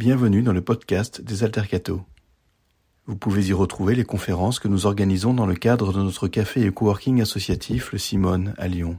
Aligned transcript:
Bienvenue 0.00 0.40
dans 0.40 0.54
le 0.54 0.62
podcast 0.62 1.20
des 1.20 1.44
Altercato. 1.44 2.00
Vous 3.04 3.16
pouvez 3.16 3.48
y 3.48 3.52
retrouver 3.52 3.94
les 3.94 4.04
conférences 4.04 4.58
que 4.58 4.66
nous 4.66 4.86
organisons 4.86 5.34
dans 5.34 5.44
le 5.44 5.54
cadre 5.54 5.92
de 5.92 6.02
notre 6.02 6.26
café 6.26 6.64
et 6.64 6.70
coworking 6.70 7.20
associatif 7.20 7.92
Le 7.92 7.98
Simone 7.98 8.54
à 8.56 8.66
Lyon. 8.66 8.98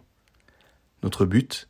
Notre 1.01 1.25
but 1.25 1.69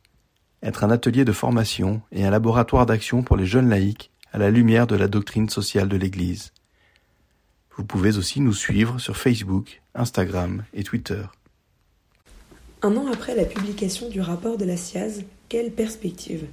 Être 0.62 0.84
un 0.84 0.92
atelier 0.92 1.24
de 1.24 1.32
formation 1.32 2.02
et 2.12 2.26
un 2.26 2.30
laboratoire 2.30 2.86
d'action 2.86 3.24
pour 3.24 3.38
les 3.38 3.46
jeunes 3.46 3.70
laïcs 3.70 4.12
à 4.34 4.38
la 4.38 4.52
lumière 4.52 4.86
de 4.86 4.98
la 4.98 5.08
doctrine 5.08 5.48
sociale 5.48 5.88
de 5.88 5.96
l'Église. 5.96 6.52
Vous 7.78 7.86
pouvez 7.86 8.18
aussi 8.18 8.42
nous 8.42 8.54
suivre 8.54 9.00
sur 9.00 9.16
Facebook, 9.16 9.82
Instagram 9.96 10.66
et 10.74 10.84
Twitter. 10.84 11.24
Un 12.82 12.98
an 12.98 13.10
après 13.10 13.36
la 13.36 13.46
publication 13.46 14.10
du 14.10 14.20
rapport 14.20 14.58
de 14.58 14.66
la 14.66 14.76
SIAZ, 14.76 15.24
quelle 15.48 15.72
perspective? 15.72 16.48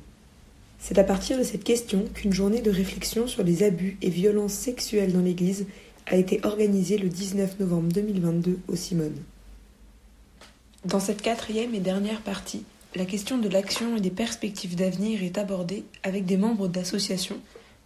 C'est 0.78 0.98
à 0.98 1.04
partir 1.04 1.36
de 1.36 1.42
cette 1.42 1.64
question 1.64 2.04
qu'une 2.14 2.32
journée 2.32 2.62
de 2.62 2.70
réflexion 2.70 3.26
sur 3.26 3.42
les 3.42 3.62
abus 3.62 3.98
et 4.00 4.10
violences 4.10 4.52
sexuelles 4.52 5.12
dans 5.12 5.20
l'Église 5.20 5.66
a 6.06 6.16
été 6.16 6.40
organisée 6.44 6.98
le 6.98 7.08
19 7.08 7.58
novembre 7.60 7.92
2022 7.92 8.58
au 8.68 8.76
Simone. 8.76 9.16
Dans 10.84 11.00
cette 11.00 11.20
quatrième 11.20 11.74
et 11.74 11.80
dernière 11.80 12.22
partie, 12.22 12.64
la 12.94 13.04
question 13.04 13.36
de 13.36 13.48
l'action 13.48 13.96
et 13.96 14.00
des 14.00 14.10
perspectives 14.10 14.76
d'avenir 14.76 15.22
est 15.22 15.36
abordée 15.36 15.84
avec 16.02 16.24
des 16.24 16.36
membres 16.36 16.68
d'associations, 16.68 17.38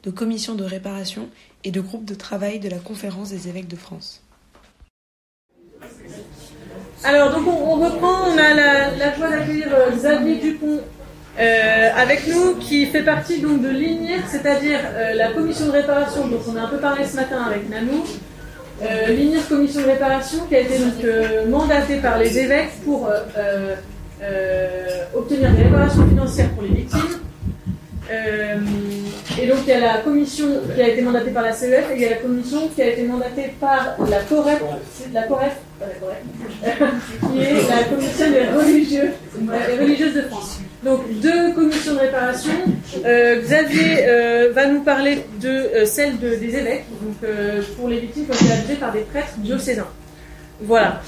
de 0.05 0.11
commissions 0.11 0.55
de 0.55 0.65
réparation 0.65 1.29
et 1.65 1.71
de 1.71 1.81
groupes 1.81 2.05
de 2.05 2.15
travail 2.15 2.61
de 2.61 2.69
la 2.69 2.79
Conférence 2.79 3.31
des 3.31 3.49
évêques 3.49 3.69
de 3.69 3.77
France. 3.77 4.23
Alors, 7.05 7.33
donc 7.33 7.49
on, 7.49 7.81
reprend, 7.81 8.29
on 8.29 8.39
a 8.39 8.55
la, 8.55 9.17
joie 9.17 9.29
d'accueillir 9.29 9.75
euh, 9.75 9.91
Xavier 9.91 10.37
Dupont 10.37 10.81
euh, 11.39 11.89
avec 11.97 12.27
nous, 12.27 12.57
qui 12.57 12.87
fait 12.87 13.03
partie 13.03 13.41
donc 13.41 13.63
de 13.63 13.69
l'INIR, 13.69 14.21
c'est-à-dire 14.29 14.81
euh, 14.95 15.15
la 15.15 15.29
commission 15.33 15.67
de 15.67 15.73
réparation, 15.73 16.27
dont 16.27 16.41
on 16.49 16.57
a 16.57 16.63
un 16.63 16.69
peu 16.69 16.79
parlé 16.79 17.05
ce 17.05 17.17
matin 17.17 17.43
avec 17.47 17.69
Nanou. 17.69 18.05
L'INIR 19.09 19.47
commission 19.49 19.81
de 19.83 19.87
réparation 19.87 20.39
qui 20.49 20.57
a 20.57 20.61
été 20.61 20.77
donc 20.77 21.49
mandatée 21.49 21.99
par 21.99 22.19
les 22.19 22.37
évêques 22.37 22.73
pour 22.85 23.09
obtenir 25.15 25.53
des 25.53 25.63
réparations 25.63 26.09
financières 26.09 26.51
pour 26.51 26.65
les 26.65 26.71
victimes. 26.71 27.22
Et 28.11 29.47
donc 29.47 29.59
il 29.67 29.69
y 29.69 29.73
a 29.73 29.81
la 29.81 29.99
commission 29.99 30.47
qui 30.75 30.83
a 30.83 30.89
été 30.89 31.03
mandatée 31.03 31.31
par 31.31 31.45
la 31.45 31.53
CEF 31.53 31.91
et 31.91 31.95
il 31.97 32.03
y 32.03 32.07
a 32.07 32.11
la 32.11 32.17
commission 32.17 32.69
qui 32.75 32.83
a 32.83 32.89
été 32.89 33.05
mandatée 33.05 33.55
par 33.61 33.97
la 34.11 34.21
COREF, 34.21 34.63
la 35.13 35.23
COREF 35.23 35.57
qui 37.33 37.41
est 37.41 37.69
la 37.69 37.85
commission 37.85 38.31
des 38.31 38.49
religieux, 38.49 39.13
religieuses 39.81 40.15
de 40.15 40.23
France. 40.23 40.61
Donc 40.85 41.01
deux 41.21 41.53
commissions 41.55 41.95
de 41.95 42.01
réparation. 42.01 42.53
Euh, 43.05 43.41
Xavier 43.41 43.99
euh, 44.01 44.53
va 44.53 44.67
nous 44.67 44.83
parler 44.83 45.25
de 45.41 45.49
euh, 45.49 45.87
celle 45.87 46.19
des 46.19 46.57
évêques, 46.57 46.85
donc 47.01 47.31
pour 47.77 47.89
les 47.89 48.01
victimes 48.01 48.27
qui 48.27 48.31
ont 48.33 48.35
été 48.35 48.53
abusées 48.53 48.75
par 48.75 48.93
des 48.93 49.03
prêtres 49.03 49.35
diocésains. 49.39 49.87
Voilà. 50.65 51.01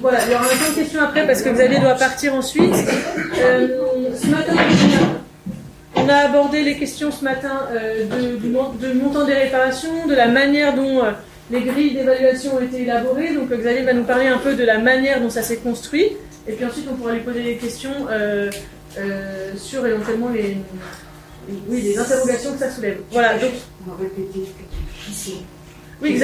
voilà. 0.00 0.18
Il 0.26 0.32
y 0.32 0.34
aura 0.34 0.44
un 0.44 0.70
de 0.70 0.74
questions 0.74 1.00
après 1.00 1.26
parce 1.26 1.42
que 1.42 1.50
Xavier 1.50 1.78
doit 1.80 1.94
partir 1.94 2.34
ensuite. 2.34 2.74
ce 2.74 4.26
matin, 4.28 4.54
on 5.94 6.08
a 6.08 6.14
abordé 6.14 6.62
les 6.62 6.76
questions 6.76 7.10
ce 7.10 7.24
matin 7.24 7.68
de, 7.72 8.36
du, 8.36 8.48
de 8.48 8.92
montant 9.00 9.24
des 9.24 9.34
réparations, 9.34 10.06
de 10.06 10.14
la 10.14 10.28
manière 10.28 10.74
dont 10.74 11.02
les 11.52 11.60
grilles 11.60 11.94
d'évaluation 11.94 12.56
ont 12.56 12.60
été 12.60 12.82
élaborées, 12.82 13.34
donc 13.34 13.50
Xavier 13.50 13.82
va 13.82 13.92
nous 13.92 14.04
parler 14.04 14.26
un 14.26 14.38
peu 14.38 14.54
de 14.54 14.64
la 14.64 14.78
manière 14.78 15.20
dont 15.20 15.30
ça 15.30 15.42
s'est 15.42 15.58
construit, 15.58 16.16
et 16.48 16.52
puis 16.52 16.64
ensuite 16.64 16.86
on 16.90 16.94
pourra 16.94 17.12
lui 17.12 17.20
poser 17.20 17.42
des 17.42 17.56
questions 17.56 17.92
euh, 18.10 18.50
euh, 18.98 19.52
sur 19.56 19.86
éventuellement 19.86 20.30
les, 20.30 20.56
oui, 21.68 21.82
les 21.82 21.98
interrogations 21.98 22.52
que 22.52 22.58
ça 22.58 22.70
soulève. 22.70 22.98
Voilà. 23.10 23.34
On 23.86 23.90
va 23.90 23.96
répéter 23.98 24.48
ce 25.12 25.30
oui, 26.02 26.16
vous, 26.16 26.22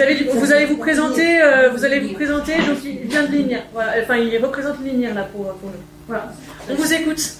avez, 0.00 0.26
vous 0.34 0.52
allez 0.52 0.66
vous 0.66 0.76
présenter, 0.76 1.40
euh, 1.40 1.70
vous 1.70 1.84
allez 1.84 2.00
vous 2.00 2.12
présenter, 2.12 2.52
donc 2.56 2.78
il 2.84 3.08
vient 3.08 3.24
de 3.24 3.32
Lignières. 3.32 3.64
Voilà, 3.72 3.94
enfin, 4.02 4.16
il 4.16 4.36
représente 4.44 4.84
Lignières 4.84 5.14
là 5.14 5.22
pour, 5.32 5.46
pour 5.54 5.70
nous. 5.70 5.82
Voilà. 6.06 6.32
On 6.70 6.74
vous 6.74 6.92
écoute. 6.92 7.34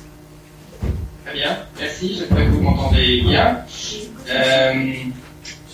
Très 1.25 1.35
bien, 1.35 1.59
merci, 1.79 2.17
j'espère 2.19 2.45
que 2.47 2.51
vous 2.51 2.63
m'entendez 2.63 3.21
bien. 3.23 3.59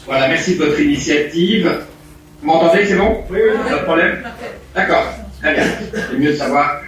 Voilà, 0.06 0.28
merci 0.28 0.56
de 0.56 0.64
votre 0.64 0.80
initiative. 0.80 1.70
Vous 2.42 2.46
m'entendez, 2.46 2.84
c'est 2.86 2.96
bon? 2.96 3.24
Oui, 3.30 3.38
oui. 3.42 3.56
Pas 3.70 3.78
de 3.78 3.84
problème? 3.84 4.22
D'accord, 4.74 5.14
très 5.40 5.54
bien. 5.54 5.64
C'est 5.92 6.18
mieux 6.18 6.32
de 6.32 6.36
savoir. 6.36 6.82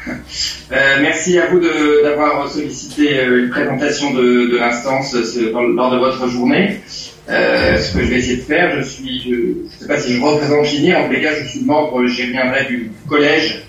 Euh, 0.72 0.96
merci 1.00 1.38
à 1.38 1.46
vous 1.46 1.60
d'avoir 2.02 2.50
sollicité 2.50 3.20
euh, 3.20 3.44
une 3.44 3.50
présentation 3.50 4.12
de, 4.12 4.50
de 4.50 4.56
l'instance 4.58 5.14
euh, 5.14 5.52
lors 5.74 5.92
de 5.92 5.98
votre 5.98 6.28
journée. 6.28 6.80
Euh, 7.28 7.78
ce 7.78 7.94
que 7.94 8.04
je 8.04 8.06
vais 8.06 8.18
essayer 8.18 8.36
de 8.36 8.42
faire, 8.42 8.70
je 8.70 8.76
ne 8.78 9.68
sais 9.68 9.86
pas 9.88 9.98
si 9.98 10.14
je 10.14 10.20
représente 10.20 10.64
Chigny, 10.64 10.94
en 10.94 11.06
tous 11.06 11.12
les 11.12 11.22
cas, 11.22 11.34
je 11.40 11.48
suis 11.48 11.64
membre, 11.64 12.06
j'y 12.06 12.26
reviendrai, 12.26 12.66
du 12.66 12.90
collège 13.08 13.62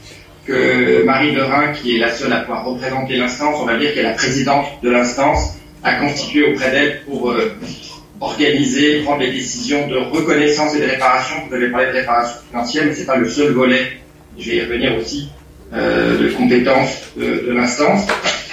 que 0.45 1.03
Marie 1.03 1.33
Lerin, 1.33 1.73
qui 1.73 1.95
est 1.95 1.99
la 1.99 2.11
seule 2.11 2.33
à 2.33 2.41
pouvoir 2.41 2.65
représenter 2.65 3.17
l'instance, 3.17 3.57
on 3.59 3.65
va 3.65 3.77
dire 3.77 3.93
qu'elle 3.93 4.05
est 4.05 4.09
la 4.09 4.13
présidente 4.13 4.65
de 4.83 4.89
l'instance, 4.89 5.55
a 5.83 5.95
constitué 5.95 6.51
auprès 6.51 6.71
d'elle 6.71 7.01
pour 7.05 7.31
euh, 7.31 7.55
organiser, 8.21 9.01
prendre 9.01 9.19
des 9.19 9.31
décisions 9.31 9.87
de 9.87 9.97
reconnaissance 9.97 10.75
et 10.75 10.79
de 10.79 10.85
réparation. 10.85 11.35
Vous 11.47 11.55
avez 11.55 11.69
parlé 11.69 11.87
de 11.87 11.93
réparation 11.93 12.39
financière, 12.49 12.83
mais 12.85 12.93
c'est 12.93 13.05
pas 13.05 13.17
le 13.17 13.29
seul 13.29 13.53
volet. 13.53 13.97
Je 14.37 14.51
vais 14.51 14.57
y 14.57 14.61
revenir 14.61 14.97
aussi 14.97 15.29
euh, 15.73 16.17
de 16.17 16.29
compétences 16.29 17.01
de, 17.17 17.51
l'instance. 17.51 18.07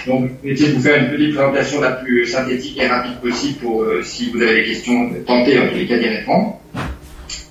Donc, 0.06 0.30
essayer 0.44 0.70
de 0.70 0.74
vous 0.76 0.82
faire 0.82 1.02
une 1.02 1.10
petite 1.10 1.34
présentation 1.34 1.80
la 1.80 1.92
plus 1.92 2.26
synthétique 2.26 2.78
et 2.78 2.86
rapide 2.86 3.18
possible 3.20 3.58
pour, 3.60 3.82
euh, 3.82 4.02
si 4.02 4.30
vous 4.30 4.42
avez 4.42 4.56
des 4.56 4.64
questions, 4.64 5.10
tenter 5.26 5.58
en 5.58 5.68
tous 5.68 5.76
les 5.76 5.86
cas 5.86 5.98
d'y 5.98 6.08
répondre. 6.08 6.60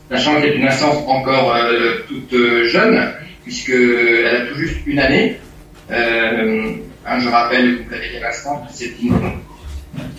La 0.09 0.17
Chambre 0.17 0.43
est 0.45 0.55
une 0.55 0.67
instance 0.67 0.97
encore 1.07 1.55
euh, 1.55 1.95
toute 2.07 2.35
jeune, 2.65 3.11
puisqu'elle 3.43 4.27
a 4.27 4.45
tout 4.47 4.55
juste 4.55 4.77
une 4.85 4.99
année. 4.99 5.37
Hein, 5.89 7.19
je 7.19 7.27
rappelle, 7.27 7.83
vous 7.83 7.89
l'avez 7.89 8.09
dit 8.09 8.17
à 8.17 8.27
l'instant, 8.27 8.65
c'est 8.71 8.91
une 9.01 9.13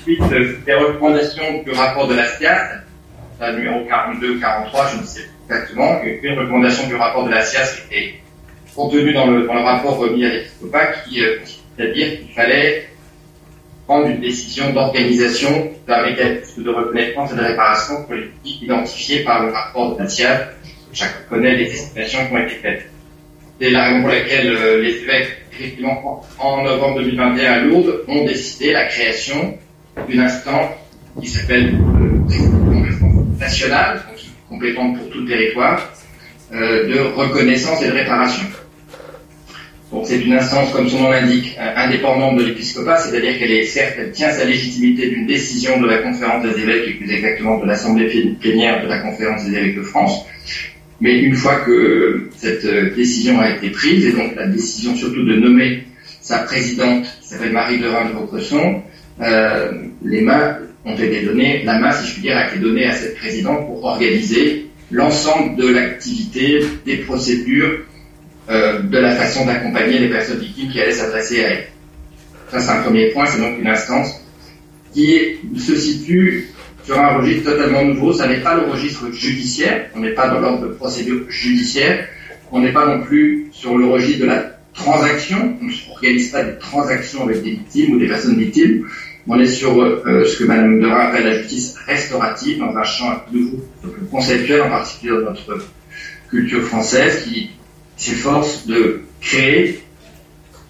Suite 0.03 0.23
des 0.67 0.75
recommandations 0.75 1.63
du 1.65 1.71
rapport 1.73 2.07
de 2.07 2.15
la 2.15 2.27
SIAS, 2.27 2.83
numéro 3.57 3.85
42 3.87 4.37
ou 4.37 4.41
43, 4.41 4.89
je 4.93 5.01
ne 5.01 5.03
sais 5.03 5.29
exactement, 5.49 6.01
une 6.05 6.39
recommandation 6.39 6.87
du 6.87 6.95
rapport 6.95 7.25
de 7.25 7.31
la 7.31 7.43
SIAS 7.43 7.77
qui 7.89 7.95
était 7.95 8.15
contenue 8.75 9.13
dans 9.13 9.27
le, 9.27 9.47
dans 9.47 9.55
le 9.55 9.63
rapport 9.63 9.97
remis 9.99 10.25
à 10.25 10.31
l'épiscopat 10.31 10.87
qui 11.05 11.25
euh, 11.25 11.39
à 11.79 11.87
dire 11.87 12.19
qu'il 12.19 12.35
fallait 12.35 12.89
prendre 13.87 14.07
une 14.07 14.21
décision 14.21 14.73
d'organisation 14.73 15.71
d'un 15.87 16.07
mécanisme 16.07 16.63
de 16.63 16.71
reconnaissance 16.71 17.33
et 17.33 17.37
de 17.37 17.43
réparation 17.43 18.05
publics 18.05 18.63
identifiés 18.63 19.25
par 19.25 19.45
le 19.45 19.53
rapport 19.53 19.97
de 19.97 20.03
la 20.03 20.09
SIAS. 20.09 20.49
Chacun 20.93 21.13
connaît 21.29 21.57
les 21.57 21.67
estimations 21.67 22.27
qui 22.27 22.33
ont 22.33 22.39
été 22.39 22.55
faites. 22.55 22.91
C'est 23.61 23.71
la 23.71 23.85
raison 23.85 24.01
pour 24.01 24.11
laquelle 24.11 24.49
euh, 24.49 24.83
les 24.83 25.03
évêques, 25.03 25.29
effectivement, 25.53 26.25
en 26.39 26.63
novembre 26.65 27.01
2021 27.01 27.53
à 27.53 27.61
Lourdes, 27.61 28.05
ont 28.09 28.25
décidé 28.25 28.73
la 28.73 28.87
création 28.87 29.57
d'une 30.09 30.21
instance 30.21 30.71
qui 31.21 31.29
s'appelle 31.29 31.75
euh, 31.75 33.39
nationale, 33.39 34.03
donc 34.09 34.19
compétente 34.49 34.99
pour 34.99 35.11
tout 35.11 35.21
le 35.21 35.29
territoire, 35.29 35.93
euh, 36.53 36.89
de 36.89 36.99
reconnaissance 37.17 37.83
et 37.83 37.89
de 37.89 37.93
réparation. 37.93 38.45
C'est 40.05 40.21
une 40.21 40.33
instance, 40.33 40.73
comme 40.73 40.89
son 40.89 41.01
nom 41.03 41.11
l'indique, 41.11 41.57
euh, 41.59 41.73
indépendante 41.77 42.37
de 42.39 42.45
l'épiscopat, 42.45 42.99
c'est-à-dire 42.99 43.39
qu'elle 43.39 43.67
certes, 43.67 44.13
tient 44.13 44.31
sa 44.31 44.45
légitimité 44.45 45.09
d'une 45.09 45.27
décision 45.27 45.81
de 45.81 45.87
la 45.87 45.99
conférence 45.99 46.43
des 46.45 46.61
évêques, 46.61 46.89
et 46.89 46.95
plus 46.95 47.13
exactement 47.13 47.59
de 47.59 47.67
l'assemblée 47.67 48.37
plénière 48.41 48.83
de 48.83 48.89
la 48.89 48.99
conférence 48.99 49.45
des 49.45 49.57
évêques 49.57 49.77
de 49.77 49.83
France, 49.83 50.27
mais 51.01 51.19
une 51.19 51.35
fois 51.35 51.61
que 51.61 52.29
cette 52.37 52.67
décision 52.95 53.41
a 53.41 53.51
été 53.51 53.71
prise, 53.71 54.07
et 54.07 54.13
donc 54.13 54.35
la 54.37 54.47
décision 54.47 54.95
surtout 54.97 55.25
de 55.25 55.37
nommer 55.37 55.85
sa 56.21 56.39
présidente, 56.39 57.05
qui 57.21 57.29
s'appelle 57.29 57.53
Marie 57.53 57.79
Lerin 57.79 58.09
de 58.09 58.15
Vaucresson, 58.15 58.83
euh, 59.21 59.73
les 60.03 60.23
mains 60.23 60.59
été 60.93 61.23
données, 61.23 61.63
la 61.65 61.79
main, 61.79 61.93
si 61.93 62.09
je 62.09 62.13
puis 62.15 62.23
dire, 62.23 62.37
a 62.37 62.49
été 62.49 62.59
donnée 62.59 62.87
à 62.87 62.93
cette 62.93 63.17
présidente 63.17 63.67
pour 63.67 63.85
organiser 63.85 64.67
l'ensemble 64.91 65.57
de 65.57 65.69
l'activité, 65.69 66.61
des 66.85 66.99
procédures, 66.99 67.81
euh, 68.51 68.81
de 68.83 68.99
la 68.99 69.17
façon 69.17 69.47
d'accompagner 69.47 69.99
les 69.99 70.11
personnes 70.11 70.39
victimes 70.39 70.71
qui 70.71 70.81
allaient 70.81 70.93
s'adresser 70.93 71.45
à 71.45 71.49
elle. 71.49 71.67
Ça, 72.51 72.61
c'est 72.61 72.71
un 72.71 72.83
premier 72.83 73.11
point, 73.11 73.27
c'est 73.27 73.41
donc 73.41 73.59
une 73.59 73.67
instance 73.67 74.21
qui 74.93 75.39
se 75.57 75.75
situe 75.75 76.51
sur 76.85 76.99
un 76.99 77.19
registre 77.19 77.51
totalement 77.51 77.85
nouveau. 77.85 78.13
Ça 78.13 78.29
n'est 78.29 78.41
pas 78.41 78.55
le 78.55 78.71
registre 78.71 79.11
judiciaire, 79.13 79.91
on 79.95 80.01
n'est 80.01 80.13
pas 80.13 80.29
dans 80.29 80.41
l'ordre 80.41 80.69
de 80.69 80.73
procédure 80.75 81.29
judiciaire, 81.29 82.07
on 82.53 82.61
n'est 82.61 82.73
pas 82.73 82.87
non 82.87 83.03
plus 83.03 83.49
sur 83.53 83.77
le 83.77 83.87
registre 83.87 84.21
de 84.21 84.27
la 84.27 84.55
transaction, 84.75 85.57
on 85.61 85.65
ne 85.65 85.73
organise 85.93 86.31
pas 86.31 86.45
des 86.45 86.59
transactions 86.59 87.25
avec 87.25 87.43
des 87.43 87.51
victimes 87.51 87.95
ou 87.95 87.99
des 87.99 88.09
personnes 88.09 88.39
victimes, 88.39 88.87
on 89.27 89.41
est 89.41 89.47
sur 89.47 89.81
euh, 89.81 90.25
ce 90.25 90.39
que 90.39 90.45
Madame 90.45 90.81
Dera 90.81 91.09
appelle 91.09 91.25
la 91.25 91.39
justice 91.39 91.77
restaurative, 91.87 92.59
dans 92.59 92.77
un 92.77 92.85
champ 92.85 93.23
nouveau, 93.33 93.65
conceptuel, 94.11 94.63
en 94.63 94.69
particulier 94.69 95.13
dans 95.13 95.31
notre 95.31 95.67
culture 96.29 96.63
française, 96.63 97.25
qui 97.25 97.51
s'efforce 97.97 98.67
de 98.67 99.03
créer 99.21 99.81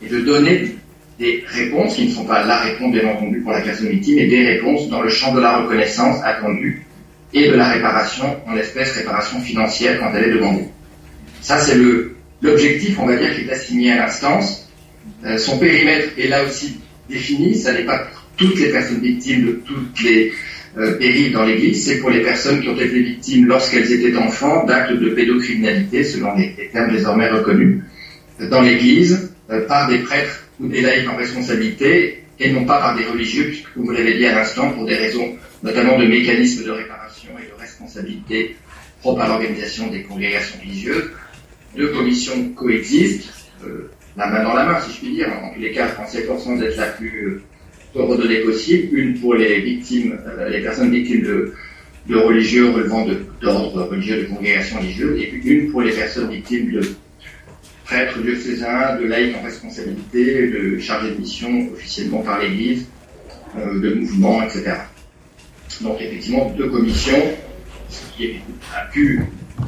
et 0.03 0.09
de 0.09 0.21
donner 0.21 0.77
des 1.19 1.45
réponses 1.47 1.95
qui 1.95 2.09
ne 2.09 2.13
sont 2.13 2.25
pas 2.25 2.45
la 2.45 2.59
réponse 2.61 2.93
bien 2.93 3.09
entendu 3.09 3.41
pour 3.41 3.53
la 3.53 3.61
personne 3.61 3.89
victime, 3.89 4.17
mais 4.17 4.27
des 4.27 4.47
réponses 4.47 4.89
dans 4.89 5.03
le 5.03 5.09
champ 5.09 5.33
de 5.35 5.41
la 5.41 5.59
reconnaissance 5.59 6.19
attendue 6.25 6.85
et 7.33 7.49
de 7.49 7.55
la 7.55 7.69
réparation, 7.69 8.37
en 8.47 8.57
espèces 8.57 8.93
réparation 8.93 9.41
financière 9.41 9.99
quand 9.99 10.13
elle 10.15 10.31
est 10.31 10.35
demandée. 10.35 10.69
Ça, 11.41 11.59
c'est 11.59 11.77
l'objectif, 12.41 12.99
on 12.99 13.07
va 13.07 13.17
dire, 13.17 13.35
qui 13.35 13.43
est 13.43 13.53
assigné 13.53 13.93
à 13.93 14.07
l'instance. 14.07 14.69
Euh, 15.25 15.37
son 15.39 15.59
périmètre 15.59 16.09
est 16.19 16.29
là 16.29 16.45
aussi 16.45 16.81
défini, 17.09 17.55
ça 17.55 17.73
n'est 17.73 17.85
pas 17.85 17.99
pour 17.99 18.23
toutes 18.37 18.59
les 18.59 18.71
personnes 18.71 19.01
victimes 19.01 19.47
de 19.47 19.53
toutes 19.67 20.03
les 20.03 20.33
euh, 20.77 20.97
périls 20.99 21.33
dans 21.33 21.45
l'Église, 21.45 21.85
c'est 21.85 22.01
pour 22.01 22.11
les 22.11 22.21
personnes 22.21 22.61
qui 22.61 22.69
ont 22.69 22.75
été 22.75 23.01
victimes 23.01 23.47
lorsqu'elles 23.47 23.93
étaient 23.93 24.17
enfants 24.17 24.65
d'actes 24.67 24.93
de 24.93 25.11
pédocriminalité, 25.11 26.05
selon 26.05 26.35
les, 26.37 26.71
termes 26.73 26.91
désormais 26.91 27.29
reconnus, 27.29 27.83
dans 28.51 28.61
l'Église, 28.61 29.33
euh, 29.51 29.67
par 29.67 29.89
des 29.89 29.99
prêtres 29.99 30.45
ou 30.61 30.67
des 30.67 30.81
laïcs 30.81 31.09
en 31.09 31.17
responsabilité, 31.17 32.25
et 32.41 32.51
non 32.51 32.65
pas 32.65 32.81
par 32.81 32.97
des 32.97 33.05
religieux, 33.05 33.45
puisque, 33.45 33.69
vous 33.77 33.91
l'avez 33.93 34.15
dit 34.15 34.27
à 34.27 34.35
l'instant, 34.35 34.71
pour 34.71 34.87
des 34.87 34.97
raisons 34.97 35.37
notamment 35.63 35.99
de 35.99 36.07
mécanismes 36.07 36.65
de 36.65 36.71
réparation 36.71 37.31
et 37.39 37.49
de 37.49 37.61
responsabilité 37.61 38.57
propres 39.01 39.21
à 39.21 39.29
l'organisation 39.29 39.89
des 39.89 40.03
congrégations 40.03 40.59
religieuses, 40.61 41.11
deux 41.77 41.89
commissions 41.89 42.51
coexistent, 42.51 43.33
euh, 43.65 43.91
la 44.17 44.27
main 44.29 44.43
dans 44.43 44.55
la 44.55 44.65
main, 44.65 44.81
si 44.81 44.93
je 44.93 44.99
puis 44.99 45.15
dire, 45.15 45.29
en 45.43 45.53
tous 45.53 45.61
les 45.61 45.73
cas, 45.73 45.89
en 45.99 46.07
s'efforçant 46.07 46.57
d'être 46.57 46.77
la 46.77 46.87
plus 46.87 47.43
euh, 47.97 48.03
redonnée 48.03 48.41
possible, 48.41 48.99
une 48.99 49.19
pour 49.19 49.35
les 49.35 49.61
victimes, 49.61 50.19
euh, 50.27 50.49
les 50.49 50.61
personnes 50.61 50.91
victimes 50.91 51.23
de, 51.23 51.53
de 52.09 52.17
religieux 52.17 52.71
relevant 52.71 53.07
d'ordre 53.41 53.85
religieux, 53.85 54.23
de 54.23 54.25
congrégations 54.25 54.79
religieuses, 54.79 55.21
et 55.21 55.27
puis 55.27 55.41
une 55.51 55.71
pour 55.71 55.83
les 55.83 55.93
personnes 55.93 56.31
victimes 56.31 56.73
de 56.73 56.81
prêtres 57.85 58.19
diocésains, 58.21 58.97
de 58.97 59.07
laïcs 59.07 59.37
en 59.37 59.43
responsabilité, 59.43 60.49
de 60.49 60.79
chargés 60.79 61.11
de 61.11 61.21
mission 61.21 61.69
officiellement 61.73 62.23
par 62.23 62.41
l'Église, 62.41 62.87
euh, 63.57 63.81
de 63.81 63.95
mouvements, 63.95 64.43
etc. 64.43 64.73
Donc 65.83 66.01
effectivement, 66.01 66.51
deux 66.57 66.69
commissions, 66.69 67.23
ce 67.89 68.17
qui 68.17 68.37
a 68.75 68.87
pu 68.87 69.21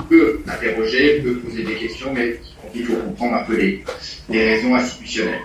peut 0.09 0.41
interroger, 0.49 1.21
peut 1.21 1.37
poser 1.37 1.63
des 1.63 1.75
questions, 1.75 2.13
mais 2.13 2.41
il 2.75 2.85
faut 2.85 2.97
comprendre 2.97 3.37
un 3.37 3.45
peu 3.45 3.57
les, 3.57 3.83
raisons 4.29 4.75
institutionnelles. 4.75 5.41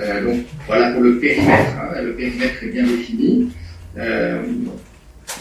Euh, 0.00 0.24
donc 0.24 0.44
voilà 0.66 0.92
pour 0.92 1.02
le 1.02 1.18
périmètre. 1.18 1.76
Hein. 1.80 2.02
le 2.02 2.14
périmètre 2.14 2.62
est 2.62 2.68
bien 2.68 2.84
défini. 2.84 3.50
Euh, 3.98 4.42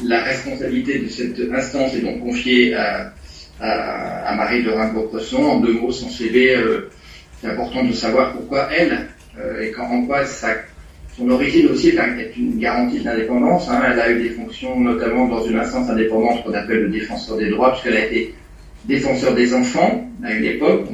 la 0.04 0.24
responsabilité 0.24 1.00
de 1.00 1.08
cette 1.08 1.40
instance 1.54 1.96
est 1.96 2.02
donc 2.02 2.20
confiée 2.22 2.74
à, 2.76 3.14
Marie 4.36 4.64
de 4.64 4.72
Rimbaud-Cresson. 4.72 5.44
En 5.44 5.60
deux 5.60 5.74
mots, 5.74 5.92
son 5.92 6.10
CV, 6.10 6.56
euh, 6.56 6.90
c'est 7.40 7.48
important 7.48 7.84
de 7.84 7.94
savoir 7.94 8.34
pourquoi 8.34 8.70
elle, 8.76 9.08
et 9.62 9.72
quand, 9.72 9.86
en 9.86 10.06
quoi 10.06 10.26
son 11.18 11.30
origine 11.30 11.68
aussi 11.68 11.90
est 11.90 12.38
une 12.38 12.58
garantie 12.58 13.00
d'indépendance. 13.00 13.70
Hein. 13.70 13.82
Elle 13.92 14.00
a 14.00 14.12
eu 14.12 14.24
des 14.24 14.30
fonctions 14.30 14.80
notamment 14.80 15.28
dans 15.28 15.44
une 15.44 15.58
instance 15.58 15.90
indépendante 15.90 16.44
qu'on 16.44 16.54
appelle 16.54 16.84
le 16.84 16.90
défenseur 16.90 17.38
des 17.38 17.50
droits, 17.50 17.72
puisqu'elle 17.72 17.98
a 17.98 18.06
été 18.06 18.34
défenseur 18.86 19.36
des 19.36 19.54
enfants 19.54 20.10
à 20.24 20.34
une 20.34 20.46
époque. 20.46 20.88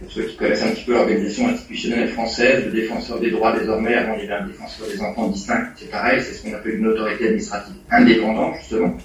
Pour 0.00 0.10
ceux 0.10 0.24
qui 0.24 0.36
connaissent 0.36 0.62
un 0.62 0.70
petit 0.70 0.84
peu 0.84 0.92
l'organisation 0.92 1.48
institutionnelle 1.48 2.08
française, 2.08 2.64
le 2.66 2.72
défenseur 2.72 3.20
des 3.20 3.30
droits 3.30 3.56
désormais, 3.58 3.94
avant 3.94 4.14
il 4.14 4.24
y 4.24 4.30
avait 4.30 4.42
un 4.42 4.46
défenseur 4.46 4.88
des 4.88 5.00
enfants 5.00 5.28
distinct, 5.28 5.68
c'est 5.76 5.90
pareil, 5.90 6.20
c'est 6.22 6.34
ce 6.34 6.42
qu'on 6.42 6.52
appelle 6.52 6.76
une 6.76 6.86
autorité 6.88 7.26
administrative 7.26 7.74
indépendante 7.90 8.56
justement. 8.58 8.96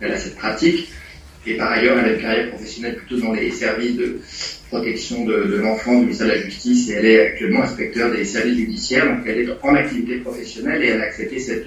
Elle 0.00 0.12
a 0.12 0.18
cette 0.18 0.36
pratique. 0.36 0.88
Et 1.46 1.56
par 1.56 1.72
ailleurs, 1.72 1.98
elle 1.98 2.06
a 2.06 2.12
une 2.14 2.20
carrière 2.20 2.48
professionnelle 2.50 2.96
plutôt 2.96 3.18
dans 3.18 3.32
les 3.32 3.50
services 3.50 3.96
de 3.96 4.18
protection 4.70 5.24
de, 5.24 5.56
l'enfant 5.56 5.92
du 5.92 6.06
ministère 6.06 6.26
de 6.28 6.32
la 6.32 6.40
Justice 6.40 6.88
et 6.88 6.94
elle 6.94 7.06
est 7.06 7.20
actuellement 7.20 7.62
inspecteur 7.62 8.10
des 8.10 8.24
services 8.24 8.56
judiciaires, 8.56 9.06
donc 9.06 9.26
elle 9.26 9.40
est 9.40 9.48
en 9.62 9.74
activité 9.74 10.18
professionnelle 10.18 10.82
et 10.82 10.88
elle 10.88 11.00
a 11.00 11.04
accepté 11.04 11.38
cette, 11.38 11.66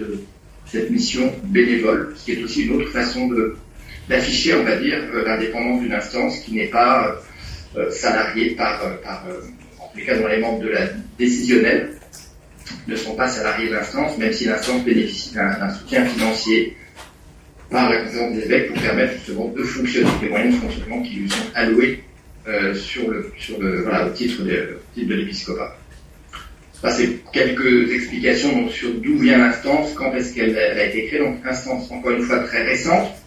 cette 0.66 0.90
mission 0.90 1.32
bénévole, 1.44 2.14
ce 2.16 2.26
qui 2.26 2.32
est 2.34 2.44
aussi 2.44 2.66
une 2.66 2.74
autre 2.74 2.90
façon 2.90 3.28
de, 3.28 3.56
d'afficher, 4.10 4.56
on 4.56 4.64
va 4.64 4.76
dire, 4.78 4.98
euh, 5.14 5.24
l'indépendance 5.24 5.82
d'une 5.82 5.94
instance 5.94 6.40
qui 6.40 6.56
n'est 6.56 6.68
pas 6.68 7.20
euh, 7.76 7.80
euh, 7.80 7.92
salariée 7.92 8.52
par, 8.52 8.80
par 9.02 9.26
en 9.80 9.88
tous 9.88 9.98
les 9.98 10.06
cas 10.06 10.18
dans 10.18 10.28
les 10.28 10.40
membres 10.40 10.64
de 10.64 10.70
la 10.70 10.88
décisionnelle, 11.18 11.94
ne 12.88 12.96
sont 12.96 13.16
pas 13.16 13.28
salariés 13.28 13.70
de 13.70 13.74
l'instance, 13.74 14.18
même 14.18 14.34
si 14.34 14.46
l'instance 14.46 14.84
bénéficie 14.84 15.34
d'un 15.34 15.70
soutien 15.74 16.06
financier 16.06 16.76
par 17.70 17.90
la 17.90 17.98
conférence 18.02 18.34
des 18.34 18.44
évêques 18.44 18.74
pour 18.74 18.82
permettre 18.82 19.14
justement 19.14 19.50
de 19.50 19.64
fonctionner, 19.64 20.10
les 20.22 20.30
moyens 20.30 20.56
de 20.56 20.60
fonctionnement 20.62 21.02
qui 21.02 21.16
lui 21.16 21.30
sont 21.30 21.46
alloués 21.54 22.04
euh, 22.48 22.74
sur 22.74 23.10
le, 23.12 23.32
sur 23.38 23.60
le, 23.60 23.82
voilà, 23.82 24.08
au 24.08 24.10
titre 24.12 24.44
de, 24.44 24.80
de 24.96 25.16
l'épiscopat. 25.16 25.78
C'est 26.96 27.20
quelques 27.34 27.92
explications 27.92 28.62
donc, 28.62 28.72
sur 28.72 28.94
d'où 28.94 29.18
vient 29.18 29.40
l'instance, 29.40 29.94
quand 29.96 30.14
est-ce 30.14 30.34
qu'elle 30.34 30.58
a 30.58 30.86
été 30.86 31.08
créée. 31.08 31.20
Donc, 31.20 31.38
instance, 31.46 31.92
encore 31.92 32.12
une 32.12 32.22
fois, 32.22 32.40
très 32.40 32.64
récente, 32.64 33.10
ce 33.10 33.27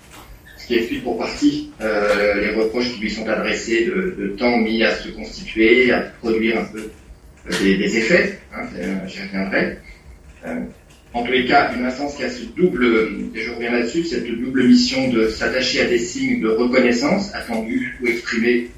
qui 0.71 0.77
explique 0.77 1.03
pour 1.03 1.19
partie 1.19 1.73
euh, 1.81 2.35
les 2.41 2.55
reproches 2.55 2.93
qui 2.93 3.01
lui 3.01 3.11
sont 3.11 3.29
adressés 3.29 3.87
de, 3.87 4.29
temps 4.39 4.57
mis 4.59 4.85
à 4.85 4.95
se 4.95 5.09
constituer, 5.09 5.91
à 5.91 6.03
produire 6.21 6.61
un 6.61 6.65
peu 6.65 6.79
euh, 7.51 7.51
des, 7.61 7.99
effets. 7.99 8.39
Hein, 8.55 8.63
J'y 9.09 9.23
reviendrai. 9.23 9.79
Euh, 10.47 10.61
en 11.13 11.25
tous 11.25 11.33
les 11.33 11.45
cas, 11.45 11.73
une 11.77 11.85
instance 11.85 12.15
qui 12.15 12.23
a 12.23 12.31
ce 12.31 12.45
double, 12.57 12.85
et 13.35 13.41
je 13.41 13.51
reviens 13.51 13.73
là-dessus, 13.73 14.05
cette 14.05 14.29
double 14.29 14.63
mission 14.63 15.09
de 15.09 15.27
s'attacher 15.27 15.81
à 15.81 15.87
des 15.87 15.99
signes 15.99 16.41
de 16.41 16.49
reconnaissance 16.51 17.35
attendus 17.35 17.99
ou 18.01 18.07
exprimés 18.07 18.69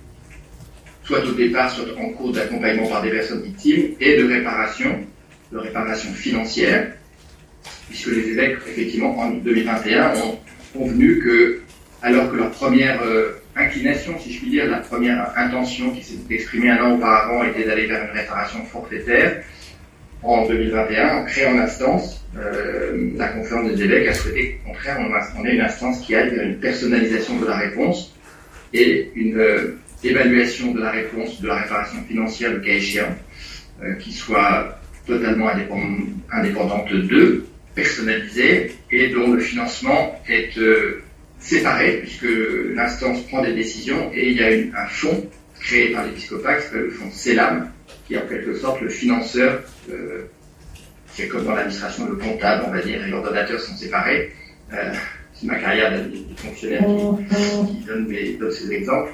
soit 1.04 1.22
au 1.26 1.32
départ, 1.32 1.70
soit 1.70 1.84
en 1.98 2.08
cours 2.10 2.32
d'accompagnement 2.32 2.88
par 2.88 3.02
des 3.02 3.10
personnes 3.10 3.42
victimes, 3.42 3.88
et 4.00 4.16
de 4.16 4.24
réparation, 4.24 4.98
de 5.52 5.58
réparation 5.58 6.10
financière, 6.12 6.90
puisque 7.90 8.12
les 8.12 8.30
évêques, 8.30 8.56
effectivement, 8.66 9.18
en 9.18 9.32
2021, 9.32 10.14
ont 10.22 10.38
convenu 10.72 11.18
que, 11.18 11.61
alors 12.02 12.30
que 12.30 12.36
leur 12.36 12.50
première 12.50 13.00
euh, 13.02 13.40
inclination, 13.54 14.18
si 14.18 14.32
je 14.32 14.40
puis 14.40 14.50
dire, 14.50 14.68
la 14.68 14.78
première 14.78 15.32
intention 15.36 15.92
qui 15.92 16.02
s'est 16.02 16.18
exprimée 16.30 16.70
un 16.70 16.82
an 16.82 16.96
auparavant 16.96 17.44
était 17.44 17.64
d'aller 17.64 17.86
vers 17.86 18.04
une 18.04 18.18
réparation 18.18 18.64
forfaitaire, 18.64 19.42
en 20.24 20.46
2021, 20.46 21.16
en 21.16 21.24
créant 21.24 21.54
l'instance, 21.54 22.24
euh, 22.36 23.10
la 23.16 23.28
conférence 23.28 23.72
des 23.72 23.82
évêques 23.82 24.08
a 24.08 24.14
souhaité, 24.14 24.60
au 24.64 24.68
contraire, 24.68 24.98
on, 25.36 25.44
ait 25.44 25.54
une 25.54 25.60
instance 25.60 26.00
qui 26.00 26.14
aille 26.14 26.30
vers 26.30 26.44
une 26.44 26.58
personnalisation 26.58 27.38
de 27.38 27.46
la 27.46 27.56
réponse 27.56 28.14
et 28.72 29.10
une 29.14 29.38
euh, 29.38 29.78
évaluation 30.04 30.72
de 30.72 30.80
la 30.80 30.90
réponse, 30.90 31.40
de 31.40 31.46
la 31.46 31.56
réparation 31.56 32.02
financière, 32.04 32.52
le 32.52 32.60
cas 32.60 32.72
échéant, 32.72 33.16
qui 33.98 34.12
soit 34.12 34.78
totalement 35.06 35.48
indépendante 36.30 36.92
d'eux, 36.92 37.46
personnalisée, 37.74 38.76
et 38.92 39.08
dont 39.08 39.32
le 39.32 39.40
financement 39.40 40.20
est 40.28 40.56
euh, 41.42 41.46
séparé, 41.46 41.98
puisque 42.02 42.26
l'instance 42.74 43.22
prend 43.22 43.42
des 43.42 43.54
décisions, 43.54 44.10
et 44.14 44.30
il 44.30 44.36
y 44.36 44.42
a 44.42 44.80
un 44.80 44.86
fonds 44.86 45.28
créé 45.60 45.92
par 45.92 46.04
l'épiscopat, 46.04 46.56
qui 46.56 46.62
s'appelle 46.64 46.80
le 46.82 46.90
fonds 46.90 47.10
CELAM, 47.10 47.70
qui 48.06 48.14
est 48.14 48.18
en 48.18 48.26
quelque 48.26 48.54
sorte 48.54 48.80
le 48.80 48.88
financeur, 48.88 49.62
euh, 49.90 50.22
c'est 51.14 51.28
comme 51.28 51.44
dans 51.44 51.54
l'administration, 51.54 52.06
le 52.08 52.16
comptable, 52.16 52.64
on 52.66 52.70
va 52.70 52.80
dire, 52.80 53.04
et 53.04 53.10
l'ordonnateur 53.10 53.60
sont 53.60 53.76
séparés. 53.76 54.32
c'est 55.34 55.46
ma 55.46 55.56
carrière 55.56 55.92
de, 55.92 56.10
fonctionnaire 56.36 56.80
qui, 56.80 57.84
donne, 57.86 58.08
donne 58.38 58.50
ces 58.50 58.72
exemples. 58.72 59.12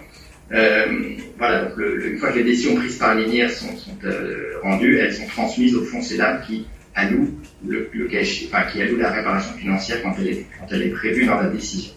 Euh, 0.52 1.16
voilà, 1.37 1.64
donc 1.64 1.78
une 1.78 2.18
fois 2.18 2.32
que 2.32 2.38
les 2.38 2.44
décisions 2.44 2.75
prises 2.76 2.97
par 2.97 3.14
l'INIR 3.14 3.50
sont, 3.50 3.75
euh, 4.04 4.54
rendues, 4.62 4.99
elles 4.99 5.12
sont 5.12 5.26
transmises 5.26 5.75
au 5.75 5.85
fonds 5.85 6.00
CEDAM 6.00 6.40
qui 6.47 6.66
alloue 6.94 7.35
le, 7.66 7.90
le 7.92 8.08
enfin, 8.47 8.62
qui 8.73 8.80
alloue 8.80 8.97
la 8.97 9.11
réparation 9.12 9.52
financière 9.54 10.02
quand 10.02 10.14
elle 10.18 10.28
est, 10.28 10.47
quand 10.58 10.66
elle 10.70 10.82
est 10.82 10.90
prévue 10.90 11.26
dans 11.26 11.40
la 11.40 11.49
décision. 11.49 11.92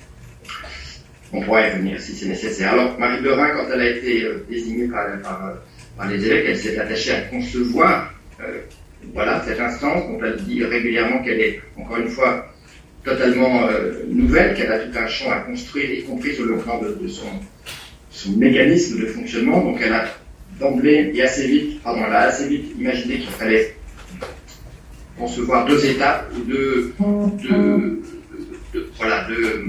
On 1.34 1.42
pourra 1.42 1.68
y 1.68 1.72
revenir 1.72 2.00
si 2.02 2.14
c'est 2.14 2.28
nécessaire. 2.28 2.74
Alors, 2.74 3.00
Marie 3.00 3.22
Lerin, 3.22 3.50
quand 3.52 3.66
elle 3.74 3.82
a 3.82 3.90
été 3.90 4.24
euh, 4.26 4.46
désignée 4.50 4.88
par, 4.88 5.06
par, 5.22 5.54
par, 5.98 6.08
les 6.10 6.26
évêques, 6.26 6.46
elle 6.50 6.58
s'est 6.58 6.78
attachée 6.78 7.12
à 7.12 7.22
concevoir 7.22 8.14
euh, 8.42 8.60
voilà, 9.14 9.42
cette 9.46 9.60
instance 9.60 10.08
dont 10.08 10.20
elle 10.24 10.38
dit 10.44 10.64
régulièrement 10.64 11.24
qu'elle 11.24 11.40
est, 11.40 11.62
encore 11.78 11.98
une 11.98 12.10
fois, 12.10 12.48
totalement 13.04 13.68
euh, 13.68 14.04
nouvelle, 14.08 14.56
qu'elle 14.56 14.72
a 14.72 14.80
tout 14.80 14.98
un 14.98 15.08
champ 15.08 15.32
à 15.32 15.40
construire, 15.40 15.92
y 15.92 16.04
compris 16.04 16.36
sur 16.36 16.46
le 16.46 16.58
plan 16.58 16.82
de, 16.82 17.08
son 17.08 18.32
mécanisme 18.38 19.02
de 19.02 19.08
fonctionnement. 19.08 19.62
Donc 19.62 19.80
elle 19.82 19.94
a 19.94 20.06
d'emblée 20.60 21.12
et 21.16 21.24
assez 21.24 21.48
vite, 21.48 21.82
pardon, 21.82 22.02
elle 22.08 22.14
a 22.14 22.28
assez 22.28 22.48
vite 22.48 22.76
imaginé 22.78 23.18
qu'il 23.18 23.30
fallait 23.30 23.76
concevoir 25.18 25.66
deux 25.66 25.84
étapes 25.86 26.32
ou 26.36 26.42
deux, 26.44 26.94
voilà, 28.98 29.28
deux, 29.28 29.66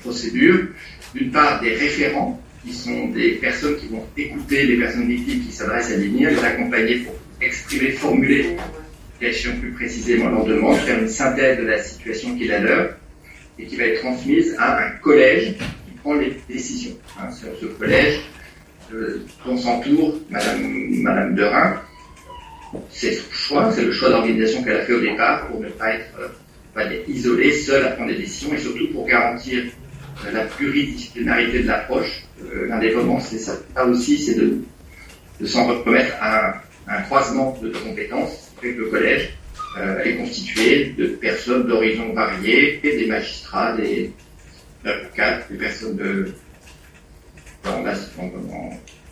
procédures. 0.00 0.66
D'une 1.14 1.30
part, 1.30 1.60
des 1.60 1.74
référents, 1.74 2.40
qui 2.64 2.74
sont 2.74 3.08
des 3.08 3.32
personnes 3.32 3.76
qui 3.76 3.86
vont 3.86 4.04
écouter 4.16 4.64
les 4.64 4.76
personnes 4.76 5.08
victimes 5.08 5.44
qui 5.46 5.52
s'adressent 5.52 5.92
à 5.92 5.96
l'INIR, 5.96 6.30
les 6.30 6.44
accompagner 6.44 6.96
pour 6.98 7.14
exprimer, 7.40 7.92
formuler, 7.92 8.56
plus 9.18 9.72
précisément 9.72 10.28
leur 10.28 10.44
demande, 10.44 10.76
faire 10.76 10.98
une 10.98 11.08
synthèse 11.08 11.58
de 11.58 11.64
la 11.64 11.82
situation 11.82 12.36
qui 12.36 12.44
est 12.44 12.48
la 12.48 12.60
leur, 12.60 12.94
et 13.58 13.66
qui 13.66 13.76
va 13.76 13.84
être 13.84 14.00
transmise 14.00 14.54
à 14.58 14.86
un 14.86 14.90
collège 15.02 15.54
prend 16.02 16.14
les 16.14 16.36
décisions. 16.48 16.96
Hein, 17.18 17.30
sur 17.30 17.48
ce 17.60 17.66
collège, 17.66 18.20
euh, 18.92 19.24
dont 19.44 19.56
s'entoure 19.56 20.14
Madame, 20.28 20.62
Madame 21.02 21.34
Derain, 21.34 21.80
c'est 22.90 23.14
son 23.14 23.32
choix, 23.32 23.72
c'est 23.72 23.84
le 23.84 23.92
choix 23.92 24.10
d'organisation 24.10 24.62
qu'elle 24.62 24.76
a 24.76 24.84
fait 24.84 24.92
au 24.92 25.00
départ 25.00 25.46
pour 25.48 25.60
ne 25.60 25.68
pas 25.70 25.94
être, 25.94 26.04
pas 26.74 26.84
être 26.84 27.08
isolée, 27.08 27.52
seule 27.52 27.84
à 27.84 27.90
prendre 27.90 28.10
des 28.10 28.18
décisions 28.18 28.54
et 28.54 28.58
surtout 28.58 28.88
pour 28.92 29.06
garantir 29.06 29.64
la 30.32 30.44
pluridisciplinarité 30.44 31.62
de 31.62 31.66
l'approche. 31.66 32.22
L'indépendance, 32.68 33.28
c'est 33.28 33.38
ça. 33.38 33.54
Aussi, 33.86 34.18
c'est 34.18 34.34
de, 34.34 34.62
s'en 35.46 35.66
remettre 35.66 36.14
à 36.20 36.62
un, 36.88 37.02
croisement 37.02 37.58
de 37.62 37.70
compétences 37.70 38.52
avec 38.58 38.76
le 38.76 38.86
collège. 38.86 39.30
Euh, 39.78 40.02
est 40.02 40.16
constitué 40.16 40.94
de 40.98 41.06
personnes 41.06 41.68
d'horizons 41.68 42.12
variés, 42.12 42.80
des 42.82 43.06
magistrats, 43.06 43.76
des 43.76 44.10
avocats, 44.84 45.42
des 45.48 45.58
personnes 45.58 45.96
de, 45.96 46.34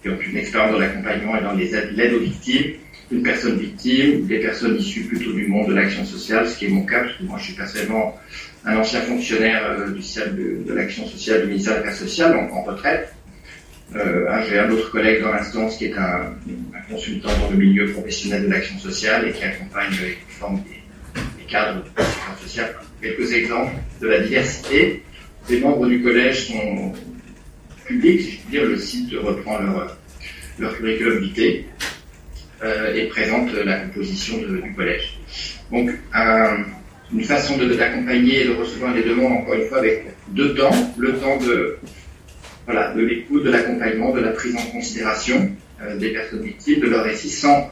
qui 0.02 0.08
ont 0.08 0.18
une 0.20 0.36
expérience 0.36 0.72
dans 0.72 0.78
l'accompagnement 0.78 1.36
et 1.36 1.42
dans 1.42 1.52
les 1.52 1.74
aides 1.74 2.14
aux 2.14 2.20
victimes, 2.20 2.72
une 3.10 3.22
personne 3.22 3.58
victime, 3.58 4.26
des 4.26 4.38
personnes 4.38 4.76
issues 4.76 5.04
plutôt 5.04 5.32
du 5.32 5.46
monde 5.46 5.68
de 5.68 5.74
l'action 5.74 6.04
sociale, 6.04 6.48
ce 6.48 6.58
qui 6.58 6.66
est 6.66 6.68
mon 6.68 6.84
cas, 6.84 7.00
parce 7.00 7.16
que 7.16 7.22
moi 7.24 7.38
je 7.38 7.44
suis 7.44 7.54
personnellement 7.54 8.18
un 8.64 8.76
ancien 8.76 9.00
fonctionnaire 9.00 9.62
euh, 9.64 9.90
du 9.90 10.00
de, 10.00 10.68
de 10.68 10.74
l'action 10.74 11.06
sociale 11.06 11.42
du 11.42 11.48
ministère 11.48 11.74
de 11.74 11.78
l'Affaires 11.78 11.96
sociales, 11.96 12.48
en 12.52 12.62
retraite, 12.62 13.14
euh, 13.96 14.26
J'ai 14.48 14.58
un 14.58 14.70
autre 14.70 14.90
collègue 14.90 15.22
dans 15.22 15.32
l'instance 15.32 15.78
qui 15.78 15.86
est 15.86 15.96
un, 15.96 16.34
consultant 16.90 17.30
dans 17.40 17.50
le 17.50 17.56
milieu 17.56 17.90
professionnel 17.92 18.44
de 18.44 18.48
l'action 18.48 18.78
sociale 18.78 19.28
et 19.28 19.32
qui 19.32 19.44
accompagne 19.44 19.92
et 19.92 20.12
qui 20.12 20.38
forme 20.38 20.62
des, 20.62 21.20
des 21.38 21.50
cadres 21.50 21.82
de 21.82 21.88
l'action 21.96 22.42
sociale. 22.42 22.74
Quelques 23.00 23.32
exemples 23.32 23.72
de 24.00 24.08
la 24.08 24.20
diversité. 24.20 25.02
Les 25.48 25.60
membres 25.60 25.86
du 25.86 26.02
collège 26.02 26.48
sont 26.48 26.92
publics, 27.86 28.20
si 28.20 28.30
je 28.32 28.36
puis 28.38 28.50
dire, 28.50 28.64
le 28.66 28.76
site 28.76 29.12
reprend 29.14 29.58
leur, 29.58 29.96
leur 30.58 30.76
curriculum 30.76 31.18
vitae 31.20 31.42
euh, 31.42 31.62
et 32.62 33.04
présente 33.06 33.52
la 33.52 33.80
composition 33.80 34.38
du 34.38 34.74
collège. 34.74 35.16
Donc, 35.70 35.90
un, 36.12 36.56
une 37.12 37.24
façon 37.24 37.56
d'accompagner 37.56 38.42
et 38.42 38.44
de 38.48 38.54
recevoir 38.54 38.94
les 38.94 39.02
demandes, 39.02 39.32
encore 39.32 39.54
une 39.54 39.68
fois, 39.68 39.78
avec 39.78 40.06
deux 40.28 40.54
temps. 40.54 40.70
Le 40.96 41.12
temps 41.14 41.36
de 41.38 41.78
voilà, 42.68 42.92
de 42.92 43.00
l'écoute, 43.00 43.44
de 43.44 43.50
l'accompagnement, 43.50 44.12
de 44.12 44.20
la 44.20 44.32
prise 44.32 44.54
en 44.54 44.70
considération 44.70 45.50
euh, 45.82 45.96
des 45.96 46.10
personnes 46.10 46.42
victimes, 46.42 46.80
de 46.80 46.88
leurs 46.88 47.04
récits, 47.04 47.30
sans 47.30 47.70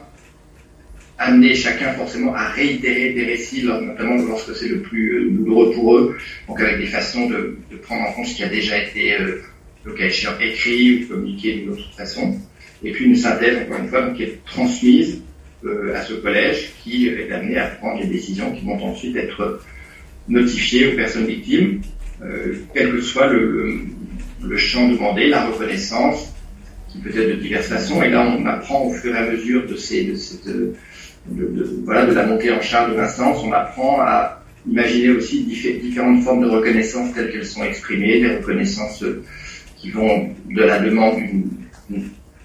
amener 1.19 1.53
chacun 1.53 1.93
forcément 1.93 2.33
à 2.33 2.49
réitérer 2.49 3.13
des 3.13 3.25
récits, 3.25 3.63
notamment 3.63 4.15
lorsque 4.23 4.55
c'est 4.55 4.67
le 4.67 4.81
plus 4.81 5.19
euh, 5.19 5.29
douloureux 5.29 5.71
pour 5.73 5.97
eux, 5.97 6.17
donc 6.47 6.59
avec 6.59 6.79
des 6.79 6.87
façons 6.87 7.29
de, 7.29 7.59
prendre 7.83 8.09
en 8.09 8.13
compte 8.13 8.25
ce 8.25 8.35
qui 8.37 8.43
a 8.43 8.49
déjà 8.49 8.81
été, 8.81 9.13
euh, 9.19 9.39
le 9.83 9.93
cas 9.93 10.07
écrit 10.41 11.03
ou 11.03 11.07
communiqué 11.09 11.53
d'une 11.53 11.69
autre 11.69 11.93
façon. 11.95 12.35
Et 12.83 12.91
puis 12.91 13.05
une 13.05 13.15
synthèse, 13.15 13.57
encore 13.65 13.79
une 13.79 13.89
fois, 13.89 14.09
qui 14.11 14.23
est 14.23 14.45
transmise 14.45 15.21
euh, 15.65 15.95
à 15.95 16.03
ce 16.03 16.13
collège, 16.13 16.71
qui 16.83 17.07
est 17.07 17.31
amené 17.31 17.57
à 17.57 17.67
prendre 17.67 18.01
les 18.01 18.07
décisions 18.07 18.51
qui 18.51 18.65
vont 18.65 18.81
ensuite 18.83 19.15
être 19.15 19.61
notifiées 20.27 20.93
aux 20.93 20.95
personnes 20.95 21.25
victimes, 21.25 21.81
euh, 22.23 22.53
quel 22.73 22.91
que 22.91 23.01
soit 23.01 23.27
le, 23.27 23.79
le 24.43 24.57
champ 24.57 24.89
demandé, 24.89 25.27
la 25.27 25.45
reconnaissance, 25.45 26.33
qui 26.89 26.99
peut 26.99 27.09
être 27.09 27.37
de 27.37 27.41
diverses 27.41 27.67
façons. 27.67 28.01
Et 28.03 28.09
là, 28.09 28.27
on 28.37 28.45
apprend 28.45 28.85
au 28.85 28.93
fur 28.93 29.15
et 29.15 29.17
à 29.17 29.29
mesure 29.31 29.65
de, 29.67 29.75
ces, 29.75 30.05
de, 30.05 30.15
cette, 30.15 30.49
voilà, 31.83 32.05
de 32.05 32.13
la 32.13 32.25
montée 32.25 32.51
en 32.51 32.61
charge 32.61 32.91
de 32.93 32.97
l'instance, 32.97 33.43
on 33.43 33.51
apprend 33.51 33.99
à 34.01 34.43
imaginer 34.69 35.09
aussi 35.11 35.43
différentes 35.43 36.23
formes 36.23 36.43
de 36.43 36.49
reconnaissance 36.49 37.13
telles 37.13 37.31
qu'elles 37.31 37.45
sont 37.45 37.63
exprimées, 37.63 38.19
des 38.19 38.35
reconnaissances 38.37 39.03
qui 39.77 39.91
vont 39.91 40.29
de 40.49 40.61
la 40.61 40.79
demande 40.79 41.19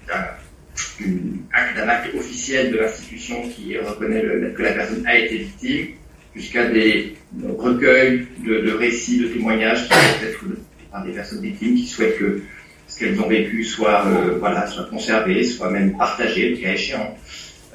d'un 0.07 1.87
acte 1.87 2.15
officiel 2.15 2.71
de 2.71 2.77
l'institution 2.77 3.47
qui 3.49 3.77
reconnaît 3.77 4.21
que 4.55 4.61
la 4.61 4.71
personne 4.73 5.05
a 5.05 5.17
été 5.17 5.37
victime, 5.37 5.87
jusqu'à 6.35 6.65
des 6.65 7.15
recueils 7.57 8.27
de, 8.45 8.71
récits, 8.71 9.19
de 9.19 9.27
témoignages 9.27 9.83
qui 9.83 9.89
peuvent 9.89 10.29
être 10.29 10.45
par 10.91 11.03
des 11.03 11.11
personnes 11.11 11.41
victimes 11.41 11.75
qui 11.75 11.87
souhaitent 11.87 12.17
que 12.17 12.41
ce 12.87 12.99
qu'elles 12.99 13.19
ont 13.19 13.27
vécu 13.27 13.63
soit, 13.63 14.05
euh, 14.05 14.37
voilà, 14.39 14.67
soit 14.67 14.85
conservé, 14.85 15.43
soit 15.43 15.69
même 15.71 15.97
partagé, 15.97 16.49
le 16.49 16.57
cas 16.57 16.73
échéant, 16.73 17.17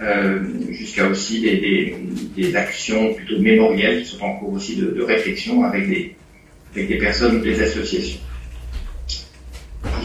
euh, 0.01 0.41
jusqu'à 0.71 1.09
aussi 1.09 1.41
des, 1.41 2.57
actions 2.57 3.15
plutôt 3.15 3.41
mémorielles 3.41 4.03
qui 4.03 4.11
sont 4.11 4.23
en 4.23 4.37
cours 4.37 4.53
aussi 4.53 4.77
de, 4.77 4.91
de 4.91 5.03
réflexion 5.03 5.65
avec 5.65 5.89
des, 5.89 6.15
avec 6.75 6.89
des 6.89 6.99
personnes 6.99 7.37
ou 7.37 7.41
des 7.41 7.61
associations. 7.61 8.21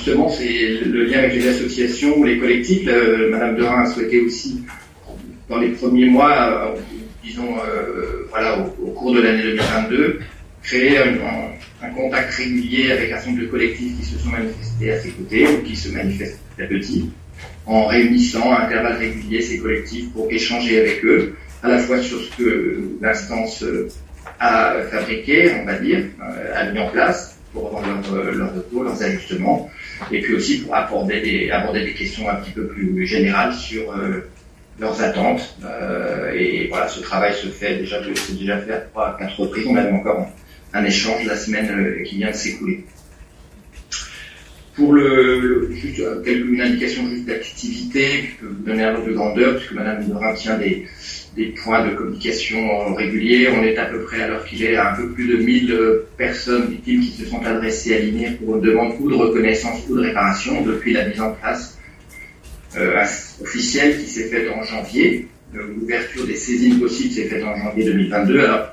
Justement, 0.03 0.27
c'est 0.27 0.81
le 0.85 1.05
lien 1.05 1.19
avec 1.19 1.35
les 1.35 1.47
associations 1.47 2.17
ou 2.17 2.25
les 2.25 2.37
collectifs. 2.37 2.85
Euh, 2.89 3.31
Madame 3.31 3.55
Derain 3.55 3.83
a 3.83 3.85
souhaité 3.85 4.19
aussi, 4.19 4.61
dans 5.47 5.59
les 5.59 5.69
premiers 5.69 6.07
mois, 6.07 6.75
euh, 6.75 6.79
disons, 7.23 7.55
euh, 7.65 8.27
voilà, 8.29 8.59
au, 8.59 8.91
cours 8.91 9.13
de 9.13 9.21
l'année 9.21 9.43
2022, 9.43 10.19
créer 10.61 10.97
un, 10.97 11.89
contact 11.95 12.33
régulier 12.33 12.91
avec 12.91 13.13
un 13.13 13.15
certain 13.15 13.31
nombre 13.31 13.43
de 13.43 13.47
collectifs 13.47 13.97
qui 13.97 14.05
se 14.05 14.19
sont 14.19 14.27
manifestés 14.27 14.91
à 14.91 14.99
ses 14.99 15.11
côtés 15.11 15.47
ou 15.47 15.61
qui 15.61 15.75
se 15.77 15.87
manifestent 15.87 16.41
à 16.59 16.65
petit, 16.65 17.09
en 17.65 17.85
réunissant 17.85 18.51
à 18.51 18.63
intervalles 18.63 18.97
réguliers 18.97 19.41
ces 19.41 19.59
collectifs 19.59 20.11
pour 20.11 20.29
échanger 20.29 20.81
avec 20.81 21.05
eux, 21.05 21.33
à 21.61 21.69
la 21.69 21.77
fois 21.77 22.01
sur 22.01 22.19
ce 22.19 22.37
que 22.37 22.89
l'instance 23.01 23.63
a 24.41 24.81
fabriqué, 24.91 25.53
on 25.61 25.65
va 25.65 25.79
dire, 25.79 26.03
a 26.55 26.69
mis 26.71 26.79
en 26.79 26.89
place 26.89 27.37
pour 27.53 27.67
avoir 27.67 27.83
leur, 27.85 28.33
leur 28.33 28.51
leurs 28.83 29.03
ajustements, 29.03 29.69
et 30.11 30.21
puis 30.21 30.35
aussi 30.35 30.59
pour 30.59 30.75
aborder 30.75 31.21
des, 31.21 31.93
questions 31.93 32.29
un 32.29 32.35
petit 32.35 32.51
peu 32.51 32.67
plus 32.67 33.05
générales 33.05 33.53
sur 33.53 33.91
euh, 33.91 34.29
leurs 34.79 35.01
attentes. 35.01 35.57
Euh, 35.63 36.33
et 36.33 36.67
voilà, 36.67 36.87
ce 36.87 36.99
travail 36.99 37.33
se 37.33 37.47
fait 37.47 37.77
déjà, 37.77 38.01
c'est 38.15 38.37
déjà 38.37 38.57
fait 38.59 38.73
à 38.73 38.79
trois, 38.79 39.17
quatre 39.17 39.39
reprises. 39.39 39.65
On 39.67 39.75
a 39.75 39.83
même 39.83 39.95
encore 39.95 40.27
un 40.73 40.83
échange 40.83 41.25
la 41.25 41.35
semaine 41.35 41.69
euh, 41.69 42.03
qui 42.03 42.17
vient 42.17 42.31
de 42.31 42.35
s'écouler. 42.35 42.85
Pour 44.75 44.93
le, 44.93 45.71
juste 45.71 46.01
une 46.25 46.61
indication 46.61 47.07
juste 47.07 47.25
d'activité, 47.25 48.23
je 48.23 48.41
peux 48.41 48.53
vous 48.53 48.63
donner 48.63 48.83
un 48.83 48.95
peu 48.95 49.07
de 49.07 49.13
grandeur, 49.13 49.57
puisque 49.57 49.73
Madame 49.73 50.07
Morin 50.07 50.33
tient 50.33 50.57
des, 50.57 50.87
des 51.35 51.47
points 51.47 51.87
de 51.87 51.95
communication 51.95 52.93
réguliers. 52.95 53.49
On 53.49 53.63
est 53.63 53.77
à 53.77 53.85
peu 53.85 54.01
près, 54.03 54.21
alors 54.21 54.45
qu'il 54.45 54.63
est 54.63 54.75
à 54.75 54.93
un 54.93 54.95
peu 54.95 55.09
plus 55.09 55.27
de 55.27 55.37
1000 55.37 55.79
personnes 56.17 56.69
victimes 56.69 57.01
qui 57.01 57.11
se 57.11 57.25
sont 57.25 57.43
adressées 57.43 57.95
à 57.95 57.99
l'INIR 57.99 58.37
pour 58.37 58.55
une 58.55 58.61
demande 58.61 58.93
ou 58.99 59.09
de 59.09 59.15
reconnaissance 59.15 59.81
ou 59.89 59.95
de 59.95 60.01
réparation 60.01 60.61
depuis 60.63 60.93
la 60.93 61.07
mise 61.07 61.21
en 61.21 61.31
place 61.31 61.77
euh, 62.77 63.03
officielle 63.41 63.97
qui 63.99 64.09
s'est 64.09 64.29
faite 64.29 64.49
en 64.55 64.63
janvier. 64.63 65.27
L'ouverture 65.53 66.25
des 66.25 66.35
saisines 66.35 66.79
possibles 66.79 67.13
s'est 67.13 67.25
faite 67.25 67.43
en 67.43 67.55
janvier 67.55 67.85
2022. 67.85 68.39
Alors, 68.39 68.67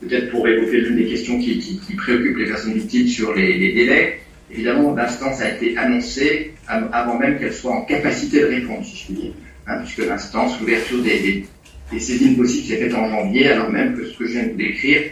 peut-être 0.00 0.30
pour 0.30 0.46
évoquer 0.46 0.78
l'une 0.78 0.96
des 0.96 1.06
questions 1.06 1.38
qui, 1.38 1.58
qui, 1.58 1.94
préoccupent 1.94 2.36
les 2.36 2.46
personnes 2.46 2.74
victimes 2.74 3.08
sur 3.08 3.34
les, 3.34 3.72
délais, 3.72 4.20
évidemment, 4.50 4.94
l'instance 4.94 5.40
a 5.40 5.50
été 5.50 5.76
annoncée 5.78 6.52
avant 6.66 7.18
même 7.18 7.38
qu'elle 7.38 7.54
soit 7.54 7.72
en 7.72 7.82
capacité 7.82 8.40
de 8.40 8.46
répondre, 8.46 8.84
si 8.84 8.96
je 8.96 9.04
puis 9.06 9.14
dire. 9.14 9.32
Hein, 9.66 9.78
puisque 9.78 10.06
l'instance, 10.06 10.60
l'ouverture 10.60 11.02
des, 11.02 11.46
des, 11.90 12.00
saisines 12.00 12.36
possibles 12.36 12.66
s'est 12.66 12.76
faite 12.76 12.94
en 12.94 13.08
janvier, 13.08 13.48
alors 13.48 13.70
même 13.70 13.96
que 13.96 14.04
ce 14.04 14.16
que 14.16 14.26
je 14.26 14.32
viens 14.32 14.44
de 14.44 14.50
vous 14.50 14.56
décrire, 14.56 15.02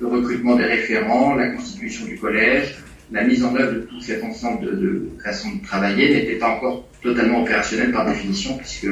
le 0.00 0.06
recrutement 0.06 0.56
des 0.56 0.64
référents, 0.64 1.34
la 1.34 1.48
constitution 1.50 2.06
du 2.06 2.16
collège, 2.18 2.76
la 3.10 3.24
mise 3.24 3.44
en 3.44 3.54
œuvre 3.54 3.74
de 3.74 3.80
tout 3.80 4.00
cet 4.00 4.22
ensemble 4.24 4.64
de, 4.64 4.70
de 4.72 5.08
façons 5.22 5.50
de 5.56 5.62
travailler 5.62 6.14
n'était 6.14 6.36
pas 6.36 6.48
encore 6.48 6.88
totalement 7.02 7.42
opérationnel 7.42 7.92
par 7.92 8.06
définition, 8.06 8.56
puisque 8.56 8.88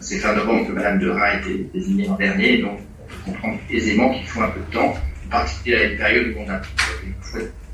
c'est 0.00 0.18
fin 0.18 0.34
novembre 0.34 0.68
que 0.68 0.72
Madame 0.72 0.98
Derain 0.98 1.20
a 1.20 1.38
été 1.38 1.68
désignée 1.72 2.06
l'an 2.06 2.16
dernier, 2.16 2.58
donc 2.58 2.78
comprendre 3.24 3.58
aisément 3.70 4.12
qu'il 4.14 4.26
faut 4.26 4.40
un 4.40 4.50
peu 4.50 4.60
de 4.60 4.74
temps, 4.74 4.94
en 5.26 5.30
particulier 5.30 5.76
à 5.76 5.84
une 5.84 5.98
période 5.98 6.34
où 6.34 6.40
on 6.40 6.50
a 6.50 6.60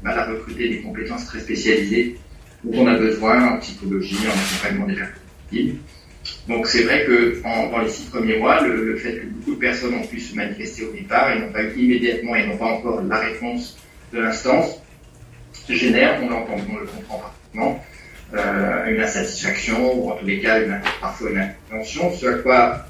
mal 0.03 0.19
à 0.19 0.27
recruter 0.27 0.69
des 0.69 0.81
compétences 0.81 1.27
très 1.27 1.41
spécialisées, 1.41 2.17
où 2.65 2.77
on 2.77 2.87
a 2.87 2.99
besoin 2.99 3.55
en 3.55 3.59
psychologie, 3.59 4.17
en 4.27 4.31
accompagnement 4.31 4.87
des 4.87 4.95
personnes. 4.95 5.79
Donc 6.49 6.67
c'est 6.67 6.83
vrai 6.83 7.05
que 7.05 7.41
dans 7.43 7.79
les 7.81 7.89
six 7.89 8.05
premiers 8.05 8.39
mois, 8.39 8.61
le, 8.63 8.97
fait 8.97 9.19
que 9.19 9.27
beaucoup 9.27 9.55
de 9.55 9.61
personnes 9.61 9.95
ont 9.95 10.07
pu 10.07 10.19
se 10.21 10.35
manifester 10.35 10.85
au 10.85 10.93
départ 10.93 11.31
et 11.31 11.39
n'ont 11.39 11.53
pas 11.53 11.63
eu 11.63 11.73
immédiatement 11.77 12.35
et 12.35 12.47
n'ont 12.47 12.57
pas 12.57 12.67
encore 12.67 13.03
la 13.03 13.19
réponse 13.19 13.79
de 14.13 14.21
l'instance, 14.21 14.83
génère, 15.69 16.19
on 16.23 16.29
l'entend, 16.29 16.57
on 16.69 16.77
le 16.81 16.87
comprend 16.87 17.19
parfaitement, 17.19 17.85
euh, 18.35 18.95
une 18.95 19.01
insatisfaction 19.01 19.95
ou 19.95 20.11
en 20.11 20.17
tous 20.17 20.27
les 20.27 20.41
cas 20.41 20.59
parfois 21.01 21.31
une 21.31 21.39
incompréhension, 21.39 22.13
ce 22.13 22.27
à 22.27 22.35
quoi 22.35 22.87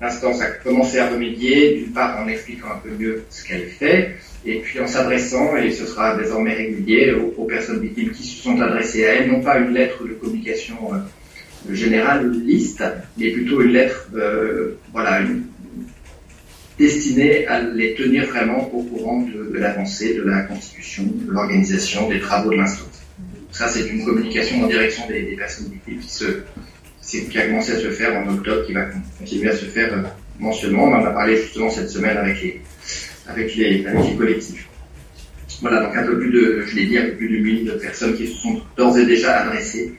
l'instance 0.00 0.40
a 0.40 0.50
commencé 0.50 0.98
à 0.98 1.08
remédier, 1.08 1.76
d'une 1.76 1.92
part 1.92 2.20
en 2.20 2.28
expliquant 2.28 2.68
un 2.68 2.78
peu 2.78 2.90
mieux 2.90 3.24
ce 3.30 3.44
qu'elle 3.44 3.66
fait, 3.66 4.16
et 4.44 4.60
puis 4.60 4.80
en 4.80 4.86
s'adressant, 4.86 5.56
et 5.56 5.70
ce 5.70 5.86
sera 5.86 6.16
désormais 6.16 6.54
régulier, 6.54 7.12
aux, 7.12 7.34
aux, 7.38 7.44
personnes 7.44 7.80
victimes 7.80 8.10
qui 8.10 8.22
se 8.22 8.42
sont 8.42 8.60
adressées 8.60 9.06
à 9.06 9.14
elle, 9.14 9.30
non 9.30 9.40
pas 9.40 9.58
une 9.58 9.72
lettre 9.72 10.04
de 10.04 10.12
communication 10.14 10.76
euh, 10.92 10.98
générale, 11.70 12.26
une 12.26 12.46
liste, 12.46 12.84
mais 13.16 13.30
plutôt 13.30 13.62
une 13.62 13.72
lettre, 13.72 14.08
euh, 14.14 14.78
voilà, 14.92 15.22
destinée 16.78 17.46
à 17.46 17.60
les 17.60 17.94
tenir 17.94 18.26
vraiment 18.26 18.72
au 18.74 18.82
courant 18.82 19.22
de, 19.22 19.58
l'avancée 19.58 20.14
de 20.14 20.22
la 20.22 20.42
constitution, 20.42 21.04
de 21.04 21.30
l'organisation, 21.30 22.08
des 22.08 22.20
travaux 22.20 22.50
de 22.50 22.56
l'instance. 22.56 23.02
Ça, 23.52 23.68
c'est 23.68 23.88
une 23.88 24.04
communication 24.04 24.64
en 24.64 24.66
direction 24.66 25.06
des, 25.06 25.22
des 25.22 25.36
personnes 25.36 25.70
victimes 25.70 26.00
qui 26.00 26.10
se 26.10 26.24
qui 27.06 27.38
a 27.38 27.46
commencé 27.46 27.72
à 27.72 27.78
se 27.78 27.90
faire 27.90 28.16
en 28.16 28.28
octobre, 28.32 28.66
qui 28.66 28.72
va 28.72 28.86
continuer 29.18 29.50
à 29.50 29.56
se 29.56 29.66
faire 29.66 29.92
mensuellement. 30.38 30.84
On 30.84 30.94
en 30.94 31.04
a 31.04 31.10
parlé 31.10 31.36
justement 31.36 31.70
cette 31.70 31.90
semaine 31.90 32.16
avec 32.16 32.42
les, 32.42 32.60
avec 33.28 33.54
les, 33.56 33.86
avec 33.86 34.10
les 34.10 34.16
collectifs. 34.16 34.68
Voilà, 35.60 35.80
donc 35.80 35.96
un 35.96 36.02
peu 36.02 36.18
plus 36.18 36.30
de, 36.30 36.64
je 36.66 36.76
l'ai 36.76 36.86
dit, 36.86 36.98
un 36.98 37.04
peu 37.04 37.12
plus 37.12 37.38
de 37.38 37.42
1000 37.42 37.78
personnes 37.80 38.16
qui 38.16 38.26
se 38.26 38.34
sont 38.34 38.60
d'ores 38.76 38.98
et 38.98 39.06
déjà 39.06 39.42
adressées, 39.42 39.94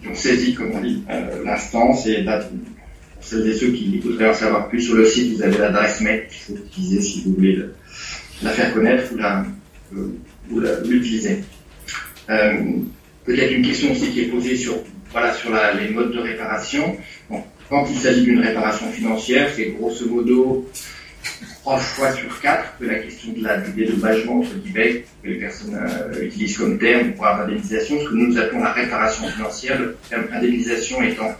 qui 0.00 0.08
ont 0.08 0.14
saisi, 0.14 0.54
comme 0.54 0.72
on 0.72 0.80
dit, 0.80 1.02
euh, 1.10 1.44
l'instance. 1.44 2.06
Et 2.06 2.24
pour 2.24 3.24
celles 3.24 3.48
et 3.48 3.54
ceux 3.54 3.68
qui 3.68 3.98
voudraient 3.98 4.30
en 4.30 4.34
savoir 4.34 4.68
plus 4.68 4.80
sur 4.80 4.96
le 4.96 5.06
site, 5.06 5.36
vous 5.36 5.42
avez 5.42 5.58
l'adresse 5.58 6.00
mail 6.00 6.26
qu'il 6.28 6.38
faut 6.38 6.62
utiliser 6.64 7.00
si 7.00 7.22
vous 7.24 7.34
voulez 7.34 7.58
la 8.42 8.50
faire 8.50 8.72
connaître 8.72 9.12
ou 10.50 10.60
euh, 10.60 10.82
l'utiliser. 10.86 11.40
Euh, 12.30 12.62
peut-être 13.24 13.52
une 13.52 13.62
question 13.62 13.92
aussi 13.92 14.10
qui 14.10 14.22
est 14.22 14.26
posée 14.26 14.56
sur, 14.56 14.74
voilà, 15.12 15.34
sur 15.34 15.50
les 15.80 15.90
modes 15.90 16.12
de 16.12 16.20
réparation. 16.20 16.96
quand 17.68 17.86
il 17.90 17.98
s'agit 17.98 18.22
d'une 18.22 18.40
réparation 18.40 18.90
financière, 18.90 19.50
c'est 19.54 19.74
grosso 19.78 20.06
modo 20.08 20.68
trois 21.60 21.78
fois 21.78 22.12
sur 22.12 22.40
quatre 22.40 22.76
que 22.78 22.84
la 22.84 22.94
question 22.96 23.32
de 23.32 23.42
la 23.42 23.58
du 23.58 23.72
dédommagement 23.72 24.40
entre 24.40 24.54
guillemets 24.54 25.04
que 25.22 25.28
les 25.28 25.38
personnes 25.38 25.74
euh, 25.74 26.22
utilisent 26.22 26.58
comme 26.58 26.78
terme 26.78 27.12
pour 27.12 27.26
avoir 27.26 27.46
indemnisation, 27.46 28.00
ce 28.00 28.08
que 28.08 28.14
nous 28.14 28.38
appelons 28.38 28.62
la 28.62 28.72
réparation 28.72 29.28
financière, 29.28 29.78
le 29.78 29.96
terme 30.08 30.26
indemnisation 30.32 31.02
étant 31.02 31.34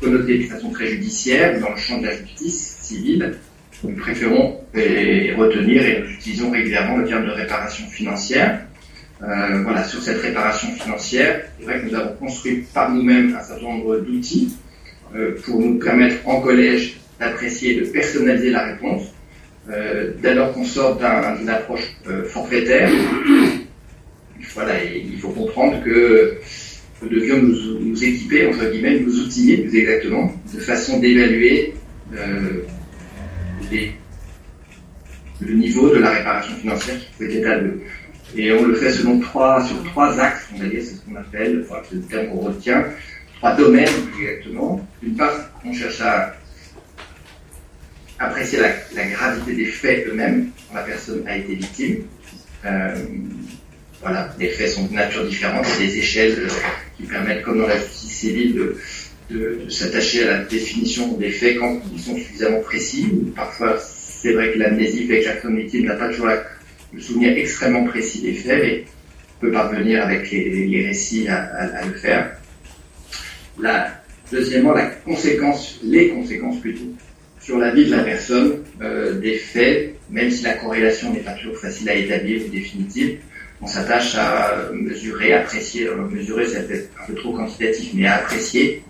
connoté 0.00 0.38
de 0.38 0.44
façon 0.44 0.70
très 0.70 0.88
judiciaire 0.88 1.60
dans 1.60 1.70
le 1.70 1.76
champ 1.76 1.98
de 1.98 2.06
la 2.06 2.16
justice 2.16 2.78
civile. 2.82 3.34
Nous 3.82 3.96
préférons 3.96 4.60
et 4.74 5.34
retenir 5.34 5.84
et 5.84 6.00
nous 6.00 6.10
utilisons 6.10 6.50
régulièrement 6.50 6.98
le 6.98 7.06
terme 7.06 7.26
de 7.26 7.30
réparation 7.30 7.86
financière. 7.86 8.60
Euh, 9.22 9.62
voilà, 9.62 9.84
sur 9.84 10.02
cette 10.02 10.20
réparation 10.20 10.68
financière, 10.72 11.42
c'est 11.58 11.64
vrai 11.64 11.80
que 11.80 11.86
nous 11.86 11.94
avons 11.94 12.14
construit 12.16 12.66
par 12.72 12.90
nous-mêmes 12.90 13.34
un 13.34 13.42
certain 13.42 13.62
nombre 13.62 13.98
d'outils 13.98 14.54
euh, 15.14 15.36
pour 15.44 15.60
nous 15.60 15.78
permettre 15.78 16.16
en 16.28 16.40
collège 16.40 16.98
d'apprécier 17.18 17.76
et 17.76 17.80
de 17.80 17.86
personnaliser 17.86 18.50
la 18.50 18.66
réponse 18.66 19.15
euh, 19.70 20.12
dès 20.22 20.34
lors 20.34 20.52
qu'on 20.52 20.64
sort 20.64 20.96
d'une 20.96 21.48
approche 21.48 21.96
euh, 22.06 22.24
forfaitaire, 22.24 22.88
voilà, 24.54 24.84
il 24.84 25.18
faut 25.18 25.30
comprendre 25.30 25.82
que 25.82 26.38
nous 27.02 27.08
devions 27.08 27.42
nous, 27.42 28.04
équiper, 28.04 28.46
entre 28.46 28.70
guillemets, 28.70 29.00
nous 29.00 29.20
outiller 29.20 29.58
plus 29.58 29.76
exactement, 29.76 30.32
de 30.54 30.60
façon 30.60 30.98
d'évaluer 31.00 31.74
euh, 32.14 32.62
le 35.40 35.52
niveau 35.54 35.90
de 35.90 35.98
la 35.98 36.10
réparation 36.10 36.54
financière 36.56 36.98
qui 36.98 37.06
pouvait 37.16 37.38
être 37.38 37.48
à. 37.48 37.60
Et 38.36 38.52
on 38.52 38.66
le 38.66 38.74
fait 38.74 38.92
selon 38.92 39.20
trois, 39.20 39.64
sur 39.64 39.82
trois 39.84 40.18
axes, 40.20 40.48
on 40.54 40.58
c'est 40.58 40.80
ce 40.80 41.00
qu'on 41.00 41.16
appelle, 41.16 41.64
c'est 41.88 41.96
le 41.96 42.02
terme 42.02 42.28
qu'on 42.28 42.40
retient, 42.40 42.84
trois 43.38 43.54
domaines 43.54 43.88
exactement. 44.20 44.86
D'une 45.02 45.16
part, 45.16 45.50
on 45.64 45.72
cherche 45.72 46.00
à 46.00 46.34
apprécier 48.18 48.58
la, 48.60 49.04
gravité 49.04 49.54
des 49.54 49.66
faits 49.66 50.06
eux-mêmes 50.08 50.50
dont 50.68 50.74
la 50.74 50.82
personne 50.82 51.22
a 51.26 51.36
été 51.36 51.54
victime. 51.54 52.04
Euh, 52.64 52.94
voilà, 54.00 54.34
les 54.38 54.48
faits 54.48 54.70
sont 54.70 54.86
de 54.86 54.92
nature 54.92 55.26
différente, 55.26 55.66
a 55.66 55.78
des 55.78 55.98
échelles 55.98 56.36
euh, 56.38 56.48
qui 56.96 57.04
permettent, 57.04 57.42
comme 57.42 57.58
dans 57.58 57.66
la 57.66 57.78
justice 57.78 58.12
civile, 58.12 58.54
de, 59.30 59.68
s'attacher 59.68 60.28
à 60.28 60.38
la 60.38 60.44
définition 60.44 61.12
des 61.14 61.30
faits 61.30 61.58
quand 61.58 61.80
ils 61.92 62.00
sont 62.00 62.14
suffisamment 62.14 62.60
précis. 62.60 63.08
Parfois, 63.34 63.76
c'est 63.80 64.32
vrai 64.32 64.52
que 64.52 64.58
l'amnésie 64.58 65.06
fait 65.06 65.20
que 65.20 65.26
la 65.26 65.32
personne 65.32 65.56
victime 65.56 65.86
n'a 65.86 65.96
pas 65.96 66.08
toujours 66.08 66.28
le 66.92 67.00
souvenir 67.00 67.36
extrêmement 67.36 67.84
précis 67.84 68.22
des 68.22 68.34
faits, 68.34 68.62
mais 68.62 68.84
peut 69.40 69.50
parvenir 69.50 70.04
avec 70.04 70.30
les, 70.30 70.86
récits 70.86 71.28
à, 71.28 71.84
le 71.84 71.94
faire. 71.94 72.36
La, 73.58 74.00
deuxièmement, 74.30 74.72
la 74.72 74.86
conséquence, 74.86 75.80
les 75.82 76.10
conséquences 76.10 76.60
plutôt, 76.60 76.94
sur 77.46 77.58
la 77.58 77.70
vie 77.70 77.86
de 77.86 77.94
la 77.94 78.02
personne 78.02 78.64
euh, 78.82 79.20
des 79.20 79.36
faits, 79.36 79.94
même 80.10 80.32
si 80.32 80.42
la 80.42 80.54
corrélation 80.54 81.12
n'est 81.12 81.20
pas 81.20 81.34
toujours 81.34 81.56
facile 81.56 81.88
à 81.88 81.94
établir 81.94 82.42
ou 82.44 82.48
définitive, 82.48 83.18
on 83.62 83.68
s'attache 83.68 84.16
à 84.16 84.70
mesurer, 84.74 85.32
apprécier, 85.32 85.86
euh, 85.86 85.96
mesurer 86.10 86.46
c'est 86.48 86.66
peut-être 86.66 86.90
un 87.00 87.06
peu 87.06 87.14
trop 87.14 87.32
quantitatif, 87.32 87.92
mais 87.94 88.06
à 88.06 88.16
apprécier 88.16 88.82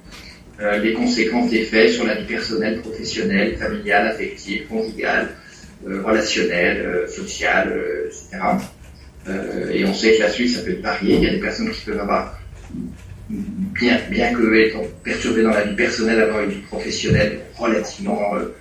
euh, 0.63 0.79
les 0.79 0.95
conséquences 0.95 1.51
des 1.51 1.65
faits 1.65 1.91
sur 1.91 2.07
la 2.07 2.15
vie 2.15 2.25
personnelle, 2.25 2.81
professionnelle, 2.81 3.59
familiale, 3.59 4.07
affective, 4.09 4.67
conjugale, 4.69 5.29
euh, 5.87 6.03
relationnelle, 6.03 6.79
euh, 6.79 7.07
sociale, 7.07 7.71
euh, 7.71 8.07
etc. 8.07 8.39
et 9.75 9.85
on 9.85 9.93
sait 9.93 10.17
que 10.17 10.23
la 10.23 10.31
suite, 10.31 10.57
ça 10.57 10.63
peut 10.63 10.79
varier. 10.81 11.17
Il 11.17 11.25
y 11.25 11.27
a 11.27 11.33
des 11.33 11.41
personnes 11.41 11.71
qui 11.71 11.85
peuvent 11.85 12.01
avoir 12.01 12.39
bien, 13.29 13.99
bien 14.11 14.33
que 14.33 14.55
étant 14.55 14.83
perturbé 15.03 15.43
dans 15.43 15.51
la 15.51 15.65
vie 15.65 15.75
personnelle, 15.75 16.21
avoir 16.21 16.45
une 16.45 16.51
vie 16.51 16.61
professionnelle 16.61 17.41
relativement 17.57 18.35
euh, 18.37 18.55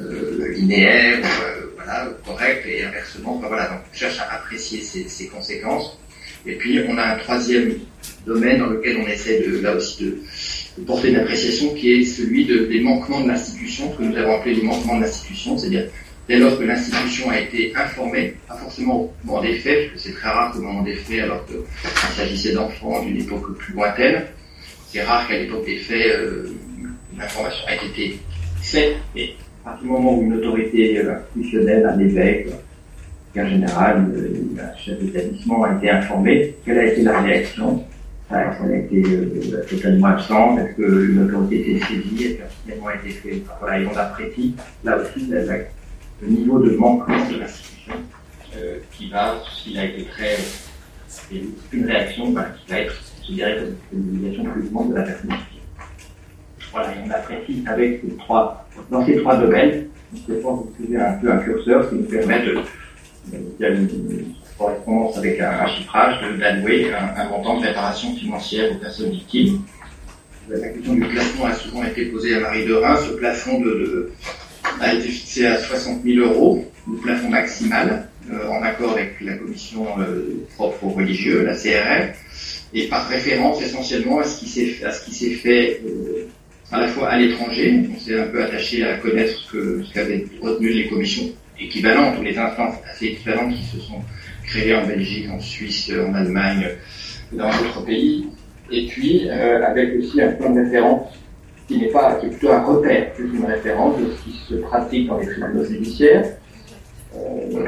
euh, 0.00 0.52
linéaire, 0.52 1.18
euh, 1.44 1.66
voilà, 1.76 2.10
correcte, 2.24 2.66
et 2.66 2.84
inversement, 2.84 3.36
enfin, 3.36 3.48
voilà, 3.48 3.68
donc 3.68 3.80
on 3.92 3.96
cherche 3.96 4.18
à 4.18 4.34
apprécier 4.34 4.80
ces, 4.80 5.08
ces, 5.08 5.26
conséquences. 5.28 5.98
Et 6.46 6.56
puis 6.56 6.80
on 6.88 6.96
a 6.98 7.14
un 7.14 7.18
troisième 7.18 7.74
domaine 8.26 8.58
dans 8.58 8.66
lequel 8.66 8.98
on 8.98 9.06
essaie 9.06 9.40
de, 9.40 9.60
là 9.60 9.74
aussi 9.74 10.04
de, 10.04 10.18
de 10.78 10.84
porter 10.84 11.10
une 11.10 11.16
appréciation 11.16 11.74
qui 11.74 11.92
est 11.92 12.04
celui 12.04 12.44
de, 12.44 12.66
des 12.66 12.80
manquements 12.80 13.22
de 13.22 13.28
l'institution, 13.28 13.90
ce 13.92 13.98
que 13.98 14.02
nous 14.02 14.16
avons 14.16 14.36
appelé 14.40 14.56
les 14.56 14.62
manquements 14.62 14.96
de 14.96 15.02
l'institution, 15.02 15.56
c'est-à-dire 15.56 15.88
dès 16.28 16.38
lors 16.38 16.58
que 16.58 16.64
l'institution 16.64 17.30
a 17.30 17.40
été 17.40 17.74
informée, 17.76 18.34
pas 18.48 18.56
forcément 18.56 19.00
au 19.02 19.12
moment 19.24 19.42
des 19.42 19.54
faits, 19.54 19.90
parce 19.90 20.02
que 20.02 20.08
c'est 20.08 20.14
très 20.14 20.28
rare 20.28 20.54
au 20.56 20.60
moment 20.60 20.82
des 20.82 20.94
faits, 20.94 21.20
alors 21.20 21.44
qu'il 21.46 21.56
s'agissait 22.16 22.52
d'enfants 22.52 23.02
d'une 23.02 23.20
époque 23.20 23.56
plus 23.58 23.74
lointaine, 23.74 24.24
c'est 24.90 25.02
rare 25.02 25.26
qu'à 25.28 25.38
l'époque 25.38 25.66
des 25.66 25.78
faits, 25.78 26.06
euh, 26.06 26.50
l'information 27.18 27.68
ait 27.68 27.86
été 27.86 28.18
faite, 28.62 28.96
et 29.16 29.34
à 29.64 29.70
partir 29.70 29.86
du 29.86 29.92
moment 29.92 30.18
où 30.18 30.22
une 30.22 30.34
autorité 30.34 30.98
euh, 30.98 31.14
institutionnelle, 31.16 31.86
un 31.86 31.98
évêque, 31.98 32.48
en 33.36 33.48
général, 33.48 34.06
euh, 34.16 34.62
un 34.62 34.76
chef 34.78 34.98
d'établissement 35.00 35.64
a 35.64 35.74
été 35.74 35.90
informé, 35.90 36.54
quelle 36.64 36.78
a 36.78 36.86
été 36.86 37.02
la 37.02 37.20
réaction? 37.20 37.84
Est-ce 38.30 38.62
qu'elle 38.62 38.72
a 38.72 38.78
été 38.78 39.66
totalement 39.68 40.06
absente? 40.08 40.58
Est-ce 40.58 40.74
qu'une 40.76 41.22
autorité 41.24 41.72
était 41.72 41.84
saisie? 41.84 42.24
Est-ce 42.24 42.38
qu'un 42.38 42.44
signalement 42.62 42.86
a 42.88 42.94
été 42.94 43.10
fait 43.10 43.42
Voilà, 43.60 43.80
et 43.80 43.86
on 43.86 43.96
apprécie 43.96 44.54
là 44.82 44.96
aussi 44.96 45.26
la, 45.28 45.40
le 46.24 46.30
niveau 46.30 46.58
de 46.58 46.70
manquement 46.76 47.28
de 47.30 47.38
l'institution 47.38 47.94
euh, 48.56 48.78
qui 48.92 49.10
va, 49.10 49.36
s'il 49.52 49.78
a 49.78 49.84
été 49.84 50.04
très. 50.04 50.36
Une 51.72 51.86
réaction 51.86 52.30
bah, 52.30 52.46
qui 52.58 52.72
va 52.72 52.80
être 52.80 52.92
que 52.92 53.26
c'est 53.30 53.36
une 53.36 54.50
plus 54.50 54.68
grande 54.70 54.90
de 54.90 54.96
la 54.96 55.02
personne 55.02 55.30
Voilà, 56.72 56.88
et 56.88 56.98
on 57.06 57.10
apprécie 57.10 57.64
avec 57.66 58.00
ces 58.02 58.16
trois, 58.16 58.68
dans 58.90 59.06
ces 59.06 59.16
trois 59.18 59.36
domaines, 59.36 59.86
je 60.28 60.34
pense 60.34 60.66
que 60.66 60.82
vous 60.82 60.96
un 60.96 61.12
peu 61.14 61.32
un 61.32 61.38
curseur 61.38 61.88
qui 61.88 61.96
nous 61.96 62.04
permet 62.04 62.44
de, 62.44 62.58
il 63.32 63.40
y 63.60 63.64
a 63.64 63.68
une, 63.70 64.34
correspondance 64.58 65.16
avec 65.18 65.40
un, 65.40 65.50
un 65.50 65.66
chiffrage, 65.66 66.20
d'allouer 66.38 66.92
un, 66.92 67.20
un, 67.20 67.28
montant 67.28 67.60
de 67.60 67.66
réparation 67.66 68.14
financière 68.14 68.72
aux 68.72 68.78
personnes 68.78 69.10
victimes. 69.10 69.62
La 70.48 70.68
question 70.68 70.94
du 70.94 71.00
plafond 71.00 71.44
a 71.44 71.54
souvent 71.54 71.84
été 71.84 72.06
posée 72.06 72.34
à 72.34 72.40
Marie 72.40 72.66
de 72.66 72.74
Reims. 72.74 73.00
Ce 73.08 73.14
plafond 73.14 73.60
de, 73.60 74.12
a 74.80 74.94
été 74.94 75.08
fixé 75.08 75.46
à 75.46 75.58
60 75.58 76.02
000 76.04 76.26
euros, 76.26 76.64
le 76.90 76.96
plafond 76.98 77.28
maximal, 77.28 78.08
euh, 78.32 78.48
en 78.48 78.62
accord 78.62 78.92
avec 78.92 79.20
la 79.20 79.34
commission 79.34 79.86
euh, 79.98 80.46
propre 80.54 80.84
aux 80.84 80.90
religieux, 80.90 81.44
la 81.44 81.54
CRF 81.54 82.64
et 82.72 82.88
par 82.88 83.06
référence 83.06 83.60
essentiellement 83.60 84.20
à 84.20 84.24
ce 84.24 84.40
qui 84.40 84.48
s'est 85.14 85.30
fait 85.34 85.82
euh, 85.86 86.26
à 86.72 86.80
la 86.80 86.88
fois 86.88 87.10
à 87.10 87.18
l'étranger. 87.18 87.82
On 87.94 88.00
s'est 88.00 88.18
un 88.18 88.26
peu 88.28 88.42
attaché 88.42 88.82
à 88.82 88.96
connaître 88.96 89.38
ce 89.52 89.82
ce 89.82 89.92
qu'avaient 89.92 90.24
retenu 90.40 90.70
les 90.70 90.88
commissions 90.88 91.30
équivalentes 91.60 92.18
ou 92.18 92.22
les 92.22 92.38
instances 92.38 92.76
assez 92.90 93.06
équivalentes 93.08 93.54
qui 93.54 93.64
se 93.64 93.78
sont 93.78 94.00
créées 94.46 94.74
en 94.74 94.86
Belgique, 94.86 95.28
en 95.30 95.38
Suisse, 95.38 95.92
en 95.92 96.14
Allemagne, 96.14 96.70
dans 97.32 97.50
d'autres 97.50 97.84
pays. 97.84 98.26
Et 98.70 98.86
puis 98.86 99.28
avec 99.28 99.98
aussi 99.98 100.22
un 100.22 100.32
point 100.32 100.48
de 100.48 100.60
référence 100.60 101.12
qui 101.66 101.78
n'est 101.78 101.88
pas 101.88 102.14
qui 102.14 102.26
est 102.26 102.30
plutôt 102.30 102.52
un 102.52 102.62
repère 102.62 103.12
plus 103.14 103.30
qu'une 103.30 103.44
référence 103.44 103.98
de 103.98 104.10
ce 104.10 104.22
qui 104.24 104.38
se 104.48 104.54
pratique 104.56 105.08
dans 105.08 105.18
les 105.18 105.26
tribunaux 105.26 105.64
judiciaires. 105.64 106.24
Euh, 107.16 107.62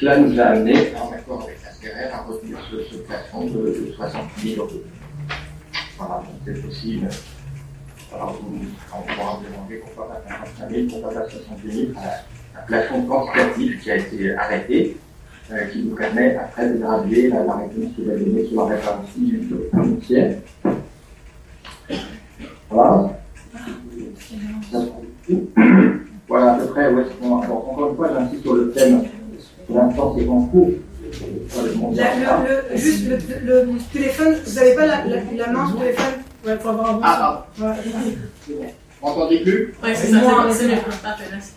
cela 0.00 0.18
nous 0.18 0.38
a 0.40 0.44
amené 0.44 0.74
en 0.96 1.12
accord 1.12 1.42
avec 1.42 1.58
à 2.12 2.22
retenir 2.22 2.56
ce, 2.70 2.82
ce 2.82 2.96
plafond 3.02 3.44
de, 3.44 3.60
de 3.60 3.92
60 3.96 4.22
000 4.42 4.62
euros. 4.62 4.80
Voilà, 5.98 6.22
c'est 6.44 6.62
possible. 6.64 7.08
Alors, 8.14 8.40
vous, 8.40 8.58
on 8.92 9.02
pourra 9.02 9.36
vous 9.36 9.44
demander 9.52 9.76
pourquoi 9.76 10.08
pas 10.08 10.22
55 10.28 10.70
000, 10.70 10.86
pourquoi 10.88 11.10
pas 11.20 11.28
70 11.28 11.72
000, 11.72 11.86
un, 11.96 12.58
un 12.60 12.62
plafond 12.66 13.02
quantitatif 13.02 13.82
qui 13.82 13.90
a 13.90 13.96
été 13.96 14.34
arrêté, 14.34 14.96
euh, 15.52 15.66
qui 15.66 15.82
nous 15.82 15.94
permet 15.94 16.36
après 16.36 16.70
de 16.70 16.78
graduer 16.78 17.28
la, 17.28 17.44
la 17.44 17.56
réponse 17.56 17.92
qui 17.96 18.04
va 18.04 18.14
donner 18.16 18.46
sur 18.46 18.66
la 18.66 18.76
référence 18.76 19.06
financière. 19.10 20.36
Voilà. 22.70 23.18
Voilà 26.28 26.52
à 26.52 26.58
peu 26.58 26.66
près 26.66 26.92
où 26.92 27.00
est-ce 27.00 27.10
qu'on. 27.10 27.40
Alors, 27.40 27.68
encore 27.70 27.90
une 27.90 27.96
fois, 27.96 28.10
j'insiste 28.14 28.42
sur 28.42 28.54
le 28.54 28.70
thème. 28.72 29.02
Pour 29.66 29.78
l'instant, 29.78 30.16
c'est 30.18 30.28
en 30.28 30.42
cours. 30.46 30.70
La, 31.94 32.14
le, 32.16 32.72
le, 32.72 32.76
juste 32.76 33.04
le, 33.08 33.16
le, 33.44 33.68
téléphone, 33.92 34.34
vous 34.44 34.54
n'avez 34.54 34.74
pas 34.74 34.86
la, 34.86 35.04
la, 35.04 35.16
la, 35.36 35.52
main 35.52 35.68
sur 35.68 35.78
le 35.78 35.84
téléphone? 35.84 36.14
Ouais, 36.44 36.56
faut 36.58 36.68
avoir 36.70 36.90
un 36.90 36.92
bon 36.94 37.00
Ah, 37.04 37.46
son. 37.56 37.64
Ouais. 37.64 37.74
Vous 38.48 39.08
m'entendez 39.08 39.40
plus? 39.40 39.74
Ouais, 39.82 39.94
c'est 39.94 40.08
ça, 40.08 40.20
Moi, 40.20 40.46
c'est 40.50 40.66
mieux. 40.66 40.74
Merci. 41.30 41.52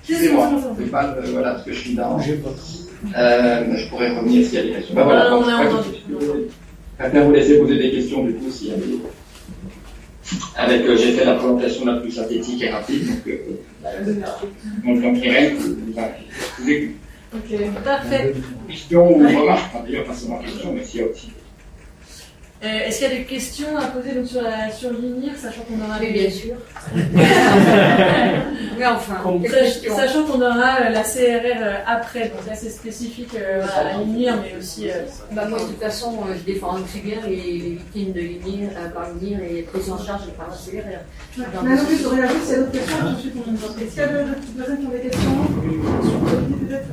Excusez-moi, 0.00 0.50
C'est 0.78 0.90
pas, 0.90 1.04
euh, 1.04 1.22
voilà, 1.32 1.52
parce 1.52 1.64
que 1.64 1.72
je 1.72 1.78
suis 1.78 1.94
dans. 1.94 2.18
Euh, 2.18 3.76
je 3.76 3.88
pourrais 3.90 4.16
revenir 4.16 4.46
s'il 4.46 4.54
y 4.54 4.58
a 4.58 4.62
des 4.62 4.72
questions. 4.72 4.94
Bah, 4.94 5.04
voilà, 5.04 5.30
Non, 5.30 5.40
donc, 5.40 5.46
on 5.46 5.50
a 5.50 5.82
je 6.98 7.04
préfère 7.04 7.26
vous 7.26 7.32
laisser 7.32 7.58
poser 7.58 7.78
des 7.78 7.90
questions, 7.92 8.24
du 8.24 8.34
coup, 8.34 8.50
s'il 8.50 8.68
y 8.68 8.72
a 8.72 8.76
des. 8.76 8.98
Avec, 10.56 10.82
euh, 10.82 10.96
j'ai 10.96 11.12
fait 11.12 11.24
la 11.24 11.34
présentation 11.34 11.84
la 11.86 11.96
plus 12.00 12.10
synthétique 12.10 12.62
et 12.62 12.70
rapide, 12.70 13.06
donc, 13.06 13.26
euh, 13.26 14.14
donc, 14.84 15.00
donc, 15.00 15.24
Irène, 15.24 15.56
vous. 15.56 15.74
Ok, 17.34 17.82
parfait. 17.84 18.34
Questions 18.68 19.16
ou 19.16 19.26
remarques, 19.26 19.72
d'ailleurs, 19.84 20.04
pas 20.04 20.14
seulement 20.14 20.38
questions, 20.38 20.72
mais 20.74 20.84
s'il 20.84 21.00
y 21.00 21.02
a 21.02 21.06
aussi. 21.06 21.28
Euh, 22.64 22.86
Est-ce 22.86 22.98
qu'il 22.98 23.08
y 23.08 23.12
a 23.12 23.14
des 23.18 23.24
questions 23.24 23.76
à 23.78 23.84
poser 23.86 24.14
donc, 24.16 24.26
sur, 24.26 24.42
la, 24.42 24.70
sur 24.72 24.90
l'INIR, 24.90 25.32
sachant 25.36 25.62
qu'on 25.62 25.76
aura 25.84 25.98
Oui, 26.00 26.12
bien 26.12 26.28
sûr. 26.30 26.54
Mais 28.78 28.86
enfin, 28.86 29.14
Sach- 29.48 29.60
question 29.60 29.96
Sachant 29.96 30.24
qu'on 30.24 30.40
aura 30.40 30.80
euh, 30.82 30.88
la 30.90 31.02
CRR 31.02 31.60
euh, 31.60 31.74
après, 31.86 32.28
donc 32.28 32.46
là 32.48 32.54
c'est 32.54 32.70
spécifique 32.70 33.30
euh, 33.36 33.62
à 33.64 33.98
l'INIR, 33.98 34.34
mais 34.42 34.56
aussi. 34.58 34.88
euh, 34.88 35.02
bah, 35.32 35.46
Moi, 35.48 35.58
de 35.58 35.64
toute 35.64 35.80
façon, 35.80 36.12
euh, 36.28 36.34
je 36.38 36.52
défends 36.52 36.74
aussi 36.82 37.00
bien 37.00 37.16
les, 37.26 37.36
les 37.36 37.70
victimes 37.78 38.12
de 38.12 38.20
l'INIR, 38.20 38.70
euh, 38.76 38.88
par 38.90 39.08
l'INIR 39.20 39.38
et 39.40 39.62
prises 39.62 39.90
en 39.90 39.98
charge 39.98 40.22
par 40.36 40.48
la 40.48 40.54
CRR. 40.54 41.00
Dans 41.54 41.62
Mais 41.62 41.70
le- 41.70 41.76
non, 41.76 41.88
juste 41.88 42.02
de 42.04 42.08
réagir 42.08 42.36
s'il 42.44 42.52
y 42.52 42.54
a 42.54 42.58
d'autres 42.58 42.72
questions, 42.72 42.96
ensuite 43.06 43.34
on 43.36 43.54
Est-ce 43.54 43.90
qu'il 43.90 43.98
y 43.98 44.00
a 44.00 44.06
d'autres 44.08 44.40
personnes 44.56 44.78
qui 44.80 44.86
ont 44.86 44.90
des 44.90 45.00
questions 45.00 45.30
sur 46.02 46.18
Covid, 46.20 46.54
peut-être? 46.68 46.88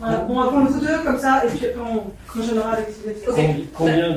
Voilà. 0.00 0.16
Bon, 0.28 0.34
on 0.36 0.40
va 0.42 0.46
prendre 0.48 0.68
les 0.80 0.86
deux 0.86 0.98
comme 1.04 1.18
ça, 1.18 1.42
et 1.44 1.48
puis 1.48 1.66
après 1.66 1.80
on 1.80 2.40
enchaînera 2.40 2.72
avec 2.72 2.86
les 2.88 3.10
autres. 3.28 3.36
Combien- 3.36 3.56
Combien 3.76 4.10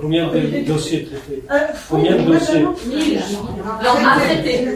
combien 0.00 0.26
de 0.28 0.64
dossiers 0.66 1.04
traités 1.04 1.42
Euh, 1.50 1.54
Combien 1.88 2.16
de 2.16 2.22
dossiers 2.22 2.54
vraiment. 2.54 2.74
Mille. 2.86 3.20
Non, 3.82 4.06
à 4.06 4.20
traiter. 4.20 4.68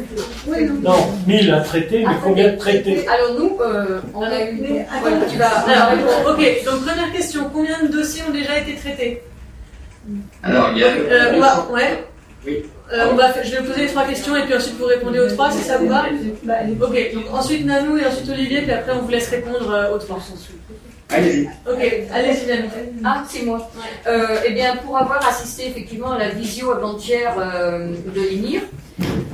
Non. 0.82 0.90
Non, 0.90 1.06
1000 1.26 1.50
à 1.52 1.60
traiter, 1.60 2.04
mais 2.06 2.14
combien 2.22 2.52
de 2.52 2.56
traités 2.56 3.06
Alors 3.08 3.38
nous, 3.38 3.58
euh, 3.60 4.00
on 4.14 4.22
a 4.22 4.40
eu... 4.50 4.58
Mais, 4.60 4.86
attends, 4.90 5.16
tu 5.30 5.36
vas... 5.36 5.46
Alors, 5.46 5.92
ok, 6.30 6.64
donc 6.64 6.84
première 6.86 7.12
question, 7.12 7.42
combien 7.52 7.82
de 7.82 7.88
dossiers 7.88 8.22
ont 8.28 8.32
déjà 8.32 8.58
été 8.58 8.74
traités 8.76 9.22
Alors, 10.42 10.70
il 10.74 10.78
y 10.78 10.84
a. 10.84 10.88
euh, 10.88 11.32
on 11.34 11.40
va, 11.40 11.68
ouais. 11.72 12.04
Oui. 12.46 12.62
Euh, 12.90 13.08
on 13.12 13.16
va, 13.16 13.28
faire- 13.32 13.44
je 13.44 13.50
vais 13.56 13.62
poser 13.62 13.80
les 13.82 13.86
trois 13.88 14.04
questions 14.06 14.34
et 14.34 14.42
puis 14.44 14.54
ensuite 14.54 14.76
vous 14.78 14.86
répondez 14.86 15.18
aux 15.18 15.28
trois 15.28 15.50
si 15.50 15.62
ça 15.62 15.76
vous 15.76 15.88
va. 15.88 16.06
Ok, 16.80 17.12
donc 17.14 17.24
ensuite 17.32 17.66
Nanou 17.66 17.98
et 17.98 18.06
ensuite 18.06 18.30
Olivier, 18.30 18.62
puis 18.62 18.70
après 18.72 18.92
on 18.92 19.02
vous 19.02 19.10
laisse 19.10 19.28
répondre 19.28 19.90
aux 19.94 19.98
trois. 19.98 20.18
Allez-y. 21.10 21.48
Ok, 21.66 21.80
allez-y. 22.12 22.68
Ah, 23.04 23.24
c'est 23.28 23.42
moi. 23.42 23.70
Euh, 24.06 24.36
eh 24.46 24.50
bien, 24.52 24.76
pour 24.76 24.98
avoir 24.98 25.26
assisté 25.26 25.68
effectivement 25.68 26.12
à 26.12 26.18
la 26.18 26.28
visio 26.28 26.70
avant-hier 26.72 27.34
euh, 27.38 27.94
de 28.14 28.20
l'INIR, 28.20 28.62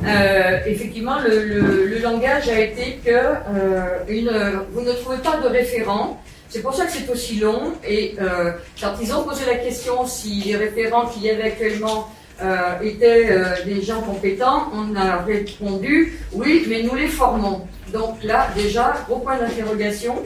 euh, 0.07 0.59
effectivement, 0.67 1.19
le, 1.21 1.43
le- 1.45 1.87
le 1.87 1.99
langage 1.99 2.49
a 2.49 2.61
été 2.61 3.01
que 3.05 3.11
euh, 3.11 3.99
une, 4.09 4.31
vous 4.73 4.83
ne 4.83 4.93
trouvez 4.93 5.19
pas 5.19 5.39
de 5.43 5.49
référent. 5.49 6.21
C'est 6.49 6.61
pour 6.63 6.75
ça 6.75 6.87
que 6.87 6.93
c'est 6.93 7.11
aussi 7.11 7.37
long. 7.41 7.73
Et 7.87 8.15
euh, 8.21 8.53
quand 8.81 8.93
ils 9.03 9.13
ont 9.13 9.25
posé 9.25 9.45
la 9.47 9.57
question 9.57 10.07
si 10.07 10.43
les 10.47 10.57
référents 10.57 11.07
qu'il 11.07 11.23
y 11.25 11.31
avait 11.31 11.45
actuellement 11.45 12.09
euh, 12.43 12.81
étaient 12.83 13.31
euh, 13.31 13.65
des 13.65 13.81
gens 13.81 14.01
compétents, 14.03 14.65
on 14.75 14.97
a 14.97 15.19
répondu 15.19 16.19
oui, 16.33 16.65
mais 16.69 16.83
nous 16.83 16.97
les 16.97 17.07
formons. 17.07 17.69
Donc 17.93 18.25
là, 18.25 18.49
déjà, 18.57 18.95
gros 19.09 19.21
point 19.21 19.39
d'interrogation. 19.39 20.17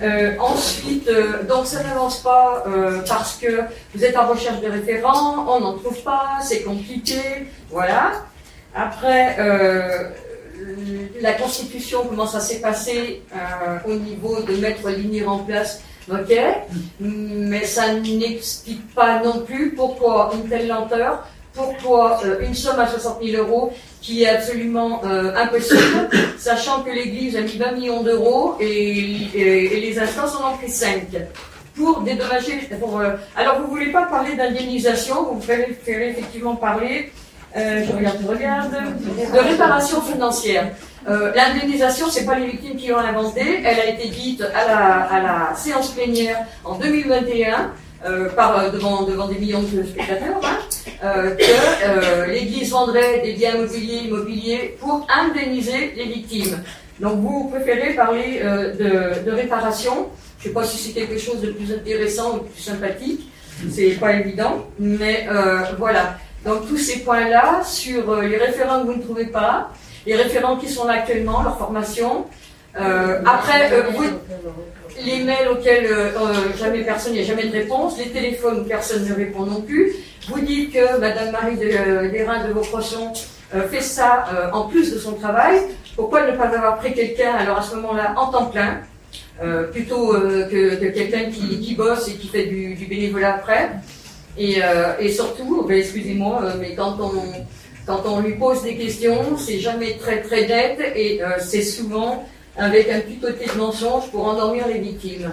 Euh, 0.00 0.36
ensuite, 0.38 1.10
donc 1.48 1.66
ça 1.66 1.82
n'avance 1.82 2.22
pas 2.22 2.64
parce 3.08 3.36
que 3.36 3.62
vous 3.94 4.04
êtes 4.04 4.16
en 4.16 4.28
recherche 4.28 4.60
de 4.60 4.68
référents, 4.68 5.44
on 5.48 5.60
n'en 5.60 5.76
trouve 5.76 6.00
pas, 6.02 6.38
c'est 6.40 6.62
compliqué, 6.62 7.20
voilà. 7.68 8.12
Après, 8.76 9.36
la 11.20 11.32
constitution, 11.32 12.06
comment 12.08 12.28
ça 12.28 12.38
s'est 12.38 12.62
au 13.86 13.94
niveau 13.94 14.40
de 14.42 14.54
mettre 14.56 14.88
l'INIR 14.88 15.28
en 15.28 15.38
place, 15.38 15.82
ok, 16.10 16.34
mais 17.00 17.64
ça 17.64 17.94
n'explique 17.94 18.94
pas 18.94 19.22
non 19.22 19.40
plus 19.40 19.74
pourquoi 19.74 20.32
une 20.34 20.48
telle 20.48 20.68
lenteur, 20.68 21.26
pourquoi 21.54 22.20
euh, 22.24 22.40
une 22.40 22.54
somme 22.54 22.80
à 22.80 22.86
60 22.86 23.22
000 23.22 23.42
euros 23.42 23.72
qui 24.00 24.24
est 24.24 24.28
absolument 24.28 25.02
euh, 25.04 25.34
impossible, 25.36 26.10
sachant 26.38 26.82
que 26.82 26.90
l'Église 26.90 27.36
a 27.36 27.40
mis 27.40 27.56
20 27.56 27.72
millions 27.72 28.02
d'euros 28.02 28.56
et, 28.60 29.30
les 29.34 29.98
instances 29.98 30.36
en 30.36 30.52
ont 30.52 30.56
pris 30.56 30.68
5 30.68 31.06
pour 31.74 32.00
dédommager. 32.00 32.68
Pour, 32.80 33.00
euh, 33.00 33.12
alors, 33.36 33.60
vous 33.60 33.68
voulez 33.68 33.92
pas 33.92 34.04
parler 34.06 34.34
d'indemnisation, 34.36 35.32
vous 35.32 35.40
préférez 35.40 36.10
effectivement 36.10 36.56
parler, 36.56 37.12
euh, 37.56 37.84
je 37.86 37.92
regarde, 37.92 38.18
je 38.22 38.26
regarde, 38.26 38.72
de 38.72 39.38
réparation 39.38 40.00
financière. 40.02 40.70
Euh, 41.08 41.32
L'indemnisation, 41.34 42.06
c'est 42.10 42.24
pas 42.24 42.38
les 42.38 42.46
victimes 42.46 42.76
qui 42.76 42.88
l'ont 42.88 42.98
inventée, 42.98 43.60
elle 43.64 43.78
a 43.78 43.86
été 43.90 44.08
dite 44.08 44.42
à 44.42 44.66
la, 44.66 44.86
à 45.02 45.22
la 45.22 45.54
séance 45.54 45.90
plénière 45.90 46.38
en 46.64 46.78
2021. 46.78 47.72
euh, 48.06 48.28
euh, 48.38 48.70
devant, 48.70 49.02
devant 49.04 49.28
des 49.28 49.38
millions 49.38 49.62
de 49.62 49.82
spectateurs, 49.82 50.38
hein, 50.44 50.58
que 51.38 52.30
l'Église 52.30 52.70
vendrait 52.70 53.20
des 53.24 53.32
biens 53.32 53.54
immobiliers, 53.54 54.00
immobiliers 54.04 54.76
pour 54.78 55.06
indemniser 55.08 55.94
les 55.96 56.04
victimes. 56.04 56.62
Donc 57.00 57.20
vous 57.20 57.48
préférez 57.48 57.94
parler 57.94 58.42
de, 58.78 59.24
de 59.24 59.30
réparation. 59.30 60.08
Je 60.38 60.48
ne 60.48 60.48
sais 60.48 60.54
pas 60.54 60.64
si 60.64 60.76
c'est 60.76 60.92
quelque 60.92 61.18
chose 61.18 61.40
de 61.40 61.52
plus 61.52 61.72
intéressant 61.72 62.34
ou 62.34 62.38
de 62.40 62.44
plus 62.48 62.60
sympathique. 62.62 63.22
C'est 63.70 63.98
pas 63.98 64.12
évident, 64.12 64.66
mais 64.78 65.26
voilà. 65.78 66.18
Donc 66.44 66.68
tous 66.68 66.76
ces 66.76 67.00
points-là 67.00 67.62
sur 67.64 68.10
euh, 68.10 68.22
les 68.22 68.36
référents 68.36 68.82
que 68.82 68.86
vous 68.86 68.96
ne 68.96 69.02
trouvez 69.02 69.26
pas, 69.26 69.70
les 70.06 70.14
référents 70.14 70.56
qui 70.56 70.68
sont 70.68 70.84
là 70.84 70.94
actuellement, 70.94 71.42
leur 71.42 71.56
formation. 71.56 72.26
Euh, 72.78 73.22
après, 73.24 73.72
euh, 73.72 73.84
vous, 73.94 74.04
les 75.02 75.24
mails 75.24 75.48
auxquels 75.48 75.88
jamais 76.58 76.82
personne, 76.82 77.14
n'y 77.14 77.20
a 77.20 77.24
jamais 77.24 77.46
de 77.46 77.52
réponse, 77.52 77.96
les 77.98 78.10
téléphones 78.10 78.60
où 78.60 78.64
personne 78.64 79.08
ne 79.08 79.14
répond 79.14 79.46
non 79.46 79.62
plus. 79.62 79.92
Vous 80.28 80.40
dites 80.40 80.72
que 80.72 80.98
Madame 80.98 81.32
Marie 81.32 81.56
de, 81.56 82.10
Desreins 82.10 82.46
de 82.46 82.52
Vaucrochon 82.52 83.12
euh, 83.54 83.66
fait 83.68 83.80
ça 83.80 84.26
en 84.52 84.64
plus 84.68 84.92
de 84.92 84.98
son 84.98 85.12
travail. 85.12 85.60
Pourquoi 85.96 86.26
ne 86.26 86.36
pas 86.36 86.44
avoir 86.44 86.78
pris 86.78 86.92
quelqu'un 86.92 87.32
alors 87.32 87.58
à 87.58 87.62
ce 87.62 87.74
moment-là 87.76 88.14
en 88.16 88.26
temps 88.30 88.46
plein, 88.46 88.80
plutôt 89.72 90.12
que, 90.12 90.74
que 90.76 90.86
quelqu'un 90.86 91.30
qui, 91.30 91.60
qui 91.60 91.74
bosse 91.74 92.08
et 92.08 92.14
qui 92.14 92.28
fait 92.28 92.46
du, 92.46 92.74
du 92.74 92.86
bénévolat 92.86 93.36
après? 93.36 93.70
Et, 94.36 94.62
euh, 94.62 94.98
et 94.98 95.10
surtout, 95.10 95.64
ben, 95.66 95.78
excusez-moi, 95.78 96.42
euh, 96.42 96.54
mais 96.60 96.74
quand 96.74 96.96
on 97.00 97.12
quand 97.86 98.02
on 98.06 98.20
lui 98.20 98.34
pose 98.36 98.62
des 98.62 98.76
questions, 98.76 99.36
c'est 99.36 99.58
jamais 99.58 99.98
très 99.98 100.22
très 100.22 100.46
net 100.46 100.80
et 100.96 101.22
euh, 101.22 101.32
c'est 101.38 101.62
souvent 101.62 102.26
avec 102.56 102.88
un 102.88 103.00
petit 103.00 103.18
côté 103.18 103.46
de 103.46 103.58
mensonge 103.58 104.10
pour 104.10 104.26
endormir 104.26 104.66
les 104.68 104.78
victimes. 104.78 105.30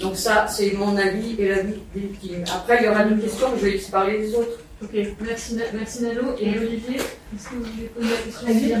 Donc 0.00 0.16
ça, 0.16 0.46
c'est 0.48 0.72
mon 0.72 0.96
avis 0.96 1.36
et 1.38 1.48
l'avis 1.48 1.74
des 1.94 2.00
victimes. 2.00 2.44
Après, 2.52 2.78
il 2.80 2.86
y 2.86 2.88
aura 2.88 3.04
d'autres 3.04 3.22
questions, 3.22 3.48
mais 3.52 3.58
je 3.58 3.64
vais 3.66 3.70
laisser 3.72 3.90
parler 3.90 4.18
les 4.18 4.34
autres. 4.34 4.58
Ok, 4.82 4.90
merci, 5.20 5.58
merci 5.74 6.02
Nano. 6.02 6.34
Et 6.40 6.58
Olivier, 6.58 6.96
est-ce 6.96 7.48
que 7.48 7.54
vous 7.54 7.64
voulez 7.64 7.86
poser 7.88 8.08
la 8.08 8.16
question 8.16 8.48
Olivier, 8.48 8.76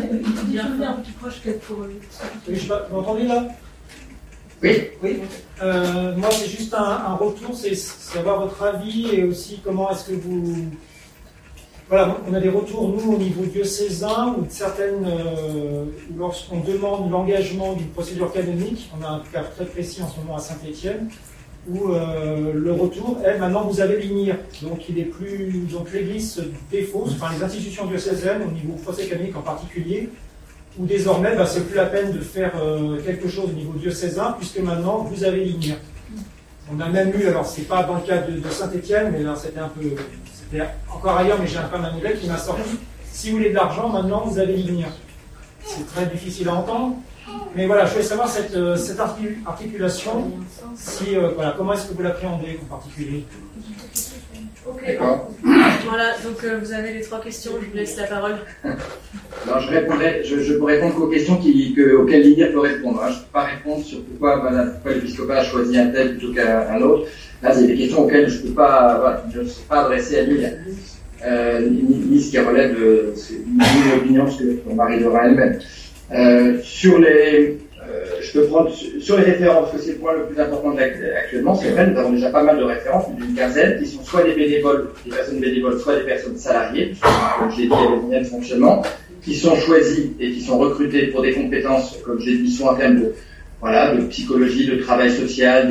bien, 0.46 0.92
peu 0.94 1.02
plus 1.02 1.12
proche 1.12 1.40
peut-être 1.40 1.60
pour. 1.60 1.76
Vous 1.76 2.96
m'entendez 2.96 3.24
là? 3.24 3.48
Oui. 4.64 4.82
Oui. 5.02 5.20
Euh, 5.62 6.16
moi, 6.16 6.30
c'est 6.32 6.48
juste 6.48 6.72
un, 6.72 7.14
retour, 7.16 7.54
c'est 7.54 7.74
savoir 7.74 8.40
votre 8.40 8.62
avis 8.62 9.10
et 9.14 9.24
aussi 9.24 9.60
comment 9.62 9.90
est-ce 9.90 10.08
que 10.08 10.14
vous. 10.14 10.70
Voilà, 11.90 12.16
on 12.26 12.32
a 12.32 12.40
des 12.40 12.48
retours, 12.48 12.88
nous, 12.88 13.12
au 13.12 13.18
niveau 13.18 13.44
diocésain, 13.44 14.34
ou 14.38 14.46
certaines. 14.48 15.04
euh, 15.06 15.84
lorsqu'on 16.16 16.60
demande 16.60 17.10
l'engagement 17.10 17.74
d'une 17.74 17.88
procédure 17.88 18.32
canonique, 18.32 18.90
on 18.98 19.04
a 19.04 19.08
un 19.08 19.22
cas 19.30 19.42
très 19.42 19.66
précis 19.66 20.02
en 20.02 20.08
ce 20.08 20.18
moment 20.20 20.36
à 20.36 20.40
Saint-Étienne, 20.40 21.10
où 21.68 21.90
euh, 21.90 22.52
le 22.54 22.72
retour 22.72 23.18
est 23.22 23.38
maintenant 23.38 23.66
vous 23.66 23.82
avez 23.82 23.98
l'INIR. 23.98 24.36
Donc, 24.62 24.88
il 24.88 24.98
est 24.98 25.04
plus. 25.04 25.66
Donc, 25.70 25.92
l'Église 25.92 26.36
se 26.36 26.40
défausse, 26.70 27.12
enfin, 27.12 27.34
les 27.36 27.44
institutions 27.44 27.84
diocésaines, 27.84 28.42
au 28.48 28.50
niveau 28.50 28.76
procès 28.82 29.04
canonique 29.06 29.36
en 29.36 29.42
particulier, 29.42 30.08
où 30.78 30.86
désormais, 30.86 31.34
bah, 31.36 31.46
c'est 31.46 31.66
plus 31.66 31.76
la 31.76 31.86
peine 31.86 32.12
de 32.12 32.20
faire 32.20 32.52
euh, 32.60 33.00
quelque 33.04 33.28
chose 33.28 33.50
au 33.50 33.52
niveau 33.52 33.72
diocésain, 33.74 34.34
puisque 34.38 34.58
maintenant, 34.58 34.98
vous 34.98 35.24
avez 35.24 35.44
l'INIR. 35.44 35.76
On 36.72 36.80
a 36.80 36.88
même 36.88 37.12
eu, 37.18 37.26
alors 37.26 37.46
c'est 37.46 37.62
pas 37.62 37.82
dans 37.82 37.96
le 37.96 38.00
cas 38.00 38.18
de, 38.18 38.40
Saint-Étienne, 38.48 39.10
mais 39.12 39.22
là 39.22 39.34
c'était 39.36 39.60
un 39.60 39.68
peu, 39.68 39.82
c'était 40.32 40.64
encore 40.90 41.18
ailleurs, 41.18 41.38
mais 41.38 41.46
j'ai 41.46 41.58
un 41.58 41.70
un 41.72 41.78
manuel 41.78 42.18
qui 42.18 42.26
m'a 42.26 42.38
sorti. 42.38 42.78
Si 43.12 43.30
vous 43.30 43.36
voulez 43.36 43.50
de 43.50 43.54
l'argent, 43.54 43.90
maintenant 43.90 44.24
vous 44.24 44.38
avez 44.38 44.56
l'INIR. 44.56 44.88
c'est 45.62 45.86
très 45.86 46.06
difficile 46.06 46.48
à 46.48 46.54
entendre. 46.54 46.96
Mais 47.54 47.66
voilà, 47.66 47.86
je 47.86 47.92
voulais 47.92 48.04
savoir 48.04 48.28
cette, 48.28 48.54
euh, 48.54 48.76
articulation, 49.46 50.30
euh, 51.06 51.50
comment 51.56 51.74
est-ce 51.74 51.86
que 51.86 51.94
vous 51.94 52.02
l'appréhendez 52.02 52.58
en 52.62 52.76
particulier? 52.76 53.24
Ok. 54.66 54.98
Voilà, 55.86 56.14
donc 56.24 56.42
euh, 56.44 56.58
vous 56.58 56.72
avez 56.72 56.94
les 56.94 57.02
trois 57.02 57.20
questions, 57.20 57.52
je 57.60 57.66
vous 57.66 57.76
laisse 57.76 57.96
la 57.98 58.06
parole. 58.06 58.36
Alors, 59.46 59.60
je, 59.60 59.68
répondrai, 59.68 60.22
je, 60.24 60.40
je 60.40 60.54
peux 60.54 60.64
répondre 60.64 60.94
qu'aux 60.94 61.08
questions 61.08 61.36
qui, 61.36 61.74
que, 61.74 61.96
auxquelles 61.96 62.22
Lydia 62.22 62.46
peut 62.46 62.60
répondre. 62.60 63.02
Hein. 63.02 63.10
Je 63.10 63.16
ne 63.16 63.20
peux 63.20 63.32
pas 63.32 63.44
répondre 63.44 63.84
sur 63.84 64.02
pourquoi, 64.02 64.38
voilà, 64.38 64.64
pourquoi 64.64 64.94
l'épiscopat 64.94 65.40
a 65.40 65.44
choisi 65.44 65.78
un 65.78 65.88
tel 65.88 66.16
plutôt 66.16 66.32
qu'un 66.32 66.80
autre. 66.80 67.08
Là, 67.42 67.52
c'est 67.52 67.66
des 67.66 67.76
questions 67.76 68.04
auxquelles 68.04 68.30
je 68.30 68.38
ne 68.38 68.42
peux 68.48 68.54
pas, 68.54 68.98
voilà, 68.98 69.24
je 69.34 69.40
ne 69.40 69.46
suis 69.46 69.64
pas 69.64 69.84
adressé 69.84 70.18
à 70.18 70.22
Lydia. 70.22 70.48
Euh, 71.26 71.68
ni, 71.68 71.82
ni, 71.82 72.22
ce 72.22 72.30
qui 72.30 72.38
relève 72.38 72.78
de 72.78 73.14
ni 73.46 73.90
l'opinion 73.90 74.26
que 74.26 74.74
Marie 74.74 75.00
Dora 75.00 75.26
elle-même. 75.26 75.58
Euh, 76.12 76.58
sur 76.62 76.98
les, 76.98 77.58
euh, 77.90 78.04
je 78.20 78.32
peux 78.32 78.46
prendre 78.46 78.70
sur 78.72 79.16
les 79.18 79.24
références, 79.24 79.70
que 79.72 79.78
c'est 79.78 79.92
le 79.92 79.98
point 79.98 80.12
le 80.14 80.24
plus 80.24 80.40
important 80.40 80.74
actuellement. 80.76 81.54
C'est 81.54 81.70
vrai, 81.70 81.86
nous 81.88 81.98
avons 81.98 82.12
déjà 82.12 82.30
pas 82.30 82.42
mal 82.42 82.58
de 82.58 82.64
références, 82.64 83.14
d'une 83.14 83.34
quinzaine, 83.34 83.78
qui 83.78 83.86
sont 83.86 84.02
soit 84.04 84.22
des 84.22 84.34
bénévoles, 84.34 84.90
des 85.04 85.10
personnes 85.10 85.40
bénévoles, 85.40 85.78
soit 85.78 85.96
des 85.96 86.04
personnes 86.04 86.36
salariées, 86.36 86.94
comme 87.38 87.50
je 87.50 87.56
l'ai 87.58 87.66
dit, 87.66 87.74
il 88.06 88.12
y 88.12 88.16
a 88.16 88.18
le 88.20 88.24
fonctionnement, 88.24 88.82
qui 89.22 89.34
sont 89.34 89.56
choisis 89.56 90.06
et 90.20 90.30
qui 90.30 90.40
sont 90.40 90.58
recrutés 90.58 91.08
pour 91.08 91.22
des 91.22 91.32
compétences, 91.32 91.98
comme 92.04 92.20
je 92.20 92.30
l'ai 92.30 92.38
dit, 92.38 92.50
soit 92.50 92.72
en 92.72 92.76
termes 92.76 93.00
de 93.00 93.12
voilà, 93.60 93.94
de 93.94 94.02
psychologie, 94.08 94.66
de 94.66 94.76
travail 94.76 95.10
social, 95.10 95.68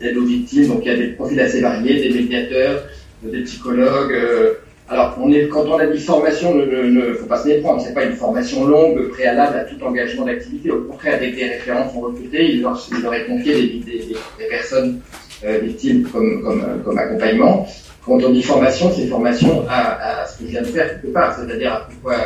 d'aide 0.00 0.14
de, 0.14 0.20
aux 0.20 0.24
victimes. 0.24 0.68
Donc 0.68 0.80
il 0.84 0.90
y 0.90 0.94
a 0.94 0.96
des 0.96 1.08
profils 1.08 1.40
assez 1.40 1.60
variés, 1.60 2.08
des 2.08 2.14
médiateurs, 2.14 2.82
des 3.22 3.42
psychologues. 3.42 4.12
Euh, 4.12 4.54
alors, 4.90 5.14
quand 5.14 5.66
on 5.68 5.78
a 5.78 5.86
dit 5.86 6.00
formation, 6.00 6.52
ne, 6.52 6.64
ne, 6.64 7.14
faut 7.14 7.26
pas 7.26 7.40
se 7.40 7.46
méprendre, 7.46 7.80
c'est 7.80 7.94
pas 7.94 8.02
une 8.02 8.16
formation 8.16 8.66
longue, 8.66 9.08
préalable 9.10 9.58
à 9.58 9.64
tout 9.64 9.80
engagement 9.84 10.24
d'activité. 10.24 10.68
Au 10.72 10.82
contraire, 10.82 11.20
dès 11.20 11.30
que 11.30 11.36
des 11.36 11.44
référents 11.44 11.88
sont 11.92 12.00
recrutés, 12.00 12.54
il 12.54 12.62
leur, 12.62 12.76
il 12.90 13.00
leur 13.00 13.14
est 13.14 13.26
confié 13.26 13.84
des, 13.86 14.48
personnes 14.48 15.00
euh, 15.44 15.58
victimes 15.58 16.08
comme, 16.12 16.82
comme, 16.84 16.98
accompagnement. 16.98 17.68
Quand 18.04 18.20
on 18.24 18.30
dit 18.30 18.42
formation, 18.42 18.90
c'est 18.92 19.06
formation 19.06 19.64
à, 19.68 20.26
ce 20.26 20.38
que 20.38 20.46
je 20.46 20.50
viens 20.50 20.62
de 20.62 20.66
faire 20.66 20.88
quelque 20.88 21.12
part, 21.12 21.38
c'est-à-dire 21.38 21.72
à 21.72 21.88
pourquoi, 21.88 22.16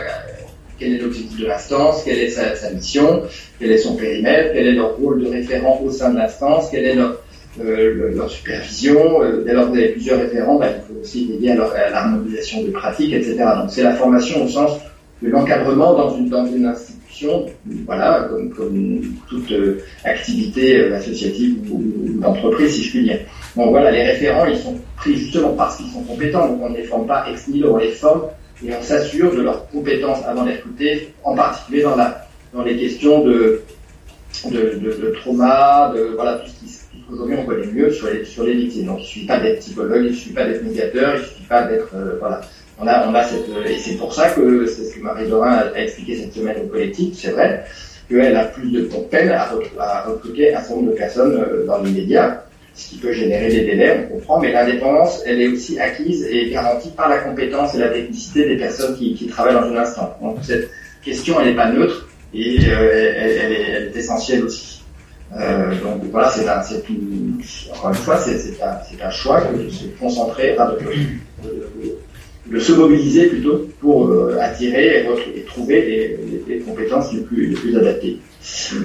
quel 0.79 0.95
est 0.95 0.99
l'objectif 0.99 1.39
de 1.39 1.47
l'instance, 1.47 2.03
quelle 2.03 2.19
est 2.19 2.31
sa, 2.31 2.57
sa, 2.57 2.71
mission, 2.71 3.25
quel 3.59 3.73
est 3.73 3.79
son 3.79 3.95
périmètre, 3.95 4.55
quel 4.55 4.69
est 4.69 4.73
leur 4.73 4.97
rôle 4.97 5.23
de 5.23 5.29
référent 5.29 5.83
au 5.85 5.91
sein 5.91 6.13
de 6.13 6.17
l'instance, 6.17 6.71
quelle 6.71 6.87
est 6.87 6.95
leur 6.95 7.11
euh, 7.11 7.24
leur 7.63 8.31
supervision. 8.31 9.23
Euh, 9.23 9.43
dès 9.45 9.53
lors 9.53 9.67
que 9.67 9.71
vous 9.71 9.79
avez 9.79 9.89
plusieurs 9.91 10.21
référents, 10.21 10.59
bah, 10.59 10.67
il 10.69 10.95
faut 10.95 11.01
aussi 11.01 11.27
veiller 11.27 11.53
à, 11.53 11.91
l'harmonisation 11.91 12.63
de 12.63 12.71
pratiques, 12.71 13.13
etc. 13.13 13.37
Donc 13.61 13.71
c'est 13.71 13.83
la 13.83 13.95
formation 13.95 14.45
au 14.45 14.49
sens 14.49 14.79
de 15.23 15.29
l'encadrement 15.29 15.95
dans 15.95 16.17
une, 16.17 16.67
institution, 16.67 17.47
voilà, 17.87 18.29
comme, 18.57 19.01
toute 19.29 19.51
euh, 19.53 19.81
activité 20.05 20.81
euh, 20.81 20.97
associative 20.97 21.57
ou, 21.71 22.21
d'entreprise, 22.21 22.75
si 22.75 22.83
je 22.85 22.91
puis 22.91 23.05
dire. 23.05 23.21
Donc 23.57 23.71
voilà, 23.71 23.91
les 23.91 24.03
référents, 24.03 24.45
ils 24.47 24.59
sont 24.59 24.77
pris 24.97 25.17
justement 25.17 25.53
parce 25.53 25.77
qu'ils 25.77 25.91
sont 25.91 26.03
compétents, 26.03 26.49
donc 26.49 26.61
on 26.63 26.71
ne 26.71 26.77
les 26.77 26.83
forme 26.85 27.07
pas 27.07 27.25
ex 27.31 27.49
nihilo, 27.49 27.75
on 27.75 27.79
les 27.79 27.93
forme 27.93 28.23
et 28.67 28.71
on 28.75 28.83
s'assure 28.83 29.35
de 29.35 29.43
leurs 29.43 29.69
compétences 29.69 30.25
avant 30.27 30.45
d'être 30.45 30.65
recrutés, 30.65 31.15
en 31.23 31.35
particulier 31.35 31.83
dans, 31.83 32.63
les 32.63 32.77
questions 32.77 33.25
de, 33.25 33.63
de, 34.47 34.79
de, 34.79 35.01
de 35.03 35.15
trauma, 35.21 35.93
de 35.95 36.15
voilà, 36.15 36.39
tout 36.39 36.51
ce 36.51 36.61
qui 36.61 36.84
Aujourd'hui, 37.13 37.37
on 37.39 37.45
connaît 37.45 37.67
mieux 37.67 37.91
sur 37.91 38.09
les, 38.09 38.25
sur 38.25 38.45
les 38.45 38.55
victimes. 38.55 38.87
Donc, 38.87 38.99
il 38.99 39.03
ne 39.03 39.07
suffit 39.07 39.27
pas 39.27 39.39
d'être 39.39 39.59
psychologue, 39.59 40.03
il 40.05 40.11
ne 40.11 40.17
suffit 40.17 40.33
pas 40.33 40.47
d'être 40.47 40.65
médiateur, 40.65 41.15
il 41.17 41.21
ne 41.21 41.25
suffit 41.25 41.47
pas 41.49 41.63
d'être. 41.65 41.89
Euh, 41.95 42.17
voilà. 42.19 42.41
On 42.79 42.87
a, 42.87 43.09
on 43.09 43.15
a 43.15 43.23
cette, 43.25 43.49
euh, 43.51 43.65
et 43.69 43.79
c'est 43.79 43.97
pour 43.97 44.13
ça 44.13 44.31
que 44.31 44.67
c'est 44.67 44.85
ce 44.85 44.95
que 44.95 45.01
Marie 45.01 45.29
Dorin 45.29 45.53
a, 45.53 45.79
expliqué 45.79 46.17
cette 46.17 46.33
semaine 46.33 46.57
au 46.65 46.67
collectif, 46.67 47.15
c'est 47.15 47.31
vrai, 47.31 47.65
qu'elle 48.09 48.35
a 48.35 48.47
plus 48.47 48.71
de 48.71 48.89
peine 49.11 49.31
à, 49.31 49.49
à, 49.79 50.03
recruter 50.05 50.55
un 50.55 50.61
certain 50.61 50.77
nombre 50.77 50.91
de 50.93 50.97
personnes 50.97 51.37
euh, 51.37 51.67
dans 51.67 51.83
les 51.83 51.91
médias, 51.91 52.43
ce 52.75 52.89
qui 52.89 52.97
peut 52.97 53.13
générer 53.13 53.49
des 53.49 53.65
délais, 53.65 54.09
on 54.11 54.15
comprend, 54.15 54.41
mais 54.41 54.51
l'indépendance, 54.51 55.23
elle 55.27 55.41
est 55.41 55.49
aussi 55.49 55.79
acquise 55.79 56.27
et 56.29 56.51
garantie 56.51 56.91
par 56.91 57.09
la 57.09 57.19
compétence 57.19 57.75
et 57.75 57.79
la 57.79 57.91
technicité 57.91 58.49
des 58.49 58.57
personnes 58.57 58.97
qui, 58.97 59.27
travaillent 59.29 59.55
dans 59.55 59.73
un 59.73 59.77
instant. 59.77 60.17
Donc, 60.21 60.39
cette 60.43 60.69
question, 61.05 61.41
elle 61.41 61.51
n'est 61.51 61.55
pas 61.55 61.71
neutre 61.71 62.09
et 62.35 62.57
elle 62.65 63.53
est 63.53 63.97
essentielle 63.97 64.45
aussi. 64.45 64.74
Euh, 65.37 65.75
donc 65.83 66.03
voilà, 66.13 66.31
c'est 66.31 66.49
un, 66.49 66.61
encore 67.73 67.91
une 67.91 67.95
fois, 67.97 68.19
c'est, 68.19 69.03
un, 69.03 69.11
choix 69.11 69.41
de 69.41 69.69
se 69.69 69.87
concentrer, 69.99 70.57
de, 72.47 72.59
se 72.59 72.73
mobiliser 72.73 73.27
plutôt 73.27 73.69
pour 73.81 74.09
euh, 74.09 74.39
attirer 74.41 75.05
et, 75.35 75.43
trouver 75.43 76.17
les, 76.47 76.59
compétences 76.61 77.13
les 77.13 77.23
plus, 77.23 77.47
les 77.47 77.57
plus 77.57 77.77
adaptées. 77.77 78.19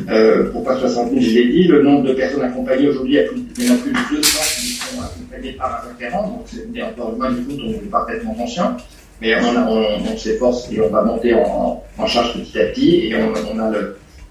Euh, 0.09 0.49
pourquoi 0.51 0.79
60 0.79 1.11
000 1.11 1.21
Je 1.21 1.29
l'ai 1.29 1.49
dit, 1.49 1.63
le 1.67 1.83
nombre 1.83 2.07
de 2.07 2.13
personnes 2.13 2.41
accompagnées 2.41 2.87
aujourd'hui, 2.87 3.19
a 3.19 3.23
plus 3.23 3.41
de 3.41 4.15
200 4.15 4.39
qui 4.59 4.67
sont 4.67 5.01
accompagnées 5.01 5.51
par 5.51 5.83
un 5.83 5.89
référent, 5.89 6.27
donc 6.29 6.45
c'est 6.47 6.81
encore 6.81 7.13
une 7.27 7.35
du 7.35 7.41
coup, 7.43 7.61
on 7.63 7.71
est 7.71 7.91
parfaitement 7.91 8.33
conscient. 8.33 8.75
Mais 9.21 9.35
on, 9.35 10.17
s'efforce 10.17 10.71
et 10.71 10.79
on 10.79 10.89
va 10.89 11.03
monter 11.03 11.33
en, 11.33 11.83
charge 12.07 12.39
petit 12.39 12.57
à 12.57 12.65
petit 12.67 13.07
et 13.07 13.15
on, 13.15 13.59
a 13.59 13.69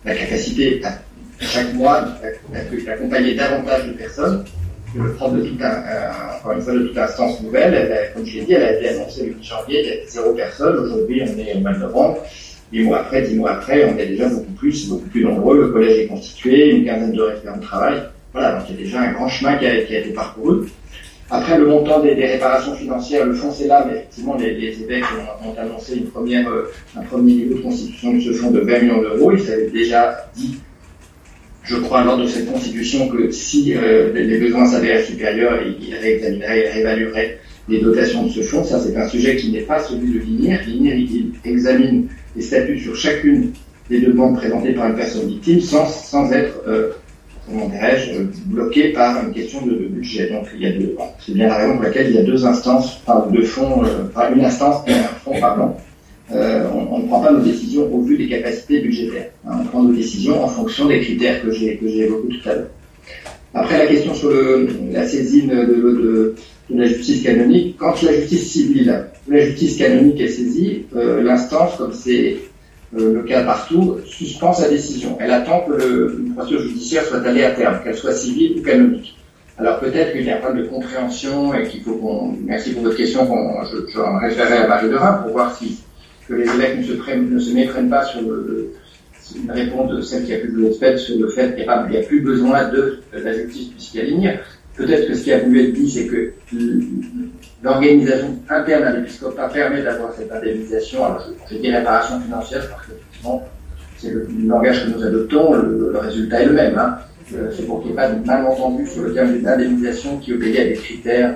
la 0.04 0.14
capacité 0.14 0.80
à 0.82 0.98
chaque 1.40 1.72
mois 1.74 2.04
d'accompagner 2.84 3.34
davantage 3.34 3.86
de 3.86 3.92
personnes, 3.92 4.44
le 4.94 5.12
prendre 5.14 5.36
de 5.36 5.42
toute 5.42 5.60
encore 5.62 6.52
une 6.52 6.80
de 6.80 6.88
toute 6.88 6.98
instance 6.98 7.42
nouvelle. 7.42 7.74
Elle, 7.74 8.12
comme 8.14 8.26
je 8.26 8.38
l'ai 8.38 8.44
dit, 8.44 8.52
elle 8.54 8.62
a 8.62 8.72
été 8.72 8.88
annoncée 8.88 9.26
le 9.26 9.32
8 9.34 9.44
janvier, 9.44 9.80
il 9.80 9.86
y 9.86 9.92
a 9.92 10.06
zéro 10.08 10.32
personne. 10.32 10.78
Aujourd'hui, 10.78 11.22
on 11.22 11.38
est 11.38 11.54
au 11.54 11.60
mois 11.60 11.72
de 11.72 11.78
novembre. 11.78 12.18
Dix 12.72 12.82
mois 12.82 13.00
après, 13.00 13.22
dix 13.22 13.34
mois 13.34 13.52
après, 13.52 13.84
on 13.84 13.98
est 13.98 14.06
déjà 14.06 14.28
beaucoup 14.28 14.52
plus, 14.52 14.88
beaucoup 14.88 15.08
plus 15.08 15.24
nombreux. 15.24 15.58
Le 15.58 15.68
collège 15.68 15.98
est 16.00 16.06
constitué, 16.06 16.70
une 16.70 16.84
quinzaine 16.84 17.12
de 17.12 17.22
référents 17.22 17.56
de 17.56 17.62
travail. 17.62 18.02
Voilà, 18.32 18.58
donc 18.58 18.68
il 18.68 18.76
y 18.76 18.78
a 18.78 18.82
déjà 18.82 19.00
un 19.00 19.12
grand 19.12 19.28
chemin 19.28 19.56
qui 19.56 19.66
a, 19.66 19.78
été 19.78 20.10
parcouru. 20.12 20.68
Après, 21.30 21.58
le 21.58 21.66
montant 21.66 22.00
des, 22.00 22.14
réparations 22.14 22.74
financières, 22.74 23.26
le 23.26 23.34
fonds 23.34 23.50
c'est 23.52 23.66
là, 23.66 23.84
mais 23.86 23.98
effectivement, 23.98 24.36
les, 24.36 24.54
les 24.54 24.82
évêques 24.82 25.04
ont, 25.42 25.48
ont, 25.48 25.54
annoncé 25.58 25.96
une 25.96 26.06
première, 26.06 26.48
euh, 26.48 26.70
un 26.96 27.02
premier 27.02 27.34
niveau 27.34 27.56
de 27.56 27.62
constitution 27.62 28.14
de 28.14 28.20
ce 28.20 28.32
fonds 28.32 28.50
de 28.50 28.60
20 28.60 28.78
millions 28.80 29.02
d'euros. 29.02 29.32
Ils 29.32 29.50
avaient 29.50 29.70
déjà 29.70 30.30
dit 30.34 30.58
je 31.68 31.76
crois 31.76 32.02
lors 32.02 32.16
de 32.16 32.26
cette 32.26 32.50
constitution 32.50 33.08
que 33.08 33.30
si 33.30 33.74
euh, 33.74 34.12
les 34.14 34.38
besoins 34.38 34.66
s'avèrent 34.66 35.04
supérieurs, 35.04 35.60
il 35.62 35.94
réexaminerait 35.94 36.70
réévaluerait 36.70 37.38
les 37.68 37.80
dotations 37.80 38.24
de 38.24 38.30
ce 38.30 38.40
fonds. 38.40 38.64
Ça, 38.64 38.80
c'est 38.80 38.96
un 38.96 39.06
sujet 39.06 39.36
qui 39.36 39.52
n'est 39.52 39.60
pas 39.60 39.78
celui 39.80 40.14
de 40.14 40.18
l'INIR. 40.20 40.60
L'INIR, 40.66 40.94
il 40.94 41.32
examine 41.44 42.08
les 42.34 42.42
statuts 42.42 42.78
sur 42.78 42.96
chacune 42.96 43.52
des 43.90 44.00
demandes 44.00 44.36
présentées 44.36 44.72
par 44.72 44.88
une 44.88 44.96
personne 44.96 45.28
victime 45.28 45.60
sans, 45.60 45.86
sans 45.86 46.32
être, 46.32 46.62
euh, 46.66 46.92
comment 47.46 47.68
dirais-je, 47.68 48.22
bloqué 48.46 48.92
par 48.94 49.22
une 49.22 49.34
question 49.34 49.66
de, 49.66 49.74
budget. 49.88 50.30
Donc, 50.30 50.46
il 50.54 50.62
y 50.62 50.66
a 50.66 50.72
deux, 50.72 50.96
c'est 51.18 51.34
bien 51.34 51.48
la 51.48 51.58
raison 51.58 51.74
pour 51.74 51.82
laquelle 51.82 52.08
il 52.08 52.16
y 52.16 52.18
a 52.18 52.22
deux 52.22 52.46
instances, 52.46 53.02
enfin, 53.06 53.26
fonds, 53.44 53.84
euh, 53.84 54.34
une 54.34 54.44
instance 54.44 54.82
et 54.86 54.92
un 54.92 55.02
fonds, 55.02 55.38
pardon, 55.38 55.74
euh, 56.32 56.64
on, 56.74 56.98
ne 56.98 57.06
prend 57.06 57.20
pas 57.20 57.32
nos 57.32 57.40
décisions 57.40 57.92
au 57.92 58.02
vu 58.02 58.18
des 58.18 58.28
capacités 58.28 58.80
budgétaires. 58.80 59.30
Hein, 59.46 59.60
on 59.62 59.64
prend 59.64 59.82
nos 59.82 59.94
décisions 59.94 60.44
en 60.44 60.48
fonction 60.48 60.86
des 60.86 61.00
critères 61.00 61.42
que 61.42 61.50
j'ai 61.50 61.78
évoqués 61.82 62.28
tout 62.28 62.48
à 62.48 62.54
l'heure. 62.54 62.70
Après 63.54 63.78
la 63.78 63.86
question 63.86 64.14
sur 64.14 64.30
la 64.92 65.06
saisine 65.06 65.48
de, 65.48 66.34
la 66.70 66.84
justice 66.86 67.22
canonique, 67.22 67.76
quand 67.78 68.02
la 68.02 68.12
justice 68.12 68.52
civile 68.52 69.04
la 69.26 69.40
justice 69.40 69.78
canonique 69.78 70.20
est 70.20 70.28
saisie, 70.28 70.86
euh, 70.96 71.22
l'instance, 71.22 71.76
comme 71.76 71.92
c'est 71.92 72.36
euh, 72.96 73.14
le 73.14 73.22
cas 73.22 73.44
partout, 73.44 73.98
suspend 74.06 74.52
sa 74.52 74.68
décision. 74.68 75.16
Elle 75.20 75.30
attend 75.30 75.60
que 75.60 75.72
le, 75.72 76.24
procédure 76.34 76.62
judiciaire 76.62 77.04
soit 77.04 77.24
allée 77.26 77.44
à 77.44 77.50
terme, 77.50 77.80
qu'elle 77.82 77.96
soit 77.96 78.12
civile 78.12 78.58
ou 78.58 78.62
canonique. 78.62 79.16
Alors 79.58 79.80
peut-être 79.80 80.12
qu'il 80.12 80.24
y 80.24 80.30
a 80.30 80.36
un 80.36 80.40
problème 80.40 80.64
de 80.64 80.68
compréhension 80.68 81.52
et 81.52 81.66
qu'il 81.68 81.82
faut 81.82 81.94
qu'on. 81.94 82.32
Merci 82.44 82.72
pour 82.72 82.84
votre 82.84 82.96
question. 82.96 83.26
Qu'on, 83.26 83.64
je, 83.64 83.90
je 83.92 83.98
référerai 83.98 84.58
à 84.58 84.68
Marie 84.68 84.88
Derain 84.88 85.14
pour 85.14 85.32
voir 85.32 85.56
si 85.56 85.78
que 86.28 86.34
les 86.34 86.44
évêques 86.44 86.78
ne 86.78 86.84
se, 86.84 86.92
prennent, 86.92 87.30
ne 87.30 87.38
se 87.38 87.54
méprennent 87.54 87.90
pas 87.90 88.04
sur 88.04 88.20
le, 88.20 88.72
une 89.36 89.50
réponse 89.50 89.94
de 89.94 90.00
celle 90.00 90.24
qui 90.24 90.34
a 90.34 90.38
pu 90.38 90.66
être 90.66 90.78
faite 90.78 90.98
sur 90.98 91.18
le 91.18 91.28
fait 91.28 91.54
qu'il 91.56 91.64
n'y 91.64 91.96
a, 91.96 92.02
plus 92.02 92.20
besoin 92.20 92.68
de, 92.68 93.00
la 93.12 93.32
justice 93.32 93.68
puisqu'il 93.68 94.38
Peut-être 94.76 95.08
que 95.08 95.14
ce 95.14 95.24
qui 95.24 95.32
a 95.32 95.40
voulu 95.40 95.64
être 95.64 95.72
dit, 95.72 95.90
c'est 95.90 96.06
que 96.06 96.32
l'organisation 97.64 98.36
interne 98.48 98.84
à 98.84 98.92
l'épiscopat 98.92 99.48
permet 99.48 99.82
d'avoir 99.82 100.12
cette 100.14 100.30
indemnisation. 100.30 101.04
Alors, 101.04 101.26
je, 101.26 101.54
je 101.56 101.60
dis 101.60 101.72
réparation 101.72 102.20
financière 102.20 102.68
parce 102.68 102.86
que, 102.86 102.92
effectivement, 102.92 103.42
c'est 103.96 104.10
le, 104.10 104.28
langage 104.46 104.84
que 104.84 104.90
nous 104.90 105.04
adoptons, 105.04 105.54
le, 105.54 105.98
résultat 105.98 106.42
est 106.42 106.46
le 106.46 106.52
même. 106.52 106.78
Hein. 106.78 106.96
Euh, 107.34 107.50
c'est 107.54 107.66
pour 107.66 107.82
qu'il 107.82 107.90
n'y 107.90 107.94
ait 107.94 107.96
pas 107.96 108.10
de 108.10 108.24
malentendu 108.24 108.86
sur 108.86 109.02
le 109.02 109.12
terme 109.12 109.32
d'une 109.32 109.48
indemnisation 109.48 110.18
qui 110.18 110.32
obéit 110.32 110.58
à 110.60 110.64
des 110.64 110.74
critères 110.74 111.34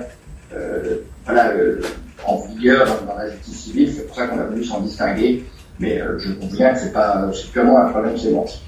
euh, 0.55 0.97
voilà, 1.25 1.51
euh, 1.51 1.79
en 2.25 2.37
vigueur 2.47 2.87
dans 3.07 3.17
la 3.17 3.29
justice 3.29 3.63
civile, 3.65 3.93
c'est 3.93 4.07
pour 4.07 4.15
ça 4.15 4.27
qu'on 4.27 4.39
a 4.39 4.45
voulu 4.45 4.63
s'en 4.63 4.81
distinguer, 4.81 5.43
mais 5.79 6.01
euh, 6.01 6.17
je 6.19 6.33
conviens 6.33 6.73
que 6.73 6.79
c'est 6.79 6.93
pas, 6.93 7.29
c'est 7.33 7.51
purement 7.51 7.79
un 7.79 7.89
problème 7.89 8.17
sémantique. 8.17 8.63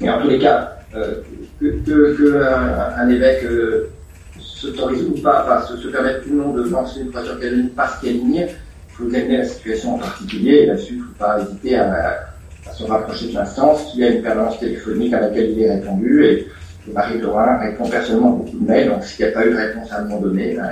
Mais 0.00 0.10
en 0.10 0.20
tous 0.20 0.28
les 0.28 0.38
cas, 0.38 0.76
euh, 0.94 1.22
que, 1.60 1.66
que, 1.86 3.10
évêque 3.10 3.44
euh, 3.44 3.90
s'autorise 4.38 5.04
ou 5.04 5.20
pas, 5.22 5.44
enfin, 5.44 5.66
se, 5.66 5.76
se 5.76 5.88
permette 5.88 6.22
ou 6.30 6.34
non 6.34 6.52
de 6.52 6.68
lancer 6.68 7.00
une 7.00 7.10
voiture 7.10 7.38
canonique 7.38 7.74
parce 7.74 8.00
qu'elle 8.00 8.16
il 8.16 8.48
faut 8.88 9.04
examiner 9.06 9.38
la 9.38 9.44
situation 9.44 9.94
en 9.94 9.98
particulier, 9.98 10.52
et 10.56 10.66
là-dessus, 10.66 10.94
il 10.94 10.98
ne 10.98 11.04
faut 11.04 11.18
pas 11.18 11.40
hésiter 11.40 11.76
à, 11.76 12.26
se 12.74 12.84
rapprocher 12.84 13.28
de 13.28 13.34
l'instance, 13.34 13.90
qu'il 13.90 14.00
y 14.00 14.04
a 14.04 14.10
une 14.10 14.22
permanence 14.22 14.58
téléphonique 14.60 15.12
à 15.12 15.20
laquelle 15.20 15.50
il 15.50 15.62
est 15.62 15.72
répondu 15.72 16.24
et 16.24 16.46
Marie 16.92 17.18
Dorin 17.18 17.58
répond 17.58 17.88
personnellement 17.88 18.30
beaucoup 18.30 18.58
de 18.58 18.66
mails, 18.66 18.88
donc 18.88 19.04
s'il 19.04 19.24
n'y 19.24 19.32
a 19.32 19.34
pas 19.34 19.46
eu 19.46 19.50
de 19.50 19.56
réponse 19.56 19.92
à 19.92 19.98
un 19.98 20.04
moment 20.04 20.20
donné, 20.20 20.54
ben, 20.54 20.70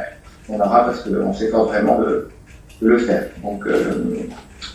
on 0.48 0.60
aura 0.60 0.84
parce 0.84 1.02
qu'on 1.02 1.32
s'efforce 1.32 1.68
vraiment 1.68 1.98
de, 2.00 2.28
le 2.80 2.98
faire. 2.98 3.24
Donc 3.42 3.66
euh, 3.66 4.28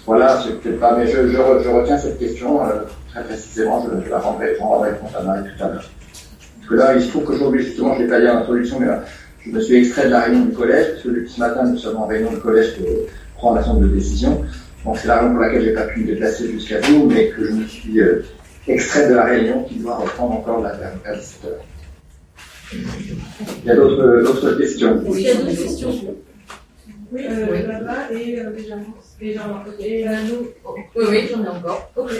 voilà, 0.05 0.41
c'est 0.43 0.59
peut-être 0.59 0.79
pas, 0.79 0.97
mais 0.97 1.07
je, 1.07 1.29
je, 1.29 1.37
retiens 1.69 1.97
cette 1.97 2.19
question 2.19 2.65
euh, 2.65 2.81
très 3.09 3.23
précisément, 3.23 3.85
je, 4.05 4.09
la 4.09 4.19
rendrai, 4.19 4.57
en 4.59 4.79
réponse 4.79 5.15
à 5.17 5.23
Marie 5.23 5.43
tout 5.43 5.63
à 5.63 5.69
l'heure. 5.69 5.89
Parce 6.59 6.69
que 6.69 6.75
là, 6.75 6.95
il 6.95 7.01
se 7.01 7.09
trouve 7.09 7.23
qu'aujourd'hui, 7.23 7.63
justement, 7.63 7.93
je 7.93 7.99
ne 7.99 8.03
l'ai 8.03 8.09
pas 8.09 8.19
dit 8.19 8.27
en 8.27 8.39
introduction, 8.39 8.79
mais 8.79 8.87
je 9.45 9.51
me 9.51 9.61
suis 9.61 9.75
extrait 9.75 10.05
de 10.05 10.11
la 10.11 10.21
réunion 10.21 10.45
du 10.45 10.51
collège, 10.51 10.87
parce 10.91 11.03
que 11.03 11.25
ce 11.27 11.39
matin, 11.39 11.63
nous 11.63 11.77
sommes 11.77 11.97
en 11.97 12.07
réunion 12.07 12.31
du 12.31 12.39
collège 12.39 12.75
pour 12.77 12.87
prendre 13.37 13.59
un 13.59 13.63
certain 13.63 13.79
de 13.79 13.87
décisions. 13.87 14.43
Donc 14.83 14.97
c'est 14.97 15.07
la 15.07 15.19
raison 15.19 15.31
pour 15.31 15.41
laquelle 15.41 15.61
je 15.61 15.67
n'ai 15.67 15.73
pas 15.73 15.85
pu 15.85 16.01
me 16.01 16.07
déplacer 16.07 16.51
jusqu'à 16.51 16.81
vous, 16.81 17.05
mais 17.05 17.29
que 17.29 17.45
je 17.45 17.51
me 17.51 17.65
suis 17.65 18.01
euh, 18.01 18.25
extrait 18.67 19.07
de 19.07 19.13
la 19.13 19.23
réunion 19.25 19.63
qui 19.63 19.75
doit 19.75 19.95
reprendre 19.95 20.33
encore 20.33 20.61
la 20.61 20.73
vers 20.73 21.17
17 21.17 21.45
heures. 21.45 21.59
Il 22.73 23.65
y 23.65 23.71
a 23.71 23.75
d'autres 23.75 24.57
questions 24.57 25.01
Oui, 25.05 25.21
il 25.21 25.25
y 25.25 25.29
a 25.29 25.35
d'autres 25.35 25.63
questions. 25.63 26.15
Oui, 27.11 27.21
euh, 27.29 27.67
là-bas 27.67 28.11
et 28.11 28.39
euh, 28.39 28.51
déjà, 28.51 28.75
et 29.79 30.07
euh, 30.07 30.23
nous. 30.23 30.47
Oui, 30.95 31.05
oui, 31.09 31.29
j'en 31.31 31.43
ai 31.43 31.47
encore. 31.47 31.91
Ok. 31.95 32.11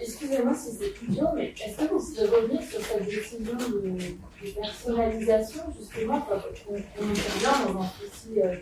Excusez-moi 0.00 0.52
si 0.54 0.70
c'est 0.76 0.94
plus 0.94 1.08
dur, 1.08 1.30
mais 1.36 1.54
est-ce 1.64 1.76
que 1.76 1.92
vous 1.92 2.00
pouvez 2.00 2.26
revenir 2.26 2.60
sur 2.62 2.80
cette 2.80 3.04
décision 3.04 3.54
de, 3.54 3.88
de 3.88 4.50
personnalisation, 4.60 5.60
justement, 5.78 6.20
quand 6.28 6.42
on, 6.68 6.74
on 6.74 7.10
intervient 7.10 7.72
dans 7.72 7.82
un 7.82 7.90
souci 8.00 8.40
euh, 8.42 8.54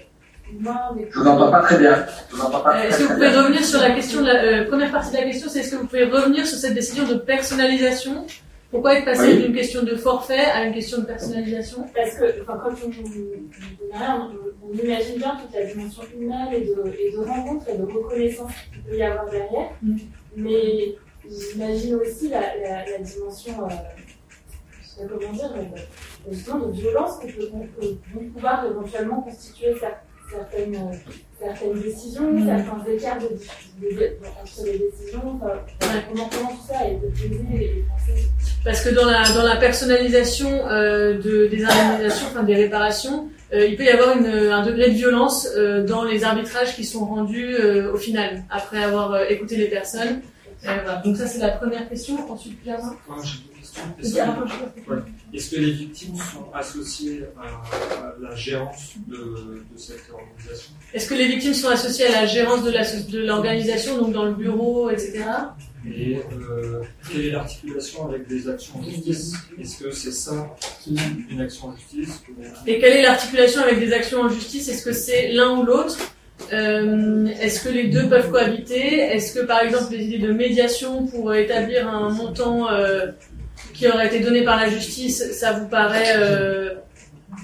je 0.52 1.18
vous 1.18 1.26
entends 1.26 1.50
pas 1.50 1.62
très 1.62 1.78
bien. 1.78 1.92
Euh, 1.94 2.82
est-ce 2.82 2.98
que 2.98 3.02
vous 3.04 3.14
pouvez 3.14 3.30
revenir 3.30 3.64
sur 3.64 3.80
la 3.80 3.90
question, 3.92 4.20
de 4.20 4.26
la 4.26 4.42
euh, 4.44 4.68
première 4.68 4.92
partie 4.92 5.10
de 5.12 5.16
la 5.16 5.24
question, 5.24 5.48
c'est 5.48 5.60
est-ce 5.60 5.70
que 5.72 5.76
vous 5.76 5.86
pouvez 5.86 6.04
revenir 6.04 6.46
sur 6.46 6.58
cette 6.58 6.74
décision 6.74 7.06
de 7.06 7.14
personnalisation 7.14 8.26
Pourquoi 8.74 8.98
être 8.98 9.04
passé 9.04 9.36
d'une 9.36 9.54
question 9.54 9.84
de 9.84 9.94
forfait 9.94 10.46
à 10.52 10.64
une 10.64 10.74
question 10.74 10.98
de 10.98 11.04
personnalisation 11.04 11.86
Parce 11.94 12.18
que 12.18 12.42
enfin, 12.42 12.60
quand 12.60 12.74
on, 12.84 12.90
on, 14.68 14.72
imagine 14.72 15.18
bien 15.18 15.36
toute 15.36 15.54
la 15.54 15.64
dimension 15.64 16.02
humaine 16.12 16.48
et 16.52 16.62
de, 16.62 16.92
et 16.98 17.12
de 17.12 17.18
rencontre 17.18 17.68
et 17.68 17.78
de 17.78 17.84
reconnaissance 17.84 18.50
qu'il 18.72 18.82
peut 18.82 18.96
y 18.96 19.02
avoir 19.04 19.30
derrière, 19.30 19.70
mm. 19.80 19.96
mais 20.38 20.96
j'imagine 21.24 21.94
aussi 21.94 22.28
la, 22.30 22.40
la, 22.56 22.98
dimension, 22.98 23.64
euh, 23.64 23.68
je 24.82 24.88
sais 24.88 25.06
pas 25.06 25.14
comment 25.20 25.32
dire, 25.32 25.54
justement 26.32 26.66
de 26.66 26.72
violence 26.72 27.18
que 27.20 27.28
peut, 27.28 28.26
pouvoir 28.34 28.66
éventuellement 28.66 29.20
constituer 29.20 29.72
ça 29.78 30.00
certaines, 30.30 31.00
certaines 31.38 31.80
décisions, 31.80 32.32
mm. 32.32 32.46
certains 32.46 32.92
écarts 32.92 33.18
de, 33.18 34.16
entre 34.40 34.64
les 34.64 34.78
décisions, 34.78 35.40
comment, 35.40 36.28
comment, 36.30 36.48
tout 36.48 36.66
ça 36.66 36.86
est 36.86 36.98
utilisé 37.08 37.64
et 37.64 37.84
pensé 37.88 38.28
Parce 38.64 38.82
que 38.82 38.90
dans 38.94 39.06
la, 39.06 39.28
dans 39.32 39.42
la 39.42 39.56
personnalisation 39.56 40.48
euh, 40.68 41.20
de, 41.20 41.46
des 41.46 41.64
indemnisations, 41.64 42.26
enfin 42.30 42.42
des 42.42 42.54
réparations, 42.54 43.28
euh, 43.52 43.66
il 43.66 43.76
peut 43.76 43.84
y 43.84 43.88
avoir 43.88 44.16
une, 44.16 44.26
un 44.26 44.64
degré 44.64 44.90
de 44.90 44.94
violence 44.94 45.48
euh, 45.56 45.84
dans 45.84 46.04
les 46.04 46.24
arbitrages 46.24 46.74
qui 46.74 46.84
sont 46.84 47.04
rendus 47.04 47.54
euh, 47.54 47.92
au 47.92 47.96
final, 47.96 48.42
après 48.50 48.82
avoir 48.82 49.12
euh, 49.12 49.24
écouté 49.28 49.56
les 49.56 49.68
personnes. 49.68 50.22
Voilà. 50.62 51.02
Donc 51.04 51.16
ça 51.16 51.26
c'est 51.26 51.38
la 51.38 51.50
première 51.50 51.88
question. 51.88 52.16
Ensuite, 52.30 52.60
Pierre. 52.62 52.80
Est-ce 55.32 55.50
que 55.50 55.60
les 55.60 55.72
victimes 55.72 56.16
sont 56.16 56.46
associées 56.54 57.24
à 57.36 58.14
la 58.20 58.34
gérance 58.36 58.94
de, 59.08 59.64
cette 59.76 60.10
organisation 60.12 60.72
Est-ce 60.92 61.08
que 61.08 61.14
les 61.14 61.26
victimes 61.26 61.54
sont 61.54 61.68
associées 61.68 62.06
à 62.06 62.22
la 62.22 62.26
gérance 62.26 62.64
de 62.64 63.18
l'organisation, 63.18 63.98
donc 63.98 64.12
dans 64.12 64.24
le 64.24 64.34
bureau, 64.34 64.90
etc. 64.90 65.24
Et 65.86 66.16
euh, 66.16 66.82
quelle 67.10 67.26
est 67.26 67.30
l'articulation 67.30 68.08
avec 68.08 68.26
des 68.26 68.48
actions 68.48 68.78
en 68.78 68.82
justice? 68.82 69.34
Est-ce 69.60 69.82
que 69.82 69.90
c'est 69.90 70.12
ça 70.12 70.56
une 70.86 71.40
action 71.40 71.68
en 71.68 71.76
justice? 71.76 72.22
Et 72.66 72.78
quelle 72.78 72.98
est 72.98 73.02
l'articulation 73.02 73.62
avec 73.62 73.80
des 73.80 73.92
actions 73.92 74.20
en 74.20 74.28
justice? 74.28 74.68
Est-ce 74.68 74.84
que 74.84 74.92
c'est 74.92 75.32
l'un 75.32 75.58
ou 75.58 75.64
l'autre? 75.64 75.98
Euh, 76.52 77.26
Est-ce 77.40 77.62
que 77.62 77.68
les 77.68 77.88
deux 77.88 78.08
peuvent 78.08 78.30
cohabiter? 78.30 78.98
Est-ce 78.98 79.38
que 79.38 79.44
par 79.44 79.60
exemple 79.60 79.92
les 79.92 80.04
idées 80.04 80.26
de 80.26 80.32
médiation 80.32 81.06
pour 81.06 81.34
établir 81.34 81.88
un 81.88 82.08
montant 82.10 82.70
euh, 82.70 83.08
qui 83.74 83.88
aurait 83.88 84.06
été 84.06 84.20
donné 84.20 84.42
par 84.42 84.56
la 84.56 84.70
justice, 84.70 85.32
ça 85.32 85.52
vous 85.52 85.66
paraît, 85.66 86.14
euh, 86.16 86.74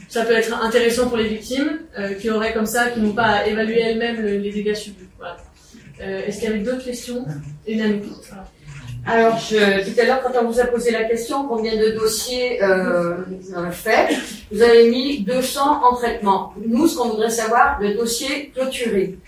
ça 0.09 0.25
peut 0.25 0.33
être 0.33 0.55
intéressant 0.63 1.09
pour 1.09 1.17
les 1.17 1.27
victimes, 1.27 1.81
euh, 1.99 2.15
qui 2.15 2.31
auraient 2.31 2.55
comme 2.55 2.67
ça, 2.67 2.89
qui 2.91 3.01
n'ont 3.01 3.13
pas 3.13 3.27
à 3.27 3.47
évaluer 3.47 3.81
elles-mêmes 3.81 4.25
les 4.25 4.51
dégâts 4.51 4.75
subis. 4.75 5.09
Voilà. 5.19 5.37
Euh, 6.01 6.23
Est-ce 6.27 6.39
qu'il 6.39 6.49
y 6.49 6.53
avait 6.53 6.63
d'autres 6.63 6.85
questions 6.85 7.27
Une 7.67 8.01
Alors, 9.05 9.39
je, 9.39 9.85
tout 9.85 10.01
à 10.01 10.05
l'heure, 10.05 10.23
quand 10.23 10.33
on 10.41 10.47
vous 10.47 10.61
a 10.61 10.67
posé 10.67 10.93
la 10.93 11.05
question, 11.05 11.47
combien 11.49 11.77
de 11.77 11.91
dossiers 11.91 12.63
euh, 12.63 13.17
fait, 13.73 14.17
vous 14.53 14.63
avez 14.63 14.89
mis 14.89 15.25
200 15.25 15.61
en 15.61 15.97
traitement. 15.97 16.55
Nous, 16.65 16.87
ce 16.87 16.97
qu'on 16.97 17.09
voudrait 17.09 17.29
savoir, 17.31 17.79
le 17.81 17.95
dossier 17.95 18.53
clôturé. 18.55 19.19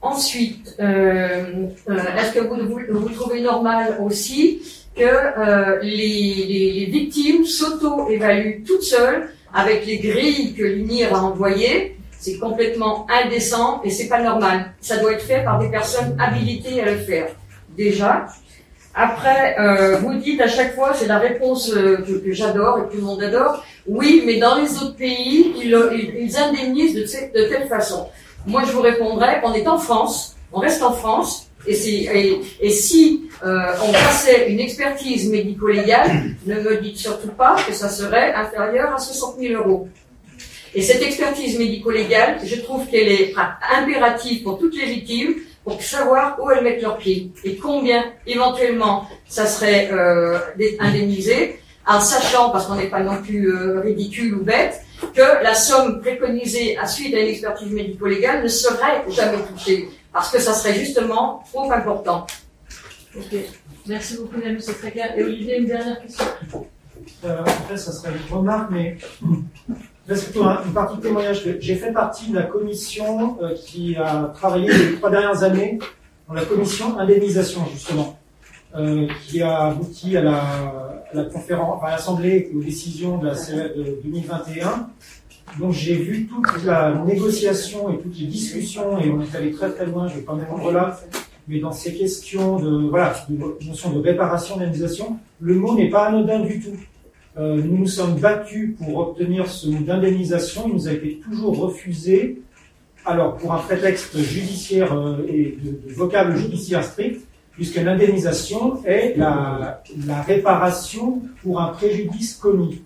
Ensuite, 0.00 0.76
est-ce 0.78 2.32
que 2.32 2.40
vous, 2.40 3.00
vous 3.00 3.08
trouvez 3.08 3.40
normal 3.40 3.98
aussi 4.02 4.83
que 4.96 5.02
euh, 5.02 5.80
les, 5.82 6.46
les, 6.48 6.86
victimes 6.86 7.44
s'auto-évaluent 7.44 8.62
toutes 8.66 8.82
seules 8.82 9.30
avec 9.52 9.86
les 9.86 9.98
grilles 9.98 10.54
que 10.54 10.64
l'INIR 10.64 11.14
a 11.14 11.22
envoyées. 11.22 11.96
C'est 12.18 12.38
complètement 12.38 13.06
indécent 13.10 13.82
et 13.84 13.90
c'est 13.90 14.08
pas 14.08 14.22
normal. 14.22 14.72
Ça 14.80 14.96
doit 14.98 15.12
être 15.12 15.24
fait 15.24 15.44
par 15.44 15.58
des 15.58 15.68
personnes 15.68 16.16
habilitées 16.18 16.80
à 16.80 16.90
le 16.90 16.98
faire. 16.98 17.28
Déjà. 17.76 18.26
Après, 18.94 19.56
euh, 19.58 19.96
vous 19.98 20.14
dites 20.14 20.40
à 20.40 20.46
chaque 20.46 20.74
fois, 20.74 20.94
c'est 20.94 21.08
la 21.08 21.18
réponse 21.18 21.72
euh, 21.72 21.98
que, 22.24 22.32
j'adore 22.32 22.78
et 22.78 22.82
que 22.82 22.92
tout 22.92 22.98
le 22.98 23.02
monde 23.02 23.22
adore. 23.22 23.64
Oui, 23.86 24.22
mais 24.24 24.38
dans 24.38 24.54
les 24.54 24.76
autres 24.76 24.96
pays, 24.96 25.52
ils, 25.60 26.36
indemnisent 26.36 26.94
de, 26.94 27.48
telle 27.48 27.66
façon. 27.68 28.06
Moi, 28.46 28.62
je 28.66 28.72
vous 28.72 28.80
répondrai 28.80 29.40
qu'on 29.42 29.52
est 29.52 29.66
en 29.66 29.78
France, 29.78 30.36
on 30.52 30.60
reste 30.60 30.82
en 30.82 30.92
France, 30.92 31.48
et, 31.66 32.70
si 32.70 33.23
euh, 33.42 33.72
on 33.82 33.92
passait 33.92 34.50
une 34.50 34.60
expertise 34.60 35.30
médico-légale, 35.30 36.36
ne 36.46 36.60
me 36.60 36.76
dites 36.78 36.98
surtout 36.98 37.28
pas 37.28 37.56
que 37.66 37.72
ça 37.72 37.88
serait 37.88 38.32
inférieur 38.34 38.94
à 38.94 38.98
60 38.98 39.36
000 39.38 39.62
euros. 39.62 39.88
Et 40.74 40.82
cette 40.82 41.02
expertise 41.02 41.58
médico-légale, 41.58 42.38
je 42.44 42.56
trouve 42.56 42.86
qu'elle 42.88 43.08
est 43.08 43.34
impérative 43.72 44.42
pour 44.42 44.58
toutes 44.58 44.76
les 44.76 44.86
victimes 44.86 45.34
pour 45.62 45.80
savoir 45.82 46.36
où 46.42 46.50
elles 46.50 46.62
mettent 46.62 46.82
leurs 46.82 46.98
pieds 46.98 47.30
et 47.44 47.56
combien 47.56 48.04
éventuellement 48.26 49.08
ça 49.26 49.46
serait 49.46 49.88
euh, 49.92 50.38
indemnisé, 50.80 51.58
en 51.86 52.00
sachant, 52.00 52.50
parce 52.50 52.66
qu'on 52.66 52.76
n'est 52.76 52.90
pas 52.90 53.00
non 53.00 53.22
plus 53.22 53.48
euh, 53.48 53.80
ridicule 53.80 54.34
ou 54.34 54.42
bête, 54.42 54.80
que 55.14 55.42
la 55.42 55.54
somme 55.54 56.00
préconisée 56.00 56.76
à 56.76 56.86
suite 56.86 57.14
à 57.14 57.20
une 57.20 57.28
expertise 57.28 57.70
médico-légale 57.70 58.42
ne 58.42 58.48
serait 58.48 59.04
jamais 59.10 59.38
touchée 59.52 59.88
parce 60.12 60.30
que 60.30 60.38
ça 60.38 60.54
serait 60.54 60.74
justement 60.74 61.42
trop 61.52 61.70
important. 61.70 62.26
Ok, 63.16 63.36
merci 63.86 64.16
beaucoup 64.16 64.40
Nanou, 64.40 64.58
c'est 64.58 64.74
très 64.74 64.90
clair. 64.90 65.16
Et 65.16 65.22
Olivier, 65.22 65.58
une 65.58 65.66
dernière 65.66 66.00
question 66.00 66.24
euh, 67.24 67.42
Après, 67.44 67.76
ça 67.76 67.92
serait 67.92 68.10
une 68.10 68.36
remarque, 68.36 68.70
mais 68.72 68.98
c'est 70.08 70.32
plutôt 70.32 70.44
une 70.44 70.72
partie 70.72 70.96
de 70.96 71.02
témoignage. 71.02 71.44
J'ai 71.60 71.76
fait 71.76 71.92
partie 71.92 72.30
de 72.30 72.34
la 72.34 72.42
commission 72.42 73.38
euh, 73.40 73.54
qui 73.54 73.94
a 73.96 74.32
travaillé 74.34 74.72
les 74.72 74.96
trois 74.96 75.10
dernières 75.10 75.44
années 75.44 75.78
dans 76.26 76.34
la 76.34 76.44
commission 76.44 76.98
indemnisation, 76.98 77.64
justement, 77.72 78.18
euh, 78.74 79.06
qui 79.26 79.42
a 79.42 79.66
abouti 79.66 80.16
à 80.16 80.22
la, 80.22 81.04
à 81.14 81.24
conférence, 81.32 81.84
à 81.84 81.90
l'Assemblée 81.90 82.50
aux 82.52 82.62
décisions 82.62 83.18
de 83.18 83.26
la 83.26 83.34
CE 83.34 83.76
de 83.76 84.00
2021 84.02 84.88
donc 85.60 85.72
j'ai 85.72 85.94
vu 85.94 86.26
toute 86.26 86.64
la 86.64 86.92
négociation 87.04 87.92
et 87.92 87.98
toutes 87.98 88.18
les 88.18 88.26
discussions, 88.26 88.98
et 88.98 89.08
on 89.10 89.20
est 89.22 89.36
allé 89.36 89.52
très 89.52 89.70
très 89.70 89.86
loin, 89.86 90.08
je 90.08 90.16
vais 90.16 90.22
pas 90.22 90.34
me 90.34 90.44
rendre 90.44 90.72
là, 90.72 90.98
mais 91.48 91.60
dans 91.60 91.72
ces 91.72 91.94
questions 91.94 92.58
de, 92.58 92.88
voilà, 92.88 93.14
notion 93.66 93.90
de 93.90 94.00
réparation, 94.00 94.56
d'indemnisation, 94.56 95.18
le 95.40 95.54
mot 95.54 95.74
n'est 95.74 95.90
pas 95.90 96.06
anodin 96.06 96.40
du 96.40 96.60
tout. 96.60 96.76
Euh, 97.36 97.60
nous 97.62 97.78
nous 97.78 97.86
sommes 97.86 98.14
battus 98.14 98.76
pour 98.78 98.96
obtenir 98.96 99.48
ce 99.48 99.68
mot 99.68 99.82
d'indemnisation, 99.82 100.68
il 100.68 100.74
nous 100.74 100.88
a 100.88 100.92
été 100.92 101.18
toujours 101.18 101.58
refusé, 101.58 102.42
alors 103.04 103.36
pour 103.36 103.52
un 103.52 103.58
prétexte 103.58 104.16
judiciaire 104.18 104.96
euh, 104.96 105.26
et 105.28 105.58
de, 105.62 105.92
vocable 105.92 106.36
judiciaire 106.36 106.84
strict, 106.84 107.26
puisque 107.52 107.76
l'indemnisation 107.76 108.84
est 108.84 109.16
la, 109.16 109.82
réparation 110.26 111.22
pour 111.42 111.60
un 111.60 111.68
préjudice 111.68 112.34
commis. 112.34 112.82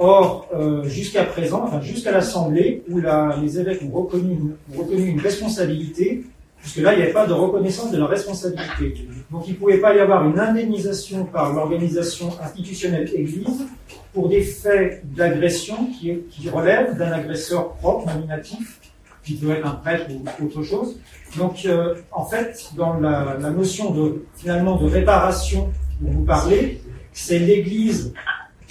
Or, 0.00 0.48
euh, 0.54 0.84
jusqu'à 0.84 1.24
présent, 1.24 1.64
enfin 1.64 1.80
jusqu'à 1.80 2.12
l'Assemblée, 2.12 2.84
où 2.88 3.00
les 3.42 3.58
évêques 3.58 3.82
ont 3.82 3.90
reconnu, 3.90 4.32
une, 4.32 4.78
reconnu 4.78 5.06
une 5.06 5.20
responsabilité, 5.20 6.24
puisque 6.60 6.78
là, 6.78 6.92
il 6.92 6.96
n'y 6.96 7.02
avait 7.02 7.12
pas 7.12 7.26
de 7.26 7.32
reconnaissance 7.32 7.90
de 7.90 7.98
la 7.98 8.06
responsabilité. 8.06 9.08
Donc, 9.30 9.46
il 9.46 9.52
ne 9.52 9.58
pouvait 9.58 9.78
pas 9.78 9.94
y 9.94 10.00
avoir 10.00 10.26
une 10.28 10.38
indemnisation 10.38 11.24
par 11.24 11.52
l'organisation 11.52 12.30
institutionnelle 12.42 13.10
Église 13.14 13.66
pour 14.12 14.28
des 14.28 14.42
faits 14.42 15.02
d'agression 15.14 15.88
qui, 15.98 16.48
relèvent 16.48 16.96
d'un 16.96 17.12
agresseur 17.12 17.74
propre, 17.74 18.12
nominatif, 18.12 18.80
qui 19.22 19.34
peut 19.34 19.50
être 19.50 19.66
un 19.66 19.74
prêtre 19.74 20.06
ou 20.10 20.46
autre 20.46 20.62
chose. 20.62 20.98
Donc, 21.36 21.64
euh, 21.66 21.94
en 22.12 22.24
fait, 22.24 22.70
dans 22.76 22.94
la, 22.94 23.36
la, 23.38 23.50
notion 23.50 23.90
de 23.90 24.24
finalement 24.34 24.76
de 24.76 24.86
réparation 24.86 25.70
dont 26.00 26.10
vous 26.10 26.24
parlez, 26.24 26.80
c'est 27.12 27.38
l'Église 27.38 28.14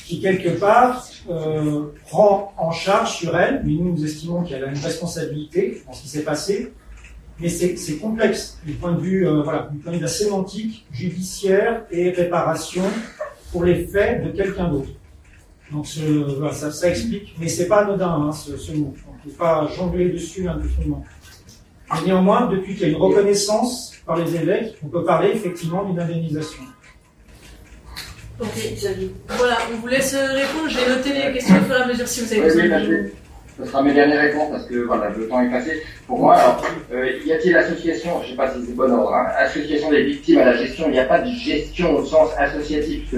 qui 0.08 0.22
quelque 0.22 0.50
part 0.50 1.06
euh, 1.30 1.88
prend 2.08 2.54
en 2.58 2.72
charge 2.72 3.18
sur 3.18 3.38
elle, 3.38 3.62
mais 3.66 3.74
nous 3.74 3.92
nous 3.92 4.06
estimons 4.06 4.44
qu'elle 4.44 4.64
a 4.64 4.68
une 4.68 4.80
responsabilité 4.80 5.84
dans 5.86 5.92
ce 5.92 6.02
qui 6.04 6.08
s'est 6.08 6.24
passé, 6.24 6.74
mais 7.40 7.50
c'est 7.50 7.98
complexe 7.98 8.60
du 8.66 8.74
point 8.74 8.94
de 8.94 9.00
vue, 9.00 9.28
euh, 9.28 9.42
voilà, 9.44 9.70
du 9.72 9.78
point 9.78 9.92
de 9.92 9.98
vue 9.98 10.02
de 10.02 10.06
la 10.08 10.12
sémantique, 10.12 10.86
judiciaire 10.92 11.84
et 11.92 12.10
réparation 12.10 12.84
pour 13.52 13.64
les 13.64 13.86
faits 13.86 14.24
de 14.24 14.32
quelqu'un 14.32 14.70
d'autre. 14.70 14.90
Donc 15.72 15.86
voilà, 16.38 16.54
ça, 16.54 16.72
ça, 16.72 16.90
explique, 16.90 17.36
mais 17.40 17.48
c'est 17.48 17.68
pas 17.68 17.84
anodin 17.84 18.10
hein, 18.10 18.32
ce, 18.32 18.56
ce, 18.58 18.72
mot. 18.72 18.94
On 19.08 19.14
ne 19.14 19.32
peut 19.32 19.38
pas 19.38 19.68
jongler 19.76 20.10
dessus 20.10 20.48
indéfiniment. 20.48 21.04
Mais 21.94 22.08
néanmoins, 22.08 22.48
depuis 22.48 22.74
qu'il 22.74 22.84
y 22.84 22.86
a 22.86 22.90
une 22.90 23.02
reconnaissance 23.02 23.94
par 24.06 24.18
les 24.18 24.36
évêques, 24.36 24.78
on 24.84 24.88
peut 24.88 25.04
parler 25.04 25.32
effectivement 25.34 25.84
d'une 25.84 26.00
indemnisation. 26.00 26.64
Ok, 28.40 28.48
voilà, 29.30 29.58
on 29.74 29.78
vous 29.78 29.88
laisse 29.88 30.14
répondre. 30.16 30.70
J'ai 30.70 30.88
noté 30.88 31.14
les 31.14 31.34
questions 31.34 31.58
au 31.58 31.64
fur 31.64 31.76
et 31.76 31.82
à 31.82 31.88
mesure 31.88 32.08
si 32.08 32.22
vous 32.22 32.34
avez 32.34 32.42
besoin. 32.42 32.64
Ce 33.58 33.66
sera 33.66 33.82
mes 33.82 33.94
dernières 33.94 34.22
réponses 34.22 34.52
parce 34.52 34.66
que 34.66 34.86
voilà, 34.86 35.10
le 35.18 35.28
temps 35.28 35.42
est 35.42 35.50
passé. 35.50 35.82
Pour 36.06 36.20
moi, 36.20 36.36
alors, 36.36 36.64
euh, 36.94 37.10
y 37.26 37.32
a-t-il 37.32 37.56
association, 37.56 38.12
je 38.22 38.26
ne 38.26 38.32
sais 38.32 38.36
pas 38.36 38.52
si 38.52 38.64
c'est 38.66 38.76
bon 38.76 38.92
ordre, 38.92 39.14
hein, 39.16 39.28
association 39.40 39.90
des 39.90 40.04
victimes 40.04 40.40
à 40.40 40.46
la 40.46 40.58
gestion, 40.58 40.86
il 40.88 40.92
n'y 40.92 41.00
a 41.00 41.06
pas 41.06 41.20
de 41.20 41.32
gestion 41.32 41.96
au 41.96 42.06
sens 42.06 42.30
associatif, 42.38 43.12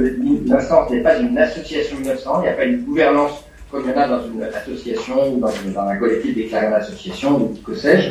l'instance 0.46 0.90
n'est 0.92 1.02
pas 1.02 1.18
une 1.18 1.38
association 1.38 1.98
innocente, 2.02 2.38
il 2.40 2.44
n'y 2.44 2.50
a 2.50 2.54
pas 2.54 2.64
une 2.64 2.84
gouvernance 2.84 3.44
comme 3.70 3.84
il 3.86 3.92
y 3.92 3.94
en 3.94 3.98
a 3.98 4.08
dans 4.08 4.26
une 4.26 4.44
association 4.44 5.34
ou 5.34 5.40
dans, 5.40 5.80
un 5.80 5.96
collectif 5.98 6.36
déclaré 6.36 6.68
en 6.68 6.74
association 6.74 7.38
ou 7.38 7.58
que 7.64 7.76
sais-je. 7.76 8.10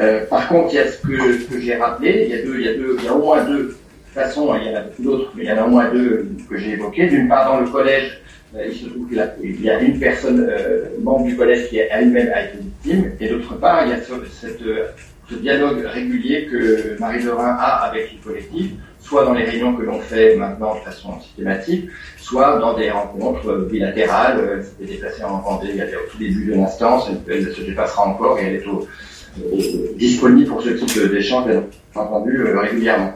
Euh, 0.00 0.26
par 0.26 0.48
contre, 0.48 0.72
il 0.72 0.76
y 0.76 0.78
a 0.78 0.90
ce 0.90 0.98
que, 0.98 1.44
que 1.48 1.60
j'ai 1.60 1.76
rappelé, 1.76 2.26
il 2.28 2.36
y, 2.36 2.40
a 2.40 2.42
deux, 2.42 2.58
il, 2.58 2.66
y 2.66 2.68
a 2.68 2.74
deux, 2.74 2.96
il 2.98 3.04
y 3.04 3.08
a 3.08 3.14
au 3.14 3.22
moins 3.22 3.44
deux 3.44 3.76
façons, 4.12 4.54
il 4.56 4.66
y 4.66 4.74
en 4.74 4.78
a 4.78 4.82
d'autres, 4.98 5.30
mais 5.36 5.44
il 5.44 5.48
y 5.48 5.52
en 5.52 5.58
a 5.58 5.64
au 5.64 5.68
moins 5.68 5.90
deux 5.90 6.28
que 6.48 6.56
j'ai 6.56 6.72
évoquées. 6.72 7.06
D'une 7.06 7.28
part, 7.28 7.50
dans 7.50 7.60
le 7.60 7.68
collège, 7.68 8.20
il 8.68 8.74
se 8.74 8.86
trouve 8.86 9.08
qu'il 9.08 9.62
y 9.62 9.70
a 9.70 9.80
une 9.80 9.98
personne 9.98 10.46
euh, 10.48 10.86
membre 11.02 11.26
du 11.26 11.36
collège 11.36 11.68
qui 11.68 11.78
elle-même 11.78 12.30
a 12.34 12.44
été 12.44 12.58
victime, 12.58 13.12
et 13.20 13.28
d'autre 13.28 13.54
part, 13.58 13.84
il 13.84 13.90
y 13.90 13.92
a 13.92 14.00
ce, 14.00 14.14
ce 15.28 15.34
dialogue 15.34 15.84
régulier 15.84 16.46
que 16.46 16.98
Marie 17.00 17.22
Lorrain 17.22 17.56
a 17.58 17.86
avec 17.88 18.12
les 18.12 18.18
collectifs, 18.18 18.72
soit 19.00 19.24
dans 19.24 19.34
les 19.34 19.44
réunions 19.44 19.74
que 19.74 19.82
l'on 19.82 20.00
fait 20.00 20.36
maintenant 20.36 20.74
de 20.74 20.80
façon 20.80 21.20
systématique, 21.20 21.88
soit 22.18 22.58
dans 22.58 22.76
des 22.76 22.90
rencontres 22.90 23.68
bilatérales. 23.70 24.40
Elle 24.52 24.64
s'était 24.64 24.92
déplacée 24.94 25.24
en 25.24 25.38
Vendée 25.38 25.74
y 25.74 25.80
au 25.80 26.10
tout 26.10 26.18
début 26.18 26.46
de 26.46 26.54
l'instance, 26.54 27.08
elle, 27.28 27.52
se 27.52 27.60
dépassera 27.62 28.08
encore 28.08 28.38
et 28.38 28.44
elle 28.44 28.54
est 28.56 29.96
disponible 29.96 30.48
pour 30.48 30.62
ce 30.62 30.70
type 30.70 31.10
d'échange, 31.10 31.46
bien 31.46 31.62
entendu, 31.94 32.42
régulièrement. 32.42 33.12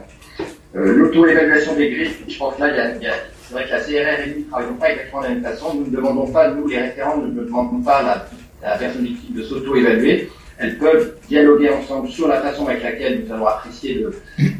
Euh, 0.75 0.93
L'auto-évaluation 0.93 1.75
des 1.75 1.89
grilles, 1.91 2.11
je 2.27 2.37
pense 2.37 2.55
que 2.55 2.61
là, 2.61 2.93
il 2.95 3.03
y 3.03 3.07
a 3.07 3.13
c'est 3.51 3.57
vrai 3.57 3.65
que 3.65 3.71
la 3.71 3.79
CRR 3.79 4.21
et 4.21 4.29
nous 4.29 4.39
ne 4.39 4.49
travaillons 4.49 4.75
pas 4.75 4.91
exactement 4.91 5.21
de 5.21 5.27
la 5.27 5.33
même 5.33 5.43
façon. 5.43 5.73
Nous 5.73 5.85
ne 5.85 5.95
demandons 5.95 6.27
pas, 6.27 6.51
nous, 6.51 6.67
les 6.67 6.79
référents, 6.79 7.17
nous 7.17 7.33
ne 7.33 7.43
demandons 7.43 7.81
pas 7.81 7.97
à 7.97 8.25
la, 8.61 8.77
personne 8.77 9.03
victime 9.03 9.35
de 9.35 9.43
s'auto-évaluer. 9.43 10.29
Elles 10.57 10.77
peuvent 10.77 11.15
dialoguer 11.27 11.69
ensemble 11.69 12.07
sur 12.07 12.27
la 12.27 12.39
façon 12.39 12.67
avec 12.67 12.83
laquelle 12.83 13.23
nous 13.25 13.33
allons 13.33 13.47
apprécier 13.47 13.95
le, 13.95 14.13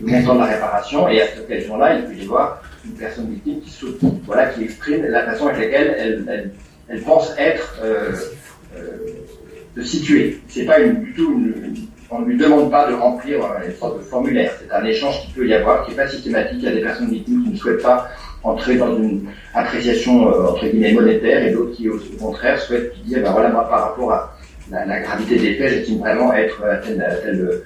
montant 0.04 0.36
de 0.36 0.40
la 0.40 0.46
réparation. 0.46 1.08
Et 1.08 1.22
à 1.22 1.28
cette 1.28 1.46
occasion-là, 1.46 2.00
il 2.00 2.06
peut 2.06 2.16
y 2.16 2.24
avoir 2.24 2.62
une 2.84 2.94
personne 2.94 3.30
victime 3.30 3.62
qui, 3.62 4.08
voilà, 4.26 4.48
qui 4.48 4.64
exprime 4.64 5.06
la 5.06 5.24
façon 5.24 5.48
avec 5.48 5.60
laquelle 5.60 5.96
elle, 5.98 6.52
elle, 6.90 7.02
pense 7.02 7.34
être 7.38 7.80
euh, 7.82 8.12
euh. 8.76 8.82
C'est 10.50 10.66
pas 10.66 10.80
une, 10.80 11.02
du 11.02 11.14
tout 11.14 11.32
une, 11.32 11.88
on 12.10 12.20
ne 12.20 12.26
lui 12.26 12.38
demande 12.38 12.70
pas 12.70 12.90
de 12.90 12.94
remplir 12.94 13.40
une 13.66 13.74
sorte 13.74 14.00
de 14.00 14.04
formulaire. 14.04 14.52
C'est 14.60 14.74
un 14.74 14.84
échange 14.84 15.22
qui 15.22 15.32
peut 15.32 15.48
y 15.48 15.54
avoir, 15.54 15.86
qui 15.86 15.92
n'est 15.92 15.98
pas 15.98 16.10
systématique. 16.10 16.58
Il 16.60 16.64
y 16.64 16.68
a 16.68 16.74
des 16.74 16.82
personnes 16.82 17.10
victimes 17.10 17.44
qui 17.46 17.52
ne 17.52 17.56
souhaitent 17.56 17.82
pas 17.82 18.10
entrer 18.44 18.76
dans 18.76 18.96
une 18.98 19.26
appréciation 19.54 20.28
euh, 20.28 20.48
entre 20.48 20.66
guillemets 20.68 20.94
monétaire 20.94 21.46
et 21.46 21.52
d'autres 21.52 21.76
qui 21.76 21.90
au 21.90 21.98
contraire 22.20 22.60
souhaitent 22.60 22.94
dire 23.06 23.22
ben 23.22 23.32
voilà 23.32 23.50
moi 23.50 23.70
par 23.70 23.90
rapport 23.90 24.12
à 24.12 24.36
la, 24.72 25.00
gravité 25.02 25.38
des 25.38 25.56
faits 25.56 25.70
j'estime 25.70 26.00
vraiment 26.00 26.34
être 26.34 26.64
à 26.64 26.78
tel, 26.78 27.64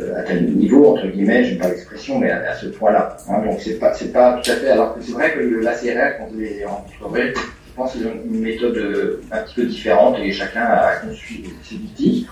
euh, 0.00 0.40
niveau 0.40 0.94
entre 0.94 1.06
guillemets 1.08 1.44
j'aime 1.44 1.58
pas 1.58 1.68
l'expression 1.68 2.18
mais 2.18 2.30
à, 2.30 2.54
ce 2.54 2.66
point 2.66 2.92
là 2.92 3.16
hein, 3.28 3.42
donc 3.44 3.60
c'est 3.60 3.78
pas 3.78 3.92
c'est 3.92 4.12
pas 4.12 4.40
tout 4.42 4.50
à 4.50 4.54
fait 4.54 4.70
alors 4.70 4.94
que 4.94 5.02
c'est 5.02 5.12
vrai 5.12 5.34
que 5.34 5.40
l'ACRR 5.40 6.18
quand 6.18 6.28
vous 6.32 6.40
les 6.40 6.64
rencontrerez 6.64 7.34
je 7.74 7.82
pense 7.82 7.92
qu'ils 7.92 8.06
ont 8.06 8.12
une 8.24 8.40
méthode 8.40 8.76
euh, 8.76 9.20
un 9.32 9.38
petit 9.38 9.54
peu 9.56 9.64
différente 9.64 10.16
et 10.20 10.30
chacun 10.30 10.60
a 10.60 10.94
conçu 10.94 11.42
ses 11.64 11.74
outils. 11.74 12.28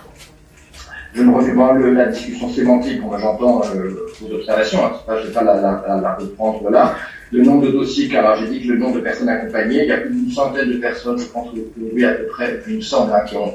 Je 1.14 1.22
ne 1.22 1.34
refais 1.34 1.52
pas 1.52 1.74
la 1.74 2.06
discussion 2.06 2.48
sémantique, 2.48 3.02
moi 3.02 3.18
j'entends 3.18 3.60
vos 3.60 4.34
observations, 4.34 4.84
hein, 4.84 4.92
je 5.08 5.12
ne 5.14 5.26
vais 5.26 5.32
pas 5.32 5.42
la, 5.42 5.60
la, 6.00 6.14
reprendre 6.14 6.70
là. 6.70 6.94
Le 7.32 7.42
nombre 7.42 7.66
de 7.66 7.70
dossiers, 7.70 8.08
car 8.08 8.36
j'ai 8.36 8.46
dit 8.46 8.66
que 8.66 8.72
le 8.72 8.78
nombre 8.78 8.96
de 8.96 9.00
personnes 9.00 9.30
accompagnées, 9.30 9.84
il 9.84 9.88
y 9.88 9.92
a 9.92 9.96
plus 9.96 10.10
d'une 10.10 10.30
centaine 10.30 10.70
de 10.70 10.76
personnes, 10.76 11.18
je 11.18 11.24
pense 11.24 11.48
oui, 11.94 12.04
à 12.04 12.12
peu 12.12 12.26
près, 12.26 12.60
il 12.68 12.76
me 12.76 12.80
semble, 12.82 13.10
hein, 13.12 13.24
qui 13.26 13.36
ont, 13.36 13.54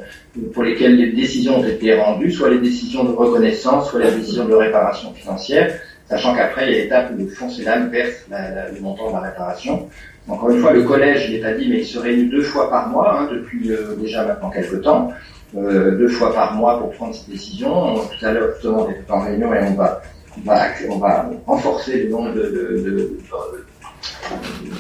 pour 0.52 0.64
lesquelles 0.64 0.96
les 0.96 1.12
décisions 1.12 1.60
ont 1.60 1.64
été 1.64 1.94
rendues, 1.94 2.32
soit 2.32 2.50
les 2.50 2.60
décisions 2.60 3.04
de 3.04 3.12
reconnaissance, 3.12 3.92
soit 3.92 4.00
les 4.00 4.12
décisions 4.12 4.46
de 4.46 4.56
réparation 4.56 5.14
financière, 5.14 5.80
sachant 6.10 6.36
qu'après, 6.36 6.68
il 6.68 6.74
y 6.74 6.80
a 6.80 6.84
l'étape 6.84 7.12
où 7.14 7.18
le 7.20 7.28
fonds 7.28 7.50
CELAM 7.50 7.90
verse 7.90 8.26
le 8.32 8.82
montant 8.82 9.10
de 9.10 9.14
la 9.14 9.20
réparation. 9.30 9.88
Encore 10.28 10.50
une 10.50 10.60
fois, 10.60 10.74
le 10.74 10.84
collège, 10.84 11.30
il 11.30 11.36
est 11.36 11.46
à 11.46 11.54
dit, 11.54 11.70
mais 11.70 11.82
il 11.82 11.86
se 11.86 12.00
réunit 12.00 12.30
deux 12.30 12.42
fois 12.42 12.70
par 12.70 12.90
mois, 12.90 13.20
hein, 13.20 13.30
depuis 13.32 13.72
euh, 13.72 13.96
déjà 13.96 14.26
maintenant 14.26 14.50
quelques 14.50 14.82
temps 14.82 15.14
euh, 15.56 15.98
deux 15.98 16.10
fois 16.10 16.34
par 16.34 16.54
mois 16.56 16.80
pour 16.80 16.92
prendre 16.92 17.16
ces 17.16 17.32
décisions. 17.32 17.96
Tout 17.96 18.26
à 18.26 18.34
l'heure, 18.34 18.50
justement, 18.56 18.88
on 18.88 18.90
est 18.90 19.10
en 19.10 19.22
réunion 19.22 19.54
et 19.54 19.64
on 19.64 19.76
va, 19.76 20.02
on 20.46 20.50
va, 20.50 20.68
on 20.90 20.98
va 20.98 21.30
renforcer 21.46 22.04
le 22.04 22.10
nombre 22.10 22.34
de, 22.34 22.42
de, 22.42 22.84
de, 22.86 23.18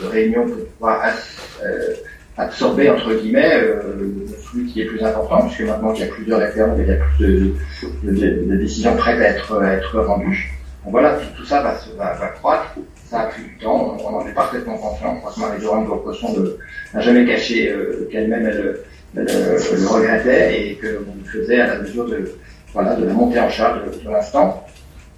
de 0.01 0.07
réunions 0.07 0.45
pour 0.45 0.65
pouvoir 0.65 1.05
euh, 1.63 1.93
absorber, 2.37 2.89
entre 2.89 3.13
guillemets, 3.15 3.55
euh, 3.55 3.81
le 3.99 4.35
flux 4.43 4.65
qui 4.65 4.81
est 4.81 4.85
plus 4.85 5.03
important, 5.03 5.47
puisque 5.47 5.61
maintenant 5.61 5.93
qu'il 5.93 6.05
y 6.05 6.09
a 6.09 6.11
plusieurs 6.11 6.39
référents, 6.39 6.75
il 6.77 6.87
y 6.87 6.91
a 6.91 6.95
plus 7.17 7.53
de, 8.03 8.57
décisions 8.57 8.95
prêtes 8.95 9.19
à 9.19 9.29
être, 9.29 9.61
à 9.61 9.73
être 9.73 9.99
rendues. 9.99 10.51
Donc 10.83 10.91
voilà, 10.91 11.17
tout, 11.35 11.45
ça 11.45 11.61
va, 11.61 11.75
va, 11.97 12.13
va 12.13 12.27
croître 12.27 12.75
ça 13.09 13.21
a 13.21 13.25
pris 13.27 13.43
du 13.43 13.57
temps, 13.57 13.97
on 14.03 14.15
en 14.15 14.27
est 14.27 14.33
parfaitement 14.33 14.77
confiant. 14.77 15.15
Franchement, 15.21 15.47
Marie-Joanne 15.47 15.85
de 15.85 16.57
n'a 16.93 16.99
jamais 16.99 17.25
caché 17.25 17.71
euh, 17.71 18.07
qu'elle-même 18.11 18.45
elle, 18.45 18.79
le, 19.13 19.23
le, 19.23 19.87
regrettait 19.87 20.61
et 20.61 20.75
que 20.75 20.97
vous 20.97 21.25
faisait 21.25 21.61
à 21.61 21.67
la 21.67 21.79
mesure 21.79 22.05
de, 22.05 22.29
voilà, 22.73 22.95
de 22.95 23.05
la 23.05 23.13
montée 23.13 23.39
en 23.39 23.49
charge 23.49 23.79
de, 23.85 24.03
de 24.03 24.09
l'instant. 24.09 24.66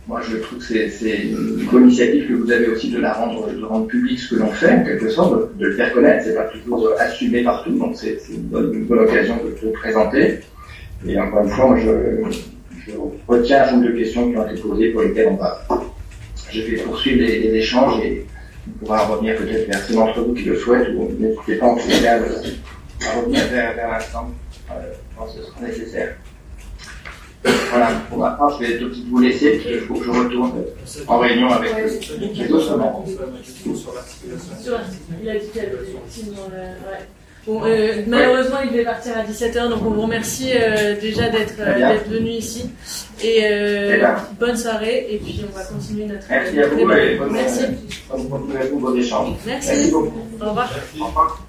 Moi, 0.09 0.21
je 0.27 0.37
trouve 0.37 0.57
que 0.57 0.89
c'est 0.89 1.17
une 1.17 1.67
bonne 1.71 1.83
initiative 1.83 2.27
que 2.27 2.33
vous 2.33 2.51
avez 2.51 2.67
aussi 2.69 2.89
de 2.89 2.99
la 2.99 3.13
rendre, 3.13 3.85
public 3.85 4.17
ce 4.17 4.33
que 4.33 4.39
l'on 4.39 4.47
fait, 4.47 4.71
en 4.71 4.83
quelque 4.83 5.07
sorte, 5.07 5.55
de, 5.55 5.67
le 5.67 5.75
faire 5.75 5.93
connaître. 5.93 6.25
C'est 6.25 6.33
pas 6.33 6.45
toujours 6.45 6.89
assumé 6.97 7.43
partout, 7.43 7.77
donc 7.77 7.95
c'est 7.95 8.17
une 8.27 8.41
bonne, 8.41 8.99
occasion 9.01 9.37
de 9.37 9.67
le 9.67 9.71
présenter. 9.71 10.39
Et 11.07 11.19
encore 11.19 11.43
une 11.43 11.49
fois, 11.49 11.77
je, 11.77 11.91
retiens 13.27 13.65
un 13.65 13.71
nombre 13.73 13.85
de 13.85 13.91
questions 13.91 14.31
qui 14.31 14.37
ont 14.39 14.49
été 14.49 14.59
posées 14.59 14.89
pour 14.89 15.01
lesquelles 15.03 15.27
on 15.27 15.35
va, 15.35 15.67
je 16.51 16.61
vais 16.63 16.77
poursuivre 16.77 17.19
les, 17.19 17.41
les 17.41 17.57
échanges 17.57 18.03
et 18.03 18.25
on 18.67 18.83
pourra 18.83 19.05
revenir 19.05 19.35
peut-être 19.35 19.67
vers 19.67 19.79
ceux 19.83 19.93
d'entre 19.93 20.21
vous 20.21 20.33
qui 20.33 20.45
le 20.45 20.55
souhaitent 20.55 20.89
ou 20.97 21.11
n'hésitez 21.19 21.57
pas 21.57 21.67
en 21.67 21.75
tout 21.75 21.87
cas 21.87 22.15
à 22.15 23.19
revenir 23.19 23.45
vers, 23.51 23.75
vers 23.75 23.89
l'instant 23.91 24.31
euh, 24.71 24.73
quand 25.15 25.27
ce 25.27 25.43
sera 25.43 25.61
nécessaire. 25.61 26.15
Voilà, 27.43 27.91
pour 28.09 28.17
ma 28.17 28.31
part, 28.31 28.59
je 28.59 28.65
vais 28.65 28.77
tout 28.79 28.89
de 28.89 28.93
suite 28.93 29.07
vous 29.09 29.19
laisser, 29.19 29.51
parce 29.51 29.63
qu'il 29.63 29.79
faut 29.81 29.93
que 29.95 30.05
je 30.05 30.09
retourne 30.09 30.51
en 31.07 31.19
réunion 31.19 31.49
avec 31.49 31.71
les 31.75 32.51
autres. 32.51 32.77
Bon, 37.47 37.63
euh, 37.63 38.03
malheureusement, 38.05 38.57
il 38.63 38.71
devait 38.71 38.83
partir 38.83 39.17
à 39.17 39.23
17h, 39.23 39.69
donc 39.69 39.81
on 39.85 39.91
vous 39.91 40.01
remercie 40.01 40.51
euh, 40.53 40.99
déjà 40.99 41.29
d'être 41.29 41.55
euh, 41.59 41.97
venu 42.07 42.29
ici. 42.31 42.69
Et 43.23 43.39
euh, 43.43 44.15
bonne 44.37 44.57
soirée, 44.57 45.07
et 45.09 45.17
puis 45.17 45.41
on 45.49 45.57
va 45.57 45.63
continuer 45.63 46.05
notre 46.05 46.27
Merci 46.29 46.59
à 46.59 46.67
vous, 46.67 46.79
et 46.91 47.15
bonne, 47.15 47.31
Merci. 47.31 47.61
Bonne. 48.09 48.53
Merci. 48.53 49.35
Merci 49.45 49.91
beaucoup. 49.91 50.27
Au 50.41 50.49
revoir. 50.49 50.69
Au 50.99 51.05
revoir. 51.05 51.47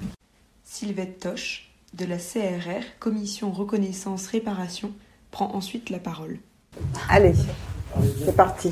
Sylvette 0.64 1.18
Toche, 1.18 1.70
de 1.92 2.06
la 2.06 2.16
CRR, 2.16 2.84
Commission 3.00 3.50
Reconnaissance 3.50 4.28
Réparation, 4.28 4.92
prend 5.30 5.54
ensuite 5.54 5.90
la 5.90 5.98
parole. 5.98 6.38
Allez, 7.08 7.34
c'est 8.24 8.36
parti. 8.36 8.70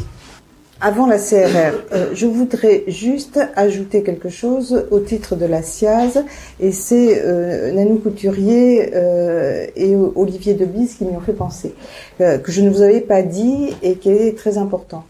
Avant 0.80 1.08
la 1.08 1.18
CRR, 1.18 1.74
euh, 1.92 2.10
je 2.14 2.26
voudrais 2.26 2.84
juste 2.86 3.40
ajouter 3.56 4.04
quelque 4.04 4.28
chose 4.28 4.86
au 4.92 5.00
titre 5.00 5.34
de 5.34 5.44
la 5.44 5.60
SIAZ, 5.60 6.24
et 6.60 6.70
c'est 6.70 7.20
euh, 7.20 7.72
Nanou 7.72 7.98
Couturier 7.98 8.92
euh, 8.94 9.66
et 9.74 9.96
Olivier 9.96 10.54
Debise 10.54 10.94
qui 10.94 11.04
m'y 11.04 11.16
ont 11.16 11.20
fait 11.20 11.32
penser, 11.32 11.74
que 12.18 12.52
je 12.52 12.60
ne 12.60 12.70
vous 12.70 12.82
avais 12.82 13.00
pas 13.00 13.22
dit 13.22 13.74
et 13.82 13.96
qui 13.96 14.10
est 14.10 14.38
très 14.38 14.56
important. 14.56 15.04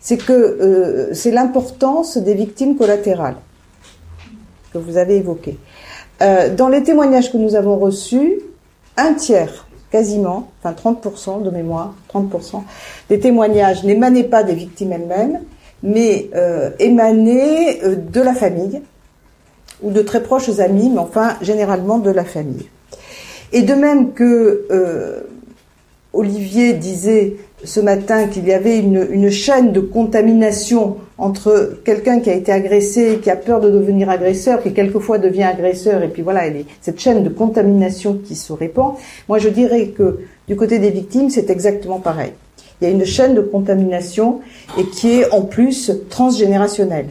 C'est 0.00 0.16
que 0.16 1.10
c'est 1.12 1.30
l'importance 1.30 2.16
des 2.18 2.34
victimes 2.34 2.76
collatérales 2.76 3.36
que 4.72 4.78
vous 4.78 4.96
avez 4.96 5.18
évoquées. 5.18 5.58
Dans 6.56 6.68
les 6.68 6.82
témoignages 6.82 7.30
que 7.30 7.36
nous 7.36 7.54
avons 7.54 7.78
reçus, 7.78 8.40
un 8.96 9.14
tiers 9.14 9.68
quasiment, 9.92 10.50
enfin 10.64 10.74
30% 10.74 11.42
de 11.42 11.50
mémoire, 11.50 11.94
30%, 12.12 12.62
des 13.10 13.20
témoignages 13.20 13.84
n'émanaient 13.84 14.24
pas 14.24 14.42
des 14.42 14.54
victimes 14.54 14.92
elles-mêmes, 14.92 15.40
mais 15.82 16.30
euh, 16.34 16.70
émanaient 16.78 17.80
euh, 17.84 17.96
de 17.96 18.20
la 18.20 18.34
famille 18.34 18.80
ou 19.82 19.90
de 19.90 20.00
très 20.00 20.22
proches 20.22 20.58
amis, 20.58 20.90
mais 20.90 20.98
enfin 20.98 21.36
généralement 21.42 21.98
de 21.98 22.10
la 22.10 22.24
famille. 22.24 22.68
Et 23.52 23.62
de 23.62 23.74
même 23.74 24.12
que 24.12 24.66
euh, 24.70 25.20
Olivier 26.14 26.72
disait 26.72 27.36
ce 27.64 27.80
matin 27.80 28.26
qu'il 28.26 28.46
y 28.46 28.52
avait 28.52 28.78
une, 28.78 29.06
une, 29.10 29.30
chaîne 29.30 29.72
de 29.72 29.80
contamination 29.80 30.96
entre 31.18 31.78
quelqu'un 31.84 32.20
qui 32.20 32.30
a 32.30 32.34
été 32.34 32.50
agressé, 32.50 33.20
qui 33.22 33.30
a 33.30 33.36
peur 33.36 33.60
de 33.60 33.70
devenir 33.70 34.10
agresseur, 34.10 34.62
qui 34.62 34.72
quelquefois 34.72 35.18
devient 35.18 35.44
agresseur, 35.44 36.02
et 36.02 36.08
puis 36.08 36.22
voilà, 36.22 36.46
elle 36.46 36.56
est, 36.56 36.66
cette 36.80 36.98
chaîne 36.98 37.22
de 37.22 37.28
contamination 37.28 38.18
qui 38.24 38.34
se 38.34 38.52
répand. 38.52 38.94
Moi, 39.28 39.38
je 39.38 39.48
dirais 39.48 39.88
que 39.88 40.20
du 40.48 40.56
côté 40.56 40.78
des 40.78 40.90
victimes, 40.90 41.30
c'est 41.30 41.50
exactement 41.50 42.00
pareil. 42.00 42.32
Il 42.80 42.88
y 42.88 42.90
a 42.90 42.90
une 42.90 43.04
chaîne 43.04 43.34
de 43.34 43.40
contamination 43.40 44.40
et 44.76 44.84
qui 44.84 45.20
est 45.20 45.32
en 45.32 45.42
plus 45.42 45.92
transgénérationnelle. 46.10 47.06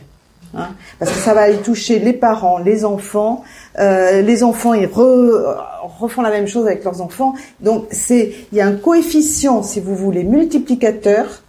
Hein, 0.56 0.70
parce 1.00 1.12
que 1.12 1.18
ça 1.18 1.34
va 1.34 1.42
aller 1.42 1.58
toucher 1.58 2.00
les 2.00 2.14
parents, 2.14 2.58
les 2.58 2.84
enfants. 2.84 3.44
Euh, 3.80 4.22
les 4.22 4.44
enfants, 4.44 4.74
ils 4.74 4.86
refont 4.86 6.22
la 6.22 6.30
même 6.30 6.48
chose 6.48 6.66
avec 6.66 6.84
leurs 6.84 7.02
enfants. 7.02 7.34
Donc, 7.62 7.88
il 8.10 8.34
y 8.52 8.62
a 8.62 8.68
un 8.68 8.76
coefficient, 8.76 9.64
si 9.64 9.80
vous 9.80 9.96
voulez, 9.96 10.24
multiplicateur, 10.24 11.42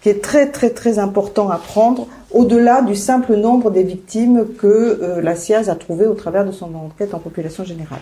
qui 0.00 0.10
est 0.10 0.22
très 0.22 0.50
très 0.50 0.70
très 0.70 0.98
important 0.98 1.50
à 1.50 1.56
prendre, 1.56 2.06
au-delà 2.30 2.82
du 2.82 2.94
simple 2.94 3.34
nombre 3.34 3.70
des 3.70 3.82
victimes 3.82 4.46
que 4.58 4.66
euh, 4.66 5.20
la 5.20 5.34
SIAZ 5.34 5.68
a 5.68 5.74
trouvé 5.74 6.06
au 6.06 6.14
travers 6.14 6.44
de 6.44 6.52
son 6.52 6.74
enquête 6.74 7.14
en 7.14 7.18
population 7.18 7.64
générale. 7.64 8.00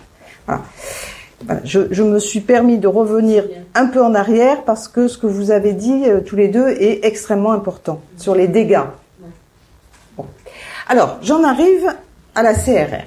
Je, 1.63 2.03
me 2.03 2.19
suis 2.19 2.39
permis 2.39 2.77
de 2.77 2.87
revenir 2.87 3.43
un 3.73 3.87
peu 3.87 4.03
en 4.03 4.13
arrière 4.13 4.63
parce 4.63 4.87
que 4.87 5.07
ce 5.07 5.17
que 5.17 5.27
vous 5.27 5.51
avez 5.51 5.73
dit 5.73 6.03
euh, 6.05 6.21
tous 6.21 6.35
les 6.35 6.47
deux 6.47 6.69
est 6.69 7.05
extrêmement 7.05 7.51
important 7.51 8.01
sur 8.17 8.35
les 8.35 8.47
dégâts. 8.47 8.85
Alors, 10.87 11.17
j'en 11.21 11.43
arrive 11.43 11.93
à 12.35 12.43
la 12.43 12.53
CRR. 12.53 13.03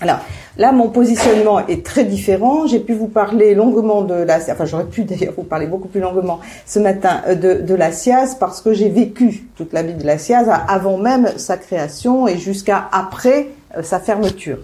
Alors, 0.00 0.18
là, 0.56 0.72
mon 0.72 0.88
positionnement 0.88 1.66
est 1.66 1.84
très 1.84 2.04
différent. 2.04 2.66
J'ai 2.66 2.80
pu 2.80 2.94
vous 2.94 3.08
parler 3.08 3.54
longuement 3.54 4.02
de 4.02 4.14
la, 4.14 4.38
enfin, 4.38 4.64
j'aurais 4.64 4.86
pu 4.86 5.04
d'ailleurs 5.04 5.34
vous 5.36 5.42
parler 5.42 5.66
beaucoup 5.66 5.88
plus 5.88 6.00
longuement 6.00 6.40
ce 6.66 6.78
matin 6.78 7.20
euh, 7.28 7.34
de, 7.34 7.74
la 7.74 7.92
SIAZ 7.92 8.36
parce 8.40 8.60
que 8.62 8.72
j'ai 8.72 8.88
vécu 8.88 9.48
toute 9.54 9.72
la 9.72 9.82
vie 9.82 9.94
de 9.94 10.06
la 10.06 10.18
SIAZ 10.18 10.48
avant 10.66 10.96
même 10.96 11.28
sa 11.36 11.56
création 11.56 12.26
et 12.26 12.38
jusqu'à 12.38 12.88
après 12.90 13.48
euh, 13.76 13.82
sa 13.82 14.00
fermeture. 14.00 14.58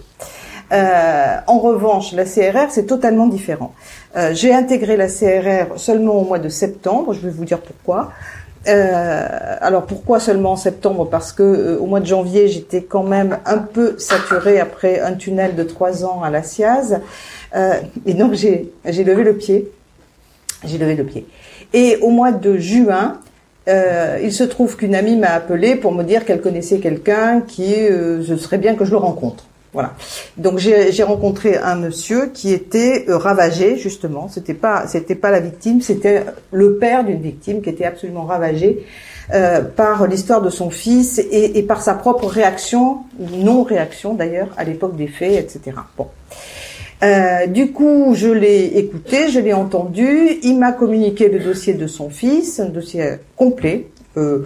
Euh, 0.71 1.37
en 1.47 1.59
revanche, 1.59 2.13
la 2.13 2.25
CRR, 2.25 2.69
c'est 2.69 2.85
totalement 2.85 3.27
différent. 3.27 3.73
Euh, 4.15 4.33
j'ai 4.33 4.53
intégré 4.53 4.97
la 4.97 5.07
CRR 5.07 5.77
seulement 5.79 6.13
au 6.13 6.25
mois 6.25 6.39
de 6.39 6.49
septembre, 6.49 7.13
je 7.13 7.21
vais 7.21 7.31
vous 7.31 7.45
dire 7.45 7.59
pourquoi. 7.59 8.11
Euh, 8.67 9.55
alors 9.61 9.85
pourquoi 9.85 10.19
seulement 10.19 10.51
en 10.51 10.55
septembre? 10.57 11.07
Parce 11.09 11.31
que 11.31 11.43
euh, 11.43 11.77
au 11.79 11.85
mois 11.85 12.01
de 12.01 12.05
janvier, 12.05 12.47
j'étais 12.47 12.81
quand 12.81 13.03
même 13.03 13.37
un 13.45 13.57
peu 13.57 13.97
saturée 13.97 14.59
après 14.59 14.99
un 14.99 15.13
tunnel 15.13 15.55
de 15.55 15.63
trois 15.63 16.03
ans 16.03 16.23
à 16.23 16.29
la 16.29 16.43
SIAZ, 16.43 16.99
euh, 17.55 17.73
et 18.05 18.13
donc 18.13 18.33
j'ai 18.33 18.71
levé 18.85 19.23
le 19.23 19.35
pied. 19.35 19.71
J'ai 20.65 20.77
levé 20.77 20.95
le 20.95 21.05
pied. 21.05 21.25
Et 21.73 21.97
au 22.01 22.09
mois 22.09 22.33
de 22.33 22.57
juin, 22.57 23.19
euh, 23.69 24.19
il 24.21 24.33
se 24.33 24.43
trouve 24.43 24.75
qu'une 24.75 24.93
amie 24.93 25.15
m'a 25.15 25.29
appelé 25.29 25.75
pour 25.75 25.93
me 25.93 26.03
dire 26.03 26.25
qu'elle 26.25 26.41
connaissait 26.41 26.79
quelqu'un 26.79 27.39
qui, 27.39 27.73
ce 27.73 28.35
serait 28.35 28.57
bien 28.57 28.75
que 28.75 28.83
je 28.83 28.91
le 28.91 28.97
rencontre. 28.97 29.45
Voilà. 29.73 29.93
Donc 30.37 30.57
j'ai 30.57 31.03
rencontré 31.03 31.57
un 31.57 31.75
monsieur 31.75 32.31
qui 32.33 32.51
était 32.53 33.05
euh, 33.07 33.17
ravagé 33.17 33.77
justement. 33.77 34.27
C'était 34.27 34.55
pas 34.55 34.87
c'était 34.87 35.15
pas 35.15 35.29
la 35.29 35.39
victime, 35.39 35.81
c'était 35.81 36.23
le 36.51 36.77
père 36.77 37.03
d'une 37.03 37.21
victime 37.21 37.61
qui 37.61 37.69
était 37.69 37.85
absolument 37.85 38.25
ravagé 38.25 38.85
euh, 39.31 39.61
par 39.61 40.07
l'histoire 40.07 40.41
de 40.41 40.49
son 40.49 40.71
fils 40.71 41.19
et, 41.19 41.59
et, 41.59 41.61
par 41.61 41.83
sa 41.83 41.93
propre 41.93 42.25
réaction, 42.25 43.01
non 43.19 43.61
réaction 43.61 44.15
d'ailleurs 44.15 44.47
à 44.57 44.63
l'époque 44.63 44.95
des 44.95 45.07
faits, 45.07 45.55
etc. 45.55 45.77
Bon. 45.95 46.07
Euh, 47.01 47.47
du 47.47 47.71
coup, 47.71 48.13
je 48.13 48.27
l'ai 48.27 48.65
écouté, 48.77 49.29
je 49.29 49.39
l'ai 49.39 49.53
entendu. 49.53 50.39
Il 50.43 50.57
m'a 50.57 50.71
communiqué 50.71 51.29
le 51.29 51.39
dossier 51.39 51.73
de 51.73 51.87
son 51.87 52.09
fils, 52.09 52.59
un 52.59 52.69
dossier 52.69 53.17
complet. 53.35 53.87
Euh, 54.17 54.45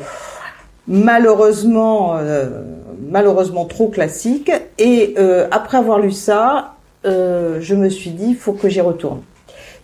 malheureusement, 0.88 2.18
euh, 2.18 2.62
malheureusement 3.10 3.66
trop 3.66 3.88
classique. 3.88 4.52
Et 4.78 5.16
euh, 5.18 5.48
après 5.52 5.78
avoir 5.78 6.00
lu 6.00 6.12
ça, 6.12 6.76
euh, 7.06 7.60
je 7.62 7.76
me 7.76 7.90
suis 7.90 8.12
dit, 8.12 8.28
il 8.30 8.36
faut 8.36 8.54
que 8.54 8.70
j'y 8.70 8.82
retourne. 8.82 9.22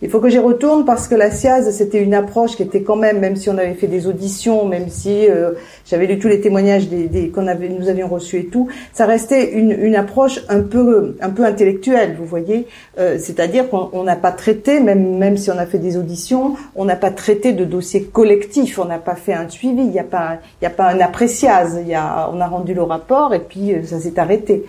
Il 0.02 0.08
faut 0.08 0.20
que 0.20 0.30
j'y 0.30 0.38
retourne 0.38 0.86
parce 0.86 1.08
que 1.08 1.14
la 1.14 1.30
SIAZ, 1.30 1.70
c'était 1.72 2.02
une 2.02 2.14
approche 2.14 2.56
qui 2.56 2.62
était 2.62 2.82
quand 2.82 2.96
même, 2.96 3.18
même 3.18 3.36
si 3.36 3.50
on 3.50 3.58
avait 3.58 3.74
fait 3.74 3.86
des 3.86 4.06
auditions, 4.06 4.64
même 4.64 4.88
si 4.88 5.28
euh, 5.28 5.52
j'avais 5.84 6.06
lu 6.06 6.18
tous 6.18 6.28
les 6.28 6.40
témoignages 6.40 6.88
des, 6.88 7.06
des 7.06 7.28
qu'on 7.28 7.46
avait, 7.46 7.68
nous 7.68 7.88
avions 7.88 8.08
reçus 8.08 8.38
et 8.38 8.46
tout, 8.46 8.68
ça 8.94 9.04
restait 9.04 9.52
une, 9.52 9.72
une 9.72 9.96
approche 9.96 10.40
un 10.48 10.62
peu, 10.62 11.16
un 11.20 11.28
peu 11.28 11.44
intellectuelle, 11.44 12.16
vous 12.18 12.24
voyez. 12.24 12.66
Euh, 12.98 13.18
c'est-à-dire 13.18 13.68
qu'on 13.68 14.02
n'a 14.02 14.16
pas 14.16 14.32
traité, 14.32 14.80
même, 14.80 15.18
même 15.18 15.36
si 15.36 15.50
on 15.50 15.58
a 15.58 15.66
fait 15.66 15.78
des 15.78 15.98
auditions, 15.98 16.54
on 16.74 16.86
n'a 16.86 16.96
pas 16.96 17.10
traité 17.10 17.52
de 17.52 17.66
dossier 17.66 18.04
collectif, 18.04 18.78
on 18.78 18.86
n'a 18.86 18.98
pas 18.98 19.16
fait 19.16 19.34
un 19.34 19.48
suivi, 19.50 19.82
il 19.82 19.90
n'y 19.90 19.98
a 19.98 20.04
pas, 20.04 20.38
il 20.60 20.64
y 20.64 20.66
a 20.66 20.70
pas 20.70 20.88
un 20.88 21.00
appréciase, 21.00 21.78
y 21.86 21.94
a, 21.94 22.30
on 22.32 22.40
a 22.40 22.46
rendu 22.46 22.72
le 22.72 22.82
rapport 22.82 23.34
et 23.34 23.40
puis 23.40 23.74
euh, 23.74 23.84
ça 23.84 24.00
s'est 24.00 24.18
arrêté. 24.18 24.64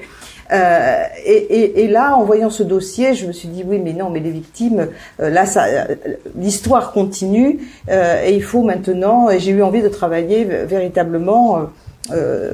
Euh, 0.51 1.03
et, 1.25 1.31
et, 1.31 1.83
et, 1.83 1.87
là, 1.87 2.15
en 2.15 2.23
voyant 2.23 2.49
ce 2.49 2.63
dossier, 2.63 3.13
je 3.13 3.25
me 3.25 3.31
suis 3.31 3.47
dit 3.47 3.63
oui, 3.65 3.79
mais 3.79 3.93
non, 3.93 4.09
mais 4.09 4.19
les 4.19 4.31
victimes, 4.31 4.87
euh, 5.19 5.29
là, 5.29 5.45
ça, 5.45 5.65
l'histoire 6.37 6.91
continue 6.91 7.59
euh, 7.89 8.23
et 8.25 8.35
il 8.35 8.43
faut 8.43 8.61
maintenant. 8.61 9.29
Et 9.29 9.39
j'ai 9.39 9.51
eu 9.51 9.63
envie 9.63 9.81
de 9.81 9.89
travailler 9.89 10.43
véritablement. 10.43 11.69
Euh, 12.11 12.51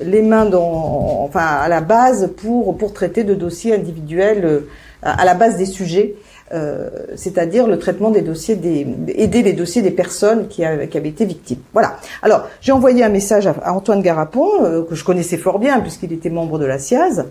les 0.00 0.20
mains 0.20 0.44
dans, 0.44 1.24
enfin 1.24 1.40
à 1.40 1.68
la 1.68 1.80
base 1.80 2.30
pour 2.36 2.76
pour 2.76 2.92
traiter 2.92 3.24
de 3.24 3.34
dossiers 3.34 3.74
individuels 3.74 4.62
à 5.00 5.24
la 5.24 5.32
base 5.32 5.56
des 5.56 5.64
sujets 5.64 6.14
euh, 6.52 6.88
c'est-à-dire 7.16 7.66
le 7.66 7.76
traitement 7.76 8.10
des 8.10 8.22
dossiers 8.22 8.54
des 8.54 8.86
aider 9.16 9.42
les 9.42 9.52
dossiers 9.52 9.82
des 9.82 9.90
personnes 9.90 10.46
qui, 10.46 10.64
avaient 10.64 10.86
été 10.86 11.24
victimes. 11.24 11.58
Voilà. 11.72 11.96
Alors 12.22 12.48
j'ai 12.60 12.70
envoyé 12.70 13.02
un 13.02 13.08
message 13.08 13.48
à, 13.48 13.72
Antoine 13.72 14.00
Garapon 14.00 14.48
euh, 14.62 14.84
que 14.84 14.94
je 14.94 15.04
connaissais 15.04 15.38
fort 15.38 15.58
bien 15.58 15.80
puisqu'il 15.80 16.12
était 16.12 16.30
membre 16.30 16.60
de 16.60 16.64
la 16.64 16.78
SIAZ. 16.78 17.24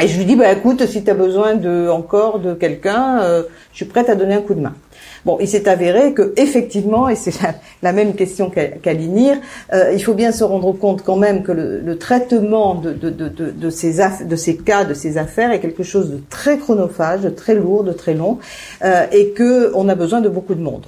Et 0.00 0.08
je 0.08 0.16
lui 0.16 0.24
dis 0.24 0.34
bah 0.34 0.50
écoute 0.50 0.86
si 0.86 1.04
tu 1.04 1.10
as 1.10 1.14
besoin 1.14 1.56
de 1.56 1.90
encore 1.90 2.38
de 2.38 2.54
quelqu'un, 2.54 3.20
euh, 3.20 3.42
je 3.72 3.76
suis 3.76 3.84
prête 3.84 4.08
à 4.08 4.14
donner 4.14 4.34
un 4.34 4.40
coup 4.40 4.54
de 4.54 4.60
main. 4.60 4.72
Bon, 5.24 5.38
il 5.40 5.46
s'est 5.46 5.68
avéré 5.68 6.14
que 6.14 6.32
effectivement, 6.36 7.08
et 7.08 7.14
c'est 7.14 7.32
la, 7.82 7.92
même 7.92 8.14
question 8.14 8.50
qu'à 8.50 8.92
l'INIR, 8.92 9.36
euh, 9.72 9.92
il 9.92 10.02
faut 10.02 10.14
bien 10.14 10.32
se 10.32 10.42
rendre 10.42 10.72
compte 10.72 11.02
quand 11.02 11.16
même 11.16 11.44
que 11.44 11.52
le, 11.52 11.98
traitement 11.98 12.74
de, 12.74 13.70
ces 13.70 14.56
cas, 14.56 14.84
de 14.84 14.94
ces 14.94 15.18
affaires 15.18 15.52
est 15.52 15.60
quelque 15.60 15.84
chose 15.84 16.10
de 16.10 16.20
très 16.28 16.58
chronophage, 16.58 17.20
de 17.20 17.28
très 17.28 17.54
lourd, 17.54 17.84
de 17.84 17.92
très 17.92 18.14
long, 18.14 18.38
euh, 18.84 19.06
et 19.12 19.30
que 19.30 19.70
on 19.74 19.88
a 19.88 19.94
besoin 19.94 20.20
de 20.20 20.28
beaucoup 20.28 20.54
de 20.54 20.62
monde. 20.62 20.86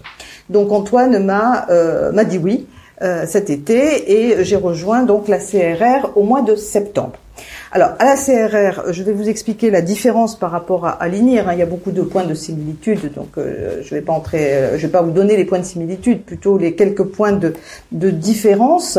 Donc 0.51 0.72
Antoine 0.72 1.24
m'a 1.24 1.66
euh, 1.70 2.11
m'a 2.12 2.24
dit 2.24 2.39
oui 2.39 2.66
cet 3.26 3.51
été 3.51 4.12
et 4.12 4.45
j'ai 4.45 4.57
rejoint 4.57 5.03
donc 5.03 5.28
la 5.28 5.37
CRR 5.37 6.16
au 6.16 6.22
mois 6.22 6.41
de 6.41 6.57
septembre. 6.57 7.18
Alors, 7.72 7.91
à 7.99 8.05
la 8.05 8.14
CRR, 8.14 8.93
je 8.93 9.03
vais 9.03 9.12
vous 9.12 9.28
expliquer 9.28 9.70
la 9.70 9.82
différence 9.82 10.39
par 10.39 10.53
rapport 10.53 10.87
à, 10.87 11.09
l'INIR. 11.09 11.49
Hein. 11.49 11.55
Il 11.55 11.59
y 11.59 11.62
a 11.62 11.66
beaucoup 11.66 11.91
de 11.91 12.03
points 12.03 12.24
de 12.24 12.35
similitude, 12.35 13.12
donc 13.14 13.37
euh, 13.37 13.82
je 13.82 13.95
ne 13.95 13.99
vais 13.99 14.05
pas 14.05 14.12
entrer, 14.12 14.55
euh, 14.55 14.78
je 14.78 14.87
vais 14.87 14.93
pas 14.93 15.03
vous 15.03 15.11
donner 15.11 15.37
les 15.37 15.45
points 15.45 15.59
de 15.59 15.64
similitude, 15.64 16.22
plutôt 16.22 16.57
les 16.57 16.76
quelques 16.76 17.03
points 17.03 17.32
de, 17.32 17.53
différence. 18.11 18.99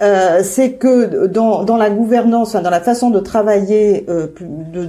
Euh, 0.00 0.40
c'est 0.42 0.72
que 0.72 1.26
dans, 1.26 1.76
la 1.76 1.90
gouvernance, 1.90 2.54
dans 2.54 2.70
la 2.70 2.80
façon 2.80 3.10
de 3.10 3.20
travailler 3.20 4.06
de, 4.06 4.86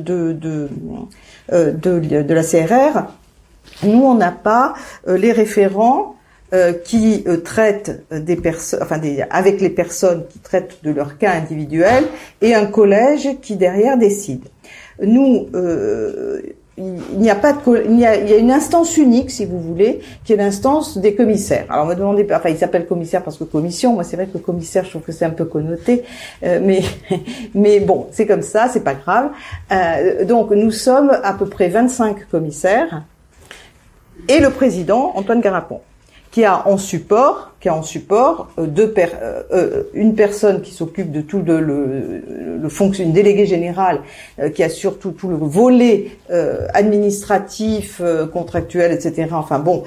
de 1.51 2.33
la 2.33 2.43
CRR, 2.43 3.07
nous, 3.83 4.01
on 4.01 4.15
n'a 4.15 4.31
pas 4.31 4.75
les 5.07 5.31
référents 5.31 6.15
euh, 6.53 6.73
qui 6.73 7.23
euh, 7.27 7.37
traitent 7.37 8.03
des 8.11 8.35
personnes, 8.35 8.79
enfin 8.81 8.97
des, 8.97 9.23
avec 9.29 9.61
les 9.61 9.69
personnes 9.69 10.25
qui 10.29 10.39
traitent 10.39 10.77
de 10.83 10.91
leur 10.91 11.17
cas 11.17 11.33
individuel, 11.33 12.05
et 12.41 12.53
un 12.53 12.65
collège 12.65 13.29
qui 13.41 13.55
derrière 13.55 13.97
décide. 13.97 14.45
Nous, 15.01 15.47
euh, 15.53 16.41
il 16.77 17.19
n'y 17.19 17.29
a 17.29 17.35
pas 17.35 17.53
de, 17.53 17.85
il 17.87 17.99
y 17.99 18.05
a, 18.05 18.17
y 18.17 18.33
a 18.33 18.37
une 18.37 18.51
instance 18.51 18.97
unique, 18.97 19.31
si 19.31 19.45
vous 19.45 19.59
voulez, 19.59 20.01
qui 20.25 20.33
est 20.33 20.35
l'instance 20.35 20.97
des 20.97 21.15
commissaires. 21.15 21.65
Alors, 21.69 21.85
me 21.85 21.95
demandez, 21.95 22.27
enfin, 22.33 22.49
il 22.49 22.57
s'appelle 22.57 22.85
commissaire 22.85 23.23
parce 23.23 23.37
que 23.37 23.45
commission. 23.45 23.93
Moi, 23.93 24.03
c'est 24.03 24.17
vrai 24.17 24.27
que 24.27 24.37
commissaire, 24.37 24.83
je 24.83 24.89
trouve 24.89 25.01
que 25.01 25.13
c'est 25.13 25.25
un 25.25 25.29
peu 25.29 25.45
connoté, 25.45 26.03
euh, 26.43 26.59
mais, 26.61 26.81
mais 27.53 27.79
bon, 27.79 28.07
c'est 28.11 28.25
comme 28.25 28.41
ça, 28.41 28.67
c'est 28.71 28.83
pas 28.83 28.93
grave. 28.93 29.29
Euh, 29.71 30.25
donc, 30.25 30.51
nous 30.51 30.71
sommes 30.71 31.11
à 31.23 31.33
peu 31.33 31.45
près 31.45 31.69
25 31.69 32.27
commissaires 32.29 33.03
et 34.27 34.39
le 34.39 34.49
président 34.49 35.13
Antoine 35.15 35.39
Garapon 35.39 35.79
qui 36.35 36.43
a 36.43 36.67
en 36.67 36.77
support, 36.77 37.53
qui 37.61 37.69
a 37.69 37.75
en 37.75 37.81
support 37.81 38.49
euh, 38.59 38.65
deux 38.65 38.91
per, 38.91 39.07
euh, 39.21 39.43
euh, 39.53 39.83
une 39.93 40.15
personne 40.15 40.61
qui 40.61 40.73
s'occupe 40.73 41.09
de 41.09 41.21
tout 41.21 41.41
le, 41.41 41.61
le, 41.61 42.59
le 42.61 42.69
fonction, 42.69 43.05
une 43.05 43.13
déléguée 43.13 43.45
générale 43.45 44.01
qui 44.53 44.61
assure 44.61 44.99
tout, 44.99 45.11
tout 45.11 45.29
le 45.29 45.37
volet 45.37 46.07
administratif, 46.73 48.01
contractuel, 48.33 48.91
etc. 48.91 49.29
Enfin 49.31 49.59
bon, 49.59 49.83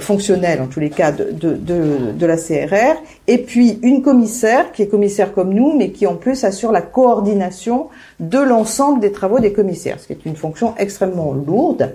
fonctionnel 0.00 0.60
en 0.60 0.66
tous 0.66 0.80
les 0.80 0.90
cas 0.90 1.12
de, 1.12 1.30
de, 1.30 1.54
de, 1.54 2.12
de 2.18 2.26
la 2.26 2.36
CRR, 2.36 2.96
et 3.28 3.38
puis 3.38 3.78
une 3.82 4.02
commissaire 4.02 4.72
qui 4.72 4.82
est 4.82 4.88
commissaire 4.88 5.32
comme 5.32 5.54
nous, 5.54 5.76
mais 5.76 5.90
qui 5.90 6.06
en 6.06 6.16
plus 6.16 6.42
assure 6.42 6.72
la 6.72 6.82
coordination 6.82 7.88
de 8.18 8.38
l'ensemble 8.38 8.98
des 9.00 9.12
travaux 9.12 9.38
des 9.38 9.52
commissaires, 9.52 10.00
ce 10.00 10.08
qui 10.08 10.14
est 10.14 10.26
une 10.26 10.36
fonction 10.36 10.74
extrêmement 10.78 11.32
lourde. 11.32 11.92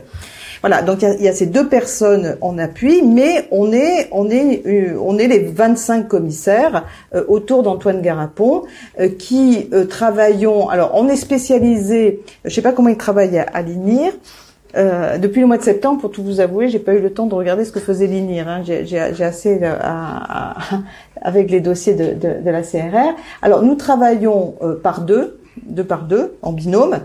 Voilà, 0.62 0.82
donc 0.82 1.02
il 1.02 1.24
y, 1.24 1.28
a 1.28 1.34
ces 1.34 1.46
deux 1.46 1.68
personnes 1.68 2.38
en 2.42 2.58
appui, 2.58 3.02
mais 3.02 3.48
on 3.52 3.72
est 3.72 4.08
on 4.12 4.30
est 4.30 4.64
euh, 4.66 4.98
on 5.02 5.18
est 5.18 5.28
les 5.28 5.40
25 5.40 6.08
commissaires 6.08 6.86
euh, 7.14 7.24
autour 7.28 7.64
d'Antoine 7.64 8.02
Garapon 8.02 8.64
euh, 9.00 9.10
qui 9.10 9.70
travaillons. 9.90 10.70
Alors 10.70 10.92
on 10.96 11.08
est 11.08 11.16
spécialisé. 11.16 12.22
Je 12.44 12.54
sais 12.54 12.62
pas 12.62 12.72
comment 12.72 12.90
ils 12.90 12.98
travaillent 12.98 13.38
à, 13.38 13.62
l'INIR. 13.62 14.14
depuis 14.76 15.42
le 15.42 15.48
mois 15.48 15.58
de 15.58 15.64
septembre, 15.64 16.02
pour 16.02 16.12
tout 16.12 16.24
vous 16.24 16.40
avouer, 16.40 16.70
j'ai 16.70 16.80
pas 16.80 16.94
eu 16.94 17.00
le 17.00 17.12
temps 17.12 17.28
de 17.28 17.36
regarder 17.36 17.66
ce 17.66 17.72
que 17.72 17.80
faisait 17.80 18.08
l'INIR. 18.08 18.48
Hein. 18.48 18.62
J'ai 18.64 19.24
assez 19.24 19.64
à, 19.64 20.56
avec 21.22 21.52
les 21.52 21.60
dossiers 21.60 21.94
de, 21.94 22.14
de, 22.14 22.42
de, 22.44 22.50
la 22.50 22.62
CRR. 22.62 23.16
Alors 23.42 23.62
nous 23.64 23.76
travaillons 23.76 24.56
par 24.84 25.02
deux, 25.02 25.40
deux 25.64 25.84
par 25.84 26.04
deux, 26.04 26.36
en 26.42 26.52
binôme 26.52 27.00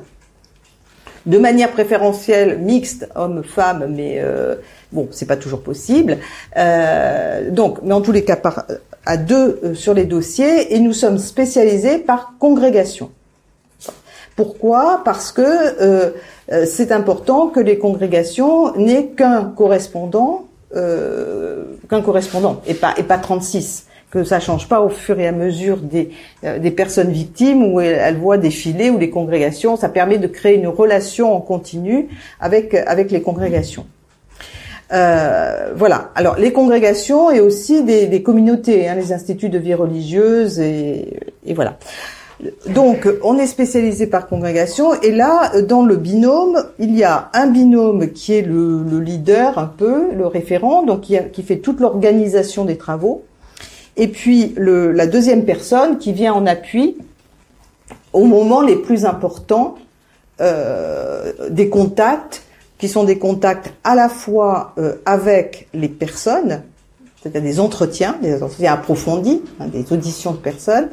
de 1.27 1.39
manière 1.39 1.71
préférentielle 1.71 2.59
mixte 2.59 3.09
homme-femme, 3.14 3.93
mais 3.95 4.16
euh, 4.18 4.57
bon, 4.93 5.09
c'est 5.11 5.27
pas 5.27 5.37
toujours 5.37 5.62
possible. 5.62 6.18
Euh, 6.57 7.51
donc, 7.51 7.79
mais 7.83 7.95
en 7.95 8.01
tous 8.01 8.12
les 8.12 8.25
cas, 8.25 8.39
à 9.07 9.16
deux 9.16 9.61
euh, 9.62 9.75
sur 9.75 9.95
les 9.95 10.05
dossiers, 10.05 10.75
et 10.75 10.81
nous 10.81 10.93
sommes 10.93 11.18
spécialisés 11.18 11.99
par 11.99 12.35
congrégation. 12.39 13.11
Pourquoi? 14.37 15.03
Parce 15.05 15.33
que 15.33 16.14
c'est 16.64 16.93
important 16.93 17.49
que 17.49 17.61
les 17.61 17.79
congrégations 17.79 18.75
n'aient 18.77 19.09
qu'un 19.09 19.45
correspondant, 19.45 20.47
qu'un 20.73 22.01
correspondant, 22.01 22.62
et 22.66 22.73
pas 22.73 22.95
et 22.97 23.03
pas 23.03 23.18
36 23.18 23.85
que 24.11 24.24
ça 24.24 24.40
change 24.40 24.68
pas 24.68 24.80
au 24.80 24.88
fur 24.88 25.18
et 25.20 25.26
à 25.26 25.32
mesure 25.32 25.78
des, 25.78 26.11
euh, 26.44 26.58
des 26.58 26.70
personnes 26.70 27.12
victimes 27.12 27.72
où 27.72 27.80
elles, 27.80 28.16
voient 28.16 28.38
défiler 28.38 28.90
ou 28.90 28.98
les 28.98 29.11
congrégations. 29.11 29.76
Ça 29.76 29.88
permet 29.88 30.18
de 30.18 30.26
créer 30.26 30.56
une 30.56 30.68
relation 30.68 31.34
en 31.34 31.40
continu 31.40 32.08
avec 32.40 32.74
avec 32.74 33.11
les 33.11 33.22
congrégations. 33.22 33.86
Euh, 34.92 35.72
voilà. 35.76 36.11
Alors 36.16 36.36
les 36.36 36.52
congrégations 36.52 37.30
et 37.30 37.40
aussi 37.40 37.84
des, 37.84 38.06
des 38.06 38.22
communautés, 38.22 38.88
hein, 38.88 38.96
les 38.96 39.12
instituts 39.12 39.48
de 39.48 39.58
vie 39.58 39.74
religieuse 39.74 40.58
et, 40.58 41.20
et 41.46 41.54
voilà. 41.54 41.78
Donc, 42.74 43.06
on 43.22 43.36
est 43.38 43.46
spécialisé 43.46 44.06
par 44.06 44.26
congrégation, 44.26 44.94
et 45.02 45.11
là, 45.11 45.61
dans 45.61 45.84
le 45.84 45.96
binôme, 45.96 46.64
il 46.78 46.96
y 46.96 47.04
a 47.04 47.28
un 47.34 47.46
binôme 47.46 48.12
qui 48.12 48.32
est 48.32 48.40
le, 48.40 48.82
le 48.82 49.00
leader, 49.00 49.58
un 49.58 49.66
peu, 49.66 50.14
le 50.16 50.26
référent, 50.26 50.82
donc 50.82 51.02
qui, 51.02 51.18
a, 51.18 51.22
qui 51.22 51.42
fait 51.42 51.58
toute 51.58 51.80
l'organisation 51.80 52.64
des 52.64 52.78
travaux, 52.78 53.24
et 54.01 54.09
puis 54.09 54.55
la 54.57 55.07
deuxième 55.07 55.44
personne 55.44 55.98
qui 55.98 56.14
vient 56.14 56.32
en 56.32 56.46
appui 56.46 56.96
au 58.14 58.24
moment 58.24 58.62
les 58.62 58.76
plus 58.76 59.05
importants 59.05 59.76
euh, 60.40 61.32
des 61.51 61.68
contacts, 61.68 62.42
qui 62.78 62.88
sont 62.88 63.05
des 63.05 63.18
contacts 63.18 63.74
à 63.84 63.94
la 63.94 64.09
fois 64.09 64.72
euh, 64.78 64.94
avec 65.05 65.68
les 65.74 65.90
personnes, 65.90 66.62
c'est-à-dire 67.20 67.42
des 67.42 67.61
entretiens, 67.61 68.16
des 68.22 68.42
entretiens 68.42 68.72
approfondis, 68.72 69.42
hein, 69.61 69.66
des 69.66 69.92
auditions 69.92 70.32
de 70.32 70.38
personnes, 70.38 70.88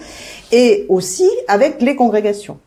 et 0.52 0.86
aussi 0.90 1.30
avec 1.48 1.82
les 1.82 1.96
congrégations. 1.96 2.60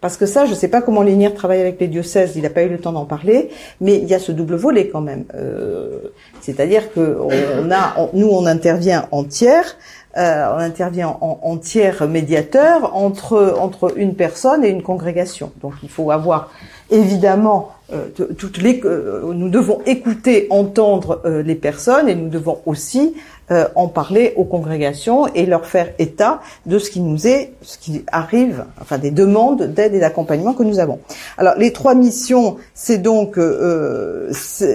Parce 0.00 0.16
que 0.16 0.26
ça, 0.26 0.44
je 0.46 0.50
ne 0.50 0.56
sais 0.56 0.68
pas 0.68 0.82
comment 0.82 1.02
l'INIR 1.02 1.34
travaille 1.34 1.60
avec 1.60 1.80
les 1.80 1.88
diocèses, 1.88 2.32
il 2.36 2.42
n'a 2.42 2.50
pas 2.50 2.62
eu 2.62 2.68
le 2.68 2.78
temps 2.78 2.92
d'en 2.92 3.04
parler, 3.04 3.50
mais 3.80 3.96
il 3.96 4.04
y 4.04 4.14
a 4.14 4.18
ce 4.18 4.32
double 4.32 4.56
volet 4.56 4.88
quand 4.88 5.00
même. 5.00 5.24
Euh, 5.34 6.12
C'est-à-dire 6.40 6.92
que 6.92 7.18
on 7.20 7.70
a, 7.70 7.96
nous, 8.12 8.28
on 8.28 8.46
intervient 8.46 9.08
en 9.10 9.24
tiers, 9.24 9.76
euh, 10.16 10.46
on 10.54 10.58
intervient 10.58 11.08
en, 11.08 11.40
en, 11.42 11.56
tiers 11.56 12.06
médiateur 12.06 12.94
entre 12.94 13.56
entre 13.58 13.98
une 13.98 14.14
personne 14.14 14.64
et 14.64 14.68
une 14.68 14.82
congrégation. 14.82 15.50
Donc 15.60 15.72
il 15.82 15.88
faut 15.88 16.10
avoir 16.10 16.50
évidemment 16.90 17.70
euh, 17.92 18.08
toutes 18.38 18.58
les, 18.58 18.80
euh, 18.84 19.32
nous 19.34 19.50
devons 19.50 19.80
écouter, 19.84 20.46
entendre 20.48 21.20
euh, 21.26 21.42
les 21.42 21.54
personnes 21.54 22.08
et 22.08 22.14
nous 22.14 22.28
devons 22.28 22.60
aussi 22.64 23.14
en 23.50 23.88
parler 23.88 24.32
aux 24.36 24.44
congrégations 24.44 25.26
et 25.34 25.46
leur 25.46 25.66
faire 25.66 25.90
état 25.98 26.40
de 26.66 26.78
ce 26.78 26.90
qui 26.90 27.00
nous 27.00 27.26
est, 27.26 27.52
ce 27.62 27.78
qui 27.78 28.04
arrive, 28.10 28.64
enfin 28.80 28.98
des 28.98 29.10
demandes 29.10 29.62
d'aide 29.62 29.94
et 29.94 30.00
d'accompagnement 30.00 30.54
que 30.54 30.62
nous 30.62 30.78
avons. 30.78 30.98
Alors 31.36 31.54
les 31.56 31.72
trois 31.72 31.94
missions, 31.94 32.56
c'est 32.74 32.98
donc, 32.98 33.36
je, 33.36 34.30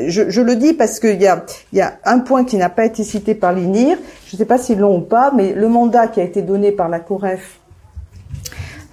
je, 0.08 0.42
le 0.42 0.56
dis 0.56 0.74
parce 0.74 1.00
qu'il 1.00 1.22
y 1.22 1.28
a, 1.28 1.44
y 1.74 1.82
a 1.82 1.98
un 2.06 2.20
point 2.20 2.44
qui 2.44 2.58
n'a 2.58 2.70
pas 2.70 2.86
été 2.86 3.04
cité 3.04 3.34
par 3.34 3.54
l'INIR, 3.54 3.98
je 4.28 4.36
ne 4.36 4.38
sais 4.38 4.46
pas 4.46 4.60
s'ils 4.60 4.80
l'ont 4.80 4.98
ou 4.98 5.02
pas, 5.02 5.32
mais 5.36 5.54
le 5.54 5.68
mandat 5.68 6.08
qui 6.08 6.20
a 6.20 6.24
été 6.24 6.42
donné 6.42 6.72
par 6.72 6.90
la 6.90 7.00
COREF 7.00 7.59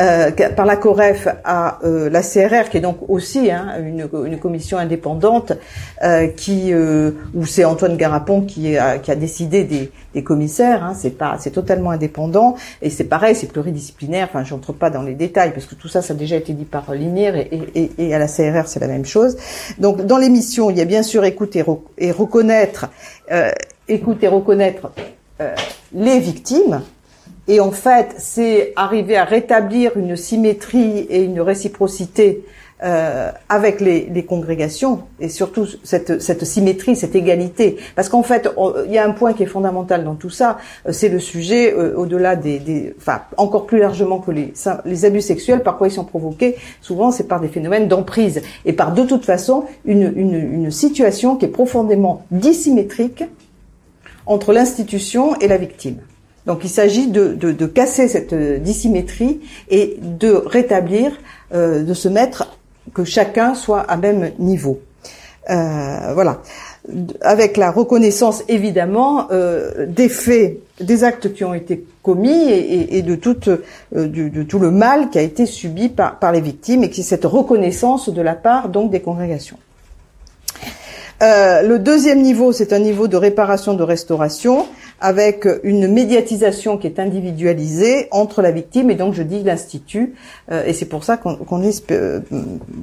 euh, 0.01 0.30
par 0.55 0.66
la 0.66 0.76
COREF 0.76 1.28
à 1.44 1.78
euh, 1.84 2.11
la 2.11 2.20
CRR, 2.20 2.68
qui 2.70 2.76
est 2.76 2.80
donc 2.80 2.99
aussi 3.09 3.51
hein, 3.51 3.76
une, 3.80 4.09
une, 4.26 4.38
commission 4.38 4.78
indépendante, 4.78 5.53
euh, 6.03 6.26
qui 6.28 6.72
euh, 6.72 7.12
où 7.34 7.47
c'est 7.47 7.64
Antoine 7.64 7.97
Garapon 7.97 8.42
qui 8.42 8.76
a, 8.76 8.99
qui 8.99 9.11
a 9.11 9.14
décidé 9.14 9.64
des, 9.64 9.90
des 10.14 10.22
commissaires. 10.22 10.84
Hein, 10.84 10.92
c'est 10.94 11.16
pas, 11.16 11.36
c'est 11.40 11.51
totalement 11.51 11.90
indépendant 11.90 12.57
et 12.82 12.90
c'est 12.90 13.05
pareil, 13.05 13.34
c'est 13.34 13.47
pluridisciplinaire. 13.47 14.28
Enfin, 14.30 14.44
j'entre 14.44 14.72
pas 14.72 14.90
dans 14.90 15.03
les 15.03 15.14
détails 15.14 15.53
parce 15.53 15.66
que 15.66 15.74
tout 15.74 15.88
ça, 15.88 16.03
ça 16.03 16.12
a 16.12 16.16
déjà 16.16 16.36
été 16.36 16.53
dit 16.53 16.64
par 16.64 16.92
l'INIR 16.92 17.36
et, 17.36 17.49
et, 17.74 17.90
et, 17.99 18.14
à 18.14 18.18
la 18.18 18.26
CRR, 18.26 18.66
c'est 18.66 18.80
la 18.80 18.88
même 18.88 19.07
chose. 19.07 19.36
Donc, 19.78 20.05
dans 20.05 20.18
les 20.18 20.28
missions, 20.28 20.70
il 20.70 20.76
y 20.76 20.82
a 20.82 20.84
bien 20.86 21.03
sûr 21.03 21.24
écouter 21.24 21.64
et 21.99 22.11
reconnaître, 22.11 22.90
écouter, 23.88 24.28
reconnaître 24.28 24.90
les 25.92 26.18
victimes 26.18 26.82
et 27.49 27.61
en 27.61 27.70
fait, 27.70 28.14
c'est 28.18 28.72
arriver 28.74 29.16
à 29.16 29.24
rétablir 29.24 29.97
une 29.97 30.16
symétrie 30.16 31.07
et 31.11 31.22
une 31.22 31.40
réciprocité 31.40 32.44
euh, 32.82 33.30
avec 33.49 33.80
les, 33.80 34.24
congrégations 34.24 35.05
et 35.18 35.30
surtout 35.30 35.66
cette, 35.82 36.44
symétrie, 36.44 36.94
cette 36.94 37.14
égalité. 37.14 37.78
Parce 37.94 38.11
qu'en 38.11 38.22
fait, 38.22 38.51
il 38.84 38.92
y 38.92 38.99
a 38.99 39.07
un 39.07 39.12
point 39.12 39.32
qui 39.32 39.44
est 39.44 39.47
fondamental 39.47 40.05
dans 40.05 40.16
tout 40.16 40.28
ça, 40.28 40.59
euh, 40.86 40.92
c'est 40.92 41.09
le 41.09 41.20
sujet 41.20 41.72
euh, 41.72 41.94
au-delà 41.97 42.36
des, 42.36 42.59
des, 42.59 42.94
enfin 42.99 43.22
encore 43.38 43.64
plus 43.64 43.78
largement 43.78 44.18
que 44.18 44.30
les, 44.30 45.05
abus 45.07 45.22
sexuels. 45.22 45.62
Par 45.62 45.78
quoi 45.78 45.88
ils 45.88 45.92
sont 45.92 46.05
provoqués 46.05 46.57
Souvent, 46.82 47.12
c'est 47.12 47.28
par 47.28 47.40
des 47.40 47.49
phénomènes 47.49 47.88
d'emprise 47.88 48.42
et 48.66 48.74
par 48.74 48.92
de 48.92 49.05
toute 49.05 49.24
façon 49.24 49.64
une 49.86 50.70
situation 50.70 51.36
qui 51.36 51.47
est 51.47 51.49
profondément 51.49 52.26
dissymétrique 52.30 53.24
entre 54.26 54.53
l'institution 54.53 55.34
et 55.36 55.49
la 55.49 55.57
victime. 55.57 55.99
Donc 56.47 56.61
il 56.62 56.70
s'agit 56.70 57.09
de, 57.09 57.34
de, 57.34 57.66
casser 57.66 58.09
cette 58.09 58.34
dissymétrie 58.62 59.40
et 59.68 59.97
de 60.01 60.30
rétablir, 60.30 61.12
euh, 61.53 61.82
de 61.82 61.92
se 61.92 62.09
mettre, 62.09 62.57
que 62.94 63.05
chacun 63.05 63.55
soit 63.55 63.80
à 63.80 63.97
même 63.97 64.30
niveau. 64.38 64.80
Euh, 65.49 66.12
voilà. 66.14 66.40
Avec 67.20 67.57
la 67.57 67.70
reconnaissance 67.70 68.44
évidemment 68.49 69.28
euh, 69.30 69.86
des 69.86 70.09
faits, 70.09 70.59
des 70.80 71.05
actes 71.05 71.32
qui 71.32 71.44
ont 71.44 71.55
été 71.55 71.84
commis 72.03 72.51
et, 72.51 73.03
de, 73.03 73.14
tout, 73.16 73.49
euh, 73.49 73.59
de, 73.92 74.42
tout 74.44 74.59
le 74.59 74.70
mal 74.70 75.11
qui 75.11 75.18
a 75.18 75.22
été 75.22 75.47
subi 75.47 75.88
par, 75.88 76.32
les 76.32 76.40
victimes 76.40 76.84
et 76.84 76.90
qui 76.90 77.03
cette 77.03 77.24
reconnaissance 77.24 78.09
de 78.09 78.22
la 78.22 78.34
part 78.34 78.68
donc 78.68 78.90
des 78.90 79.01
congrégations. 79.01 79.59
Le 81.20 81.78
deuxième 81.78 82.20
niveau, 82.20 82.53
c'est 82.53 82.72
un 82.72 82.78
niveau 82.78 83.09
de 83.09 83.16
réparation, 83.16 83.74
de 83.74 83.82
restauration, 83.82 84.66
avec 85.01 85.47
une 85.62 85.88
médiatisation 85.88 86.78
qui 86.78 86.86
est 86.86 86.99
individualisée 86.99 88.09
entre 88.11 88.42
la 88.42 88.51
victime 88.51 88.90
et 88.90 88.94
donc 88.94 89.14
je 89.14 89.22
dis 89.22 89.42
l'institut, 89.42 90.14
euh, 90.51 90.64
et 90.64 90.72
c'est 90.72 90.86
pour 90.86 91.05
ça 91.05 91.16
qu'on 91.16 91.62
est 91.62 91.90
euh, 91.90 92.20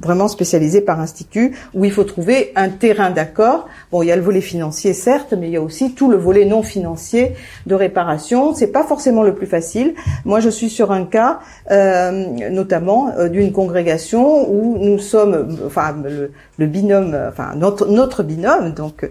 vraiment 0.02 0.28
spécialisé 0.28 0.80
par 0.80 1.00
institut, 1.00 1.56
où 1.74 1.84
il 1.84 1.92
faut 1.92 2.04
trouver 2.04 2.52
un 2.56 2.68
terrain 2.68 3.10
d'accord. 3.10 3.68
Bon, 3.90 4.02
il 4.02 4.06
y 4.06 4.12
a 4.12 4.16
le 4.16 4.22
volet 4.22 4.40
financier 4.40 4.92
certes, 4.92 5.34
mais 5.38 5.48
il 5.48 5.52
y 5.52 5.56
a 5.56 5.62
aussi 5.62 5.94
tout 5.94 6.10
le 6.10 6.16
volet 6.16 6.44
non 6.44 6.62
financier 6.62 7.32
de 7.66 7.74
réparation. 7.74 8.54
C'est 8.54 8.68
pas 8.68 8.84
forcément 8.84 9.22
le 9.22 9.34
plus 9.34 9.46
facile. 9.46 9.94
Moi, 10.24 10.40
je 10.40 10.48
suis 10.48 10.70
sur 10.70 10.92
un 10.92 11.04
cas, 11.04 11.40
notamment 11.70 13.12
d'une 13.28 13.52
congrégation 13.52 14.50
où 14.50 14.78
nous 14.78 14.98
sommes, 14.98 15.58
enfin 15.66 15.94
le, 16.58 16.66
binôme, 16.66 17.16
enfin 17.28 17.52
notre, 17.56 17.86
notre 17.86 18.22
binôme, 18.22 18.72
donc 18.72 19.08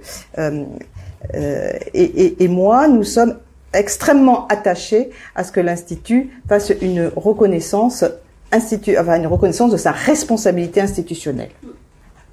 euh, 1.36 1.72
euh, 1.96 2.30
et, 2.40 2.48
moi, 2.48 2.88
nous 2.88 3.04
sommes 3.04 3.38
extrêmement 3.74 4.48
attachés 4.48 5.10
à 5.36 5.44
ce 5.44 5.52
que 5.52 5.60
l'institut 5.60 6.30
fasse 6.48 6.72
une 6.82 7.12
reconnaissance 7.16 8.06
institu, 8.52 8.98
enfin 8.98 9.18
une 9.18 9.28
reconnaissance 9.28 9.72
de 9.72 9.78
sa 9.78 9.92
responsabilité 9.92 10.82
institutionnelle. 10.82 11.52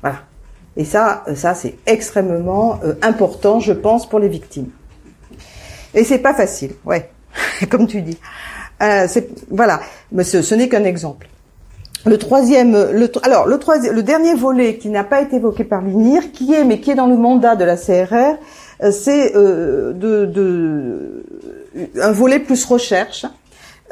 Voilà. 0.03 0.19
Et 0.77 0.85
ça, 0.85 1.25
ça 1.35 1.55
c'est 1.55 1.77
extrêmement 1.87 2.79
important, 3.03 3.59
je 3.59 3.73
pense, 3.73 4.09
pour 4.09 4.19
les 4.19 4.29
victimes. 4.29 4.71
Et 5.95 6.05
c'est 6.05 6.19
pas 6.19 6.35
facile, 6.35 6.73
ouais, 6.85 7.11
comme 7.71 7.87
tu 7.87 8.03
dis. 8.03 8.19
Euh, 8.83 9.07
voilà, 9.51 9.81
mais 10.13 10.25
ce, 10.25 10.55
n'est 10.55 10.69
qu'un 10.69 10.85
exemple. 10.85 11.29
Le 12.07 12.17
troisième, 12.17 12.75
alors 13.23 13.47
le 13.47 13.59
troisième, 13.59 13.95
le 13.95 14.03
dernier 14.03 14.35
volet 14.35 14.79
qui 14.79 14.89
n'a 14.89 15.05
pas 15.05 15.21
été 15.21 15.37
évoqué 15.37 15.65
par 15.65 15.83
l'INIR, 15.83 16.33
qui 16.33 16.55
est 16.55 16.65
mais 16.65 16.81
qui 16.81 16.91
est 16.91 16.95
dans 16.95 17.07
le 17.07 17.17
mandat 17.17 17.57
de 17.57 17.65
la 17.65 17.77
CRR, 17.77 18.15
euh, 18.15 18.35
c'est 18.91 19.37
euh, 19.37 19.93
de, 19.93 21.25
un 22.01 22.13
volet 22.13 22.39
plus 22.39 22.65
recherche. 22.65 23.27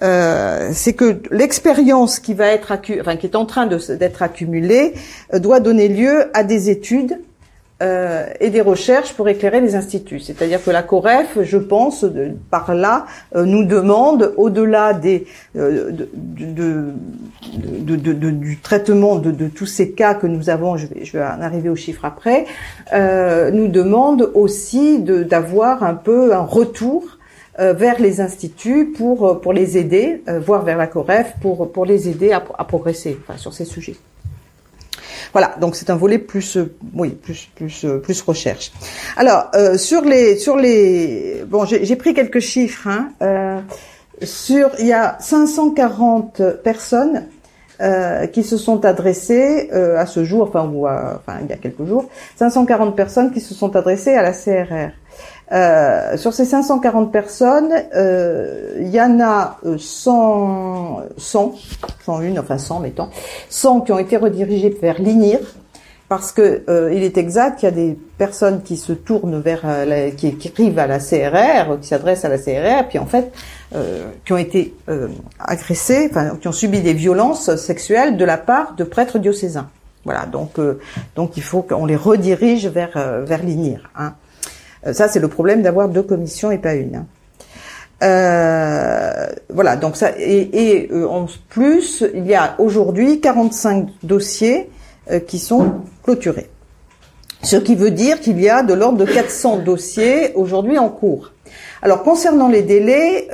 Euh, 0.00 0.70
c'est 0.72 0.92
que 0.92 1.20
l'expérience 1.32 2.20
qui 2.20 2.32
va 2.32 2.46
être 2.46 2.72
enfin, 3.00 3.16
qui 3.16 3.26
est 3.26 3.34
en 3.34 3.46
train 3.46 3.66
d'être 3.66 4.22
accumulée 4.22 4.94
euh, 5.34 5.40
doit 5.40 5.58
donner 5.58 5.88
lieu 5.88 6.30
à 6.34 6.44
des 6.44 6.70
études 6.70 7.18
euh, 7.80 8.26
et 8.40 8.50
des 8.50 8.60
recherches 8.60 9.12
pour 9.12 9.28
éclairer 9.28 9.60
les 9.60 9.76
instituts. 9.76 10.18
C'est-à-dire 10.18 10.60
que 10.64 10.70
la 10.72 10.82
COREF, 10.82 11.38
je 11.42 11.58
pense, 11.58 12.04
par 12.50 12.74
là, 12.74 13.06
euh, 13.36 13.44
nous 13.44 13.64
demande, 13.64 14.34
au-delà 14.36 14.98
euh, 15.54 15.92
du 17.44 18.58
traitement 18.60 19.14
de, 19.14 19.46
tous 19.46 19.66
ces 19.66 19.92
cas 19.92 20.14
que 20.14 20.26
nous 20.26 20.50
avons, 20.50 20.76
je 20.76 20.86
vais, 20.88 21.22
en 21.22 21.40
arriver 21.40 21.68
aux 21.68 21.76
chiffres 21.76 22.04
après, 22.04 22.46
nous 22.92 23.68
demande 23.68 24.28
aussi 24.34 24.98
d'avoir 24.98 25.84
un 25.84 25.94
peu 25.94 26.34
un 26.34 26.42
retour 26.42 27.04
vers 27.58 28.00
les 28.00 28.20
instituts 28.20 28.92
pour 28.92 29.52
les 29.52 29.78
aider, 29.78 30.24
voire 30.44 30.64
vers 30.64 30.78
la 30.78 30.88
COREF 30.88 31.34
pour 31.40 31.70
pour 31.70 31.86
les 31.86 32.08
aider 32.08 32.32
à, 32.32 32.40
progresser 32.40 33.18
sur 33.36 33.52
ces 33.52 33.64
sujets. 33.64 33.94
Voilà, 35.32 35.54
donc 35.60 35.76
c'est 35.76 35.90
un 35.90 35.96
volet 35.96 36.18
plus, 36.18 36.56
euh, 36.56 36.74
oui, 36.94 37.10
plus, 37.10 37.48
plus, 37.54 37.84
euh, 37.84 37.98
plus 37.98 38.20
recherche. 38.22 38.72
Alors 39.16 39.50
euh, 39.54 39.76
sur 39.76 40.02
les, 40.02 40.36
sur 40.36 40.56
les, 40.56 41.44
bon, 41.46 41.64
j'ai 41.64 41.96
pris 41.96 42.14
quelques 42.14 42.40
chiffres. 42.40 42.88
Hein, 42.88 43.62
sur, 44.22 44.70
il 44.80 44.86
y 44.86 44.92
a 44.92 45.16
540 45.20 46.42
personnes 46.64 47.26
euh, 47.80 48.26
qui 48.26 48.42
se 48.42 48.56
sont 48.56 48.84
adressées 48.84 49.70
euh, 49.72 49.96
à 49.96 50.06
ce 50.06 50.24
jour, 50.24 50.48
enfin, 50.48 50.68
ou 50.68 50.88
enfin 50.88 51.38
il 51.42 51.48
y 51.48 51.52
a 51.52 51.56
quelques 51.56 51.84
jours, 51.84 52.06
540 52.34 52.96
personnes 52.96 53.30
qui 53.30 53.40
se 53.40 53.54
sont 53.54 53.76
adressées 53.76 54.14
à 54.14 54.22
la 54.22 54.32
CRR. 54.32 54.90
Euh, 55.50 56.16
sur 56.16 56.34
ces 56.34 56.44
540 56.44 57.10
personnes, 57.10 57.72
euh, 57.94 58.76
il 58.80 58.88
y 58.88 59.00
en 59.00 59.18
a 59.20 59.58
100, 59.78 61.02
100, 61.16 61.54
101, 62.04 62.36
enfin 62.38 62.58
100 62.58 62.80
mettons, 62.80 63.08
100 63.48 63.80
qui 63.82 63.92
ont 63.92 63.98
été 63.98 64.18
redirigés 64.18 64.76
vers 64.80 65.00
l'INIR, 65.00 65.38
parce 66.10 66.32
que 66.32 66.64
euh, 66.68 66.92
il 66.92 67.02
est 67.02 67.16
exact 67.16 67.60
qu'il 67.60 67.68
y 67.68 67.72
a 67.72 67.74
des 67.74 67.98
personnes 68.18 68.62
qui 68.62 68.76
se 68.76 68.92
tournent 68.92 69.40
vers, 69.40 69.66
la, 69.86 70.10
qui, 70.10 70.52
arrivent 70.54 70.78
à 70.78 70.86
la 70.86 70.98
CRR, 70.98 71.80
qui 71.80 71.88
s'adressent 71.88 72.26
à 72.26 72.28
la 72.28 72.38
CRR, 72.38 72.88
puis 72.88 72.98
en 72.98 73.06
fait, 73.06 73.32
qui 74.24 74.32
ont 74.32 74.38
été 74.38 74.74
agressés, 75.38 76.08
enfin, 76.10 76.36
qui 76.40 76.48
ont 76.48 76.52
subi 76.52 76.80
des 76.80 76.94
violences 76.94 77.54
sexuelles 77.56 78.16
de 78.16 78.24
la 78.24 78.38
part 78.38 78.74
de 78.74 78.84
prêtres 78.84 79.18
diocésains. 79.18 79.68
Voilà, 80.04 80.24
donc, 80.24 80.58
donc 81.14 81.36
il 81.36 81.42
faut 81.42 81.60
qu'on 81.60 81.84
les 81.84 81.96
redirige 81.96 82.66
vers, 82.66 83.22
vers 83.24 83.42
l'INIR. 83.42 83.90
Hein. 83.94 84.14
Euh, 84.88 84.92
ça, 84.92 85.08
c'est 85.08 85.20
le 85.20 85.28
problème 85.28 85.62
d'avoir 85.62 85.88
deux 85.88 86.02
commissions 86.02 86.50
et 86.50 86.58
pas 86.58 86.74
une. 86.74 87.04
Euh, 88.02 89.26
voilà, 89.50 89.74
donc 89.74 89.96
ça 89.96 90.12
et, 90.18 90.48
et 90.52 90.92
euh, 90.92 91.08
en 91.08 91.26
plus, 91.48 92.04
il 92.14 92.26
y 92.26 92.34
a 92.34 92.54
aujourd'hui 92.58 93.20
45 93.20 93.88
dossiers 94.02 94.70
qui 95.26 95.38
sont 95.38 95.72
clôturés. 96.02 96.50
Ce 97.42 97.56
qui 97.56 97.76
veut 97.76 97.90
dire 97.90 98.20
qu'il 98.20 98.38
y 98.38 98.50
a 98.50 98.62
de 98.62 98.74
l'ordre 98.74 98.98
de 98.98 99.06
400 99.06 99.60
dossiers 99.60 100.32
aujourd'hui 100.34 100.76
en 100.76 100.90
cours. 100.90 101.32
Alors 101.80 102.02
concernant 102.02 102.48
les 102.48 102.60
délais, 102.60 103.26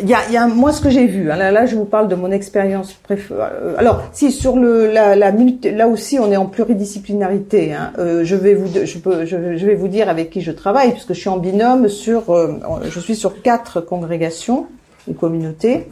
il 0.00 0.08
y 0.08 0.14
a, 0.14 0.28
y 0.30 0.36
a, 0.36 0.46
moi 0.46 0.72
ce 0.72 0.80
que 0.80 0.90
j'ai 0.90 1.06
vu. 1.06 1.30
Hein, 1.30 1.36
là, 1.36 1.50
là, 1.50 1.66
je 1.66 1.76
vous 1.76 1.84
parle 1.84 2.08
de 2.08 2.14
mon 2.14 2.30
expérience. 2.30 2.98
Euh, 3.10 3.74
alors, 3.76 4.02
si 4.12 4.30
sur 4.32 4.56
le 4.56 4.90
la, 4.90 5.16
la 5.16 5.30
là 5.30 5.88
aussi, 5.88 6.18
on 6.18 6.30
est 6.30 6.36
en 6.36 6.46
pluridisciplinarité. 6.46 7.72
Hein, 7.72 7.92
euh, 7.98 8.24
je 8.24 8.36
vais 8.36 8.54
vous 8.54 8.66
je, 8.66 8.98
peux, 8.98 9.24
je, 9.24 9.36
vais 9.36 9.74
vous 9.74 9.88
dire 9.88 10.08
avec 10.08 10.30
qui 10.30 10.40
je 10.40 10.52
travaille 10.52 10.92
puisque 10.92 11.14
je 11.14 11.20
suis 11.20 11.28
en 11.28 11.38
binôme 11.38 11.88
sur 11.88 12.30
euh, 12.30 12.58
je 12.84 13.00
suis 13.00 13.16
sur 13.16 13.42
quatre 13.42 13.80
congrégations 13.80 14.66
ou 15.06 15.14
communautés. 15.14 15.88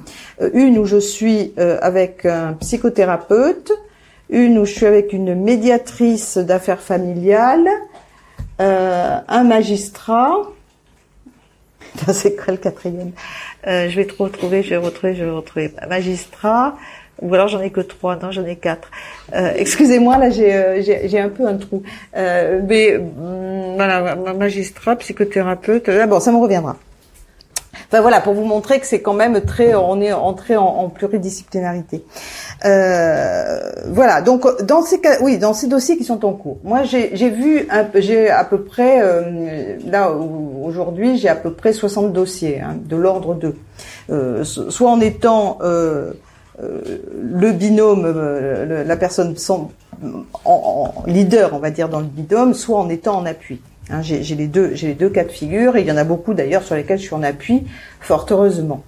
une 0.53 0.79
où 0.79 0.85
je 0.85 0.99
suis 0.99 1.55
avec 1.57 2.27
un 2.27 2.53
psychothérapeute, 2.53 3.73
une 4.29 4.59
où 4.59 4.67
je 4.67 4.73
suis 4.73 4.85
avec 4.85 5.15
une 5.15 5.35
médiatrice 5.35 6.37
d'affaires 6.37 6.83
familiales, 6.83 7.67
un 8.59 9.45
magistrat. 9.45 10.37
C'est 12.13 12.37
quoi 12.37 12.53
le 12.53 12.59
quatrième? 12.59 13.13
Euh, 13.67 13.89
je 13.89 13.97
vais 13.97 14.07
te 14.07 14.21
retrouver, 14.23 14.63
je 14.63 14.71
vais 14.71 14.77
retrouver, 14.77 15.15
je 15.15 15.25
vais 15.25 15.31
retrouver. 15.31 15.73
Magistrat, 15.89 16.77
ou 17.23 17.35
alors 17.35 17.49
j'en 17.49 17.61
ai 17.61 17.71
que 17.71 17.81
trois, 17.81 18.17
non, 18.17 18.31
j'en 18.31 18.45
ai 18.45 18.57
quatre. 18.57 18.91
Euh, 19.35 19.53
excusez-moi, 19.57 20.19
là 20.19 20.31
j'ai, 20.31 20.55
euh, 20.55 21.25
un 21.25 21.29
peu 21.29 21.47
un 21.47 21.57
trou. 21.57 21.83
Euh, 22.17 22.61
mais 22.67 22.97
hum, 22.97 23.75
voilà, 23.77 24.17
magistrat, 24.17 24.97
psychothérapeute. 24.97 25.89
Ah 25.89 26.07
bon, 26.07 26.21
ça 26.21 26.33
me 26.33 26.39
reviendra. 26.39 26.77
Enfin 27.89 28.01
voilà, 28.01 28.21
pour 28.21 28.35
vous 28.35 28.45
montrer 28.45 28.81
que 28.81 28.87
c'est 28.87 29.01
quand 29.01 29.15
même 29.15 29.41
très, 29.43 29.75
on 29.75 30.01
est 30.01 30.13
entré 30.13 30.57
en, 30.57 30.89
pluridisciplinarité. 30.89 32.05
Euh, 32.65 33.61
voilà, 33.89 34.23
donc 34.23 34.45
dans 34.63 34.83
ces 34.83 35.01
cas, 35.01 35.19
oui, 35.21 35.39
dans 35.39 35.55
ces 35.55 35.69
dossiers 35.69 35.97
qui 35.97 36.05
sont 36.05 36.25
en 36.25 36.33
cours. 36.33 36.59
Moi, 36.65 36.83
j'ai 36.83 37.31
vu, 37.31 37.69
j'ai 37.95 38.29
à 38.29 38.45
peu 38.45 38.63
près, 38.63 39.03
euh, 39.03 39.77
là 39.87 40.11
aujourd'hui, 40.11 41.17
j'ai 41.17 41.29
à 41.29 41.37
peu 41.37 41.53
près 41.53 41.73
60 41.73 42.13
dossiers 42.13 42.61
hein, 42.61 42.77
de 42.83 42.97
l'ordre 42.97 43.35
de, 43.35 43.55
euh, 44.11 44.43
soit 44.45 44.91
en 44.91 45.01
étant 45.01 45.59
le 45.63 47.53
binôme, 47.53 48.07
la 48.87 48.97
personne 48.97 49.35
en, 50.45 50.93
leader, 51.07 51.51
on 51.55 51.59
va 51.59 51.71
dire 51.71 51.89
dans 51.89 52.01
le 52.01 52.07
binôme, 52.07 52.55
soit 52.55 52.79
en 52.79 52.89
étant 52.89 53.19
en 53.19 53.27
appui. 53.27 53.61
Hein, 53.91 54.03
j'ai 54.03 54.23
les 54.23 54.49
deux, 54.49 54.75
j'ai 54.75 54.89
les 54.89 54.95
deux 54.95 55.11
cas 55.11 55.25
de 55.25 55.31
figure, 55.31 55.77
et 55.77 55.83
il 55.83 55.87
y 55.87 55.93
en 55.93 55.97
a 55.97 56.05
beaucoup 56.05 56.35
d'ailleurs 56.35 56.63
sur 56.63 56.75
lesquels 56.75 56.99
je 56.99 57.05
suis 57.05 57.15
en 57.15 57.23
appui, 57.23 57.67
fort 58.01 58.27
heureusement. 58.31 58.83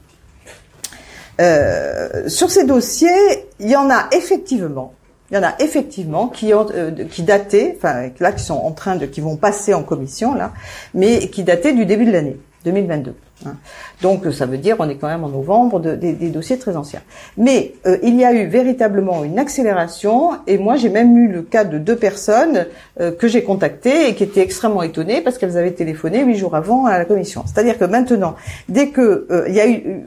Euh, 1.40 2.28
sur 2.28 2.50
ces 2.50 2.64
dossiers, 2.64 3.46
il 3.60 3.70
y 3.70 3.76
en 3.76 3.90
a 3.90 4.08
effectivement, 4.10 4.94
il 5.30 5.36
y 5.36 5.38
en 5.38 5.44
a 5.44 5.54
effectivement 5.60 6.26
qui 6.26 6.52
ont, 6.52 6.66
euh, 6.74 6.90
dataient, 7.20 7.76
enfin 7.76 8.10
là 8.18 8.32
qui 8.32 8.42
sont 8.42 8.54
en 8.54 8.72
train 8.72 8.96
de, 8.96 9.06
qui 9.06 9.20
vont 9.20 9.36
passer 9.36 9.72
en 9.72 9.84
commission 9.84 10.34
là, 10.34 10.52
mais 10.94 11.28
qui 11.28 11.44
dataient 11.44 11.74
du 11.74 11.86
début 11.86 12.06
de 12.06 12.12
l'année 12.12 12.36
2022. 12.68 13.14
Hein. 13.46 13.56
Donc 14.02 14.24
ça 14.32 14.46
veut 14.46 14.58
dire 14.58 14.76
on 14.78 14.88
est 14.88 14.96
quand 14.96 15.08
même 15.08 15.24
en 15.24 15.28
novembre 15.28 15.80
de, 15.80 15.94
des, 15.94 16.30
dossiers 16.30 16.58
très 16.58 16.76
anciens. 16.76 17.02
Mais 17.36 17.74
euh, 17.86 17.98
il 18.02 18.16
y 18.16 18.24
a 18.24 18.32
eu 18.32 18.46
véritablement 18.46 19.24
une 19.24 19.38
accélération 19.38 20.32
et 20.46 20.58
moi 20.58 20.76
j'ai 20.76 20.88
même 20.88 21.16
eu 21.16 21.28
le 21.28 21.42
cas 21.42 21.64
de 21.64 21.78
deux 21.78 21.96
personnes 21.96 22.66
euh, 23.00 23.12
que 23.12 23.28
j'ai 23.28 23.42
contactées 23.42 24.08
et 24.08 24.14
qui 24.14 24.24
étaient 24.24 24.42
extrêmement 24.42 24.82
étonnées 24.82 25.20
parce 25.20 25.38
qu'elles 25.38 25.56
avaient 25.56 25.72
téléphoné 25.72 26.24
huit 26.24 26.36
jours 26.36 26.54
avant 26.54 26.86
à 26.86 26.98
la 26.98 27.04
commission. 27.04 27.44
C'est-à-dire 27.46 27.78
que 27.78 27.84
maintenant, 27.84 28.34
dès 28.68 28.88
que 28.88 29.26
euh, 29.30 29.44
il 29.48 29.54
y 29.54 29.60
a 29.60 29.68
eu, 29.68 30.04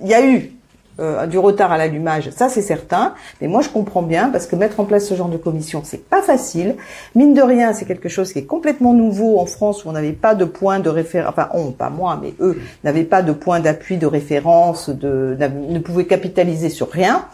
il 0.00 0.08
y 0.08 0.14
a 0.14 0.24
eu 0.24 0.55
euh, 1.00 1.26
du 1.26 1.38
retard 1.38 1.72
à 1.72 1.78
l'allumage, 1.78 2.30
ça 2.30 2.48
c'est 2.48 2.62
certain. 2.62 3.14
Mais 3.40 3.48
moi 3.48 3.62
je 3.62 3.68
comprends 3.68 4.02
bien 4.02 4.30
parce 4.30 4.46
que 4.46 4.56
mettre 4.56 4.80
en 4.80 4.84
place 4.84 5.06
ce 5.06 5.14
genre 5.14 5.28
de 5.28 5.36
commission, 5.36 5.82
c'est 5.84 6.08
pas 6.08 6.22
facile. 6.22 6.76
Mine 7.14 7.34
de 7.34 7.42
rien, 7.42 7.72
c'est 7.72 7.84
quelque 7.84 8.08
chose 8.08 8.32
qui 8.32 8.38
est 8.40 8.46
complètement 8.46 8.92
nouveau 8.92 9.38
en 9.38 9.46
France 9.46 9.84
où 9.84 9.88
on 9.88 9.92
n'avait 9.92 10.12
pas 10.12 10.34
de 10.34 10.44
point 10.44 10.80
de 10.80 10.88
référence. 10.88 11.30
Enfin, 11.30 11.48
on, 11.52 11.72
pas 11.72 11.90
moi, 11.90 12.18
mais 12.20 12.34
eux 12.40 12.58
n'avaient 12.84 13.04
pas 13.04 13.22
de 13.22 13.32
point 13.32 13.60
d'appui, 13.60 13.96
de 13.96 14.06
référence, 14.06 14.88
de, 14.88 15.36
ne 15.38 15.78
pouvaient 15.78 16.06
capitaliser 16.06 16.68
sur 16.68 16.90
rien, 16.90 17.26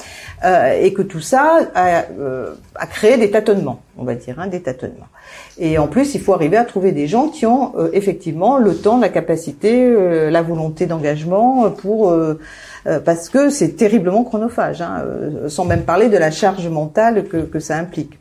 euh, 0.44 0.72
et 0.80 0.92
que 0.92 1.02
tout 1.02 1.20
ça 1.20 1.60
a, 1.74 2.04
euh, 2.18 2.54
a, 2.74 2.86
créé 2.86 3.16
des 3.16 3.30
tâtonnements, 3.30 3.80
on 3.96 4.04
va 4.04 4.14
dire, 4.14 4.38
hein, 4.38 4.46
des 4.46 4.60
tâtonnements. 4.62 5.08
Et 5.58 5.78
en 5.78 5.86
plus, 5.86 6.14
il 6.14 6.20
faut 6.20 6.34
arriver 6.34 6.56
à 6.56 6.64
trouver 6.64 6.92
des 6.92 7.06
gens 7.06 7.28
qui 7.28 7.46
ont 7.46 7.72
euh, 7.76 7.90
effectivement 7.92 8.58
le 8.58 8.74
temps, 8.74 8.98
la 8.98 9.08
capacité, 9.08 9.92
la 10.30 10.42
volonté 10.42 10.86
d'engagement 10.86 11.70
pour 11.70 12.10
euh, 12.10 12.40
parce 13.04 13.28
que 13.28 13.50
c'est 13.50 13.76
terriblement 13.76 14.24
chronophage, 14.24 14.82
hein, 14.82 15.02
euh, 15.04 15.48
sans 15.48 15.64
même 15.64 15.82
parler 15.82 16.08
de 16.08 16.16
la 16.16 16.30
charge 16.30 16.66
mentale 16.68 17.24
que, 17.24 17.38
que 17.38 17.60
ça 17.60 17.76
implique. 17.76 18.18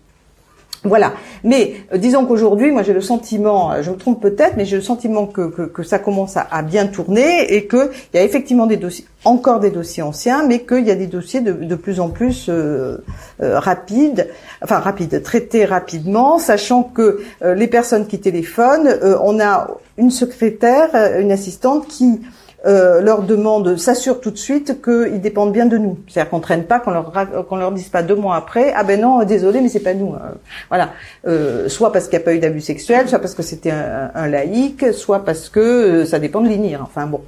Voilà. 0.83 1.13
Mais 1.43 1.75
euh, 1.93 1.97
disons 1.97 2.25
qu'aujourd'hui, 2.25 2.71
moi 2.71 2.81
j'ai 2.81 2.93
le 2.93 3.01
sentiment, 3.01 3.81
je 3.81 3.91
me 3.91 3.97
trompe 3.97 4.19
peut-être, 4.19 4.57
mais 4.57 4.65
j'ai 4.65 4.77
le 4.77 4.81
sentiment 4.81 5.27
que, 5.27 5.49
que, 5.49 5.61
que, 5.61 5.83
ça 5.83 5.99
commence 5.99 6.37
à, 6.37 6.47
à 6.49 6.63
bien 6.63 6.87
tourner 6.87 7.53
et 7.53 7.67
qu'il 7.67 7.89
y 8.15 8.17
a 8.17 8.23
effectivement 8.23 8.65
des 8.65 8.77
dossiers, 8.77 9.05
encore 9.23 9.59
des 9.59 9.69
dossiers 9.69 10.01
anciens, 10.01 10.43
mais 10.47 10.63
qu'il 10.65 10.85
y 10.85 10.91
a 10.91 10.95
des 10.95 11.05
dossiers 11.05 11.41
de, 11.41 11.53
de 11.53 11.75
plus 11.75 11.99
en 11.99 12.09
plus 12.09 12.47
euh, 12.49 12.97
rapides, 13.39 14.27
enfin 14.63 14.79
rapides, 14.79 15.21
traités 15.21 15.65
rapidement, 15.65 16.39
sachant 16.39 16.81
que 16.81 17.21
les 17.43 17.67
personnes 17.67 18.07
qui 18.07 18.19
téléphonent, 18.19 18.89
on 19.21 19.39
a 19.39 19.67
une 19.97 20.11
secrétaire, 20.11 20.89
une 21.19 21.31
assistante 21.31 21.87
qui 21.87 22.21
euh, 22.65 23.01
leur 23.01 23.23
demande, 23.23 23.75
s'assure 23.77 24.21
tout 24.21 24.29
de 24.29 24.37
suite 24.37 24.83
qu'ils 24.83 25.19
dépendent 25.19 25.51
bien 25.51 25.65
de 25.65 25.77
nous. 25.77 25.97
C'est-à-dire 26.07 26.29
qu'on 26.29 26.39
traîne 26.39 26.65
pas, 26.65 26.79
qu'on 26.79 26.91
leur 26.91 27.11
qu'on 27.49 27.55
leur 27.55 27.71
dise 27.71 27.89
pas 27.89 28.03
deux 28.03 28.15
mois 28.15 28.35
après, 28.35 28.71
ah 28.75 28.83
ben 28.83 29.01
non, 29.01 29.23
désolé, 29.23 29.61
mais 29.61 29.69
c'est 29.69 29.79
pas 29.79 29.95
nous. 29.95 30.13
Hein. 30.13 30.35
Voilà. 30.69 30.91
Euh, 31.27 31.69
soit 31.69 31.91
parce 31.91 32.07
qu'il 32.07 32.19
n'y 32.19 32.23
a 32.23 32.25
pas 32.25 32.33
eu 32.33 32.39
d'abus 32.39 32.61
sexuel, 32.61 33.09
soit 33.09 33.19
parce 33.19 33.33
que 33.33 33.41
c'était 33.41 33.71
un, 33.71 34.11
un, 34.13 34.27
laïc, 34.27 34.93
soit 34.93 35.25
parce 35.25 35.49
que 35.49 35.59
euh, 35.59 36.05
ça 36.05 36.19
dépend 36.19 36.41
de 36.41 36.49
l'INIR. 36.49 36.81
Enfin 36.83 37.07
bon. 37.07 37.21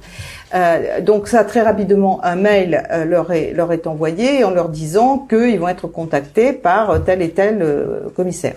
Euh, 0.54 1.00
donc 1.00 1.26
ça, 1.26 1.42
très 1.42 1.62
rapidement, 1.62 2.20
un 2.22 2.36
mail 2.36 2.86
euh, 2.92 3.04
leur, 3.04 3.32
est, 3.32 3.52
leur 3.52 3.72
est 3.72 3.88
envoyé 3.88 4.44
en 4.44 4.50
leur 4.50 4.68
disant 4.68 5.18
qu'ils 5.18 5.58
vont 5.58 5.68
être 5.68 5.88
contactés 5.88 6.52
par 6.52 7.02
tel 7.04 7.22
et 7.22 7.30
tel 7.30 7.66
commissaire, 8.14 8.56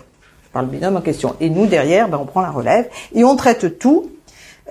par 0.53 0.61
le 0.61 0.67
binôme 0.67 0.97
en 0.97 1.01
question. 1.01 1.35
Et 1.39 1.49
nous, 1.49 1.65
derrière, 1.65 2.07
ben, 2.07 2.19
on 2.21 2.25
prend 2.25 2.41
la 2.41 2.51
relève 2.51 2.85
et 3.15 3.23
on 3.23 3.35
traite 3.35 3.79
tout 3.79 4.11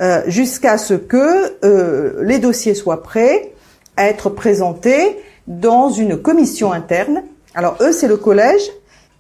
euh, 0.00 0.22
jusqu'à 0.26 0.78
ce 0.78 0.94
que 0.94 1.56
euh, 1.64 2.22
les 2.22 2.38
dossiers 2.38 2.74
soient 2.74 3.02
prêts 3.02 3.52
à 3.96 4.08
être 4.08 4.30
présentés 4.30 5.18
dans 5.46 5.90
une 5.90 6.16
commission 6.16 6.72
interne. 6.72 7.22
Alors 7.54 7.76
eux, 7.80 7.92
c'est 7.92 8.08
le 8.08 8.16
collège, 8.16 8.62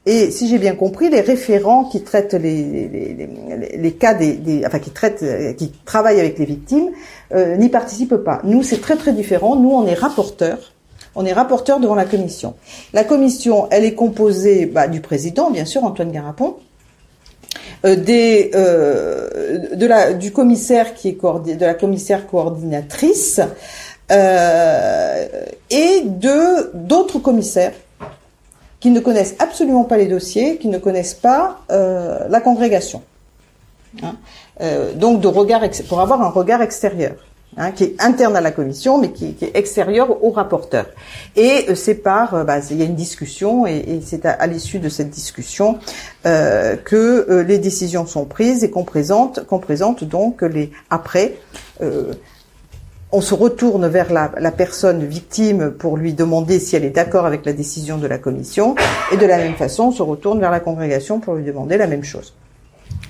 et 0.04 0.30
si 0.30 0.48
j'ai 0.48 0.58
bien 0.58 0.74
compris, 0.74 1.08
les 1.10 1.20
référents 1.20 1.84
qui 1.84 2.02
traitent 2.02 2.34
les, 2.34 2.62
les, 2.62 2.88
les, 2.88 3.76
les 3.76 3.92
cas 3.92 4.14
des, 4.14 4.34
des, 4.34 4.64
enfin 4.66 4.78
qui 4.78 4.90
traitent, 4.90 5.24
qui 5.56 5.72
travaillent 5.84 6.20
avec 6.20 6.38
les 6.38 6.44
victimes, 6.44 6.90
euh, 7.34 7.56
n'y 7.56 7.68
participent 7.68 8.16
pas. 8.16 8.40
Nous, 8.44 8.62
c'est 8.62 8.80
très 8.80 8.96
très 8.96 9.12
différent. 9.12 9.56
Nous, 9.56 9.70
on 9.70 9.86
est 9.86 9.94
rapporteurs. 9.94 10.72
On 11.16 11.24
est 11.24 11.32
rapporteurs 11.32 11.80
devant 11.80 11.94
la 11.94 12.04
commission. 12.04 12.54
La 12.92 13.02
commission, 13.02 13.68
elle 13.70 13.84
est 13.84 13.94
composée 13.94 14.66
bah, 14.66 14.86
du 14.86 15.00
président, 15.00 15.50
bien 15.50 15.64
sûr, 15.64 15.82
Antoine 15.82 16.12
Garapon, 16.12 16.56
des, 17.94 18.50
euh, 18.54 19.76
de 19.76 19.86
la, 19.86 20.12
du 20.12 20.32
commissaire 20.32 20.94
qui 20.94 21.08
est 21.10 21.56
de 21.56 21.64
la 21.64 21.74
commissaire 21.74 22.26
coordinatrice 22.26 23.40
euh, 24.10 25.26
et 25.70 26.02
de 26.04 26.70
d'autres 26.74 27.18
commissaires 27.18 27.74
qui 28.80 28.90
ne 28.90 29.00
connaissent 29.00 29.36
absolument 29.38 29.84
pas 29.84 29.96
les 29.96 30.06
dossiers, 30.06 30.58
qui 30.58 30.68
ne 30.68 30.78
connaissent 30.78 31.14
pas 31.14 31.60
euh, 31.70 32.26
la 32.28 32.40
congrégation. 32.40 33.02
Hein 34.02 34.16
euh, 34.60 34.92
donc 34.94 35.20
de 35.20 35.28
regard 35.28 35.62
pour 35.88 36.00
avoir 36.00 36.22
un 36.22 36.28
regard 36.28 36.62
extérieur. 36.62 37.14
Hein, 37.58 37.70
qui 37.70 37.84
est 37.84 37.96
interne 38.00 38.36
à 38.36 38.42
la 38.42 38.50
commission, 38.50 38.98
mais 38.98 39.12
qui, 39.12 39.32
qui 39.32 39.46
est 39.46 39.56
extérieur 39.56 40.22
au 40.22 40.30
rapporteur. 40.30 40.84
Et 41.36 41.64
euh, 41.70 41.74
c'est 41.74 41.94
par, 41.94 42.34
euh, 42.34 42.44
bah, 42.44 42.58
il 42.70 42.76
y 42.76 42.82
a 42.82 42.84
une 42.84 42.94
discussion, 42.94 43.66
et, 43.66 43.76
et 43.76 44.00
c'est 44.04 44.26
à, 44.26 44.46
l'issue 44.46 44.78
de 44.78 44.90
cette 44.90 45.08
discussion 45.08 45.78
euh, 46.26 46.76
que 46.76 47.24
euh, 47.30 47.42
les 47.42 47.56
décisions 47.56 48.04
sont 48.04 48.26
prises 48.26 48.62
et 48.62 48.68
qu'on 48.68 48.84
présente, 48.84 49.46
qu'on 49.46 49.58
présente 49.58 50.04
donc 50.04 50.42
les 50.42 50.70
après. 50.90 51.36
on 53.10 53.20
se 53.22 53.32
retourne 53.32 53.88
vers 53.88 54.12
la, 54.12 54.32
la, 54.38 54.50
personne 54.50 55.06
victime 55.06 55.70
pour 55.70 55.96
lui 55.96 56.12
demander 56.12 56.58
si 56.58 56.76
elle 56.76 56.84
est 56.84 56.90
d'accord 56.90 57.24
avec 57.24 57.46
la 57.46 57.54
décision 57.54 57.96
de 57.96 58.06
la 58.06 58.18
commission, 58.18 58.74
et 59.12 59.16
de 59.16 59.24
la 59.24 59.38
même 59.38 59.54
façon, 59.54 59.84
on 59.84 59.92
se 59.92 60.02
retourne 60.02 60.40
vers 60.40 60.50
la 60.50 60.60
congrégation 60.60 61.20
pour 61.20 61.36
lui 61.36 61.44
demander 61.44 61.78
la 61.78 61.86
même 61.86 62.04
chose. 62.04 62.34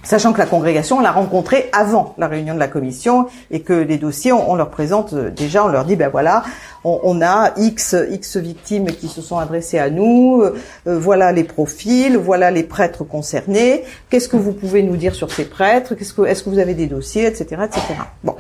Sachant 0.07 0.33
que 0.33 0.39
la 0.39 0.47
congrégation, 0.47 0.99
on 0.99 1.01
l'a 1.01 1.11
rencontrée 1.11 1.69
avant 1.73 2.15
la 2.17 2.29
réunion 2.29 2.55
de 2.55 2.61
la 2.61 2.69
commission 2.69 3.27
et 3.51 3.63
que 3.63 3.73
les 3.73 3.99
dossiers, 3.99 4.33
on, 4.33 4.55
leur 4.55 4.71
présente 4.71 5.15
euh, 5.15 5.31
déjà, 5.31 5.65
on 5.65 5.69
leur 5.69 5.85
dit, 5.85 5.97
ben 5.97 6.09
voilà, 6.09 6.45
on, 6.85 7.21
a 7.23 7.53
X, 7.57 7.97
X 8.13 8.37
victimes 8.37 8.87
qui 8.87 9.09
se 9.09 9.21
sont 9.21 9.37
adressées 9.37 9.81
à 9.81 9.91
nous, 9.91 10.43
euh, 10.43 10.55
euh, 10.87 10.97
voilà 10.97 11.33
les 11.33 11.43
profils, 11.43 12.17
voilà 12.17 12.53
les 12.53 12.63
prêtres 12.63 13.03
concernés, 13.03 13.83
qu'est-ce 14.09 14.29
que 14.29 14.37
vous 14.37 14.53
pouvez 14.53 14.85
nous 14.85 14.97
dire 14.97 15.17
sur 15.17 15.33
ces 15.33 15.45
prêtres, 15.45 15.97
qu'est-ce 15.97 16.15
que, 16.15 16.23
est-ce 16.23 16.45
que 16.45 16.51
vous 16.51 16.61
avez 16.61 16.75
des 16.75 16.87
dossiers, 16.87 17.27
etc., 17.27 17.63
etc. 17.65 17.83
Bon. 18.23 18.37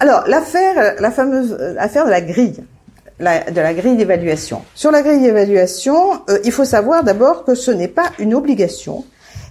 Alors, 0.00 0.24
l'affaire, 0.26 0.96
la 1.00 1.10
fameuse 1.10 1.56
affaire 1.78 2.04
de 2.04 2.10
la 2.10 2.20
grille. 2.20 2.62
de 3.20 3.60
la 3.60 3.72
grille 3.72 3.96
d'évaluation. 3.96 4.60
Sur 4.74 4.90
la 4.90 5.00
grille 5.00 5.22
d'évaluation, 5.22 6.20
il 6.44 6.52
faut 6.52 6.66
savoir 6.66 7.04
d'abord 7.04 7.46
que 7.46 7.54
ce 7.54 7.70
n'est 7.70 7.88
pas 7.88 8.10
une 8.18 8.34
obligation 8.34 9.04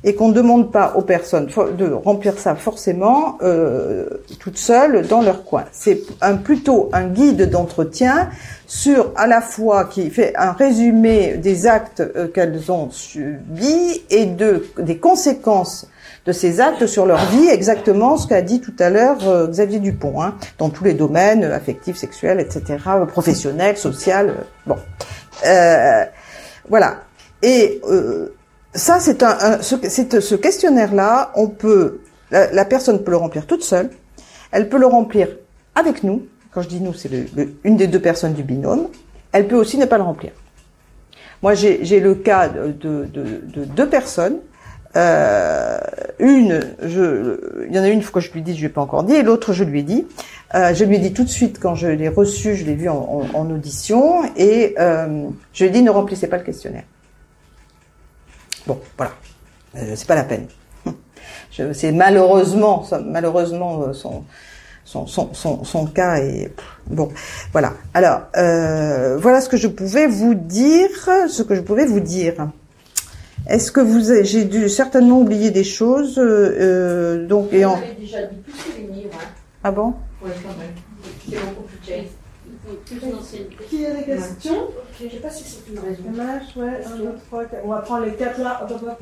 et 0.04 0.16
qu'on 0.16 0.30
ne 0.30 0.34
demande 0.34 0.72
pas 0.72 0.94
aux 0.96 1.02
personnes 1.02 1.48
de 1.78 1.92
remplir 1.92 2.38
ça 2.38 2.56
forcément 2.56 3.38
euh, 3.42 4.06
toutes 4.40 4.58
seules 4.58 5.08
dans 5.08 5.22
leur 5.22 5.46
coin. 5.46 5.64
C'est 5.72 6.02
un, 6.22 6.36
plutôt 6.36 6.90
un 6.92 7.08
guide 7.08 7.50
d'entretien 7.50 8.30
sur 8.68 9.12
à 9.16 9.28
la 9.28 9.40
fois 9.42 9.86
qui 9.86 10.10
fait 10.10 10.34
un 10.36 10.52
résumé 10.52 11.38
des 11.38 11.68
actes 11.68 12.02
euh, 12.02 12.28
qu'elles 12.28 12.72
ont 12.72 12.90
subis 12.92 14.04
et 14.10 14.26
de 14.26 14.66
des 14.78 14.98
conséquences 14.98 15.88
de 16.26 16.32
ces 16.32 16.62
actes 16.62 16.88
sur 16.88 17.06
leur 17.06 17.26
vie, 17.26 17.50
exactement 17.50 18.18
ce 18.18 18.28
qu'a 18.28 18.42
dit 18.42 18.62
tout 18.62 18.76
à 18.80 18.90
l'heure 18.90 19.18
euh, 19.28 19.48
Xavier 19.48 19.80
Dupont, 19.80 20.22
hein, 20.22 20.36
dans 20.58 20.70
tous 20.70 20.84
les 20.84 20.94
domaines 20.94 21.44
affectifs, 21.44 21.98
sexuels, 21.98 22.40
etc., 22.40 22.78
professionnels, 23.08 23.78
social. 23.78 24.34
bon, 24.66 24.78
voilà. 26.70 26.96
Et 27.42 27.82
ça, 28.76 29.00
c'est 29.00 29.24
un, 29.24 29.62
ce, 29.62 29.76
ce 30.20 30.36
questionnaire-là, 30.36 31.32
on 31.36 31.48
peut, 31.48 32.02
la, 32.32 32.66
personne 32.66 33.04
peut 33.04 33.12
le 33.12 33.18
remplir 33.18 33.46
toute 33.46 33.64
seule. 33.64 33.90
Elle 34.52 34.70
peut 34.70 34.80
le 34.80 34.88
remplir 34.88 35.28
avec 35.76 36.04
nous. 36.04 36.24
Quand 36.52 36.62
je 36.62 36.70
dis 36.70 36.82
nous, 36.82 36.94
c'est 36.94 37.10
le, 37.10 37.56
une 37.64 37.78
des 37.78 37.88
deux 37.88 38.00
personnes 38.00 38.34
du 38.34 38.44
binôme. 38.44 38.88
Elle 39.32 39.48
peut 39.48 39.56
aussi 39.56 39.78
ne 39.78 39.86
pas 39.86 39.98
le 39.98 40.04
remplir. 40.04 40.32
Moi, 41.42 41.56
j'ai 41.56 42.00
le 42.00 42.16
cas 42.16 42.48
de, 42.48 42.72
de, 42.72 43.06
de, 43.12 43.66
deux 43.66 43.90
personnes. 43.90 44.38
Euh, 44.96 45.80
une, 46.20 46.62
je, 46.84 47.66
il 47.68 47.76
y 47.76 47.80
en 47.80 47.84
a 47.84 47.90
une 47.90 48.02
fois 48.02 48.22
que 48.22 48.28
je 48.28 48.32
lui 48.32 48.42
dis, 48.42 48.54
je 48.54 48.60
lui 48.60 48.68
ai 48.68 48.70
pas 48.70 48.82
encore 48.82 49.04
dit, 49.04 49.16
et 49.16 49.24
l'autre, 49.24 49.52
je 49.52 49.64
lui 49.64 49.80
ai 49.80 49.84
dit. 49.84 50.08
Euh, 50.56 50.74
je 50.74 50.86
lui 50.86 50.96
ai 50.96 51.00
dit 51.00 51.14
tout 51.14 51.24
de 51.24 51.30
suite 51.30 51.60
quand 51.60 51.74
je 51.74 51.88
l'ai 51.88 52.10
reçu, 52.10 52.56
je 52.56 52.64
l'ai 52.64 52.76
vu 52.76 52.88
en, 52.90 53.50
audition, 53.50 54.24
et 54.38 54.76
euh, 54.80 55.28
je 55.52 55.64
lui 55.64 55.70
ai 55.70 55.74
dit 55.74 55.82
ne 55.82 55.90
remplissez 55.90 56.28
pas 56.28 56.38
le 56.38 56.44
questionnaire. 56.44 56.84
Bon, 58.66 58.80
voilà, 58.98 59.14
euh, 59.76 59.94
c'est 59.96 60.08
pas 60.08 60.16
la 60.16 60.24
peine. 60.24 60.48
C'est 61.52 61.92
malheureusement, 61.92 62.84
malheureusement 63.06 63.84
euh, 63.84 63.94
son, 63.94 64.24
son, 64.86 65.06
son, 65.06 65.64
son, 65.64 65.86
cas 65.88 66.18
et 66.18 66.52
bon, 66.88 67.10
voilà. 67.52 67.74
Alors, 67.94 68.22
euh, 68.38 69.18
voilà 69.18 69.42
ce 69.42 69.50
que 69.50 69.58
je 69.58 69.68
pouvais 69.68 70.08
vous 70.08 70.34
dire, 70.34 70.90
ce 71.30 71.44
que 71.44 71.56
je 71.56 71.62
pouvais 71.62 71.86
vous 71.86 72.00
dire. 72.00 72.50
Est-ce 73.48 73.72
que 73.72 73.82
vous, 73.82 74.02
j'ai 74.24 74.46
dû 74.46 74.70
certainement 74.70 75.20
oublier 75.20 75.52
des 75.52 75.64
choses, 75.66 76.18
euh, 76.18 77.28
donc 77.28 77.52
et 77.52 77.66
en. 77.66 77.78
déjà 78.00 78.24
dit 78.24 78.38
les 78.78 79.06
hein. 79.06 79.18
Ah 79.64 79.72
bon? 79.72 79.94
Oui, 80.24 80.32
quand 80.42 80.58
même. 80.58 80.72
C'est 81.30 81.40
beaucoup 81.40 81.64
plus 81.64 82.23
qui 83.70 83.86
a 83.86 83.94
des 83.94 84.04
questions 84.04 84.70
Je 85.00 85.06
ne 85.06 85.10
sais 85.10 85.18
pas 85.18 85.30
si 85.30 85.44
c'est 85.44 85.72
une 85.72 85.80
raison. 85.80 86.04
Dommage, 86.04 86.56
ouais, 86.56 86.84
1, 86.86 86.98
2, 86.98 87.16
3, 87.28 87.46
4. 87.46 87.62
On 87.66 87.70
va 87.70 87.82
prendre 87.82 88.06
les 88.06 88.16
4 88.16 88.40
là. 88.40 88.62
Hop, 88.64 88.72
hop, 88.72 89.00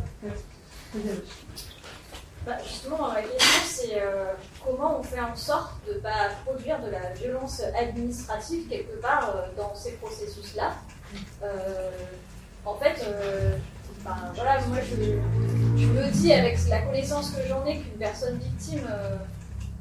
bah, 2.45 2.53
justement, 2.67 3.13
la 3.13 3.21
question 3.21 3.61
c'est 3.65 4.01
euh, 4.01 4.33
comment 4.65 4.99
on 4.99 5.03
fait 5.03 5.19
en 5.19 5.35
sorte 5.35 5.73
de 5.87 5.93
ne 5.93 5.99
pas 5.99 6.29
produire 6.43 6.81
de 6.81 6.89
la 6.89 7.11
violence 7.13 7.61
administrative 7.77 8.67
quelque 8.67 8.99
part 8.99 9.29
euh, 9.35 9.55
dans 9.55 9.75
ces 9.75 9.91
processus-là. 9.93 10.73
Euh, 11.43 11.91
en 12.65 12.75
fait, 12.75 13.05
ben, 14.03 14.15
voilà, 14.33 14.59
moi 14.67 14.77
je, 14.81 14.95
je, 15.79 15.85
me 15.85 16.11
dis 16.11 16.33
avec 16.33 16.57
la 16.67 16.81
connaissance 16.81 17.31
que 17.31 17.47
j'en 17.47 17.63
ai 17.65 17.77
qu'une 17.77 17.97
personne 17.99 18.39
victime 18.39 18.87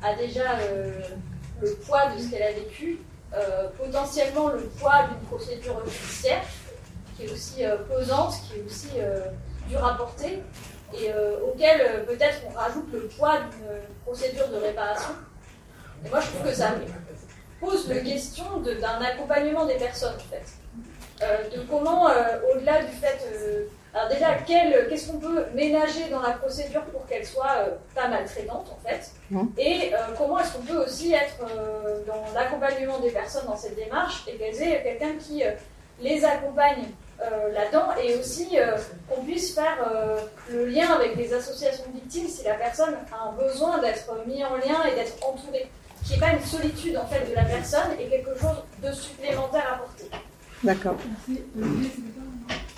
a 0.03 0.15
déjà 0.17 0.59
le 1.61 1.75
poids 1.87 2.11
de 2.15 2.21
ce 2.21 2.31
qu'elle 2.31 2.43
a 2.43 2.53
vécu 2.53 2.99
euh, 3.33 3.69
potentiellement 3.79 4.49
le 4.49 4.63
poids 4.63 5.05
d'une 5.09 5.29
procédure 5.29 5.81
judiciaire, 5.87 6.43
qui 7.17 7.27
est 7.27 7.33
aussi 7.33 7.65
euh, 7.65 7.77
pesante, 7.89 8.35
qui 8.43 8.59
est 8.59 8.65
aussi 8.65 8.89
euh, 8.99 9.21
dure 9.69 9.85
à 9.85 9.97
porter, 9.97 10.43
et 10.93 11.13
auquel 11.47 12.05
peut-être 12.05 12.41
on 12.49 12.51
rajoute 12.51 12.93
le 12.93 13.07
poids 13.07 13.39
d'une 13.39 13.95
procédure 14.05 14.49
de 14.49 14.57
réparation. 14.57 15.11
Moi, 16.11 16.19
je 16.19 16.27
trouve 16.27 16.43
que 16.51 16.53
ça 16.53 16.75
pose 17.61 17.89
la 17.89 18.01
question 18.01 18.59
d'un 18.59 19.01
accompagnement 19.01 19.67
des 19.67 19.77
personnes, 19.77 20.17
en 20.17 20.35
fait. 20.35 21.55
de 21.55 21.63
comment, 21.71 22.07
au-delà 22.53 22.83
du 22.83 22.91
fait 22.91 23.25
alors 23.93 24.09
déjà, 24.09 24.35
qu'est-ce 24.35 25.11
qu'on 25.11 25.19
peut 25.19 25.47
ménager 25.55 26.09
dans 26.11 26.21
la 26.21 26.31
procédure 26.33 26.83
pour 26.85 27.07
qu'elle 27.07 27.27
soit 27.27 27.57
euh, 27.59 27.75
pas 27.95 28.07
maltraitante 28.07 28.71
en 28.71 28.89
fait 28.89 29.11
mmh. 29.31 29.47
Et 29.59 29.93
euh, 29.93 29.99
comment 30.17 30.39
est-ce 30.39 30.53
qu'on 30.53 30.63
peut 30.63 30.85
aussi 30.85 31.13
être 31.13 31.39
euh, 31.43 32.01
dans 32.07 32.25
l'accompagnement 32.33 33.01
des 33.01 33.11
personnes 33.11 33.47
dans 33.47 33.57
cette 33.57 33.75
démarche 33.75 34.25
et 34.29 34.37
qu'elles 34.37 34.63
aient 34.63 34.83
quelqu'un 34.83 35.15
qui 35.19 35.43
les 36.01 36.25
accompagne 36.25 36.85
là-dedans 37.53 37.89
et 38.03 38.15
aussi 38.15 38.57
qu'on 39.07 39.23
puisse 39.23 39.55
faire 39.55 39.77
le 40.51 40.65
lien 40.65 40.89
avec 40.95 41.17
les 41.17 41.35
associations 41.35 41.85
de 41.89 42.01
victimes 42.01 42.27
si 42.27 42.45
la 42.45 42.55
personne 42.55 42.95
a 43.13 43.29
un 43.29 43.33
besoin 43.33 43.79
d'être 43.79 44.11
mis 44.27 44.43
en 44.43 44.57
lien 44.57 44.83
et 44.91 44.95
d'être 44.95 45.17
entourée. 45.29 45.71
Qui 46.03 46.15
n'est 46.15 46.19
pas 46.19 46.33
une 46.33 46.43
solitude 46.43 46.97
en 46.97 47.07
fait 47.07 47.29
de 47.29 47.35
la 47.35 47.45
personne 47.45 47.91
et 47.99 48.07
quelque 48.07 48.35
chose 48.41 48.65
de 48.83 48.91
supplémentaire 48.91 49.75
à 49.75 49.77
porter. 49.77 50.11
D'accord. 50.65 50.97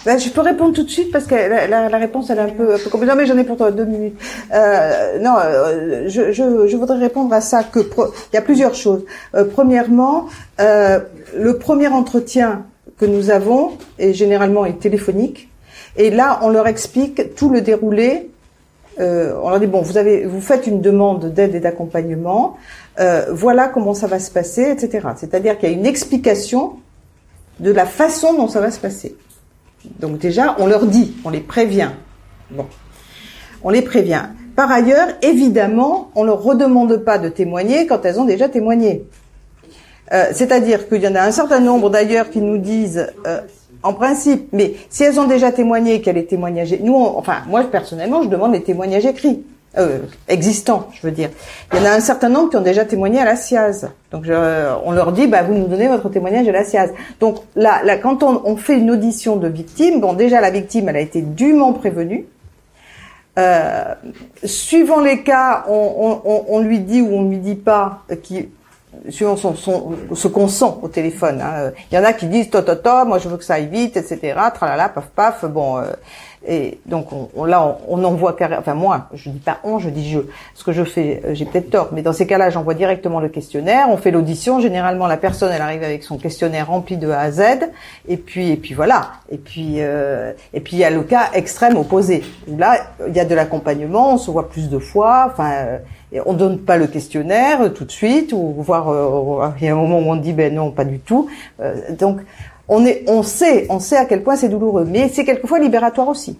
Ben, 0.05 0.19
je 0.19 0.29
peux 0.31 0.41
répondre 0.41 0.75
tout 0.75 0.83
de 0.83 0.91
suite 0.91 1.13
parce 1.13 1.27
que 1.27 1.35
la, 1.35 1.97
réponse 1.97 2.29
elle 2.31 2.39
est 2.39 2.43
un 2.43 2.49
peu, 2.49 2.77
compliquée. 2.91 3.07
Non 3.07 3.15
mais 3.15 3.27
j'en 3.27 3.39
ai 3.39 3.45
pour 3.45 3.57
toi 3.57 3.71
deux 3.71 3.85
minutes. 3.85 4.19
Euh, 4.53 5.19
non, 5.21 5.37
euh, 5.39 6.09
je, 6.09 6.77
voudrais 6.77 6.99
répondre 6.99 7.33
à 7.33 7.41
ça 7.41 7.63
que 7.63 7.79
il 7.79 8.35
y 8.35 8.37
a 8.37 8.43
plusieurs 8.43 8.75
choses. 8.75 9.05
Euh, 9.35 9.45
premièrement, 9.45 10.27
le 10.59 11.53
premier 11.59 11.89
entretien 11.89 12.65
que 12.99 13.07
nous 13.07 13.31
avons 13.31 13.73
est 13.99 14.13
généralement 14.13 14.67
est 14.67 14.81
téléphonique 14.81 15.49
et 15.97 16.11
là 16.11 16.41
on 16.43 16.49
leur 16.49 16.67
explique 16.67 17.35
tout 17.37 17.49
le 17.49 17.61
déroulé. 17.61 18.29
On 18.99 19.51
leur 19.51 19.61
dit 19.61 19.67
bon, 19.69 19.83
vous 19.83 19.99
avez, 19.99 20.25
vous 20.25 20.41
faites 20.41 20.67
une 20.67 20.81
demande 20.81 21.33
d'aide 21.33 21.55
et 21.55 21.61
d'accompagnement. 21.61 22.57
voilà 23.31 23.69
comment 23.69 23.95
ça 23.95 24.09
va 24.09 24.19
se 24.19 24.33
passer, 24.33 24.63
etc. 24.73 25.07
C'est-à-dire 25.17 25.59
qu'il 25.59 25.71
y 25.71 25.73
a 25.73 25.77
une 25.77 25.87
explication 25.87 26.73
de 27.61 27.71
la 27.71 27.87
façon 27.87 28.35
dont 28.35 28.49
ça 28.49 28.61
va 28.61 28.73
se 28.73 28.81
passer. 28.81 29.17
Donc 30.01 30.19
déjà, 30.19 30.57
on 30.59 30.67
leur 30.67 30.87
dit, 30.87 31.15
on 31.25 31.31
les 31.31 31.41
prévient. 31.41 31.91
Bon, 32.51 32.67
on 33.63 33.71
les 33.71 33.83
prévient. 33.83 34.25
Par 34.55 34.71
ailleurs, 34.71 35.09
évidemment, 35.23 36.11
on 36.15 36.23
ne 36.23 36.29
leur 36.29 36.43
redemande 36.43 36.97
pas 36.99 37.19
de 37.19 37.29
témoigner 37.29 37.87
quand 37.87 38.05
elles 38.05 38.21
ont 38.21 38.25
déjà 38.25 38.49
témoigné. 38.49 39.05
Euh, 40.13 40.27
C'est-à-dire 40.33 40.89
qu'il 40.89 41.03
y 41.03 41.09
en 41.09 41.15
a 41.15 41.23
un 41.23 41.31
certain 41.31 41.61
nombre 41.61 41.89
d'ailleurs 41.89 42.29
qui 42.29 42.41
nous 42.41 42.59
disent, 42.59 43.07
euh, 43.27 43.41
en 43.83 43.95
principe, 43.95 44.49
mais 44.53 44.75
si 44.91 45.05
elles 45.05 45.19
ont 45.19 45.27
déjà 45.27 45.51
témoigné, 45.53 46.01
qu'elles 46.01 46.19
aient 46.19 46.25
témoignages, 46.25 46.77
nous, 46.81 46.95
enfin, 46.95 47.39
moi 47.49 47.65
personnellement, 47.65 48.23
je 48.23 48.29
demande 48.29 48.53
les 48.53 48.63
témoignages 48.63 49.07
écrits 49.07 49.43
euh, 49.79 50.01
existants, 50.29 50.89
je 50.93 51.07
veux 51.07 51.13
dire. 51.13 51.31
Il 51.73 51.79
y 51.79 51.83
en 51.83 51.87
a 51.87 51.91
un 51.91 52.01
certain 52.01 52.29
nombre 52.29 52.51
qui 52.51 52.57
ont 52.57 52.63
déjà 52.63 52.85
témoigné 52.85 53.21
à 53.21 53.25
la 53.25 53.37
SIAZ. 53.37 53.89
Donc 54.11 54.25
je, 54.25 54.75
on 54.85 54.93
leur 54.93 55.13
dit, 55.13 55.27
bah, 55.27 55.43
vous 55.43 55.55
nous 55.55 55.67
donnez 55.67 55.89
votre 55.89 56.09
témoignage 56.11 56.47
à 56.47 56.53
la 56.53 56.65
SIAZ. 56.65 56.91
Donc 57.21 57.39
là, 57.57 57.81
là 57.83 57.97
quand 57.97 58.23
on, 58.23 58.43
on, 58.45 58.57
fait 58.57 58.79
une 58.79 58.91
audition 58.91 59.37
de 59.37 59.49
victime, 59.49 60.01
bon 60.01 60.13
déjà 60.13 60.41
la 60.41 60.51
victime, 60.51 60.89
elle 60.89 60.97
a 60.97 61.01
été 61.01 61.23
dûment 61.23 61.73
prévenue. 61.73 62.27
Euh, 63.39 63.95
suivant 64.45 65.01
les 65.01 65.23
cas, 65.23 65.65
on, 65.69 66.21
on, 66.23 66.45
on, 66.49 66.61
lui 66.61 66.81
dit 66.81 67.01
ou 67.01 67.15
on 67.15 67.31
lui 67.31 67.39
dit 67.39 67.55
pas, 67.55 68.01
euh, 68.11 68.17
qui, 68.17 68.51
suivant 69.09 69.37
son, 69.37 69.55
son, 69.55 69.95
ce 70.15 70.29
qu'on 70.29 70.49
sent 70.49 70.75
au 70.83 70.89
téléphone. 70.89 71.41
Hein. 71.41 71.73
Il 71.91 71.95
y 71.95 71.99
en 71.99 72.05
a 72.05 72.13
qui 72.13 72.27
disent, 72.27 72.51
to, 72.51 72.61
to, 72.61 72.75
to, 72.75 73.07
moi 73.07 73.19
je 73.19 73.31
veux 73.31 73.39
que 73.39 73.45
ça 73.45 73.55
aille 73.55 73.69
vite, 73.69 73.97
etc. 73.97 74.35
Tralala, 74.55 74.91
paf, 74.91 75.07
paf. 75.07 75.45
Bon, 75.47 75.79
euh, 75.79 75.93
et 76.47 76.81
donc 76.87 77.09
on, 77.13 77.45
là, 77.45 77.79
on, 77.89 78.03
envoie 78.03 78.33
carrément, 78.33 78.61
enfin 78.61 78.75
moi, 78.75 79.09
je 79.15 79.31
dis 79.31 79.39
pas 79.39 79.59
on, 79.63 79.79
je 79.79 79.91
dis 79.91 80.11
je. 80.11 80.19
Ce 80.55 80.65
que 80.65 80.73
je 80.73 80.83
fais, 80.83 81.23
euh, 81.25 81.35
j'ai 81.35 81.45
peut-être 81.45 81.71
tort, 81.71 81.91
mais 81.93 82.03
dans 82.03 82.13
ces 82.13 82.27
cas-là, 82.27 82.51
j'envoie 82.51 82.75
directement 82.75 83.21
le 83.21 83.29
questionnaire. 83.29 83.87
On 83.91 83.97
fait 83.97 84.11
l'audition. 84.11 84.59
Généralement, 84.59 85.07
la 85.07 85.17
personne, 85.17 85.53
elle 85.53 85.63
arrive 85.63 85.85
avec 85.85 86.03
son 86.03 86.19
questionnaire 86.19 86.67
rempli 86.67 86.97
de 86.97 87.09
A 87.11 87.21
à 87.21 87.31
Z. 87.31 87.43
Et 88.09 88.17
puis, 88.17 88.51
et 88.51 88.57
puis 88.57 88.75
voilà. 88.75 89.13
Et 89.31 89.39
puis, 89.39 89.77
euh, 89.79 90.33
et 90.53 90.61
puis 90.61 90.77
il 90.77 90.81
y 90.81 90.85
a 90.85 90.91
le 90.91 91.03
cas 91.03 91.31
extrême 91.33 91.77
opposé 91.77 92.23
où 92.49 92.59
là, 92.59 92.77
il 93.07 93.15
y 93.15 93.21
a 93.21 93.25
de 93.25 93.35
l'accompagnement. 93.35 94.15
On 94.15 94.19
se 94.19 94.31
voit 94.31 94.49
plus 94.49 94.69
de 94.69 94.79
fois. 94.79 95.29
Enfin. 95.31 95.53
Euh, 95.53 95.79
on 96.27 96.35
donne 96.35 96.59
pas 96.59 96.77
le 96.77 96.89
questionnaire 96.89 97.73
tout 97.73 97.87
de 97.87 97.91
suite, 97.91 98.35
ou 98.35 98.53
voir 98.59 98.91
euh, 98.91 99.49
il 99.59 99.65
y 99.65 99.69
a 99.71 99.73
un 99.73 99.77
moment 99.77 99.99
où 99.99 100.13
on 100.13 100.17
dit 100.17 100.35
ben 100.35 100.55
non, 100.55 100.71
pas 100.71 100.85
du 100.85 100.99
tout. 100.99 101.31
donc 101.99 102.21
on, 102.73 103.23
sait, 103.23 103.67
on 103.69 103.79
sait 103.79 103.97
à 103.97 104.05
quel 104.05 104.23
point 104.23 104.37
c'est 104.37 104.49
douloureux, 104.49 104.85
mais 104.85 105.09
c'est 105.09 105.25
quelquefois 105.25 105.59
libératoire 105.59 106.09
aussi. 106.09 106.39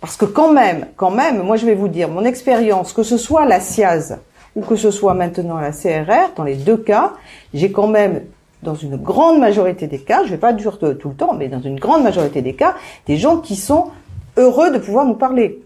Parce 0.00 0.16
que 0.16 0.24
quand 0.24 0.52
même, 0.52 0.86
quand 0.96 1.10
même, 1.10 1.42
moi 1.42 1.56
je 1.56 1.66
vais 1.66 1.74
vous 1.74 1.88
dire, 1.88 2.08
mon 2.08 2.24
expérience, 2.24 2.92
que 2.92 3.02
ce 3.02 3.16
soit 3.16 3.44
la 3.44 3.60
SIAZ 3.60 4.18
ou 4.54 4.62
que 4.62 4.76
ce 4.76 4.90
soit 4.90 5.14
maintenant 5.14 5.58
la 5.58 5.72
CRR, 5.72 6.34
dans 6.36 6.44
les 6.44 6.54
deux 6.54 6.76
cas, 6.76 7.12
j'ai 7.52 7.70
quand 7.72 7.88
même, 7.88 8.22
dans 8.62 8.74
une 8.74 8.96
grande 8.96 9.40
majorité 9.40 9.86
des 9.86 9.98
cas, 9.98 10.24
je 10.24 10.30
vais 10.30 10.36
pas 10.36 10.52
dire 10.52 10.78
tout 10.78 11.08
le 11.08 11.14
temps, 11.14 11.34
mais 11.34 11.48
dans 11.48 11.60
une 11.60 11.78
grande 11.78 12.02
majorité 12.02 12.42
des 12.42 12.54
cas, 12.54 12.74
des 13.06 13.16
gens 13.16 13.38
qui 13.38 13.56
sont 13.56 13.90
heureux 14.36 14.70
de 14.70 14.78
pouvoir 14.78 15.04
nous 15.04 15.14
parler, 15.14 15.62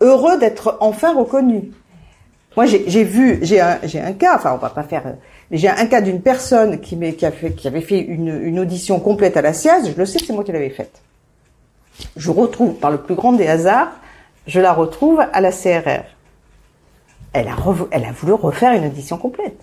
heureux 0.00 0.38
d'être 0.38 0.76
enfin 0.80 1.14
reconnus. 1.14 1.64
Moi, 2.58 2.66
j'ai 2.66 3.04
vu, 3.04 3.38
j'ai 3.42 3.60
un, 3.60 4.12
cas, 4.14 4.34
enfin, 4.34 4.52
on 4.52 4.56
va 4.56 4.70
pas 4.70 4.82
faire 4.82 5.04
j'ai 5.52 5.68
un 5.68 5.86
cas 5.86 6.00
d'une 6.00 6.20
personne 6.20 6.80
qui, 6.80 6.96
avait 6.96 7.80
fait 7.80 8.00
une, 8.00 8.58
audition 8.58 8.98
complète 8.98 9.36
à 9.36 9.42
la 9.42 9.52
SIAZ, 9.52 9.92
je 9.92 9.96
le 9.96 10.04
sais 10.04 10.18
c'est 10.18 10.32
moi 10.32 10.42
qui 10.42 10.50
l'avais 10.50 10.70
faite. 10.70 11.00
Je 12.16 12.32
retrouve, 12.32 12.74
par 12.74 12.90
le 12.90 12.98
plus 12.98 13.14
grand 13.14 13.30
des 13.30 13.46
hasards, 13.46 13.92
je 14.48 14.58
la 14.58 14.72
retrouve 14.72 15.20
à 15.20 15.40
la 15.40 15.52
CRR. 15.52 16.02
Elle 17.32 17.46
a, 17.46 18.12
voulu 18.12 18.32
refaire 18.32 18.72
une 18.72 18.86
audition 18.86 19.18
complète. 19.18 19.60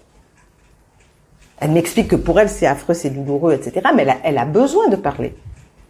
Elle 1.59 1.71
m'explique 1.71 2.07
que 2.07 2.15
pour 2.15 2.39
elle 2.39 2.47
c'est 2.47 2.65
affreux, 2.65 2.93
c'est 2.93 3.09
douloureux, 3.09 3.55
etc. 3.55 3.89
Mais 3.93 4.07
elle 4.23 4.37
a 4.37 4.45
besoin 4.45 4.87
de 4.87 4.95
parler. 4.95 5.35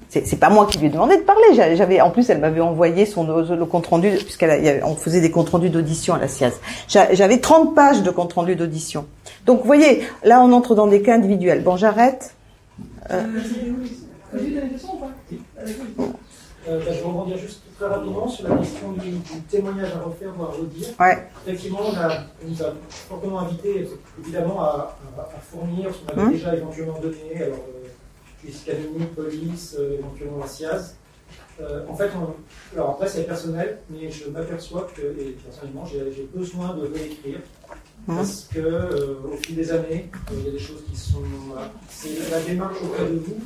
C'est 0.09 0.39
pas 0.39 0.49
moi 0.49 0.65
qui 0.65 0.77
lui 0.77 0.87
ai 0.87 0.89
demandé 0.89 1.17
de 1.17 1.23
parler. 1.23 1.43
J'avais, 1.53 1.99
en 2.01 2.09
plus, 2.09 2.29
elle 2.29 2.39
m'avait 2.39 2.61
envoyé 2.61 3.05
son 3.05 3.25
le 3.25 3.65
compte 3.65 3.87
rendu 3.87 4.11
puisqu'on 4.11 4.95
faisait 4.95 5.21
des 5.21 5.31
comptes 5.31 5.49
rendus 5.49 5.69
d'audition 5.69 6.13
à 6.13 6.19
la 6.19 6.27
SIAZ. 6.27 6.53
J'avais 6.87 7.39
30 7.39 7.75
pages 7.75 8.03
de 8.03 8.11
compte 8.11 8.33
rendu 8.33 8.55
d'audition. 8.55 9.05
Donc, 9.45 9.59
vous 9.59 9.65
voyez, 9.65 10.03
là, 10.23 10.41
on 10.41 10.51
entre 10.53 10.75
dans 10.75 10.87
des 10.87 11.01
cas 11.01 11.15
individuels. 11.15 11.63
Bon, 11.63 11.75
j'arrête. 11.75 12.35
Euh... 13.11 13.23
Euh, 16.67 16.79
bah, 16.79 16.85
je 16.87 16.99
vais 16.99 17.01
rebondir 17.01 17.37
juste 17.37 17.61
très 17.77 17.87
rapidement 17.87 18.27
sur 18.27 18.49
la 18.49 18.55
question 18.57 18.91
du, 18.93 19.11
du 19.11 19.41
témoignage 19.49 19.91
à 19.93 19.99
refaire 20.03 20.33
ou 20.37 20.43
à 20.43 20.47
redire. 20.47 20.87
Ouais. 20.99 21.27
Effectivement, 21.45 21.81
on, 21.83 21.95
a, 21.95 22.23
on 22.43 22.49
nous 22.49 22.63
a 22.63 22.73
fortement 22.89 23.39
invité, 23.41 23.87
évidemment, 24.19 24.61
à, 24.61 24.97
à, 25.17 25.21
à 25.21 25.39
fournir 25.41 25.91
ce 25.93 25.99
qu'on 25.99 26.19
avait 26.19 26.27
hum. 26.27 26.31
déjà 26.31 26.55
éventuellement 26.55 26.99
donné. 26.99 27.43
Alors, 27.43 27.59
euh, 28.47 28.53
Scalini, 28.53 29.05
police, 29.15 29.75
euh, 29.79 29.97
éventuellement 29.99 30.39
la 30.39 30.47
SIAZ. 30.47 30.95
Euh, 31.61 31.85
en 31.87 31.95
fait, 31.95 32.09
on, 32.15 32.75
alors 32.75 32.91
après 32.91 33.07
c'est 33.07 33.23
personnel, 33.23 33.79
mais 33.89 34.11
je 34.11 34.29
m'aperçois 34.29 34.87
que, 34.95 35.01
et 35.01 35.37
personnellement, 35.43 35.85
j'ai 35.85 36.27
besoin 36.35 36.73
de 36.75 36.81
réécrire 36.93 37.39
hein 38.07 38.15
parce 38.17 38.49
que 38.53 38.59
euh, 38.59 39.15
au 39.31 39.37
fil 39.37 39.55
des 39.55 39.71
années, 39.71 40.09
il 40.33 40.45
y 40.45 40.49
a 40.49 40.51
des 40.51 40.59
choses 40.59 40.83
qui 40.91 40.97
sont. 40.97 41.21
c'est 41.89 42.29
la 42.29 42.41
démarche 42.41 42.75
auprès 42.83 43.05
de 43.05 43.19
vous 43.19 43.37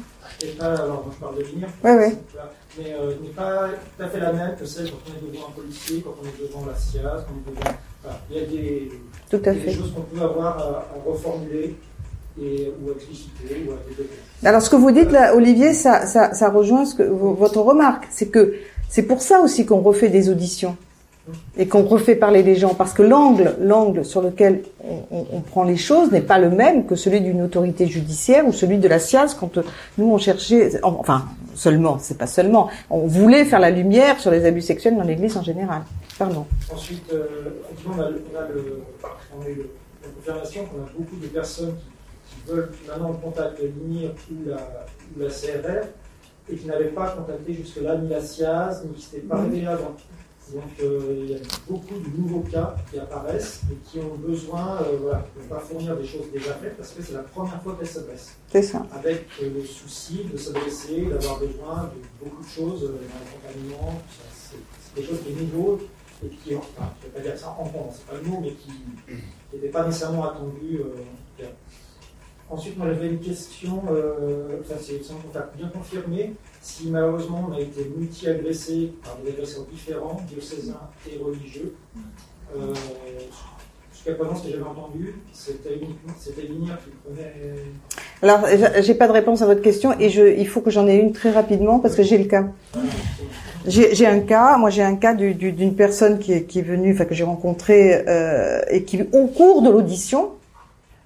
et 0.42 0.48
pas. 0.54 0.74
Alors, 0.74 1.06
moi, 1.06 1.14
je 1.14 1.20
parle 1.20 1.38
de 1.38 1.44
venir, 1.44 1.68
ouais, 1.84 1.96
ouais. 1.96 2.18
mais 2.80 2.96
n'est 3.22 3.30
pas 3.30 3.70
tout 3.70 4.04
à 4.04 4.08
fait 4.08 4.20
la 4.20 4.34
même 4.34 4.56
que 4.56 4.66
celle 4.66 4.90
quand 4.90 4.98
on 5.08 5.28
est 5.28 5.32
devant 5.32 5.48
un 5.50 5.52
policier, 5.52 6.02
quand 6.02 6.16
on 6.22 6.26
est 6.26 6.48
devant 6.48 6.66
la 6.66 6.76
SIAZ, 6.76 7.04
quand 7.28 7.34
on 7.48 7.52
est 7.52 7.56
devant. 7.56 7.78
Il 8.32 8.38
y 8.38 8.40
a 8.40 8.46
des, 8.46 8.92
tout 9.30 9.42
à 9.46 9.52
des 9.54 9.60
fait. 9.60 9.72
choses 9.74 9.94
qu'on 9.94 10.02
peut 10.02 10.22
avoir 10.22 10.58
à, 10.58 10.64
à 10.80 10.86
reformuler 11.06 11.76
et, 12.42 12.72
ou 12.84 12.90
à 12.90 12.94
expliciter 12.94 13.66
ou 13.68 13.72
à 13.72 13.78
développer. 13.88 14.16
Alors 14.44 14.62
ce 14.62 14.70
que 14.70 14.76
vous 14.76 14.92
dites 14.92 15.12
là, 15.12 15.36
Olivier, 15.36 15.74
ça, 15.74 16.06
ça, 16.06 16.34
ça 16.34 16.50
rejoint 16.50 16.86
ce 16.86 16.96
que, 16.96 17.04
votre 17.04 17.62
remarque. 17.62 18.08
C'est 18.10 18.28
que 18.28 18.56
c'est 18.90 19.04
pour 19.04 19.22
ça 19.22 19.42
aussi 19.42 19.66
qu'on 19.66 19.82
refait 19.82 20.10
des 20.10 20.30
auditions 20.30 20.76
et 21.58 21.68
qu'on 21.68 21.84
refait 21.84 22.16
parler 22.16 22.44
les 22.44 22.56
gens, 22.56 22.74
parce 22.74 22.94
que 22.94 23.04
l'angle, 23.04 23.56
l'angle 23.60 24.04
sur 24.06 24.22
lequel 24.22 24.64
on, 24.84 25.26
on, 25.32 25.42
prend 25.42 25.64
les 25.64 25.78
choses 25.78 26.12
n'est 26.12 26.22
pas 26.22 26.40
le 26.40 26.50
même 26.50 26.86
que 26.86 26.96
celui 26.96 27.22
d'une 27.22 27.42
autorité 27.42 27.88
judiciaire 27.88 28.48
ou 28.48 28.54
celui 28.54 28.78
de 28.78 28.88
la 28.88 29.00
SIAZ 29.00 29.36
quand 29.40 29.58
euh, 29.58 29.64
nous 29.98 30.12
on 30.12 30.18
cherchait, 30.18 30.80
enfin 30.84 31.26
seulement, 31.56 31.98
c'est 32.00 32.18
pas 32.18 32.28
seulement, 32.28 32.70
on 32.90 33.06
voulait 33.06 33.46
faire 33.46 33.60
la 33.60 33.70
lumière 33.70 34.20
sur 34.20 34.32
les 34.32 34.46
abus 34.46 34.62
sexuels 34.62 34.96
dans 34.96 35.04
l'Église 35.04 35.38
en 35.38 35.44
général. 35.44 35.82
Pardon. 36.18 36.46
Ensuite, 36.74 37.12
euh, 37.14 37.26
on 37.86 38.00
a, 38.00 38.06
on 38.06 38.38
a, 38.38 38.48
le, 38.48 38.82
on 39.38 39.42
a 39.46 39.50
eu 39.50 39.66
la 40.02 40.10
confirmation 40.10 40.66
qu'on 40.66 40.84
a 40.84 40.90
beaucoup 40.98 41.18
de 41.22 41.28
personnes 41.28 41.74
qui 41.76 41.89
veulent 42.50 42.72
maintenant 42.88 43.14
contacter 43.14 43.68
l'INIR 43.68 44.12
ou 44.32 44.50
la, 44.50 44.58
ou 45.16 45.20
la 45.20 45.30
CRR 45.30 45.88
et 46.52 46.56
qui 46.56 46.66
n'avaient 46.66 46.90
pas 46.90 47.10
contacté 47.12 47.54
jusque-là 47.54 47.98
ni 47.98 48.10
la 48.10 48.22
SIAZ, 48.22 48.84
ni 48.86 48.94
qui 48.94 49.02
s'étaient 49.02 49.28
pas 49.28 49.42
révélés 49.42 49.68
avant. 49.68 49.96
Donc 50.54 50.64
euh, 50.82 51.16
il 51.16 51.32
y 51.32 51.36
a 51.36 51.40
beaucoup 51.68 52.00
de 52.00 52.18
nouveaux 52.18 52.40
cas 52.40 52.76
qui 52.90 52.98
apparaissent 52.98 53.62
et 53.72 53.76
qui 53.88 54.00
ont 54.00 54.16
besoin 54.16 54.82
euh, 54.82 54.98
voilà, 55.00 55.24
de 55.38 55.44
ne 55.44 55.48
pas 55.48 55.60
fournir 55.60 55.96
des 55.96 56.06
choses 56.06 56.32
déjà 56.34 56.54
faites 56.56 56.76
parce 56.76 56.92
que 56.92 57.04
c'est 57.04 57.14
la 57.14 57.22
première 57.22 57.62
fois 57.62 57.76
qu'elles 57.78 57.88
s'adressent. 57.88 58.36
C'est 58.52 58.64
ça. 58.64 58.84
Avec 58.92 59.28
euh, 59.44 59.52
le 59.54 59.64
souci 59.64 60.24
de 60.32 60.36
s'adresser, 60.36 61.06
d'avoir 61.06 61.40
besoin 61.40 61.92
de 61.94 62.26
beaucoup 62.26 62.44
de 62.44 62.50
choses 62.50 62.82
dans 62.82 62.88
l'accompagnement. 62.88 64.02
C'est 64.34 65.00
des 65.00 65.08
choses 65.08 65.20
qui 65.24 65.34
sont 65.34 65.40
nouveaux 65.40 65.80
et 66.26 66.30
qui, 66.30 66.56
enfin, 66.56 66.92
je 67.00 67.08
ne 67.08 67.12
vais 67.12 67.20
pas 67.20 67.30
dire 67.30 67.38
ça 67.38 67.56
en 67.58 67.66
ce 67.92 68.00
c'est 68.00 68.06
pas 68.08 68.18
le 68.22 68.28
mot, 68.28 68.40
mais 68.42 68.54
qui 68.54 68.72
n'étaient 69.54 69.70
pas 69.70 69.86
nécessairement 69.86 70.32
attendus 70.32 70.82
en 70.82 70.90
tout 70.90 71.44
cas. 71.44 71.50
Ensuite, 72.52 72.78
moi 72.78 72.88
j'avais 72.88 73.10
une 73.10 73.20
question, 73.20 73.84
euh, 73.92 74.58
enfin 74.62 74.76
c'est 74.82 75.04
sans 75.04 75.16
contact 75.16 75.56
bien 75.56 75.68
confirmé, 75.68 76.34
si 76.62 76.90
malheureusement 76.90 77.48
on 77.50 77.54
a 77.54 77.60
été 77.60 77.92
multi-agressé 77.96 78.94
par 79.04 79.18
des 79.24 79.32
agresseurs 79.32 79.66
différents, 79.72 80.20
diocésains 80.28 80.90
et 81.08 81.22
religieux. 81.24 81.76
Euh, 82.56 82.74
Jusqu'à 84.00 84.14
présent, 84.14 84.34
ce 84.34 84.44
que 84.46 84.52
j'avais 84.52 84.64
entendu, 84.64 85.14
c'était 85.34 85.76
l'INIR 85.76 86.78
qui 86.78 86.90
prenait. 87.04 87.34
Alors, 88.22 88.46
j'ai 88.82 88.94
pas 88.94 89.08
de 89.08 89.12
réponse 89.12 89.42
à 89.42 89.46
votre 89.46 89.62
question 89.62 89.94
et 90.00 90.10
je, 90.10 90.38
il 90.38 90.48
faut 90.48 90.62
que 90.62 90.72
j'en 90.72 90.88
ai 90.88 90.96
une 90.96 91.12
très 91.12 91.32
rapidement 91.32 91.80
parce 91.80 91.96
que 91.96 92.04
j'ai 92.04 92.18
le 92.18 92.24
cas. 92.24 92.46
J'ai 93.68 94.08
un 94.08 94.22
cas, 94.22 94.58
moi 94.58 94.70
j'ai 94.70 94.84
un 94.84 94.96
cas 94.96 95.14
d'une 95.14 95.76
personne 95.76 96.18
qui 96.18 96.32
est, 96.32 96.62
venue, 96.62 96.94
enfin 96.94 97.04
que 97.04 97.14
j'ai 97.14 97.26
rencontré 97.26 98.06
euh, 98.08 98.62
et 98.70 98.84
qui, 98.84 99.02
au 99.12 99.28
cours 99.28 99.62
de 99.62 99.70
l'audition, 99.70 100.30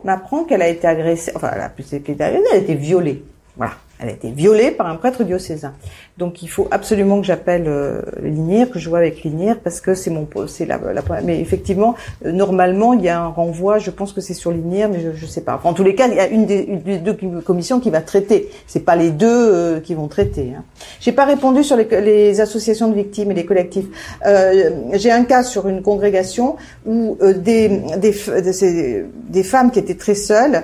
m'apprend 0.04 0.44
qu'elle 0.44 0.62
a 0.62 0.68
été 0.68 0.88
agressée, 0.88 1.32
enfin, 1.36 1.52
elle 1.54 1.62
a 1.62 1.70
été 2.12 2.24
agressée, 2.24 2.46
elle 2.52 2.60
a 2.60 2.62
été 2.62 2.76
violée. 2.76 3.24
Voilà. 3.58 3.74
Elle 4.04 4.10
a 4.10 4.12
été 4.12 4.32
violée 4.32 4.72
par 4.72 4.88
un 4.88 4.96
prêtre 4.96 5.24
diocésain. 5.24 5.74
Donc 6.18 6.44
il 6.44 6.50
faut 6.50 6.68
absolument 6.72 7.22
que 7.22 7.26
j'appelle 7.26 7.64
euh, 7.68 8.02
l'INIR, 8.22 8.70
que 8.70 8.78
je 8.78 8.90
vois 8.90 8.98
avec 8.98 9.24
l'INIR, 9.24 9.60
parce 9.64 9.80
que 9.80 9.96
c'est 9.96 10.10
mon, 10.10 10.28
c'est 10.48 10.66
la, 10.66 10.78
la, 10.78 11.02
mais 11.24 11.40
effectivement, 11.40 11.96
euh, 12.26 12.34
normalement, 12.34 12.92
il 12.92 13.02
y 13.02 13.08
a 13.08 13.22
un 13.22 13.28
renvoi. 13.28 13.80
Je 13.80 13.92
pense 13.92 14.12
que 14.12 14.20
c'est 14.20 14.34
sur 14.34 14.52
l'INIR, 14.52 14.90
mais 14.90 15.00
je, 15.00 15.12
je 15.16 15.26
sais 15.26 15.40
pas. 15.40 15.56
Enfin, 15.56 15.70
en 15.70 15.74
tous 15.74 15.86
les 15.86 15.96
cas, 15.96 16.10
il 16.10 16.16
y 16.16 16.20
a 16.20 16.28
une 16.28 16.46
des, 16.46 16.64
une 16.64 16.82
des 16.82 16.98
deux 16.98 17.14
commissions 17.46 17.80
qui 17.80 17.92
va 17.92 18.02
traiter. 18.02 18.50
C'est 18.68 18.82
pas 18.82 18.98
les 18.98 19.10
deux 19.10 19.28
euh, 19.30 19.80
qui 19.80 19.96
vont 19.96 20.10
traiter. 20.10 20.52
Hein. 20.58 20.64
J'ai 21.00 21.14
pas 21.14 21.24
répondu 21.24 21.64
sur 21.64 21.78
les, 21.78 21.86
les, 22.02 22.42
associations 22.42 22.90
de 22.90 22.96
victimes 22.96 23.32
et 23.32 23.36
les 23.36 23.46
collectifs. 23.46 23.86
Euh, 24.26 24.70
j'ai 24.94 25.12
un 25.12 25.24
cas 25.24 25.44
sur 25.44 25.70
une 25.70 25.82
congrégation 25.82 26.58
où 26.86 27.18
euh, 27.22 27.32
des, 27.34 27.70
des, 27.98 28.14
des, 28.42 29.06
des, 29.30 29.44
femmes 29.44 29.72
qui 29.72 29.80
étaient 29.80 29.96
très 29.96 30.16
seules 30.16 30.64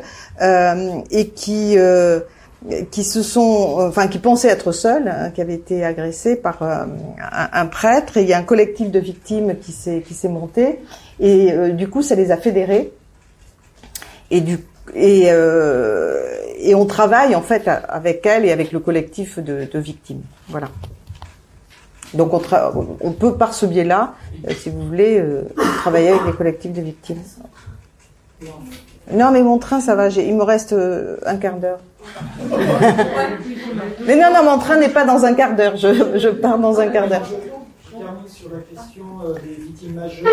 et 1.11 1.27
qui 1.29 1.77
qui 2.91 3.03
se 3.03 3.24
sont, 3.24 3.78
enfin, 3.80 4.07
qui 4.07 4.20
pensaient 4.20 4.49
être 4.49 4.72
seuls, 4.72 5.07
hein, 5.07 5.32
qui 5.32 5.41
avaient 5.41 5.55
été 5.55 5.86
agressés 5.86 6.36
par 6.36 6.62
euh, 6.62 6.86
un, 7.32 7.66
prêtre. 7.68 8.18
Et 8.18 8.24
il 8.24 8.28
y 8.28 8.34
a 8.34 8.38
un 8.38 8.43
collectif 8.43 8.91
de 8.91 8.99
victimes 8.99 9.57
qui 9.60 9.72
s'est 9.72 10.01
qui 10.05 10.14
s'est 10.14 10.30
monté. 10.30 10.80
Et 11.20 11.53
euh, 11.53 11.70
du 11.70 11.88
coup, 11.88 12.01
ça 12.01 12.16
les 12.16 12.32
a 12.32 12.38
fédérés. 12.38 12.91
Et 14.30 14.41
du 14.41 14.60
et 14.93 15.28
euh, 15.30 16.22
et 16.57 16.76
on 16.76 16.86
travaille 16.86 17.34
en 17.36 17.41
fait 17.41 17.68
avec 17.68 18.26
elles 18.26 18.45
et 18.45 18.51
avec 18.51 18.74
le 18.74 18.80
collectif 18.80 19.39
de, 19.39 19.80
victimes. 19.80 20.22
Voilà. 20.49 20.68
Donc 22.14 22.34
on, 22.34 23.12
peut 23.12 23.36
par 23.36 23.53
ce 23.53 23.68
biais-là, 23.68 24.16
si 24.57 24.70
vous 24.70 24.82
voulez, 24.82 25.24
travailler 25.78 26.10
avec 26.10 26.26
les 26.26 26.34
collectifs 26.34 26.74
de 26.74 26.82
victimes. 26.82 27.22
Non, 29.12 29.32
mais 29.32 29.41
mon 29.41 29.57
train, 29.57 29.80
ça 29.80 29.95
va. 29.95 30.10
Il 30.10 30.36
me 30.36 30.43
reste 30.43 30.76
un 31.26 31.38
quart 31.38 31.57
d'heure. 31.57 31.80
Mais 34.05 34.16
non, 34.16 34.34
non, 34.34 34.43
mon 34.43 34.57
train 34.57 34.78
n'est 34.78 34.89
pas 34.89 35.05
dans 35.05 35.26
un 35.26 35.34
quart 35.34 35.55
d'heure. 35.55 35.76
Je, 35.78 36.18
je, 36.18 36.30
pars 36.30 36.57
dans 36.57 36.80
un 36.80 36.88
quart 36.88 37.07
d'heure. 37.07 37.26
Je 37.26 37.97
termine 37.97 38.28
sur 38.28 38.49
la 38.49 38.60
question 38.60 39.03
euh, 39.24 39.34
des 39.34 39.62
victimes 39.64 39.95
majeures. 39.95 40.28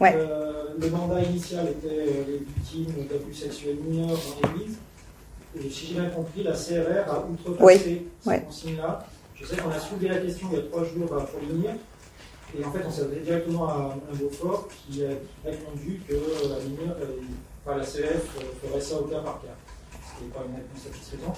Ouais. 0.00 0.14
Euh, 0.16 0.74
le 0.78 0.90
mandat 0.90 1.22
initial 1.22 1.66
était 1.68 1.88
euh, 1.88 2.24
les 2.26 2.38
victimes 2.38 3.06
d'abus 3.08 3.34
sexuels 3.34 3.76
mineurs 3.76 4.18
dans 4.42 4.48
l'Église. 4.48 4.76
Et 5.58 5.70
si 5.70 5.86
j'ai 5.86 5.94
bien 5.94 6.10
compris, 6.10 6.42
la 6.42 6.52
CRR 6.52 7.10
a 7.10 7.24
outrepassé 7.26 8.06
oui. 8.26 8.34
cette 8.34 8.46
consigne-là. 8.46 9.04
Je 9.34 9.46
sais 9.46 9.56
qu'on 9.56 9.70
a 9.70 9.78
soulevé 9.78 10.08
la 10.08 10.18
question 10.18 10.48
il 10.52 10.58
y 10.58 10.60
a 10.60 10.64
trois 10.64 10.84
jours 10.84 11.06
pour 11.06 11.40
l'INIR. 11.48 11.70
Et 12.58 12.64
en 12.64 12.72
fait, 12.72 12.80
on 12.86 12.90
s'est 12.90 13.02
adressé 13.02 13.20
directement 13.20 13.68
à 13.68 13.96
un 14.12 14.16
Beaufort 14.16 14.68
qui 14.68 15.04
a 15.04 15.08
répondu 15.48 16.02
que 16.06 16.14
la 16.14 16.58
l'INIR, 16.58 16.94
enfin, 17.64 17.78
la 17.78 17.84
CRF 17.84 18.24
ferait 18.62 18.80
ça 18.80 18.96
au 18.96 19.04
cas 19.04 19.20
par 19.20 19.40
cas 19.40 19.48
pas 20.28 20.40
une 20.46 20.54
réponse 20.54 20.82
satisfaisante. 20.84 21.36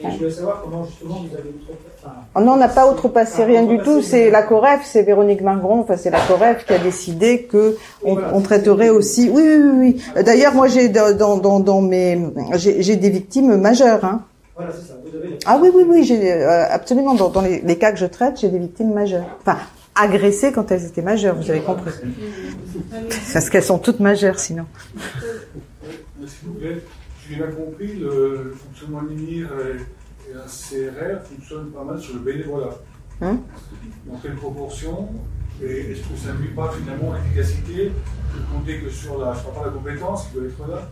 Et 0.00 0.10
je 0.10 0.18
voulais 0.18 0.30
savoir 0.30 0.62
comment 0.62 0.84
justement 0.84 1.20
vous 1.20 1.36
avez 1.36 1.50
outrepassé. 1.50 2.16
Oh 2.34 2.40
non, 2.40 2.52
on 2.52 2.56
n'a 2.56 2.68
pas 2.68 2.90
outrepassé 2.90 3.44
rien 3.44 3.62
du 3.62 3.78
tout. 3.78 4.02
C'est 4.02 4.28
la 4.28 4.42
COREF, 4.42 4.80
c'est 4.84 5.02
Véronique 5.02 5.40
Mingron, 5.40 5.80
enfin 5.80 5.96
c'est 5.96 6.10
la 6.10 6.20
COREF 6.20 6.66
qui 6.66 6.72
a 6.72 6.78
décidé 6.78 7.42
que 7.44 7.76
on, 8.04 8.18
on 8.32 8.40
traiterait 8.40 8.88
aussi. 8.88 9.30
Oui, 9.30 9.42
oui, 9.42 9.70
oui. 9.72 10.02
oui. 10.16 10.22
D'ailleurs, 10.24 10.54
moi 10.54 10.66
j'ai 10.66 10.88
dans, 10.88 11.38
dans, 11.38 11.60
dans 11.60 11.80
mes 11.80 12.18
j'ai 12.54 12.96
des 12.96 13.10
victimes 13.10 13.56
majeures. 13.56 14.04
Hein. 14.04 14.22
Voilà, 14.56 14.72
c'est 14.72 14.88
ça. 14.88 14.94
Vous 15.04 15.16
avez 15.16 15.38
ah 15.46 15.58
oui, 15.60 15.70
oui, 15.72 15.84
oui, 15.86 16.04
j'ai 16.04 16.32
euh, 16.32 16.68
absolument 16.70 17.14
dans, 17.14 17.28
dans 17.28 17.40
les, 17.40 17.60
les, 17.60 17.76
cas 17.76 17.92
que 17.92 17.98
je 17.98 18.06
traite, 18.06 18.40
j'ai 18.40 18.48
des 18.48 18.58
victimes 18.58 18.92
majeures. 18.92 19.24
Enfin, 19.40 19.58
agressées 19.94 20.52
quand 20.52 20.70
elles 20.70 20.84
étaient 20.84 21.02
majeures, 21.02 21.36
vous 21.36 21.50
avez 21.50 21.60
compris. 21.60 21.92
Parce 23.32 23.50
qu'elles 23.50 23.62
sont 23.62 23.78
toutes 23.78 24.00
majeures 24.00 24.38
sinon. 24.38 24.66
S'il 26.26 26.48
vous 26.48 26.54
plaît. 26.54 26.82
J'ai 27.28 27.36
bien 27.36 27.46
compris, 27.46 27.94
le 27.94 28.54
fonctionnement 28.54 29.00
linéaire 29.02 29.50
et, 29.58 30.30
et, 30.30 30.34
la 30.34 30.42
CRR 30.42 31.22
fonctionnent 31.22 31.70
pas 31.70 31.84
mal 31.84 31.98
sur 31.98 32.14
le 32.14 32.20
bénévolat. 32.20 32.76
Hein 33.22 33.38
Dans 34.06 34.18
quelle 34.18 34.34
proportion 34.34 35.08
Et 35.62 35.92
est-ce 35.92 36.00
que 36.00 36.16
ça 36.22 36.34
nuit 36.34 36.52
pas 36.54 36.70
finalement 36.72 37.14
l'efficacité 37.14 37.92
Je 38.34 38.54
compter 38.54 38.80
que 38.80 38.90
sur 38.90 39.18
la, 39.18 39.32
je 39.32 39.40
parle 39.40 39.54
pas 39.54 39.64
la 39.66 39.72
compétence 39.72 40.26
qui 40.26 40.34
doit 40.34 40.44
être 40.44 40.68
là, 40.68 40.90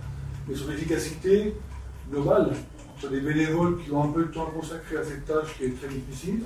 mais 0.48 0.54
sur 0.54 0.70
l'efficacité 0.70 1.54
globale 2.10 2.52
entre 2.96 3.10
des 3.10 3.20
bénévoles 3.20 3.82
qui 3.82 3.90
ont 3.92 4.04
un 4.04 4.12
peu 4.12 4.24
de 4.24 4.30
temps 4.30 4.46
consacré 4.46 4.96
à 4.96 5.04
cette 5.04 5.26
tâche 5.26 5.54
qui 5.58 5.64
est 5.64 5.78
très 5.78 5.88
difficile. 5.88 6.44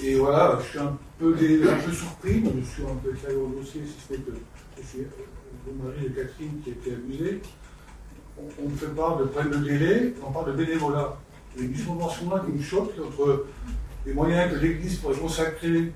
Et 0.00 0.14
voilà, 0.16 0.58
je 0.62 0.68
suis 0.68 0.78
un 0.78 0.96
peu, 1.18 1.34
des, 1.34 1.62
un 1.68 1.76
peu 1.76 1.92
surpris, 1.92 2.42
je 2.44 2.70
suis 2.70 2.82
un 2.82 2.96
peu 2.96 3.10
éclairé 3.10 3.36
au 3.36 3.48
dossier, 3.48 3.82
si 3.86 3.94
c'est 4.08 4.16
que 4.16 4.32
c'est 4.84 5.08
le 5.66 5.84
mari 5.84 6.08
de 6.08 6.08
Catherine 6.08 6.60
qui 6.64 6.70
a 6.70 6.72
été 6.72 6.92
abusée 6.92 7.40
on 8.38 8.68
ne 8.68 8.76
fait 8.76 8.86
pas 8.86 9.16
de 9.18 9.24
problème 9.24 9.62
de 9.62 9.68
délai, 9.68 10.14
on 10.26 10.30
parle 10.30 10.46
de 10.46 10.64
bénévolat. 10.64 11.16
Il 11.54 11.60
y 11.60 11.64
a 11.64 11.66
une 11.66 11.72
disproportion-là 11.72 12.42
qui 12.44 12.52
me 12.52 12.62
choque 12.62 12.92
entre 13.06 13.46
les 14.06 14.14
moyens 14.14 14.52
que 14.52 14.58
l'Église 14.58 14.98
pourrait 14.98 15.16
consacrer 15.16 15.92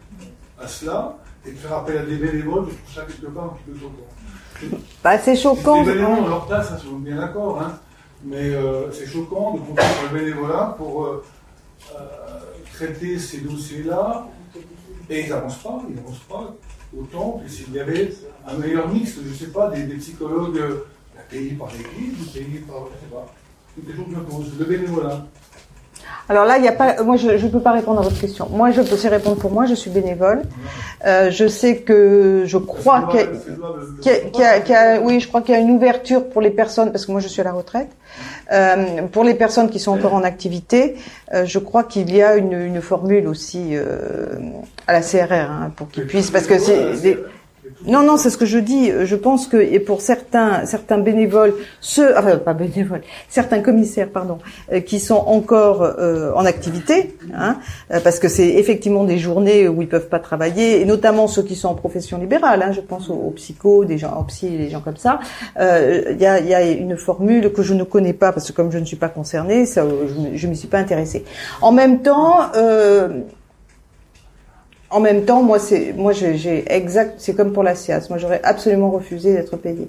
à 0.60 0.68
cela 0.68 1.16
et 1.46 1.52
de 1.52 1.56
faire 1.56 1.74
appel 1.74 1.98
à 1.98 2.02
des 2.02 2.16
bénévoles, 2.16 2.66
je 2.68 2.76
trouve 2.76 2.94
ça 2.94 3.02
quelque 3.02 3.30
part 3.32 3.44
un 3.44 3.48
petit 3.48 3.70
peu 3.70 3.78
choquant. 3.78 4.78
Bah, 5.02 5.18
c'est 5.18 5.36
choquant. 5.36 5.84
Les 5.84 5.92
bénévoles 5.92 6.18
ont 6.18 6.28
leur 6.28 6.46
place, 6.46 6.72
hein, 6.72 6.78
si 6.80 6.86
vous 6.86 6.96
êtes 6.96 7.02
bien 7.02 7.16
d'accord, 7.16 7.60
hein, 7.60 7.78
mais 8.24 8.50
euh, 8.54 8.90
c'est 8.92 9.06
choquant 9.06 9.54
de 9.54 9.60
compter 9.60 9.82
sur 9.82 10.12
le 10.12 10.18
bénévolat 10.18 10.74
pour 10.76 11.04
euh, 11.04 11.24
euh, 11.94 12.38
traiter 12.76 13.18
ces 13.18 13.38
dossiers-là, 13.38 14.28
et 15.08 15.24
ils 15.24 15.30
n'avancent 15.30 15.62
pas, 15.62 15.82
ils 15.88 15.94
n'avancent 15.94 16.28
pas 16.28 16.54
autant 16.96 17.40
que 17.42 17.50
s'il 17.50 17.72
y 17.72 17.80
avait 17.80 18.12
un 18.46 18.54
meilleur 18.58 18.88
mix, 18.88 19.14
je 19.22 19.28
ne 19.28 19.34
sais 19.34 19.46
pas, 19.46 19.70
des, 19.70 19.84
des 19.84 19.96
psychologues 19.96 20.60
payé 21.30 21.52
par 21.52 21.68
l'Église 21.72 22.14
ou 22.22 22.30
payé 22.32 22.58
par, 22.68 22.86
je 22.86 23.06
sais 23.06 23.12
pas, 23.12 23.34
les 23.86 23.94
choses 23.94 24.26
pose, 24.30 24.58
le 24.58 24.64
bénévolat. 24.64 25.26
Alors 26.28 26.44
là, 26.44 26.56
il 26.56 26.62
n'y 26.62 26.68
a 26.68 26.72
pas. 26.72 27.02
Moi, 27.02 27.16
je 27.16 27.30
ne 27.30 27.50
peux 27.50 27.60
pas 27.60 27.72
répondre 27.72 28.00
à 28.00 28.02
votre 28.02 28.20
question. 28.20 28.48
Moi, 28.50 28.70
je 28.72 28.82
peux 28.82 28.96
répondre 29.08 29.36
pour 29.36 29.52
moi. 29.52 29.66
Je 29.66 29.74
suis 29.74 29.90
bénévole. 29.90 30.42
Euh, 31.06 31.30
je 31.30 31.46
sais 31.46 31.78
que 31.78 32.42
je 32.46 32.58
crois 32.58 33.08
qu'il 33.10 33.20
y, 34.04 34.42
a, 34.42 34.60
qu 34.60 34.72
a, 34.72 35.00
oui, 35.00 35.20
je 35.20 35.28
crois 35.28 35.42
qu'il 35.42 35.54
y 35.54 35.58
a 35.58 35.60
une 35.60 35.70
ouverture 35.70 36.28
pour 36.28 36.42
les 36.42 36.50
personnes 36.50 36.90
parce 36.90 37.06
que 37.06 37.12
moi, 37.12 37.20
je 37.20 37.28
suis 37.28 37.40
à 37.40 37.44
la 37.44 37.52
retraite. 37.52 37.90
Euh, 38.52 39.02
pour 39.10 39.24
les 39.24 39.34
personnes 39.34 39.70
qui 39.70 39.78
sont 39.78 39.92
encore 39.92 40.14
en 40.14 40.24
activité, 40.24 40.96
euh, 41.34 41.44
je 41.44 41.58
crois 41.58 41.84
qu'il 41.84 42.14
y 42.14 42.22
a 42.22 42.36
une, 42.36 42.52
une 42.52 42.80
formule 42.80 43.26
aussi 43.28 43.70
euh, 43.72 44.36
à 44.86 44.92
la 44.92 45.00
CRR 45.00 45.50
hein, 45.50 45.72
pour 45.76 45.88
qu'ils 45.90 46.06
puissent 46.06 46.30
parce 46.30 46.46
que 46.46 46.58
c'est 46.58 47.18
non, 47.84 48.02
non, 48.02 48.16
c'est 48.16 48.30
ce 48.30 48.38
que 48.38 48.46
je 48.46 48.58
dis. 48.58 48.90
Je 49.04 49.16
pense 49.16 49.46
que 49.46 49.58
et 49.58 49.80
pour 49.80 50.00
certains, 50.00 50.64
certains 50.64 50.98
bénévoles, 50.98 51.54
ceux, 51.80 52.16
enfin 52.16 52.38
pas 52.38 52.54
bénévoles, 52.54 53.02
certains 53.28 53.60
commissaires, 53.60 54.08
pardon, 54.08 54.38
euh, 54.72 54.80
qui 54.80 54.98
sont 54.98 55.22
encore 55.26 55.82
euh, 55.82 56.32
en 56.34 56.46
activité, 56.46 57.16
hein, 57.34 57.58
euh, 57.92 58.00
parce 58.02 58.18
que 58.18 58.28
c'est 58.28 58.48
effectivement 58.48 59.04
des 59.04 59.18
journées 59.18 59.68
où 59.68 59.82
ils 59.82 59.88
peuvent 59.88 60.08
pas 60.08 60.18
travailler, 60.18 60.80
et 60.80 60.84
notamment 60.84 61.28
ceux 61.28 61.42
qui 61.42 61.54
sont 61.54 61.68
en 61.68 61.74
profession 61.74 62.18
libérale. 62.18 62.62
Hein, 62.62 62.72
je 62.72 62.80
pense 62.80 63.10
aux, 63.10 63.14
aux 63.14 63.30
psychos, 63.32 63.84
des 63.84 63.98
gens, 63.98 64.16
aux 64.18 64.24
psy, 64.24 64.48
des 64.48 64.70
gens 64.70 64.80
comme 64.80 64.96
ça. 64.96 65.20
Il 65.58 66.16
y, 66.18 66.26
a, 66.26 66.40
y, 66.40 66.54
a, 66.54 66.62
une 66.62 66.96
formule 66.96 67.52
que 67.52 67.62
je 67.62 67.74
ne 67.74 67.84
connais 67.84 68.14
pas 68.14 68.32
parce 68.32 68.50
que 68.50 68.52
comme 68.52 68.72
je 68.72 68.78
ne 68.78 68.84
suis 68.84 68.96
pas 68.96 69.08
concernée, 69.08 69.66
ça, 69.66 69.84
je 70.34 70.46
ne 70.46 70.50
m'y 70.50 70.56
suis 70.56 70.68
pas 70.68 70.78
intéressée. 70.78 71.24
En 71.60 71.72
même 71.72 72.02
temps. 72.02 72.52
Euh, 72.54 73.20
en 74.90 75.00
même 75.00 75.24
temps, 75.24 75.42
moi, 75.42 75.58
c'est, 75.58 75.92
moi, 75.92 76.12
j'ai 76.12 76.64
exact, 76.72 77.14
c'est 77.18 77.34
comme 77.34 77.52
pour 77.52 77.62
la 77.62 77.74
SIAS. 77.74 78.06
Moi, 78.08 78.18
j'aurais 78.18 78.40
absolument 78.44 78.90
refusé 78.90 79.32
d'être 79.32 79.56
payé. 79.56 79.88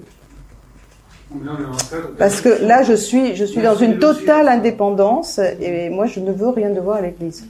Parce 2.18 2.40
que 2.40 2.48
là, 2.64 2.82
je 2.82 2.94
suis, 2.94 3.36
je 3.36 3.44
suis 3.44 3.60
dans 3.60 3.76
une 3.76 3.98
totale 3.98 4.48
indépendance 4.48 5.38
et 5.60 5.90
moi, 5.90 6.06
je 6.06 6.20
ne 6.20 6.32
veux 6.32 6.48
rien 6.48 6.70
devoir 6.70 6.96
à 6.96 7.00
l'Église. 7.02 7.46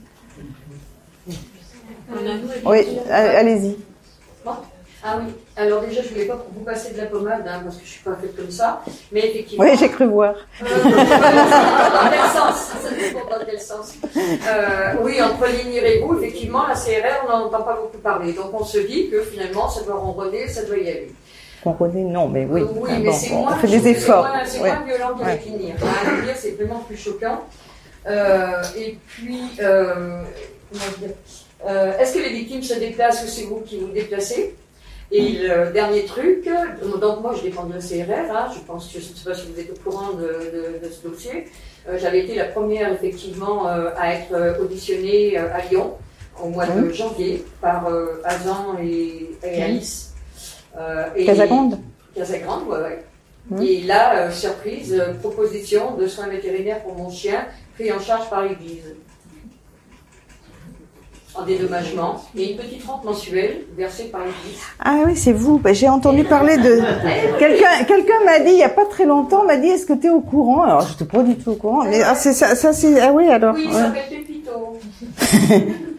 Oui, 2.65 2.79
allez-y. 3.09 3.77
Ah 5.11 5.19
oui, 5.19 5.33
alors 5.55 5.81
déjà, 5.81 6.03
je 6.03 6.09
voulais 6.09 6.25
pas 6.25 6.45
vous 6.53 6.63
passer 6.63 6.93
de 6.93 6.97
la 6.97 7.05
pommade, 7.05 7.41
hein, 7.47 7.61
parce 7.63 7.77
que 7.77 7.83
je 7.83 7.89
suis 7.89 8.03
pas 8.03 8.15
faite 8.21 8.35
comme 8.35 8.51
ça, 8.51 8.83
mais 9.11 9.21
effectivement... 9.21 9.65
Oui, 9.65 9.71
j'ai 9.75 9.89
cru 9.89 10.05
voir. 10.05 10.35
Euh, 10.61 10.65
dans 10.65 12.09
quel 12.11 12.29
sens? 12.29 12.73
Ça 12.83 12.89
dépend 12.91 13.39
dans 13.39 13.45
quel 13.45 13.59
sens. 13.59 13.95
Euh, 14.15 14.93
oui, 15.01 15.19
entre 15.19 15.47
Lignir 15.47 15.83
et 15.83 15.99
vous, 15.99 16.15
effectivement, 16.21 16.67
la 16.67 16.75
CRR, 16.75 17.25
on 17.25 17.29
n'en 17.29 17.45
entend 17.45 17.63
pas 17.63 17.73
beaucoup 17.81 17.97
parler. 17.97 18.33
Donc 18.33 18.53
on 18.53 18.63
se 18.63 18.77
dit 18.77 19.09
que 19.09 19.23
finalement, 19.23 19.67
ça 19.67 19.81
doit 19.81 19.95
ronronner, 19.95 20.47
ça 20.47 20.63
doit 20.63 20.77
y 20.77 20.87
aller. 20.89 21.11
Ronronner, 21.63 22.03
non, 22.03 22.27
mais 22.27 22.45
oui. 22.45 22.61
Oui, 22.75 22.91
mais 23.01 23.11
c'est 23.11 23.33
moins, 23.33 23.53
on 23.53 23.55
fait 23.55 23.67
des 23.67 23.87
efforts. 23.87 24.27
C'est 24.45 24.59
moins, 24.59 24.83
violent 24.85 25.15
qu'avec 25.17 25.43
ouais. 25.43 25.51
Lignir. 25.51 25.75
Hein, 25.81 26.17
Lignir, 26.19 26.35
c'est 26.37 26.51
vraiment 26.51 26.83
plus 26.87 26.97
choquant. 26.97 27.45
Euh, 28.05 28.61
et 28.77 28.95
puis, 29.07 29.41
euh, 29.59 30.21
comment 30.71 30.97
dire? 30.99 31.15
Euh, 31.67 31.97
Est-ce 31.97 32.13
que 32.13 32.19
les 32.19 32.29
victimes 32.29 32.63
se 32.63 32.75
déplacent 32.75 33.23
ou 33.23 33.27
c'est 33.27 33.43
vous 33.43 33.61
qui 33.61 33.79
vous 33.79 33.87
déplacez? 33.87 34.55
Et 35.11 35.47
le 35.47 35.71
dernier 35.71 36.05
truc, 36.05 36.47
donc 37.01 37.21
moi 37.21 37.33
je 37.35 37.41
dépends 37.41 37.65
de 37.65 37.79
CRR, 37.79 38.31
hein, 38.31 38.47
je 38.53 38.59
pense 38.59 38.87
que 38.93 38.99
je 38.99 39.09
ne 39.09 39.15
sais 39.15 39.27
pas 39.27 39.33
si 39.33 39.47
vous 39.51 39.59
êtes 39.59 39.71
au 39.71 39.89
courant 39.89 40.11
de, 40.13 40.21
de, 40.21 40.87
de 40.87 40.91
ce 40.91 41.07
dossier. 41.07 41.47
Euh, 41.87 41.97
J'avais 41.99 42.19
été 42.19 42.35
la 42.35 42.45
première 42.45 42.93
effectivement 42.93 43.67
euh, 43.67 43.89
à 43.97 44.13
être 44.13 44.33
euh, 44.33 44.59
auditionnée 44.61 45.37
euh, 45.37 45.47
à 45.53 45.61
Lyon 45.67 45.95
au 46.43 46.49
mois 46.49 46.67
de 46.67 46.91
janvier 46.91 47.43
par 47.59 47.87
euh, 47.87 48.21
Azan 48.23 48.77
et, 48.81 49.31
et 49.43 49.63
Alice. 49.63 50.13
Euh, 50.77 51.05
et 51.15 51.25
Casagrande 51.25 51.79
Casagrande, 52.13 52.67
ouais, 52.67 52.77
ouais. 52.77 53.03
Mmh. 53.49 53.61
Et 53.63 53.81
là, 53.81 54.29
surprise, 54.29 55.01
proposition 55.21 55.95
de 55.95 56.07
soins 56.07 56.27
vétérinaires 56.27 56.83
pour 56.83 56.93
mon 56.95 57.09
chien, 57.09 57.45
pris 57.73 57.91
en 57.91 57.99
charge 57.99 58.29
par 58.29 58.43
l'Église 58.43 58.95
en 61.39 61.45
dédommagement 61.45 62.23
et 62.35 62.51
une 62.51 62.57
petite 62.57 62.85
rente 62.85 63.03
mensuelle 63.03 63.61
versée 63.77 64.05
par 64.05 64.21
l'Église. 64.21 64.59
Ah 64.79 64.97
oui, 65.05 65.15
c'est 65.15 65.33
vous. 65.33 65.59
Bah, 65.59 65.73
j'ai 65.73 65.89
entendu 65.89 66.23
parler 66.23 66.57
de 66.57 66.81
quelqu'un. 67.37 67.83
Quelqu'un 67.87 68.23
m'a 68.25 68.39
dit 68.39 68.51
il 68.51 68.57
y 68.57 68.63
a 68.63 68.69
pas 68.69 68.85
très 68.85 69.05
longtemps, 69.05 69.45
m'a 69.45 69.57
dit 69.57 69.67
est-ce 69.67 69.85
que 69.85 69.93
tu 69.93 70.07
es 70.07 70.09
au 70.09 70.21
courant? 70.21 70.63
Alors 70.63 70.81
je 70.81 70.91
n'étais 70.91 71.05
pas 71.05 71.23
du 71.23 71.35
tout 71.35 71.51
au 71.51 71.55
courant. 71.55 71.83
Mais 71.85 72.01
ah, 72.01 72.15
ça, 72.15 72.33
ça 72.33 72.73
c'est 72.73 72.99
ah 72.99 73.11
oui 73.13 73.27
alors. 73.27 73.55
Oui, 73.55 73.69
ça. 73.71 73.93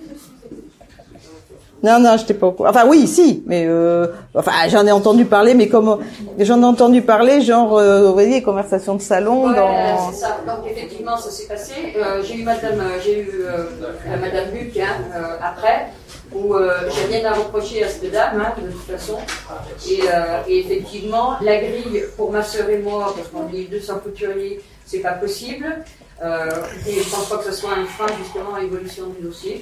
Non, 1.83 1.99
non, 1.99 2.17
j'étais 2.19 2.35
pas 2.35 2.49
au 2.49 2.53
courant. 2.53 2.69
Enfin, 2.69 2.85
oui, 2.87 3.07
si, 3.07 3.43
mais 3.47 3.65
euh, 3.67 4.07
enfin, 4.35 4.53
j'en 4.69 4.87
ai 4.87 4.93
entendu 4.93 5.25
parler, 5.25 5.55
mais 5.55 5.69
comme 5.69 5.99
j'en 6.39 6.61
ai 6.61 6.65
entendu 6.65 7.01
parler, 7.01 7.41
genre, 7.41 7.79
euh, 7.79 8.09
vous 8.09 8.13
voyez, 8.13 8.43
conversation 8.43 8.97
de 8.97 9.01
salon. 9.01 9.49
Ouais, 9.49 9.57
dans... 9.57 10.11
c'est 10.13 10.19
ça. 10.19 10.41
Donc 10.47 10.71
effectivement, 10.71 11.17
ça 11.17 11.31
s'est 11.31 11.47
passé. 11.47 11.73
Euh, 11.97 12.23
j'ai 12.23 12.37
eu 12.37 12.43
Madame, 12.43 12.81
euh, 12.81 13.01
j'ai 13.03 13.21
eu 13.21 13.45
Madame 14.21 14.53
Luc 14.53 14.77
hein, 14.77 14.95
après, 15.43 15.87
où 16.35 16.55
j'ai 16.91 17.17
rien 17.17 17.31
à 17.31 17.35
reprocher 17.35 17.83
à 17.83 17.89
cette 17.89 18.13
dame, 18.13 18.41
hein, 18.41 18.53
de 18.61 18.71
toute 18.71 18.83
façon. 18.83 19.17
Et, 19.89 20.01
et, 20.53 20.59
effectivement, 20.61 21.37
la 21.41 21.57
grille 21.57 22.05
pour 22.17 22.31
ma 22.31 22.43
sœur 22.43 22.69
et 22.69 22.79
moi, 22.79 23.15
parce 23.17 23.29
qu'on 23.29 23.51
est 23.57 23.65
200 23.65 24.01
couturiers, 24.03 24.61
c'est 24.85 24.99
pas 24.99 25.13
possible. 25.13 25.65
et 26.23 26.93
je 26.93 27.11
pense 27.11 27.27
pas 27.27 27.39
que 27.39 27.45
ce 27.45 27.53
soit 27.53 27.71
un 27.71 27.87
frein 27.87 28.13
justement 28.23 28.55
à 28.55 28.61
l'évolution 28.61 29.07
du 29.07 29.27
dossier. 29.27 29.61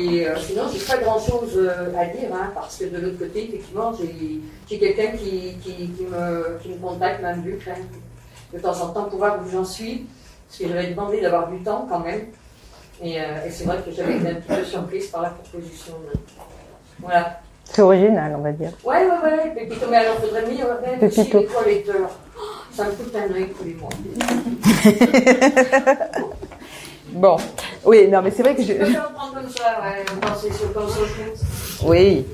Et 0.00 0.26
euh, 0.26 0.36
sinon, 0.38 0.62
j'ai 0.72 0.84
pas 0.84 0.98
grand 0.98 1.18
chose 1.18 1.52
euh, 1.56 1.92
à 1.98 2.06
dire, 2.06 2.28
hein, 2.32 2.50
parce 2.54 2.76
que 2.76 2.84
de 2.86 2.98
l'autre 2.98 3.18
côté, 3.18 3.44
effectivement, 3.48 3.92
j'ai 4.68 4.78
quelqu'un 4.78 5.16
qui, 5.16 5.54
qui, 5.62 5.88
qui, 5.90 6.02
me, 6.04 6.58
qui 6.62 6.68
me 6.70 6.76
contacte, 6.76 7.22
même 7.22 7.42
Luc, 7.44 7.66
hein, 7.68 7.74
de 8.52 8.58
temps 8.58 8.78
en 8.80 8.88
temps 8.88 9.04
pour 9.04 9.18
voir 9.18 9.38
où 9.44 9.48
j'en 9.50 9.64
suis, 9.64 10.06
parce 10.48 10.58
que 10.58 10.68
j'avais 10.68 10.88
demandé 10.88 11.20
d'avoir 11.20 11.48
du 11.50 11.58
temps 11.62 11.86
quand 11.88 12.00
même. 12.00 12.22
Et, 13.02 13.20
euh, 13.20 13.24
et 13.46 13.50
c'est 13.50 13.64
vrai 13.64 13.78
que 13.84 13.90
j'avais 13.90 14.16
été 14.16 14.28
un 14.28 14.34
petit 14.34 14.48
peu 14.48 14.64
surprise 14.64 15.06
par 15.08 15.22
la 15.22 15.30
proposition. 15.30 15.94
Voilà. 17.00 17.40
C'est 17.64 17.82
original, 17.82 18.34
on 18.38 18.42
va 18.42 18.52
dire. 18.52 18.70
Ouais, 18.84 19.04
ouais, 19.06 19.18
ouais. 19.24 19.50
Pépito, 19.54 19.86
mais 19.90 19.96
alors, 19.98 20.16
faudrait 20.16 20.46
mieux 20.46 20.64
même 20.82 20.98
Pépito. 21.00 21.40
les 21.40 21.46
toiletteurs. 21.46 22.10
Ça 22.72 22.84
me 22.84 22.90
coûte 22.92 23.14
un 23.16 23.34
œil 23.34 23.48
tous 23.58 23.64
les 23.64 23.74
mois. 23.74 23.88
Bon, 27.16 27.38
oui, 27.86 28.08
non, 28.08 28.20
mais 28.20 28.30
c'est 28.30 28.42
vrai 28.42 28.54
que 28.54 28.60
je. 28.60 28.74
Je 28.74 28.74
comme 28.74 29.48
ça, 29.48 29.80
ouais, 29.80 30.04
penser 30.20 30.52
sur 30.52 30.68
le 30.68 31.88
Oui. 31.88 32.26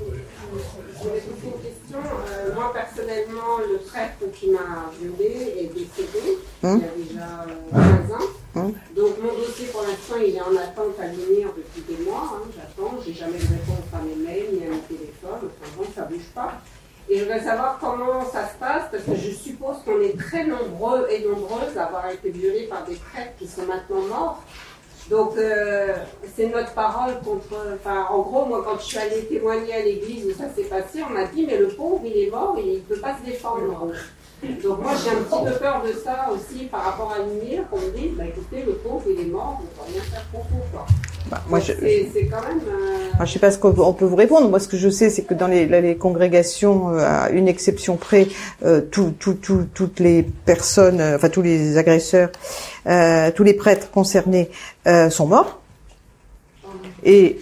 Euh, 1.95 2.53
moi, 2.53 2.73
personnellement, 2.73 3.59
le 3.59 3.77
prêtre 3.77 4.29
qui 4.33 4.49
m'a 4.49 4.91
violé 4.99 5.55
est 5.57 5.73
décédé 5.73 6.37
hum? 6.63 6.81
il 6.81 7.13
y 7.13 7.15
a 7.15 7.15
déjà 7.15 7.45
15 7.71 7.81
euh, 7.81 8.13
ans. 8.13 8.27
Hum? 8.55 8.73
Donc, 8.93 9.13
mon 9.23 9.33
dossier, 9.39 9.67
pour 9.67 9.83
l'instant, 9.83 10.15
il 10.19 10.35
est 10.35 10.41
en 10.41 10.55
attente 10.57 10.99
à 10.99 11.07
venir 11.07 11.47
depuis 11.55 11.95
des 11.95 12.03
mois. 12.03 12.33
Hein, 12.35 12.49
J'attends, 12.53 12.95
j'ai 13.05 13.13
jamais 13.13 13.37
de 13.37 13.43
réponse 13.43 13.87
à 13.93 14.01
mes 14.01 14.15
mails 14.15 14.49
ni 14.51 14.65
à 14.65 14.69
mes 14.69 14.81
téléphones. 14.81 15.47
Enfin 15.47 15.71
bon, 15.77 15.85
ça 15.95 16.01
bouge 16.01 16.29
pas. 16.35 16.55
Et 17.09 17.19
je 17.19 17.23
voudrais 17.23 17.43
savoir 17.43 17.77
comment 17.79 18.25
ça 18.25 18.47
se 18.47 18.57
passe, 18.59 18.83
parce 18.91 19.03
que 19.03 19.15
je 19.15 19.31
suppose 19.31 19.77
qu'on 19.85 20.01
est 20.01 20.17
très 20.17 20.45
nombreux 20.45 21.07
et 21.09 21.25
nombreuses 21.25 21.77
à 21.77 21.85
avoir 21.85 22.09
été 22.09 22.29
violés 22.29 22.67
par 22.67 22.85
des 22.85 22.95
prêtres 22.95 23.33
qui 23.37 23.47
sont 23.47 23.65
maintenant 23.65 24.01
morts. 24.09 24.43
Donc, 25.09 25.37
euh, 25.37 25.93
c'est 26.35 26.47
notre 26.47 26.73
parole 26.73 27.13
contre. 27.23 27.55
Enfin, 27.75 28.05
en 28.09 28.21
gros, 28.21 28.45
moi, 28.45 28.63
quand 28.65 28.77
je 28.79 28.85
suis 28.85 28.97
allée 28.97 29.25
témoigner 29.25 29.73
à 29.73 29.83
l'église 29.83 30.25
où 30.25 30.31
ça 30.31 30.45
s'est 30.55 30.63
passé, 30.63 31.03
on 31.07 31.13
m'a 31.13 31.25
dit 31.25 31.45
Mais 31.45 31.57
le 31.57 31.67
pauvre, 31.67 32.01
il 32.05 32.17
est 32.17 32.31
mort, 32.31 32.57
il 32.63 32.75
ne 32.75 32.79
peut 32.79 32.99
pas 32.99 33.15
se 33.21 33.29
défendre. 33.29 33.91
Donc, 34.63 34.81
moi, 34.81 34.91
j'ai 35.01 35.09
un 35.11 35.21
petit 35.21 35.51
peu 35.51 35.57
peur 35.57 35.83
de 35.85 35.93
ça 35.93 36.29
aussi 36.33 36.65
par 36.65 36.83
rapport 36.83 37.13
à 37.13 37.19
l'unir, 37.19 37.63
qu'on 37.69 37.77
me 37.77 37.91
dise 37.91 38.11
Bah 38.17 38.25
écoutez, 38.25 38.63
le 38.65 38.73
pauvre, 38.73 39.03
il 39.09 39.19
est 39.19 39.31
mort, 39.31 39.59
on 39.59 39.63
ne 39.63 39.67
peut 39.67 39.93
rien 39.93 40.01
faire 40.03 40.25
pour 40.31 40.41
vous. 40.51 40.61
Quoi. 40.71 40.85
Bah, 41.29 41.41
moi, 41.49 41.59
je... 41.59 41.73
C'est 41.73 42.25
quand 42.25 42.41
même. 42.41 42.59
Euh... 42.67 43.25
je 43.25 43.31
sais 43.31 43.39
pas 43.39 43.51
ce 43.51 43.57
qu'on 43.57 43.93
peut 43.93 44.05
vous 44.05 44.15
répondre. 44.15 44.49
Moi, 44.49 44.59
ce 44.59 44.67
que 44.67 44.77
je 44.77 44.89
sais, 44.89 45.09
c'est 45.09 45.23
que 45.23 45.33
dans 45.33 45.47
les, 45.47 45.65
les 45.65 45.95
congrégations, 45.95 46.89
euh, 46.89 46.99
à 46.99 47.29
une 47.29 47.47
exception 47.47 47.95
près, 47.95 48.27
euh, 48.65 48.81
tout, 48.81 49.13
tout, 49.17 49.35
tout, 49.35 49.65
toutes 49.73 49.99
les 49.99 50.23
personnes, 50.23 51.01
enfin 51.01 51.29
tous 51.29 51.41
les 51.41 51.77
agresseurs, 51.77 52.29
tous 52.85 53.43
les 53.43 53.53
prêtres 53.53 53.91
concernés 53.91 54.49
sont 55.09 55.27
morts. 55.27 55.59
Et 57.03 57.39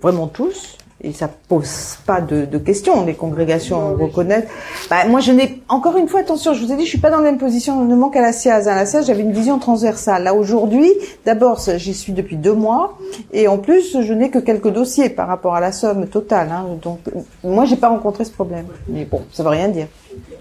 vraiment 0.00 0.28
tous 0.28 0.76
et 1.02 1.12
ça 1.12 1.28
pose 1.28 1.98
pas 2.04 2.20
de, 2.20 2.44
de 2.44 2.58
questions. 2.58 3.04
Les 3.04 3.14
congrégations 3.14 3.94
reconnaissent. 3.94 4.48
Bah, 4.90 5.06
moi, 5.08 5.20
je 5.20 5.32
n'ai 5.32 5.62
encore 5.68 5.96
une 5.96 6.08
fois 6.08 6.20
attention. 6.20 6.52
Je 6.52 6.64
vous 6.64 6.72
ai 6.72 6.76
dit, 6.76 6.84
je 6.84 6.90
suis 6.90 6.98
pas 6.98 7.10
dans 7.10 7.18
la 7.18 7.22
même 7.22 7.38
position. 7.38 7.84
Ne 7.84 7.96
manque 7.96 8.16
à 8.16 8.20
la 8.20 8.32
SIAZ. 8.32 8.68
À 8.68 8.74
la 8.74 8.84
SIAZ, 8.84 9.06
j'avais 9.06 9.22
une 9.22 9.32
vision 9.32 9.58
transversale. 9.58 10.24
Là, 10.24 10.34
aujourd'hui, 10.34 10.90
d'abord, 11.24 11.58
j'y 11.76 11.94
suis 11.94 12.12
depuis 12.12 12.36
deux 12.36 12.52
mois, 12.52 12.98
et 13.32 13.48
en 13.48 13.58
plus, 13.58 14.02
je 14.02 14.12
n'ai 14.12 14.30
que 14.30 14.38
quelques 14.38 14.70
dossiers 14.70 15.08
par 15.08 15.28
rapport 15.28 15.54
à 15.54 15.60
la 15.60 15.72
somme 15.72 16.06
totale. 16.06 16.50
Hein. 16.52 16.66
Donc, 16.82 16.98
moi, 17.42 17.64
j'ai 17.64 17.76
pas 17.76 17.88
rencontré 17.88 18.24
ce 18.24 18.32
problème. 18.32 18.66
Mais 18.88 19.04
bon, 19.04 19.22
ça 19.32 19.42
veut 19.42 19.48
rien 19.48 19.68
dire. 19.68 19.86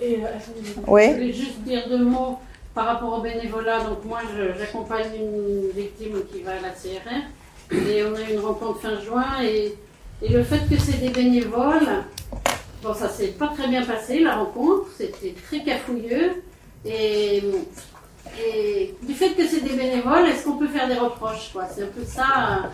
Euh, 0.03 0.05
oui. 0.87 1.03
Je 1.07 1.13
voulais 1.13 1.33
juste 1.33 1.61
dire 1.65 1.83
deux 1.89 2.03
mots 2.03 2.37
par 2.79 2.87
rapport 2.87 3.17
au 3.17 3.21
bénévolat. 3.21 3.81
Donc, 3.81 4.05
moi, 4.05 4.19
j'accompagne 4.57 5.13
une 5.13 5.69
victime 5.75 6.23
qui 6.31 6.43
va 6.43 6.51
à 6.51 6.61
la 6.61 6.69
CRR, 6.69 7.75
et 7.75 8.05
on 8.05 8.15
a 8.15 8.21
eu 8.21 8.35
une 8.35 8.39
rencontre 8.39 8.79
fin 8.79 8.97
juin 9.01 9.43
et 9.43 9.75
et 10.21 10.29
le 10.29 10.43
fait 10.43 10.67
que 10.69 10.77
c'est 10.77 10.97
des 10.99 11.09
bénévoles, 11.09 12.03
bon, 12.83 12.93
ça 12.93 13.07
s'est 13.07 13.27
pas 13.27 13.47
très 13.47 13.69
bien 13.69 13.83
passé, 13.83 14.19
la 14.19 14.35
rencontre, 14.35 14.87
c'était 14.97 15.33
très 15.47 15.63
cafouilleux. 15.63 16.43
Et, 16.85 17.41
et 18.37 18.95
du 19.01 19.13
fait 19.13 19.31
que 19.31 19.45
c'est 19.47 19.61
des 19.61 19.75
bénévoles, 19.75 20.27
est-ce 20.27 20.43
qu'on 20.43 20.57
peut 20.57 20.67
faire 20.67 20.89
des 20.89 20.95
reproches 20.95 21.53
C'est 21.73 21.83
un 21.83 21.87
peu 21.87 22.03
ça. 22.05 22.69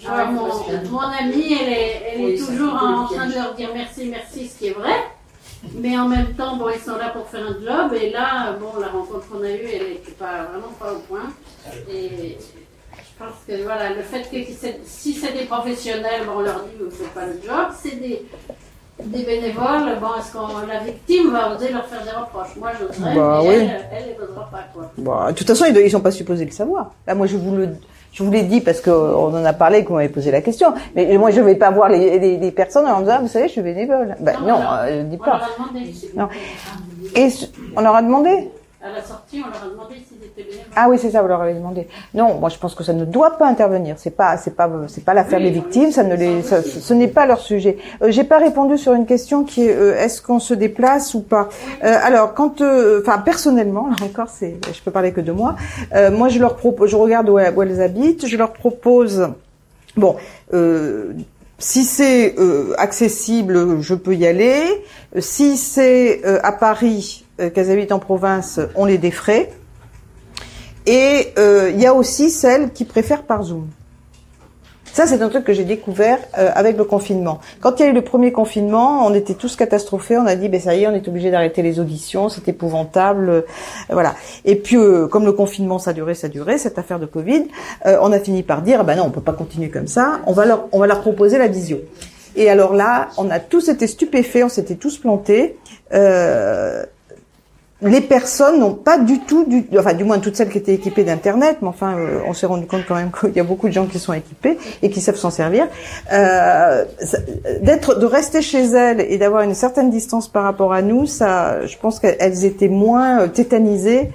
Genre, 0.00 0.12
ah, 0.12 0.24
mon, 0.26 0.48
mon, 0.90 0.98
amie, 1.00 1.56
elle 1.60 1.72
est, 1.72 2.02
elle 2.12 2.20
est 2.22 2.38
toujours 2.38 2.74
en 2.74 3.06
train 3.06 3.28
de 3.28 3.34
leur 3.34 3.54
dire 3.54 3.70
merci, 3.72 4.06
merci, 4.06 4.48
ce 4.48 4.58
qui 4.58 4.66
est 4.68 4.72
vrai. 4.72 4.94
Mais 5.74 5.98
en 5.98 6.08
même 6.08 6.34
temps, 6.34 6.56
bon, 6.56 6.68
ils 6.74 6.80
sont 6.80 6.96
là 6.96 7.10
pour 7.10 7.26
faire 7.28 7.44
un 7.46 7.54
job. 7.54 7.92
Et 8.00 8.10
là, 8.10 8.52
bon, 8.58 8.80
la 8.80 8.88
rencontre 8.88 9.28
qu'on 9.28 9.42
a 9.42 9.50
eue, 9.50 9.68
elle 9.72 9.88
n'était 9.88 10.12
pas 10.12 10.44
vraiment 10.50 10.72
pas 10.78 10.92
au 10.92 11.00
point. 11.00 11.30
Et 11.90 12.38
je 12.92 13.24
pense 13.24 13.34
que 13.46 13.62
voilà, 13.62 13.90
le 13.90 14.02
fait 14.02 14.22
que 14.30 14.36
si 14.84 15.12
c'est 15.12 15.32
des 15.32 15.44
professionnels, 15.44 16.24
bon, 16.26 16.38
on 16.38 16.40
leur 16.40 16.60
dit 16.64 16.70
vous 16.78 16.86
ne 16.86 16.90
faites 16.90 17.12
pas 17.12 17.26
le 17.26 17.34
job, 17.44 17.68
c'est 17.78 18.00
des, 18.00 18.26
des 19.04 19.22
bénévoles, 19.22 19.98
bon, 20.00 20.08
est-ce 20.18 20.32
que 20.32 20.66
la 20.66 20.78
victime 20.80 21.30
va 21.30 21.54
oser 21.54 21.70
leur 21.70 21.84
faire 21.86 22.02
des 22.04 22.10
reproches? 22.10 22.56
Moi, 22.56 22.70
j'oserais, 22.80 23.14
bah, 23.14 23.40
mais 23.42 23.48
oui. 23.48 23.54
elle, 23.56 23.86
elle, 23.92 24.16
elle 24.18 24.26
n'osera 24.26 24.48
pas. 24.50 24.64
Quoi. 24.72 24.92
Bah, 24.96 25.32
de 25.32 25.36
toute 25.36 25.46
façon, 25.46 25.66
ils 25.66 25.74
ne 25.74 25.88
sont 25.90 26.00
pas 26.00 26.10
supposés 26.10 26.46
le 26.46 26.50
savoir. 26.52 26.92
Là, 27.06 27.14
moi, 27.14 27.26
je 27.26 27.36
vous 27.36 27.54
le, 27.54 27.76
je 28.12 28.22
vous 28.22 28.30
l'ai 28.30 28.42
dit 28.42 28.60
parce 28.60 28.80
qu'on 28.80 29.34
en 29.34 29.44
a 29.44 29.52
parlé, 29.52 29.84
qu'on 29.84 29.94
m'avait 29.94 30.08
posé 30.08 30.30
la 30.30 30.40
question. 30.40 30.74
Mais 30.96 31.16
moi, 31.16 31.30
je 31.30 31.40
ne 31.40 31.46
vais 31.46 31.54
pas 31.54 31.70
voir 31.70 31.88
les, 31.88 32.18
les, 32.18 32.36
les, 32.36 32.50
personnes 32.50 32.86
en 32.86 33.00
disant, 33.00 33.14
ah, 33.16 33.20
vous 33.20 33.28
savez, 33.28 33.46
je 33.46 33.52
suis 33.52 33.62
bénévole. 33.62 34.16
Ben, 34.20 34.36
non, 34.40 34.58
non 34.58 34.66
euh, 34.82 35.02
dis 35.04 35.16
pas. 35.16 35.24
On 35.24 35.38
leur 35.38 35.42
a 35.42 35.68
demandé. 35.70 35.94
Non. 36.16 36.28
Et 37.14 37.28
on 37.76 37.80
leur 37.80 37.94
a 37.94 38.02
demandé 38.02 38.50
à 38.82 38.90
la 38.90 39.02
sortie, 39.02 39.42
on 39.44 39.50
leur 39.50 39.62
a 39.62 39.68
demandé 39.68 39.96
s'ils 40.08 40.24
étaient 40.24 40.42
bénévoles. 40.42 40.72
Ah 40.74 40.88
oui, 40.88 40.98
c'est 40.98 41.10
ça, 41.10 41.20
vous 41.20 41.28
leur 41.28 41.42
avez 41.42 41.52
demandé. 41.52 41.86
Non, 42.14 42.38
moi 42.38 42.48
je 42.48 42.56
pense 42.56 42.74
que 42.74 42.82
ça 42.82 42.94
ne 42.94 43.04
doit 43.04 43.36
pas 43.36 43.46
intervenir. 43.46 43.96
C'est 43.98 44.10
pas, 44.10 44.38
c'est 44.38 44.56
pas, 44.56 44.70
c'est 44.88 45.04
pas 45.04 45.12
l'affaire 45.12 45.38
des 45.38 45.50
victimes. 45.50 45.92
Ça 45.92 46.02
ne 46.02 46.14
les, 46.14 46.40
ça, 46.42 46.62
ce 46.62 46.94
n'est 46.94 47.08
pas 47.08 47.26
leur 47.26 47.40
sujet. 47.40 47.76
Euh, 48.02 48.10
J'ai 48.10 48.24
pas 48.24 48.38
répondu 48.38 48.78
sur 48.78 48.94
une 48.94 49.04
question 49.04 49.44
qui 49.44 49.66
est 49.66 49.76
euh, 49.76 49.98
est-ce 49.98 50.22
qu'on 50.22 50.40
se 50.40 50.54
déplace 50.54 51.12
ou 51.12 51.20
pas? 51.20 51.50
Euh, 51.84 51.94
alors, 52.02 52.32
quand, 52.32 52.62
euh, 52.62 53.02
enfin 53.02 53.18
personnellement, 53.18 53.88
là 53.90 53.96
encore, 54.02 54.28
c'est, 54.30 54.56
je 54.72 54.80
peux 54.82 54.90
parler 54.90 55.12
que 55.12 55.20
de 55.20 55.32
moi. 55.32 55.56
Euh, 55.94 56.10
moi, 56.10 56.30
je 56.30 56.38
leur 56.38 56.56
propose, 56.56 56.88
je 56.88 56.96
regarde 56.96 57.28
où, 57.28 57.34
où, 57.34 57.62
elles 57.62 57.82
habitent. 57.82 58.26
Je 58.26 58.36
leur 58.38 58.54
propose, 58.54 59.28
bon. 59.94 60.16
si 61.58 61.84
c'est 61.84 62.34
accessible, 62.78 63.82
je 63.82 63.94
peux 63.94 64.14
y 64.14 64.26
aller. 64.26 64.62
Si 65.18 65.58
c'est 65.58 66.24
à 66.42 66.52
Paris, 66.52 67.26
euh, 67.29 67.29
qu'elles 67.48 67.70
habitent 67.70 67.92
en 67.92 67.98
province, 67.98 68.60
on 68.74 68.84
les 68.84 68.98
défraie. 68.98 69.50
Et 70.86 71.32
euh, 71.38 71.70
il 71.72 71.80
y 71.80 71.86
a 71.86 71.94
aussi 71.94 72.30
celles 72.30 72.72
qui 72.72 72.84
préfèrent 72.84 73.22
par 73.22 73.42
Zoom. 73.42 73.68
Ça, 74.92 75.06
c'est 75.06 75.22
un 75.22 75.28
truc 75.28 75.44
que 75.44 75.52
j'ai 75.52 75.62
découvert 75.62 76.18
euh, 76.36 76.50
avec 76.52 76.76
le 76.76 76.82
confinement. 76.82 77.38
Quand 77.60 77.78
il 77.78 77.84
y 77.84 77.86
a 77.86 77.90
eu 77.90 77.94
le 77.94 78.02
premier 78.02 78.32
confinement, 78.32 79.06
on 79.06 79.14
était 79.14 79.34
tous 79.34 79.54
catastrophés. 79.54 80.18
On 80.18 80.26
a 80.26 80.34
dit, 80.34 80.48
ben 80.48 80.60
ça 80.60 80.74
y 80.74 80.82
est, 80.82 80.88
on 80.88 80.94
est 80.94 81.06
obligé 81.06 81.30
d'arrêter 81.30 81.62
les 81.62 81.78
auditions, 81.78 82.28
c'est 82.28 82.48
épouvantable, 82.48 83.44
voilà. 83.88 84.16
Et 84.44 84.56
puis, 84.56 84.76
comme 85.08 85.24
le 85.24 85.32
confinement, 85.32 85.78
ça 85.78 85.92
durait, 85.92 86.14
ça 86.14 86.26
durait, 86.28 86.58
cette 86.58 86.76
affaire 86.76 86.98
de 86.98 87.06
Covid, 87.06 87.46
on 87.84 88.10
a 88.10 88.18
fini 88.18 88.42
par 88.42 88.62
dire, 88.62 88.82
ben 88.82 88.96
non, 88.96 89.04
on 89.04 89.10
peut 89.10 89.20
pas 89.20 89.32
continuer 89.32 89.68
comme 89.68 89.86
ça. 89.86 90.22
On 90.26 90.32
va 90.32 90.44
leur, 90.44 90.66
on 90.72 90.80
va 90.80 90.88
leur 90.88 91.02
proposer 91.02 91.38
la 91.38 91.46
visio. 91.46 91.78
Et 92.34 92.50
alors 92.50 92.74
là, 92.74 93.10
on 93.16 93.30
a 93.30 93.38
tous 93.38 93.68
été 93.68 93.86
stupéfaits, 93.86 94.42
on 94.42 94.48
s'était 94.48 94.74
tous 94.74 94.98
plantés. 94.98 95.56
Les 97.82 98.00
personnes 98.00 98.60
n'ont 98.60 98.74
pas 98.74 98.98
du 98.98 99.20
tout, 99.20 99.44
du, 99.44 99.64
enfin 99.78 99.94
du 99.94 100.04
moins 100.04 100.18
toutes 100.18 100.36
celles 100.36 100.50
qui 100.50 100.58
étaient 100.58 100.74
équipées 100.74 101.04
d'internet, 101.04 101.58
mais 101.62 101.68
enfin 101.68 101.96
euh, 101.96 102.20
on 102.26 102.34
s'est 102.34 102.46
rendu 102.46 102.66
compte 102.66 102.82
quand 102.86 102.94
même 102.94 103.10
qu'il 103.20 103.32
y 103.32 103.40
a 103.40 103.44
beaucoup 103.44 103.68
de 103.68 103.72
gens 103.72 103.86
qui 103.86 103.98
sont 103.98 104.12
équipés 104.12 104.58
et 104.82 104.90
qui 104.90 105.00
savent 105.00 105.16
s'en 105.16 105.30
servir, 105.30 105.66
euh, 106.12 106.84
d'être, 107.62 107.98
de 107.98 108.06
rester 108.06 108.42
chez 108.42 108.64
elles 108.64 109.00
et 109.00 109.18
d'avoir 109.18 109.42
une 109.42 109.54
certaine 109.54 109.90
distance 109.90 110.28
par 110.28 110.44
rapport 110.44 110.72
à 110.72 110.82
nous, 110.82 111.06
ça, 111.06 111.66
je 111.66 111.76
pense 111.78 112.00
qu'elles 112.00 112.44
étaient 112.44 112.68
moins 112.68 113.22
euh, 113.22 113.28
tétanisées 113.28 114.10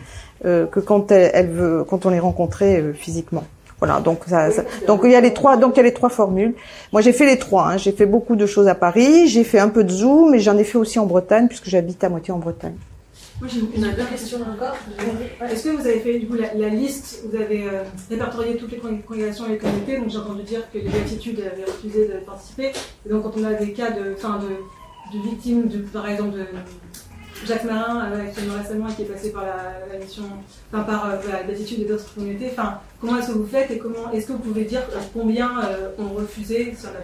euh, 0.45 0.65
que 0.67 0.79
quand 0.79 1.11
elles, 1.11 1.31
elles, 1.33 1.83
quand 1.87 2.05
on 2.05 2.09
les 2.09 2.19
rencontrait 2.19 2.79
euh, 2.79 2.93
physiquement. 2.93 3.43
Voilà, 3.79 3.99
donc 3.99 4.19
ça, 4.27 4.49
donc 4.87 5.01
il 5.03 5.11
y 5.11 5.15
a 5.15 5.21
les 5.21 5.33
trois, 5.33 5.57
donc 5.57 5.73
il 5.75 5.77
y 5.77 5.79
a 5.81 5.83
les 5.83 5.93
trois 5.93 6.09
formules. 6.09 6.53
Moi 6.93 7.01
j'ai 7.01 7.13
fait 7.13 7.25
les 7.25 7.37
trois. 7.37 7.67
Hein. 7.67 7.77
J'ai 7.77 7.91
fait 7.91 8.05
beaucoup 8.05 8.35
de 8.35 8.45
choses 8.45 8.67
à 8.67 8.75
Paris, 8.75 9.27
j'ai 9.27 9.43
fait 9.43 9.59
un 9.59 9.69
peu 9.69 9.83
de 9.83 9.91
Zoom, 9.91 10.31
mais 10.31 10.39
j'en 10.39 10.57
ai 10.57 10.63
fait 10.63 10.77
aussi 10.77 10.97
en 10.97 11.05
Bretagne 11.05 11.47
puisque 11.47 11.67
j'habite 11.67 12.03
à 12.03 12.09
moitié 12.09 12.33
en 12.33 12.37
Bretagne. 12.37 12.75
Moi 13.41 13.49
j'ai 13.51 13.59
une, 13.59 13.85
autre 13.85 14.09
question 14.09 14.39
encore. 14.41 14.75
Est-ce 15.41 15.65
que 15.65 15.69
vous 15.69 15.85
avez 15.85 15.99
fait 15.99 16.19
du 16.19 16.27
coup 16.27 16.35
la, 16.35 16.69
liste, 16.69 17.23
vous 17.27 17.35
avez 17.35 17.67
euh, 17.67 17.83
répertorié 18.09 18.55
toutes 18.55 18.71
les 18.71 18.77
congrégations 18.77 19.45
et 19.47 19.49
les 19.49 19.57
communautés, 19.57 19.97
donc 19.97 20.09
j'ai 20.09 20.17
entendu 20.17 20.43
dire 20.43 20.71
que 20.71 20.77
les 20.77 20.87
attitudes 20.87 21.39
avaient 21.39 21.65
refusé 21.65 22.07
de 22.07 22.13
participer. 22.25 22.71
Et 23.05 23.09
donc 23.09 23.23
quand 23.23 23.33
on 23.37 23.43
a 23.43 23.53
des 23.53 23.73
cas 23.73 23.91
de, 23.91 24.15
fin 24.15 24.39
de, 24.39 25.17
de 25.17 25.23
victimes, 25.23 25.67
de, 25.67 25.79
par 25.79 26.07
exemple 26.07 26.37
de 26.37 26.45
Jacques 27.45 27.65
Marin, 27.65 28.09
euh, 28.09 28.25
actuellement 28.25 28.53
récemment, 28.57 28.87
qui 28.87 29.01
est 29.01 29.05
passé 29.05 29.33
par 29.33 29.43
la, 29.43 29.99
mission, 29.99 30.23
enfin 30.71 30.83
par 30.83 31.09
euh, 31.09 31.17
l'attitude 31.45 31.85
des 31.85 31.91
autres 31.91 32.15
communautés, 32.15 32.51
enfin 32.51 32.79
comment 33.01 33.17
est-ce 33.17 33.27
que 33.27 33.33
vous 33.33 33.47
faites 33.47 33.69
et 33.69 33.77
comment 33.79 34.13
est-ce 34.13 34.27
que 34.27 34.31
vous 34.31 34.39
pouvez 34.39 34.63
dire 34.63 34.83
combien 35.13 35.51
ont 35.99 36.15
refusé 36.15 36.73
sur 36.73 36.89
la, 36.91 37.01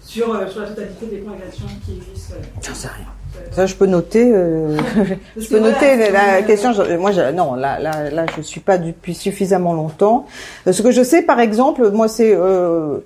sur, 0.00 0.50
sur 0.50 0.60
la 0.62 0.68
totalité 0.68 1.06
des 1.06 1.18
congrégations 1.18 1.66
qui 1.84 1.98
existent 1.98 2.36
J'en 2.62 2.74
sais 2.74 2.88
rien. 2.88 3.13
Ça, 3.50 3.66
je 3.66 3.74
peux 3.74 3.86
noter. 3.86 4.32
Euh, 4.32 4.76
je 5.36 5.48
peux 5.48 5.60
noter 5.60 6.10
la, 6.10 6.42
question. 6.42 6.72
moi, 6.98 7.12
je, 7.12 7.32
non, 7.32 7.54
là, 7.54 7.78
là, 7.78 8.10
là, 8.10 8.26
je 8.36 8.42
suis 8.42 8.60
pas 8.60 8.78
depuis 8.78 9.14
suffisamment 9.14 9.72
longtemps. 9.72 10.26
Euh, 10.66 10.72
ce 10.72 10.82
que 10.82 10.90
je 10.90 11.02
sais, 11.02 11.22
par 11.22 11.40
exemple, 11.40 11.90
moi, 11.90 12.08
c'est 12.08 12.34
euh, 12.34 12.98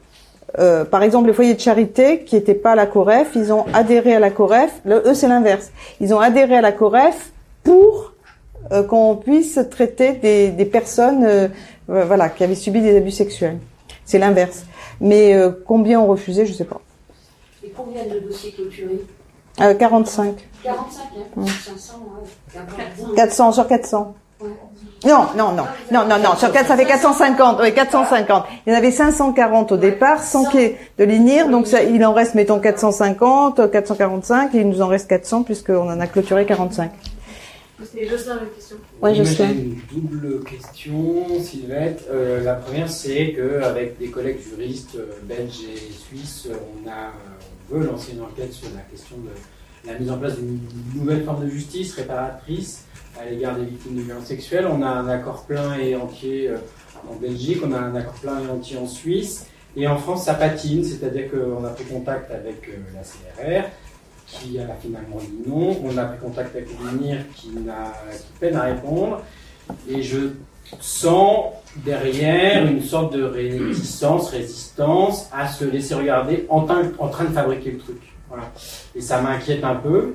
euh, 0.59 0.85
par 0.85 1.03
exemple 1.03 1.27
les 1.27 1.35
foyers 1.35 1.55
de 1.55 1.61
charité 1.61 2.21
qui 2.21 2.35
n'étaient 2.35 2.55
pas 2.55 2.73
à 2.73 2.75
la 2.75 2.87
Coref, 2.87 3.33
ils 3.35 3.53
ont 3.53 3.67
adhéré 3.75 4.15
à 4.15 4.19
la 4.19 4.31
Coref. 4.31 4.81
eux, 4.87 5.15
c'est 5.15 5.29
l'inverse. 5.29 5.71
Ils 6.01 6.15
ont 6.15 6.21
adhéré 6.21 6.57
à 6.57 6.61
la 6.63 6.73
Coref 6.73 7.33
pour 7.63 8.15
euh, 8.73 8.83
qu'on 8.83 9.17
puisse 9.17 9.59
traiter 9.71 10.13
des, 10.15 10.51
des 10.51 10.65
personnes, 10.65 11.25
euh, 11.25 11.49
voilà, 11.87 12.31
qui 12.31 12.45
avaient 12.45 12.55
subi 12.55 12.81
des 12.81 12.97
abus 12.97 13.11
sexuels. 13.11 13.59
C'est 14.05 14.19
l'inverse. 14.19 14.65
Mais 15.01 15.37
combien 15.67 16.01
ont 16.01 16.07
refusé, 16.07 16.45
je 16.47 16.53
sais 16.53 16.65
pas. 16.65 16.81
Et 17.63 17.69
combien 17.69 18.05
de 18.05 18.19
dossiers 18.19 18.51
clôturés? 18.53 19.01
45. 19.59 20.35
45, 20.63 21.03
hein. 21.37 21.43
500, 21.65 21.95
ouais. 22.55 23.17
400 23.17 23.53
sur 23.53 23.67
400. 23.67 24.15
Non, 25.07 25.27
non, 25.37 25.53
non, 25.53 25.65
non, 25.93 26.05
non, 26.07 26.19
non, 26.19 26.37
sur 26.37 26.51
4, 26.51 26.67
ça 26.67 26.77
fait 26.77 26.85
450, 26.85 27.61
oui, 27.63 27.73
450. 27.73 28.47
Il 28.67 28.73
y 28.73 28.75
en 28.75 28.79
avait 28.79 28.91
540 28.91 29.73
au 29.73 29.77
départ, 29.77 30.23
sans 30.23 30.45
qu'il 30.45 30.61
y 30.61 30.65
ait 30.65 30.79
de 30.99 31.05
l'INIR, 31.05 31.49
donc 31.49 31.69
ça, 31.69 31.85
il 31.85 32.05
en 32.05 32.13
reste, 32.13 32.35
mettons, 32.35 32.59
450, 32.59 33.71
445, 33.71 34.55
et 34.55 34.59
il 34.59 34.69
nous 34.69 34.83
en 34.83 34.89
reste 34.89 35.09
400, 35.09 35.45
puisqu'on 35.45 35.89
en 35.89 36.01
a 36.01 36.07
clôturé 36.09 36.47
45. 36.47 36.91
C'était 37.81 38.09
Jocelyn 38.09 38.35
la 38.35 38.47
question. 38.47 38.77
Ouais, 39.01 39.15
Jocelyn. 39.15 39.51
une 39.51 39.81
double 39.93 40.43
question, 40.43 41.27
Sylvette. 41.41 42.09
Euh, 42.11 42.43
la 42.43 42.55
première, 42.55 42.91
c'est 42.91 43.37
qu'avec 43.37 43.99
des 43.99 44.11
collègues 44.11 44.41
juristes 44.41 44.97
euh, 44.97 45.13
belges 45.23 45.61
et 45.63 45.93
suisses, 45.93 46.49
on 46.51 46.89
a 46.89 47.13
veut 47.71 47.87
lancer 47.87 48.13
une 48.13 48.23
enquête 48.23 48.53
sur 48.53 48.69
la 48.75 48.83
question 48.83 49.17
de 49.19 49.91
la 49.91 49.99
mise 49.99 50.11
en 50.11 50.19
place 50.19 50.37
d'une 50.37 50.61
nouvelle 50.95 51.25
forme 51.25 51.45
de 51.45 51.51
justice 51.51 51.95
réparatrice 51.95 52.85
à 53.21 53.25
l'égard 53.25 53.57
des 53.57 53.65
victimes 53.65 53.97
de 53.97 54.03
violences 54.03 54.27
sexuelles. 54.27 54.67
On 54.71 54.83
a 54.83 54.89
un 54.89 55.09
accord 55.09 55.45
plein 55.45 55.77
et 55.79 55.97
entier 55.97 56.49
euh, 56.49 56.59
en 57.09 57.15
Belgique, 57.17 57.59
on 57.65 57.73
a 57.73 57.79
un 57.79 57.95
accord 57.95 58.15
plein 58.15 58.41
et 58.41 58.49
entier 58.49 58.77
en 58.77 58.87
Suisse. 58.87 59.47
Et 59.77 59.87
en 59.87 59.97
France, 59.97 60.25
ça 60.25 60.35
patine, 60.35 60.83
c'est-à-dire 60.83 61.31
qu'on 61.31 61.65
a 61.65 61.71
pris 61.71 61.85
contact 61.85 62.31
avec 62.31 62.69
euh, 62.69 62.77
la 62.95 63.63
CRR, 63.63 63.69
qui 64.27 64.59
a 64.59 64.75
finalement 64.81 65.19
dit 65.19 65.49
non. 65.49 65.79
On 65.85 65.97
a 65.97 66.05
pris 66.05 66.19
contact 66.19 66.55
avec 66.57 66.69
l'UNIR, 66.69 67.19
qui, 67.35 67.49
qui 67.49 68.33
peine 68.41 68.57
à 68.57 68.63
répondre. 68.63 69.23
Et 69.89 70.03
je 70.03 70.31
sens 70.81 71.53
derrière 71.77 72.67
une 72.67 72.83
sorte 72.83 73.15
de 73.15 73.23
réticence, 73.23 74.31
résistance 74.31 75.29
à 75.33 75.49
se 75.49 75.65
laisser 75.65 75.95
regarder 75.95 76.47
en, 76.49 76.67
en 76.99 77.09
train 77.09 77.25
de 77.25 77.33
fabriquer 77.33 77.73
le 77.73 77.79
truc. 77.79 78.01
Voilà. 78.29 78.45
Et 78.95 79.01
ça 79.01 79.21
m'inquiète 79.21 79.65
un 79.65 79.77
peu. 79.77 80.15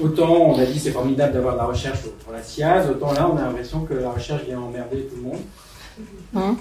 Autant 0.00 0.32
on 0.32 0.58
a 0.58 0.64
dit 0.64 0.78
c'est 0.78 0.92
formidable 0.92 1.34
d'avoir 1.34 1.54
de 1.54 1.58
la 1.58 1.66
recherche 1.66 2.00
pour 2.24 2.32
la 2.32 2.42
SIAZ, 2.42 2.88
autant 2.88 3.12
là 3.12 3.30
on 3.30 3.36
a 3.36 3.42
l'impression 3.42 3.84
que 3.84 3.94
la 3.94 4.10
recherche 4.10 4.44
vient 4.44 4.60
emmerder 4.60 5.02
tout 5.02 5.16
le 5.16 5.22
monde. 5.22 5.40
Hein? 6.34 6.56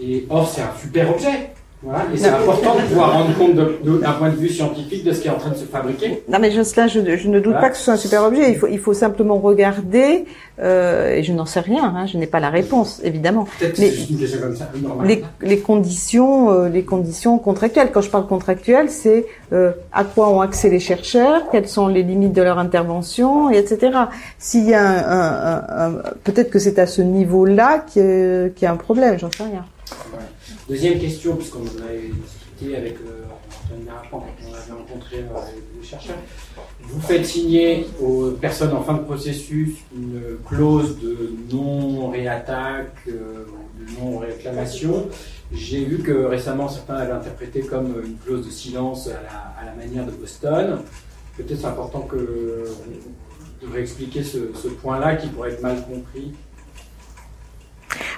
Et 0.00 0.26
or 0.28 0.50
c'est 0.50 0.62
un 0.62 0.72
super 0.80 1.10
objet. 1.10 1.52
Voilà, 1.82 2.04
et 2.12 2.16
c'est 2.18 2.28
important 2.28 2.74
de 2.74 2.82
pouvoir 2.88 3.12
rendre 3.14 3.38
compte 3.38 3.54
d'un 3.54 4.12
point 4.12 4.28
de 4.28 4.36
vue 4.36 4.50
scientifique 4.50 5.02
de 5.02 5.12
ce 5.12 5.20
qui 5.22 5.28
est 5.28 5.30
en 5.30 5.38
train 5.38 5.48
de 5.48 5.56
se 5.56 5.64
fabriquer. 5.64 6.22
Non, 6.28 6.38
mais 6.38 6.50
je, 6.50 6.60
je 6.62 7.28
ne 7.28 7.40
doute 7.40 7.54
pas 7.54 7.70
que 7.70 7.76
ce 7.76 7.84
soit 7.84 7.94
un 7.94 7.96
super 7.96 8.22
objet. 8.24 8.50
Il 8.50 8.58
faut, 8.58 8.66
il 8.66 8.78
faut 8.78 8.92
simplement 8.92 9.38
regarder, 9.38 10.26
euh, 10.60 11.14
et 11.14 11.22
je 11.22 11.32
n'en 11.32 11.46
sais 11.46 11.60
rien, 11.60 11.84
hein, 11.84 12.04
je 12.04 12.18
n'ai 12.18 12.26
pas 12.26 12.38
la 12.38 12.50
réponse, 12.50 13.00
évidemment. 13.02 13.48
Mais 13.78 13.94
une 14.10 14.18
question 14.18 14.40
comme 14.40 14.56
ça, 14.56 14.70
les, 15.04 15.24
les, 15.40 15.58
conditions, 15.60 16.50
euh, 16.50 16.68
les 16.68 16.84
conditions 16.84 17.38
contractuelles. 17.38 17.90
Quand 17.92 18.02
je 18.02 18.10
parle 18.10 18.26
contractuel, 18.26 18.90
c'est 18.90 19.24
euh, 19.54 19.72
à 19.90 20.04
quoi 20.04 20.28
ont 20.28 20.42
accès 20.42 20.68
les 20.68 20.80
chercheurs, 20.80 21.48
quelles 21.50 21.68
sont 21.68 21.88
les 21.88 22.02
limites 22.02 22.34
de 22.34 22.42
leur 22.42 22.58
intervention, 22.58 23.50
et 23.50 23.56
etc. 23.56 23.96
S'il 24.38 24.68
y 24.68 24.74
a 24.74 24.86
un, 24.86 24.98
un, 24.98 25.86
un, 25.86 25.92
peut-être 26.24 26.50
que 26.50 26.58
c'est 26.58 26.78
à 26.78 26.86
ce 26.86 27.00
niveau-là 27.00 27.78
qu'il 27.78 28.52
y, 28.60 28.66
a 28.66 28.70
un 28.70 28.76
problème, 28.76 29.18
j'en 29.18 29.30
sais 29.30 29.44
rien. 29.44 29.64
Deuxième 30.70 31.00
question, 31.00 31.34
puisqu'on 31.34 31.62
en 31.62 31.84
avait 31.84 32.10
discuté 32.10 32.76
avec 32.76 32.94
euh, 32.98 33.24
Antoine 33.64 33.84
Narapant 33.86 34.20
quand 34.20 34.48
on 34.48 34.54
avait 34.54 34.80
rencontré 34.80 35.16
euh, 35.16 35.40
les 35.76 35.84
chercheurs. 35.84 36.14
Vous 36.84 37.00
faites 37.00 37.26
signer 37.26 37.88
aux 38.00 38.30
personnes 38.40 38.72
en 38.72 38.82
fin 38.84 38.94
de 38.94 39.02
processus 39.02 39.78
une 39.92 40.36
clause 40.46 40.96
de 41.00 41.34
non-réattaque, 41.52 42.94
euh, 43.08 43.46
de 43.80 44.00
non-réclamation. 44.00 45.08
J'ai 45.52 45.84
vu 45.84 46.04
que 46.04 46.12
récemment 46.12 46.68
certains 46.68 46.98
avaient 46.98 47.14
interprété 47.14 47.62
comme 47.62 47.92
une 48.06 48.16
clause 48.18 48.46
de 48.46 48.52
silence 48.52 49.08
à 49.08 49.64
la, 49.66 49.74
manière 49.74 50.06
de 50.06 50.12
Boston. 50.12 50.82
Peut-être 51.36 51.62
c'est 51.62 51.66
important 51.66 52.02
que 52.02 52.64
devrait 53.60 53.80
expliquer 53.80 54.22
ce 54.22 54.68
point-là 54.80 55.16
qui 55.16 55.26
pourrait 55.26 55.50
être 55.50 55.62
mal 55.62 55.84
compris. 55.84 56.32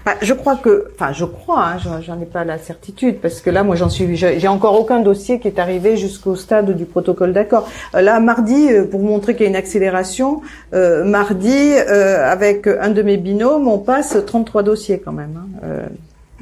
Bah, 0.04 0.14
je 0.20 0.32
crois 0.34 0.56
que, 0.56 0.88
enfin, 0.94 1.12
je 1.12 1.24
crois, 1.24 1.64
hein, 1.64 2.00
j'en 2.00 2.20
ai 2.20 2.26
pas 2.26 2.44
la 2.44 2.58
certitude, 2.58 3.20
parce 3.20 3.40
que 3.40 3.50
là, 3.50 3.62
moi, 3.62 3.76
j'en 3.76 3.88
suis, 3.88 4.16
j'ai 4.16 4.48
encore 4.48 4.78
aucun 4.78 5.00
dossier 5.00 5.38
qui 5.38 5.48
est 5.48 5.58
arrivé 5.58 5.96
jusqu'au 5.96 6.36
stade 6.36 6.76
du 6.76 6.84
protocole 6.84 7.32
d'accord. 7.32 7.68
Euh, 7.94 8.00
là, 8.00 8.20
mardi, 8.20 8.68
euh, 8.70 8.84
pour 8.84 9.00
montrer 9.00 9.34
qu'il 9.34 9.44
y 9.44 9.46
a 9.46 9.50
une 9.50 9.56
accélération, 9.56 10.42
euh, 10.74 11.04
mardi, 11.04 11.74
euh, 11.74 12.30
avec 12.30 12.66
un 12.66 12.90
de 12.90 13.02
mes 13.02 13.16
binômes, 13.16 13.68
on 13.68 13.78
passe 13.78 14.16
33 14.26 14.62
dossiers 14.62 15.00
quand 15.04 15.12
même. 15.12 15.36
Hein, 15.36 15.58
euh, 15.64 15.86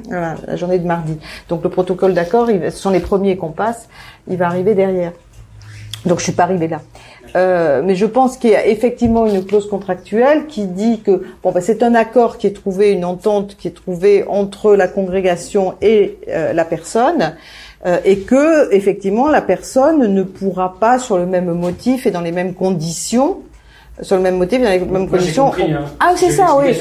voilà, 0.06 0.34
la 0.46 0.56
journée 0.56 0.78
de 0.78 0.86
mardi. 0.86 1.18
Donc 1.48 1.62
le 1.62 1.68
protocole 1.68 2.14
d'accord, 2.14 2.48
ce 2.48 2.70
sont 2.70 2.90
les 2.90 3.00
premiers 3.00 3.36
qu'on 3.36 3.50
passe. 3.50 3.88
Il 4.28 4.36
va 4.36 4.46
arriver 4.46 4.74
derrière. 4.74 5.12
Donc 6.06 6.18
je 6.18 6.24
suis 6.24 6.32
pas 6.32 6.44
arrivée 6.44 6.68
là. 6.68 6.80
Euh, 7.36 7.82
mais 7.84 7.94
je 7.94 8.06
pense 8.06 8.36
qu'il 8.36 8.50
y 8.50 8.56
a 8.56 8.66
effectivement 8.66 9.26
une 9.26 9.44
clause 9.44 9.68
contractuelle 9.68 10.46
qui 10.46 10.66
dit 10.66 11.00
que 11.00 11.22
bon, 11.42 11.52
bah, 11.52 11.60
c'est 11.60 11.82
un 11.82 11.94
accord 11.94 12.38
qui 12.38 12.46
est 12.46 12.52
trouvé, 12.52 12.90
une 12.90 13.04
entente 13.04 13.56
qui 13.56 13.68
est 13.68 13.74
trouvée 13.74 14.24
entre 14.28 14.74
la 14.74 14.88
congrégation 14.88 15.74
et 15.80 16.18
euh, 16.28 16.52
la 16.52 16.64
personne, 16.64 17.34
euh, 17.86 17.98
et 18.04 18.20
que 18.20 18.72
effectivement 18.74 19.28
la 19.28 19.42
personne 19.42 20.12
ne 20.12 20.22
pourra 20.22 20.76
pas 20.80 20.98
sur 20.98 21.18
le 21.18 21.26
même 21.26 21.52
motif 21.52 22.06
et 22.06 22.10
dans 22.10 22.20
les 22.20 22.32
mêmes 22.32 22.54
conditions 22.54 23.42
sur 24.02 24.16
le 24.16 24.22
même 24.22 24.38
motif, 24.38 24.62
dans 24.62 24.70
les 24.70 24.78
mêmes 24.80 25.08
conditions. 25.08 25.52
Hein. 25.52 25.84
Ah, 25.98 26.12
c'est 26.16 26.30
ça, 26.30 26.56
oui. 26.56 26.72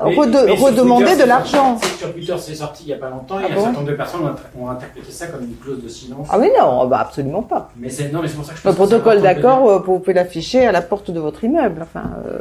redemander 0.00 1.16
de 1.16 1.24
l'argent. 1.24 1.78
Sur 1.98 2.12
Twitter, 2.12 2.34
c'est 2.38 2.54
sorti 2.54 2.84
il 2.84 2.86
n'y 2.88 2.92
a 2.92 2.96
pas 2.96 3.10
longtemps, 3.10 3.40
et 3.40 3.44
ah 3.44 3.52
un 3.52 3.54
certain 3.54 3.72
nombre 3.72 3.90
de 3.90 3.94
personnes 3.94 4.20
ont, 4.58 4.68
interprété 4.68 5.10
ça 5.10 5.26
comme 5.28 5.42
une 5.42 5.56
clause 5.56 5.82
de 5.82 5.88
silence. 5.88 6.26
Ah, 6.30 6.38
oui, 6.38 6.48
non, 6.58 6.86
bah, 6.86 6.98
absolument 7.00 7.42
pas. 7.42 7.70
Mais 7.76 7.88
c'est, 7.88 8.12
non, 8.12 8.20
mais 8.22 8.28
c'est 8.28 8.36
pour 8.36 8.44
ça 8.44 8.52
que 8.52 8.58
je 8.62 8.68
Le 8.68 8.74
protocole 8.74 9.22
d'accord, 9.22 9.68
euh, 9.68 9.78
vous 9.78 9.98
pouvez 9.98 10.14
l'afficher 10.14 10.66
à 10.66 10.72
la 10.72 10.82
porte 10.82 11.10
de 11.10 11.20
votre 11.20 11.44
immeuble. 11.44 11.82
Enfin, 11.82 12.10
euh, 12.26 12.38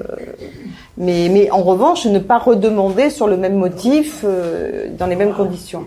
mais, 0.97 1.29
mais 1.31 1.51
en 1.51 1.61
revanche, 1.61 2.05
ne 2.05 2.19
pas 2.19 2.37
redemander 2.37 3.09
sur 3.09 3.27
le 3.27 3.37
même 3.37 3.55
motif, 3.55 4.21
euh, 4.23 4.87
dans 4.97 5.07
les 5.07 5.15
mêmes 5.15 5.33
conditions. 5.33 5.85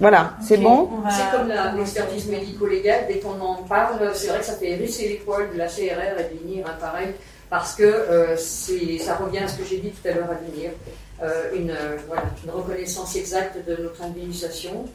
Voilà, 0.00 0.34
c'est 0.42 0.56
bon 0.56 0.88
C'est 1.10 1.36
comme 1.36 1.52
l'expertise 1.76 2.26
médico-légale, 2.28 3.04
dès 3.06 3.18
qu'on 3.18 3.38
en 3.40 3.56
parle, 3.64 4.10
c'est 4.14 4.28
vrai 4.28 4.38
que 4.38 4.46
ça 4.46 4.54
fait 4.54 4.70
hérisser 4.70 5.08
les 5.08 5.16
poils 5.16 5.52
de 5.52 5.58
la 5.58 5.66
CRR 5.66 6.18
et 6.18 6.34
de 6.34 6.40
l'INIR, 6.42 6.66
hein, 6.66 6.76
pareil, 6.80 7.08
parce 7.50 7.74
que 7.74 7.84
euh, 7.84 8.36
ça 8.36 9.16
revient 9.16 9.40
à 9.40 9.48
ce 9.48 9.58
que 9.58 9.64
j'ai 9.64 9.78
dit 9.78 9.90
tout 9.90 10.08
à 10.08 10.12
l'heure 10.12 10.30
à 10.30 10.34
l'INIR, 10.42 10.70
euh, 11.22 11.54
une, 11.54 11.70
euh, 11.70 11.98
voilà, 12.06 12.24
une 12.42 12.50
reconnaissance 12.50 13.14
exacte 13.16 13.58
de 13.68 13.82
notre 13.82 14.02
indemnisation. 14.02 14.86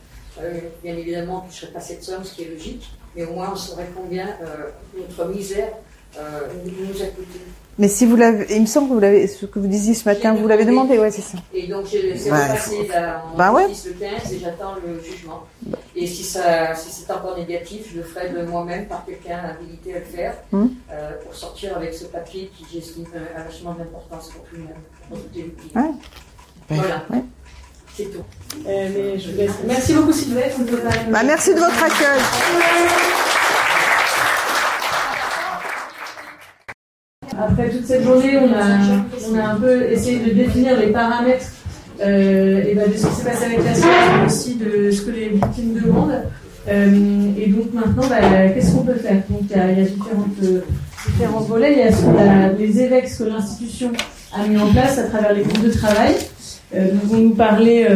Euh, 0.41 0.59
bien 0.83 0.97
évidemment, 0.97 1.41
on 1.41 1.45
ne 1.45 1.51
toucherait 1.51 1.71
pas 1.71 1.81
cette 1.81 2.03
somme, 2.03 2.23
ce 2.23 2.33
qui 2.33 2.43
est 2.43 2.49
logique, 2.49 2.89
mais 3.15 3.25
au 3.25 3.33
moins 3.33 3.51
on 3.53 3.55
saurait 3.55 3.89
combien 3.95 4.27
notre 4.97 5.25
misère 5.29 5.69
nous 6.17 7.01
a 7.01 7.05
coûté. 7.07 7.39
Mais 7.77 7.89
si 7.89 8.05
vous 8.05 8.15
l'avez, 8.15 8.45
il 8.55 8.61
me 8.61 8.65
semble 8.67 8.87
que 8.87 8.93
vous 8.93 8.99
l'avez, 9.01 9.27
ce 9.27 9.45
que 9.45 9.59
vous 9.59 9.67
disiez 9.67 9.93
ce 9.93 10.07
matin, 10.07 10.33
vous 10.33 10.47
l'avez 10.47 10.63
demandé, 10.63 10.97
ouais, 10.97 11.11
c'est 11.11 11.21
ça. 11.21 11.37
Et 11.53 11.67
donc 11.67 11.85
j'ai 11.91 12.17
c'est 12.17 12.31
repassé 12.31 12.87
là, 12.87 13.21
Bah 13.37 13.51
ouais. 13.51 13.67
justice 13.67 13.87
le 13.87 13.93
15 14.21 14.31
et 14.33 14.39
j'attends 14.39 14.75
le 14.75 15.03
jugement. 15.03 15.43
Et 15.93 16.07
si, 16.07 16.23
ça, 16.23 16.73
si 16.73 16.89
c'est 16.89 17.11
encore 17.11 17.37
négatif, 17.37 17.87
je 17.91 17.97
le 17.97 18.03
ferai 18.03 18.29
de 18.29 18.43
moi-même 18.45 18.85
par 18.85 19.03
quelqu'un 19.05 19.39
habilité 19.49 19.93
à 19.95 19.99
le 19.99 20.05
faire 20.05 20.35
Hmm. 20.53 20.67
euh, 20.89 21.11
pour 21.23 21.35
sortir 21.35 21.75
avec 21.75 21.93
ce 21.93 22.05
papier 22.05 22.49
qui 22.57 22.65
j'estime 22.73 23.05
a 23.37 23.43
vachement 23.43 23.73
d'importance 23.73 24.29
pour 24.29 24.45
tout 24.45 24.55
le 24.55 24.61
monde, 24.63 24.71
pour 25.09 25.17
toutes 25.19 25.35
les 25.35 25.41
victimes. 25.43 25.81
Ouais. 25.81 25.91
Voilà, 26.69 27.03
Ouais. 27.09 27.23
c'est 27.97 28.05
tout. 28.05 28.23
Euh, 28.67 28.89
mais 28.95 29.19
je 29.19 29.31
vous 29.31 29.37
laisse. 29.37 29.51
Merci 29.67 29.93
beaucoup 29.95 30.11
pas- 30.11 31.11
Bah, 31.11 31.23
merci 31.25 31.53
de 31.53 31.59
votre 31.59 31.83
accueil. 31.83 33.34
Après 37.37 37.69
toute 37.69 37.85
cette 37.85 38.03
journée, 38.03 38.37
on 38.37 38.53
a, 38.53 39.29
on 39.29 39.35
a 39.37 39.43
un 39.53 39.55
peu 39.55 39.91
essayé 39.91 40.19
de 40.19 40.33
définir 40.33 40.79
les 40.79 40.87
paramètres 40.87 41.47
euh, 42.01 42.63
et 42.63 42.75
ben, 42.75 42.89
de 42.89 42.97
ce 42.97 43.07
qui 43.07 43.13
s'est 43.13 43.25
passé 43.25 43.45
avec 43.45 43.63
la 43.63 43.73
science, 43.73 43.91
mais 44.17 44.25
aussi 44.25 44.55
de 44.55 44.91
ce 44.91 45.01
que 45.01 45.11
les 45.11 45.29
victimes 45.29 45.79
demandent. 45.83 46.23
Euh, 46.67 47.29
et 47.37 47.47
donc 47.47 47.73
maintenant, 47.73 48.07
bah, 48.09 48.49
qu'est-ce 48.53 48.71
qu'on 48.71 48.83
peut 48.83 48.95
faire? 48.95 49.21
Donc 49.29 49.41
il 49.49 49.57
y 49.57 49.59
a, 49.59 49.67
différentes, 49.67 50.43
euh, 50.43 50.61
différents 51.07 51.41
volets. 51.41 51.73
Il 51.73 51.79
y 51.79 51.81
a, 51.81 51.91
ce 51.91 52.57
les 52.57 52.79
évêques 52.79 53.09
que 53.17 53.23
l'institution 53.23 53.91
a 54.33 54.47
mis 54.47 54.57
en 54.57 54.67
place 54.71 54.97
à 54.97 55.03
travers 55.03 55.33
les 55.33 55.43
groupes 55.43 55.63
de 55.63 55.71
travail, 55.71 56.15
dont 56.73 57.07
vont 57.07 57.17
nous 57.17 57.35
parler 57.35 57.87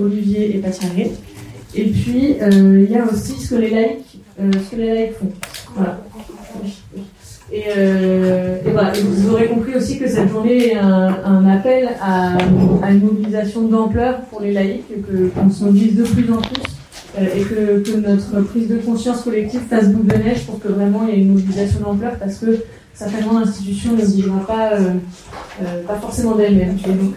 Olivier 0.00 0.56
et 0.56 0.58
Patiaré. 0.58 1.12
Et 1.74 1.84
puis 1.84 2.36
il 2.40 2.90
y 2.90 2.96
a 2.96 3.04
aussi 3.04 3.34
ce 3.40 3.54
que 3.54 3.60
les 3.60 3.70
laïcs, 3.70 4.18
ce 4.38 4.70
que 4.70 4.76
les 4.76 4.94
laïcs 4.94 5.14
font. 5.14 5.32
Voilà. 5.76 6.00
Euh, 7.52 8.58
et 8.94 9.00
vous 9.00 9.30
aurez 9.30 9.46
compris 9.46 9.74
aussi 9.74 9.98
que 9.98 10.06
cette 10.06 10.28
journée 10.28 10.72
est 10.72 10.76
un, 10.76 11.46
appel 11.46 11.88
à, 12.00 12.36
une 12.90 13.00
mobilisation 13.00 13.62
d'ampleur 13.62 14.20
pour 14.22 14.40
les 14.40 14.52
laïcs, 14.52 14.84
qu'on 15.34 15.50
se 15.50 15.64
mobilise 15.64 15.96
de 15.96 16.02
plus 16.04 16.30
en 16.30 16.42
plus 16.42 16.62
euh, 17.18 17.26
et 17.34 17.42
que, 17.42 17.96
notre 17.96 18.42
prise 18.42 18.68
de 18.68 18.76
conscience 18.76 19.22
collective 19.22 19.62
fasse 19.68 19.88
boule 19.88 20.06
de 20.06 20.16
neige 20.16 20.44
pour 20.44 20.60
que 20.60 20.68
vraiment 20.68 21.06
il 21.08 21.14
y 21.14 21.18
ait 21.18 21.22
une 21.22 21.32
mobilisation 21.32 21.80
d'ampleur 21.80 22.16
parce 22.18 22.36
que 22.36 22.58
certainement 22.92 23.40
l'institution 23.40 23.92
ne 23.92 24.04
bougera 24.04 24.46
pas, 24.46 24.72
euh, 24.74 25.82
pas 25.86 25.96
forcément 25.96 26.34
d'elle-même. 26.34 26.76
Donc. 26.76 27.14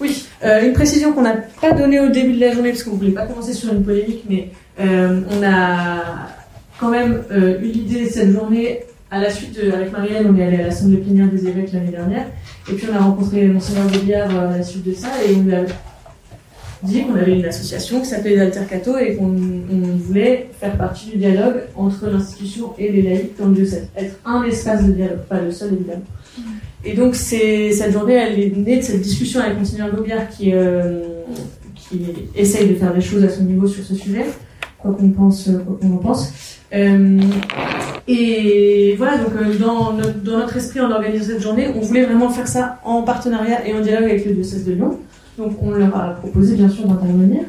Oui, 0.00 0.26
une 0.42 0.72
précision 0.72 1.12
qu'on 1.12 1.22
n'a 1.22 1.36
pas 1.60 1.70
donnée 1.72 2.00
au 2.00 2.08
début 2.08 2.32
de 2.32 2.40
la 2.40 2.52
journée 2.52 2.70
parce 2.70 2.82
qu'on 2.82 2.92
ne 2.92 2.96
voulait 2.96 3.10
pas 3.12 3.26
commencer 3.26 3.52
sur 3.52 3.72
une 3.72 3.84
polémique, 3.84 4.24
mais 4.28 4.50
on 4.80 5.42
a 5.44 6.41
quand 6.78 6.90
même 6.90 7.22
euh, 7.30 7.60
eu 7.60 7.66
l'idée 7.66 8.06
cette 8.06 8.30
journée 8.32 8.80
à 9.10 9.20
la 9.20 9.30
suite 9.30 9.54
de, 9.54 9.70
avec 9.70 9.92
Marielle, 9.92 10.26
on 10.28 10.36
est 10.36 10.44
allé 10.44 10.56
à 10.56 10.62
l'Assemblée 10.62 10.96
plénière 10.96 11.28
des 11.28 11.46
évêques 11.46 11.72
l'année 11.72 11.90
dernière, 11.90 12.26
et 12.70 12.74
puis 12.74 12.86
on 12.90 12.96
a 12.96 13.00
rencontré 13.00 13.46
Monseigneur 13.46 13.86
Béliard 13.88 14.30
euh, 14.34 14.54
à 14.54 14.56
la 14.58 14.62
suite 14.62 14.84
de 14.84 14.94
ça, 14.94 15.08
et 15.28 15.34
on 15.34 15.52
a 15.52 15.66
dit 16.82 17.04
qu'on 17.04 17.14
avait 17.14 17.38
une 17.38 17.44
association 17.44 18.00
qui 18.00 18.06
s'appelait 18.06 18.30
les 18.30 18.40
Altercato 18.40 18.98
et 18.98 19.14
qu'on 19.16 19.36
on 19.70 19.96
voulait 19.98 20.48
faire 20.58 20.76
partie 20.76 21.10
du 21.10 21.18
dialogue 21.18 21.62
entre 21.76 22.08
l'institution 22.08 22.72
et 22.78 22.90
les 22.90 23.02
laïcs 23.02 23.38
dans 23.38 23.46
le 23.46 23.54
diocèse, 23.54 23.88
être 23.96 24.16
un 24.24 24.42
espace 24.44 24.84
de 24.84 24.92
dialogue, 24.92 25.20
pas 25.28 25.40
le 25.40 25.52
seul 25.52 25.74
évidemment. 25.74 26.02
Et 26.84 26.94
donc 26.94 27.14
cette 27.14 27.92
journée, 27.92 28.14
elle 28.14 28.40
est 28.40 28.56
née 28.56 28.78
de 28.78 28.82
cette 28.82 29.00
discussion 29.00 29.40
avec 29.40 29.58
Monseigneur 29.58 29.94
Gobiard 29.94 30.28
qui, 30.28 30.52
euh, 30.52 31.22
qui 31.76 32.00
essaye 32.34 32.68
de 32.68 32.74
faire 32.74 32.92
des 32.92 33.00
choses 33.00 33.22
à 33.22 33.28
son 33.28 33.44
niveau 33.44 33.68
sur 33.68 33.84
ce 33.84 33.94
sujet, 33.94 34.24
quoi 34.78 34.92
qu'on 34.92 35.10
pense, 35.10 35.48
quoi 35.64 35.78
qu'on 35.80 35.94
en 35.94 35.98
pense. 35.98 36.51
Euh, 36.74 37.20
et 38.08 38.94
voilà, 38.96 39.18
donc 39.18 39.32
euh, 39.36 39.58
dans, 39.58 39.92
notre, 39.92 40.20
dans 40.22 40.38
notre 40.38 40.56
esprit, 40.56 40.80
en 40.80 40.90
organisant 40.90 41.26
cette 41.26 41.42
journée, 41.42 41.68
on 41.74 41.80
voulait 41.80 42.04
vraiment 42.04 42.30
faire 42.30 42.48
ça 42.48 42.80
en 42.84 43.02
partenariat 43.02 43.66
et 43.66 43.74
en 43.74 43.80
dialogue 43.80 44.10
avec 44.10 44.24
le 44.24 44.32
diocèse 44.32 44.64
de 44.64 44.72
Lyon. 44.72 44.98
Donc 45.38 45.56
on 45.62 45.70
leur 45.70 45.94
a 45.96 46.10
proposé 46.14 46.56
bien 46.56 46.68
sûr 46.68 46.86
d'intervenir 46.86 47.40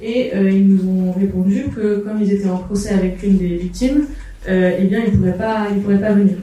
et 0.00 0.30
euh, 0.34 0.50
ils 0.50 0.66
nous 0.66 0.88
ont 0.88 1.12
répondu 1.12 1.66
que 1.74 1.98
comme 1.98 2.22
ils 2.22 2.32
étaient 2.32 2.48
en 2.48 2.58
procès 2.58 2.90
avec 2.90 3.22
une 3.22 3.36
des 3.36 3.56
victimes, 3.56 4.06
euh, 4.48 4.72
eh 4.78 4.84
bien 4.84 5.00
ils 5.06 5.12
pourraient 5.12 5.36
pas, 5.36 5.66
pourraient 5.82 6.00
pas 6.00 6.12
venir. 6.12 6.36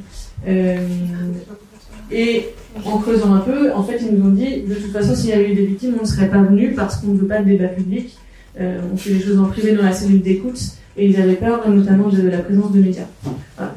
Et 2.11 2.45
en 2.85 2.97
creusant 2.97 3.33
un 3.33 3.39
peu, 3.39 3.73
en 3.73 3.83
fait 3.83 3.99
ils 4.01 4.15
nous 4.15 4.25
ont 4.27 4.33
dit 4.33 4.61
de 4.61 4.75
toute 4.75 4.91
façon 4.91 5.15
s'il 5.15 5.29
y 5.29 5.33
avait 5.33 5.51
eu 5.51 5.55
des 5.55 5.65
victimes, 5.65 5.95
on 5.99 6.03
ne 6.03 6.07
serait 6.07 6.29
pas 6.29 6.41
venu 6.41 6.73
parce 6.73 6.97
qu'on 6.97 7.13
ne 7.13 7.17
veut 7.17 7.27
pas 7.27 7.39
de 7.39 7.45
débat 7.45 7.69
public. 7.69 8.15
On 8.59 8.95
fait 8.95 9.11
les 9.11 9.21
choses 9.21 9.39
en 9.39 9.45
privé 9.45 9.73
dans 9.73 9.83
la 9.83 9.91
cellule 9.91 10.21
d'écoute 10.21 10.77
et 10.97 11.07
ils 11.07 11.19
avaient 11.21 11.35
peur 11.35 11.67
notamment 11.69 12.09
de 12.09 12.27
la 12.29 12.39
présence 12.39 12.71
de 12.71 12.79
médias. 12.79 13.07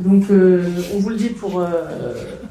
Donc 0.01 0.25
euh, 0.31 0.63
on 0.95 0.99
vous 0.99 1.11
le 1.11 1.17
dit 1.17 1.31
pour, 1.31 1.61
euh, 1.61 1.67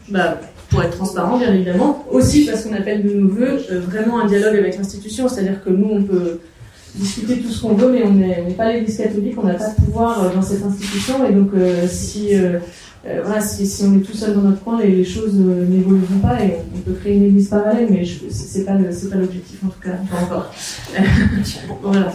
bah, 0.09 0.39
pour 0.69 0.83
être 0.83 0.97
transparent 0.97 1.37
bien 1.37 1.53
évidemment, 1.53 2.05
aussi 2.11 2.45
parce 2.45 2.63
qu'on 2.63 2.73
appelle 2.73 3.03
de 3.03 3.13
nos 3.13 3.29
voeux 3.29 3.59
euh, 3.71 3.79
vraiment 3.79 4.19
un 4.19 4.27
dialogue 4.27 4.55
avec 4.55 4.77
l'institution, 4.77 5.27
c'est-à-dire 5.27 5.63
que 5.63 5.69
nous 5.69 5.89
on 5.89 6.03
peut 6.03 6.39
discuter 6.95 7.37
tout 7.39 7.49
ce 7.49 7.61
qu'on 7.61 7.75
veut 7.75 7.91
mais 7.91 8.03
on 8.05 8.13
n'est 8.13 8.55
pas 8.57 8.71
l'église 8.71 8.97
catholique, 8.97 9.35
on 9.37 9.45
n'a 9.45 9.53
pas 9.53 9.69
de 9.69 9.75
pouvoir 9.75 10.33
dans 10.33 10.41
cette 10.41 10.63
institution. 10.63 11.27
Et 11.27 11.33
donc 11.33 11.51
si, 11.87 12.31
euh, 13.05 13.21
voilà, 13.23 13.41
si, 13.41 13.65
si 13.67 13.83
on 13.83 13.95
est 13.97 14.01
tout 14.01 14.13
seul 14.15 14.33
dans 14.33 14.41
notre 14.41 14.61
coin, 14.63 14.81
les, 14.81 14.91
les 14.91 15.05
choses 15.05 15.33
euh, 15.35 15.65
n'évolueront 15.67 16.19
pas 16.21 16.43
et 16.43 16.55
on, 16.73 16.77
on 16.77 16.81
peut 16.81 16.93
créer 16.93 17.15
une 17.15 17.23
église 17.25 17.47
parallèle 17.49 17.87
mais 17.89 18.03
c'est 18.29 18.65
pas 18.65 18.73
c'est 18.91 19.09
pas 19.09 19.15
l'objectif 19.17 19.59
en 19.65 19.67
tout 19.69 19.79
cas, 19.81 19.91
pas 20.11 20.23
encore. 20.23 20.51
voilà. 21.81 22.11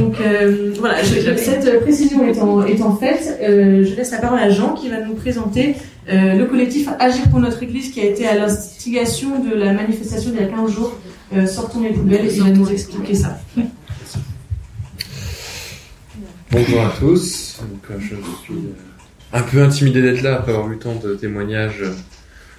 Donc 0.00 0.14
euh, 0.20 0.72
voilà, 0.78 1.02
je- 1.02 1.20
je- 1.20 1.36
cette 1.36 1.80
précision 1.82 2.26
étant, 2.28 2.64
étant 2.66 2.96
faite, 2.96 3.38
euh, 3.42 3.84
je 3.84 3.94
laisse 3.94 4.10
la 4.10 4.18
parole 4.18 4.38
à 4.38 4.50
Jean 4.50 4.74
qui 4.74 4.88
va 4.88 5.00
nous 5.00 5.14
présenter 5.14 5.76
euh, 6.10 6.34
le 6.34 6.44
collectif 6.46 6.88
Agir 6.98 7.28
pour 7.30 7.40
notre 7.40 7.62
Église 7.62 7.90
qui 7.92 8.00
a 8.00 8.04
été 8.04 8.26
à 8.26 8.34
l'instigation 8.34 9.42
de 9.42 9.54
la 9.54 9.72
manifestation 9.72 10.30
d'il 10.30 10.40
y 10.40 10.44
a 10.44 10.46
15 10.48 10.70
jours. 10.70 10.92
Euh, 11.34 11.46
sortons 11.46 11.80
les 11.80 11.90
poubelles 11.90 12.26
et 12.26 12.34
il 12.34 12.42
va 12.42 12.50
nous 12.50 12.68
expliquer 12.70 13.14
ça. 13.14 13.38
Bonjour 16.50 16.80
à 16.82 16.92
tous. 16.98 17.58
Donc, 17.60 17.98
je 17.98 18.06
suis 18.06 18.54
euh, 18.54 18.72
un 19.34 19.42
peu 19.42 19.62
intimidé 19.62 20.00
d'être 20.00 20.22
là 20.22 20.36
après 20.36 20.52
avoir 20.52 20.68
vu 20.68 20.78
tant 20.78 20.94
de 20.94 21.14
témoignages 21.14 21.82
euh, 21.82 21.90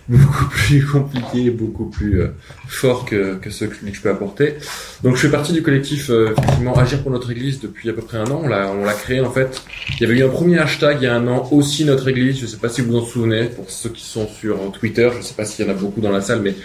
beaucoup 0.10 0.46
plus 0.50 0.86
compliqués, 0.86 1.50
beaucoup 1.50 1.86
plus 1.86 2.22
euh, 2.22 2.28
forts 2.68 3.06
que, 3.06 3.40
ceux 3.50 3.68
que 3.68 3.76
je 3.92 4.02
peux 4.02 4.10
apporter. 4.10 4.56
Donc 5.02 5.16
je 5.16 5.22
fais 5.22 5.32
partie 5.32 5.54
du 5.54 5.64
collectif 5.64 6.10
euh, 6.10 6.34
effectivement 6.38 6.76
Agir 6.76 7.02
pour 7.02 7.12
notre 7.12 7.32
Église 7.32 7.62
depuis 7.62 7.90
à 7.90 7.94
peu 7.94 8.02
près 8.02 8.18
un 8.18 8.26
an. 8.26 8.42
On 8.44 8.48
l'a 8.48 8.94
créé 8.94 9.22
en 9.22 9.32
fait. 9.32 9.62
Il 9.96 10.02
y 10.02 10.06
avait 10.06 10.20
eu 10.20 10.26
un 10.26 10.30
premier 10.30 10.60
hashtag 10.60 10.98
il 11.00 11.06
y 11.06 11.08
a 11.08 11.16
un 11.16 11.26
an 11.28 11.48
aussi 11.52 11.86
notre 11.86 12.10
Église. 12.10 12.42
Je 12.42 12.46
sais 12.46 12.58
pas 12.58 12.68
si 12.68 12.82
vous 12.82 12.92
vous 12.92 12.98
en 12.98 13.06
souvenez 13.06 13.46
pour 13.46 13.70
ceux 13.72 13.90
qui 13.90 14.04
sont 14.04 14.28
sur 14.28 14.58
Twitter. 14.74 15.10
Je 15.18 15.24
sais 15.24 15.34
pas 15.34 15.46
s'il 15.46 15.66
y 15.66 15.70
en 15.70 15.72
a 15.72 15.76
beaucoup 15.76 16.02
dans 16.02 16.12
la 16.12 16.22
salle, 16.22 16.42
mais 16.42 16.56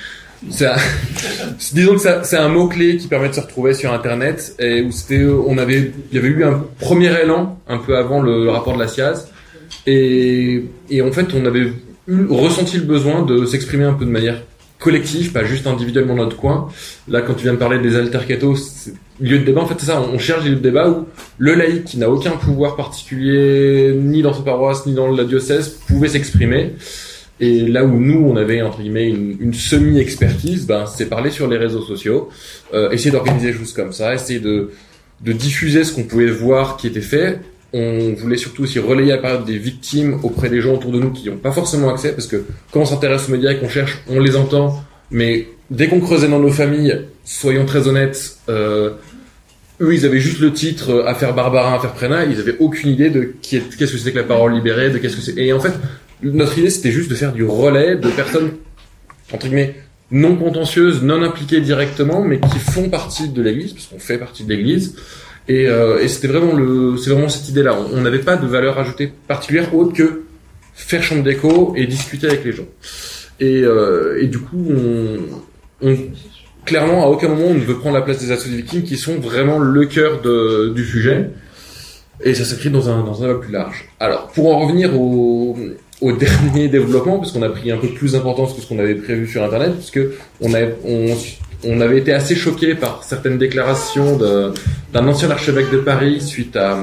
disons 1.72 1.96
que 1.96 2.24
c'est 2.24 2.36
un 2.38 2.48
mot 2.48 2.66
clé 2.66 2.96
qui 2.96 3.08
permet 3.08 3.28
de 3.28 3.34
se 3.34 3.40
retrouver 3.40 3.74
sur 3.74 3.92
internet 3.92 4.54
et 4.58 4.80
où 4.80 4.90
c'était 4.90 5.22
on 5.22 5.58
avait 5.58 5.92
il 6.10 6.16
y 6.16 6.18
avait 6.18 6.28
eu 6.28 6.44
un 6.44 6.64
premier 6.80 7.12
élan 7.22 7.60
un 7.68 7.76
peu 7.76 7.94
avant 7.94 8.22
le, 8.22 8.44
le 8.44 8.50
rapport 8.50 8.74
de 8.74 8.80
la 8.80 8.88
SIAZ 8.88 9.28
et, 9.86 10.64
et 10.90 11.02
en 11.02 11.12
fait 11.12 11.26
on 11.34 11.44
avait 11.46 11.72
eu, 12.08 12.26
ressenti 12.28 12.76
le 12.78 12.84
besoin 12.84 13.22
de 13.22 13.44
s'exprimer 13.44 13.84
un 13.84 13.94
peu 13.94 14.04
de 14.04 14.10
manière 14.10 14.42
collective 14.78 15.32
pas 15.32 15.44
juste 15.44 15.66
individuellement 15.66 16.16
dans 16.16 16.24
notre 16.24 16.36
coin 16.36 16.68
là 17.08 17.20
quand 17.22 17.34
tu 17.34 17.44
viens 17.44 17.52
de 17.52 17.58
parler 17.58 17.78
des 17.78 17.96
altercatos 17.96 18.90
lieu 19.20 19.38
de 19.38 19.44
débat 19.44 19.60
en 19.62 19.66
fait 19.66 19.74
c'est 19.78 19.86
ça 19.86 20.00
on 20.00 20.18
cherche 20.18 20.44
des 20.44 20.50
lieux 20.50 20.56
de 20.56 20.62
débat 20.62 20.88
où 20.88 21.06
le 21.38 21.54
laïc 21.54 21.84
qui 21.84 21.98
n'a 21.98 22.10
aucun 22.10 22.32
pouvoir 22.32 22.76
particulier 22.76 23.94
ni 23.96 24.22
dans 24.22 24.32
sa 24.32 24.42
paroisse 24.42 24.86
ni 24.86 24.94
dans 24.94 25.10
la 25.10 25.24
diocèse 25.24 25.80
pouvait 25.86 26.08
s'exprimer 26.08 26.74
et 27.40 27.66
là 27.66 27.84
où 27.84 27.98
nous, 27.98 28.22
on 28.28 28.36
avait 28.36 28.60
entre 28.60 28.82
guillemets 28.82 29.08
une, 29.08 29.36
une 29.40 29.54
semi-expertise, 29.54 30.66
ben, 30.66 30.84
c'est 30.86 31.06
parler 31.06 31.30
sur 31.30 31.48
les 31.48 31.56
réseaux 31.56 31.80
sociaux, 31.80 32.28
euh, 32.74 32.90
essayer 32.90 33.10
d'organiser 33.10 33.52
des 33.52 33.58
choses 33.58 33.72
comme 33.72 33.92
ça, 33.92 34.14
essayer 34.14 34.40
de, 34.40 34.70
de 35.22 35.32
diffuser 35.32 35.84
ce 35.84 35.94
qu'on 35.94 36.02
pouvait 36.02 36.26
voir 36.26 36.76
qui 36.76 36.86
était 36.86 37.00
fait. 37.00 37.40
On 37.72 38.14
voulait 38.14 38.36
surtout 38.36 38.64
aussi 38.64 38.78
relayer 38.78 39.12
la 39.12 39.18
période 39.18 39.44
des 39.44 39.58
victimes 39.58 40.18
auprès 40.22 40.48
des 40.48 40.60
gens 40.60 40.74
autour 40.74 40.90
de 40.90 40.98
nous 40.98 41.10
qui 41.10 41.28
n'ont 41.28 41.36
pas 41.36 41.52
forcément 41.52 41.90
accès, 41.90 42.12
parce 42.12 42.26
que 42.26 42.44
quand 42.72 42.80
on 42.80 42.84
s'intéresse 42.84 43.28
aux 43.28 43.32
médias 43.32 43.52
et 43.52 43.58
qu'on 43.58 43.68
cherche, 43.68 44.02
on 44.08 44.18
les 44.18 44.36
entend, 44.36 44.82
mais 45.10 45.46
dès 45.70 45.88
qu'on 45.88 46.00
creusait 46.00 46.28
dans 46.28 46.40
nos 46.40 46.50
familles, 46.50 47.02
soyons 47.24 47.64
très 47.64 47.86
honnêtes, 47.86 48.38
euh, 48.48 48.90
eux, 49.80 49.94
ils 49.94 50.04
avaient 50.04 50.20
juste 50.20 50.40
le 50.40 50.52
titre 50.52 50.90
euh, 50.90 51.06
Affaire 51.06 51.34
Barbarin, 51.34 51.74
Affaire 51.74 51.92
Prena, 51.92 52.24
ils 52.24 52.38
avaient 52.38 52.56
aucune 52.58 52.90
idée 52.90 53.10
de 53.10 53.34
qu'est-ce 53.40 53.76
que 53.76 53.98
c'était 53.98 54.12
que 54.12 54.18
la 54.18 54.24
parole 54.24 54.54
libérée, 54.54 54.90
de 54.90 54.98
qu'est-ce 54.98 55.16
que 55.16 55.22
c'est. 55.22 55.38
Et 55.38 55.52
en 55.52 55.60
fait, 55.60 55.72
notre 56.22 56.58
idée, 56.58 56.70
c'était 56.70 56.92
juste 56.92 57.10
de 57.10 57.14
faire 57.14 57.32
du 57.32 57.44
relais 57.44 57.96
de 57.96 58.08
personnes, 58.10 58.50
entre 59.32 59.46
guillemets, 59.46 59.76
non 60.10 60.36
contentieuses, 60.36 61.02
non 61.02 61.22
impliquées 61.22 61.60
directement, 61.60 62.22
mais 62.22 62.40
qui 62.40 62.58
font 62.58 62.90
partie 62.90 63.28
de 63.28 63.42
l'Église, 63.42 63.72
parce 63.72 63.86
qu'on 63.86 63.98
fait 63.98 64.18
partie 64.18 64.44
de 64.44 64.50
l'Église. 64.50 64.96
Et, 65.48 65.66
euh, 65.66 66.00
et 66.00 66.08
c'était 66.08 66.28
vraiment 66.28 66.54
le, 66.54 66.96
c'est 66.96 67.10
vraiment 67.10 67.28
cette 67.28 67.48
idée-là. 67.48 67.76
On 67.92 68.00
n'avait 68.02 68.20
pas 68.20 68.36
de 68.36 68.46
valeur 68.46 68.78
ajoutée 68.78 69.12
particulière 69.26 69.74
autre 69.74 69.92
que 69.92 70.22
faire 70.74 71.02
chambre 71.02 71.22
d'écho 71.24 71.74
et 71.76 71.86
discuter 71.86 72.26
avec 72.28 72.44
les 72.44 72.52
gens. 72.52 72.66
Et, 73.40 73.62
euh, 73.62 74.18
et 74.22 74.26
du 74.26 74.38
coup, 74.38 74.64
on, 74.70 75.18
on- 75.88 75.96
clairement, 76.64 77.04
à 77.04 77.08
aucun 77.08 77.28
moment, 77.28 77.46
on 77.48 77.54
ne 77.54 77.60
veut 77.60 77.78
prendre 77.78 77.96
la 77.96 78.02
place 78.02 78.18
des 78.18 78.30
associations 78.30 78.56
victimes 78.56 78.82
qui 78.82 78.96
sont 78.96 79.16
vraiment 79.18 79.58
le 79.58 79.86
cœur 79.86 80.20
de- 80.20 80.72
du 80.74 80.84
sujet. 80.84 81.30
Et 82.22 82.34
ça 82.34 82.44
s'écrit 82.44 82.68
dans 82.70 82.88
un, 82.90 83.02
dans 83.02 83.24
un 83.24 83.34
plus 83.34 83.50
large. 83.52 83.88
Alors, 83.98 84.28
pour 84.28 84.54
en 84.54 84.60
revenir 84.60 84.94
au, 85.00 85.56
au 86.02 86.12
dernier 86.16 86.68
développement, 86.68 87.18
parce 87.18 87.32
qu'on 87.32 87.42
a 87.42 87.48
pris 87.48 87.72
un 87.72 87.78
peu 87.78 87.88
plus 87.88 88.12
d'importance 88.12 88.52
que 88.54 88.60
ce 88.60 88.68
qu'on 88.68 88.78
avait 88.78 88.94
prévu 88.94 89.26
sur 89.26 89.42
Internet, 89.42 89.72
parce 89.74 89.90
que 89.90 90.12
on, 90.42 90.52
a, 90.54 90.60
on, 90.84 91.16
on 91.64 91.80
avait 91.80 91.98
été 91.98 92.12
assez 92.12 92.34
choqué 92.34 92.74
par 92.74 93.04
certaines 93.04 93.38
déclarations 93.38 94.16
d'un 94.92 95.06
ancien 95.06 95.30
archevêque 95.30 95.70
de 95.70 95.78
Paris 95.78 96.20
suite 96.20 96.56
à 96.56 96.78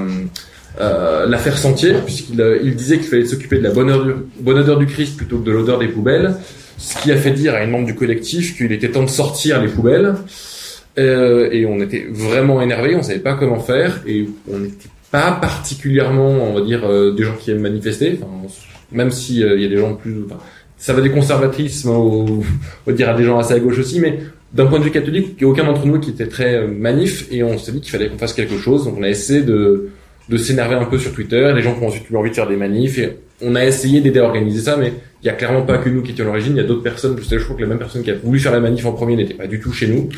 euh, 0.79 1.25
l'affaire 1.25 1.57
Sentier, 1.57 1.95
puisqu'il 2.05 2.59
il 2.63 2.75
disait 2.75 2.97
qu'il 2.97 3.07
fallait 3.07 3.25
s'occuper 3.25 3.57
de 3.57 3.63
la 3.63 3.71
bonne 3.71 4.25
bonne 4.39 4.59
odeur 4.59 4.77
du 4.77 4.85
Christ 4.85 5.17
plutôt 5.17 5.39
que 5.39 5.45
de 5.45 5.51
l'odeur 5.51 5.79
des 5.79 5.87
poubelles, 5.87 6.35
ce 6.77 7.01
qui 7.01 7.11
a 7.11 7.17
fait 7.17 7.31
dire 7.31 7.55
à 7.55 7.63
une 7.63 7.71
membre 7.71 7.87
du 7.87 7.95
collectif 7.95 8.55
qu'il 8.55 8.71
était 8.71 8.89
temps 8.89 9.03
de 9.03 9.09
sortir 9.09 9.61
les 9.61 9.69
poubelles. 9.69 10.15
Euh, 10.99 11.49
et 11.51 11.65
on 11.65 11.79
était 11.79 12.07
vraiment 12.09 12.59
énervés, 12.59 12.95
on 12.95 13.03
savait 13.03 13.19
pas 13.19 13.35
comment 13.35 13.59
faire, 13.59 14.01
et 14.07 14.27
on 14.51 14.57
n'était 14.57 14.89
pas 15.11 15.31
particulièrement, 15.31 16.29
on 16.29 16.53
va 16.55 16.61
dire, 16.61 16.85
euh, 16.85 17.13
des 17.13 17.23
gens 17.23 17.35
qui 17.39 17.51
aiment 17.51 17.59
manifester, 17.59 18.19
enfin, 18.19 18.47
même 18.91 19.11
s'il 19.11 19.37
il 19.37 19.61
y 19.61 19.65
a 19.65 19.69
des 19.69 19.77
gens 19.77 19.93
plus... 19.93 20.23
Enfin, 20.25 20.39
ça 20.79 20.93
va 20.93 21.01
des 21.01 21.11
conservatisme 21.11 21.89
au, 21.89 22.43
au 22.87 22.91
dire 22.91 23.09
à 23.09 23.13
des 23.13 23.23
gens 23.23 23.37
assez 23.37 23.53
à 23.53 23.59
gauche 23.59 23.79
aussi, 23.79 23.99
mais 23.99 24.19
d'un 24.53 24.65
point 24.65 24.79
de 24.79 24.83
vue 24.83 24.91
catholique, 24.91 25.35
il 25.37 25.43
n'y 25.43 25.49
a 25.49 25.51
aucun 25.51 25.65
d'entre 25.65 25.85
nous 25.85 25.99
qui 25.99 26.11
était 26.11 26.27
très 26.27 26.55
euh, 26.55 26.67
manif 26.67 27.27
et 27.31 27.43
on 27.43 27.57
s'est 27.57 27.71
dit 27.71 27.81
qu'il 27.81 27.91
fallait 27.91 28.09
qu'on 28.09 28.17
fasse 28.17 28.33
quelque 28.33 28.57
chose. 28.57 28.85
Donc 28.85 28.95
on 28.97 29.03
a 29.03 29.09
essayé 29.09 29.41
de, 29.41 29.89
de 30.29 30.37
s'énerver 30.37 30.75
un 30.75 30.85
peu 30.85 30.97
sur 30.97 31.13
Twitter. 31.13 31.51
Les 31.55 31.61
gens 31.61 31.75
qui 31.75 31.83
ont 31.83 31.87
ensuite 31.87 32.09
eu 32.09 32.15
envie 32.15 32.29
de 32.29 32.35
faire 32.35 32.47
des 32.47 32.55
manifs 32.55 32.97
et 32.97 33.17
on 33.41 33.55
a 33.55 33.65
essayé 33.65 34.01
d'aider 34.01 34.19
à 34.19 34.23
organiser 34.23 34.61
ça, 34.61 34.77
mais 34.77 34.93
il 35.21 35.27
y 35.27 35.29
a 35.29 35.33
clairement 35.33 35.63
pas 35.63 35.77
que 35.77 35.89
nous 35.89 36.01
qui 36.01 36.11
étions 36.11 36.23
à 36.23 36.27
l'origine. 36.27 36.53
Il 36.53 36.57
y 36.57 36.61
a 36.61 36.63
d'autres 36.63 36.83
personnes. 36.83 37.15
Je, 37.19 37.23
sais, 37.23 37.37
je 37.37 37.43
crois 37.43 37.55
que 37.55 37.61
la 37.61 37.67
même 37.67 37.77
personne 37.77 38.03
qui 38.03 38.11
a 38.11 38.15
voulu 38.15 38.39
faire 38.39 38.51
la 38.51 38.59
manif 38.59 38.85
en 38.85 38.93
premier 38.93 39.15
n'était 39.15 39.33
pas 39.33 39.47
du 39.47 39.59
tout 39.59 39.73
chez 39.73 39.87
nous. 39.87 40.09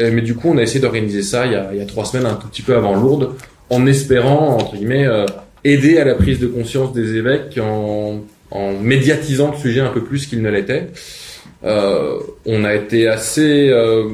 Euh, 0.00 0.10
mais 0.12 0.20
du 0.20 0.34
coup, 0.34 0.48
on 0.50 0.58
a 0.58 0.62
essayé 0.62 0.80
d'organiser 0.80 1.22
ça 1.22 1.46
il 1.46 1.52
y, 1.52 1.54
a, 1.54 1.70
il 1.72 1.78
y 1.78 1.82
a 1.82 1.86
trois 1.86 2.04
semaines, 2.04 2.26
un 2.26 2.34
tout 2.34 2.48
petit 2.48 2.62
peu 2.62 2.74
avant 2.74 2.94
Lourdes, 2.94 3.34
en 3.70 3.86
espérant 3.86 4.56
entre 4.56 4.76
guillemets 4.76 5.06
euh, 5.06 5.26
aider 5.64 5.98
à 5.98 6.04
la 6.04 6.14
prise 6.14 6.38
de 6.38 6.46
conscience 6.48 6.92
des 6.92 7.16
évêques 7.16 7.58
en, 7.62 8.20
en 8.50 8.72
médiatisant 8.78 9.52
le 9.52 9.58
sujet 9.58 9.80
un 9.80 9.90
peu 9.90 10.02
plus 10.02 10.26
qu'il 10.26 10.42
ne 10.42 10.50
l'était. 10.50 10.88
Euh, 11.64 12.18
on 12.46 12.64
a 12.64 12.74
été 12.74 13.08
assez 13.08 13.68
euh, 13.68 14.08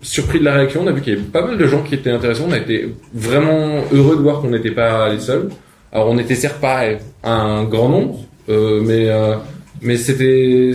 surpris 0.00 0.38
de 0.38 0.44
la 0.44 0.54
réaction. 0.54 0.82
On 0.82 0.86
a 0.86 0.92
vu 0.92 1.00
qu'il 1.00 1.14
y 1.14 1.16
avait 1.16 1.24
pas 1.24 1.44
mal 1.44 1.58
de 1.58 1.66
gens 1.66 1.82
qui 1.82 1.94
étaient 1.94 2.10
intéressants. 2.10 2.46
On 2.48 2.52
a 2.52 2.58
été 2.58 2.94
vraiment 3.12 3.82
heureux 3.92 4.16
de 4.16 4.22
voir 4.22 4.40
qu'on 4.40 4.50
n'était 4.50 4.70
pas 4.70 5.08
les 5.08 5.20
seuls. 5.20 5.48
Alors 5.92 6.08
on 6.08 6.18
était 6.18 6.34
certes 6.34 6.60
pas 6.60 6.84
un 7.22 7.64
grand 7.64 7.90
nombre, 7.90 8.20
euh, 8.48 8.80
mais 8.82 9.10
mais 9.82 9.96
c'était 9.96 10.72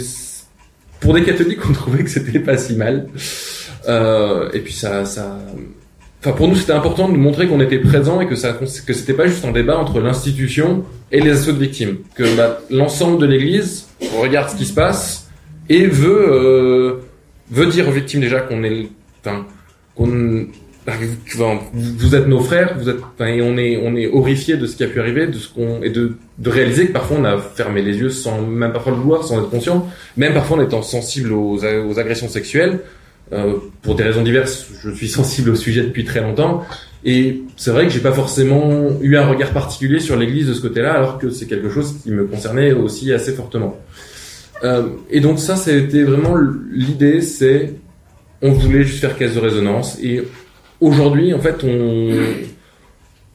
pour 0.99 1.13
des 1.15 1.23
catholiques 1.23 1.67
on 1.67 1.73
trouvait 1.73 2.03
que 2.03 2.09
c'était 2.09 2.39
pas 2.39 2.57
si 2.57 2.75
mal. 2.75 3.07
Euh, 3.87 4.49
et 4.53 4.59
puis 4.59 4.73
ça 4.73 5.05
ça 5.05 5.39
Enfin, 6.19 6.31
pour 6.35 6.47
nous, 6.47 6.55
c'était 6.55 6.73
important 6.73 7.09
de 7.09 7.15
montrer 7.15 7.47
qu'on 7.47 7.61
était 7.61 7.77
présent 7.77 8.19
et 8.19 8.27
que 8.27 8.35
ça, 8.35 8.53
que 8.53 8.65
c'était 8.65 9.13
pas 9.13 9.27
juste 9.27 9.45
un 9.45 9.51
débat 9.51 9.77
entre 9.77 9.99
l'institution 9.99 10.83
et 11.11 11.21
les 11.21 11.29
assauts 11.29 11.51
de 11.51 11.59
victimes. 11.59 11.97
Que 12.15 12.35
bah, 12.35 12.59
l'ensemble 12.71 13.21
de 13.21 13.27
l'Église 13.27 13.87
regarde 14.19 14.49
ce 14.49 14.55
qui 14.55 14.65
se 14.65 14.73
passe 14.73 15.26
et 15.69 15.87
veut 15.87 16.27
euh, 16.29 16.95
veut 17.51 17.67
dire 17.67 17.87
aux 17.87 17.91
victimes 17.91 18.21
déjà 18.21 18.41
qu'on 18.41 18.63
est 18.63 18.89
enfin 19.21 19.45
qu'on 19.95 20.47
vous 21.73 22.15
êtes 22.15 22.27
nos 22.27 22.39
frères, 22.39 22.77
vous 22.77 22.89
êtes, 22.89 22.97
et 23.19 23.41
on 23.41 23.57
est, 23.57 23.77
on 23.77 23.95
est 23.95 24.07
horrifié 24.07 24.55
de 24.55 24.65
ce 24.65 24.77
qui 24.77 24.83
a 24.85 24.87
pu 24.87 24.99
arriver, 24.99 25.27
de 25.27 25.33
ce 25.33 25.49
qu'on, 25.49 25.81
et 25.81 25.89
de, 25.89 26.13
de 26.37 26.49
réaliser 26.49 26.87
que 26.87 26.93
parfois 26.93 27.17
on 27.19 27.25
a 27.25 27.37
fermé 27.37 27.81
les 27.81 27.97
yeux 27.97 28.09
sans 28.09 28.41
même 28.41 28.71
parfois 28.71 28.93
le 28.93 28.99
vouloir, 28.99 29.23
sans 29.23 29.39
être 29.39 29.49
conscient, 29.49 29.87
même 30.15 30.33
parfois 30.33 30.57
en 30.57 30.61
étant 30.61 30.81
sensible 30.81 31.33
aux, 31.33 31.59
aux 31.59 31.99
agressions 31.99 32.29
sexuelles, 32.29 32.79
euh, 33.33 33.55
pour 33.81 33.95
des 33.95 34.03
raisons 34.03 34.23
diverses. 34.23 34.67
Je 34.81 34.91
suis 34.91 35.09
sensible 35.09 35.49
au 35.49 35.55
sujet 35.55 35.81
depuis 35.81 36.05
très 36.05 36.21
longtemps, 36.21 36.63
et 37.03 37.41
c'est 37.57 37.71
vrai 37.71 37.83
que 37.87 37.89
j'ai 37.91 37.99
pas 37.99 38.13
forcément 38.13 38.89
eu 39.01 39.17
un 39.17 39.27
regard 39.27 39.51
particulier 39.51 39.99
sur 39.99 40.15
l'Église 40.15 40.47
de 40.47 40.53
ce 40.53 40.61
côté-là, 40.61 40.93
alors 40.93 41.17
que 41.17 41.29
c'est 41.29 41.47
quelque 41.47 41.69
chose 41.69 41.95
qui 42.01 42.11
me 42.11 42.25
concernait 42.25 42.71
aussi 42.71 43.11
assez 43.11 43.33
fortement. 43.33 43.77
Euh, 44.63 44.83
et 45.09 45.19
donc 45.19 45.39
ça, 45.39 45.55
c'était 45.55 46.03
vraiment 46.03 46.35
l'idée, 46.71 47.21
c'est 47.21 47.73
on 48.41 48.51
voulait 48.51 48.83
juste 48.83 48.99
faire 48.99 49.17
caisse 49.17 49.35
de 49.35 49.39
résonance. 49.39 49.97
Et 50.01 50.23
aujourd'hui, 50.79 51.33
en 51.33 51.39
fait, 51.39 51.63
on, 51.63 52.11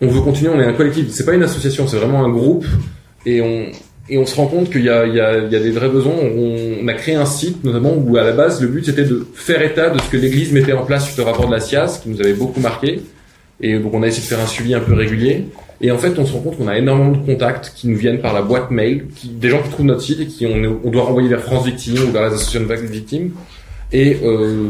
on 0.01 0.07
veut 0.07 0.21
continuer. 0.21 0.51
On 0.51 0.61
est 0.61 0.67
un 0.67 0.73
collectif. 0.73 1.07
C'est 1.11 1.25
pas 1.25 1.35
une 1.35 1.43
association, 1.43 1.87
c'est 1.89 1.97
vraiment 1.97 2.25
un 2.25 2.31
groupe. 2.31 2.67
Et 3.27 3.41
on, 3.41 3.67
et 4.09 4.19
on 4.19 4.27
se 4.27 4.35
rend 4.35 4.47
compte 4.47 4.71
qu'il 4.71 4.85
y 4.85 4.89
a, 4.89 5.07
il 5.07 5.15
y, 5.15 5.21
a, 5.21 5.39
il 5.39 5.53
y 5.53 5.57
a 5.57 5.61
des 5.61 5.71
vrais 5.71 5.89
besoins. 5.89 6.15
On, 6.15 6.87
a 6.89 6.95
créé 6.95 7.15
un 7.15 7.27
site, 7.27 7.65
notamment, 7.65 7.95
où 7.95 8.17
à 8.17 8.25
la 8.25 8.33
base, 8.33 8.61
le 8.61 8.69
but 8.69 8.85
c'était 8.85 9.05
de 9.05 9.27
faire 9.35 9.63
état 9.63 9.91
de 9.91 10.01
ce 10.01 10.11
que 10.11 10.17
l'Église 10.17 10.53
mettait 10.53 10.73
en 10.73 10.85
place 10.85 11.07
suite 11.07 11.19
au 11.19 11.25
rapport 11.25 11.47
de 11.47 11.53
la 11.53 11.61
SIAS, 11.61 12.01
qui 12.03 12.11
nous 12.11 12.21
avait 12.21 12.35
beaucoup 12.35 12.61
marqué. 12.61 13.01
Et 13.63 13.79
donc 13.79 13.95
on 13.95 14.03
a 14.03 14.09
essayé 14.09 14.23
de 14.23 14.29
faire 14.29 14.41
un 14.41 14.47
suivi 14.47 14.75
un 14.75 14.81
peu 14.81 14.93
régulier. 14.95 15.47
Et 15.81 15.91
en 15.91 15.99
fait, 15.99 16.17
on 16.19 16.25
se 16.25 16.33
rend 16.33 16.41
compte 16.41 16.59
qu'on 16.59 16.69
a 16.69 16.79
énormément 16.79 17.11
de 17.11 17.27
contacts 17.27 17.73
qui 17.75 17.89
nous 17.89 17.97
viennent 17.97 18.21
par 18.21 18.33
la 18.33 18.43
boîte 18.43 18.71
mail, 18.71 19.07
qui, 19.17 19.29
des 19.29 19.49
gens 19.49 19.61
qui 19.63 19.71
trouvent 19.71 19.87
notre 19.87 20.03
site 20.03 20.21
et 20.21 20.27
qui 20.27 20.47
on, 20.47 20.91
doit 20.91 21.03
renvoyer 21.03 21.29
vers 21.29 21.43
France 21.43 21.67
Victime 21.67 22.09
ou 22.09 22.13
vers 22.13 22.29
les 22.29 22.35
associations 22.35 22.69
de 22.69 22.75
victimes. 22.75 23.33
Et 23.93 24.17
euh, 24.23 24.69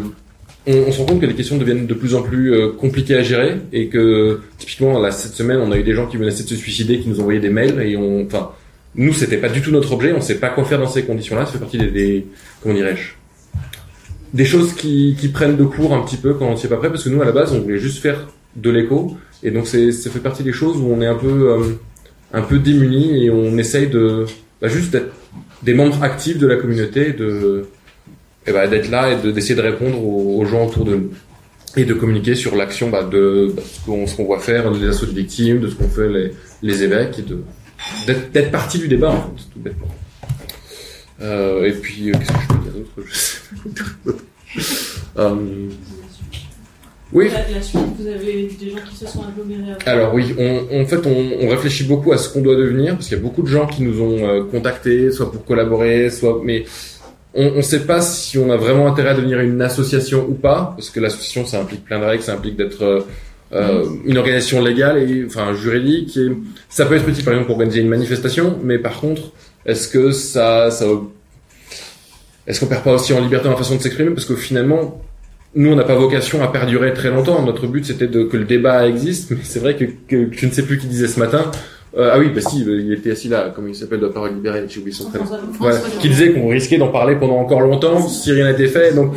on, 0.66 0.90
se 0.90 0.98
rend 0.98 1.06
compte 1.06 1.20
que 1.20 1.26
les 1.26 1.34
questions 1.34 1.58
deviennent 1.58 1.86
de 1.86 1.94
plus 1.94 2.14
en 2.14 2.22
plus 2.22 2.54
euh, 2.54 2.70
compliquées 2.70 3.16
à 3.16 3.22
gérer 3.22 3.56
et 3.72 3.88
que 3.88 4.40
typiquement 4.58 4.98
là 5.00 5.10
cette 5.10 5.34
semaine, 5.34 5.58
on 5.58 5.70
a 5.70 5.76
eu 5.76 5.82
des 5.82 5.94
gens 5.94 6.06
qui 6.06 6.16
menaçaient 6.16 6.44
de 6.44 6.48
se 6.48 6.56
suicider, 6.56 6.98
qui 7.00 7.08
nous 7.08 7.20
envoyaient 7.20 7.40
des 7.40 7.50
mails 7.50 7.80
et 7.80 7.96
on, 7.96 8.24
enfin, 8.24 8.52
nous 8.94 9.12
c'était 9.12 9.36
pas 9.36 9.48
du 9.48 9.60
tout 9.60 9.70
notre 9.70 9.92
objet, 9.92 10.12
on 10.12 10.20
sait 10.20 10.38
pas 10.38 10.48
quoi 10.48 10.64
faire 10.64 10.78
dans 10.78 10.86
ces 10.86 11.04
conditions-là. 11.04 11.46
Ça 11.46 11.52
fait 11.52 11.58
partie 11.58 11.78
des, 11.78 12.26
comment 12.62 12.74
dirais-je, 12.74 13.12
des 14.34 14.44
choses 14.44 14.72
qui, 14.72 15.14
prennent 15.32 15.56
de 15.56 15.64
court 15.64 15.94
un 15.94 16.02
petit 16.02 16.16
peu 16.16 16.34
quand 16.34 16.46
on 16.46 16.56
s'y 16.56 16.66
est 16.66 16.70
pas 16.70 16.76
prêt, 16.76 16.88
parce 16.88 17.04
que 17.04 17.10
nous 17.10 17.20
à 17.20 17.24
la 17.24 17.32
base 17.32 17.52
on 17.52 17.60
voulait 17.60 17.78
juste 17.78 18.00
faire 18.00 18.28
de 18.56 18.70
l'écho 18.70 19.16
et 19.42 19.50
donc 19.50 19.66
ça 19.66 19.78
fait 19.78 20.20
partie 20.20 20.42
des 20.42 20.52
choses 20.52 20.76
où 20.76 20.86
on 20.86 21.00
est 21.00 21.06
un 21.06 21.14
peu 21.14 21.52
euh, 21.52 21.78
un 22.32 22.42
peu 22.42 22.58
démuni 22.58 23.24
et 23.24 23.30
on 23.30 23.58
essaye 23.58 23.88
de 23.88 24.26
bah, 24.60 24.68
juste 24.68 24.92
d'être 24.92 25.12
des 25.62 25.74
membres 25.74 26.02
actifs 26.02 26.38
de 26.38 26.46
la 26.46 26.56
communauté, 26.56 27.12
de 27.12 27.66
et 28.46 28.52
bah, 28.52 28.66
d'être 28.66 28.90
là 28.90 29.12
et 29.12 29.32
d'essayer 29.32 29.54
de, 29.54 29.60
répondre 29.60 30.04
aux, 30.04 30.44
gens 30.44 30.66
autour 30.66 30.84
de 30.84 30.96
nous 30.96 31.10
et 31.76 31.84
de 31.84 31.94
communiquer 31.94 32.34
sur 32.34 32.56
l'action 32.56 32.90
bah, 32.90 33.04
de 33.04 33.52
bah, 33.54 33.62
ce 34.06 34.16
qu'on 34.16 34.28
va 34.28 34.38
faire, 34.38 34.70
des 34.72 34.88
assauts 34.88 35.06
de 35.06 35.12
victimes, 35.12 35.60
de 35.60 35.68
ce 35.68 35.74
qu'on 35.74 35.88
fait 35.88 36.08
les, 36.08 36.32
les 36.62 36.82
évêques 36.82 37.18
et 37.18 37.24
d'être 38.06 38.50
partie 38.50 38.78
du 38.78 38.88
débat 38.88 39.10
en 39.10 39.22
fait, 39.22 39.42
tout 39.52 39.60
bêtement. 39.60 39.88
Euh, 41.20 41.64
et 41.64 41.72
puis 41.72 42.10
euh, 42.10 42.14
qu'est-ce 42.18 42.32
que 42.32 42.38
je 42.40 42.48
peux 42.48 42.64
dire 42.64 42.72
d'autre? 42.72 43.08
Je 43.08 43.14
sais 43.14 43.40
pas. 44.04 45.22
euh, 45.22 45.68
oui. 47.12 47.28
La, 47.28 47.56
la, 47.56 47.62
suite, 47.62 47.80
vous 47.98 48.06
avez 48.06 48.48
des 48.58 48.70
gens 48.70 48.78
qui 48.88 48.96
se 48.96 49.06
sont 49.06 49.22
agglomérés. 49.22 49.76
Alors 49.86 50.14
oui, 50.14 50.34
on, 50.38 50.80
en 50.80 50.86
fait, 50.86 51.06
on, 51.06 51.44
on, 51.44 51.48
réfléchit 51.48 51.84
beaucoup 51.84 52.12
à 52.12 52.18
ce 52.18 52.32
qu'on 52.32 52.40
doit 52.40 52.56
devenir 52.56 52.94
parce 52.94 53.08
qu'il 53.08 53.16
y 53.16 53.20
a 53.20 53.22
beaucoup 53.22 53.42
de 53.42 53.48
gens 53.48 53.66
qui 53.66 53.82
nous 53.82 54.00
ont 54.00 54.26
euh, 54.26 54.44
contactés, 54.44 55.10
soit 55.10 55.30
pour 55.30 55.44
collaborer, 55.44 56.10
soit 56.10 56.40
mais 56.42 56.64
on 57.34 57.56
ne 57.56 57.62
sait 57.62 57.86
pas 57.86 58.00
si 58.00 58.38
on 58.38 58.50
a 58.50 58.56
vraiment 58.56 58.86
intérêt 58.86 59.10
à 59.10 59.14
devenir 59.14 59.40
une 59.40 59.60
association 59.62 60.26
ou 60.28 60.34
pas 60.34 60.74
parce 60.76 60.90
que 60.90 61.00
l'association 61.00 61.46
ça 61.46 61.60
implique 61.60 61.84
plein 61.84 61.98
de 61.98 62.04
règles, 62.04 62.22
ça 62.22 62.34
implique 62.34 62.56
d'être 62.56 62.82
euh, 62.82 63.00
euh 63.52 63.84
une 64.04 64.18
organisation 64.18 64.62
légale 64.62 64.98
et 64.98 65.24
enfin 65.26 65.54
juridique 65.54 66.16
et 66.16 66.30
ça 66.68 66.84
peut 66.86 66.94
être 66.94 67.08
utile 67.08 67.24
par 67.24 67.32
exemple 67.34 67.46
pour 67.46 67.56
organiser 67.56 67.80
une 67.80 67.88
manifestation, 67.88 68.58
mais 68.62 68.78
par 68.78 69.00
contre, 69.00 69.32
est-ce 69.64 69.88
que 69.88 70.12
ça 70.12 70.70
ça 70.70 70.86
est-ce 72.46 72.60
qu'on 72.60 72.66
perd 72.66 72.82
pas 72.82 72.94
aussi 72.94 73.12
en 73.12 73.20
liberté 73.20 73.48
la 73.48 73.56
façon 73.56 73.76
de 73.76 73.80
s'exprimer? 73.80 74.10
Parce 74.10 74.26
que 74.26 74.34
finalement 74.34 75.00
nous, 75.54 75.70
on 75.70 75.76
n'a 75.76 75.84
pas 75.84 75.94
vocation 75.94 76.42
à 76.42 76.48
perdurer 76.48 76.94
très 76.94 77.10
longtemps. 77.10 77.42
Notre 77.42 77.66
but, 77.66 77.84
c'était 77.84 78.06
de, 78.06 78.24
que 78.24 78.36
le 78.36 78.44
débat 78.44 78.88
existe, 78.88 79.30
mais 79.30 79.42
c'est 79.42 79.60
vrai 79.60 79.76
que, 79.76 79.84
que, 79.84 80.28
je 80.32 80.46
ne 80.46 80.50
sais 80.50 80.62
plus 80.62 80.78
qui 80.78 80.86
disait 80.86 81.08
ce 81.08 81.18
matin. 81.18 81.50
Euh, 81.96 82.10
ah 82.10 82.18
oui, 82.18 82.30
bah 82.34 82.40
si, 82.40 82.62
il 82.62 82.92
était 82.92 83.10
assis 83.10 83.28
là, 83.28 83.52
comment 83.54 83.68
il 83.68 83.74
s'appelle, 83.74 84.00
de 84.00 84.06
la 84.06 84.12
parole 84.12 84.34
libérée, 84.34 84.64
j'ai 84.66 84.80
oublié 84.80 84.96
son 84.96 85.10
prénom. 85.10 85.26
Voilà, 85.58 85.78
qui 86.00 86.08
disait 86.08 86.32
qu'on 86.32 86.48
risquait 86.48 86.78
d'en 86.78 86.88
parler 86.88 87.16
pendant 87.16 87.36
encore 87.36 87.60
longtemps 87.60 88.00
si 88.08 88.32
rien 88.32 88.50
n'était 88.50 88.68
fait. 88.68 88.94
Donc, 88.94 89.12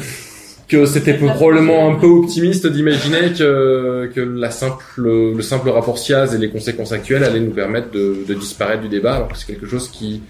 que 0.67 0.85
c'était 0.85 1.13
probablement 1.13 1.91
un 1.91 1.95
peu 1.95 2.07
optimiste 2.07 2.67
d'imaginer 2.67 3.31
que, 3.37 4.09
que 4.13 4.19
la 4.19 4.49
simple, 4.49 4.83
le 4.97 5.41
simple 5.41 5.69
rapport 5.69 5.97
SIAZ 5.97 6.33
et 6.33 6.37
les 6.37 6.49
conséquences 6.49 6.91
actuelles 6.91 7.23
allaient 7.23 7.39
nous 7.39 7.51
permettre 7.51 7.91
de, 7.91 8.25
de 8.27 8.33
disparaître 8.33 8.81
du 8.81 8.89
débat, 8.89 9.15
alors 9.15 9.27
que 9.29 9.37
c'est 9.37 9.45
quelque 9.45 9.67
chose 9.67 9.89
qui 9.89 10.23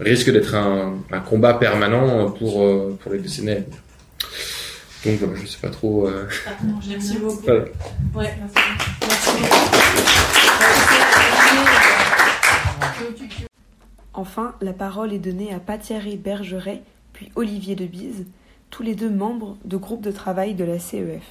risque 0.00 0.32
d'être 0.32 0.54
un, 0.54 0.94
un 1.12 1.20
combat 1.20 1.54
permanent 1.54 2.30
pour, 2.30 2.64
euh, 2.64 2.96
pour 3.00 3.12
les 3.12 3.18
décennies. 3.18 3.64
Donc 5.04 5.14
voilà, 5.18 5.34
je 5.40 5.46
sais 5.46 5.58
pas 5.60 5.70
trop. 5.70 6.06
Euh... 6.06 6.28
Ah, 6.46 6.50
non, 6.64 6.78
merci 6.88 7.18
beaucoup. 7.18 7.42
Voilà. 7.42 7.64
Ouais, 8.14 8.34
merci. 8.38 8.54
Enfin, 14.14 14.54
la 14.60 14.72
parole 14.72 15.12
est 15.12 15.18
donnée 15.18 15.52
à 15.52 15.58
Pathiari 15.58 16.16
Bergeret, 16.16 16.82
puis 17.12 17.32
Olivier 17.34 17.74
Debise, 17.74 18.26
tous 18.70 18.82
les 18.82 18.94
deux 18.94 19.10
membres 19.10 19.56
de 19.64 19.76
groupe 19.76 20.02
de 20.02 20.12
travail 20.12 20.54
de 20.54 20.64
la 20.64 20.78
CEF. 20.78 21.22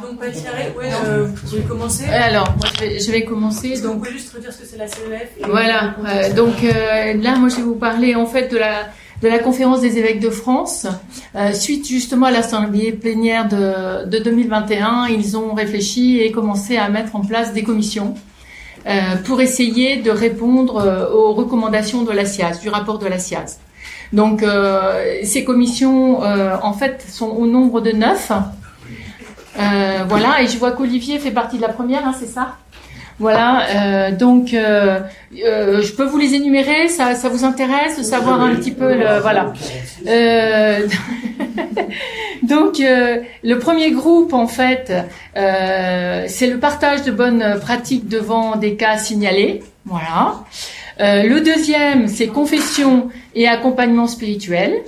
Donc 0.00 0.18
Pathiari, 0.18 0.70
ouais, 0.78 0.90
euh, 1.04 1.28
tu 1.50 1.56
veux 1.56 1.68
commencer 1.68 2.06
Alors, 2.06 2.56
moi 2.56 2.66
je 2.74 2.80
vais, 2.80 2.98
je 2.98 3.12
vais 3.12 3.24
commencer. 3.24 3.78
donc, 3.82 3.94
vous 3.94 3.98
pouvez 3.98 4.12
juste 4.12 4.32
redire 4.32 4.52
ce 4.52 4.60
que 4.60 4.66
c'est 4.66 4.78
la 4.78 4.88
CEF 4.88 5.36
Voilà, 5.46 5.96
euh, 6.06 6.32
donc 6.32 6.64
euh, 6.64 7.12
là, 7.14 7.36
moi 7.36 7.50
je 7.50 7.56
vais 7.56 7.62
vous 7.62 7.74
parler 7.74 8.14
en 8.14 8.24
fait 8.24 8.48
de 8.48 8.56
la 8.56 8.88
de 9.22 9.28
la 9.28 9.38
conférence 9.38 9.80
des 9.80 9.98
évêques 9.98 10.20
de 10.20 10.30
France. 10.30 10.86
Euh, 11.34 11.52
suite 11.52 11.86
justement 11.86 12.26
à 12.26 12.30
l'assemblée 12.30 12.92
plénière 12.92 13.48
de, 13.48 14.06
de 14.06 14.18
2021, 14.18 15.06
ils 15.08 15.36
ont 15.36 15.54
réfléchi 15.54 16.20
et 16.20 16.30
commencé 16.32 16.76
à 16.76 16.88
mettre 16.88 17.16
en 17.16 17.20
place 17.20 17.52
des 17.52 17.62
commissions. 17.62 18.14
pour 19.26 19.42
essayer 19.42 19.98
de 19.98 20.10
répondre 20.10 20.74
aux 21.14 21.34
recommandations 21.34 22.02
de 22.02 22.12
la 22.12 22.24
SIAZ, 22.24 22.60
du 22.60 22.70
rapport 22.70 22.98
de 22.98 23.06
la 23.06 23.18
SIAZ. 23.18 23.58
Donc 24.14 24.42
ces 25.22 25.44
commissions, 25.44 26.22
en 26.22 26.72
fait, 26.72 27.04
sont 27.06 27.28
au 27.28 27.46
nombre 27.46 27.82
de 27.82 27.92
neuf. 27.92 28.32
voilà, 30.08 30.42
et 30.42 30.46
je 30.46 30.56
vois 30.56 30.72
qu'Olivier 30.72 31.18
fait 31.18 31.30
partie 31.30 31.58
de 31.58 31.62
la 31.62 31.68
première, 31.68 32.06
hein, 32.06 32.14
c'est 32.18 32.32
ça? 32.38 32.56
Voilà, 33.20 33.66
euh, 33.68 34.10
donc 34.16 34.54
euh, 34.54 35.00
euh, 35.44 35.82
je 35.82 35.92
peux 35.92 36.04
vous 36.04 36.16
les 36.16 36.34
énumérer, 36.34 36.88
ça, 36.88 37.14
ça 37.14 37.28
vous 37.28 37.44
intéresse 37.44 37.98
de 37.98 38.02
savoir 38.02 38.40
un 38.40 38.54
petit 38.54 38.70
peu 38.70 38.94
le 38.94 39.20
voilà. 39.20 39.52
donc 42.42 42.78
le 42.78 43.58
premier 43.58 43.90
groupe 43.90 44.32
en 44.32 44.46
fait, 44.46 44.90
c'est 45.34 46.46
le 46.46 46.58
partage 46.58 47.02
de 47.02 47.12
bonnes 47.12 47.58
pratiques 47.60 48.08
devant 48.08 48.56
des 48.56 48.76
cas 48.76 48.96
signalés, 48.96 49.62
voilà. 49.84 50.36
le 50.98 51.40
deuxième, 51.40 52.08
c'est 52.08 52.28
confession 52.28 53.10
et 53.34 53.46
accompagnement 53.46 54.06
spirituel. 54.06 54.80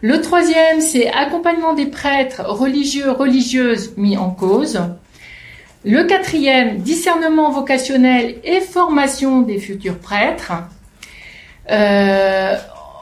Le 0.00 0.22
troisième, 0.22 0.80
c'est 0.80 1.10
accompagnement 1.10 1.74
des 1.74 1.84
prêtres 1.84 2.42
religieux, 2.46 3.10
religieuses 3.10 3.92
mis 3.98 4.16
en 4.16 4.30
cause. 4.30 4.80
Le 5.84 6.04
quatrième, 6.04 6.78
discernement 6.78 7.50
vocationnel 7.50 8.36
et 8.44 8.60
formation 8.60 9.40
des 9.40 9.58
futurs 9.58 9.98
prêtres. 9.98 10.52
Euh, 11.70 12.54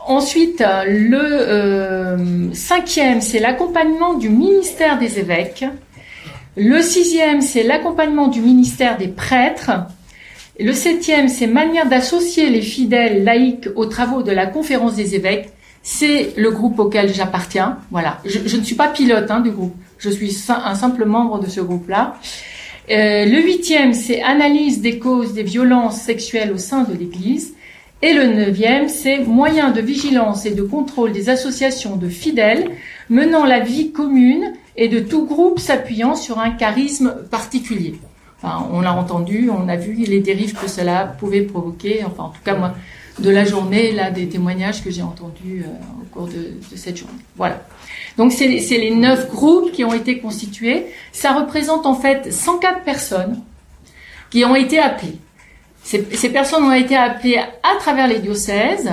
ensuite, 0.06 0.62
le 0.86 1.18
euh, 1.20 2.55
cinquième, 2.55 3.20
c'est 3.20 3.40
l'accompagnement 3.40 4.14
du 4.14 4.28
ministère 4.28 4.96
des 4.98 5.18
évêques. 5.18 5.64
Le 6.56 6.80
sixième, 6.80 7.40
c'est 7.40 7.64
l'accompagnement 7.64 8.28
du 8.28 8.40
ministère 8.40 8.96
des 8.96 9.09
prêtres. 9.09 9.72
Le 10.60 10.72
septième, 10.72 11.28
c'est 11.28 11.48
manière 11.48 11.88
d'associer 11.88 12.48
les 12.48 12.62
fidèles 12.62 13.24
laïcs 13.24 13.68
aux 13.74 13.86
travaux 13.86 14.22
de 14.22 14.30
la 14.30 14.46
conférence 14.46 14.94
des 14.94 15.16
évêques. 15.16 15.50
C'est 15.82 16.32
le 16.36 16.50
groupe 16.52 16.78
auquel 16.78 17.12
j'appartiens. 17.12 17.78
Voilà, 17.90 18.18
je, 18.24 18.56
ne 18.56 18.62
suis 18.62 18.74
pas 18.76 18.88
pilote 18.88 19.30
hein, 19.30 19.40
du 19.40 19.50
groupe. 19.50 19.74
Je 19.98 20.10
suis 20.10 20.36
un 20.48 20.74
simple 20.76 21.05
membre 21.06 21.40
de 21.40 21.48
ce 21.48 21.60
groupe-là. 21.60 22.14
Euh, 22.90 23.27
le 23.27 23.43
huitième, 23.43 23.93
c'est 23.93 24.23
analyse 24.23 24.81
des 24.81 24.98
causes 24.98 25.35
des 25.35 25.43
violences 25.43 26.01
sexuelles 26.01 26.52
au 26.52 26.59
sein 26.59 26.85
de 26.85 26.94
l'Église. 26.94 27.55
Et 28.01 28.12
le 28.15 28.27
neuvième, 28.28 28.89
c'est 28.89 29.19
moyens 29.19 29.74
de 29.74 29.81
vigilance 29.81 30.47
et 30.47 30.55
de 30.55 30.62
contrôle 30.62 31.12
des 31.12 31.28
associations 31.28 31.97
de 31.97 32.09
fidèles 32.09 32.70
menant 33.10 33.44
la 33.44 33.60
vie 33.60 33.90
commune 33.90 34.52
et 34.77 34.89
de 34.89 35.01
tout 35.01 35.27
groupe 35.27 35.59
s'appuyant 35.59 36.15
sur 36.15 36.39
un 36.39 36.51
charisme 36.51 37.16
particulier. 37.31 37.97
Enfin, 38.40 38.69
on 38.73 38.81
l'a 38.81 38.94
entendu, 38.94 39.51
on 39.51 39.69
a 39.69 39.74
vu 39.74 39.94
les 39.94 40.20
dérives 40.20 40.55
que 40.55 40.69
cela 40.69 41.06
pouvait 41.19 41.43
provoquer. 41.43 42.05
Enfin, 42.06 42.24
en 42.24 42.28
tout 42.28 42.43
cas, 42.44 42.55
moi, 42.55 42.74
de 43.19 43.31
la 43.31 43.44
journée, 43.44 43.90
là, 43.90 44.12
des 44.12 44.28
témoignages 44.28 44.82
que 44.85 44.90
j'ai 44.93 45.02
entendus 45.02 45.65
euh, 45.66 46.02
au 46.02 46.05
cours 46.15 46.28
de, 46.28 46.52
de 46.70 46.77
cette 46.77 46.97
journée. 46.97 47.19
Voilà. 47.36 47.66
Donc 48.18 48.32
c'est 48.32 48.48
les 48.48 48.94
neuf 48.94 49.30
groupes 49.30 49.70
qui 49.70 49.84
ont 49.84 49.94
été 49.94 50.18
constitués. 50.18 50.86
Ça 51.12 51.32
représente 51.32 51.86
en 51.86 51.94
fait 51.94 52.32
104 52.32 52.82
personnes 52.82 53.40
qui 54.30 54.44
ont 54.44 54.56
été 54.56 54.78
appelées. 54.80 55.18
Ces, 55.84 56.28
personnes 56.30 56.64
ont 56.64 56.72
été 56.72 56.96
appelées 56.96 57.38
à 57.38 57.78
travers 57.78 58.08
les 58.08 58.18
diocèses. 58.18 58.92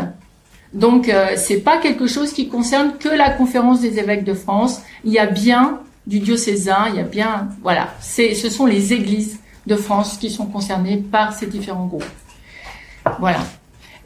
Donc 0.73 1.09
euh, 1.09 1.33
c'est 1.35 1.59
pas 1.59 1.79
quelque 1.79 2.07
chose 2.07 2.31
qui 2.31 2.47
concerne 2.47 2.97
que 2.99 3.09
la 3.09 3.31
conférence 3.31 3.81
des 3.81 3.97
évêques 3.99 4.23
de 4.23 4.35
France. 4.35 4.81
Il 5.03 5.11
y 5.11 5.19
a 5.19 5.25
bien 5.25 5.79
du 6.05 6.19
diocésain, 6.19 6.85
il 6.89 6.95
y 6.95 6.99
a 6.99 7.03
bien 7.03 7.49
voilà, 7.63 7.89
ce 7.99 8.49
sont 8.49 8.67
les 8.67 8.93
églises 8.93 9.39
de 9.65 9.75
France 9.75 10.17
qui 10.17 10.29
sont 10.29 10.45
concernées 10.45 10.97
par 10.97 11.33
ces 11.33 11.47
différents 11.47 11.87
groupes. 11.87 12.05
Voilà. 13.19 13.39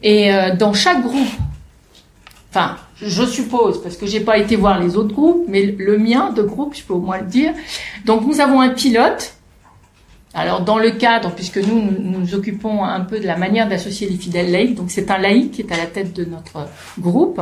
Et 0.02 0.32
euh, 0.32 0.56
dans 0.56 0.72
chaque 0.72 1.02
groupe, 1.02 1.28
enfin 2.48 2.78
je 3.02 3.24
suppose, 3.24 3.82
parce 3.82 3.96
que 3.96 4.06
j'ai 4.06 4.20
pas 4.20 4.38
été 4.38 4.56
voir 4.56 4.80
les 4.80 4.96
autres 4.96 5.14
groupes, 5.14 5.44
mais 5.48 5.62
le 5.62 5.98
mien 5.98 6.32
de 6.32 6.42
groupe, 6.42 6.74
je 6.74 6.82
peux 6.82 6.94
au 6.94 7.00
moins 7.00 7.18
le 7.18 7.26
dire. 7.26 7.52
Donc 8.04 8.26
nous 8.26 8.40
avons 8.40 8.60
un 8.60 8.70
pilote. 8.70 9.34
Alors 10.32 10.60
dans 10.60 10.78
le 10.78 10.92
cadre, 10.92 11.32
puisque 11.32 11.56
nous 11.56 11.82
nous, 11.82 12.34
occupons 12.34 12.84
un 12.84 13.00
peu 13.00 13.18
de 13.18 13.26
la 13.26 13.36
manière 13.36 13.68
d'associer 13.68 14.08
les 14.08 14.16
fidèles 14.16 14.52
laïcs, 14.52 14.76
donc 14.76 14.90
c'est 14.90 15.10
un 15.10 15.18
laïc 15.18 15.50
qui 15.50 15.62
est 15.62 15.72
à 15.72 15.76
la 15.76 15.86
tête 15.86 16.12
de 16.12 16.24
notre 16.24 16.68
groupe, 17.00 17.40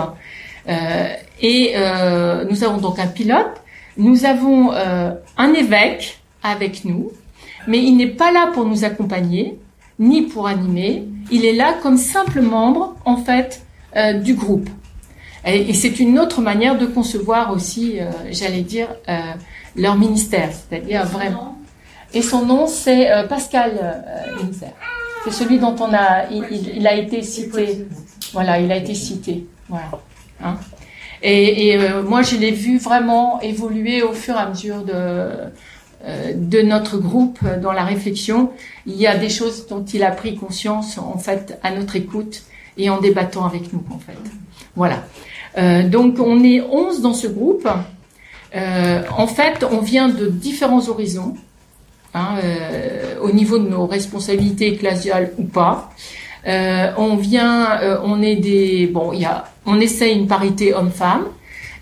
euh, 0.68 1.09
et 1.40 1.72
euh, 1.76 2.44
nous 2.48 2.64
avons 2.64 2.78
donc 2.78 2.98
un 2.98 3.06
pilote. 3.06 3.62
Nous 3.98 4.24
avons 4.24 4.72
euh, 4.72 5.12
un 5.36 5.52
évêque 5.52 6.18
avec 6.43 6.85
nous, 6.85 7.10
mais 7.66 7.78
il 7.78 7.97
n'est 7.97 8.06
pas 8.06 8.30
là 8.32 8.51
pour 8.55 8.64
nous 8.64 8.85
accompagner, 8.85 9.59
ni 9.98 10.22
pour 10.22 10.47
animer. 10.47 11.05
Il 11.30 11.44
est 11.44 11.52
là 11.52 11.74
comme 11.82 11.98
simple 11.98 12.40
membre, 12.40 12.94
en 13.05 13.16
fait, 13.16 13.62
du 14.22 14.35
groupe. 14.35 14.68
Et, 15.44 15.73
c'est 15.74 16.01
une 16.01 16.19
autre 16.19 16.40
manière 16.40 16.77
de 16.77 16.86
concevoir 16.86 17.52
aussi, 17.52 18.01
euh, 18.01 18.10
j'allais 18.31 18.62
dire, 18.62 18.89
euh, 19.09 19.20
leur 19.77 19.97
ministère, 19.97 20.51
c'est-à-dire 20.52 21.06
vraiment. 21.06 21.59
Et 22.12 22.23
son 22.23 22.44
nom, 22.44 22.66
c'est 22.66 23.10
euh, 23.10 23.27
Pascal 23.27 23.73
Ministère. 24.39 24.73
C'est 25.24 25.32
celui 25.32 25.59
dont 25.59 25.77
on 25.81 25.93
a, 25.93 26.27
il, 26.31 26.86
a 26.86 26.94
été 26.94 27.23
cité. 27.23 27.86
Voilà, 28.32 28.59
il 28.60 28.70
a 28.73 28.77
été 28.77 28.94
cité. 28.94 29.47
Voilà. 29.69 29.90
Hein. 30.43 30.56
Et, 31.23 31.69
et 31.69 31.78
moi, 32.02 32.23
je 32.23 32.36
l'ai 32.36 32.52
vu 32.52 32.78
vraiment 32.78 33.40
évoluer 33.40 34.02
au 34.02 34.12
fur 34.12 34.36
et 34.36 34.39
à 34.39 34.48
mesure 34.48 34.85
de 34.85 35.31
de 36.36 36.62
notre 36.62 36.97
groupe 36.97 37.40
dans 37.60 37.73
la 37.73 37.82
réflexion. 37.82 38.52
Il 38.86 38.94
y 38.94 39.09
a 39.09 39.16
des 39.16 39.28
choses 39.28 39.66
dont 39.66 39.85
il 39.85 40.05
a 40.05 40.12
pris 40.12 40.36
conscience 40.36 40.97
en 40.97 41.19
fait 41.19 41.59
à 41.65 41.73
notre 41.73 41.97
écoute 41.97 42.44
et 42.78 42.88
en 42.88 43.00
débattant 43.00 43.44
avec 43.44 43.72
nous 43.72 43.82
en 43.90 43.98
fait. 43.98 44.16
Voilà. 44.76 45.05
Euh, 45.59 45.88
donc 45.88 46.18
on 46.20 46.42
est 46.44 46.60
11 46.60 47.02
dans 47.02 47.14
ce 47.14 47.26
groupe. 47.26 47.68
Euh, 48.55 49.02
en 49.16 49.26
fait, 49.26 49.64
on 49.70 49.80
vient 49.80 50.09
de 50.09 50.28
différents 50.28 50.88
horizons, 50.88 51.34
hein, 52.14 52.36
euh, 52.42 53.16
au 53.20 53.30
niveau 53.32 53.59
de 53.59 53.68
nos 53.68 53.86
responsabilités 53.86 54.68
ecclésiales 54.68 55.32
ou 55.38 55.44
pas. 55.44 55.90
on 56.46 57.16
vient, 57.16 57.80
on 58.05 58.22
est 58.22 58.36
des, 58.36 58.86
bon, 58.86 59.12
y 59.12 59.26
a, 59.26 59.44
on 59.66 59.78
essaie 59.80 60.12
une 60.12 60.26
parité 60.26 60.72
homme-femme. 60.72 61.24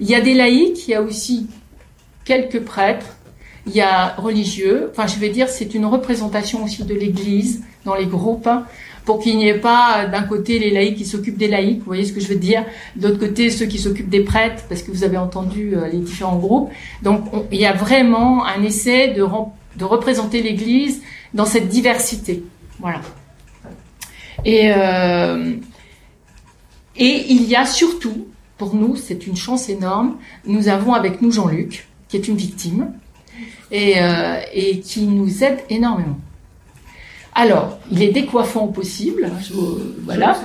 Il 0.01 0.09
y 0.09 0.15
a 0.15 0.21
des 0.21 0.35
laïcs, 0.35 0.89
il 0.89 0.91
y 0.91 0.95
a 0.95 1.03
aussi 1.03 1.47
quelques 2.25 2.61
prêtres, 2.61 3.07
il 3.67 3.75
y 3.77 3.81
a 3.81 4.15
religieux. 4.17 4.91
Enfin, 4.91 5.07
je 5.07 5.19
vais 5.21 5.29
dire, 5.29 5.49
c'est 5.49 5.75
une 5.75 5.87
représentation 5.87 6.65
aussi 6.65 6.83
de 6.83 6.95
l'Église 6.95 7.63
dans 7.85 7.95
les 7.95 8.07
groupes 8.07 8.49
pour 9.07 9.21
qu'il 9.21 9.39
n'y 9.39 9.49
ait 9.49 9.55
pas 9.59 10.07
d'un 10.07 10.25
côté 10.25 10.59
les 10.59 10.71
laïcs 10.71 10.97
qui 10.97 11.07
s'occupent 11.07 11.39
des 11.39 11.49
laïcs, 11.49 11.79
vous 11.79 11.87
voyez 11.87 12.05
ce 12.05 12.13
que 12.13 12.21
je 12.21 12.27
veux 12.27 12.35
dire, 12.35 12.65
d'autre 12.97 13.19
côté 13.19 13.49
ceux 13.51 13.67
qui 13.67 13.79
s'occupent 13.79 14.11
des 14.11 14.25
prêtres, 14.25 14.65
parce 14.69 14.83
que 14.83 14.91
vous 14.91 15.05
avez 15.05 15.17
entendu 15.17 15.75
euh, 15.75 15.89
les 15.89 15.99
différents 15.99 16.37
groupes. 16.37 16.71
Donc 17.03 17.25
il 17.53 17.61
y 17.61 17.67
a 17.67 17.73
vraiment 17.73 18.45
un 18.45 18.63
essai 18.65 19.15
de, 19.15 19.25
de 19.77 19.85
représenter 19.85 20.43
l'Église 20.43 21.03
dans 21.33 21.47
cette 21.47 21.69
diversité. 21.69 22.43
Voilà. 22.81 23.01
Et, 24.45 24.73
euh, 24.77 25.55
et 26.97 27.27
il 27.31 27.45
y 27.45 27.55
a 27.55 27.65
surtout, 27.65 28.27
pour 28.59 28.75
nous, 28.75 28.97
c'est 28.97 29.27
une 29.27 29.37
chance 29.37 29.69
énorme, 29.69 30.17
nous 30.47 30.69
avons 30.69 30.95
avec 30.95 31.23
nous 31.23 31.31
Jean-Luc, 31.31 31.87
qui 32.09 32.17
est 32.17 32.27
une 32.27 32.37
victime, 32.37 32.93
et, 33.71 33.95
euh, 33.99 34.41
et 34.53 34.81
qui 34.81 35.03
nous 35.07 35.45
aide 35.45 35.61
énormément. 35.71 36.19
Alors, 37.39 37.79
il 37.93 38.03
est 38.03 38.13
décoiffant 38.13 38.65
au 38.65 38.69
possible, 38.69 39.31
voilà, 40.05 40.41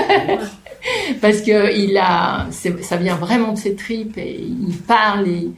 parce 1.20 1.42
que 1.42 1.76
il 1.76 1.94
a, 1.98 2.46
ça 2.80 2.96
vient 2.96 3.16
vraiment 3.16 3.52
de 3.52 3.58
ses 3.58 3.74
tripes 3.74 4.16
et 4.16 4.40
il 4.40 4.78
parle 4.78 5.28
et, 5.28 5.52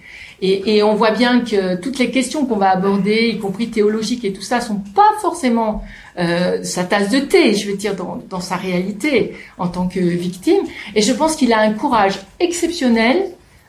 et, 0.74 0.82
on 0.82 0.96
voit 0.96 1.12
bien 1.12 1.42
que 1.42 1.76
toutes 1.76 2.00
les 2.00 2.10
questions 2.10 2.44
qu'on 2.44 2.56
va 2.56 2.70
aborder, 2.70 3.28
y 3.28 3.38
compris 3.38 3.70
théologiques 3.70 4.24
et 4.24 4.32
tout 4.32 4.42
ça, 4.42 4.60
sont 4.60 4.82
pas 4.96 5.12
forcément 5.20 5.84
euh, 6.18 6.64
sa 6.64 6.82
tasse 6.82 7.10
de 7.10 7.20
thé, 7.20 7.54
je 7.54 7.70
veux 7.70 7.76
dire, 7.76 7.94
dans, 7.94 8.20
dans 8.28 8.40
sa 8.40 8.56
réalité 8.56 9.36
en 9.58 9.68
tant 9.68 9.86
que 9.86 10.00
victime. 10.00 10.64
Et 10.96 11.02
je 11.02 11.12
pense 11.12 11.36
qu'il 11.36 11.52
a 11.52 11.60
un 11.60 11.72
courage 11.72 12.18
exceptionnel 12.40 13.26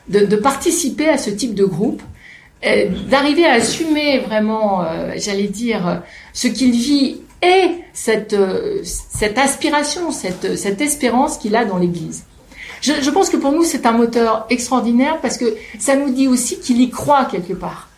de, 0.08 0.26
de 0.26 0.34
participer 0.34 1.08
à 1.08 1.18
ce 1.18 1.30
type 1.30 1.54
de 1.54 1.64
groupe 1.64 2.02
d'arriver 3.08 3.46
à 3.46 3.54
assumer 3.54 4.18
vraiment, 4.20 4.82
euh, 4.82 5.12
j'allais 5.16 5.48
dire, 5.48 6.02
ce 6.32 6.48
qu'il 6.48 6.72
vit 6.72 7.20
et 7.42 7.82
cette, 7.92 8.32
euh, 8.32 8.80
cette 8.82 9.38
aspiration, 9.38 10.10
cette, 10.10 10.56
cette 10.56 10.80
espérance 10.80 11.36
qu'il 11.36 11.56
a 11.56 11.64
dans 11.64 11.76
l'Église. 11.76 12.24
Je, 12.80 12.92
je, 13.00 13.10
pense 13.10 13.30
que 13.30 13.36
pour 13.36 13.52
nous, 13.52 13.64
c'est 13.64 13.86
un 13.86 13.92
moteur 13.92 14.46
extraordinaire 14.50 15.18
parce 15.20 15.36
que 15.38 15.56
ça 15.78 15.96
nous 15.96 16.10
dit 16.10 16.28
aussi 16.28 16.58
qu'il 16.58 16.80
y 16.80 16.90
croit 16.90 17.26
quelque 17.26 17.54
part. 17.54 17.88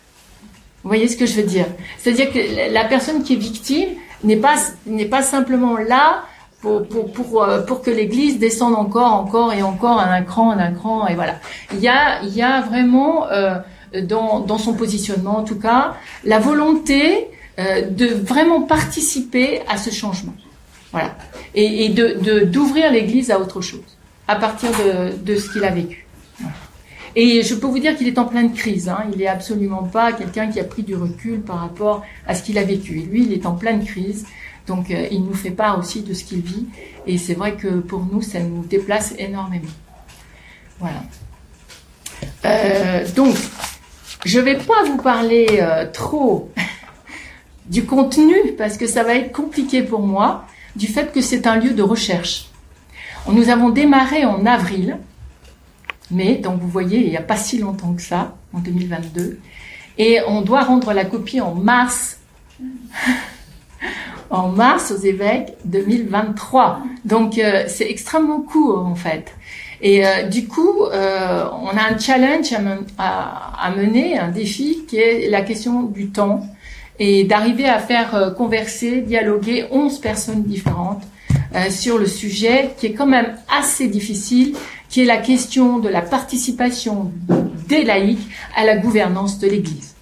Vous 0.83 0.89
voyez 0.89 1.07
ce 1.07 1.17
que 1.17 1.25
je 1.25 1.35
veux 1.35 1.47
dire? 1.47 1.65
C'est-à-dire 1.97 2.31
que 2.31 2.73
la 2.73 2.85
personne 2.85 3.23
qui 3.23 3.33
est 3.33 3.37
victime 3.37 3.89
n'est 4.23 4.37
pas, 4.37 4.55
n'est 4.85 5.05
pas 5.05 5.21
simplement 5.21 5.77
là 5.77 6.23
pour, 6.61 6.87
pour, 6.87 7.11
pour, 7.11 7.47
pour 7.67 7.81
que 7.81 7.91
l'Église 7.91 8.39
descende 8.39 8.75
encore, 8.75 9.13
encore 9.13 9.53
et 9.53 9.61
encore 9.61 9.99
un 9.99 10.21
cran, 10.23 10.51
un 10.51 10.71
cran, 10.71 11.07
et 11.07 11.15
voilà. 11.15 11.35
Il 11.73 11.79
y 11.79 11.87
a, 11.87 12.21
il 12.23 12.35
y 12.35 12.41
a 12.41 12.61
vraiment... 12.61 13.27
Euh, 13.29 13.55
dans, 14.03 14.57
son 14.57 14.73
positionnement 14.73 15.39
en 15.39 15.43
tout 15.43 15.59
cas, 15.59 15.95
la 16.23 16.39
volonté 16.39 17.27
de 17.57 18.05
vraiment 18.05 18.61
participer 18.61 19.61
à 19.67 19.77
ce 19.77 19.89
changement. 19.89 20.33
Voilà. 20.91 21.17
Et, 21.55 21.89
de 21.89 22.43
d'ouvrir 22.45 22.91
l'Église 22.91 23.31
à 23.31 23.39
autre 23.39 23.61
chose, 23.61 23.97
à 24.27 24.35
partir 24.35 24.69
de, 24.71 25.15
de 25.17 25.39
ce 25.39 25.51
qu'il 25.51 25.63
a 25.63 25.71
vécu. 25.71 26.07
Et 27.19 27.41
je 27.41 27.55
peux 27.55 27.65
vous 27.65 27.79
dire 27.79 27.97
qu'il 27.97 28.07
est 28.07 28.19
en 28.19 28.25
pleine 28.25 28.53
crise. 28.53 28.89
Hein. 28.89 29.05
Il 29.11 29.17
n'est 29.17 29.27
absolument 29.27 29.81
pas 29.81 30.13
quelqu'un 30.13 30.51
qui 30.51 30.59
a 30.59 30.63
pris 30.63 30.83
du 30.83 30.95
recul 30.95 31.41
par 31.41 31.59
rapport 31.61 32.03
à 32.27 32.35
ce 32.35 32.43
qu'il 32.43 32.59
a 32.59 32.63
vécu. 32.63 32.93
Lui, 32.93 33.23
il 33.23 33.33
est 33.33 33.47
en 33.47 33.55
pleine 33.55 33.83
crise. 33.83 34.27
Donc, 34.67 34.91
euh, 34.91 35.07
il 35.09 35.23
nous 35.23 35.33
fait 35.33 35.49
part 35.49 35.79
aussi 35.79 36.03
de 36.03 36.13
ce 36.13 36.23
qu'il 36.23 36.41
vit. 36.41 36.67
Et 37.07 37.17
c'est 37.17 37.33
vrai 37.33 37.55
que 37.55 37.79
pour 37.79 38.05
nous, 38.05 38.21
ça 38.21 38.39
nous 38.39 38.63
déplace 38.65 39.15
énormément. 39.17 39.65
Voilà. 40.79 41.01
Euh, 42.45 43.07
donc, 43.15 43.35
je 44.27 44.39
ne 44.39 44.43
vais 44.43 44.57
pas 44.57 44.83
vous 44.85 44.97
parler 44.97 45.47
euh, 45.61 45.85
trop 45.91 46.51
du 47.65 47.85
contenu 47.85 48.35
parce 48.57 48.77
que 48.77 48.85
ça 48.85 49.03
va 49.03 49.15
être 49.15 49.31
compliqué 49.31 49.81
pour 49.81 50.01
moi, 50.01 50.45
du 50.75 50.87
fait 50.87 51.11
que 51.13 51.21
c'est 51.21 51.47
un 51.47 51.55
lieu 51.55 51.71
de 51.71 51.81
recherche. 51.81 52.49
Nous 53.29 53.49
avons 53.49 53.69
démarré 53.69 54.25
en 54.25 54.45
avril 54.45 54.97
mais 56.09 56.35
donc 56.35 56.61
vous 56.61 56.69
voyez, 56.69 57.03
il 57.03 57.09
n'y 57.09 57.17
a 57.17 57.21
pas 57.21 57.35
si 57.35 57.57
longtemps 57.59 57.93
que 57.93 58.01
ça, 58.01 58.35
en 58.53 58.59
2022. 58.59 59.39
Et 59.97 60.19
on 60.27 60.41
doit 60.41 60.63
rendre 60.63 60.93
la 60.93 61.05
copie 61.05 61.41
en 61.41 61.53
mars. 61.53 62.19
en 64.29 64.49
mars 64.49 64.91
aux 64.91 64.99
évêques 64.99 65.53
2023. 65.65 66.79
Donc 67.05 67.37
euh, 67.37 67.63
c'est 67.67 67.89
extrêmement 67.89 68.41
court 68.41 68.85
en 68.85 68.95
fait. 68.95 69.33
Et 69.81 70.05
euh, 70.05 70.23
du 70.23 70.47
coup, 70.47 70.83
euh, 70.85 71.45
on 71.61 71.69
a 71.69 71.93
un 71.93 71.97
challenge 71.97 72.53
à, 72.97 73.71
mener, 73.75 74.17
un 74.17 74.29
défi 74.29 74.85
qui 74.87 74.97
est 74.97 75.29
la 75.29 75.41
question 75.41 75.83
du 75.83 76.09
temps 76.09 76.45
et 76.99 77.25
d'arriver 77.25 77.69
à 77.69 77.79
faire 77.79 78.33
converser, 78.35 79.01
dialoguer 79.01 79.65
11 79.69 79.99
personnes 79.99 80.43
différentes 80.43 81.03
sur 81.69 81.99
le 81.99 82.07
sujet 82.07 82.71
qui 82.77 82.87
est 82.87 82.93
quand 82.93 83.05
même 83.05 83.35
assez 83.55 83.87
difficile 83.87 84.55
qui 84.89 85.01
est 85.01 85.05
la 85.05 85.17
question 85.17 85.79
de 85.79 85.89
la 85.89 86.01
participation 86.01 87.11
des 87.67 87.83
laïcs 87.83 88.27
à 88.55 88.65
la 88.65 88.77
gouvernance 88.77 89.39
de 89.39 89.47
l'Église. 89.47 89.95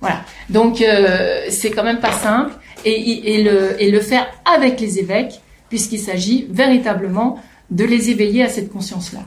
Voilà. 0.00 0.22
Donc 0.50 0.82
euh, 0.82 1.46
c'est 1.48 1.70
quand 1.70 1.84
même 1.84 2.00
pas 2.00 2.12
simple 2.12 2.52
et, 2.84 3.34
et, 3.34 3.42
le, 3.44 3.80
et 3.80 3.90
le 3.90 4.00
faire 4.00 4.26
avec 4.44 4.80
les 4.80 4.98
évêques 4.98 5.40
puisqu'il 5.68 6.00
s'agit 6.00 6.46
véritablement 6.50 7.38
de 7.72 7.84
les 7.84 8.10
éveiller 8.10 8.44
à 8.44 8.48
cette 8.48 8.70
conscience-là. 8.70 9.20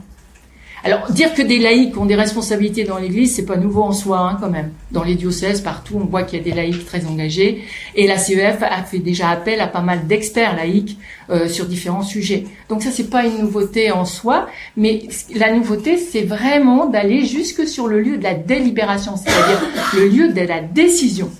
Alors, 0.84 1.10
dire 1.10 1.34
que 1.34 1.42
des 1.42 1.58
laïcs 1.58 1.96
ont 1.96 2.06
des 2.06 2.14
responsabilités 2.14 2.84
dans 2.84 2.98
l'Église, 2.98 3.34
c'est 3.34 3.44
pas 3.44 3.56
nouveau 3.56 3.82
en 3.82 3.90
soi, 3.90 4.20
hein, 4.20 4.36
quand 4.40 4.50
même. 4.50 4.70
Dans 4.92 5.02
les 5.02 5.16
diocèses, 5.16 5.60
partout, 5.60 5.98
on 6.00 6.04
voit 6.04 6.22
qu'il 6.22 6.38
y 6.38 6.42
a 6.42 6.44
des 6.44 6.52
laïcs 6.52 6.86
très 6.86 7.06
engagés. 7.06 7.64
Et 7.96 8.06
la 8.06 8.18
CEF 8.18 8.62
a 8.62 8.84
fait 8.84 9.00
déjà 9.00 9.30
appel 9.30 9.60
à 9.60 9.66
pas 9.66 9.80
mal 9.80 10.06
d'experts 10.06 10.54
laïcs 10.54 10.96
euh, 11.28 11.48
sur 11.48 11.66
différents 11.66 12.02
sujets. 12.02 12.44
Donc 12.68 12.84
ça, 12.84 12.92
c'est 12.92 13.10
pas 13.10 13.26
une 13.26 13.38
nouveauté 13.38 13.90
en 13.90 14.04
soi, 14.04 14.46
mais 14.76 15.08
la 15.34 15.52
nouveauté, 15.52 15.96
c'est 15.96 16.22
vraiment 16.22 16.86
d'aller 16.86 17.24
jusque 17.24 17.66
sur 17.66 17.88
le 17.88 18.00
lieu 18.00 18.16
de 18.18 18.22
la 18.22 18.34
délibération, 18.34 19.16
c'est-à-dire 19.16 19.60
le 19.94 20.06
lieu 20.06 20.32
de 20.32 20.40
la 20.42 20.60
décision, 20.60 21.30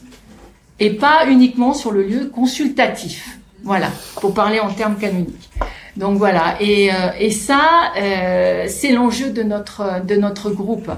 et 0.81 0.91
pas 0.91 1.29
uniquement 1.29 1.73
sur 1.73 1.93
le 1.93 2.03
lieu 2.03 2.33
consultatif. 2.35 3.39
Voilà, 3.63 3.91
pour 4.21 4.35
parler 4.35 4.59
en 4.59 4.71
termes 4.71 4.97
canoniques. 4.97 5.51
Donc 5.97 6.19
voilà, 6.19 6.61
et, 6.61 6.91
euh, 6.93 7.31
ça, 7.31 7.93
euh, 7.97 8.67
c'est 8.69 8.93
l'enjeu 8.93 9.31
de 9.31 9.43
notre 9.43 10.05
de 10.05 10.17
notre 10.17 10.51
groupe. 10.51 10.91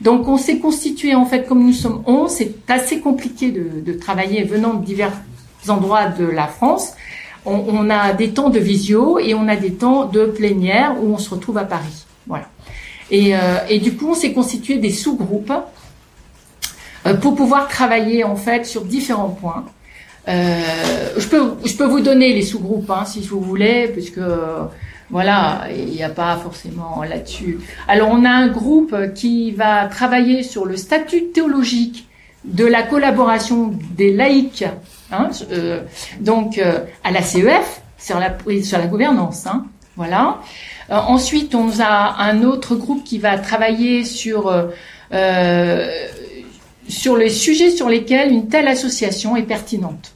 Donc 0.00 0.28
on 0.28 0.36
s'est 0.36 0.58
constitué 0.58 1.14
en 1.14 1.26
fait 1.26 1.46
comme 1.46 1.64
nous 1.64 1.72
sommes 1.72 2.02
11, 2.06 2.30
c'est 2.30 2.54
assez 2.68 3.00
compliqué 3.00 3.50
de, 3.50 3.92
travailler 3.94 4.44
venant 4.44 4.74
de 4.74 4.84
divers 4.84 5.12
endroits 5.68 6.06
de 6.06 6.24
la 6.24 6.46
France. 6.46 6.92
On, 7.44 7.64
on, 7.68 7.90
a 7.90 8.12
des 8.12 8.30
temps 8.30 8.50
de 8.50 8.58
visio 8.58 9.18
et 9.18 9.34
on 9.34 9.48
a 9.48 9.56
des 9.56 9.72
temps 9.72 10.04
de 10.04 10.26
plénière 10.26 10.96
où 11.02 11.12
on 11.12 11.18
se 11.18 11.30
retrouve 11.30 11.58
à 11.58 11.64
Paris. 11.64 12.06
Voilà. 12.26 12.46
Et, 13.10 13.34
euh, 13.34 13.58
et 13.68 13.78
du 13.78 13.96
coup, 13.96 14.10
on 14.10 14.14
s'est 14.14 14.32
constitué 14.32 14.76
des 14.76 14.90
sous-groupes 14.90 15.52
euh, 17.06 17.14
pour 17.14 17.34
pouvoir 17.34 17.68
travailler 17.68 18.24
en 18.24 18.36
fait 18.36 18.66
sur 18.66 18.84
différents 18.84 19.30
points. 19.30 19.64
Euh, 20.28 20.60
je, 21.16 21.26
peux, 21.26 21.54
je 21.64 21.74
peux 21.74 21.86
vous 21.86 22.00
donner 22.00 22.34
les 22.34 22.42
sous-groupes 22.42 22.90
hein, 22.90 23.04
si 23.06 23.20
vous 23.20 23.40
voulez, 23.40 23.88
puisque 23.88 24.20
voilà, 25.10 25.62
il 25.74 25.86
n'y 25.86 26.02
a 26.02 26.10
pas 26.10 26.36
forcément 26.36 27.02
là-dessus. 27.02 27.60
Alors 27.86 28.10
on 28.10 28.24
a 28.24 28.30
un 28.30 28.48
groupe 28.48 28.94
qui 29.14 29.52
va 29.52 29.86
travailler 29.86 30.42
sur 30.42 30.66
le 30.66 30.76
statut 30.76 31.28
théologique 31.28 32.06
de 32.44 32.66
la 32.66 32.82
collaboration 32.82 33.72
des 33.96 34.12
laïcs, 34.12 34.64
hein, 35.10 35.30
euh, 35.50 35.80
donc 36.20 36.58
euh, 36.58 36.80
à 37.04 37.10
la 37.10 37.22
CEF 37.22 37.82
sur 37.98 38.20
la, 38.20 38.36
sur 38.62 38.78
la 38.78 38.86
gouvernance. 38.86 39.46
Hein, 39.46 39.64
voilà. 39.96 40.40
Euh, 40.90 40.96
ensuite, 40.96 41.54
on 41.54 41.70
a 41.80 42.16
un 42.22 42.42
autre 42.42 42.76
groupe 42.76 43.02
qui 43.02 43.18
va 43.18 43.38
travailler 43.38 44.04
sur 44.04 44.52
euh, 45.12 45.90
sur 46.86 47.16
les 47.16 47.30
sujets 47.30 47.70
sur 47.70 47.88
lesquels 47.88 48.30
une 48.30 48.48
telle 48.48 48.68
association 48.68 49.36
est 49.36 49.42
pertinente. 49.42 50.12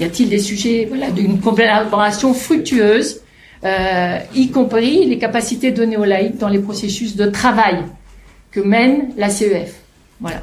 Y 0.00 0.04
a-t-il 0.04 0.30
des 0.30 0.38
sujets 0.38 0.86
voilà, 0.88 1.10
d'une 1.10 1.40
collaboration 1.40 2.32
fructueuse, 2.32 3.20
euh, 3.64 4.18
y 4.34 4.50
compris 4.50 5.04
les 5.04 5.18
capacités 5.18 5.72
données 5.72 5.98
aux 5.98 6.06
laïcs 6.06 6.38
dans 6.38 6.48
les 6.48 6.58
processus 6.58 7.16
de 7.16 7.26
travail 7.26 7.84
que 8.50 8.60
mène 8.60 9.10
la 9.18 9.28
CEF 9.28 9.74
Voilà. 10.18 10.40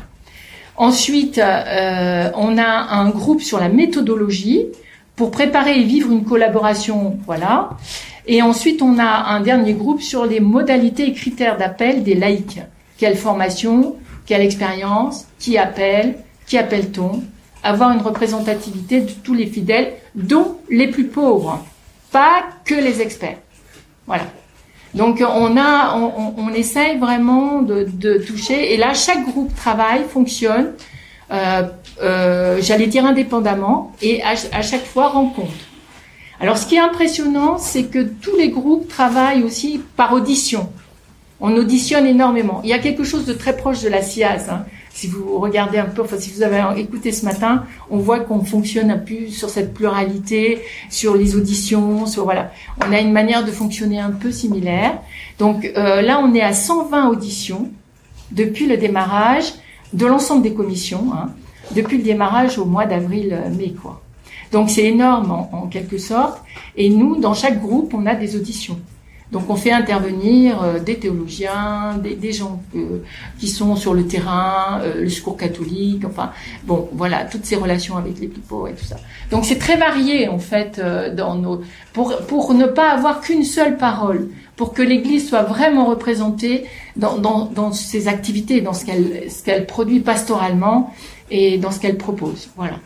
Ensuite, 0.76 1.40
euh, 1.40 2.30
on 2.36 2.60
a 2.60 2.64
un 2.64 3.10
groupe 3.10 3.42
sur 3.42 3.60
la 3.60 3.68
méthodologie 3.68 4.68
pour 5.16 5.32
préparer 5.32 5.80
et 5.80 5.84
vivre 5.84 6.12
une 6.12 6.24
collaboration, 6.24 7.18
voilà. 7.26 7.72
Et 8.28 8.44
ensuite, 8.44 8.84
on 8.84 9.00
a 9.00 9.26
un 9.34 9.42
dernier 9.42 9.74
groupe 9.74 10.04
sur 10.04 10.28
les 10.28 10.40
modalités 10.40 11.08
et 11.08 11.14
critères 11.14 11.58
d'appel 11.58 12.04
des 12.04 12.14
laïcs. 12.14 12.60
Quelle 13.00 13.16
formation, 13.16 13.96
quelle 14.28 14.42
expérience, 14.42 15.26
qui 15.40 15.58
appelle, 15.58 16.18
qui 16.46 16.60
appelle-t-on, 16.60 17.24
avoir 17.64 17.92
une 17.92 18.02
représentativité 18.02 19.02
de 19.02 19.12
tous 19.12 19.34
les 19.34 19.48
fidèles, 19.48 19.94
dont 20.16 20.58
les 20.70 20.88
plus 20.88 21.06
pauvres, 21.06 21.64
pas 22.12 22.44
que 22.66 22.76
les 22.76 23.02
experts. 23.02 23.38
Voilà. 24.06 24.26
Donc 24.94 25.22
on 25.22 25.58
a, 25.58 26.56
essaye 26.56 26.98
vraiment 26.98 27.62
de, 27.62 28.18
toucher. 28.26 28.74
Et 28.74 28.78
là, 28.78 28.94
chaque 28.94 29.26
groupe 29.26 29.54
travaille, 29.56 30.04
fonctionne. 30.10 30.74
Euh, 31.30 31.64
euh, 32.02 32.60
J'allais 32.62 32.88
dire 32.88 33.06
indépendamment 33.06 33.92
et 34.02 34.24
à, 34.24 34.36
à, 34.54 34.62
chaque 34.62 34.86
fois 34.86 35.10
rencontre. 35.10 35.52
Alors, 36.40 36.58
ce 36.58 36.66
qui 36.66 36.76
est 36.76 36.80
impressionnant, 36.80 37.58
c'est 37.58 37.86
que 37.86 38.00
tous 38.00 38.36
les 38.38 38.50
groupes 38.50 38.88
travaillent 38.88 39.44
aussi 39.44 39.82
par 39.98 40.14
audition. 40.14 40.70
On 41.42 41.54
auditionne 41.56 42.06
énormément. 42.06 42.62
Il 42.64 42.70
y 42.70 42.74
a 42.74 42.80
quelque 42.80 43.04
chose 43.04 43.26
de 43.26 43.34
très 43.34 43.58
proche 43.58 43.82
de 43.82 43.90
la 43.90 44.02
SIAZ. 44.02 44.50
Hein 44.50 44.66
si 44.98 45.06
vous 45.06 45.38
regardez 45.38 45.78
un 45.78 45.86
peu, 45.86 46.02
enfin 46.02 46.18
si 46.18 46.32
vous 46.32 46.42
avez 46.42 46.82
écouté 46.82 47.12
ce 47.12 47.24
matin, 47.24 47.66
on 47.92 48.00
voit 48.00 48.20
qu'on 48.22 48.44
fonctionne 48.44 48.90
un 48.90 48.98
peu 48.98 49.28
sur 49.28 49.48
cette 49.48 49.76
pluralité, 49.76 50.64
sur 50.90 51.16
les 51.16 51.36
auditions, 51.36 52.08
sur 52.08 52.24
voilà, 52.24 52.52
on 52.84 52.92
a 52.92 53.00
une 53.00 53.12
manière 53.12 53.46
de 53.46 53.52
fonctionner 53.52 54.00
un 54.00 54.10
peu 54.10 54.32
similaire. 54.32 55.00
Donc 55.38 55.66
euh, 55.66 56.02
là, 56.02 56.20
on 56.20 56.34
est 56.34 56.42
à 56.42 56.52
120 56.52 57.10
auditions 57.10 57.70
depuis 58.32 58.66
le 58.66 58.76
démarrage 58.78 59.54
de 59.94 60.08
l'ensemble 60.08 60.42
des 60.42 60.56
commissions, 60.56 61.14
hein, 61.14 61.30
depuis 61.76 61.98
le 62.00 62.04
démarrage 62.04 62.58
au 62.58 62.66
mois 62.66 62.88
d'avril-mai, 62.88 63.76
quoi. 63.80 64.02
Donc 64.52 64.72
c'est 64.72 64.86
énorme 64.86 65.30
en 65.30 65.68
quelque 65.68 66.00
sorte. 66.00 66.42
Et 66.76 66.90
nous, 66.90 67.18
dans 67.18 67.36
chaque 67.36 67.62
groupe, 67.62 67.94
on 67.94 68.08
a 68.08 68.16
des 68.16 68.36
auditions. 68.36 68.80
Donc 69.32 69.50
on 69.50 69.56
fait 69.56 69.72
intervenir 69.72 70.64
euh, 70.64 70.80
des 70.80 70.96
théologiens, 70.96 72.00
des, 72.02 72.32
gens 72.32 72.62
euh, 72.76 73.04
qui 73.38 73.50
sont 73.50 73.76
sur 73.76 73.94
le 73.94 74.08
terrain, 74.08 74.80
euh, 74.82 75.02
le 75.02 75.10
secours 75.10 75.36
catholique, 75.36 76.06
enfin 76.06 76.32
bon 76.64 76.88
voilà 76.94 77.26
toutes 77.26 77.46
ces 77.46 77.58
relations 77.58 77.98
avec 77.98 78.20
les 78.20 78.28
people 78.28 78.70
et 78.70 78.74
tout 78.74 78.86
ça. 78.86 78.96
Donc 79.30 79.44
c'est 79.44 79.60
très 79.60 79.76
varié 79.76 80.30
en 80.30 80.40
fait 80.40 80.82
dans 81.14 81.36
nos 81.36 81.62
pour 81.92 82.16
pour 82.28 82.54
ne 82.54 82.66
pas 82.66 82.92
avoir 82.92 83.20
qu'une 83.20 83.44
seule 83.44 83.76
parole, 83.76 84.30
pour 84.56 84.74
que 84.74 84.82
l'Église 84.82 85.28
soit 85.28 85.44
vraiment 85.44 85.86
représentée 85.86 86.66
dans 86.96 87.18
dans, 87.18 87.46
dans 87.46 87.74
ses 87.74 88.08
activités, 88.08 88.62
dans 88.62 88.74
ce 88.74 88.86
qu'elle 88.86 89.30
ce 89.30 89.44
qu'elle 89.44 89.66
produit 89.66 90.00
pastoralement 90.00 90.94
et 91.30 91.58
dans 91.58 91.72
ce 91.72 91.82
qu'elle 91.82 91.98
propose. 91.98 92.48
Voilà. 92.56 92.80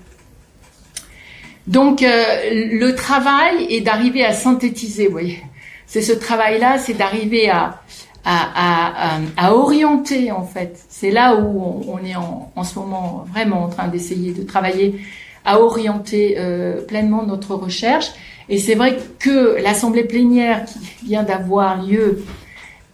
Donc 1.68 2.01
le 2.01 2.91
travail 2.95 3.68
est 3.69 3.81
d'arriver 3.81 4.26
à 4.26 4.34
synthétiser, 4.34 5.05
vous 5.05 5.11
voyez 5.11 5.43
c'est 5.91 6.01
ce 6.01 6.13
travail-là, 6.13 6.77
c'est 6.77 6.93
d'arriver 6.93 7.49
à, 7.49 7.81
à, 8.23 9.53
orienter 9.53 10.31
en 10.31 10.43
fait. 10.43 10.80
C'est 10.88 11.11
là 11.11 11.35
où 11.35 11.84
on, 11.85 11.97
est 12.05 12.15
en, 12.15 12.63
ce 12.63 12.80
moment 12.80 13.26
vraiment 13.30 13.65
en 13.65 13.68
train 13.68 13.89
d'essayer 13.89 14.31
de 14.31 14.43
travailler 14.43 15.01
à 15.43 15.59
orienter 15.59 16.35
euh, 16.38 16.80
pleinement 16.80 17.23
notre 17.23 17.55
recherche. 17.55 18.05
Et 18.47 18.57
c'est 18.57 18.76
vrai 18.76 18.99
que 19.19 19.61
l'assemblée 19.61 20.05
plénière 20.05 20.63
qui 20.63 21.07
vient 21.07 21.23
d'avoir 21.23 21.84
lieu 21.84 22.23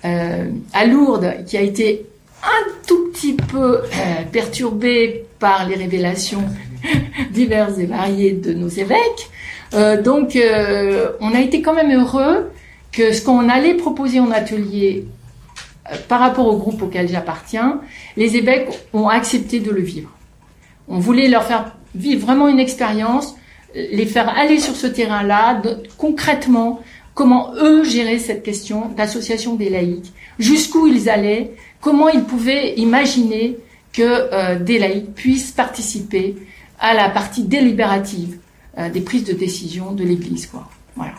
euh, 0.03 0.49
à 0.73 0.85
Lourdes, 0.87 1.45
qui 1.45 1.55
a 1.55 1.61
été 1.61 2.03
un 2.41 2.71
tout 2.87 3.11
petit 3.11 3.33
peu 3.33 3.81
perturbé 4.31 5.23
par 5.37 5.69
les 5.69 5.75
révélations 5.75 6.45
diverses 7.31 7.77
et 7.77 7.85
variées 7.85 8.31
de 8.31 8.53
nos 8.53 8.69
évêques. 8.69 9.29
donc, 10.03 10.35
on 11.21 11.35
a 11.35 11.41
été 11.41 11.61
quand 11.61 11.75
même 11.75 11.91
heureux 11.91 12.49
que 12.97 13.13
ce 13.13 13.21
qu'on 13.21 13.47
allait 13.47 13.75
proposer 13.75 14.19
en 14.19 14.31
atelier 14.31 15.05
par 16.07 16.19
rapport 16.19 16.47
au 16.47 16.57
groupe 16.57 16.81
auquel 16.81 17.07
j'appartiens, 17.07 17.79
les 18.17 18.35
évêques 18.37 18.69
ont 18.91 19.07
accepté 19.07 19.59
de 19.59 19.69
le 19.69 19.81
vivre. 19.81 20.09
On 20.87 20.97
voulait 20.97 21.27
leur 21.27 21.43
faire 21.43 21.75
vivre 21.93 22.25
vraiment 22.25 22.47
une 22.47 22.59
expérience, 22.59 23.35
les 23.75 24.07
faire 24.07 24.35
aller 24.35 24.59
sur 24.59 24.75
ce 24.75 24.87
terrain-là, 24.87 25.61
concrètement, 25.99 26.81
comment 27.13 27.53
eux 27.61 27.83
géraient 27.83 28.17
cette 28.17 28.41
question 28.41 28.89
d'association 28.89 29.53
des 29.53 29.69
laïcs, 29.69 30.11
jusqu'où 30.39 30.87
ils 30.87 31.07
allaient, 31.07 31.51
comment 31.79 32.09
ils 32.09 32.23
pouvaient 32.23 32.73
imaginer 32.77 33.57
que 33.93 34.01
euh, 34.03 34.59
des 34.59 34.79
laïcs 34.79 35.13
puissent 35.13 35.51
participer 35.51 36.35
à 36.79 36.95
la 36.95 37.09
partie 37.09 37.43
délibérative 37.43 38.39
euh, 38.79 38.89
des 38.89 39.01
prises 39.01 39.23
de 39.23 39.33
décision 39.33 39.91
de 39.91 40.03
l'Église. 40.03 40.49
Voilà. 40.95 41.13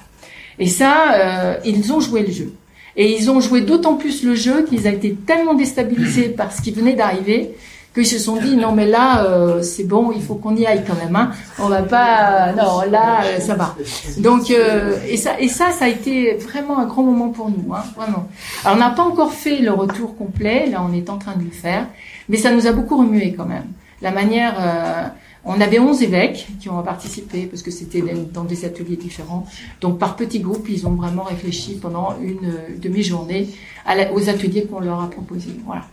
Et 0.58 0.66
ça, 0.66 1.12
euh, 1.14 1.54
ils 1.64 1.92
ont 1.92 2.00
joué 2.00 2.22
le 2.22 2.32
jeu. 2.32 2.52
Et 2.96 3.16
ils 3.16 3.30
ont 3.30 3.40
joué 3.40 3.60
d'autant 3.60 3.94
plus 3.94 4.24
le 4.24 4.34
jeu 4.34 4.64
qu'ils 4.64 4.86
ont 4.88 4.92
été 4.92 5.14
tellement 5.14 5.54
déstabilisés 5.54 6.30
par 6.30 6.52
ce 6.52 6.60
qui 6.60 6.72
venait 6.72 6.94
d'arriver 6.94 7.54
qu'ils 7.94 8.06
se 8.06 8.18
sont 8.18 8.36
dit 8.36 8.54
non 8.54 8.72
mais 8.72 8.86
là 8.86 9.24
euh, 9.24 9.62
c'est 9.62 9.84
bon 9.84 10.12
il 10.14 10.22
faut 10.22 10.34
qu'on 10.34 10.54
y 10.54 10.66
aille 10.66 10.84
quand 10.86 10.94
même 10.94 11.16
hein. 11.16 11.30
on 11.58 11.68
va 11.68 11.82
pas 11.82 12.52
non 12.52 12.82
là 12.88 13.24
euh, 13.24 13.40
ça 13.40 13.54
va 13.54 13.74
donc 14.18 14.50
et 14.50 15.16
ça 15.16 15.40
et 15.40 15.48
ça 15.48 15.70
ça 15.70 15.86
a 15.86 15.88
été 15.88 16.34
vraiment 16.34 16.78
un 16.78 16.86
grand 16.86 17.02
moment 17.02 17.30
pour 17.30 17.48
nous 17.48 17.74
hein, 17.74 17.82
vraiment 17.96 18.28
alors 18.62 18.76
on 18.76 18.80
n'a 18.80 18.90
pas 18.90 19.02
encore 19.02 19.32
fait 19.32 19.60
le 19.60 19.72
retour 19.72 20.16
complet 20.16 20.66
là 20.70 20.84
on 20.88 20.94
est 20.94 21.08
en 21.08 21.16
train 21.16 21.34
de 21.34 21.44
le 21.44 21.50
faire 21.50 21.86
mais 22.28 22.36
ça 22.36 22.52
nous 22.52 22.66
a 22.66 22.72
beaucoup 22.72 22.98
remué 22.98 23.34
quand 23.34 23.46
même 23.46 23.66
la 24.02 24.10
manière 24.10 24.54
on 25.48 25.60
avait 25.62 25.78
11 25.78 26.02
évêques 26.02 26.46
qui 26.60 26.68
ont 26.68 26.82
participé 26.82 27.46
parce 27.46 27.62
que 27.62 27.70
c'était 27.70 28.02
dans 28.32 28.44
des 28.44 28.66
ateliers 28.66 28.96
différents. 28.96 29.46
Donc 29.80 29.98
par 29.98 30.14
petits 30.14 30.40
groupes, 30.40 30.68
ils 30.68 30.86
ont 30.86 30.92
vraiment 30.92 31.22
réfléchi 31.24 31.78
pendant 31.80 32.16
une 32.22 32.78
demi-journée 32.78 33.48
aux 34.12 34.28
ateliers 34.28 34.66
qu'on 34.66 34.80
leur 34.80 35.00
a 35.00 35.08
proposés. 35.08 35.56
Voilà. 35.64 35.86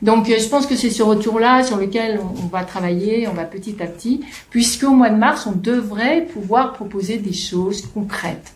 Donc 0.00 0.26
je 0.26 0.48
pense 0.48 0.66
que 0.66 0.76
c'est 0.76 0.90
ce 0.90 1.02
retour-là 1.02 1.62
sur 1.62 1.76
lequel 1.76 2.20
on, 2.20 2.46
va 2.46 2.64
travailler, 2.64 3.28
on 3.28 3.34
va 3.34 3.44
petit 3.44 3.76
à 3.80 3.86
petit, 3.86 4.22
puisqu'au 4.48 4.90
mois 4.90 5.10
de 5.10 5.16
mars, 5.16 5.46
on 5.46 5.52
devrait 5.52 6.22
pouvoir 6.24 6.72
proposer 6.72 7.18
des 7.18 7.34
choses 7.34 7.82
concrètes. 7.92 8.54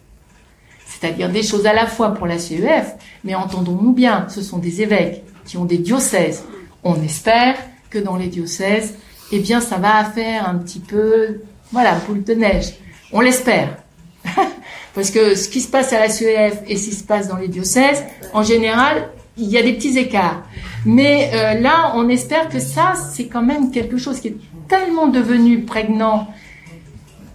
C'est-à-dire 0.87 1.31
des 1.31 1.43
choses 1.43 1.67
à 1.67 1.75
la 1.75 1.87
fois 1.87 2.15
pour 2.15 2.27
la 2.27 2.39
CEF, 2.39 2.95
mais 3.25 3.35
entendons-nous 3.35 3.93
bien, 3.93 4.27
ce 4.29 4.41
sont 4.43 4.59
des 4.59 4.81
évêques 4.81 5.23
qui 5.45 5.59
ont 5.59 5.67
des 5.67 5.79
diocèses. 5.79 6.45
On 6.83 7.01
espère 7.03 7.57
que 7.91 7.99
dans 7.99 8.17
les 8.17 8.29
diocèses, 8.29 8.95
eh 9.33 9.39
bien, 9.39 9.61
ça 9.61 9.77
va 9.77 10.05
faire 10.05 10.49
un 10.49 10.57
petit 10.57 10.81
peu, 10.81 11.41
voilà, 11.73 11.95
boule 12.07 12.25
de 12.25 12.35
neige. 12.35 12.75
On 13.13 13.21
l'espère. 13.21 13.77
Parce 14.95 15.11
que 15.11 15.35
ce 15.35 15.49
qui 15.49 15.61
se 15.61 15.69
passe 15.69 15.93
à 15.93 16.01
la 16.01 16.09
CEF 16.09 16.63
et 16.67 16.77
ce 16.77 16.89
qui 16.89 16.95
se 16.95 17.05
passe 17.05 17.29
dans 17.29 17.37
les 17.37 17.49
diocèses, 17.49 18.05
en 18.33 18.43
général, 18.43 19.09
il 19.37 19.49
y 19.49 19.57
a 19.57 19.63
des 19.63 19.73
petits 19.73 19.97
écarts. 19.99 20.43
Mais 20.85 21.31
euh, 21.35 21.61
là, 21.61 21.93
on 21.95 22.09
espère 22.09 22.49
que 22.49 22.59
ça, 22.59 22.95
c'est 23.13 23.27
quand 23.27 23.43
même 23.43 23.71
quelque 23.71 23.99
chose 23.99 24.21
qui 24.21 24.29
est 24.29 24.37
tellement 24.69 25.09
devenu 25.09 25.63
prégnant 25.63 26.29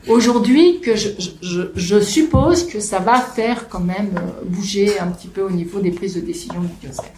aujourd'hui 0.08 0.80
que 0.82 0.96
je, 0.96 1.10
je, 1.74 2.00
suppose 2.00 2.68
que 2.68 2.80
ça 2.80 3.00
va 3.00 3.20
faire 3.20 3.70
quand 3.70 3.80
même 3.80 4.12
euh, 4.18 4.46
bouger 4.46 5.00
un 5.00 5.08
petit 5.08 5.28
peu 5.28 5.42
au 5.42 5.50
niveau 5.50 5.80
des 5.80 5.92
prises 5.92 6.16
de 6.16 6.22
décision 6.22 6.62
du 6.62 6.68
diocèse. 6.82 7.12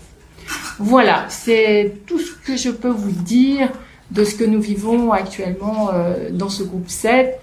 Voilà, 0.80 1.26
c'est 1.30 1.98
tout 2.06 2.20
ce 2.20 2.32
que 2.32 2.56
je 2.56 2.70
peux 2.70 2.90
vous 2.90 3.12
dire 3.12 3.72
de 4.12 4.24
ce 4.24 4.36
que 4.36 4.44
nous 4.44 4.62
vivons 4.62 5.12
actuellement 5.12 5.90
euh, 5.94 6.30
dans 6.32 6.50
ce 6.50 6.64
groupe 6.64 6.90
7. 6.90 7.40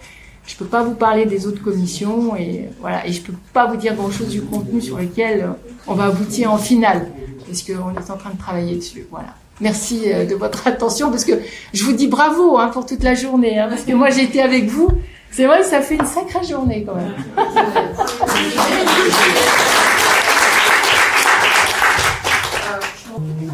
Je 0.47 0.57
peux 0.57 0.67
pas 0.67 0.83
vous 0.83 0.95
parler 0.95 1.25
des 1.25 1.47
autres 1.47 1.63
commissions 1.63 2.37
et 2.37 2.69
voilà, 2.81 3.07
et 3.07 3.13
je 3.13 3.23
peux 3.23 3.33
pas 3.53 3.67
vous 3.67 3.77
dire 3.77 3.95
grand 3.95 4.11
chose 4.11 4.29
du 4.29 4.43
contenu 4.43 4.81
sur 4.81 4.99
lequel 4.99 5.49
on 5.87 5.95
va 5.95 6.05
aboutir 6.07 6.53
en 6.53 6.59
finale, 6.59 7.09
parce 7.47 7.63
qu'on 7.63 7.73
est 7.73 8.11
en 8.11 8.17
train 8.17 8.31
de 8.31 8.39
travailler 8.39 8.77
dessus. 8.77 9.07
Voilà. 9.11 9.35
Merci 9.61 10.03
euh, 10.07 10.27
de 10.27 10.35
votre 10.35 10.67
attention, 10.67 11.11
parce 11.11 11.25
que 11.25 11.33
je 11.73 11.85
vous 11.85 11.93
dis 11.93 12.09
bravo 12.09 12.59
hein, 12.59 12.69
pour 12.69 12.85
toute 12.85 13.03
la 13.03 13.15
journée, 13.15 13.59
hein, 13.59 13.69
parce 13.71 13.83
que 13.83 13.93
moi 13.93 14.11
j'ai 14.11 14.25
été 14.25 14.43
avec 14.43 14.67
vous. 14.67 14.89
C'est 15.31 15.47
vrai, 15.47 15.65
ça 15.65 15.81
fait 15.81 15.97
une 15.97 16.07
sacrée 16.07 16.47
journée 16.47 16.87
quand 16.87 16.95
même. 16.95 17.15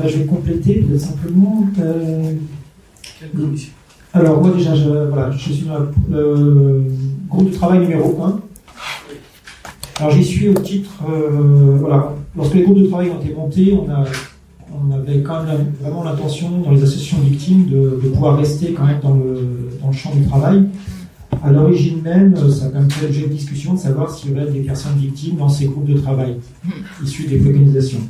Je 0.04 0.18
vais 0.18 0.24
compléter 0.24 0.84
simplement. 0.98 1.66
Euh, 1.78 2.32
alors 4.12 4.42
moi 4.42 4.50
déjà, 4.56 4.74
je, 4.74 4.88
voilà, 4.88 5.30
je 5.30 5.52
suis 5.52 5.64
dans 5.64 5.78
le 6.10 6.84
groupe 7.28 7.50
de 7.50 7.54
travail 7.54 7.80
numéro 7.80 8.20
1. 8.22 8.40
Alors 10.00 10.12
j'y 10.12 10.24
suis 10.24 10.48
au 10.48 10.54
titre, 10.54 10.90
euh, 11.08 11.76
voilà, 11.78 12.14
lorsque 12.36 12.54
les 12.54 12.62
groupes 12.62 12.78
de 12.78 12.86
travail 12.86 13.10
ont 13.10 13.20
été 13.22 13.34
montés, 13.34 13.72
on, 13.74 13.88
a, 13.88 14.04
on 14.72 14.90
avait 14.92 15.20
quand 15.20 15.44
même 15.44 15.72
vraiment 15.80 16.02
l'intention 16.02 16.58
dans 16.58 16.72
les 16.72 16.82
associations 16.82 17.18
victimes 17.18 17.66
de, 17.66 18.00
de, 18.02 18.08
pouvoir 18.08 18.38
rester 18.38 18.72
quand 18.72 18.86
même 18.86 19.00
dans 19.00 19.14
le, 19.14 19.70
dans 19.80 19.88
le 19.88 19.92
champ 19.92 20.12
du 20.14 20.26
travail. 20.26 20.64
À 21.44 21.52
l'origine 21.52 22.02
même, 22.02 22.34
ça 22.50 22.66
a 22.66 22.68
quand 22.70 22.80
même 22.80 22.90
fait 22.90 23.06
l'objet 23.06 23.22
de 23.22 23.32
discussion 23.32 23.74
de 23.74 23.78
savoir 23.78 24.10
s'il 24.10 24.30
y 24.30 24.34
aurait 24.34 24.50
des 24.50 24.60
personnes 24.60 24.96
victimes 24.98 25.36
dans 25.36 25.48
ces 25.48 25.66
groupes 25.66 25.86
de 25.86 25.98
travail 25.98 26.36
issus 27.04 27.28
des 27.28 27.36
préconisations. 27.36 28.00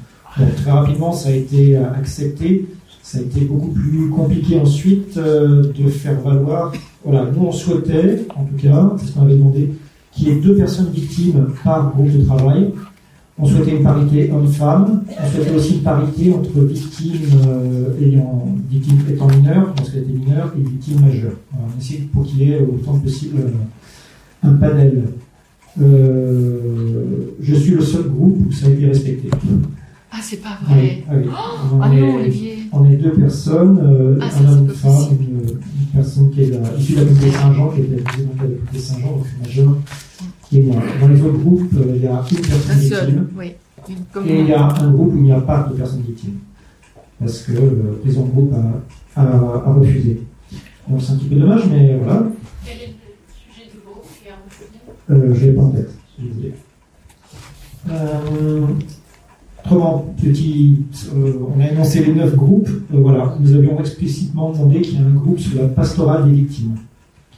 très 0.56 0.70
rapidement, 0.70 1.12
ça 1.12 1.28
a 1.28 1.32
été 1.32 1.76
accepté 1.76 2.66
ça 3.10 3.18
a 3.18 3.22
été 3.22 3.40
beaucoup 3.40 3.70
plus 3.70 4.08
compliqué 4.08 4.60
ensuite 4.60 5.16
euh, 5.16 5.64
de 5.76 5.88
faire 5.88 6.20
valoir. 6.20 6.72
Voilà, 7.04 7.28
nous 7.34 7.46
on 7.46 7.50
souhaitait, 7.50 8.24
en 8.36 8.44
tout 8.44 8.54
cas, 8.62 8.92
c'est 8.98 9.06
ce 9.06 9.12
qu'on 9.12 9.22
avait 9.22 9.34
demandé, 9.34 9.72
qu'il 10.12 10.28
y 10.28 10.30
ait 10.30 10.36
deux 10.36 10.54
personnes 10.54 10.90
victimes 10.92 11.48
par 11.64 11.92
groupe 11.92 12.12
de 12.12 12.22
travail. 12.22 12.70
On 13.36 13.46
souhaitait 13.46 13.72
une 13.72 13.82
parité 13.82 14.30
homme-femme. 14.30 15.02
On 15.08 15.28
souhaitait 15.28 15.56
aussi 15.56 15.74
une 15.76 15.82
parité 15.82 16.32
entre 16.32 16.60
victimes 16.60 17.40
euh, 17.48 18.00
ayant 18.00 18.46
victimes 18.68 19.00
étant 19.10 19.26
mineures, 19.26 19.74
lorsqu'elles 19.76 20.02
étaient 20.02 20.12
mineures, 20.12 20.54
et 20.56 20.62
victimes 20.62 21.00
majeures. 21.00 21.38
on 21.54 21.80
essaie 21.80 22.02
pour 22.12 22.22
qu'il 22.24 22.42
y 22.42 22.52
ait 22.52 22.60
autant 22.60 22.96
que 22.96 23.04
possible 23.06 23.40
euh, 23.40 24.48
un 24.48 24.52
panel. 24.52 25.02
je 25.76 27.54
suis 27.56 27.72
le 27.72 27.82
seul 27.82 28.04
groupe 28.04 28.38
où 28.48 28.52
ça 28.52 28.66
a 28.66 28.70
été 28.70 28.86
respecté. 28.86 29.30
Ah, 30.12 30.18
c'est 30.22 30.38
pas 30.38 30.58
vrai. 30.66 31.04
Ah, 31.08 31.14
oh, 31.72 31.78
ah 31.80 31.88
non, 31.88 32.16
Olivier. 32.16 32.58
On 32.72 32.84
est 32.90 32.96
deux 32.96 33.12
personnes, 33.12 33.78
euh, 33.82 34.18
ah, 34.20 34.28
un 34.40 34.52
homme, 34.52 34.64
une 34.64 34.70
femme, 34.70 35.06
une, 35.20 35.40
une, 35.40 35.58
personne 35.94 36.30
qui 36.30 36.42
est 36.42 36.50
la, 36.50 36.76
issue 36.76 36.94
de 36.94 36.98
la 37.00 37.04
communauté 37.04 37.30
Saint-Jean, 37.30 37.68
qui 37.70 37.80
est 37.80 37.84
de 37.84 37.96
la 37.96 38.02
communauté 38.02 38.78
Saint-Jean, 38.78 39.10
donc 39.12 39.26
majeure, 39.40 39.76
qui 40.48 40.58
est 40.58 40.62
moi. 40.62 40.82
Dans 41.00 41.08
les 41.08 41.22
autres 41.22 41.38
groupes, 41.38 41.72
euh, 41.76 41.92
il 41.94 42.02
y 42.02 42.06
a 42.06 42.24
une 42.30 42.38
personne 42.38 42.78
victime. 42.78 43.28
Oui. 43.36 43.52
Et 44.26 44.40
il 44.40 44.46
y 44.46 44.52
a 44.52 44.68
un 44.68 44.90
groupe 44.90 45.14
où 45.14 45.16
il 45.16 45.22
n'y 45.22 45.32
a 45.32 45.40
pas 45.40 45.68
de 45.70 45.76
personne 45.76 46.02
victime. 46.02 46.38
Parce 47.18 47.42
que 47.42 47.52
le 47.52 47.98
président 48.02 48.24
de 48.24 48.30
groupe 48.30 48.52
a, 49.16 49.20
a, 49.20 49.24
a 49.24 49.72
refusé. 49.72 50.20
Donc 50.88 51.00
c'est 51.02 51.12
un 51.12 51.16
petit 51.16 51.28
peu 51.28 51.36
dommage, 51.36 51.62
mais 51.70 51.96
voilà. 52.02 52.24
Quel 52.64 52.76
est 52.76 52.86
le 52.86 52.92
sujet 53.32 53.70
du 53.70 53.78
groupe 53.78 54.04
qui 54.20 54.28
a 54.28 54.34
refusé 54.44 54.70
euh, 55.10 55.34
Je 55.34 55.40
ne 55.40 55.50
l'ai 55.50 55.56
pas 55.56 55.62
en 55.62 55.70
tête, 55.70 55.90
je 56.18 56.40
vais 56.42 56.54
Euh, 57.90 58.66
Autrement, 59.70 60.12
petit, 60.20 60.78
euh, 61.14 61.32
on 61.56 61.60
a 61.60 61.68
énoncé 61.70 62.04
les 62.04 62.12
neuf 62.12 62.34
groupes. 62.34 62.68
Euh, 62.92 62.98
voilà, 62.98 63.36
nous 63.38 63.54
avions 63.54 63.78
explicitement 63.78 64.50
demandé 64.50 64.80
qu'il 64.80 64.94
y 64.94 64.96
ait 64.96 65.06
un 65.06 65.14
groupe 65.14 65.38
sur 65.38 65.62
la 65.62 65.68
pastorale 65.68 66.28
des 66.28 66.32
victimes, 66.38 66.74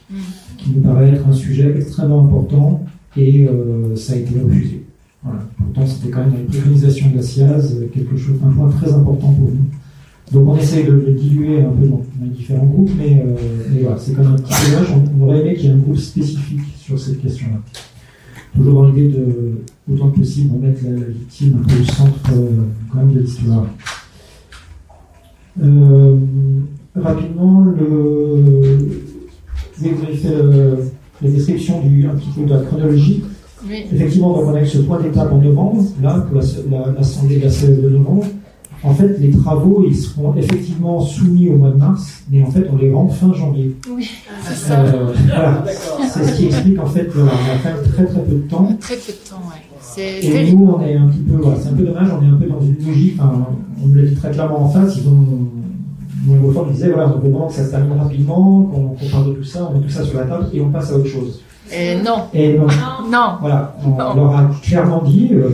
mm. 0.09 0.15
qui 0.57 0.71
nous 0.71 0.81
paraît 0.81 1.09
être 1.09 1.27
un 1.27 1.31
sujet 1.31 1.71
extrêmement 1.77 2.25
important 2.25 2.83
et 3.15 3.47
euh, 3.47 3.95
ça 3.95 4.13
a 4.13 4.15
été 4.15 4.33
refusé. 4.39 4.83
Voilà. 5.21 5.41
Pourtant, 5.57 5.85
c'était 5.85 6.09
quand 6.09 6.21
même 6.21 6.31
dans 6.31 6.37
les 6.37 6.43
préconisations 6.45 7.11
de 7.11 7.17
la 7.17 7.87
quelque 7.93 8.17
chose, 8.17 8.35
un 8.43 8.51
point 8.51 8.69
très 8.69 8.91
important 8.91 9.31
pour 9.31 9.51
nous. 9.51 10.31
Donc, 10.31 10.55
on 10.55 10.57
essaye 10.57 10.85
de 10.85 10.91
le 10.91 11.13
diluer 11.13 11.61
un 11.61 11.69
peu 11.69 11.87
dans, 11.87 12.01
les 12.19 12.29
différents 12.29 12.65
groupes, 12.65 12.89
mais, 12.97 13.23
mais 13.71 13.81
voilà, 13.81 13.97
c'est 13.99 14.13
quand 14.13 14.23
même 14.23 14.31
un 14.31 14.37
petit 14.37 14.71
dommage. 14.71 14.87
On, 15.19 15.23
aurait 15.23 15.41
aimé 15.41 15.53
qu'il 15.53 15.65
y 15.65 15.67
ait 15.67 15.75
un 15.75 15.77
groupe 15.77 15.97
spécifique 15.97 16.61
sur 16.79 16.99
cette 16.99 17.21
question-là 17.21 17.59
toujours 18.55 18.83
dans 18.83 18.89
l'idée 18.89 19.09
de, 19.09 19.93
autant 19.93 20.09
que 20.09 20.19
possible, 20.19 20.53
remettre 20.53 20.83
la, 20.83 21.05
victime 21.07 21.61
un 21.61 21.67
peu 21.67 21.81
au 21.81 21.85
centre 21.85 22.31
euh, 22.33 22.49
quand 22.91 22.99
même 22.99 23.13
de 23.13 23.19
l'histoire. 23.19 23.65
Euh, 25.61 26.15
rapidement, 26.95 27.65
le, 27.65 29.03
vous 29.77 29.87
avez 29.87 30.15
fait 30.15 30.29
euh, 30.29 30.75
la 31.21 31.29
description 31.29 31.81
du, 31.81 32.05
un 32.07 32.15
petit 32.15 32.29
peu 32.35 32.45
de 32.45 32.53
la 32.53 32.61
chronologie? 32.61 33.23
Effectivement, 33.69 34.33
donc 34.33 34.47
on 34.47 34.55
a 34.55 34.61
eu 34.61 34.67
ce 34.67 34.79
point 34.79 34.99
d'étape 34.99 35.31
en 35.31 35.37
novembre, 35.37 35.85
là, 36.01 36.19
pour 36.19 36.41
l'Assemblée 36.97 37.37
de 37.37 37.43
la 37.45 37.49
CE 37.49 37.67
de 37.67 37.89
novembre. 37.89 38.25
En 38.83 38.93
fait, 38.93 39.17
les 39.19 39.31
travaux, 39.31 39.85
ils 39.87 39.95
seront 39.95 40.35
effectivement 40.35 40.99
soumis 40.99 41.49
au 41.49 41.55
mois 41.55 41.69
de 41.69 41.77
mars, 41.77 42.23
mais 42.29 42.43
en 42.43 42.51
fait, 42.51 42.67
on 42.71 42.75
les 42.75 42.91
rend 42.91 43.07
fin 43.07 43.33
janvier. 43.33 43.75
Oui, 43.89 44.09
c'est 44.43 44.55
ça. 44.55 44.81
Euh, 44.81 45.13
voilà. 45.27 45.63
C'est 46.11 46.25
ce 46.25 46.37
qui 46.37 46.45
explique 46.47 46.79
en 46.79 46.85
fait 46.85 47.05
qu'on 47.05 47.25
a 47.25 47.31
quand 47.63 47.69
même 47.69 47.93
très 47.93 48.05
très 48.05 48.21
peu 48.21 48.35
de 48.35 48.49
temps. 48.49 48.67
Très 48.79 48.95
peu 48.95 49.11
de 49.11 49.29
temps, 49.29 49.41
ouais. 49.47 49.73
Et 49.97 50.51
nous, 50.51 50.75
on 50.77 50.81
est 50.81 50.95
un 50.95 51.07
petit 51.07 51.19
peu, 51.19 51.35
voilà, 51.37 51.57
c'est 51.59 51.69
un 51.69 51.73
peu 51.73 51.83
dommage, 51.83 52.09
on 52.09 52.23
est 52.23 52.29
un 52.29 52.35
peu 52.35 52.47
dans 52.47 52.61
une 52.61 52.75
logique, 52.85 53.15
enfin, 53.19 53.47
on 53.81 53.87
nous 53.87 53.95
l'a 53.95 54.03
dit 54.03 54.15
très 54.15 54.31
clairement 54.31 54.63
en 54.63 54.69
face, 54.69 54.97
ils 54.97 55.07
ont, 55.07 55.49
mon 56.25 56.51
beau 56.51 56.65
disait, 56.71 56.89
voilà, 56.89 57.13
on 57.15 57.25
demande 57.25 57.49
que 57.49 57.53
ça 57.53 57.65
se 57.65 57.71
termine 57.71 57.99
rapidement, 57.99 58.63
qu'on 58.63 59.09
parle 59.11 59.27
de 59.27 59.33
tout 59.33 59.43
ça, 59.43 59.69
on 59.69 59.77
met 59.77 59.85
tout 59.85 59.91
ça 59.91 60.03
sur 60.03 60.17
la 60.17 60.25
table 60.25 60.47
et 60.53 60.61
on 60.61 60.71
passe 60.71 60.91
à 60.91 60.95
autre 60.95 61.07
chose. 61.07 61.41
Et 61.71 61.95
non. 61.95 62.25
Et 62.33 62.57
non. 62.57 62.67
Non. 63.09 63.37
Voilà, 63.41 63.75
on 63.85 64.15
leur 64.15 64.35
a 64.35 64.51
clairement 64.61 65.01
dit, 65.03 65.29
euh, 65.33 65.49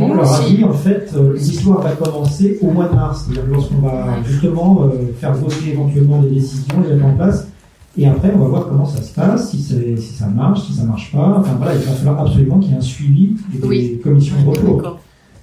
on 0.00 0.14
leur 0.14 0.32
a 0.32 0.44
dit, 0.44 0.64
en 0.64 0.72
fait, 0.72 1.10
euh, 1.16 1.34
l'histoire 1.34 1.80
va 1.80 1.90
commencer 1.92 2.58
au 2.62 2.70
mois 2.70 2.88
de 2.88 2.94
mars, 2.94 3.28
lorsqu'on 3.48 3.78
va 3.78 4.22
justement 4.24 4.82
euh, 4.82 5.12
faire 5.18 5.34
voter 5.34 5.72
éventuellement 5.72 6.22
des 6.22 6.30
décisions, 6.30 6.76
les 6.82 6.94
mettre 6.94 7.06
en 7.06 7.14
place, 7.14 7.48
et 7.96 8.06
après, 8.06 8.32
on 8.34 8.38
va 8.38 8.46
voir 8.46 8.68
comment 8.68 8.86
ça 8.86 9.02
se 9.02 9.12
passe, 9.14 9.50
si, 9.50 9.62
si 9.62 10.14
ça 10.14 10.26
marche, 10.26 10.66
si 10.66 10.74
ça 10.74 10.82
marche 10.82 11.12
pas. 11.12 11.36
Enfin 11.38 11.54
voilà, 11.56 11.74
il 11.74 11.80
va 11.80 11.92
falloir 11.92 12.20
absolument 12.26 12.58
qu'il 12.58 12.72
y 12.72 12.74
ait 12.74 12.78
un 12.78 12.80
suivi 12.80 13.36
des 13.52 14.00
commissions 14.02 14.36
de 14.42 14.48
retour. 14.50 14.98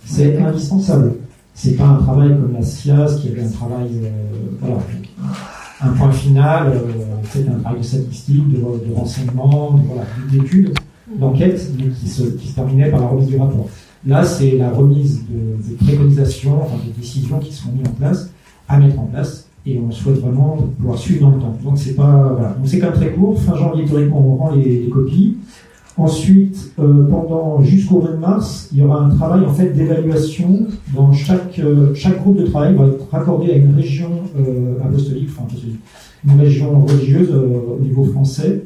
C'est 0.06 0.38
indispensable. 0.38 1.14
C'est 1.53 1.78
pas 1.78 1.86
un 1.86 1.95
travail 1.95 2.30
comme 2.30 2.53
la 2.53 2.61
SIAS 2.61 3.19
qui 3.22 3.30
avait 3.30 3.44
un 3.44 3.49
travail, 3.49 3.90
voilà, 4.60 4.78
un 5.84 5.90
point 5.90 6.12
final, 6.12 6.74
euh, 6.74 6.80
c'est 7.30 7.48
un 7.48 7.60
travail 7.60 7.80
de 7.80 7.86
statistique, 7.86 8.48
de, 8.49 8.94
renseignement, 8.94 9.80
d'études, 10.32 10.74
d'enquête, 11.18 11.72
qui 11.99 12.08
se, 12.08 12.24
qui 12.24 12.48
se 12.48 12.56
terminait 12.56 12.90
par 12.90 13.02
la 13.02 13.08
remise 13.08 13.28
du 13.28 13.38
rapport. 13.38 13.68
Là, 14.06 14.24
c'est 14.24 14.58
la 14.58 14.72
remise 14.72 15.24
de, 15.28 15.70
des 15.70 15.76
préconisations, 15.76 16.64
enfin 16.64 16.78
des 16.86 16.91
décisions 16.91 17.40
qui 17.40 17.53
sont 17.53 17.72
mises 17.72 17.88
en 17.88 17.94
place, 17.94 18.32
à 18.68 18.78
mettre 18.78 18.99
en 18.99 19.06
place, 19.06 19.48
et 19.66 19.80
on 19.80 19.91
souhaite 19.91 20.20
vraiment 20.20 20.58
pouvoir 20.80 20.98
suivre 20.98 21.30
dans 21.30 21.36
le 21.36 21.41
temps. 21.41 21.58
Donc 21.64 21.78
c'est 21.78 21.95
pas, 21.95 22.34
voilà. 22.34 22.49
Donc 22.53 22.68
c'est 22.68 22.80
quand 22.80 22.90
même 22.90 22.95
très 22.95 23.12
court. 23.12 23.40
Fin 23.40 23.56
janvier, 23.56 23.86
théoriquement, 23.86 24.20
on 24.20 24.36
rend 24.36 24.56
les, 24.56 24.82
les 24.82 24.90
copies. 24.90 25.38
Ensuite, 26.02 26.72
euh, 26.80 27.07
pendant 27.11 27.61
jusqu'au 27.61 27.99
20 27.99 28.18
mars, 28.18 28.69
il 28.72 28.80
y 28.80 28.82
aura 28.82 29.03
un 29.03 29.10
travail 29.10 29.45
en 29.45 29.53
fait 29.53 29.69
d'évaluation 29.69 30.65
dans 30.95 31.14
chaque 31.14 31.60
euh, 31.60 31.94
chaque 31.94 32.19
groupe 32.23 32.38
de 32.38 32.48
travail 32.48 32.73
va 32.73 32.88
être 32.88 33.07
raccordé 33.11 33.52
à 33.52 33.56
une 33.57 33.76
région 33.76 34.10
euh, 34.36 34.84
apostolique, 34.84 35.30
enfin 35.30 35.48
une 36.26 36.40
région 36.40 36.84
religieuse 36.86 37.30
au 37.30 37.80
niveau 37.80 38.03
français, 38.06 38.64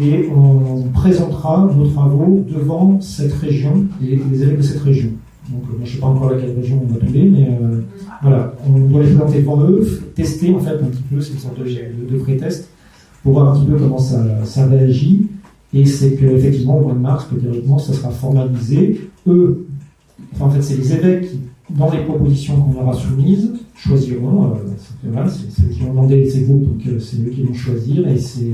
et 0.00 0.28
on 0.36 0.88
présentera 0.92 1.70
nos 1.72 1.86
travaux 1.86 2.44
devant 2.50 3.00
cette 3.00 3.34
région 3.34 3.84
les 4.00 4.42
élèves 4.42 4.56
de 4.56 4.62
cette 4.62 4.82
région. 4.82 5.10
Donc, 5.50 5.62
je 5.76 5.82
ne 5.82 5.86
sais 5.86 5.98
pas 5.98 6.08
encore 6.08 6.32
laquelle 6.32 6.56
région 6.56 6.82
on 6.82 6.92
va 6.92 6.98
tomber, 6.98 7.30
mais 7.30 7.48
voilà, 8.22 8.54
on 8.66 8.76
doit 8.88 9.02
les 9.02 9.10
présenter 9.10 9.40
devant 9.40 9.62
eux, 9.62 9.86
tester 10.16 10.52
en 10.52 10.58
fait 10.58 10.70
un 10.70 10.86
petit 10.86 11.02
peu, 11.02 11.20
c'est 11.20 11.32
une 11.34 11.38
sorte 11.38 11.58
de, 11.60 11.64
de, 11.64 12.12
de 12.12 12.18
pré-test 12.18 12.70
pour 13.22 13.34
voir 13.34 13.54
un 13.54 13.60
petit 13.60 13.70
peu 13.70 13.76
comment 13.76 13.98
ça 13.98 14.66
réagit. 14.66 15.28
Et 15.74 15.86
c'est 15.86 16.16
qu'effectivement, 16.16 16.78
au 16.78 16.82
mois 16.82 16.92
de 16.92 16.98
mars, 16.98 17.26
que 17.30 17.36
théoriquement, 17.36 17.78
ça 17.78 17.92
sera 17.92 18.10
formalisé. 18.10 19.00
Eux, 19.26 19.66
enfin, 20.34 20.46
en 20.46 20.50
fait, 20.50 20.62
c'est 20.62 20.76
les 20.76 20.92
évêques 20.92 21.30
qui, 21.30 21.40
dans 21.70 21.90
les 21.90 22.00
propositions 22.04 22.60
qu'on 22.60 22.82
aura 22.82 22.92
soumises, 22.92 23.52
choisiront. 23.74 24.52
Euh, 24.52 25.26
c'est 25.28 25.64
eux 25.64 25.68
qui 25.68 25.82
ont 25.82 25.90
demandé 25.90 26.28
ces 26.28 26.42
groupes, 26.42 26.64
donc 26.64 26.86
euh, 26.86 26.98
c'est 27.00 27.16
eux 27.18 27.30
qui 27.30 27.42
vont 27.42 27.54
choisir. 27.54 28.06
Et 28.08 28.18
c'est 28.18 28.52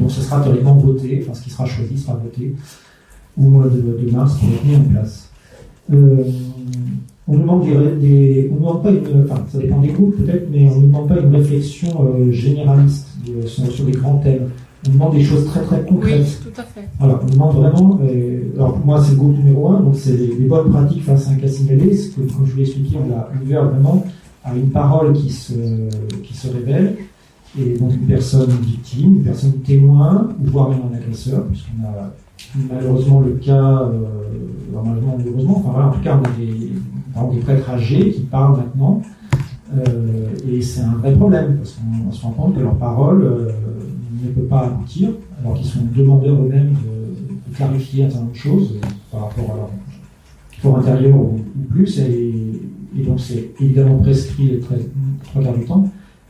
donc 0.00 0.10
ce 0.10 0.20
sera 0.20 0.40
théoriquement 0.40 0.74
voté. 0.74 1.20
Enfin, 1.22 1.34
ce 1.34 1.42
qui 1.42 1.50
sera 1.50 1.66
choisi 1.66 1.98
sera 1.98 2.14
voté 2.14 2.54
au 3.36 3.42
mois 3.42 3.66
de, 3.66 4.10
mars 4.10 4.38
pour 4.38 4.48
être 4.48 4.64
mis 4.64 4.76
en 4.76 4.84
place. 4.90 5.30
Euh, 5.92 6.24
on 7.26 7.34
ne 7.34 7.40
demande, 7.40 7.64
des, 8.00 8.50
on 8.52 8.56
demande 8.56 8.82
pas 8.82 8.90
une, 8.90 9.24
enfin, 9.24 9.44
ça 9.50 9.58
dépend 9.58 9.80
des 9.80 9.88
groupes 9.88 10.16
peut-être, 10.16 10.46
mais 10.50 10.68
on 10.68 10.80
ne 10.80 10.86
demande 10.86 11.08
pas 11.08 11.18
une 11.18 11.34
réflexion 11.34 11.88
euh, 12.02 12.30
généraliste 12.30 13.08
sur, 13.46 13.70
sur, 13.72 13.84
des 13.86 13.92
grands 13.92 14.18
thèmes. 14.18 14.50
On 14.86 14.92
demande 14.92 15.14
des 15.14 15.24
choses 15.24 15.46
très 15.46 15.62
très 15.62 15.82
concrètes. 15.84 16.40
Oui, 16.44 16.52
tout 16.52 16.60
à 16.60 16.64
fait. 16.64 16.88
Alors, 17.00 17.20
on 17.22 17.32
demande 17.32 17.56
vraiment, 17.56 18.00
euh, 18.02 18.40
alors 18.56 18.74
pour 18.74 18.86
moi 18.86 19.02
c'est 19.02 19.12
le 19.12 19.16
groupe 19.16 19.36
numéro 19.36 19.68
un, 19.68 19.80
donc 19.80 19.96
c'est 19.96 20.16
les, 20.16 20.46
bonnes 20.46 20.70
pratiques 20.70 21.04
face 21.04 21.28
à 21.28 21.30
un 21.30 21.36
cas 21.36 21.48
signalé, 21.48 21.88
que, 21.88 22.20
comme 22.20 22.46
je 22.46 22.50
vous 22.52 22.56
l'ai 22.58 22.64
expliqué, 22.64 22.96
on 22.96 23.12
a 23.12 23.28
ouvert 23.42 23.64
vraiment 23.68 24.04
à 24.44 24.54
une 24.54 24.68
parole 24.68 25.14
qui 25.14 25.30
se, 25.30 25.54
qui 26.22 26.36
se 26.36 26.48
révèle, 26.48 26.96
et 27.58 27.78
donc 27.78 27.94
une 27.94 28.06
personne 28.06 28.50
victime, 28.62 29.16
une 29.16 29.22
personne 29.22 29.52
témoin, 29.64 30.28
ou 30.40 30.50
voire 30.50 30.68
même 30.68 30.80
un 30.92 30.96
agresseur, 30.96 31.44
puisqu'on 31.46 31.82
a 31.84 32.12
malheureusement 32.70 33.20
le 33.20 33.32
cas, 33.32 33.82
euh, 33.82 34.00
malheureusement, 34.72 35.18
heureusement, 35.26 35.58
enfin 35.58 35.70
voilà, 35.72 35.88
en 35.88 35.92
tout 35.92 36.00
cas 36.00 36.20
on 36.20 36.24
a 36.24 37.30
des, 37.30 37.36
des 37.36 37.40
prêtres 37.40 37.70
âgés 37.70 38.10
qui 38.10 38.20
parlent 38.22 38.58
maintenant, 38.58 39.02
euh, 39.76 40.28
et 40.48 40.60
c'est 40.62 40.82
un 40.82 40.94
vrai 40.96 41.12
problème, 41.12 41.56
parce 41.56 41.72
qu'on 41.72 42.12
se 42.12 42.22
rend 42.22 42.30
compte 42.30 42.56
que 42.56 42.60
leur 42.60 42.74
parole 42.74 43.22
euh, 43.22 43.50
ne 44.26 44.30
peut 44.30 44.42
pas 44.42 44.66
aboutir, 44.66 45.10
alors 45.40 45.54
qu'ils 45.54 45.66
sont 45.66 45.80
demandeurs 45.94 46.34
eux-mêmes 46.34 46.72
de, 46.72 47.54
clarifier 47.54 48.04
un 48.04 48.10
certain 48.10 48.24
nombre 48.24 48.32
de 48.32 48.38
choses 48.38 48.74
par 49.12 49.28
rapport 49.28 49.52
à 49.52 49.56
leur 49.56 49.70
pour 50.60 50.78
intérieur 50.78 51.14
ou, 51.14 51.40
plus, 51.70 51.98
et, 52.00 53.02
donc 53.04 53.20
c'est 53.20 53.50
évidemment 53.60 53.98
prescrit 53.98 54.58
très, 54.60 54.78
trois 55.24 55.42
quarts 55.42 55.58
du 55.58 55.64
temps, 55.64 55.88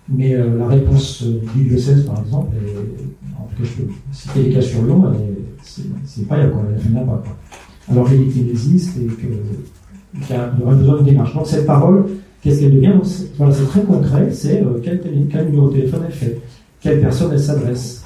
mais 0.08 0.34
euh, 0.34 0.58
la 0.58 0.66
réponse 0.66 1.24
du 1.54 1.64
diocèse, 1.68 2.04
par 2.04 2.20
exemple, 2.20 2.56
en 3.38 3.44
tout 3.44 3.62
cas 3.62 3.68
je 3.68 3.82
peux 3.82 3.90
citer 4.12 4.42
les 4.42 4.50
cas 4.54 4.60
sur 4.60 4.82
Lyon, 4.84 5.04
c'est 5.62 6.28
pas, 6.28 6.44
quoi, 6.46 6.62
elle 6.84 6.92
n'a 6.92 7.00
pas. 7.00 7.22
Quoi. 7.24 7.36
Alors 7.90 8.08
qu'il 8.08 8.50
existe 8.50 8.96
et 8.96 9.06
qu'il 9.06 10.30
y, 10.30 10.32
a 10.32 10.46
besoin 10.48 10.98
de 10.98 11.04
démarche. 11.04 11.34
Donc 11.34 11.46
cette 11.46 11.66
parole, 11.66 12.06
qu'est-ce 12.42 12.60
qu'elle 12.60 12.74
devient? 12.74 12.94
Voilà, 13.36 13.52
c'est 13.52 13.66
très 13.66 13.82
concret, 13.82 14.30
c'est 14.30 14.62
euh, 14.62 14.78
quel, 14.82 15.00
quel, 15.30 15.46
numéro 15.46 15.68
de 15.68 15.74
téléphone 15.74 16.02
elle 16.06 16.12
fait 16.12 16.40
quelle 16.85 17.01
personne 17.01 17.32
elle 17.32 17.40
s'adresse. 17.40 18.05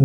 Euh, 0.00 0.04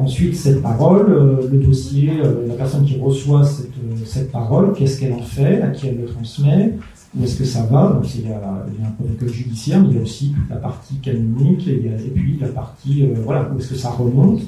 ensuite, 0.00 0.34
cette 0.34 0.62
parole, 0.62 1.06
euh, 1.10 1.48
le 1.52 1.58
dossier, 1.58 2.10
euh, 2.24 2.48
la 2.48 2.54
personne 2.54 2.84
qui 2.86 2.98
reçoit 2.98 3.44
cette, 3.44 3.70
cette 4.06 4.32
parole, 4.32 4.72
qu'est-ce 4.72 4.98
qu'elle 4.98 5.12
en 5.12 5.22
fait, 5.22 5.60
à 5.60 5.68
qui 5.68 5.88
elle 5.88 5.98
le 5.98 6.06
transmet, 6.06 6.72
où 7.16 7.22
est-ce 7.22 7.36
que 7.36 7.44
ça 7.44 7.64
va. 7.70 7.92
Donc, 7.92 8.14
il 8.14 8.22
y, 8.22 8.32
a, 8.32 8.66
il 8.66 8.80
y, 8.80 8.84
a, 8.84 8.88
un 8.88 8.92
protocole 8.92 9.28
judiciaire, 9.28 9.82
mais 9.82 9.88
il 9.90 9.96
y 9.96 9.98
a 9.98 10.02
aussi 10.02 10.34
la 10.48 10.56
partie 10.56 10.96
canonique, 10.96 11.68
et, 11.68 11.78
puis 12.14 12.38
la 12.40 12.48
partie, 12.48 13.06
voilà, 13.24 13.50
où 13.54 13.58
est-ce 13.58 13.68
que 13.68 13.76
ça 13.76 13.90
remonte. 13.90 14.40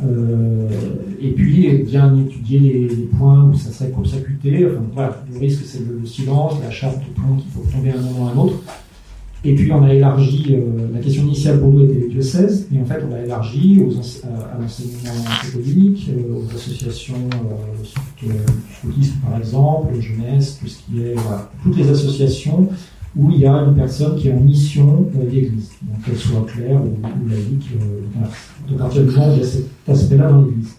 et 0.00 1.30
puis, 1.32 1.84
bien 1.84 2.16
étudier 2.18 2.58
les, 2.88 3.08
points 3.16 3.44
où 3.44 3.54
ça 3.54 3.70
serait 3.70 3.90
persécuté. 3.90 4.66
Enfin, 4.66 4.84
voilà, 4.94 5.22
le 5.30 5.38
risque, 5.38 5.64
c'est 5.66 5.82
le, 5.86 6.04
silence, 6.06 6.54
la 6.62 6.70
charte 6.70 6.98
de 6.98 7.20
point 7.20 7.36
qu'il 7.36 7.50
faut 7.50 7.70
tomber 7.70 7.90
à 7.90 7.98
un 7.98 8.00
moment 8.00 8.24
ou 8.24 8.28
à 8.28 8.32
un 8.32 8.36
autre. 8.38 8.56
Et 9.46 9.54
puis 9.54 9.70
on 9.72 9.82
a 9.82 9.92
élargi, 9.92 10.46
euh, 10.54 10.88
la 10.94 11.00
question 11.00 11.24
initiale 11.24 11.60
pour 11.60 11.70
nous 11.70 11.84
était 11.84 12.00
les 12.00 12.08
diocèses, 12.08 12.66
mais 12.70 12.80
en 12.80 12.86
fait 12.86 13.02
on 13.06 13.12
a 13.14 13.20
élargi 13.20 13.82
aux 13.82 13.92
à, 14.26 14.58
l'enseignement 14.58 15.12
catholique, 15.42 16.08
euh, 16.10 16.38
aux 16.38 16.54
associations 16.54 17.28
euh, 18.24 18.28
scoutisme 18.78 19.16
par 19.22 19.38
exemple, 19.38 20.00
jeunesse, 20.00 20.58
tout 20.58 20.66
ce 20.66 20.78
qui 20.78 21.02
est, 21.02 21.14
voilà, 21.14 21.50
toutes 21.62 21.76
les 21.76 21.90
associations 21.90 22.68
où 23.16 23.30
il 23.30 23.40
y 23.40 23.46
a 23.46 23.52
une 23.52 23.74
personne 23.74 24.16
qui 24.16 24.28
est 24.28 24.32
en 24.32 24.40
mission 24.40 25.06
d'église, 25.14 25.72
donc 25.82 26.02
qu'elle 26.04 26.16
soit 26.16 26.46
claire 26.46 26.80
ou, 26.82 27.28
laïque. 27.28 27.68
voilà. 28.14 28.30
Donc 28.66 28.94
où 28.94 29.32
il 29.34 29.38
y 29.38 29.42
a 29.42 29.46
cet 29.46 29.66
aspect-là 29.86 30.32
dans 30.32 30.42
l'église. 30.42 30.74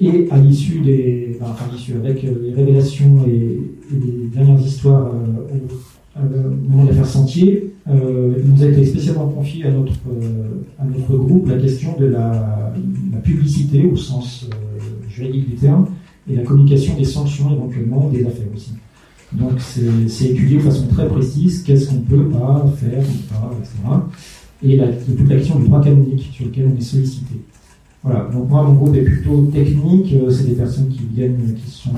et 0.00 0.28
à 0.30 0.38
l'issue 0.38 0.80
des, 0.80 1.38
enfin, 1.40 1.64
à 1.68 1.72
l'issue 1.72 1.94
avec 1.94 2.22
les 2.22 2.52
révélations 2.54 3.24
et, 3.26 3.58
les 3.90 4.28
dernières 4.32 4.60
histoires 4.60 5.06
euh, 5.06 5.58
au 6.16 6.70
moment 6.70 6.84
d'affaires 6.84 7.06
Sentier, 7.06 7.74
euh, 7.88 8.34
il 8.38 8.52
nous 8.52 8.62
a 8.62 8.66
été 8.66 8.84
spécialement 8.84 9.28
confié 9.28 9.64
à 9.64 9.70
notre, 9.70 9.92
euh, 10.10 10.62
à 10.78 10.84
notre 10.84 11.16
groupe 11.16 11.48
la 11.48 11.58
question 11.58 11.96
de 11.98 12.06
la, 12.06 12.72
la 13.12 13.18
publicité 13.18 13.86
au 13.86 13.96
sens 13.96 14.48
juridique 15.08 15.50
du 15.50 15.56
terme 15.56 15.86
et 16.30 16.36
la 16.36 16.42
communication 16.42 16.96
des 16.96 17.04
sanctions 17.04 17.52
éventuellement 17.52 18.08
des 18.08 18.24
affaires 18.26 18.46
aussi. 18.54 18.72
Donc 19.32 19.52
c'est 20.06 20.26
étudié 20.26 20.58
de 20.58 20.62
façon 20.62 20.86
très 20.88 21.08
précise 21.08 21.62
qu'est-ce 21.62 21.88
qu'on 21.88 22.00
peut 22.00 22.28
pas 22.28 22.70
faire, 22.76 23.02
pas, 23.30 23.50
etc. 23.58 23.78
Et 24.62 24.76
la, 24.76 24.88
toute 24.88 25.28
la 25.28 25.36
question 25.36 25.58
du 25.58 25.66
droit 25.66 25.82
canonique 25.82 26.28
sur 26.32 26.44
lequel 26.46 26.70
on 26.72 26.78
est 26.78 26.82
sollicité. 26.82 27.36
Voilà, 28.04 28.28
donc 28.32 28.48
moi 28.48 28.64
mon 28.64 28.72
groupe 28.72 28.96
est 28.96 29.02
plutôt 29.02 29.42
technique, 29.42 30.12
c'est 30.30 30.48
des 30.48 30.54
personnes 30.54 30.88
qui 30.88 31.02
viennent, 31.14 31.54
qui 31.54 31.70
sont 31.70 31.90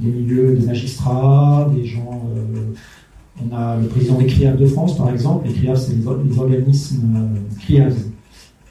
des 0.00 0.10
milieux, 0.10 0.54
des 0.54 0.66
magistrats, 0.66 1.70
des 1.74 1.84
gens. 1.84 2.22
Euh, 2.36 2.72
on 3.42 3.54
a 3.54 3.78
le 3.78 3.86
président 3.86 4.18
des 4.18 4.26
CRIAF 4.26 4.58
de 4.58 4.66
France, 4.66 4.96
par 4.96 5.10
exemple. 5.10 5.48
Les 5.48 5.54
CRIAF, 5.54 5.78
c'est 5.78 5.94
les, 5.94 6.06
organismes 6.38 7.16
euh, 7.16 7.90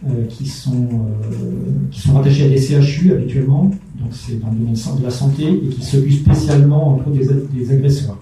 euh, 0.07 0.25
qui, 0.27 0.45
sont, 0.45 0.87
qui 1.91 2.01
sont 2.01 2.13
rattachés 2.13 2.45
à 2.45 2.49
des 2.49 2.57
CHU 2.57 3.11
habituellement, 3.11 3.63
donc 3.63 4.11
c'est 4.11 4.39
dans 4.39 4.49
le 4.49 4.57
domaine 4.57 4.73
de 4.73 5.03
la 5.03 5.11
santé, 5.11 5.43
et 5.47 5.69
qui 5.69 5.83
s'occupent 5.83 6.21
spécialement 6.21 6.95
entre 6.95 7.09
des, 7.09 7.27
des 7.53 7.71
agresseurs. 7.71 8.17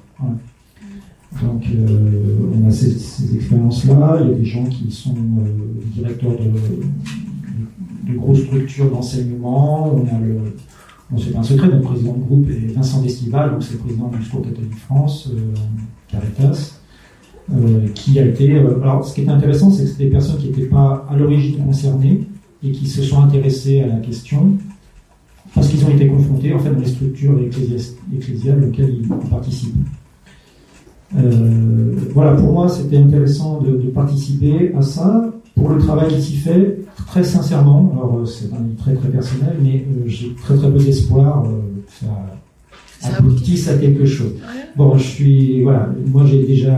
Donc 1.44 1.66
on 1.70 2.68
a 2.68 2.72
ces, 2.72 3.36
expériences-là, 3.36 4.20
il 4.22 4.30
y 4.30 4.32
a 4.32 4.38
des 4.38 4.46
gens 4.46 4.64
qui 4.64 4.90
sont 4.90 5.14
directeurs 5.94 6.32
de, 6.32 6.50
de, 8.08 8.18
grosses 8.18 8.44
structures 8.44 8.90
d'enseignement, 8.90 9.94
on 9.94 10.06
a 10.08 10.20
le, 10.20 10.56
Bon, 11.10 11.18
c'est 11.18 11.32
pas 11.32 11.40
un 11.40 11.44
secret, 11.44 11.68
notre 11.68 11.84
président 11.84 12.14
de 12.14 12.24
groupe 12.24 12.50
est 12.50 12.74
Vincent 12.74 13.02
Destival, 13.02 13.52
donc 13.52 13.64
c'est 13.64 13.74
le 13.74 13.80
président 13.80 14.10
du 14.10 14.22
Secours 14.24 14.42
catholique 14.42 14.76
France, 14.76 15.30
euh, 15.34 15.54
Caritas, 16.10 16.82
euh, 17.54 17.88
qui 17.94 18.20
a 18.20 18.26
été. 18.26 18.56
Euh, 18.56 18.82
alors, 18.82 19.06
ce 19.06 19.16
qui 19.16 19.22
est 19.22 19.30
intéressant, 19.30 19.72
c'est 19.72 19.84
que 19.84 19.90
c'est 19.90 20.04
des 20.04 20.10
personnes 20.10 20.38
qui 20.38 20.48
n'étaient 20.48 20.66
pas 20.66 21.08
à 21.10 21.16
l'origine 21.16 21.64
concernées 21.64 22.28
et 22.62 22.72
qui 22.72 22.88
se 22.88 23.04
sont 23.04 23.22
intéressées 23.22 23.82
à 23.82 23.88
la 23.88 23.98
question 23.98 24.58
parce 25.56 25.70
qu'ils 25.70 25.86
ont 25.86 25.90
été 25.90 26.08
confrontés 26.08 26.54
en 26.54 26.60
fait 26.60 26.72
dans 26.72 26.80
les 26.80 26.88
structures 26.88 27.40
ecclésiales 27.40 28.66
auxquelles 28.66 28.98
ils 29.00 29.08
participent. 29.08 29.76
Voilà, 32.14 32.34
pour 32.34 32.52
moi, 32.52 32.68
c'était 32.68 32.98
intéressant 32.98 33.62
de, 33.62 33.78
de, 33.78 33.90
participer 33.90 34.74
à 34.76 34.82
ça. 34.82 35.34
Pour 35.56 35.70
le 35.70 35.78
travail 35.78 36.14
qui 36.14 36.22
s'y 36.22 36.36
fait, 36.36 36.77
très 37.06 37.24
sincèrement, 37.24 37.92
alors 37.94 38.28
c'est 38.28 38.54
un 38.54 38.64
livre 38.64 38.78
très 38.78 38.94
très 38.94 39.10
personnel, 39.10 39.58
mais 39.62 39.86
euh, 39.88 40.04
j'ai 40.08 40.34
très 40.34 40.56
très 40.56 40.72
peu 40.72 40.80
d'espoir 40.80 41.46
euh, 41.46 41.62
que 41.86 42.06
ça 43.00 43.16
aboutisse 43.18 43.68
à 43.70 43.78
quelque 43.78 44.06
chose. 44.06 44.34
Bon, 44.76 44.98
je 44.98 45.04
suis, 45.04 45.64
voilà, 45.64 45.90
moi 46.06 46.26
j'ai 46.26 46.44
déjà 46.46 46.78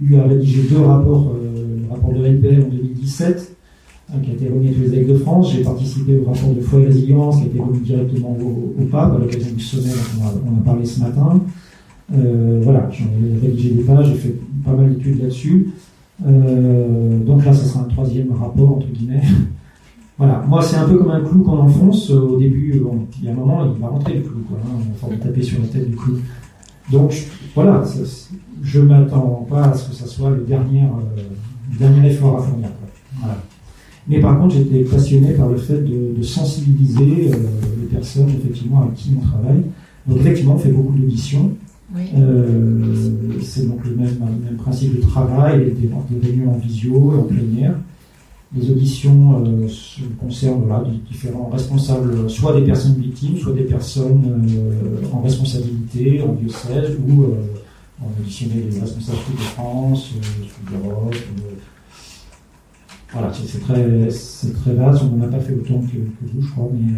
eu 0.00 0.16
à 0.16 0.24
rédiger 0.24 0.62
deux 0.70 0.80
rapports, 0.80 1.32
le 1.34 1.92
rapport 1.92 2.12
de 2.12 2.24
l'NPL 2.24 2.62
en 2.62 2.68
2017, 2.68 3.56
hein, 4.10 4.18
qui 4.22 4.30
a 4.30 4.34
été 4.34 4.48
remis 4.48 4.68
à 4.68 4.72
tous 4.72 4.80
les 4.82 4.94
évêques 4.94 5.08
de 5.08 5.18
France. 5.18 5.52
J'ai 5.52 5.62
participé 5.62 6.16
au 6.18 6.30
rapport 6.30 6.54
de 6.54 6.60
Foi 6.60 6.80
et 6.80 6.84
Résilience, 6.86 7.38
qui 7.38 7.42
a 7.42 7.46
été 7.46 7.58
remis 7.58 7.80
directement 7.80 8.36
au, 8.40 8.74
au 8.80 8.84
pape 8.86 9.14
à 9.16 9.18
l'occasion 9.18 9.52
du 9.52 9.62
sommet 9.62 9.90
dont 9.90 10.22
on 10.22 10.26
a, 10.26 10.54
on 10.54 10.60
a 10.60 10.64
parlé 10.64 10.84
ce 10.84 11.00
matin. 11.00 11.40
Euh, 12.14 12.60
voilà, 12.62 12.90
j'en 12.90 13.04
ai 13.06 13.40
rédigé 13.40 13.70
des 13.70 13.82
pages, 13.82 14.08
j'ai 14.08 14.14
fait 14.14 14.34
pas 14.64 14.72
mal 14.72 14.94
d'études 14.94 15.20
là-dessus. 15.20 15.68
Euh, 16.26 17.18
donc 17.24 17.44
là, 17.44 17.52
ce 17.52 17.66
sera 17.66 17.80
un 17.80 17.88
troisième 17.88 18.32
rapport, 18.32 18.76
entre 18.76 18.86
guillemets. 18.88 19.22
voilà, 20.18 20.42
moi, 20.46 20.62
c'est 20.62 20.76
un 20.76 20.88
peu 20.88 20.98
comme 20.98 21.10
un 21.10 21.20
clou 21.20 21.42
qu'on 21.42 21.58
enfonce. 21.58 22.10
Au 22.10 22.38
début, 22.38 22.80
bon, 22.80 23.06
il 23.18 23.26
y 23.26 23.28
a 23.28 23.32
un 23.32 23.34
moment, 23.34 23.64
il 23.74 23.80
va 23.80 23.88
rentrer 23.88 24.14
le 24.14 24.22
clou, 24.22 24.40
quoi. 24.48 24.58
Hein, 24.64 24.78
on 25.02 25.06
va 25.08 25.16
taper 25.16 25.42
sur 25.42 25.60
la 25.60 25.68
tête 25.68 25.88
du 25.88 25.96
clou. 25.96 26.18
Donc, 26.90 27.14
voilà, 27.54 27.82
je 28.62 28.80
ne 28.80 28.86
m'attends 28.86 29.46
pas 29.48 29.64
à 29.64 29.74
ce 29.74 29.90
que 29.90 29.94
ça 29.94 30.06
soit 30.06 30.30
le 30.30 30.42
dernier, 30.42 30.82
euh, 30.82 31.22
dernier 31.78 32.08
effort 32.08 32.38
à 32.38 32.42
fournir. 32.42 32.68
Mais 34.08 34.20
par 34.20 34.38
contre, 34.38 34.56
j'étais 34.56 34.80
passionné 34.80 35.32
par 35.32 35.48
le 35.48 35.56
fait 35.56 35.78
de, 35.78 36.20
sensibiliser 36.22 37.30
euh, 37.32 37.36
les 37.80 37.86
personnes, 37.86 38.30
effectivement, 38.30 38.82
avec 38.82 38.94
qui 38.94 39.12
on 39.16 39.20
travaille. 39.20 39.62
Donc, 40.06 40.18
effectivement, 40.18 40.54
on 40.54 40.58
fait 40.58 40.72
beaucoup 40.72 40.92
d'auditions. 40.94 41.52
Euh, 41.94 43.10
c'est 43.42 43.68
donc 43.68 43.84
le 43.84 43.94
même, 43.94 44.56
principe 44.58 44.96
de 44.96 45.02
travail, 45.02 45.72
des, 45.72 45.88
des 45.88 46.26
réunions 46.26 46.52
en 46.52 46.58
visio, 46.58 47.12
en 47.18 47.22
plénière. 47.24 47.74
Les 48.54 48.70
auditions 48.70 49.44
euh, 49.46 49.66
concernent 50.20 50.68
différents 51.08 51.48
responsables, 51.48 52.28
soit 52.28 52.60
des 52.60 52.66
personnes 52.66 52.96
victimes, 52.96 53.38
soit 53.38 53.54
des 53.54 53.62
personnes 53.62 54.46
euh, 54.54 55.06
en 55.10 55.22
responsabilité, 55.22 56.20
en 56.22 56.34
diocèse, 56.34 56.98
ou 57.06 57.34
on 58.02 58.20
auditionnait 58.20 58.66
les 58.70 58.78
responsables 58.78 59.18
de 59.30 59.40
France, 59.40 60.10
euh, 60.16 60.70
d'Europe. 60.70 61.14
voilà, 63.10 63.32
c'est 63.32 63.60
très, 63.60 64.74
vaste. 64.74 65.02
On 65.10 65.16
n'a 65.16 65.28
pas 65.28 65.40
fait 65.40 65.54
autant 65.54 65.80
que, 65.80 65.96
que, 65.96 66.32
vous, 66.34 66.42
je 66.42 66.50
crois, 66.50 66.68
mais, 66.74 66.92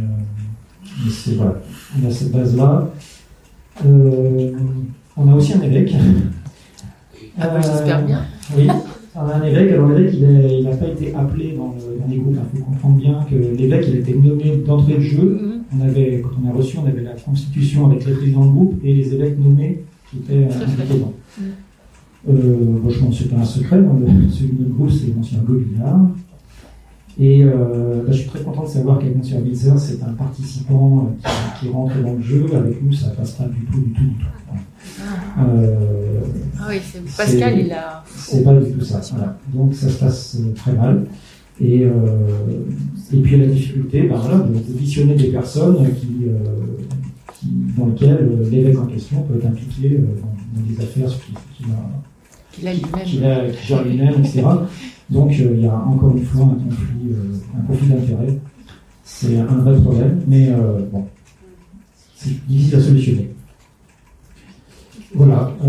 mais 1.04 1.10
c'est 1.10 1.34
voilà, 1.34 1.54
on 2.02 2.08
a 2.08 2.10
cette 2.10 2.32
base-là. 2.32 2.90
Euh, 3.84 4.52
on 5.16 5.28
a 5.28 5.34
aussi 5.34 5.55
un 5.55 5.62
évêque. 5.62 5.94
Ah 7.38 7.48
bah, 7.48 7.60
j'espère 7.60 8.05
bien. 8.05 8.22
Oui, 8.56 8.68
on 9.16 9.20
a 9.20 9.34
un 9.34 9.42
évêque. 9.42 9.72
Alors 9.72 9.88
l'évêque, 9.88 10.14
il 10.14 10.64
n'a 10.64 10.76
pas 10.76 10.86
été 10.86 11.14
appelé 11.14 11.56
dans, 11.56 11.74
les 12.09 12.16
groupes. 12.16 12.36
Il 12.55 12.60
faut 12.60 12.64
comprendre 12.66 12.96
bien 12.96 13.26
que 13.28 13.34
l'évêque, 13.34 13.86
il 13.88 13.96
a 13.96 13.98
été 13.98 14.14
nommé 14.14 14.62
d'entrée 14.64 14.94
de 14.94 15.01
jeu. 15.01 15.40
Mm-hmm. 15.40 15.76
On 15.76 15.80
avait, 15.84 16.22
quand 16.22 16.30
on 16.44 16.51
a 16.51 16.52
reçu, 16.52 16.78
on 16.78 16.86
avait 16.86 17.02
la 17.02 17.12
constitution 17.12 17.86
avec 17.86 18.06
les 18.06 18.12
présidents 18.12 18.46
de 18.46 18.52
groupe 18.52 18.80
et 18.84 18.92
les 18.92 19.14
évêques 19.14 19.38
nommés 19.38 19.80
qui 20.10 20.18
étaient 20.18 20.44
impliqués 20.44 20.94
dedans. 20.94 21.12
Euh, 22.28 22.56
bon, 22.82 22.90
je 22.90 22.98
pense 23.01 23.18
que 23.18 23.24
c'est 23.24 23.34
un 23.34 23.44
secret. 23.44 23.78
celui 24.30 24.52
de 24.52 24.62
notre 24.62 24.74
groupe, 24.74 24.90
c'est 24.90 25.14
l'ancien 25.14 25.38
Gobillard. 25.40 26.09
Et 27.20 27.44
euh, 27.44 28.02
bah, 28.04 28.10
je 28.10 28.18
suis 28.18 28.28
très 28.28 28.40
content 28.40 28.64
de 28.64 28.68
savoir 28.68 28.98
qu'Edmond 28.98 29.22
Witzer, 29.22 29.72
c'est 29.78 30.02
un 30.02 30.12
participant 30.14 31.12
euh, 31.24 31.28
qui, 31.60 31.66
qui, 31.66 31.72
rentre 31.72 31.94
dans 32.02 32.14
le 32.14 32.22
jeu. 32.22 32.46
Avec 32.54 32.82
nous, 32.82 32.92
ça 32.92 33.10
ne 33.10 33.14
passe 33.14 33.32
pas 33.32 33.44
du 33.44 33.64
tout, 33.66 33.80
du 33.80 33.92
tout, 33.92 34.02
du 34.02 34.14
tout. 34.14 34.26
Ah. 35.36 35.44
Euh, 35.46 36.20
ah 36.58 36.66
oui, 36.70 36.76
c'est 36.82 37.04
Pascal, 37.16 37.58
il 37.58 37.72
a. 37.72 38.02
C'est 38.16 38.42
pas 38.42 38.54
du 38.54 38.72
tout 38.72 38.84
ça. 38.84 39.00
Voilà. 39.12 39.38
Donc 39.52 39.74
ça 39.74 39.88
se 39.88 39.98
passe 39.98 40.36
euh, 40.40 40.52
très 40.54 40.72
mal. 40.72 41.06
Et, 41.60 41.84
euh, 41.84 41.92
et 43.12 43.16
puis 43.18 43.38
la 43.38 43.46
difficulté, 43.46 44.02
ben 44.02 44.16
voilà, 44.16 44.38
de, 44.38 44.58
visionner 44.76 45.14
des 45.14 45.28
personnes 45.28 45.86
qui, 45.94 46.26
euh, 46.26 46.38
qui 47.38 47.46
dans 47.78 47.86
lesquelles 47.86 48.28
l'évêque 48.50 48.78
en 48.78 48.86
question 48.86 49.22
peut 49.22 49.36
être 49.38 49.46
impliqué 49.46 49.98
dans, 49.98 50.60
dans, 50.60 50.66
des 50.66 50.82
affaires 50.82 51.10
qu'il 52.50 52.68
a, 52.68 53.48
qu'il 53.50 53.74
a 53.74 53.82
lui-même, 53.84 54.14
etc. 54.18 54.42
Donc 55.10 55.31
euh, 55.32 55.51
il 55.55 55.60
y 55.60 55.66
a 55.66 55.74
encore 55.74 56.16
une 56.16 56.24
fois 56.24 56.44
un 56.44 56.55
conflit, 56.55 57.10
euh, 57.10 57.59
un 57.59 57.66
conflit 57.66 57.89
d'intérêt. 57.89 58.39
C'est 59.05 59.39
un 59.39 59.44
vrai 59.44 59.78
problème, 59.81 60.22
mais 60.26 60.48
euh, 60.51 60.81
bon, 60.90 61.06
c'est 62.16 62.47
difficile 62.47 62.76
à 62.76 62.81
solutionner. 62.81 63.31
Voilà. 65.14 65.52
Je 65.62 65.68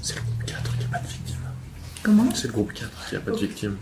C'est 0.00 0.14
le 0.14 0.20
groupe 0.22 0.44
4 0.46 0.78
qui 0.78 0.84
n'a 0.84 0.90
pas 0.90 0.98
de 0.98 1.08
victime. 1.08 1.36
Comment? 2.02 2.24
C'est 2.34 2.46
le 2.46 2.52
groupe 2.52 2.72
4 2.72 2.90
qui 3.08 3.14
n'a 3.14 3.20
pas 3.20 3.30
de 3.32 3.36
victime. 3.36 3.76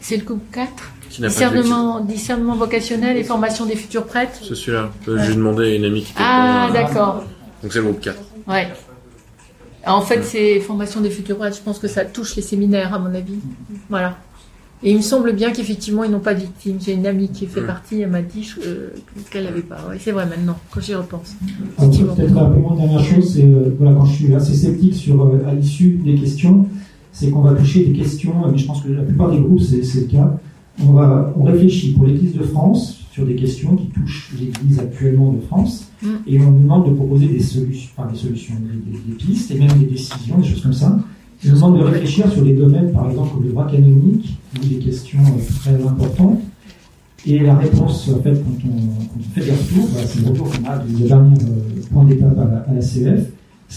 C'est 0.00 0.16
le 0.16 0.24
groupe 0.24 0.50
4 0.50 0.92
discernement, 1.20 2.00
discernement 2.00 2.56
vocationnel 2.56 3.16
et 3.16 3.24
formation 3.24 3.66
des 3.66 3.76
futurs 3.76 4.06
prêtres? 4.06 4.38
C'est 4.42 4.54
celui-là. 4.54 4.90
Ouais. 5.06 5.24
J'ai 5.24 5.34
demandé 5.34 5.64
à 5.64 5.74
une 5.74 5.84
amie 5.84 6.02
qui 6.02 6.12
était 6.12 6.20
Ah, 6.22 6.70
d'accord. 6.72 7.24
Donc 7.62 7.72
c'est 7.72 7.78
le 7.78 7.84
groupe 7.84 8.00
4. 8.00 8.18
Ouais. 8.48 8.68
En 9.86 10.00
fait, 10.00 10.22
c'est 10.22 10.60
formation 10.60 11.00
des 11.00 11.10
futurs 11.10 11.36
prêtres. 11.36 11.56
Je 11.56 11.62
pense 11.62 11.78
que 11.78 11.88
ça 11.88 12.04
touche 12.04 12.36
les 12.36 12.42
séminaires, 12.42 12.94
à 12.94 12.98
mon 12.98 13.14
avis. 13.14 13.38
Voilà. 13.88 14.16
Et 14.84 14.90
il 14.90 14.96
me 14.96 15.02
semble 15.02 15.32
bien 15.32 15.52
qu'effectivement, 15.52 16.02
ils 16.02 16.10
n'ont 16.10 16.18
pas 16.18 16.34
de 16.34 16.40
victimes. 16.40 16.78
J'ai 16.84 16.94
une 16.94 17.06
amie 17.06 17.28
qui 17.28 17.46
fait 17.46 17.60
partie, 17.60 18.00
elle 18.00 18.10
m'a 18.10 18.22
dit 18.22 18.52
euh, 18.66 18.88
qu'elle 19.30 19.44
n'avait 19.44 19.60
pas. 19.60 19.78
C'est 20.00 20.10
vrai 20.10 20.26
maintenant, 20.26 20.58
quand 20.72 20.80
j'y 20.80 20.94
repense. 20.94 21.36
Peut-être 21.78 22.34
rapidement, 22.34 22.74
dernière 22.74 23.04
chose, 23.04 23.32
c'est 23.32 23.44
euh, 23.44 23.76
voilà, 23.78 23.96
quand 23.96 24.04
je 24.06 24.14
suis 24.14 24.34
assez 24.34 24.54
sceptique 24.54 24.94
sur, 24.94 25.22
euh, 25.22 25.46
à 25.48 25.54
l'issue 25.54 26.00
des 26.04 26.16
questions, 26.16 26.66
c'est 27.12 27.30
qu'on 27.30 27.42
va 27.42 27.54
toucher 27.54 27.84
des 27.84 27.92
questions, 27.92 28.34
mais 28.50 28.58
je 28.58 28.66
pense 28.66 28.82
que 28.82 28.88
la 28.88 29.02
plupart 29.02 29.30
des 29.30 29.38
groupes, 29.38 29.60
c'est 29.60 30.00
le 30.00 30.06
cas. 30.06 30.36
On, 30.84 30.92
va, 30.92 31.32
on 31.38 31.44
réfléchit 31.44 31.92
pour 31.92 32.06
l'Église 32.06 32.34
de 32.34 32.42
France 32.42 33.02
sur 33.12 33.24
des 33.24 33.36
questions 33.36 33.76
qui 33.76 33.86
touchent 33.86 34.32
l'Église 34.36 34.80
actuellement 34.80 35.32
de 35.32 35.40
France, 35.42 35.91
mm. 36.02 36.08
et 36.26 36.40
on 36.40 36.50
nous 36.50 36.62
demande 36.62 36.90
de 36.90 36.94
proposer 36.94 37.26
des 37.26 37.40
solutions, 37.40 37.90
enfin 37.96 38.10
des 38.10 38.18
solutions, 38.18 38.54
des, 38.60 38.98
des, 38.98 39.14
pistes 39.16 39.50
et 39.50 39.58
même 39.58 39.78
des 39.78 39.86
décisions, 39.86 40.38
des 40.38 40.48
choses 40.48 40.62
comme 40.62 40.72
ça. 40.72 40.98
On 41.44 41.48
nous 41.48 41.54
demande 41.54 41.78
de 41.78 41.84
réfléchir 41.84 42.30
sur 42.30 42.42
des 42.42 42.54
domaines, 42.54 42.92
par 42.92 43.10
exemple, 43.10 43.34
comme 43.34 43.44
le 43.44 43.50
droit 43.50 43.66
canonique, 43.66 44.38
ou 44.56 44.66
des 44.66 44.76
questions 44.76 45.18
très 45.60 45.74
importantes. 45.74 46.40
Et 47.24 47.38
la 47.38 47.54
réponse, 47.56 48.08
en 48.08 48.20
fait, 48.20 48.32
quand 48.32 48.68
on, 48.68 48.70
quand 48.70 49.20
on 49.20 49.34
fait 49.34 49.44
des 49.44 49.52
retours, 49.52 49.88
bah, 49.94 50.00
c'est 50.06 50.20
le 50.20 50.28
retour 50.28 50.50
qu'on 50.50 50.64
a 50.68 50.78
du 50.78 51.04
dernier 51.04 51.36
euh, 51.42 51.82
point 51.92 52.04
d'étape 52.04 52.36
à, 52.38 52.44
la, 52.44 52.58
à 52.68 52.74
la 52.74 52.80
CEF. 52.80 53.30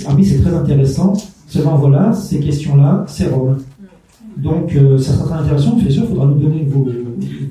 Ah 0.08 0.14
oui, 0.16 0.26
c'est 0.26 0.42
très 0.42 0.54
intéressant. 0.54 1.14
Seulement, 1.48 1.76
voilà, 1.76 2.12
ces 2.14 2.40
questions-là, 2.40 3.06
c'est 3.08 3.28
Rome. 3.28 3.58
Donc, 4.38 4.76
euh, 4.76 4.98
ça 4.98 5.14
sera 5.14 5.26
très 5.26 5.46
intéressant. 5.46 5.76
Bien 5.76 5.90
sûr, 5.90 6.04
il 6.04 6.10
faudra 6.10 6.26
nous 6.26 6.40
donner 6.40 6.64
vos, 6.66 6.86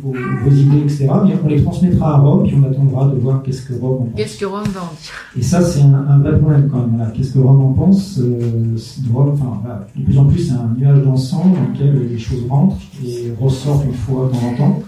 vos, 0.05 0.13
vos, 0.13 0.51
idées, 0.55 0.83
etc. 0.83 1.09
Mais 1.25 1.35
on 1.43 1.49
les 1.49 1.63
transmettra 1.63 2.17
à 2.17 2.19
Rome, 2.19 2.43
puis 2.47 2.55
on 2.57 2.71
attendra 2.71 3.09
de 3.09 3.19
voir 3.19 3.43
qu'est-ce 3.43 3.63
que 3.63 3.75
Rome 3.75 4.03
en 4.03 4.05
pense. 4.05 4.17
Qu'est-ce 4.17 4.39
que 4.39 4.45
Rome 4.45 4.65
va 4.75 4.83
en 4.83 4.93
dire 5.01 5.13
Et 5.39 5.43
ça, 5.43 5.63
c'est 5.63 5.81
un, 5.81 5.95
un, 5.95 6.19
vrai 6.19 6.39
problème 6.39 6.69
quand 6.71 6.79
même. 6.79 6.97
Voilà. 6.97 7.11
Qu'est-ce 7.13 7.33
que 7.33 7.39
Rome 7.39 7.61
en 7.63 7.73
pense 7.73 8.19
euh, 8.19 8.77
Rome, 9.13 9.31
enfin, 9.33 9.61
voilà. 9.63 9.87
De 9.97 10.05
plus 10.05 10.19
en 10.19 10.27
plus, 10.27 10.39
c'est 10.41 10.53
un 10.53 10.75
nuage 10.77 11.03
d'encens 11.03 11.45
dans 11.45 11.73
lequel 11.73 12.09
les 12.09 12.19
choses 12.19 12.45
rentrent 12.49 12.77
et 13.05 13.33
ressortent 13.41 13.87
une 13.87 13.95
fois 13.95 14.27
de 14.27 14.33
temps 14.33 14.47
en 14.47 14.57
temps. 14.57 14.83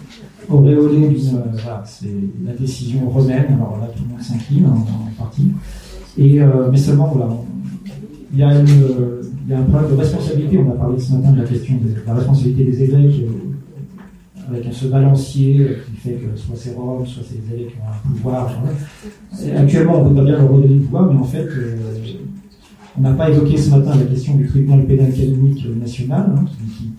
Auréolé 0.48 1.08
d'une. 1.08 1.36
Euh, 1.36 1.40
voilà, 1.52 1.82
c'est 1.84 2.14
la 2.44 2.52
décision 2.52 3.08
romaine. 3.08 3.46
Alors 3.54 3.78
là, 3.80 3.88
tout 3.96 4.02
le 4.04 4.10
monde 4.10 4.22
s'incline 4.22 4.66
en, 4.66 4.76
en, 4.78 5.10
partie. 5.18 5.50
Et, 6.18 6.40
euh, 6.40 6.68
mais 6.70 6.76
seulement, 6.76 7.10
voilà. 7.12 7.30
Il 8.32 8.40
y 8.40 8.42
a 8.42 8.58
une 8.60 8.66
il 9.46 9.52
y 9.52 9.54
a 9.54 9.60
un 9.60 9.62
problème 9.62 9.92
de 9.92 9.96
responsabilité. 9.96 10.58
On 10.58 10.70
a 10.72 10.74
parlé 10.74 10.98
ce 10.98 11.12
matin 11.12 11.30
de 11.30 11.40
la 11.40 11.46
question 11.46 11.74
de 11.76 11.94
la 12.04 12.14
responsabilité 12.14 12.64
des 12.64 12.82
évêques, 12.82 13.24
avec 14.48 14.72
ce 14.72 14.86
balancier 14.86 15.60
euh, 15.60 15.78
qui 15.86 15.96
fait 15.96 16.14
que 16.14 16.36
soit 16.36 16.56
c'est 16.56 16.74
Rome, 16.74 17.06
soit 17.06 17.22
c'est 17.28 17.56
les 17.56 17.64
qui 17.64 17.74
ont 17.74 17.88
un 17.88 18.14
pouvoir. 18.14 18.62
Actuellement, 19.56 20.00
on 20.00 20.08
peut 20.08 20.14
pas 20.14 20.24
bien 20.24 20.38
leur 20.38 20.50
redonner 20.50 20.74
le 20.74 20.80
pouvoir, 20.82 21.12
mais 21.12 21.18
en 21.18 21.24
fait, 21.24 21.46
euh, 21.46 21.76
on 22.98 23.02
n'a 23.02 23.12
pas 23.12 23.30
évoqué 23.30 23.56
ce 23.56 23.70
matin 23.70 23.94
la 23.96 24.04
question 24.04 24.36
du 24.36 24.46
tribunal 24.46 24.86
pénal 24.86 25.12
national, 25.78 26.32
hein, 26.36 26.44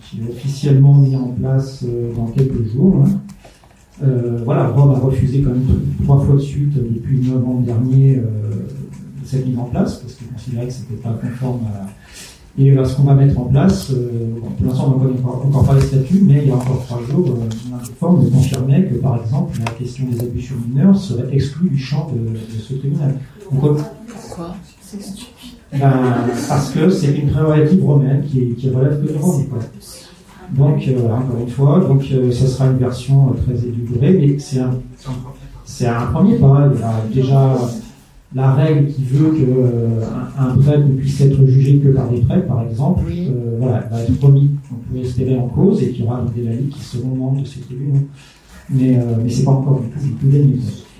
qui, 0.02 0.20
est 0.20 0.30
officiellement 0.30 0.94
mis 0.94 1.16
en 1.16 1.28
place 1.28 1.84
dans 2.16 2.26
quelques 2.26 2.72
jours. 2.72 3.04
Hein. 3.04 3.20
Euh, 4.02 4.38
voilà, 4.44 4.68
Rome 4.68 4.92
a 4.92 4.98
refusé 4.98 5.42
quand 5.42 5.50
même 5.50 5.66
trois 6.04 6.20
fois 6.20 6.36
de 6.36 6.40
suite 6.40 6.74
depuis 6.74 7.18
novembre 7.28 7.62
dernier 7.62 8.16
euh, 8.16 8.68
cette 9.24 9.46
mise 9.46 9.58
en 9.58 9.64
place, 9.64 9.96
parce 9.98 10.14
qu'il 10.14 10.28
considérait 10.28 10.66
que 10.66 10.72
ce 10.72 10.82
n'était 10.82 11.02
pas 11.02 11.18
conforme 11.20 11.60
à 11.66 11.88
Et 12.58 12.74
ce 12.84 12.96
qu'on 12.96 13.04
va 13.04 13.14
mettre 13.14 13.38
en 13.38 13.44
place, 13.44 13.92
pour 13.92 14.66
l'instant 14.66 14.94
on 14.96 15.04
ne 15.04 15.08
connaît 15.08 15.24
encore, 15.24 15.64
pas 15.64 15.74
les 15.74 15.80
statuts, 15.80 16.22
mais 16.24 16.42
il 16.42 16.48
y 16.48 16.50
a 16.50 16.56
encore 16.56 16.84
trois 16.86 17.00
jours, 17.08 17.28
une 17.28 17.94
forme 17.94 18.24
de 18.24 18.30
confirmer 18.30 18.84
que 18.86 18.94
par 18.96 19.22
exemple 19.22 19.58
la 19.64 19.70
question 19.72 20.06
des 20.10 20.20
abus 20.20 20.42
sur 20.42 20.56
mineurs 20.56 20.96
serait 20.96 21.28
exclue 21.32 21.70
du 21.70 21.78
champ 21.78 22.10
de, 22.12 22.36
ce 22.58 22.74
tribunal. 22.74 23.14
Pourquoi 23.48 23.76
ben, 25.72 25.92
Parce 26.48 26.70
que 26.70 26.90
c'est 26.90 27.16
une 27.16 27.30
prérogative 27.30 27.84
romaine 27.84 28.24
qui, 28.26 28.54
qui 28.54 28.70
relève 28.70 29.06
que 29.06 29.12
de 29.12 29.18
Rome. 29.18 29.44
Donc, 30.50 30.82
euh, 30.88 31.04
encore 31.12 31.40
une 31.40 31.48
fois, 31.48 31.80
donc 31.80 32.02
euh, 32.10 32.32
ça 32.32 32.46
sera 32.46 32.66
une 32.66 32.78
version 32.78 33.28
euh, 33.28 33.42
très 33.44 33.66
édulcorée, 33.66 34.12
mais 34.14 34.38
c'est 34.38 34.60
un, 34.60 34.70
c'est 35.64 35.86
un 35.86 36.06
premier 36.06 36.36
pas. 36.36 36.70
Il 36.74 36.80
y 36.80 36.82
a 36.82 37.24
déjà 37.24 37.54
la 38.34 38.52
règle 38.52 38.88
qui 38.88 39.04
veut 39.04 39.30
qu'un 39.30 40.42
un 40.44 40.56
prêtre 40.58 40.86
ne 40.86 40.94
puisse 40.94 41.20
être 41.20 41.46
jugé 41.46 41.78
que 41.78 41.88
par 41.88 42.10
des 42.10 42.20
prêtres, 42.20 42.46
par 42.46 42.62
exemple, 42.68 43.04
voilà, 43.58 43.88
va 43.90 44.02
être 44.02 44.18
promis. 44.18 44.50
On 44.70 44.92
peut 44.92 45.00
espérer 45.00 45.36
en 45.36 45.48
cause 45.48 45.82
et 45.82 45.90
qu'il 45.90 46.04
y 46.04 46.06
aura 46.06 46.24
des 46.34 46.42
laïcs 46.42 46.70
qui 46.70 46.80
seront 46.80 47.14
membres 47.14 47.40
de 47.40 47.46
ces 47.46 47.60
tribunaux. 47.60 48.00
Mais, 48.70 48.98
mais 49.24 49.30
c'est 49.30 49.44
pas 49.44 49.52
encore 49.52 49.80
du 49.80 50.10
tout 50.12 50.28
gagné. 50.28 50.56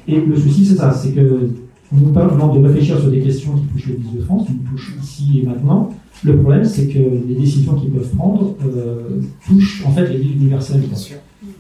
Et 0.07 0.19
le 0.19 0.37
souci, 0.37 0.65
c'est 0.65 0.77
ça, 0.77 0.91
c'est 0.93 1.13
que 1.13 1.51
nous 1.93 2.13
parlons 2.13 2.55
de 2.55 2.67
réfléchir 2.67 2.99
sur 2.99 3.11
des 3.11 3.21
questions 3.21 3.53
qui 3.53 3.65
touchent 3.67 3.89
l'Église 3.89 4.13
de 4.15 4.21
France, 4.21 4.47
qui 4.47 4.53
nous 4.53 4.71
touchent 4.71 4.97
ici 5.03 5.41
et 5.43 5.47
maintenant, 5.47 5.91
le 6.25 6.37
problème, 6.37 6.65
c'est 6.65 6.89
que 6.89 6.99
les 6.99 7.35
décisions 7.35 7.75
qu'ils 7.75 7.91
peuvent 7.91 8.11
prendre 8.17 8.55
euh, 8.67 9.21
touchent 9.47 9.85
en 9.87 9.93
fait 9.93 10.09
les 10.09 10.19
villes 10.19 10.37
universelles. 10.41 10.83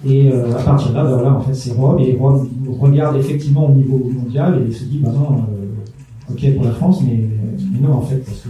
Et 0.06 0.30
euh, 0.30 0.56
à 0.56 0.62
partir 0.62 0.90
de 0.90 0.94
là, 0.94 1.04
voilà, 1.04 1.32
en 1.34 1.40
fait, 1.40 1.54
c'est 1.54 1.72
Rome, 1.72 1.98
et 1.98 2.16
Rome 2.16 2.48
regarde 2.80 3.16
effectivement 3.16 3.66
au 3.66 3.74
niveau 3.74 3.98
mondial 3.98 4.64
et 4.68 4.72
se 4.72 4.84
dit, 4.84 4.98
bah 4.98 5.10
non, 5.12 5.38
euh, 5.38 6.32
ok 6.32 6.54
pour 6.54 6.64
la 6.64 6.72
France, 6.72 7.02
mais, 7.04 7.28
non, 7.80 7.94
en 7.94 8.02
fait, 8.02 8.18
parce 8.18 8.38
que 8.42 8.48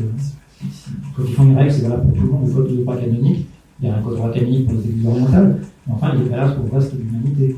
quand 1.16 1.22
ils 1.26 1.34
font 1.34 1.44
une 1.44 1.56
règle, 1.56 1.72
c'est 1.72 1.82
valable 1.82 2.08
pour 2.08 2.18
tout 2.18 2.22
le 2.26 2.32
monde, 2.32 2.48
le 2.48 2.52
code 2.52 2.70
de 2.70 2.82
droit 2.82 2.96
canonique, 2.96 3.46
il 3.80 3.88
y 3.88 3.90
a 3.90 3.96
un 3.96 4.02
code 4.02 4.12
de 4.12 4.16
droit 4.18 4.30
canonique 4.30 4.66
pour 4.66 4.74
les 4.78 4.88
églises 4.88 5.06
orientales, 5.06 5.60
mais 5.86 5.94
enfin, 5.94 6.12
il 6.14 6.26
est 6.26 6.28
valable 6.28 6.56
pour 6.56 6.64
le 6.64 6.78
reste 6.78 6.94
de 6.94 7.00
l'humanité. 7.00 7.56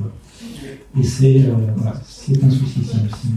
Et 0.98 1.02
c'est 1.02 1.44
euh, 1.46 1.54
voilà, 1.76 1.96
un 1.96 2.50
souci, 2.50 2.84
ça 2.84 2.96
aussi. 2.98 3.28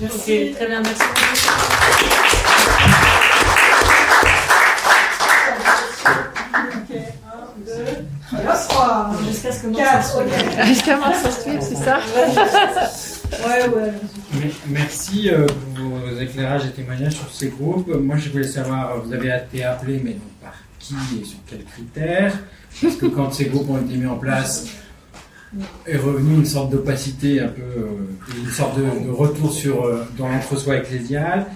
Merci. 0.00 0.52
très 0.54 0.66
bien, 0.66 0.82
merci. 0.82 2.29
Jusqu'à 8.30 9.52
ce 9.52 9.62
que 9.62 10.66
Jusqu'à 10.66 10.96
mars 10.96 11.18
c'est 11.60 11.76
ça 11.76 11.98
Ouais, 13.46 13.68
ouais. 13.68 14.50
Merci 14.68 15.30
euh, 15.30 15.46
pour 15.74 15.98
vos 15.98 16.20
éclairages 16.20 16.66
et 16.66 16.70
témoignages 16.70 17.14
sur 17.14 17.30
ces 17.32 17.48
groupes. 17.48 17.88
Moi, 17.94 18.16
je 18.16 18.28
voulais 18.30 18.46
savoir, 18.46 19.00
vous 19.00 19.12
avez 19.12 19.28
été 19.28 19.64
appelé, 19.64 20.00
mais 20.04 20.12
donc 20.12 20.30
par 20.42 20.54
qui 20.78 20.94
et 21.20 21.24
sur 21.24 21.38
quels 21.46 21.64
critères? 21.64 22.38
Parce 22.82 22.96
que 22.96 23.06
quand 23.06 23.32
ces 23.32 23.46
groupes 23.46 23.70
ont 23.70 23.80
été 23.80 23.96
mis 23.96 24.06
en 24.06 24.16
place, 24.16 24.66
est 25.86 25.96
revenu 25.96 26.34
une 26.34 26.46
sorte 26.46 26.70
d'opacité 26.70 27.40
un 27.40 27.48
peu, 27.48 27.62
euh, 27.62 28.42
une 28.44 28.50
sorte 28.50 28.78
de, 28.78 29.10
retour 29.10 29.52
sur 29.52 29.84
euh, 29.84 30.04
dans 30.16 30.28
l'entre-soi 30.28 30.76
ecclésial. 30.76 31.46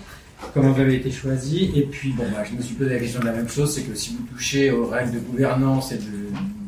Comment 0.52 0.72
vous 0.72 0.80
avez 0.80 0.96
été 0.96 1.10
choisi? 1.10 1.70
Et 1.74 1.82
puis 1.82 2.12
bon, 2.12 2.24
bah, 2.32 2.42
je 2.48 2.56
me 2.56 2.62
suis 2.62 2.74
posé 2.74 2.94
la 2.94 2.98
question 2.98 3.20
de 3.20 3.26
la 3.26 3.32
même 3.32 3.48
chose, 3.48 3.72
c'est 3.74 3.82
que 3.82 3.94
si 3.94 4.16
vous 4.16 4.24
touchez 4.24 4.70
aux 4.70 4.86
règles 4.86 5.12
de 5.12 5.18
gouvernance 5.20 5.92
et 5.92 5.96
de 5.96 6.02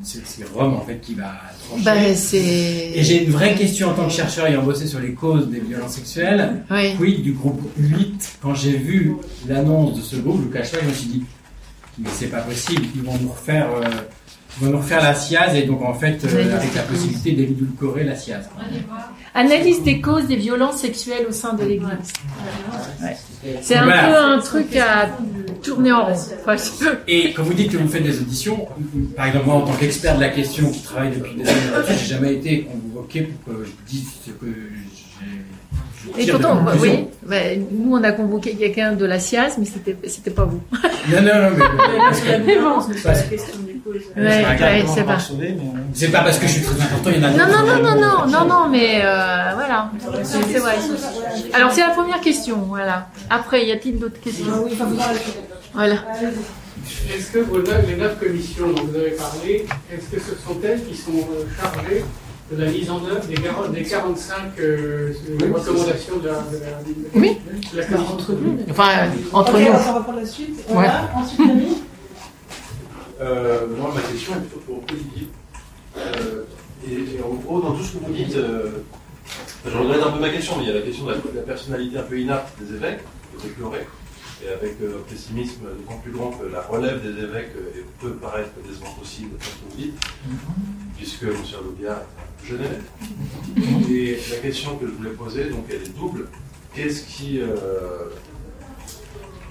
c'est 0.03 0.45
Rome 0.55 0.75
en 0.75 0.81
fait 0.81 1.01
qui 1.01 1.15
va 1.15 1.33
trancher. 1.69 1.85
Bah, 1.85 1.95
et 1.97 3.03
j'ai 3.03 3.25
une 3.25 3.31
vraie 3.31 3.55
question 3.55 3.91
en 3.91 3.95
tant 3.95 4.07
que 4.07 4.13
chercheur 4.13 4.47
ayant 4.47 4.63
bossé 4.63 4.87
sur 4.87 5.01
les 5.01 5.13
causes 5.13 5.49
des 5.49 5.61
violences 5.61 5.95
sexuelles. 5.95 6.65
Oui. 7.01 7.19
du 7.19 7.33
groupe 7.33 7.61
8, 7.79 8.39
quand 8.43 8.55
j'ai 8.55 8.77
vu 8.77 9.17
l'annonce 9.49 9.97
de 9.97 10.03
ce 10.03 10.17
groupe, 10.17 10.43
le 10.45 10.51
cache 10.51 10.73
je 10.81 10.87
me 10.87 10.93
suis 10.93 11.09
dit 11.09 11.25
mais 11.99 12.09
c'est 12.13 12.27
pas 12.27 12.41
possible, 12.43 12.83
ils 12.95 13.03
vont 13.03 13.17
nous 13.19 13.31
refaire 13.31 13.69
euh, 13.75 13.89
on 14.61 14.65
va 14.65 14.71
nous 14.71 14.79
refaire 14.79 15.03
la 15.03 15.15
SIAZ 15.15 15.55
et 15.55 15.63
donc 15.63 15.83
en 15.83 15.93
fait 15.93 16.25
euh, 16.25 16.57
avec 16.57 16.75
la 16.75 16.83
possibilité 16.83 17.33
d'édulcorer 17.33 18.05
la 18.05 18.17
SIAZ. 18.17 18.49
Analyse 19.35 19.83
des 19.83 20.01
causes 20.01 20.27
des 20.27 20.37
violences 20.37 20.79
sexuelles 20.79 21.27
au 21.29 21.33
sein 21.33 21.53
de 21.53 21.65
l'Église. 21.65 22.13
C'est 23.61 23.77
un 23.77 23.85
peu 23.85 24.17
un 24.17 24.39
truc 24.39 24.75
à 24.77 25.11
tourner 25.67 25.93
en 25.93 26.07
rond. 26.07 26.21
Et 27.09 27.33
quand 27.33 27.43
vous 27.43 27.55
dites 27.55 27.73
que 27.73 27.77
vous 27.77 27.89
faites 27.89 28.03
des 28.03 28.21
auditions, 28.21 28.67
par 29.17 29.27
exemple 29.27 29.47
moi 29.47 29.57
en 29.57 29.61
tant 29.63 29.75
qu'expert 29.75 30.17
de 30.17 30.21
la 30.21 30.29
question 30.31 30.71
qui 30.71 30.83
travaille 30.83 31.15
depuis 31.15 31.35
des 31.35 31.49
années 31.49 31.71
là-dessus, 31.73 31.95
j'ai 32.01 32.15
jamais 32.15 32.35
été 32.35 32.63
convoqué 32.65 33.23
pour 33.23 33.55
que 33.55 33.65
je 33.65 33.71
dise 33.91 34.09
ce 34.25 34.31
que 34.31 34.47
et 36.19 36.31
pourtant, 36.31 36.63
bah, 36.63 36.73
oui, 36.81 37.09
bah, 37.27 37.37
nous 37.71 37.97
on 37.97 38.03
a 38.03 38.13
convoqué 38.13 38.55
quelqu'un 38.55 38.93
de 38.93 39.05
la 39.05 39.19
SIAS, 39.19 39.57
mais 39.59 39.65
c'était 39.65 39.97
c'était 40.07 40.31
pas 40.31 40.45
vous. 40.45 40.61
Non, 41.11 41.23
non, 41.23 41.51
non, 41.51 41.57
mais. 41.57 41.65
c'est 42.13 43.05
la 43.05 43.23
question 43.23 43.59
du 43.61 43.75
coup. 43.75 43.91
c'est 44.15 45.05
pas. 45.05 45.19
C'est 45.93 46.11
pas 46.11 46.21
parce 46.23 46.39
que 46.39 46.47
je 46.47 46.53
suis 46.53 46.63
très 46.63 46.81
important, 46.81 47.11
il 47.15 47.21
y 47.21 47.25
en 47.25 47.29
a 47.29 47.31
Non, 47.31 47.47
non, 47.47 47.67
non, 47.67 47.83
non, 47.83 48.01
non, 48.01 48.27
non, 48.27 48.47
non, 48.47 48.69
mais 48.69 49.01
euh, 49.05 49.53
voilà. 49.55 49.91
C'est 50.23 50.59
vrai. 50.59 50.77
Alors 51.53 51.73
c'est 51.73 51.83
la 51.83 51.91
première 51.91 52.21
question, 52.21 52.57
voilà. 52.69 53.09
Après, 53.31 53.65
y 53.67 53.73
a-t-il 53.73 53.99
d'autres 53.99 54.21
questions? 54.21 54.47
Ah 54.53 54.61
Oui, 54.65 54.77
Voilà. 55.77 55.97
Est-ce 57.15 57.33
que 57.33 57.39
vos 57.41 57.59
neuf, 57.59 57.87
les 57.87 57.97
neuf 57.97 58.19
commissions 58.19 58.73
dont 58.73 58.85
vous 58.85 58.97
avez 58.97 59.11
parlé, 59.11 59.67
est-ce 59.93 60.07
que 60.11 60.21
ce 60.21 60.35
sont 60.35 60.57
elles 60.65 60.83
qui 60.85 60.97
sont 60.97 61.13
euh, 61.13 61.45
chargées 61.61 62.03
de 62.51 62.63
la 62.63 62.71
mise 62.71 62.91
en 62.91 63.05
œuvre 63.05 63.27
des, 63.27 63.37
des 63.81 63.89
45 63.89 64.37
euh, 64.59 65.13
recommandations 65.53 66.17
de 66.17 66.29
la, 66.29 66.35
de 66.35 66.57
la, 66.57 66.81
oui. 67.15 67.39
de 67.73 67.79
la 67.79 68.01
Entre 68.01 68.33
nous. 68.33 68.59
Enfin, 68.71 69.11
entre 69.33 69.59
nous. 69.59 69.67
On 69.67 69.73
va 69.73 70.01
prendre 70.01 70.21
la 70.21 70.27
suite. 70.27 70.65
Voilà. 70.69 71.11
Ensuite, 71.15 71.39
Camille. 71.39 71.77
Euh, 73.21 73.67
moi, 73.77 73.93
ma 73.95 74.01
question 74.01 74.33
est 74.35 74.41
plutôt 74.41 74.61
pour 74.61 74.83
Olivier. 74.91 75.29
Euh, 75.97 76.45
et, 76.89 77.23
en 77.23 77.35
gros, 77.35 77.61
dans 77.61 77.73
tout 77.73 77.83
ce 77.83 77.93
que 77.97 78.05
vous 78.05 78.13
dites, 78.13 78.37
euh, 78.37 78.71
je 79.67 79.77
regrette 79.77 80.03
un 80.03 80.11
peu 80.13 80.21
ma 80.21 80.29
question, 80.31 80.57
mais 80.57 80.65
il 80.65 80.69
y 80.69 80.73
a 80.73 80.75
la 80.75 80.83
question 80.83 81.07
de 81.07 81.13
la, 81.35 81.43
personnalité 81.43 81.99
un 81.99 82.03
peu 82.03 82.19
inapte 82.19 82.53
des 82.61 82.77
évêques, 82.77 83.01
qui 83.39 83.49
déplorée, 83.49 83.87
et 84.45 84.49
avec 84.49 84.77
un 84.83 85.11
pessimisme 85.11 85.63
d'autant 85.63 85.99
plus 85.99 86.13
grand 86.13 86.31
que 86.31 86.47
la 86.47 86.61
relève 86.61 87.03
des 87.03 87.23
évêques 87.23 87.53
peut 88.01 88.13
paraître 88.13 88.51
décevante 88.67 88.97
dites, 89.77 89.95
puisque 90.97 91.23
M. 91.23 91.35
Loubiard 91.65 92.03
Genève. 92.45 92.83
Et 93.91 94.19
la 94.31 94.37
question 94.37 94.77
que 94.77 94.87
je 94.87 94.93
voulais 94.93 95.11
poser, 95.11 95.45
donc 95.47 95.65
elle 95.71 95.83
est 95.83 95.97
double. 95.97 96.27
Qu'est-ce 96.75 97.05
qui. 97.05 97.41
Euh, 97.41 98.11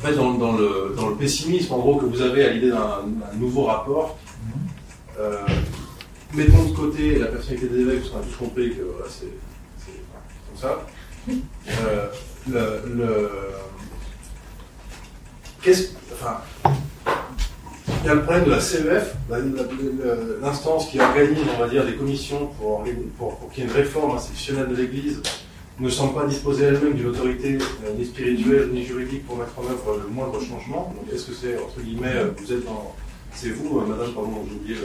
dans, 0.04 0.56
le, 0.56 1.16
pessimisme, 1.18 1.74
en 1.74 1.80
gros, 1.80 1.96
que 1.96 2.06
vous 2.06 2.22
avez 2.22 2.46
à 2.46 2.54
l'idée 2.54 2.70
d'un 2.70 3.06
nouveau 3.38 3.64
rapport, 3.64 4.20
euh, 5.20 5.38
mettons 6.34 6.64
de 6.66 6.76
côté 6.76 7.18
la 7.18 7.28
personnalité 7.28 7.68
des 7.70 7.82
évêques, 7.82 8.02
parce 8.02 8.12
qu'on 8.12 8.20
a 8.20 8.22
tous 8.22 8.36
compris 8.36 8.70
que 8.76 8.84
voilà, 8.84 9.10
c'est 9.10 9.32
comme 10.48 10.58
ça. 10.58 10.86
Euh, 11.70 12.08
le 12.48 13.30
qu'est-ce, 15.66 15.90
enfin, 16.14 16.38
il 18.04 18.08
y 18.08 18.10
a 18.10 18.14
le 18.14 18.22
problème 18.22 18.46
de 18.46 18.52
la 18.52 18.62
CEF, 18.62 19.16
l'instance 20.42 20.90
qui 20.90 21.00
organise, 21.00 21.40
on 21.56 21.60
va 21.60 21.68
dire, 21.68 21.84
des 21.84 21.96
commissions 21.96 22.50
pour, 22.60 22.84
pour, 23.18 23.50
qu'il 23.52 23.64
y 23.64 23.68
ait 23.68 23.70
une 23.70 23.76
réforme 23.76 24.16
institutionnelle 24.16 24.68
de 24.70 24.76
l'Église, 24.76 25.22
ne 25.80 25.90
semble 25.90 26.14
pas 26.14 26.26
disposer 26.26 26.66
elle-même 26.66 26.94
d'une 26.94 27.08
autorité 27.08 27.58
euh, 27.58 27.94
ni 27.98 28.06
spirituelle 28.06 28.70
ni 28.72 28.86
juridique 28.86 29.26
pour 29.26 29.36
mettre 29.36 29.60
en 29.60 29.64
œuvre 29.64 30.02
le 30.04 30.08
moindre 30.08 30.40
changement. 30.40 30.94
Donc 30.96 31.14
est-ce 31.14 31.26
que 31.26 31.34
c'est, 31.34 31.58
entre 31.58 31.82
guillemets, 31.82 32.16
euh, 32.16 32.30
vous 32.38 32.54
êtes 32.54 32.64
dans... 32.64 32.96
C'est 33.34 33.50
vous, 33.50 33.80
euh, 33.80 33.86
madame, 33.86 34.14
pardon, 34.14 34.46
j'ai 34.48 34.56
oublié 34.56 34.76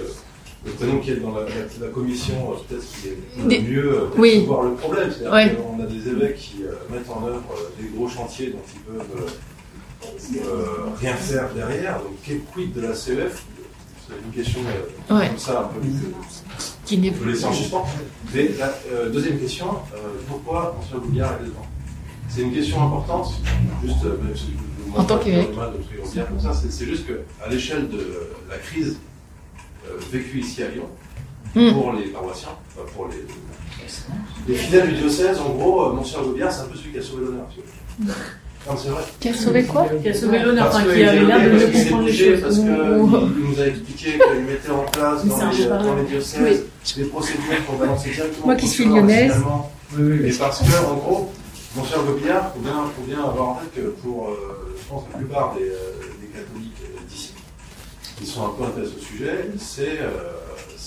le, 0.65 0.73
prénom 0.73 0.99
qui 0.99 1.13
est 1.13 1.17
dans 1.17 1.33
la, 1.33 1.89
commission, 1.89 2.35
peut-être 2.69 2.85
qui 2.85 3.55
est 3.55 3.61
mieux 3.61 4.09
oui. 4.17 4.45
voir 4.45 4.65
le 4.65 4.75
problème. 4.75 5.11
C'est-à-dire 5.17 5.57
qu'on 5.59 5.81
a 5.81 5.87
des 5.87 6.09
évêques 6.09 6.37
qui 6.37 6.57
mettent 6.91 7.09
en 7.09 7.25
œuvre 7.27 7.71
des 7.81 7.89
gros 7.97 8.09
chantiers 8.09 8.49
dont 8.49 8.59
ils 8.75 8.81
peuvent 8.81 9.31
rien 11.01 11.15
faire 11.15 11.53
derrière. 11.55 11.99
Donc, 11.99 12.13
quel 12.25 12.41
quid 12.41 12.73
de 12.73 12.81
la 12.81 12.95
CEF 12.95 13.45
C'est 14.07 14.15
une 14.25 14.33
question 14.33 14.61
euh, 14.67 15.27
comme 15.29 15.39
ça, 15.39 15.61
un 15.61 15.65
peu. 15.65 15.81
Qui 16.85 16.99
n'est 16.99 17.13
Je 17.13 17.29
laisser 17.29 17.45
en 17.45 17.53
suspens. 17.53 17.87
Mais 18.35 18.51
la 18.59 18.73
euh, 18.93 19.11
deuxième 19.11 19.39
question, 19.39 19.67
pourquoi 20.29 20.77
François 20.79 21.01
Bouillard 21.01 21.35
est 21.41 21.45
dedans? 21.45 21.67
C'est 22.29 22.43
une 22.43 22.53
question 22.53 22.81
importante, 22.83 23.35
juste, 23.85 24.07
en 24.97 25.05
tant 25.05 25.19
qu'évêque. 25.19 25.51
C'est 26.71 26.87
juste 26.87 27.07
qu'à 27.07 27.49
l'échelle 27.49 27.89
de 27.89 28.31
la 28.49 28.57
crise 28.59 28.99
vécue 30.13 30.41
ici 30.41 30.63
à 30.63 30.69
Lyon, 30.69 30.89
hmm. 31.57 31.73
pour 31.73 31.93
les 31.93 32.07
paroissiens, 32.07 32.51
pour 32.95 33.09
les, 33.09 33.25
les 34.47 34.55
fidèles 34.55 34.91
du 34.91 34.97
diocèse, 34.97 35.39
en 35.41 35.51
gros, 35.51 35.93
Monsieur 35.93 36.21
Gaubiard, 36.21 36.53
c'est 36.53 36.63
un 36.63 36.67
peu 36.67 36.77
celui 36.77 36.93
qui 36.93 36.99
a 36.99 37.03
sauvé 37.03 37.25
l'honneur. 37.25 37.47
Qui 39.21 39.29
a 39.29 39.35
sauvé 39.35 39.65
quoi 39.65 39.87
Qui 40.03 40.09
a 40.09 40.15
sauvé 40.15 40.39
l'honneur, 40.41 40.69
enfin 40.69 40.83
qui 40.83 41.03
avait 41.03 41.25
l'air 41.25 41.43
de 41.43 41.51
mieux 41.51 41.67
comprendre 41.67 42.05
les 42.05 42.13
choses. 42.13 42.41
Parce 42.41 42.57
qu'il 42.57 42.67
nous 42.67 43.61
a 43.61 43.67
expliqué 43.67 44.13
qu'il 44.13 44.45
mettait 44.45 44.71
en 44.71 44.85
place 44.85 45.25
dans 45.25 45.51
les, 45.51 45.67
dans 45.67 45.97
les 45.97 46.05
diocèses 46.05 46.65
des 46.97 47.05
procédures 47.05 47.65
pour 47.67 47.77
balancer 47.77 48.11
directement. 48.11 48.47
Moi 48.47 48.57
qui 48.57 48.69
suis 48.69 48.85
lyonnaise. 48.85 49.35
Oui, 49.93 50.03
oui, 50.03 50.19
mais 50.23 50.33
parce 50.33 50.61
que, 50.61 50.87
en 50.87 50.95
gros, 50.95 51.33
Mon 51.75 51.85
cher 51.85 52.03
Gobillard, 52.05 52.53
il 52.57 52.63
faut 52.63 53.07
bien, 53.07 53.25
avoir 53.25 53.49
en 53.49 53.55
tête 53.57 53.75
que 53.75 53.89
pour, 54.03 54.29
euh, 54.29 54.75
je 54.77 54.89
pense, 54.89 55.05
la 55.13 55.19
plupart 55.19 55.55
des, 55.55 55.69
euh, 55.69 55.93
catholiques 56.33 56.83
d'ici, 57.09 57.33
qui 58.17 58.27
sont 58.27 58.47
un 58.47 58.51
peu 58.51 58.65
intéressés 58.65 58.95
au 58.97 59.03
sujet, 59.03 59.51
c'est, 59.59 59.99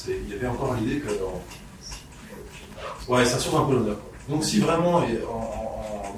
il 0.07 0.33
y 0.33 0.37
avait 0.37 0.47
encore 0.47 0.75
l'idée 0.79 0.99
que. 0.99 1.09
ouais, 3.11 3.25
ça 3.25 3.39
sauve 3.39 3.61
un 3.61 3.65
peu 3.65 3.73
l'honneur. 3.73 3.97
Donc 4.29 4.43
si 4.43 4.59
vraiment, 4.59 5.01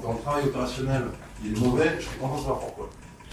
dans 0.02 0.12
le 0.12 0.18
travail 0.18 0.44
opérationnel, 0.44 1.02
il 1.44 1.56
est 1.56 1.60
mauvais, 1.60 1.96
je 1.98 2.04
suis 2.04 2.18
content 2.18 2.36
de 2.36 2.40
savoir 2.40 2.58
pourquoi. 2.60 2.90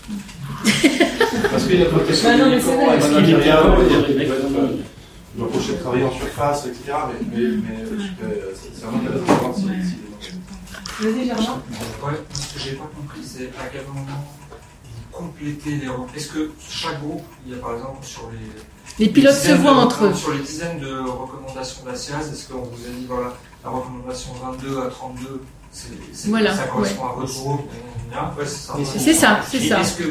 Parce 1.52 1.64
qu'il 1.66 1.80
y 1.80 1.84
a 1.84 1.86
pas 1.86 2.00
de 2.00 2.04
question. 2.04 2.38
non, 2.38 2.50
mais 2.50 2.60
c'est 2.60 2.76
vrai. 2.76 3.00
Qu'il 3.00 3.34
est 3.34 3.38
bien, 3.38 3.58
il 5.36 5.40
va 5.40 5.46
reprocher 5.46 5.74
de 5.74 5.78
travailler 5.78 6.04
en 6.04 6.12
surface, 6.12 6.68
etc. 6.68 6.82
Mais, 6.88 7.38
mais, 7.38 7.48
mais 7.66 7.84
c'est 8.54 8.86
vraiment 8.86 9.00
intéressant 9.00 9.24
de 9.24 9.28
savoir 9.28 9.56
si. 9.56 9.66
Vas-y, 11.00 11.26
Germain. 11.26 11.64
Ce 12.34 12.54
que 12.54 12.60
j'ai 12.60 12.74
pas 12.74 12.90
compris, 12.96 13.22
c'est 13.24 13.50
à 13.60 13.68
quel 13.72 13.86
moment 13.88 14.06
vous 14.06 15.18
complétez 15.18 15.78
les. 15.78 15.88
Est-ce 16.16 16.28
que 16.28 16.52
chaque 16.70 17.00
groupe, 17.02 17.24
il 17.46 17.54
y 17.54 17.56
a 17.56 17.58
par 17.60 17.74
exemple 17.76 18.06
sur 18.06 18.30
les. 18.32 19.06
Les 19.06 19.12
pilotes 19.12 19.34
se 19.34 19.54
voient 19.54 19.74
entre 19.74 20.06
eux. 20.06 20.14
Sur 20.14 20.34
les 20.34 20.42
dizaines 20.42 20.80
de 20.80 21.00
recommandations 21.00 21.84
de 21.84 21.90
la 21.90 21.96
CIAS, 21.96 22.30
est-ce 22.32 22.50
qu'on 22.50 22.62
vous 22.62 22.86
a 22.86 22.90
dit, 22.90 23.06
voilà, 23.08 23.34
la 23.64 23.72
recommandation 23.72 24.34
22 24.34 24.82
à 24.82 24.88
32, 24.88 25.42
voilà, 26.28 26.56
ça 26.56 26.64
correspond 26.64 27.06
à 27.06 27.14
votre 27.14 27.34
groupe 27.34 27.70
c'est 28.86 29.14
ça, 29.14 29.40
c'est 29.50 29.60
ça. 29.60 29.78
Qu'est-ce 29.78 29.98
que, 29.98 30.04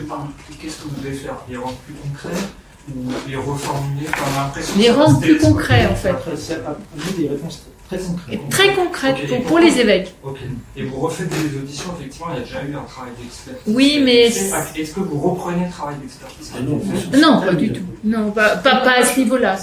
qu'est-ce 0.61 0.77
que 0.79 0.89
vous 0.89 1.01
devez 1.03 1.15
faire 1.15 1.37
Les 1.49 1.57
rendre 1.57 1.77
plus 1.87 1.95
concrets 1.95 2.43
ou 2.89 3.11
les 3.29 3.37
reformuler 3.37 4.07
comme 4.07 4.35
l'impression 4.37 4.75
Les 4.79 4.91
rendre 4.91 5.21
plus 5.21 5.39
concrets, 5.39 5.87
en 5.87 5.95
fait. 5.95 6.15
Des 7.17 7.29
réponses 7.29 7.63
très 7.89 7.99
concrètes. 7.99 8.49
Très 8.51 8.75
concrètes 8.75 9.29
pour, 9.29 9.43
pour, 9.45 9.59
les 9.59 9.79
évêques. 9.79 10.15
Ok. 10.25 10.39
Et 10.77 10.83
vous 10.85 11.01
refaites 11.01 11.29
des 11.29 11.59
auditions, 11.59 11.91
effectivement, 11.99 12.29
il 12.33 12.39
y 12.39 12.41
a 12.41 12.45
déjà 12.45 12.63
eu 12.65 12.75
un 12.75 12.83
travail 12.83 13.13
d'expertise. 13.21 13.75
Oui, 13.75 14.01
mais. 14.05 14.27
Est-ce 14.27 14.95
que 14.95 15.01
vous 15.01 15.21
reprenez 15.21 15.67
le 15.67 15.71
travail 15.71 15.97
d'expertise 15.99 16.53
Non, 17.21 17.41
pas 17.41 17.55
du 17.55 17.73
tout. 17.73 17.83
Non, 18.05 18.33
pas, 18.33 18.57
pas, 18.57 18.77
pas 18.77 18.99
à 18.99 19.05
ce 19.05 19.21
niveau-là. 19.21 19.57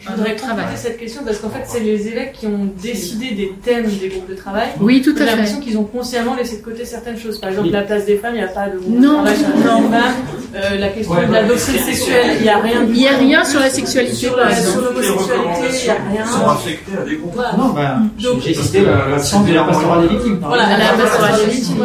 Je 0.00 0.08
voudrais 0.10 0.36
travailler 0.36 0.76
cette 0.76 0.98
question 0.98 1.22
parce 1.24 1.38
qu'en 1.38 1.50
fait, 1.50 1.64
c'est 1.66 1.80
les 1.80 2.06
évêques 2.06 2.32
qui 2.32 2.46
ont 2.46 2.70
décidé 2.80 3.32
des 3.32 3.52
thèmes 3.62 3.86
des 3.86 4.08
groupes 4.08 4.28
de 4.28 4.34
travail. 4.34 4.68
Oui, 4.80 5.02
tout 5.02 5.10
à 5.10 5.14
fait. 5.14 5.18
J'ai 5.20 5.30
l'impression 5.30 5.60
qu'ils 5.60 5.78
ont 5.78 5.84
consciemment 5.84 6.34
laissé 6.34 6.58
de 6.58 6.62
côté 6.62 6.84
certaines 6.84 7.18
choses. 7.18 7.38
Par 7.38 7.50
exemple, 7.50 7.70
la 7.70 7.82
place 7.82 8.06
des 8.06 8.16
femmes, 8.16 8.34
il 8.34 8.38
n'y 8.38 8.44
a 8.44 8.48
pas 8.48 8.68
de 8.68 8.78
groupe 8.78 8.98
non, 8.98 9.22
de 9.22 9.26
travail 9.26 9.36
sur 9.36 9.90
la 9.90 10.08
euh, 10.54 10.78
la 10.78 10.88
question 10.88 11.14
de 11.14 11.32
la 11.32 11.44
doctrine 11.44 11.78
sexuelle, 11.78 12.36
il 12.36 12.42
n'y 12.42 12.48
a 12.48 12.58
rien. 12.58 12.84
Il 12.88 12.92
n'y 12.92 13.08
a 13.08 13.16
rien 13.16 13.44
sur 13.44 13.60
la 13.60 13.70
sexualité. 13.70 14.14
Sur 14.14 14.36
l'homosexualité, 14.36 15.68
il 15.70 15.84
n'y 15.84 15.90
a 15.90 15.94
rien. 15.94 16.24
Ils 16.24 16.28
sont 16.28 16.48
affectés 16.48 16.92
à 17.00 17.04
des 17.04 17.16
groupes. 17.16 17.40
Non, 17.56 17.68
ben, 17.70 18.08
j'ai 18.38 18.54
cité 18.54 18.82
la 18.82 19.18
centre 19.18 19.46
de 19.46 19.54
la 19.54 19.64
pastorale 19.64 20.08
des 20.08 20.14
victimes. 20.14 20.38
Voilà, 20.42 20.76
la 20.76 20.92
pastorale 20.92 21.40
des 21.44 21.50
victimes. 21.50 21.76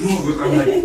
Nous, 0.00 0.08
on 0.08 0.22
veut 0.22 0.32
quand 0.34 0.50
même 0.50 0.82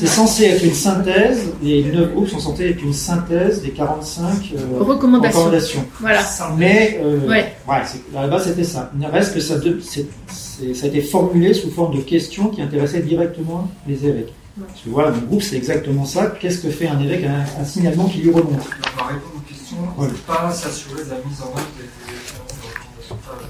c'est 0.00 0.06
censé 0.06 0.44
être 0.44 0.64
une 0.64 0.72
synthèse, 0.72 1.52
les 1.62 1.84
9 1.84 2.14
groupes 2.14 2.28
sont 2.28 2.38
censés 2.38 2.70
être 2.70 2.82
une 2.82 2.94
synthèse 2.94 3.60
des 3.60 3.70
45 3.70 4.54
euh, 4.54 4.82
recommandations. 4.82 5.84
Voilà. 6.00 6.20
Mais 6.56 6.98
euh, 7.02 7.28
ouais. 7.28 7.54
Ouais, 7.68 7.82
à 8.16 8.22
la 8.22 8.28
base 8.28 8.44
c'était 8.48 8.64
ça. 8.64 8.90
Il 8.98 9.06
reste 9.06 9.34
que 9.34 9.40
ça, 9.40 9.56
ça 9.60 10.84
a 10.84 10.86
été 10.88 11.02
formulé 11.02 11.52
sous 11.52 11.70
forme 11.70 11.94
de 11.96 12.00
questions 12.00 12.48
qui 12.48 12.62
intéressaient 12.62 13.02
directement 13.02 13.68
les 13.86 14.06
évêques. 14.06 14.32
Parce 14.58 14.80
que 14.80 14.88
voilà, 14.88 15.10
mon 15.10 15.20
groupe 15.26 15.42
c'est 15.42 15.56
exactement 15.56 16.06
ça. 16.06 16.34
Qu'est-ce 16.40 16.60
que 16.60 16.70
fait 16.70 16.88
un 16.88 16.98
évêque? 16.98 17.24
Un, 17.24 17.44
un 17.60 17.64
signalement 17.64 18.04
qui 18.06 18.18
lui 18.18 18.30
remonte 18.30 18.48
On 18.48 19.00
va 19.00 19.08
répondre 19.08 19.34
aux 19.36 19.48
questions, 19.48 19.76
ouais. 19.98 20.08
pas 20.26 20.50
s'assurer 20.50 21.04
de 21.04 21.10
la 21.10 21.16
mise 21.16 21.40
en 21.42 21.50
œuvre 21.56 21.68
des 21.78 21.84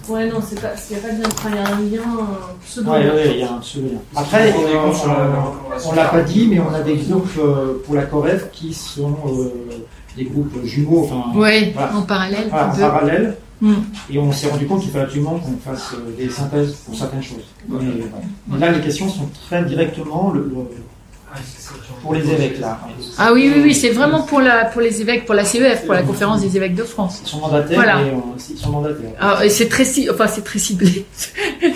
Ouais, 0.09 0.29
non, 0.29 0.41
c'est 0.45 0.61
pas, 0.61 0.73
il 0.91 0.97
n'y 0.97 1.03
a 1.03 1.07
pas 1.07 1.15
de 1.15 1.23
lien. 1.23 1.29
il 1.47 1.55
y 1.55 1.99
a 1.99 2.05
un 2.05 2.05
lien 2.05 2.27
pseudo. 2.65 2.91
Ouais, 2.91 3.11
ouais, 3.11 3.31
il 3.33 3.39
y 3.39 3.43
a 3.43 3.53
un 3.53 3.59
pseudo 3.59 3.89
lien. 3.89 3.99
Après, 4.17 4.53
on 4.55 5.91
ne 5.91 5.97
l'a 5.97 6.05
pas 6.07 6.23
dit, 6.23 6.49
mais 6.49 6.61
on 6.61 6.73
a 6.73 6.81
des 6.81 6.97
groupes 6.97 7.31
euh, 7.39 7.83
pour 7.85 7.95
la 7.95 8.03
Coref 8.03 8.51
qui 8.53 8.75
sont 8.75 9.17
euh, 9.27 9.53
des 10.17 10.25
groupes 10.25 10.65
jumeaux. 10.65 11.05
Enfin, 11.05 11.39
ouais, 11.39 11.75
en 11.95 12.03
parallèle. 12.03 12.49
en 12.53 12.77
parallèle. 12.77 13.37
Hmm. 13.61 13.75
Et 14.11 14.19
on 14.19 14.33
s'est 14.33 14.49
rendu 14.49 14.67
compte 14.67 14.81
qu'il 14.81 14.91
fallait 14.91 15.05
absolument 15.05 15.39
qu'on 15.39 15.57
fasse 15.59 15.93
euh, 15.93 16.17
des 16.17 16.31
synthèses 16.31 16.73
pour 16.87 16.95
certaines 16.95 17.23
choses. 17.23 17.45
Mais, 17.69 18.59
là, 18.59 18.73
les 18.73 18.81
questions 18.81 19.09
sont 19.09 19.29
très 19.47 19.63
directement 19.65 20.31
le, 20.31 20.51
pour 22.03 22.15
les 22.15 22.31
évêques 22.31 22.59
là. 22.59 22.81
Ah 23.19 23.33
oui, 23.33 23.51
oui, 23.55 23.61
oui, 23.63 23.75
c'est 23.75 23.91
vraiment 23.91 24.23
pour, 24.23 24.41
la, 24.41 24.65
pour 24.65 24.81
les 24.81 25.01
évêques, 25.01 25.27
pour 25.27 25.35
la 25.35 25.45
CEF, 25.45 25.85
pour 25.85 25.95
la 25.95 26.03
conférence 26.03 26.41
des 26.41 26.57
évêques 26.57 26.75
de 26.75 26.85
France. 26.85 27.21
Ils 27.25 27.29
sont 27.29 27.41
mandataires. 27.41 27.77
Voilà. 27.77 28.01
Et 28.03 28.13
ils 28.51 28.59
sont 28.59 28.71
mandataires. 28.71 29.11
Ah, 29.21 29.41
c'est 29.49 29.69
très, 29.69 29.85
enfin, 30.11 30.27
c'est 30.27 30.45
très 30.45 30.59
ciblé. 30.59 31.07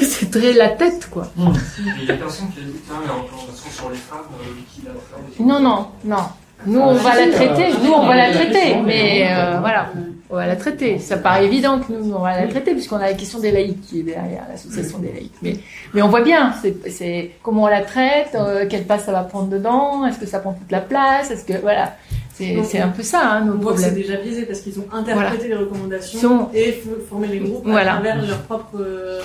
c'est 0.00 0.30
très 0.30 0.52
la 0.52 0.70
tête, 0.70 1.08
quoi. 1.10 1.30
Il 1.36 2.06
y 2.06 2.10
a 2.10 2.14
personne 2.14 2.48
qui 2.52 2.60
a 2.60 2.62
dit 2.62 2.72
que 2.72 3.06
la 3.06 3.12
représentation 3.12 3.70
sur 3.70 3.90
les 3.90 3.96
femmes, 3.96 4.18
euh, 4.40 4.44
qui 4.72 4.82
l'a 4.86 4.92
fait. 4.92 5.42
Non, 5.42 5.60
non, 5.60 5.88
non. 6.04 6.24
Nous, 6.66 6.80
on 6.80 6.94
va 6.94 7.14
la 7.14 7.32
traiter. 7.32 7.74
Nous, 7.82 7.92
on 7.92 8.06
va 8.06 8.16
la 8.16 8.32
traiter. 8.32 8.76
Mais 8.84 9.28
euh, 9.30 9.58
voilà 9.60 9.90
on 10.34 10.36
va 10.36 10.46
la 10.46 10.56
traiter. 10.56 10.98
Ça 10.98 11.16
paraît 11.16 11.44
évident 11.44 11.78
que 11.78 11.92
nous, 11.92 12.12
on 12.12 12.20
va 12.20 12.40
la 12.40 12.48
traiter, 12.48 12.72
puisqu'on 12.72 12.96
a 12.96 13.06
la 13.06 13.14
question 13.14 13.38
des 13.38 13.52
laïcs 13.52 13.80
qui 13.82 14.00
est 14.00 14.02
derrière, 14.02 14.44
l'association 14.48 14.98
des 14.98 15.12
laïcs. 15.12 15.32
Mais, 15.42 15.56
mais 15.92 16.02
on 16.02 16.08
voit 16.08 16.22
bien, 16.22 16.54
c'est 16.88 17.30
comment 17.42 17.64
on 17.64 17.68
la 17.68 17.82
traite, 17.82 18.34
euh, 18.34 18.66
quelle 18.68 18.84
place 18.84 19.04
ça 19.04 19.12
va 19.12 19.22
prendre 19.22 19.48
dedans, 19.48 20.04
est-ce 20.06 20.18
que 20.18 20.26
ça 20.26 20.40
prend 20.40 20.52
toute 20.52 20.72
la 20.72 20.80
place, 20.80 21.30
est-ce 21.30 21.44
que, 21.44 21.60
voilà. 21.60 21.96
C'est 22.32 22.80
un 22.80 22.88
peu 22.88 23.04
ça, 23.04 23.20
hein, 23.24 23.44
nos 23.44 23.54
on 23.54 23.76
c'est 23.76 23.92
déjà 23.92 24.16
biaisé 24.16 24.44
parce 24.44 24.58
qu'ils 24.58 24.80
ont 24.80 24.88
interprété 24.92 25.46
les 25.46 25.54
recommandations 25.54 26.48
et 26.52 26.82
formé 27.08 27.28
les 27.28 27.38
groupes 27.38 27.68
à 27.68 27.84
travers 27.84 28.26
leur 28.26 28.42
propre. 28.42 28.76
Euh, 28.80 29.20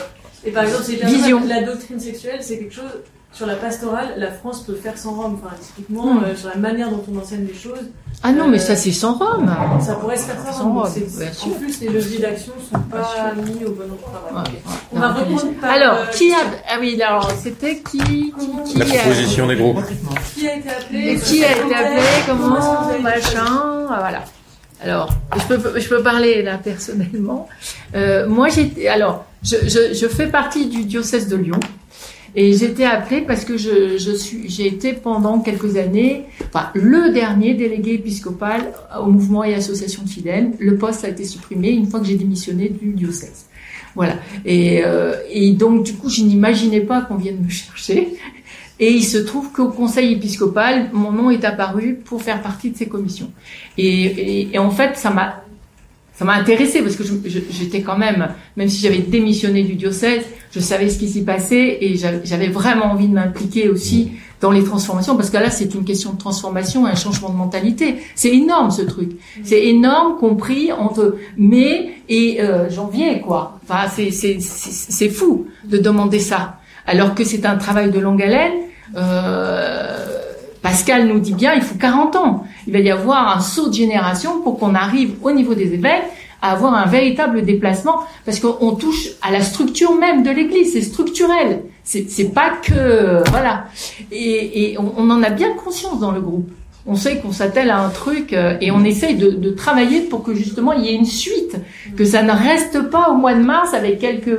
et 0.45 0.51
par 0.51 0.64
exemple, 0.64 0.84
c'est 0.84 1.03
Vision. 1.03 1.41
la 1.47 1.64
doctrine 1.64 1.99
sexuelle, 1.99 2.38
c'est 2.41 2.60
quelque 2.60 2.76
chose 2.76 3.01
sur 3.31 3.45
la 3.45 3.56
pastorale, 3.56 4.15
la 4.18 4.31
France 4.31 4.64
peut 4.64 4.73
faire 4.73 4.97
sans 4.97 5.14
Rome. 5.14 5.39
Enfin, 5.41 5.56
typiquement, 5.61 6.14
hmm. 6.14 6.23
euh, 6.23 6.35
sur 6.35 6.49
la 6.49 6.56
manière 6.56 6.89
dont 6.89 7.03
on 7.11 7.19
enseigne 7.19 7.45
les 7.45 7.53
choses. 7.53 7.89
Ah 8.23 8.31
non, 8.31 8.47
mais 8.47 8.60
ça, 8.60 8.76
c'est 8.76 8.91
sans 8.91 9.14
Rome. 9.14 9.49
Ça 9.80 9.95
pourrait 9.95 10.18
se 10.18 10.23
faire 10.23 10.53
sans, 10.53 10.73
Rome. 10.73 10.77
En 10.80 11.49
plus, 11.51 11.80
les 11.80 11.89
leviers 11.89 12.19
d'action 12.19 12.53
ne 12.57 12.77
sont 12.77 12.84
pas 12.85 13.34
mis 13.35 13.64
au 13.65 13.72
bon 13.72 13.84
endroit. 13.84 14.43
On 14.91 14.99
va 14.99 15.14
reprendre 15.14 15.53
par, 15.61 15.69
Alors, 15.69 15.93
euh, 15.93 16.06
qui 16.07 16.34
a. 16.34 16.38
Ah 16.68 16.77
oui, 16.80 17.01
alors, 17.01 17.31
c'était 17.31 17.77
qui, 17.77 17.99
qui, 17.99 18.34
qui 18.65 18.77
La 18.77 18.85
proposition 18.85 19.47
des 19.47 19.56
groupes. 19.56 19.80
Qui 20.35 20.47
a 20.47 20.56
été 20.56 20.69
appelé 20.69 21.19
Qui 21.19 21.45
a 21.45 21.51
été 21.51 21.76
appelé 21.76 22.01
Comment 22.27 22.99
Machin 23.01 23.45
ah, 23.45 23.97
Voilà. 23.99 24.23
Alors, 24.81 25.10
je 25.35 25.56
peux, 25.56 25.80
je 25.80 25.88
peux 25.88 26.01
parler 26.01 26.41
là 26.41 26.57
personnellement. 26.57 27.47
Euh, 27.95 28.27
moi, 28.27 28.49
j'ai. 28.49 28.89
Alors, 28.89 29.26
je, 29.43 29.56
je, 29.64 29.93
je 29.93 30.07
fais 30.07 30.27
partie 30.27 30.68
du 30.68 30.84
diocèse 30.84 31.27
de 31.27 31.35
Lyon. 31.35 31.60
Et 32.35 32.53
j'étais 32.53 32.85
appelée 32.85 33.22
parce 33.22 33.45
que 33.45 33.57
je, 33.57 34.14
suis, 34.15 34.49
j'ai 34.49 34.68
été 34.68 34.93
pendant 34.93 35.39
quelques 35.39 35.77
années, 35.77 36.26
enfin, 36.47 36.69
le 36.73 37.11
dernier 37.11 37.53
délégué 37.53 37.93
épiscopal 37.93 38.73
au 38.99 39.07
mouvement 39.07 39.43
et 39.43 39.53
association 39.53 40.03
de 40.03 40.10
fidèles. 40.10 40.51
Le 40.60 40.77
poste 40.77 41.03
a 41.06 41.10
été 41.10 41.26
supprimé 41.26 41.69
une 41.69 41.88
fois 41.88 41.99
que 41.99 42.06
j'ai 42.06 42.15
démissionné 42.15 42.69
du 42.69 42.93
diocèse. 42.93 43.45
Voilà. 43.95 44.15
Et, 44.45 44.81
euh, 44.84 45.15
et 45.31 45.51
donc, 45.53 45.84
du 45.84 45.93
coup, 45.93 46.10
je 46.10 46.22
n'imaginais 46.22 46.81
pas 46.81 47.01
qu'on 47.01 47.15
vienne 47.15 47.43
me 47.43 47.49
chercher. 47.49 48.10
Et 48.80 48.91
il 48.91 49.03
se 49.03 49.18
trouve 49.18 49.51
qu'au 49.51 49.69
conseil 49.69 50.14
épiscopal, 50.14 50.89
mon 50.93 51.11
nom 51.11 51.30
est 51.31 51.43
apparu 51.43 51.95
pour 51.95 52.22
faire 52.22 52.41
partie 52.41 52.72
de 52.72 52.77
ces 52.77 52.88
commissions. 52.88 53.31
Et, 53.77 54.49
et 54.53 54.60
en 54.60 54.72
fait, 54.72 54.95
ça 54.95 55.10
m'a 55.10 55.43
ça 56.20 56.26
m'a 56.26 56.34
intéressé 56.34 56.82
parce 56.82 56.98
que 56.98 57.04
j'étais 57.50 57.82
quand 57.82 57.98
même, 57.98 58.28
même 58.58 58.68
si 58.68 58.82
j'avais 58.82 58.98
démissionné 58.98 59.64
du 59.64 59.76
diocèse, 59.76 60.26
je 60.52 60.60
savais 60.60 60.90
ce 60.90 61.00
qui 61.00 61.08
s'y 61.08 61.24
passait 61.24 61.78
et 61.80 61.96
j'avais 61.96 62.50
vraiment 62.50 62.88
envie 62.91 63.08
de 63.08 63.14
m'impliquer 63.14 63.70
aussi 63.70 64.12
dans 64.41 64.52
les 64.52 64.66
transformations 64.66 65.16
parce 65.16 65.30
que 65.30 65.38
là 65.38 65.50
c'est 65.50 65.74
une 65.74 65.86
question 65.86 66.12
de 66.12 66.18
transformation 66.18 66.86
et 66.86 66.91
un 66.91 66.96
changement 66.96 67.30
de 67.30 67.38
mentalité. 67.38 68.00
C'est 68.16 68.36
énorme 68.36 68.70
ce 68.70 68.82
truc. 68.82 69.12
C'est 69.46 69.66
énorme 69.66 70.18
compris 70.18 70.74
entre 70.74 71.16
mai 71.38 71.91
et 72.10 72.41
euh, 72.41 72.70
janvier 72.70 73.22
quoi. 73.22 73.58
Enfin 73.64 73.88
c'est 73.88 74.12
c'est 74.12 75.10
fou 75.10 75.48
de 75.64 75.78
demander 75.78 76.20
ça 76.20 76.60
alors 76.86 77.16
que 77.16 77.24
c'est 77.24 77.46
un 77.46 77.56
travail 77.56 77.91
de 77.91 78.00
longue 78.00 78.22
haleine. 78.22 78.56
Euh, 78.98 79.99
Pascal 80.61 81.07
nous 81.07 81.19
dit 81.19 81.34
bien, 81.34 81.53
il 81.53 81.61
faut 81.61 81.77
40 81.77 82.15
ans. 82.15 82.44
Il 82.68 82.73
va 82.73 82.80
y 82.80 82.91
avoir 82.91 83.38
un 83.38 83.41
saut 83.41 83.69
de 83.69 83.73
génération 83.73 84.41
pour 84.41 84.60
qu'on 84.60 84.76
arrive 84.76 85.15
au 85.23 85.31
niveau 85.31 85.53
des 85.53 85.73
évêques 85.73 86.03
à 86.41 86.52
avoir 86.52 86.73
un 86.73 86.86
véritable 86.86 87.44
déplacement, 87.44 87.99
parce 88.26 88.40
qu'on 88.40 88.72
touche 88.76 89.10
à 89.22 89.31
la 89.31 89.41
structure 89.41 89.95
même 89.95 90.23
de 90.23 90.30
l'Église, 90.31 90.73
c'est 90.73 90.81
structurel. 90.81 91.64
C'est 91.84 92.34
pas 92.34 92.52
que 92.61 93.30
voilà. 93.30 93.65
Et, 94.11 94.77
on, 94.77 95.10
en 95.10 95.23
a 95.23 95.30
bien 95.31 95.53
conscience 95.53 95.99
dans 95.99 96.11
le 96.11 96.22
groupe. 96.22 96.49
On 96.90 96.95
sait 96.95 97.18
qu'on 97.20 97.32
s'attelle 97.32 97.70
à 97.70 97.80
un 97.80 97.90
truc 97.90 98.34
euh, 98.34 98.57
et 98.61 98.72
on 98.72 98.84
essaye 98.84 99.16
de, 99.16 99.30
de, 99.30 99.49
travailler 99.52 100.02
pour 100.02 100.24
que 100.24 100.34
justement 100.34 100.74
il 100.74 100.86
y 100.86 100.90
ait 100.90 100.95
une 100.95 101.06
suite, 101.06 101.56
que 101.95 102.03
ça 102.03 102.24
ne 102.24 102.32
reste 102.32 102.90
pas 102.90 103.10
au 103.11 103.16
mois 103.16 103.36
de 103.36 103.44
mars 103.44 103.74
avec 103.74 103.99
quelques 103.99 104.38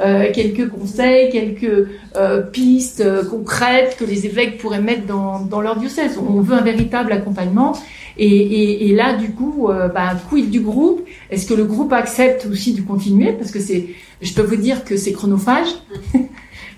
euh, 0.00 0.32
quelques 0.32 0.68
conseils, 0.68 1.30
quelques 1.30 1.88
euh, 2.16 2.42
pistes 2.42 3.02
euh, 3.02 3.24
concrètes 3.24 3.96
que 3.98 4.04
les 4.04 4.26
évêques 4.26 4.58
pourraient 4.58 4.80
mettre 4.80 5.06
dans, 5.06 5.40
dans 5.40 5.60
leur 5.60 5.76
diocèse. 5.76 6.18
On 6.18 6.40
veut 6.40 6.56
un 6.56 6.62
véritable 6.62 7.12
accompagnement. 7.12 7.76
Et, 8.18 8.26
et, 8.26 8.88
et 8.88 8.94
là, 8.94 9.14
du 9.14 9.30
coup, 9.30 9.68
euh, 9.68 9.88
bah, 9.88 10.14
quid 10.28 10.50
du 10.50 10.60
groupe? 10.60 11.06
Est-ce 11.30 11.46
que 11.46 11.54
le 11.54 11.64
groupe 11.64 11.92
accepte 11.92 12.46
aussi 12.50 12.74
de 12.74 12.80
continuer? 12.82 13.32
Parce 13.32 13.50
que 13.50 13.60
c'est, 13.60 13.90
je 14.20 14.32
peux 14.32 14.42
vous 14.42 14.56
dire 14.56 14.84
que 14.84 14.96
c'est 14.96 15.12
chronophage. 15.12 15.68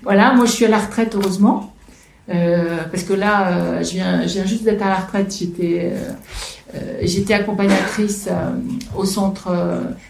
Voilà, 0.03 0.33
moi 0.35 0.45
je 0.45 0.51
suis 0.51 0.65
à 0.65 0.67
la 0.67 0.77
retraite 0.77 1.15
heureusement. 1.15 1.73
Euh, 2.29 2.77
parce 2.91 3.03
que 3.03 3.13
là, 3.13 3.49
euh, 3.49 3.83
je, 3.83 3.91
viens, 3.91 4.25
je 4.25 4.33
viens 4.33 4.45
juste 4.45 4.63
d'être 4.63 4.81
à 4.81 4.89
la 4.89 4.95
retraite. 4.95 5.35
J'étais, 5.37 5.93
euh, 6.73 6.99
j'étais 7.03 7.33
accompagnatrice 7.33 8.29
au 8.95 9.05
centre 9.05 9.49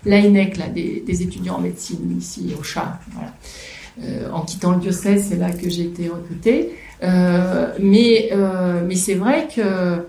l'AINEC, 0.06 0.58
là, 0.58 0.68
des, 0.68 1.04
des, 1.06 1.24
étudiants 1.24 1.56
en 1.56 1.62
médecine 1.62 2.18
ici 2.18 2.56
au 2.60 2.64
chat. 2.64 3.00
Voilà. 3.12 4.34
en 4.34 4.42
quittant 4.42 4.72
le 4.72 4.80
diocèse, 4.80 5.28
c'est 5.30 5.38
là 5.38 5.52
que 5.52 5.70
j'ai 5.70 5.84
été 5.84 6.10
recrutée. 6.10 6.76
mais 7.02 8.32
mais 8.88 8.96
c'est 8.96 9.16
vrai 9.16 9.48
que 9.54 10.00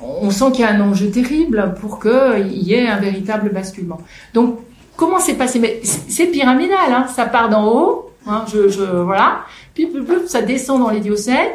on 0.00 0.30
sent 0.30 0.50
qu'il 0.52 0.60
y 0.60 0.64
a 0.64 0.70
un 0.70 0.80
enjeu 0.80 1.10
terrible 1.10 1.74
pour 1.80 2.00
qu'il 2.00 2.62
y 2.62 2.74
ait 2.74 2.86
un 2.86 2.98
véritable 2.98 3.50
basculement. 3.50 4.00
Donc, 4.34 4.58
comment 4.96 5.18
c'est 5.18 5.34
passé? 5.34 5.58
Mais 5.58 5.80
c'est 5.82 6.26
pyramidal, 6.26 6.90
hein 6.90 7.06
ça 7.14 7.24
part 7.24 7.48
d'en 7.48 7.66
haut, 7.72 8.10
hein, 8.26 8.44
je, 8.52 8.68
je, 8.68 8.82
voilà, 8.82 9.40
puis 9.74 9.88
ça 10.26 10.42
descend 10.42 10.80
dans 10.80 10.90
les 10.90 11.00
diocèses, 11.00 11.52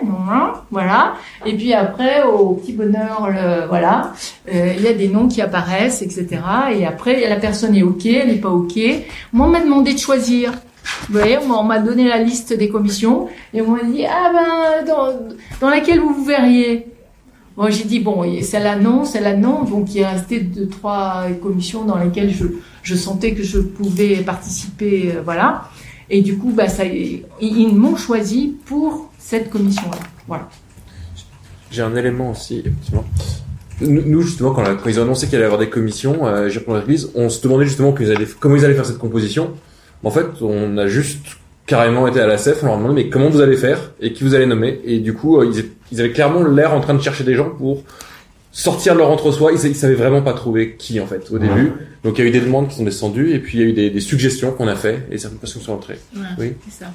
voilà, 0.71 1.15
et 1.45 1.55
puis 1.55 1.73
après, 1.73 2.23
au 2.23 2.55
petit 2.55 2.73
bonheur, 2.73 3.29
voilà, 3.69 4.13
euh, 4.53 4.73
il 4.77 4.83
y 4.83 4.87
a 4.87 4.93
des 4.93 5.07
noms 5.07 5.27
qui 5.27 5.41
apparaissent, 5.41 6.01
etc. 6.01 6.27
Et 6.75 6.85
après, 6.85 7.27
la 7.27 7.37
personne 7.37 7.75
est 7.75 7.83
ok, 7.83 8.05
elle 8.05 8.27
n'est 8.29 8.35
pas 8.35 8.49
ok. 8.49 8.79
Moi, 9.33 9.47
on 9.47 9.49
m'a 9.49 9.61
demandé 9.61 9.93
de 9.93 9.99
choisir. 9.99 10.53
Vous 11.07 11.19
voyez, 11.19 11.37
on 11.37 11.63
m'a 11.63 11.79
donné 11.79 12.07
la 12.07 12.17
liste 12.17 12.53
des 12.53 12.69
commissions 12.69 13.27
et 13.53 13.61
on 13.61 13.71
m'a 13.71 13.83
dit 13.83 14.05
ah 14.05 14.31
ben 14.85 14.93
dans, 15.61 15.69
laquelle 15.69 15.99
vous 15.99 16.13
vous 16.13 16.25
verriez? 16.25 16.87
Moi, 17.57 17.69
j'ai 17.71 17.83
dit, 17.83 17.99
bon, 17.99 18.23
celle-là 18.41 18.77
non, 18.77 19.03
celle-là 19.03 19.35
non. 19.35 19.63
Donc, 19.63 19.93
il 19.93 19.99
est 19.99 20.07
resté 20.07 20.39
deux, 20.39 20.67
trois 20.69 21.25
commissions 21.41 21.83
dans 21.83 21.97
lesquelles 21.97 22.31
je, 22.31 22.45
je 22.83 22.95
sentais 22.95 23.33
que 23.33 23.43
je 23.43 23.59
pouvais 23.59 24.15
participer, 24.17 25.11
euh, 25.13 25.21
voilà. 25.23 25.65
Et 26.09 26.21
du 26.21 26.37
coup, 26.37 26.51
bah, 26.51 26.65
ils, 27.41 27.75
m'ont 27.75 27.95
choisi 27.95 28.55
pour 28.65 29.11
cette 29.17 29.49
commission-là. 29.49 29.97
Voilà. 30.27 30.49
J'ai 31.71 31.83
un 31.83 31.95
élément 31.95 32.31
aussi, 32.31 32.59
effectivement. 32.59 33.05
Nous, 33.81 34.21
justement, 34.21 34.51
quand, 34.51 34.63
ils 34.87 34.99
ont 34.99 35.03
annoncé 35.03 35.27
qu'il 35.27 35.35
allait 35.35 35.43
y 35.43 35.45
avoir 35.45 35.59
des 35.59 35.69
commissions, 35.69 36.27
euh, 36.27 36.49
on 37.15 37.29
se 37.29 37.41
demandait 37.41 37.65
justement 37.65 37.93
comment 38.39 38.55
ils 38.55 38.65
allaient 38.65 38.73
faire 38.73 38.85
cette 38.85 38.97
composition. 38.97 39.51
En 40.03 40.11
fait, 40.11 40.41
on 40.41 40.77
a 40.77 40.87
juste 40.87 41.37
carrément 41.65 42.07
été 42.07 42.19
à 42.19 42.27
la 42.27 42.37
CEF, 42.37 42.63
on 42.63 42.65
leur 42.65 42.75
a 42.75 42.77
demandé 42.77 42.95
mais 42.95 43.09
comment 43.09 43.29
vous 43.29 43.41
allez 43.41 43.55
faire 43.55 43.91
et 44.01 44.11
qui 44.11 44.23
vous 44.23 44.33
allez 44.33 44.47
nommer? 44.47 44.81
Et 44.83 44.99
du 44.99 45.13
coup, 45.13 45.39
euh, 45.39 45.53
ils 45.91 45.99
avaient 45.99 46.11
clairement 46.11 46.43
l'air 46.43 46.73
en 46.73 46.81
train 46.81 46.95
de 46.95 47.01
chercher 47.01 47.23
des 47.23 47.35
gens 47.35 47.51
pour 47.51 47.83
sortir 48.51 48.93
de 48.93 48.99
leur 48.99 49.09
entre-soi. 49.09 49.51
Ils, 49.51 49.65
ils 49.65 49.75
savaient 49.75 49.95
vraiment 49.95 50.21
pas 50.21 50.33
trouver 50.33 50.75
qui 50.75 50.99
en 50.99 51.07
fait 51.07 51.29
au 51.31 51.39
début. 51.39 51.73
Donc 52.03 52.17
il 52.17 52.23
y 52.23 52.27
a 52.27 52.29
eu 52.29 52.31
des 52.31 52.41
demandes 52.41 52.67
qui 52.67 52.75
sont 52.75 52.83
descendues 52.83 53.33
et 53.33 53.39
puis 53.39 53.57
il 53.57 53.61
y 53.61 53.63
a 53.63 53.67
eu 53.67 53.73
des, 53.73 53.89
des 53.89 53.99
suggestions 53.99 54.51
qu'on 54.51 54.67
a 54.67 54.75
fait 54.75 55.05
et 55.11 55.17
certaines 55.17 55.39
personnes 55.39 55.61
sont 55.61 55.73
entrées. 55.73 55.99
oui. 56.37 56.55
C'est 56.65 56.83
ça. 56.85 56.91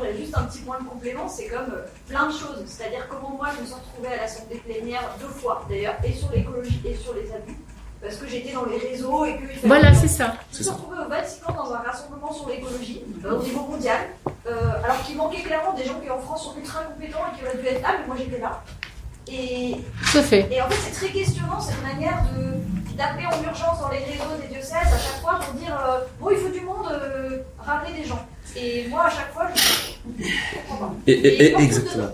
J'avais 0.00 0.16
juste 0.16 0.34
un 0.36 0.44
petit 0.44 0.60
point 0.60 0.78
de 0.80 0.88
complément, 0.88 1.28
c'est 1.28 1.48
comme 1.48 1.68
euh, 1.74 1.84
plein 2.08 2.26
de 2.28 2.32
choses. 2.32 2.62
C'est-à-dire 2.66 3.06
comment 3.10 3.36
moi 3.36 3.48
je 3.56 3.60
me 3.62 3.66
suis 3.66 3.74
retrouvée 3.74 4.08
à 4.16 4.22
l'Assemblée 4.22 4.62
plénière 4.64 5.16
deux 5.20 5.26
fois 5.26 5.66
d'ailleurs, 5.68 5.96
et 6.06 6.12
sur 6.12 6.30
l'écologie 6.32 6.80
et 6.86 6.94
sur 6.94 7.12
les 7.14 7.28
abus 7.32 7.58
parce 8.00 8.16
que 8.16 8.26
j'étais 8.26 8.52
dans 8.52 8.64
les 8.64 8.78
réseaux 8.78 9.24
et 9.24 9.36
que. 9.36 9.66
Voilà, 9.66 9.94
c'est 9.94 10.08
ça. 10.08 10.34
Je 10.52 10.58
me 10.58 10.62
suis 10.64 10.72
retrouvée 10.72 10.98
au 11.06 11.08
Vatican 11.08 11.52
dans 11.52 11.72
un 11.72 11.78
rassemblement 11.78 12.32
sur 12.32 12.48
l'écologie 12.48 13.02
euh, 13.24 13.38
au 13.38 13.42
niveau 13.42 13.60
mondial, 13.60 13.98
euh, 14.46 14.50
alors 14.82 15.02
qu'il 15.04 15.16
manquait 15.16 15.42
clairement 15.42 15.72
des 15.74 15.84
gens 15.84 16.00
qui 16.02 16.10
en 16.10 16.18
France 16.18 16.44
sont 16.44 16.58
ultra 16.58 16.82
compétents 16.82 17.20
et 17.32 17.38
qui 17.38 17.46
auraient 17.46 17.58
dû 17.58 17.66
être 17.66 17.82
là, 17.82 17.96
mais 18.00 18.06
moi 18.06 18.16
j'étais 18.18 18.40
là. 18.40 18.62
Et, 19.30 19.76
fait. 20.00 20.48
et 20.50 20.60
en 20.60 20.68
fait, 20.68 20.90
c'est 20.90 21.06
très 21.06 21.12
questionnant 21.12 21.60
cette 21.60 21.82
manière 21.82 22.22
de 22.34 22.52
d'appeler 22.96 23.24
en 23.24 23.42
urgence 23.42 23.80
dans 23.80 23.88
les 23.88 23.98
réseaux 23.98 24.36
des 24.40 24.48
diocèses 24.48 24.74
à 24.74 24.98
chaque 24.98 25.22
fois 25.22 25.40
pour 25.40 25.54
dire 25.54 25.74
euh, 25.74 26.00
bon, 26.20 26.30
il 26.30 26.36
faut 26.36 26.50
du 26.50 26.60
monde, 26.60 26.86
euh, 26.90 27.38
ramener 27.58 28.00
des 28.00 28.06
gens. 28.06 28.26
Et 28.54 28.86
moi, 28.88 29.04
à 29.06 29.10
chaque 29.10 29.32
fois, 29.32 29.48
je. 29.54 30.24
Et, 31.06 31.12
et, 31.12 31.44
et 31.44 31.62
exactement. 31.62 32.08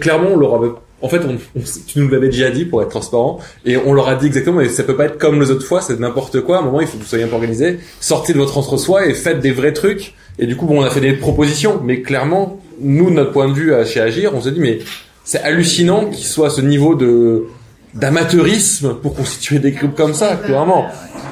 clairement, 0.00 0.28
on 0.30 0.36
leur 0.36 0.54
avait 0.54 0.70
en 1.02 1.08
fait, 1.08 1.20
on, 1.24 1.38
tu 1.86 1.98
nous 1.98 2.08
l'avais 2.08 2.28
déjà 2.28 2.50
dit 2.50 2.66
pour 2.66 2.82
être 2.82 2.90
transparent, 2.90 3.38
et 3.64 3.76
on 3.78 3.94
leur 3.94 4.08
a 4.08 4.16
dit 4.16 4.26
exactement, 4.26 4.58
mais 4.58 4.68
ça 4.68 4.84
peut 4.84 4.96
pas 4.96 5.06
être 5.06 5.18
comme 5.18 5.40
les 5.40 5.50
autres 5.50 5.64
fois, 5.64 5.80
c'est 5.80 5.98
n'importe 5.98 6.42
quoi. 6.42 6.58
À 6.58 6.60
un 6.60 6.64
moment, 6.64 6.80
il 6.80 6.86
faut 6.86 6.98
que 6.98 7.02
vous 7.02 7.08
soyez 7.08 7.24
un 7.24 7.28
peu 7.28 7.34
organisé. 7.36 7.78
Sortez 8.00 8.34
de 8.34 8.38
votre 8.38 8.58
entre-soi 8.58 9.06
et 9.06 9.14
faites 9.14 9.40
des 9.40 9.52
vrais 9.52 9.72
trucs. 9.72 10.14
Et 10.38 10.46
du 10.46 10.56
coup, 10.56 10.66
bon, 10.66 10.80
on 10.80 10.84
a 10.84 10.90
fait 10.90 11.00
des 11.00 11.14
propositions, 11.14 11.80
mais 11.82 12.02
clairement, 12.02 12.60
nous, 12.80 13.10
notre 13.10 13.32
point 13.32 13.48
de 13.48 13.54
vue 13.54 13.72
chez 13.86 14.00
Agir, 14.00 14.34
on 14.34 14.42
s'est 14.42 14.52
dit, 14.52 14.60
mais 14.60 14.80
c'est 15.24 15.40
hallucinant 15.42 16.06
qu'il 16.06 16.24
soit 16.24 16.50
ce 16.50 16.60
niveau 16.60 16.94
de 16.94 17.44
d'amateurisme 17.92 18.94
pour 19.02 19.16
constituer 19.16 19.58
des 19.58 19.72
groupes 19.72 19.96
comme 19.96 20.14
ça, 20.14 20.36
clairement. 20.36 20.86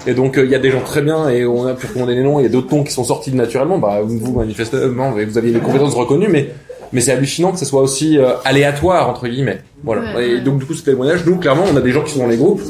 Et 0.08 0.14
donc, 0.14 0.36
euh, 0.36 0.44
il 0.44 0.50
y 0.50 0.56
a 0.56 0.58
des 0.58 0.72
gens 0.72 0.80
très 0.80 1.02
bien, 1.02 1.28
et 1.28 1.46
on 1.46 1.64
a 1.66 1.74
pu 1.74 1.86
recommander 1.86 2.16
les 2.16 2.24
noms, 2.24 2.40
il 2.40 2.42
y 2.42 2.46
a 2.46 2.48
d'autres 2.48 2.74
noms 2.74 2.82
qui 2.82 2.92
sont 2.92 3.04
sortis 3.04 3.32
naturellement. 3.32 3.78
Bah, 3.78 4.00
vous, 4.02 4.32
manifestement, 4.32 5.12
vous 5.12 5.38
aviez 5.38 5.52
des 5.52 5.60
compétences 5.60 5.94
reconnues, 5.94 6.28
mais 6.28 6.50
mais 6.92 7.00
c'est 7.00 7.12
hallucinant 7.12 7.52
que 7.52 7.58
ce 7.58 7.64
soit 7.64 7.82
aussi 7.82 8.18
euh, 8.18 8.32
aléatoire 8.44 9.08
entre 9.08 9.28
guillemets. 9.28 9.60
Voilà. 9.84 10.20
et 10.22 10.40
donc 10.40 10.58
du 10.58 10.64
coup, 10.64 10.74
ce 10.74 10.82
témoignage, 10.82 11.24
nous 11.26 11.36
clairement, 11.36 11.64
on 11.70 11.76
a 11.76 11.80
des 11.80 11.92
gens 11.92 12.02
qui 12.02 12.12
sont 12.12 12.20
dans 12.20 12.26
les 12.26 12.36
groupes 12.36 12.62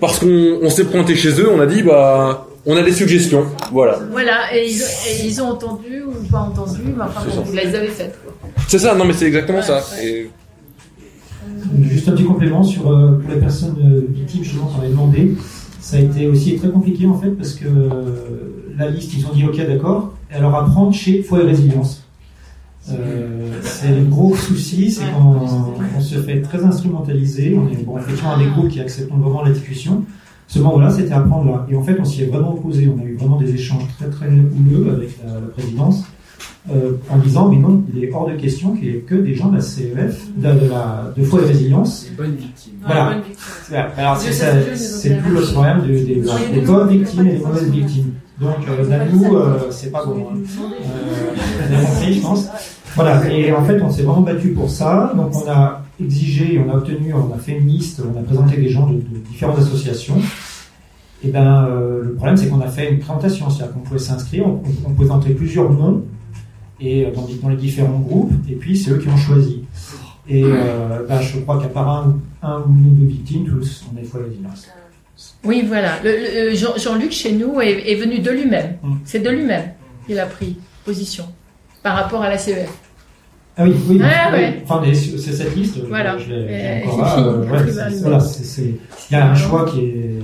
parce 0.00 0.18
qu'on 0.18 0.58
on 0.62 0.70
s'est 0.70 0.84
pointé 0.84 1.14
chez 1.14 1.40
eux, 1.40 1.50
on 1.54 1.60
a 1.60 1.66
dit 1.66 1.82
bah 1.82 2.48
on 2.64 2.76
a 2.76 2.82
des 2.82 2.92
suggestions, 2.92 3.46
voilà. 3.72 3.98
Voilà, 4.10 4.56
et 4.56 4.68
ils, 5.24 5.42
ont 5.42 5.48
entendu 5.48 6.02
ou 6.02 6.30
pas 6.30 6.38
entendu, 6.38 6.80
mais 6.96 7.04
enfin 7.04 7.22
vous 7.44 7.52
les 7.52 7.74
avez 7.74 7.88
faites. 7.88 8.16
C'est 8.72 8.78
ça, 8.78 8.94
non 8.94 9.04
mais 9.04 9.12
c'est 9.12 9.26
exactement 9.26 9.60
ça. 9.60 9.82
Et... 10.02 10.30
Juste 11.82 12.08
un 12.08 12.12
petit 12.12 12.24
complément 12.24 12.62
sur 12.62 12.90
euh, 12.90 13.18
pour 13.18 13.30
les 13.30 13.38
personnes 13.38 13.76
euh, 13.84 14.00
victimes, 14.08 14.44
justement, 14.44 14.64
qu'on 14.64 14.78
avait 14.78 14.88
demandé. 14.88 15.36
Ça 15.78 15.98
a 15.98 16.00
été 16.00 16.26
aussi 16.26 16.56
très 16.56 16.70
compliqué 16.70 17.04
en 17.06 17.18
fait 17.18 17.28
parce 17.32 17.52
que 17.52 17.66
la 18.78 18.88
liste, 18.88 19.12
ils 19.12 19.26
ont 19.26 19.34
dit 19.34 19.44
ok 19.44 19.58
d'accord, 19.66 20.14
et 20.30 20.36
alors 20.36 20.54
à 20.54 20.64
prendre 20.64 20.94
chez 20.94 21.22
Foi 21.22 21.42
et 21.42 21.42
Résilience. 21.42 22.02
Euh, 22.90 23.60
c'est 23.60 23.94
le 23.94 24.06
gros 24.06 24.34
souci, 24.34 24.90
c'est 24.90 25.04
qu'on 25.04 25.36
on 25.94 26.00
se 26.00 26.14
fait 26.22 26.40
très 26.40 26.64
instrumentaliser. 26.64 27.54
On 27.54 27.70
est 27.70 27.84
bon, 27.84 27.98
effectivement 27.98 28.38
des 28.38 28.46
groupes 28.46 28.70
qui 28.70 28.80
acceptent 28.80 29.12
vraiment 29.12 29.42
la 29.42 29.50
discussion. 29.50 30.02
Seulement 30.46 30.72
voilà, 30.72 30.88
c'était 30.88 31.12
à 31.12 31.20
prendre 31.20 31.44
là. 31.44 31.66
Et 31.70 31.76
en 31.76 31.82
fait, 31.82 31.98
on 32.00 32.06
s'y 32.06 32.22
est 32.22 32.26
vraiment 32.26 32.54
opposé. 32.54 32.88
On 32.88 32.98
a 33.02 33.04
eu 33.04 33.16
vraiment 33.16 33.36
des 33.36 33.54
échanges 33.54 33.84
très 33.98 34.08
très 34.08 34.28
houleux 34.28 34.94
avec 34.94 35.10
la, 35.22 35.40
présidence 35.48 36.04
euh, 36.70 36.92
en 37.10 37.18
disant 37.18 37.48
mais 37.48 37.56
non, 37.56 37.82
il 37.92 38.04
est 38.04 38.12
hors 38.12 38.28
de 38.28 38.36
question 38.36 38.74
qu'il 38.74 38.84
y 38.84 38.90
ait 38.90 39.00
que 39.00 39.16
des 39.16 39.34
gens 39.34 39.48
de 39.48 39.56
la 39.56 39.62
CEF, 39.62 40.26
de, 40.36 40.48
la 40.70 41.12
de 41.16 41.24
foi 41.24 41.40
et 41.42 41.46
résilience. 41.46 42.06
Des 42.08 42.16
bonnes 42.16 42.36
victimes. 42.36 42.74
Voilà. 42.84 43.16
Alors 43.96 44.16
c'est 44.18 45.22
tout 45.22 45.30
le 45.30 45.52
problème 45.52 45.82
des, 45.86 46.04
des, 46.04 46.22
des 46.54 46.60
bonnes 46.60 46.88
victimes 46.88 47.26
et 47.26 47.32
des 47.32 47.38
mauvaises 47.38 47.70
victimes. 47.70 48.12
Donc, 48.42 48.56
euh, 48.68 49.06
nous, 49.12 49.36
euh, 49.36 49.70
c'est 49.70 49.92
pas 49.92 50.04
bon. 50.04 50.28
Hein. 50.32 50.38
Euh, 51.70 52.12
je 52.12 52.20
pense. 52.20 52.48
Voilà, 52.94 53.30
et 53.30 53.52
en 53.52 53.64
fait, 53.64 53.80
on 53.80 53.90
s'est 53.90 54.02
vraiment 54.02 54.22
battu 54.22 54.48
pour 54.48 54.68
ça. 54.68 55.12
Donc, 55.16 55.32
on 55.34 55.48
a 55.48 55.82
exigé, 56.00 56.60
on 56.64 56.70
a 56.72 56.76
obtenu, 56.76 57.14
on 57.14 57.32
a 57.32 57.38
fait 57.38 57.52
une 57.52 57.66
liste, 57.66 58.02
on 58.04 58.18
a 58.18 58.22
présenté 58.22 58.56
des 58.56 58.68
gens 58.68 58.88
de, 58.88 59.00
différentes 59.30 59.58
associations. 59.58 60.16
Et 61.24 61.28
ben, 61.28 61.66
euh, 61.68 62.02
le 62.02 62.14
problème, 62.14 62.36
c'est 62.36 62.48
qu'on 62.48 62.60
a 62.60 62.66
fait 62.66 62.90
une 62.90 62.98
présentation, 62.98 63.48
c'est-à-dire 63.48 63.74
qu'on 63.74 63.80
pouvait 63.80 64.00
s'inscrire, 64.00 64.46
on, 64.46 64.60
on, 64.86 64.90
pouvait 64.90 65.06
présenter 65.06 65.34
plusieurs 65.34 65.70
noms 65.70 66.02
et 66.82 67.06
dans, 67.14 67.26
dans, 67.42 67.48
les 67.48 67.56
différents 67.56 68.00
groupes, 68.00 68.32
et 68.50 68.54
puis 68.54 68.76
c'est 68.76 68.90
eux 68.90 68.98
qui 68.98 69.08
ont 69.08 69.16
choisi. 69.16 69.62
Et 70.28 70.42
euh, 70.44 71.04
ben, 71.08 71.20
je 71.20 71.38
crois 71.40 71.60
qu'à 71.60 71.68
part 71.68 71.88
un, 71.88 72.18
un 72.42 72.60
ou 72.60 72.94
deux 72.94 73.06
victimes, 73.06 73.46
tous, 73.46 73.84
on 73.92 73.98
est 73.98 74.04
fois 74.04 74.20
la 74.20 74.50
oui, 75.44 75.64
voilà. 75.66 75.98
Le, 76.02 76.54
Jean-Luc, 76.54 77.12
chez 77.12 77.32
nous, 77.32 77.60
est, 77.60 77.94
venu 77.94 78.20
de 78.20 78.30
lui-même. 78.30 78.76
Mm. 78.82 78.94
C'est 79.04 79.20
de 79.20 79.30
lui-même 79.30 79.70
qu'il 80.06 80.18
a 80.18 80.26
pris 80.26 80.56
position 80.84 81.24
par 81.82 81.96
rapport 81.96 82.22
à 82.22 82.28
la 82.28 82.38
CEF. 82.38 82.70
Ah 83.56 83.64
oui, 83.64 83.74
oui. 83.88 84.00
Ah, 84.02 84.32
Enfin, 84.64 84.82
c'est 84.92 85.18
cette 85.18 85.54
liste. 85.54 85.78
Voilà. 85.88 86.16
Je, 86.18 86.32
l'ai 86.32 86.82
encore 86.86 86.98
là. 87.04 87.18
Euh, 87.18 87.44
voilà, 87.46 87.66
il 88.58 88.78
y 89.10 89.14
a 89.14 89.30
un 89.30 89.34
choix 89.34 89.66
qui 89.66 89.80
est 89.80 90.18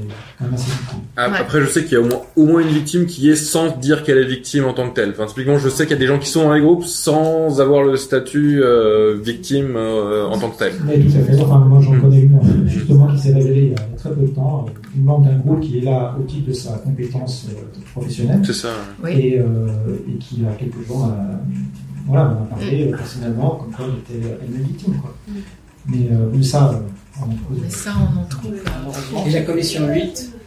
après, 1.16 1.60
je 1.62 1.66
sais 1.66 1.82
qu'il 1.82 1.94
y 1.94 1.96
a 1.96 2.00
au 2.00 2.06
moins, 2.06 2.20
au 2.36 2.46
moins 2.46 2.60
une 2.60 2.68
victime 2.68 3.06
qui 3.06 3.28
est 3.28 3.34
sans 3.34 3.76
dire 3.76 4.04
qu'elle 4.04 4.18
est 4.18 4.26
victime 4.26 4.66
en 4.66 4.72
tant 4.72 4.88
que 4.88 4.94
telle. 4.94 5.10
Enfin, 5.10 5.26
typiquement, 5.26 5.58
je 5.58 5.68
sais 5.68 5.84
qu'il 5.84 5.94
y 5.94 5.96
a 5.96 5.98
des 5.98 6.06
gens 6.06 6.18
qui 6.18 6.28
sont 6.28 6.44
dans 6.44 6.54
les 6.54 6.60
groupes 6.60 6.84
sans 6.84 7.60
avoir 7.60 7.82
le 7.82 7.96
statut 7.96 8.62
euh, 8.62 9.18
victime 9.20 9.74
euh, 9.76 10.26
en 10.26 10.38
tant 10.38 10.50
que 10.50 10.58
tel. 10.58 10.74
Oui, 10.86 11.04
tout 11.04 11.18
à 11.18 11.22
fait. 11.22 11.42
Enfin, 11.42 11.58
moi, 11.58 11.80
j'en 11.80 11.98
connais 12.00 12.20
une 12.20 12.68
justement 12.68 13.08
qui 13.08 13.18
s'est 13.18 13.34
révélée 13.34 13.62
il 13.62 13.70
y 13.70 13.74
a 13.74 13.96
très 13.96 14.10
peu 14.10 14.22
de 14.22 14.28
temps, 14.28 14.66
une 14.96 15.04
membre 15.04 15.26
d'un 15.26 15.38
groupe 15.38 15.60
qui 15.60 15.78
est 15.78 15.82
là 15.82 16.16
au 16.18 16.22
titre 16.22 16.48
de 16.48 16.52
sa 16.52 16.78
compétence 16.78 17.48
euh, 17.50 17.80
professionnelle. 17.92 18.40
C'est 18.44 18.52
ça. 18.52 18.68
Oui. 19.02 19.10
Et, 19.10 19.34
et, 19.34 20.18
qui, 20.20 20.42
a 20.46 20.52
quelques 20.52 20.86
jours, 20.86 21.04
a, 21.06 21.40
voilà, 22.08 22.24
m'a 22.24 22.46
parlé 22.50 22.86
personnellement 22.86 23.56
comme 23.56 23.72
quoi 23.72 23.84
elle 23.86 24.16
était 24.16 24.28
elle-même 24.42 24.62
victime. 24.62 24.94
Quoi. 25.00 25.14
Mais 25.86 26.42
ça 26.42 26.80
mais 27.50 27.70
ça, 27.70 27.94
on 27.98 28.20
en 28.20 28.24
trouve. 28.24 28.54
Et 29.26 29.30
la 29.30 29.42
commission 29.42 29.88
8 29.88 30.38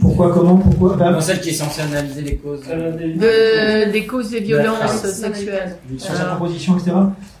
pourquoi, 0.00 0.32
comment, 0.32 0.56
pourquoi 0.56 0.96
bah, 0.96 1.18
Celle 1.20 1.40
qui 1.40 1.48
est 1.48 1.54
censée 1.54 1.80
analyser 1.80 2.20
les 2.20 2.36
causes. 2.36 2.60
De, 2.60 3.90
des 3.90 4.06
causes 4.06 4.30
des 4.30 4.40
violences 4.40 5.02
sexuelles. 5.06 5.76
Sur 5.96 6.14
sa 6.14 6.24
proposition, 6.24 6.76
etc. 6.76 6.92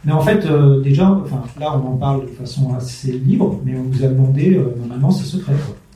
Mais 0.04 0.12
en 0.12 0.20
fait, 0.20 0.46
euh, 0.46 0.80
déjà, 0.80 1.10
enfin, 1.10 1.42
là, 1.58 1.74
on 1.74 1.88
en 1.88 1.96
parle 1.96 2.22
de 2.22 2.30
façon 2.30 2.74
assez 2.74 3.12
libre, 3.12 3.60
mais 3.64 3.74
on 3.76 3.82
vous 3.82 4.02
a 4.02 4.08
demandé, 4.08 4.54
euh, 4.56 4.74
normalement, 4.78 5.10
c'est 5.10 5.26
secret. 5.26 5.52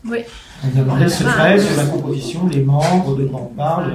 Oui. 0.06 0.18
On 0.62 0.78
a 0.78 0.82
demandé 0.82 1.04
le 1.04 1.10
secret 1.10 1.58
sur 1.58 1.76
la 1.76 1.86
composition, 1.86 2.46
les 2.46 2.62
membres, 2.62 3.16
de 3.16 3.24
quoi 3.24 3.48
on 3.50 3.54
parle. 3.54 3.94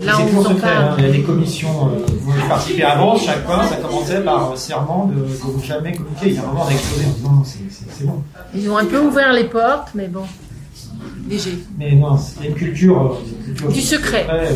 Là, 0.00 0.12
c'est 0.16 0.22
on 0.22 0.26
toujours 0.26 0.42
vous 0.42 0.46
en 0.46 0.54
secret. 0.54 0.68
parle. 0.72 0.84
hein. 0.84 0.94
Il 0.98 1.04
y 1.04 1.08
a 1.08 1.12
des 1.12 1.22
commissions, 1.22 1.88
euh, 1.88 2.06
vous 2.20 2.32
avez 2.32 2.48
participé 2.48 2.82
avant, 2.84 3.16
chaque 3.18 3.44
fois, 3.44 3.64
ça 3.66 3.76
commençait 3.76 4.20
par 4.20 4.56
serment 4.56 5.06
de, 5.06 5.14
de 5.14 5.58
ne 5.58 5.62
jamais 5.62 5.92
communiquer. 5.92 6.26
Il 6.28 6.34
y 6.34 6.38
a 6.38 6.42
un 6.42 6.46
moment 6.46 6.66
d'exploser 6.68 7.06
en 7.06 7.10
disant 7.10 7.32
non, 7.32 7.42
c'est- 7.44 8.04
bon. 8.04 8.22
Ils 8.54 8.70
ont 8.70 8.76
un 8.78 8.84
peu 8.86 8.98
ouvert 9.00 9.32
les 9.32 9.44
portes, 9.44 9.88
mais 9.94 10.08
bon, 10.08 10.22
léger. 11.28 11.58
Mais 11.78 11.92
non, 11.94 12.16
il 12.38 12.42
y 12.44 12.46
a 12.46 12.50
une 12.50 12.56
culture, 12.56 13.02
euh, 13.02 13.16
une 13.38 13.44
culture 13.44 13.68
Du 13.72 13.80
secret. 13.80 14.26
euh, 14.30 14.50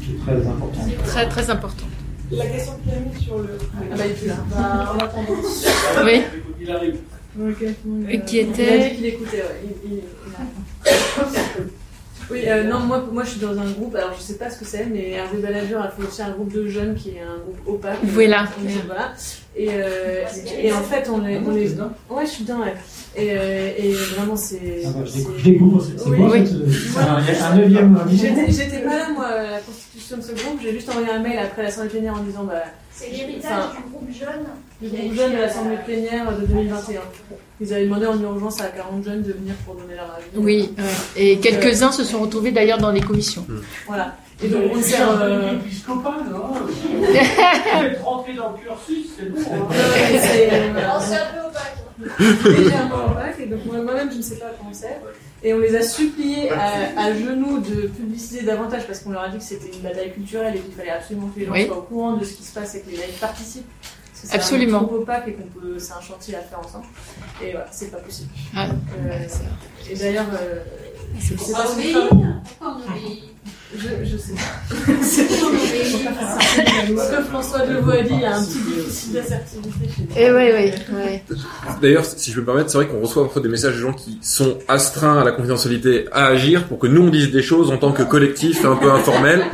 qui 0.00 0.12
est 0.12 0.18
très 0.24 0.36
importante. 0.46 1.04
Très, 1.04 1.28
très 1.28 1.50
important. 1.50 1.84
La 2.32 2.46
question 2.46 2.72
a 2.72 3.08
mise 3.12 3.24
sur 3.24 3.38
le. 3.38 3.58
Ah 3.92 3.96
bah, 3.96 4.04
il 4.06 4.24
est 4.24 4.28
là. 4.28 4.34
Bah, 4.54 4.94
en 4.94 4.98
attendant. 4.98 5.40
Oui. 6.04 6.22
Il 6.60 6.70
arrive. 6.70 6.96
Qui 8.26 8.36
Il 8.36 8.38
était- 8.40 8.68
a 8.68 8.88
dit 8.90 8.96
qu'il 8.96 9.06
écoutait, 9.06 9.36
ouais. 9.38 9.60
Il, 9.84 9.90
il, 9.92 9.98
il 9.98 10.34
arrive. 10.36 11.70
Oui, 12.30 12.42
euh, 12.46 12.64
non, 12.64 12.80
moi, 12.80 13.04
moi 13.12 13.24
je 13.24 13.30
suis 13.30 13.40
dans 13.40 13.58
un 13.58 13.70
groupe, 13.70 13.94
alors 13.96 14.14
je 14.16 14.22
sais 14.22 14.34
pas 14.38 14.50
ce 14.50 14.58
que 14.58 14.64
c'est, 14.64 14.86
mais 14.86 15.10
Hervé 15.10 15.38
Balager 15.38 15.74
a 15.76 15.88
fait 15.90 16.02
aussi 16.06 16.22
un 16.22 16.30
groupe 16.30 16.52
de 16.52 16.68
jeunes 16.68 16.94
qui 16.94 17.10
est 17.10 17.20
un 17.20 17.38
groupe 17.38 17.58
opaque. 17.66 17.98
Voilà. 18.04 18.44
On 18.62 18.68
est- 18.68 18.86
voilà. 18.86 19.12
Et, 19.56 19.68
euh, 19.72 20.24
et 20.62 20.72
en 20.72 20.80
fait, 20.82 21.08
on 21.10 21.18
les. 21.22 21.38
On 21.38 21.50
les... 21.50 21.70
Ouais, 22.08 22.24
je 22.24 22.30
suis 22.30 22.44
dedans, 22.44 22.60
ouais. 22.60 22.74
Et, 23.16 23.30
euh, 23.32 23.70
et 23.76 23.92
vraiment, 23.92 24.36
c'est. 24.36 24.82
Ah 24.86 24.90
bah, 24.94 25.00
je 25.04 25.10
c'est- 25.10 25.42
découvre- 25.42 25.82
c'est- 25.84 26.08
Oui. 26.08 26.46
cette- 26.46 26.92
c'est 26.92 26.98
un- 27.00 27.20
il 27.20 27.34
y 27.34 27.38
a 27.40 27.46
un 27.50 27.56
neuvième 27.56 27.98
J'étais 28.12 28.52
j'étais 28.52 28.78
pas 28.78 28.96
là, 28.96 29.08
moi, 29.12 29.26
à 29.26 29.50
la 29.50 29.58
constitution 29.58 30.16
de 30.18 30.22
ce 30.22 30.32
groupe, 30.32 30.60
j'ai 30.62 30.72
juste 30.72 30.88
envoyé 30.88 31.10
un 31.10 31.18
mail 31.18 31.38
après 31.38 31.64
l'Assemblée 31.64 31.90
plénière 31.90 32.14
en 32.14 32.22
disant. 32.22 32.44
Bah, 32.44 32.62
C'est 32.92 33.10
l'héritage 33.10 33.50
enfin, 33.70 33.80
du 33.84 33.90
groupe 33.92 34.08
jeune. 34.12 34.46
Du 34.82 34.88
groupe 34.88 35.14
jeune 35.14 35.32
de 35.32 35.36
l'Assemblée 35.38 35.76
plénière 35.84 36.36
de 36.38 36.46
2021. 36.46 37.00
Ils 37.60 37.74
avaient 37.74 37.84
demandé 37.84 38.06
en 38.06 38.20
urgence 38.20 38.60
à 38.60 38.68
40 38.68 39.04
jeunes 39.04 39.22
de 39.22 39.32
venir 39.32 39.54
pour 39.66 39.74
donner 39.74 39.94
leur 39.94 40.06
avis. 40.16 40.24
Oui, 40.34 40.72
ouais. 40.78 40.84
et 41.22 41.38
quelques-uns 41.38 41.92
se 41.92 42.04
sont 42.04 42.20
retrouvés 42.20 42.52
d'ailleurs 42.52 42.78
dans 42.78 42.90
les 42.90 43.02
commissions. 43.02 43.44
Voilà. 43.86 44.16
Et 44.42 44.48
donc 44.48 44.62
on 44.74 44.80
sert. 44.80 45.20
Euh... 45.20 45.52
Épiscopal, 45.56 46.12
non 46.30 46.54
Vous 46.54 47.04
êtes 47.84 48.00
rentré 48.02 48.32
dans 48.32 48.52
le 48.52 48.58
cursus, 48.58 49.06
c'est 49.18 49.28
bon. 49.30 49.38
hein. 49.38 49.74
c'est 50.18 50.48
euh, 50.50 50.74
Alors, 50.78 51.02
c'est 51.02 51.16
un 51.16 51.26
peu 51.26 51.46
opaque, 51.46 53.36
et 53.40 53.46
donc 53.46 53.64
moi- 53.66 53.82
moi-même 53.82 54.10
je 54.10 54.16
ne 54.16 54.22
sais 54.22 54.36
pas 54.36 54.46
comment 54.58 54.72
c'est. 54.72 54.98
Et 55.42 55.52
on 55.54 55.58
les 55.58 55.74
a 55.76 55.82
suppliés 55.82 56.50
à, 56.50 56.98
à 56.98 57.12
genoux 57.14 57.58
de 57.58 57.86
publiciser 57.88 58.42
davantage 58.42 58.86
parce 58.86 59.00
qu'on 59.00 59.10
leur 59.10 59.22
a 59.24 59.28
dit 59.28 59.36
que 59.38 59.44
c'était 59.44 59.70
une 59.74 59.80
bataille 59.82 60.12
culturelle 60.12 60.54
et 60.56 60.60
qu'il 60.60 60.72
fallait 60.74 60.90
absolument 60.90 61.28
que 61.34 61.40
les 61.40 61.46
gens 61.46 61.52
Oui. 61.52 61.66
soient 61.66 61.78
au 61.78 61.82
courant 61.82 62.16
de 62.16 62.24
ce 62.24 62.32
qui 62.34 62.42
se 62.42 62.54
passe 62.54 62.74
et 62.74 62.80
que 62.80 62.90
les 62.90 62.96
laïcs 62.96 63.20
participent. 63.20 63.68
C'est 64.22 64.34
Absolument. 64.34 64.82
un 64.82 64.84
trop 64.84 64.96
opaque 64.96 65.28
et 65.28 65.32
qu'on 65.32 65.60
peut, 65.60 65.78
c'est 65.78 65.92
un 65.92 66.00
chantier 66.00 66.34
à 66.34 66.40
faire 66.40 66.60
ensemble. 66.60 66.84
Et 67.42 67.52
voilà, 67.52 67.66
c'est 67.70 67.90
pas 67.90 67.98
possible. 67.98 68.28
Ah. 68.54 68.66
Euh, 69.06 69.18
et 69.90 69.96
d'ailleurs, 69.96 70.26
euh, 70.34 70.60
On 71.14 71.72
obéit. 71.72 71.96
Pourquoi 72.58 72.76
on 72.78 72.90
obéit 72.90 73.24
je, 73.76 73.86
je 74.04 74.16
sais 74.16 74.32
pas. 74.32 74.74
C'est 75.02 75.28
Ce 75.28 77.16
que 77.16 77.22
François 77.22 77.66
Deveau 77.66 77.92
a 77.92 78.02
dit, 78.02 78.14
il 78.14 78.20
y 78.20 78.24
a 78.24 78.36
un 78.36 78.42
petit 78.44 78.58
déficit 78.58 79.12
d'assertivité 79.12 79.88
chez 79.94 80.02
nous. 80.02 80.16
Et 80.16 80.30
oui, 80.32 80.72
oui, 80.72 80.72
oui. 80.92 81.36
D'ailleurs, 81.80 82.04
si 82.04 82.30
je 82.30 82.34
peux 82.34 82.40
me 82.40 82.46
permettre, 82.46 82.70
c'est 82.70 82.78
vrai 82.78 82.88
qu'on 82.88 83.00
reçoit 83.00 83.22
parfois 83.22 83.40
des 83.42 83.48
messages 83.48 83.76
de 83.76 83.80
gens 83.80 83.92
qui 83.92 84.18
sont 84.22 84.58
astreints 84.66 85.20
à 85.20 85.24
la 85.24 85.30
confidentialité 85.30 86.06
à 86.10 86.26
agir 86.26 86.66
pour 86.66 86.80
que 86.80 86.88
nous 86.88 87.02
on 87.02 87.10
dise 87.10 87.30
des 87.30 87.42
choses 87.42 87.70
en 87.70 87.76
tant 87.76 87.92
que 87.92 88.02
collectif 88.02 88.64
un 88.64 88.74
peu 88.74 88.90
informel. 88.90 89.44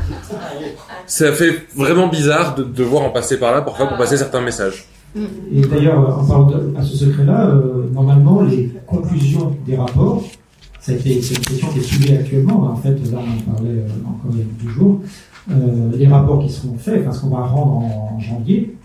Ça 1.07 1.33
fait 1.33 1.67
vraiment 1.75 2.09
bizarre 2.09 2.55
de 2.55 2.65
devoir 2.65 3.05
en 3.05 3.11
passer 3.11 3.39
par 3.39 3.53
là 3.53 3.63
parfois 3.63 3.87
pour 3.87 3.97
passer 3.97 4.17
certains 4.17 4.41
messages. 4.41 4.87
Et 5.53 5.61
d'ailleurs, 5.63 6.19
en 6.19 6.27
parlant 6.27 6.47
de, 6.47 6.83
ce 6.83 6.97
secret-là, 6.97 7.49
euh, 7.49 7.89
normalement, 7.93 8.43
les 8.43 8.71
conclusions 8.87 9.57
des 9.67 9.77
rapports, 9.77 10.23
c'est 10.81 10.95
une 10.95 11.21
question 11.21 11.69
qui 11.73 11.79
est 11.79 11.83
soulevée 11.83 12.19
actuellement. 12.19 12.65
En 12.65 12.77
fait, 12.77 12.95
là, 13.11 13.19
on 13.19 13.51
en 13.51 13.55
parlait 13.55 13.71
euh, 13.71 13.89
encore 14.07 14.31
il 14.33 14.39
y 14.39 14.43
a 14.43 14.45
deux 14.63 14.71
jours. 14.71 15.01
Euh, 15.51 15.91
les 15.97 16.07
rapports 16.07 16.45
qui 16.45 16.53
seront 16.53 16.77
faits, 16.77 17.03
enfin, 17.03 17.13
ce 17.13 17.21
qu'on 17.23 17.31
va 17.31 17.45
rendre 17.45 17.85
en, 17.85 18.21
janvier, 18.21 18.77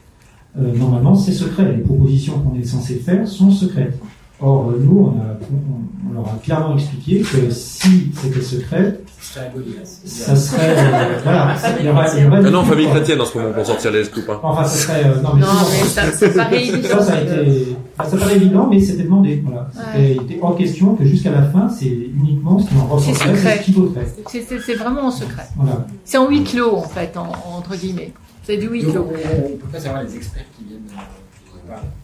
normalement, 0.56 1.16
c'est 1.16 1.32
secret. 1.32 1.72
Les 1.76 1.84
propositions 1.84 2.40
qu'on 2.40 2.60
est 2.60 2.66
censé 2.66 2.96
faire 2.96 3.28
sont 3.28 3.52
secrètes. 3.52 3.98
Or, 4.42 4.70
euh, 4.70 4.78
nous, 4.80 5.00
on, 5.16 5.20
a, 5.22 5.24
on, 5.52 6.10
on 6.10 6.14
leur 6.14 6.26
a 6.26 6.38
clairement 6.44 6.74
expliqué 6.76 7.20
que 7.22 7.50
si 7.52 8.12
c'était 8.20 8.42
secret, 8.42 9.00
ça 9.22 10.36
serait. 10.36 10.76
euh, 10.78 11.20
voilà, 11.24 11.56
il 11.80 11.86
y 11.86 11.90
aurait, 11.90 12.06
il 12.18 12.24
y 12.24 12.28
aurait 12.28 12.42
Ah 12.46 12.50
non, 12.50 12.64
famille 12.66 12.88
chrétienne 12.90 13.22
en 13.22 13.26
ce 13.26 13.38
moment 13.38 13.54
pour 13.54 13.66
sortir 13.66 13.92
les 13.92 14.04
scoops. 14.04 14.28
hein. 14.30 14.40
Enfin, 14.42 14.64
ça 14.64 14.78
serait. 14.78 15.06
euh, 15.06 15.22
non, 15.22 15.30
mais, 15.36 15.42
Non, 15.42 15.48
souvent, 15.48 15.66
mais 15.72 15.88
ça- 15.88 16.12
ça 16.12 16.30
paraît 16.30 16.66
évident. 16.68 17.02
Ça, 17.02 17.22
été. 17.22 17.76
enfin, 18.00 18.10
ça 18.10 18.18
paraît 18.18 18.36
évident, 18.38 18.68
mais 18.68 18.80
c'était 18.80 19.04
demandé. 19.04 19.44
Voilà. 19.46 19.70
C'était 19.74 20.16
il 20.16 20.22
était 20.24 20.40
hors 20.42 20.58
question 20.58 20.96
que 20.96 21.06
jusqu'à 21.06 21.32
la 21.32 21.44
fin, 21.44 21.70
c'est 21.70 21.86
uniquement 21.86 22.58
ce 22.60 22.68
qui 22.68 22.76
en 22.76 22.88
C'est 23.00 23.12
ressortirait, 23.12 23.36
c'est 23.36 23.38
secret. 23.42 23.64
ce. 23.64 24.58
C'est- 24.66 24.74
vraiment 24.76 25.02
en 25.08 25.12
secret. 25.12 25.44
Voilà. 25.56 25.86
C'est 26.04 26.18
en 26.18 26.28
huis 26.28 26.44
clos, 26.44 26.76
en 26.78 26.82
fait, 26.90 27.16
en- 27.16 27.58
entre 27.58 27.76
guillemets. 27.78 28.12
C'est 28.44 28.58
du 28.58 28.68
huis 28.68 28.82
clos. 28.84 29.08
on 29.08 29.50
ne 29.50 29.56
peut 29.56 29.68
pas 29.72 29.80
savoir 29.80 30.02
les 30.04 30.16
experts 30.16 30.46
qui 30.58 30.66
viennent 30.66 30.80
euh, 30.90 31.76
qui 31.76 32.01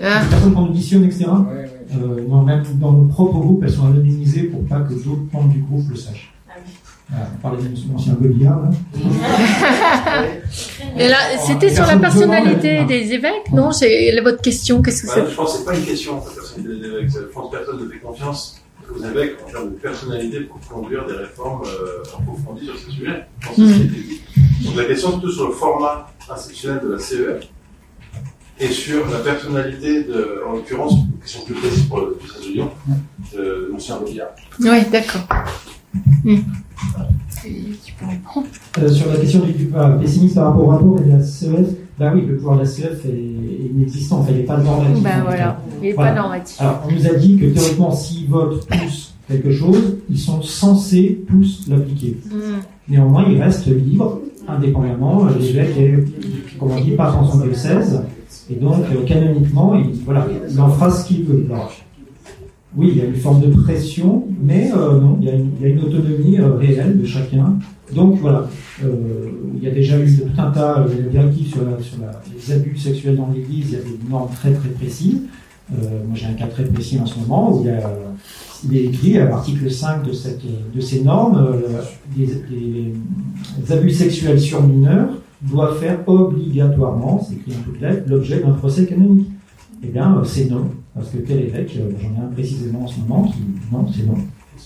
Hein 0.00 0.22
Les 0.22 0.28
personnes 0.28 0.54
qu'on 0.54 0.66
auditionne, 0.66 1.04
etc. 1.04 1.26
Euh, 1.26 2.26
non, 2.28 2.42
même 2.42 2.62
dans 2.74 2.92
nos 2.92 3.06
propres 3.06 3.38
groupes, 3.38 3.62
elles 3.64 3.70
sont 3.70 3.86
anonymisées 3.86 4.44
pour 4.44 4.64
pas 4.64 4.80
que 4.80 4.94
d'autres 4.94 5.22
membres 5.32 5.52
du 5.52 5.60
groupe 5.60 5.88
le 5.88 5.96
sachent. 5.96 6.32
Voilà, 7.10 7.28
on 7.34 7.40
parlait 7.40 7.62
de 7.62 8.14
Goliath. 8.14 8.56
Là. 10.14 10.24
Et 10.98 11.08
là, 11.08 11.18
c'était 11.46 11.74
sur 11.74 11.86
la 11.86 11.98
personnalité 11.98 12.84
des 12.84 13.12
évêques, 13.12 13.52
non 13.52 13.72
C'est 13.72 14.18
votre 14.20 14.40
question, 14.40 14.80
qu'est-ce 14.80 15.02
que 15.02 15.06
Voilà, 15.08 15.24
c'est 15.24 15.30
je 15.30 15.36
pense 15.36 15.52
que 15.52 15.58
c'est 15.58 15.64
pas 15.64 15.76
une 15.76 15.84
question, 15.84 16.14
la 16.16 16.32
personnalité 16.32 16.78
des 16.78 16.86
évêques. 16.86 17.10
Je 17.10 17.32
pense 17.32 17.50
que 17.50 17.56
personne 17.56 17.84
ne 17.84 17.88
fait 17.88 17.98
confiance 17.98 18.62
aux 18.90 19.04
évêques 19.04 19.36
en 19.46 19.50
termes 19.50 19.70
de 19.70 19.76
personnalité 19.76 20.40
pour 20.40 20.60
conduire 20.60 21.06
des 21.06 21.14
réformes 21.14 21.62
euh, 21.66 22.02
approfondies 22.18 22.66
sur 22.66 22.78
ces 22.78 22.90
sujets. 22.90 23.26
Je 23.40 23.46
pense 23.46 23.56
que 23.56 23.62
ce. 23.64 24.64
Donc 24.64 24.76
la 24.76 24.84
question 24.84 25.08
est 25.10 25.12
plutôt 25.12 25.32
sur 25.32 25.48
le 25.48 25.54
format 25.54 26.10
institutionnel 26.30 26.80
de 26.84 26.92
la 26.92 26.98
CEF 26.98 27.48
et 28.60 28.68
sur 28.68 29.08
la 29.10 29.18
personnalité, 29.18 30.04
de, 30.04 30.42
en 30.48 30.52
l'occurrence, 30.52 30.92
une 30.94 31.20
question 31.20 31.44
plus 31.44 31.54
précise 31.54 31.84
pour 31.84 31.98
le 31.98 32.18
Lyon, 32.52 32.70
de 33.34 33.68
l'ancien 33.72 33.96
Robillard. 33.96 34.28
Oui, 34.60 34.78
d'accord. 34.92 35.22
Et 37.46 37.50
répondre. 38.00 38.46
Euh, 38.78 38.88
sur 38.88 39.10
la 39.10 39.16
question 39.18 39.40
du, 39.40 39.52
du 39.52 39.64
pas 39.66 39.90
pessimiste 39.90 40.34
par 40.36 40.46
rapport 40.46 40.64
au 40.66 40.70
rapport 40.70 41.00
de 41.00 41.10
la 41.10 41.22
CEF, 41.22 41.68
bah 41.98 42.10
oui, 42.14 42.22
le 42.26 42.36
pouvoir 42.36 42.56
de 42.56 42.60
la 42.62 42.66
CEF 42.66 43.04
est, 43.04 43.08
est 43.08 43.70
inexistant, 43.74 44.20
enfin, 44.20 44.30
il 44.32 44.38
n'est 44.38 44.42
pas 44.44 44.56
normatif. 44.58 45.02
Ben 45.02 45.10
en 45.10 45.18
tout 45.20 45.26
voilà, 45.26 45.60
il 45.82 45.88
n'est 45.88 45.94
pas 45.94 46.14
normatif. 46.14 46.60
Alors, 46.60 46.82
on 46.88 46.92
nous 46.92 47.06
a 47.06 47.14
dit 47.14 47.36
que 47.38 47.46
théoriquement, 47.46 47.92
s'ils 47.92 48.28
votent 48.28 48.66
tous 48.68 49.14
quelque 49.28 49.52
chose, 49.52 49.96
ils 50.10 50.18
sont 50.18 50.42
censés 50.42 51.22
tous 51.28 51.64
l'appliquer. 51.68 52.16
Hmm. 52.30 52.60
Néanmoins, 52.88 53.26
ils 53.30 53.40
restent 53.42 53.66
libres, 53.66 54.20
indépendamment. 54.48 55.26
euh, 55.26 55.38
L'évêque 55.38 55.76
est, 55.76 56.58
comme 56.58 56.72
on 56.72 56.80
dit, 56.80 56.92
pas 56.92 57.10
dans 57.12 57.24
son 57.30 57.38
diocèse. 57.40 58.02
Et 58.50 58.56
donc, 58.56 58.84
euh, 58.92 59.04
canoniquement, 59.06 59.74
il, 59.74 59.92
voilà, 60.04 60.26
il 60.50 60.60
en 60.60 60.68
fera 60.70 60.90
ce 60.90 61.06
qu'il 61.06 61.24
veut. 61.24 61.46
Oui, 62.76 62.88
il 62.90 62.98
y 62.98 63.00
a 63.02 63.04
une 63.04 63.14
forme 63.14 63.40
de 63.40 63.54
pression, 63.54 64.24
mais 64.42 64.70
euh, 64.72 65.00
non, 65.00 65.18
il 65.20 65.28
y, 65.28 65.30
a 65.30 65.68
une, 65.68 65.80
autonomie 65.80 66.38
euh, 66.38 66.54
réelle 66.54 67.00
de 67.00 67.06
chacun. 67.06 67.58
Donc 67.94 68.18
voilà, 68.20 68.48
il 68.82 69.62
y 69.62 69.68
a 69.68 69.70
déjà 69.70 69.98
eu 69.98 70.12
tout 70.16 70.40
un 70.40 70.50
tas 70.50 70.84
de 70.84 71.08
directives 71.08 71.52
sur, 71.52 71.60
les 71.62 72.52
abus 72.52 72.76
sexuels 72.76 73.16
dans 73.16 73.28
l'Église, 73.32 73.66
il 73.68 73.72
y 73.72 73.76
a 73.76 73.80
des 73.80 74.10
normes 74.10 74.30
très 74.34 74.52
très 74.52 74.70
précises. 74.70 75.20
Moi 75.70 76.14
j'ai 76.14 76.26
un 76.26 76.32
cas 76.32 76.46
très 76.46 76.64
précis 76.64 76.98
en 76.98 77.06
ce 77.06 77.18
moment 77.20 77.56
où 77.56 77.66
il, 78.64 78.76
est 78.76 78.84
écrit 78.84 79.18
à 79.18 79.26
l'article 79.26 79.70
5 79.70 80.02
de, 80.02 80.80
ces 80.80 81.02
normes, 81.02 81.46
les 82.16 82.92
abus 83.70 83.90
sexuels 83.90 84.40
sur 84.40 84.66
mineurs 84.66 85.10
doivent 85.50 85.78
faire 85.78 85.98
obligatoirement, 86.06 87.24
c'est 87.26 87.34
écrit 87.34 87.52
en 87.58 87.62
toutes 87.64 87.80
lettres, 87.80 88.02
l'objet 88.06 88.40
d'un 88.40 88.52
procès 88.52 88.86
canonique. 88.86 89.28
Eh 89.82 89.88
bien, 89.88 90.16
euh, 90.18 90.24
c'est 90.24 90.46
non, 90.50 90.70
parce 90.94 91.10
que 91.10 91.18
tel 91.18 91.40
évêque, 91.42 91.76
euh, 91.78 91.90
j'en 92.00 92.08
ai 92.22 92.24
un 92.26 92.32
précisément 92.32 92.84
en 92.84 92.86
ce 92.86 93.00
moment 93.00 93.24
qui, 93.24 93.38
non, 93.70 93.86
c'est 93.92 94.06
non. 94.06 94.14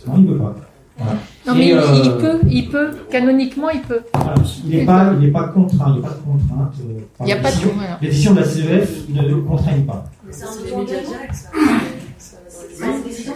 Non, 0.07 0.15
il 0.19 0.25
ne 0.25 0.31
veut 0.33 0.39
pas. 0.39 0.55
Voilà. 0.97 1.13
Non, 1.47 1.55
mais 1.55 1.69
il, 1.69 1.73
euh, 1.75 1.83
il 2.05 2.11
peut, 2.21 2.39
il 2.51 2.69
peut, 2.69 2.91
canoniquement, 3.11 3.71
il 3.71 3.81
peut. 3.83 4.01
voilà, 4.15 4.35
il 4.65 4.77
n'est 4.79 4.85
pas, 4.85 5.13
il 5.15 5.27
n'est 5.27 5.33
pas 5.33 5.49
contraint, 5.49 5.95
il 5.97 6.01
n'y 6.01 6.07
a 6.07 6.09
pas 6.09 6.15
de 6.15 6.23
contrainte. 6.25 6.75
euh, 6.81 7.01
Il 7.23 7.29
y 7.29 7.33
a 7.33 7.37
pas 7.37 7.51
de- 7.51 8.07
décisions 8.07 8.35
de 8.35 8.41
la 8.41 8.45
CEF 8.45 9.09
ne 9.09 9.23
le 9.29 9.37
contraignent 9.43 9.85
pas. 9.85 10.05
C'est 10.31 10.45
un 10.45 10.49
ça. 10.49 11.51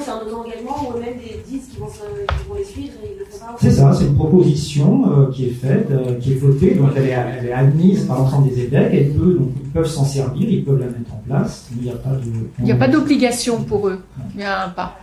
C'est 0.05 0.11
un 0.11 0.15
engagement 0.37 0.89
ou 0.89 0.99
même 0.99 1.15
des 1.19 1.43
disent 1.49 1.69
qu'ils 1.69 1.81
vont, 1.81 1.89
se- 1.89 2.01
qu'ils 2.39 2.49
vont 2.49 2.55
les 2.59 2.65
suivre 2.65 2.93
et 3.05 3.11
ils 3.15 3.19
le 3.19 3.25
font 3.25 3.39
pas. 3.39 3.57
C'est 3.61 3.71
ça, 3.71 3.93
c'est 3.93 4.05
une 4.07 4.15
proposition 4.17 5.11
euh, 5.11 5.31
qui 5.33 5.47
est 5.47 5.51
faite, 5.51 5.89
euh, 5.91 6.19
qui 6.21 6.33
est 6.33 6.37
votée, 6.37 6.75
donc 6.75 6.91
elle 6.97 7.05
est, 7.07 7.11
elle 7.41 7.47
est 7.47 7.53
admise 7.53 8.05
par 8.05 8.19
l'ensemble 8.19 8.49
des 8.49 8.61
évêques, 8.61 8.91
elle 8.93 9.13
peut, 9.13 9.35
donc 9.35 9.49
ils 9.63 9.71
peuvent 9.71 9.87
s'en 9.87 10.05
servir, 10.05 10.49
ils 10.49 10.65
peuvent 10.65 10.79
la 10.81 10.87
mettre 10.87 11.13
en 11.15 11.23
place, 11.27 11.67
mais 11.73 11.83
il 11.83 11.85
n'y 11.85 11.91
a 11.91 11.97
pas 11.97 12.11
de... 12.11 12.23
Il 12.59 12.65
n'y 12.65 12.73
a 12.73 12.77
pas 12.77 12.89
d'obligation 12.89 13.63
pour 13.63 13.89
eux. 13.89 14.01
Il 14.35 14.39
n'y 14.39 14.45
a 14.45 14.69
pas. 14.69 14.97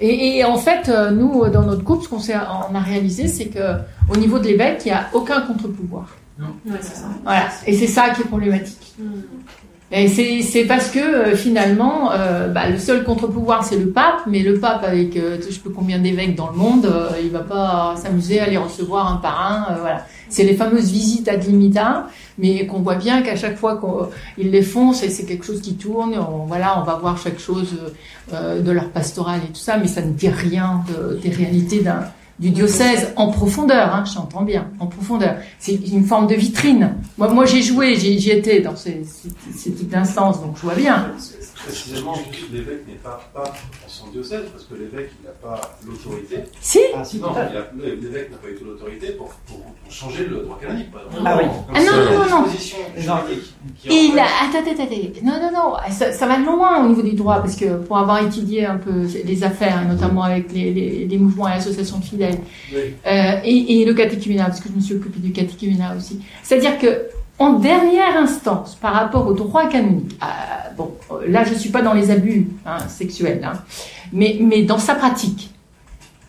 Et, 0.00 0.38
et 0.38 0.44
en 0.44 0.56
fait, 0.58 0.88
euh, 0.88 1.10
nous, 1.10 1.48
dans 1.48 1.62
notre 1.64 1.82
groupe, 1.82 2.02
ce 2.02 2.08
qu'on 2.08 2.20
s'est- 2.20 2.34
on 2.70 2.74
a 2.74 2.80
réalisé, 2.80 3.28
c'est 3.28 3.46
que 3.46 3.76
au 4.12 4.16
niveau 4.16 4.38
de 4.38 4.44
l'évêque, 4.44 4.82
il 4.84 4.88
n'y 4.88 4.94
a 4.94 5.06
aucun 5.14 5.40
contre-pouvoir. 5.42 6.06
Ouais, 6.38 6.76
c'est 6.82 6.96
ça. 6.96 7.06
Voilà. 7.24 7.44
Et 7.66 7.72
c'est 7.72 7.86
ça 7.86 8.10
qui 8.10 8.20
est 8.20 8.24
problématique. 8.26 8.94
Hmm. 8.98 9.04
Et 9.92 10.08
c'est 10.42 10.64
parce 10.64 10.90
que 10.90 10.98
euh, 10.98 11.36
finalement, 11.36 12.10
euh, 12.10 12.48
bah, 12.48 12.68
le 12.68 12.76
seul 12.76 13.04
contre-pouvoir 13.04 13.62
c'est 13.62 13.76
le 13.76 13.90
pape, 13.90 14.22
mais 14.26 14.40
le 14.40 14.58
pape 14.58 14.82
avec 14.82 15.16
euh, 15.16 15.38
je 15.48 15.60
pas 15.60 15.70
combien 15.72 16.00
d'évêques 16.00 16.34
dans 16.34 16.50
le 16.50 16.56
monde, 16.56 16.92
il 17.22 17.30
va 17.30 17.40
pas 17.40 17.94
s'amuser 17.96 18.40
à 18.40 18.48
les 18.48 18.56
recevoir 18.56 19.12
un 19.12 19.16
par 19.16 19.40
un. 19.40 19.76
voilà, 19.80 20.04
c'est 20.28 20.42
les 20.42 20.54
fameuses 20.54 20.90
visites 20.90 21.28
ad 21.28 21.44
limitam, 21.44 22.06
mais 22.36 22.66
qu'on 22.66 22.80
voit 22.80 22.96
bien 22.96 23.22
qu'à 23.22 23.36
chaque 23.36 23.56
fois 23.56 23.80
qu'ils 24.34 24.50
les 24.50 24.62
font, 24.62 24.92
c'est 24.92 25.24
quelque 25.24 25.44
chose 25.44 25.60
qui 25.60 25.76
tourne. 25.76 26.14
On, 26.18 26.46
voilà, 26.46 26.80
on 26.80 26.82
va 26.82 26.96
voir 26.96 27.16
chaque 27.16 27.38
chose 27.38 27.76
de 28.32 28.70
leur 28.72 28.88
pastoral 28.88 29.40
et 29.44 29.52
tout 29.52 29.60
ça, 29.60 29.76
mais 29.76 29.86
ça 29.86 30.02
ne 30.02 30.10
dit 30.10 30.28
rien 30.28 30.82
des 31.22 31.30
réalités 31.30 31.80
d'un 31.80 32.06
du 32.38 32.50
diocèse 32.50 33.12
en 33.16 33.30
profondeur, 33.30 33.94
hein, 33.94 34.04
j'entends 34.12 34.42
bien, 34.42 34.68
en 34.78 34.86
profondeur. 34.86 35.36
C'est 35.58 35.74
une 35.74 36.04
forme 36.04 36.26
de 36.26 36.34
vitrine. 36.34 36.94
Moi, 37.16 37.28
moi 37.28 37.46
j'ai 37.46 37.62
joué, 37.62 37.96
j'y 37.96 38.30
étais 38.30 38.60
dans 38.60 38.76
ces, 38.76 39.02
ces, 39.54 39.72
types 39.72 39.88
d'instances, 39.88 40.40
donc 40.42 40.56
je 40.56 40.62
vois 40.62 40.74
bien. 40.74 41.12
Précisément, 41.66 42.14
l'évêque 42.52 42.86
n'est 42.86 42.94
pas, 42.94 43.20
pas 43.34 43.42
en 43.42 43.88
son 43.88 44.06
diocèse, 44.08 44.44
parce 44.52 44.64
que 44.64 44.74
l'évêque, 44.74 45.10
n'a 45.24 45.30
pas 45.30 45.60
l'autorité. 45.84 46.36
Si, 46.60 46.78
ah, 46.94 47.04
si 47.04 47.18
Non, 47.18 47.34
l'évêque 47.76 48.30
n'a 48.30 48.36
pas 48.36 48.48
eu 48.48 48.64
l'autorité 48.64 49.08
pour, 49.12 49.30
pour, 49.46 49.60
changer 49.90 50.26
le 50.26 50.36
droit 50.42 50.58
canonique, 50.60 50.92
par 50.92 51.02
exemple. 51.06 51.22
Ah 51.26 51.38
oui. 51.38 51.44
Ah 51.74 51.80
non, 51.80 51.92
non, 51.92 52.18
non, 52.18 52.42
non. 52.42 52.46
Il 53.84 54.18
a... 54.18 54.24
Attends, 54.24 54.70
attends, 54.70 54.82
attends. 54.84 55.24
Non, 55.24 55.40
non, 55.42 55.50
non. 55.52 55.74
Ça, 55.90 56.12
ça, 56.12 56.26
va 56.26 56.38
loin 56.38 56.84
au 56.84 56.88
niveau 56.88 57.02
du 57.02 57.14
droit, 57.14 57.40
parce 57.40 57.56
que 57.56 57.78
pour 57.78 57.98
avoir 57.98 58.24
étudié 58.24 58.64
un 58.64 58.76
peu 58.76 59.04
les 59.24 59.42
affaires, 59.42 59.84
notamment 59.88 60.22
avec 60.22 60.52
les, 60.52 60.72
les, 60.72 61.06
les 61.06 61.18
mouvements 61.18 61.48
et 61.48 61.54
associations 61.54 61.98
de 61.98 62.04
fidèles, 62.04 62.38
euh, 62.72 63.40
et, 63.44 63.80
et, 63.80 63.84
le 63.84 63.94
catéchuménat, 63.94 64.46
parce 64.46 64.60
que 64.60 64.68
je 64.68 64.74
me 64.74 64.80
suis 64.80 64.94
occupée 64.94 65.18
du 65.18 65.32
catéchuménat 65.32 65.96
aussi. 65.96 66.20
C'est-à-dire 66.44 66.78
que 66.78 67.08
en 67.38 67.54
dernière 67.54 68.16
instance, 68.16 68.76
par 68.76 68.94
rapport 68.94 69.26
au 69.26 69.32
droit 69.32 69.68
canonique, 69.68 70.18
euh, 70.22 70.74
bon, 70.76 70.94
là 71.26 71.44
je 71.44 71.54
suis 71.54 71.70
pas 71.70 71.82
dans 71.82 71.92
les 71.92 72.10
abus 72.10 72.48
hein, 72.64 72.78
sexuels, 72.88 73.44
hein, 73.44 73.60
mais, 74.12 74.38
mais 74.40 74.62
dans 74.62 74.78
sa 74.78 74.94
pratique, 74.94 75.50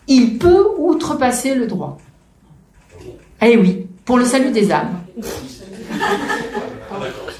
il 0.06 0.38
peut 0.38 0.66
outrepasser 0.78 1.54
le 1.54 1.66
droit. 1.66 1.98
Eh 3.40 3.56
oui, 3.56 3.86
pour 4.04 4.18
le 4.18 4.24
salut 4.24 4.50
des 4.50 4.72
âmes. 4.72 5.00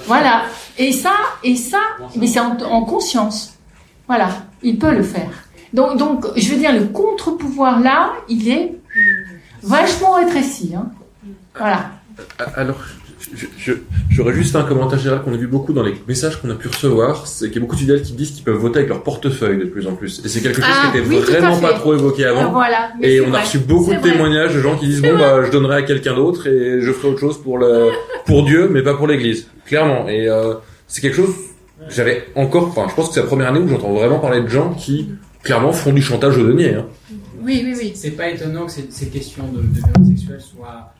Voilà. 0.06 0.44
Et 0.78 0.92
ça, 0.92 1.12
et 1.42 1.56
ça, 1.56 1.80
mais 2.16 2.26
c'est 2.26 2.40
en, 2.40 2.56
en, 2.60 2.84
conscience. 2.84 3.58
Voilà, 4.06 4.28
il 4.62 4.78
peut 4.78 4.94
le 4.94 5.02
faire. 5.02 5.30
Donc, 5.72 5.98
donc, 5.98 6.26
je 6.36 6.48
veux 6.50 6.56
dire, 6.56 6.72
le 6.72 6.84
contre-pouvoir 6.86 7.80
là, 7.80 8.12
il 8.28 8.48
est 8.48 8.74
vachement 9.62 10.12
rétréci. 10.12 10.74
Hein. 10.74 10.86
Voilà. 11.56 11.90
Alors, 12.56 12.78
J'aurais 14.10 14.32
juste 14.32 14.54
un 14.56 14.62
commentaire 14.62 14.98
général 14.98 15.22
qu'on 15.22 15.32
a 15.32 15.36
vu 15.36 15.46
beaucoup 15.46 15.72
dans 15.72 15.82
les 15.82 15.94
messages 16.06 16.40
qu'on 16.40 16.50
a 16.50 16.54
pu 16.54 16.68
recevoir, 16.68 17.26
c'est 17.26 17.46
qu'il 17.46 17.56
y 17.56 17.58
a 17.58 17.60
beaucoup 17.60 17.76
d'idées 17.76 18.00
qui 18.00 18.12
disent 18.12 18.30
qu'ils 18.30 18.44
peuvent 18.44 18.56
voter 18.56 18.78
avec 18.78 18.88
leur 18.88 19.02
portefeuille 19.02 19.58
de 19.58 19.64
plus 19.64 19.86
en 19.86 19.94
plus. 19.94 20.22
Et 20.24 20.28
c'est 20.28 20.40
quelque 20.40 20.62
chose 20.62 20.64
qui 20.64 20.86
ah, 20.86 20.96
était 20.96 21.00
vraiment 21.00 21.58
pas 21.58 21.74
trop 21.74 21.94
évoqué 21.94 22.24
avant. 22.24 22.52
Voilà, 22.52 22.90
et 23.02 23.20
on 23.20 23.32
a 23.34 23.40
reçu 23.40 23.58
beaucoup 23.58 23.92
de 23.92 24.00
témoignages 24.00 24.54
de 24.54 24.60
gens 24.60 24.76
qui 24.76 24.86
disent 24.86 25.02
bon 25.02 25.18
bah 25.18 25.44
je 25.44 25.50
donnerai 25.50 25.76
à 25.76 25.82
quelqu'un 25.82 26.14
d'autre 26.14 26.46
et 26.46 26.80
je 26.80 26.92
ferai 26.92 27.08
autre 27.08 27.20
chose 27.20 27.40
pour 27.42 27.58
le 27.58 27.90
pour 28.26 28.44
Dieu 28.44 28.68
mais 28.70 28.82
pas 28.82 28.94
pour 28.94 29.06
l'Église. 29.06 29.48
Clairement. 29.66 30.08
Et 30.08 30.28
euh, 30.28 30.54
c'est 30.86 31.00
quelque 31.00 31.16
chose 31.16 31.34
j'avais 31.88 32.26
encore, 32.34 32.68
enfin 32.68 32.86
je 32.88 32.94
pense 32.94 33.08
que 33.08 33.14
c'est 33.14 33.20
la 33.20 33.26
première 33.26 33.48
année 33.48 33.60
où 33.60 33.68
j'entends 33.68 33.92
vraiment 33.92 34.18
parler 34.18 34.42
de 34.42 34.48
gens 34.48 34.74
qui 34.74 35.10
clairement 35.42 35.72
font 35.72 35.92
du 35.92 36.02
chantage 36.02 36.36
au 36.38 36.46
denier. 36.46 36.74
Hein. 36.74 36.86
Oui 37.40 37.62
oui 37.64 37.74
oui. 37.78 37.92
C'est 37.94 38.10
pas 38.10 38.28
étonnant 38.28 38.66
que 38.66 38.72
ces, 38.72 39.08
questions 39.08 39.44
de, 39.48 39.62
de 39.62 39.74
violence 39.74 40.08
sexuelle 40.08 40.40
soient 40.40 40.92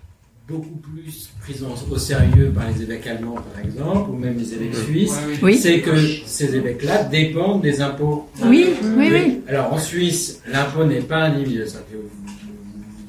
beaucoup 0.49 0.77
plus 0.77 1.29
prise 1.43 1.63
au 1.91 1.99
sérieux 1.99 2.51
par 2.55 2.69
les 2.69 2.83
évêques 2.83 3.07
allemands, 3.07 3.35
par 3.35 3.63
exemple, 3.63 4.11
ou 4.11 4.17
même 4.17 4.39
les 4.39 4.55
évêques 4.55 4.75
suisses, 4.75 5.19
c'est 5.61 5.81
que 5.81 5.91
ces 6.25 6.57
évêques-là 6.57 7.05
dépendent 7.05 7.61
des 7.61 7.83
impôts. 7.83 8.29
Oui, 8.45 8.67
oui, 8.97 9.11
oui. 9.13 9.41
Alors 9.47 9.73
en 9.75 9.79
Suisse, 9.79 10.41
l'impôt 10.51 10.85
n'est 10.85 11.03
pas 11.03 11.25
individuel. 11.25 11.69
Ça 11.69 11.81
fait 11.91 11.97
vous, 11.97 12.09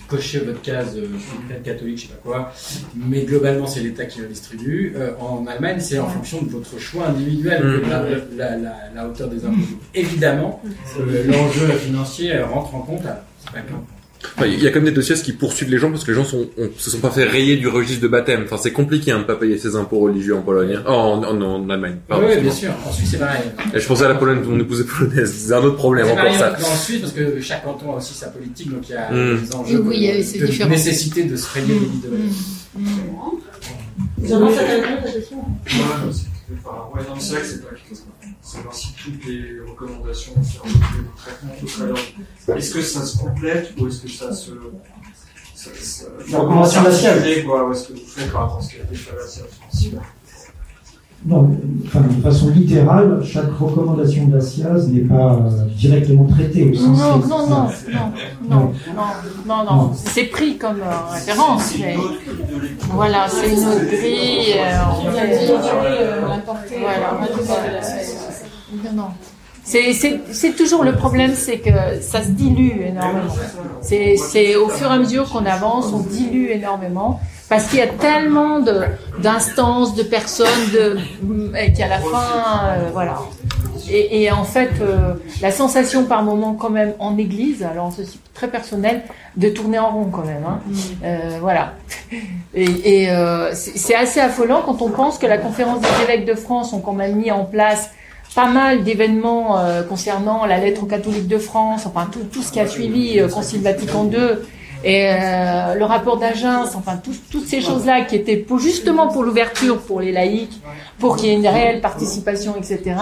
cochez 0.10 0.40
votre 0.40 0.61
case, 0.61 0.98
euh, 0.98 1.56
catholique, 1.64 1.98
je 1.98 2.02
sais 2.03 2.07
pas 2.10 2.22
quoi, 2.24 2.52
mais 2.95 3.24
globalement 3.24 3.68
c'est 3.68 3.82
l'État 3.82 4.06
qui 4.06 4.20
le 4.20 4.28
distribue. 4.28 4.94
Euh, 4.95 5.11
en 5.20 5.45
Allemagne, 5.48 5.80
c'est 5.80 5.99
en 5.99 6.10
fonction 6.10 6.41
de 6.41 6.49
votre 6.49 6.78
choix 6.80 7.07
individuel, 7.07 7.64
mmh. 7.64 7.90
la, 8.38 8.57
la, 8.57 8.72
la, 8.94 9.07
hauteur 9.07 9.30
des 9.30 9.45
impôts. 9.45 9.56
Évidemment, 9.94 10.61
euh, 10.99 11.24
l'enjeu 11.26 11.68
financier 11.74 12.38
rentre 12.40 12.76
en 12.76 12.82
compte. 12.82 13.03
C'est 13.40 13.52
pas 14.37 14.47
il 14.47 14.61
y 14.61 14.67
a 14.67 14.69
quand 14.69 14.77
même 14.77 14.85
des 14.85 14.91
dossiers 14.91 15.15
qui 15.15 15.33
poursuivent 15.33 15.69
les 15.69 15.77
gens 15.77 15.89
parce 15.91 16.03
que 16.03 16.11
les 16.11 16.17
gens 16.17 16.25
sont, 16.25 16.49
se 16.77 16.89
sont 16.89 16.99
pas 16.99 17.09
fait 17.09 17.23
rayer 17.23 17.55
du 17.57 17.67
registre 17.67 18.01
de 18.01 18.07
baptême. 18.07 18.43
Enfin, 18.45 18.57
c'est 18.57 18.73
compliqué 18.73 19.11
hein, 19.11 19.19
de 19.19 19.23
pas 19.23 19.35
payer 19.35 19.57
ses 19.57 19.75
impôts 19.75 19.99
religieux 19.99 20.35
en 20.35 20.41
Pologne. 20.41 20.75
Hein. 20.77 20.83
Oh, 20.87 20.91
en, 20.91 21.23
en, 21.23 21.41
en, 21.41 21.69
Allemagne. 21.69 21.97
oui, 22.09 22.37
bien 22.41 22.51
sûr. 22.51 22.71
En 22.85 22.91
Suisse, 22.91 23.09
c'est 23.11 23.19
pareil. 23.19 23.43
Et 23.73 23.79
je 23.79 23.87
pensais 23.87 24.05
à 24.05 24.09
la 24.09 24.15
Pologne, 24.15 24.39
mon 24.45 24.59
épouse 24.59 24.81
est 24.81 24.83
polonaise. 24.85 25.33
C'est 25.33 25.53
un 25.53 25.63
autre 25.63 25.77
problème 25.77 26.07
encore 26.09 26.33
ça. 26.33 26.55
En 26.59 26.75
Suisse, 26.75 27.01
parce 27.01 27.13
que 27.13 27.39
chaque 27.41 27.63
canton 27.63 27.93
a 27.93 27.97
aussi 27.97 28.13
sa 28.13 28.27
politique, 28.27 28.71
donc 28.71 28.89
il 28.89 28.93
y 28.93 28.95
a 28.95 29.11
mm. 29.11 29.41
des 29.41 29.55
enjeux 29.55 29.79
oui, 29.85 30.07
de, 30.07 30.45
de, 30.45 30.63
de 30.63 30.69
nécessité 30.69 31.23
de 31.23 31.35
se 31.35 31.53
rayer 31.53 31.67
les 31.67 31.79
lits 31.79 32.01
de. 32.03 32.09
Mmh. 32.09 32.89
Vous 34.17 34.33
avez 34.33 34.81
ta 35.03 35.11
question? 35.11 35.37
Ouais, 35.37 37.01
c'est 37.19 37.33
vrai 37.33 37.41
que 37.41 37.95
c'est 38.49 38.63
pas 38.63 38.71
savoir 38.71 38.73
si 38.73 38.93
toutes 38.93 39.26
les 39.26 39.59
recommandations 39.67 40.34
sur 40.43 40.65
le 40.65 40.71
traitement 41.15 41.53
tout 41.59 42.51
est-ce 42.55 42.73
que 42.73 42.81
ça 42.81 43.05
se 43.05 43.17
complète 43.19 43.73
ou 43.80 43.88
est-ce 43.88 44.01
que 44.01 44.09
ça 44.09 44.34
se. 44.34 44.51
Ça, 45.53 45.69
ça, 45.80 46.05
la 46.31 46.39
recommandation 46.39 46.81
de 46.81 46.88
la 46.88 46.93
SIAZ 46.93 47.43
Quoi, 47.45 47.67
ou 47.67 47.73
est-ce 47.73 47.88
que 47.89 47.93
vous 47.93 47.99
faites 47.99 48.31
par 48.31 48.41
rapport 48.43 48.59
à 48.59 48.61
ce 48.61 48.69
qui 48.69 48.77
a 48.77 48.84
été 48.84 48.95
fait 48.95 49.11
à 49.11 49.15
la 49.21 49.27
SIAZ 49.27 49.99
non, 51.26 51.49
enfin, 51.85 51.99
de 51.99 52.21
façon 52.21 52.49
littérale, 52.49 53.21
chaque 53.26 53.51
recommandation 53.59 54.27
de 54.27 54.35
la 54.38 54.41
SIAZ 54.41 54.88
n'est 54.88 55.01
pas 55.01 55.34
euh, 55.34 55.65
directement 55.76 56.23
traitée. 56.23 56.71
Au 56.71 56.73
sens 56.73 56.97
non, 56.97 57.17
non, 57.27 57.47
non, 57.49 57.69
non, 57.89 58.13
non, 58.49 58.71
non, 58.95 59.03
non, 59.45 59.63
non, 59.65 59.91
c'est 59.93 60.23
pris 60.26 60.57
comme 60.57 60.80
euh, 60.80 61.11
référence. 61.13 61.73
Mais... 61.77 61.97
Voilà, 62.91 63.27
c'est 63.27 63.51
une 63.51 63.65
autre 63.65 63.85
grille. 63.85 64.53
Euh, 64.59 64.77
voilà. 66.80 67.19
C'est 69.63 70.55
toujours 70.55 70.83
le 70.83 70.93
problème, 70.93 71.35
c'est 71.35 71.59
que 71.59 71.69
ça 72.01 72.23
se 72.23 72.29
dilue 72.29 72.81
énormément. 72.81 73.33
C'est 73.81 74.55
au 74.55 74.69
fur 74.69 74.89
et 74.89 74.93
à 74.93 74.97
mesure 74.97 75.29
qu'on 75.29 75.45
avance, 75.45 75.91
on 75.93 75.99
dilue 75.99 76.49
énormément 76.49 77.19
parce 77.49 77.65
qu'il 77.67 77.79
y 77.79 77.81
a 77.81 77.87
tellement 77.87 78.59
d'instances, 79.19 79.95
de, 79.95 80.03
personnes, 80.03 80.47
de, 80.71 80.97
qu'à 81.75 81.87
la 81.87 81.97
fin, 81.97 82.67
euh, 82.67 82.89
voilà. 82.93 83.17
Et, 83.89 84.21
et, 84.21 84.31
en 84.31 84.43
fait, 84.43 84.69
euh, 84.81 85.15
la 85.41 85.49
sensation 85.49 86.05
par 86.05 86.21
moment 86.21 86.53
quand 86.53 86.69
même 86.69 86.93
en 86.99 87.17
église, 87.17 87.63
alors 87.63 87.91
ceci 87.91 88.19
très 88.35 88.49
personnel, 88.49 89.01
de 89.35 89.49
tourner 89.49 89.79
en 89.79 89.89
rond 89.89 90.09
quand 90.11 90.25
même. 90.25 90.43
Hein. 90.47 90.59
Mm. 90.67 90.73
Euh, 91.03 91.37
voilà. 91.41 91.73
Et, 92.53 93.05
et 93.05 93.09
c'est 93.53 93.95
assez 93.95 94.19
affolant 94.19 94.61
quand 94.63 94.83
on 94.83 94.89
pense 94.89 95.17
que 95.17 95.25
la 95.25 95.39
conférence 95.39 95.81
des 95.81 96.03
évêques 96.03 96.25
de 96.25 96.35
France 96.35 96.71
ont 96.73 96.81
quand 96.81 96.93
même 96.93 97.15
mis 97.15 97.31
en 97.31 97.45
place 97.45 97.89
pas 98.35 98.47
mal 98.47 98.84
d'événements 98.84 99.60
euh, 99.60 99.84
concernant 99.84 100.45
la 100.45 100.57
lettre 100.57 100.84
aux 100.84 100.88
catholiques 100.88 101.27
de 101.27 101.38
France, 101.38 101.85
enfin 101.85 102.07
tout, 102.11 102.23
tout 102.31 102.41
ce 102.41 102.51
qui 102.51 102.60
a 102.60 102.68
suivi 102.68 103.19
Concile 103.34 103.61
Vatican 103.61 104.10
II 104.11 104.38
et 104.83 105.09
euh, 105.09 105.75
le 105.75 105.83
rapport 105.83 106.17
d'agence, 106.17 106.75
enfin 106.75 107.01
toutes 107.03 107.45
ces 107.45 107.59
choses-là 107.59 108.01
qui 108.01 108.16
étaient 108.16 108.38
pour, 108.38 108.59
justement 108.59 109.08
pour 109.08 109.24
l'ouverture 109.24 109.80
pour 109.82 109.99
les 109.99 110.14
laïcs, 110.14 110.61
pour 110.99 111.17
qu'il 111.17 111.27
y 111.27 111.32
ait 111.32 111.35
une 111.35 111.48
réelle 111.48 111.82
participation, 111.82 112.56
etc. 112.56 112.95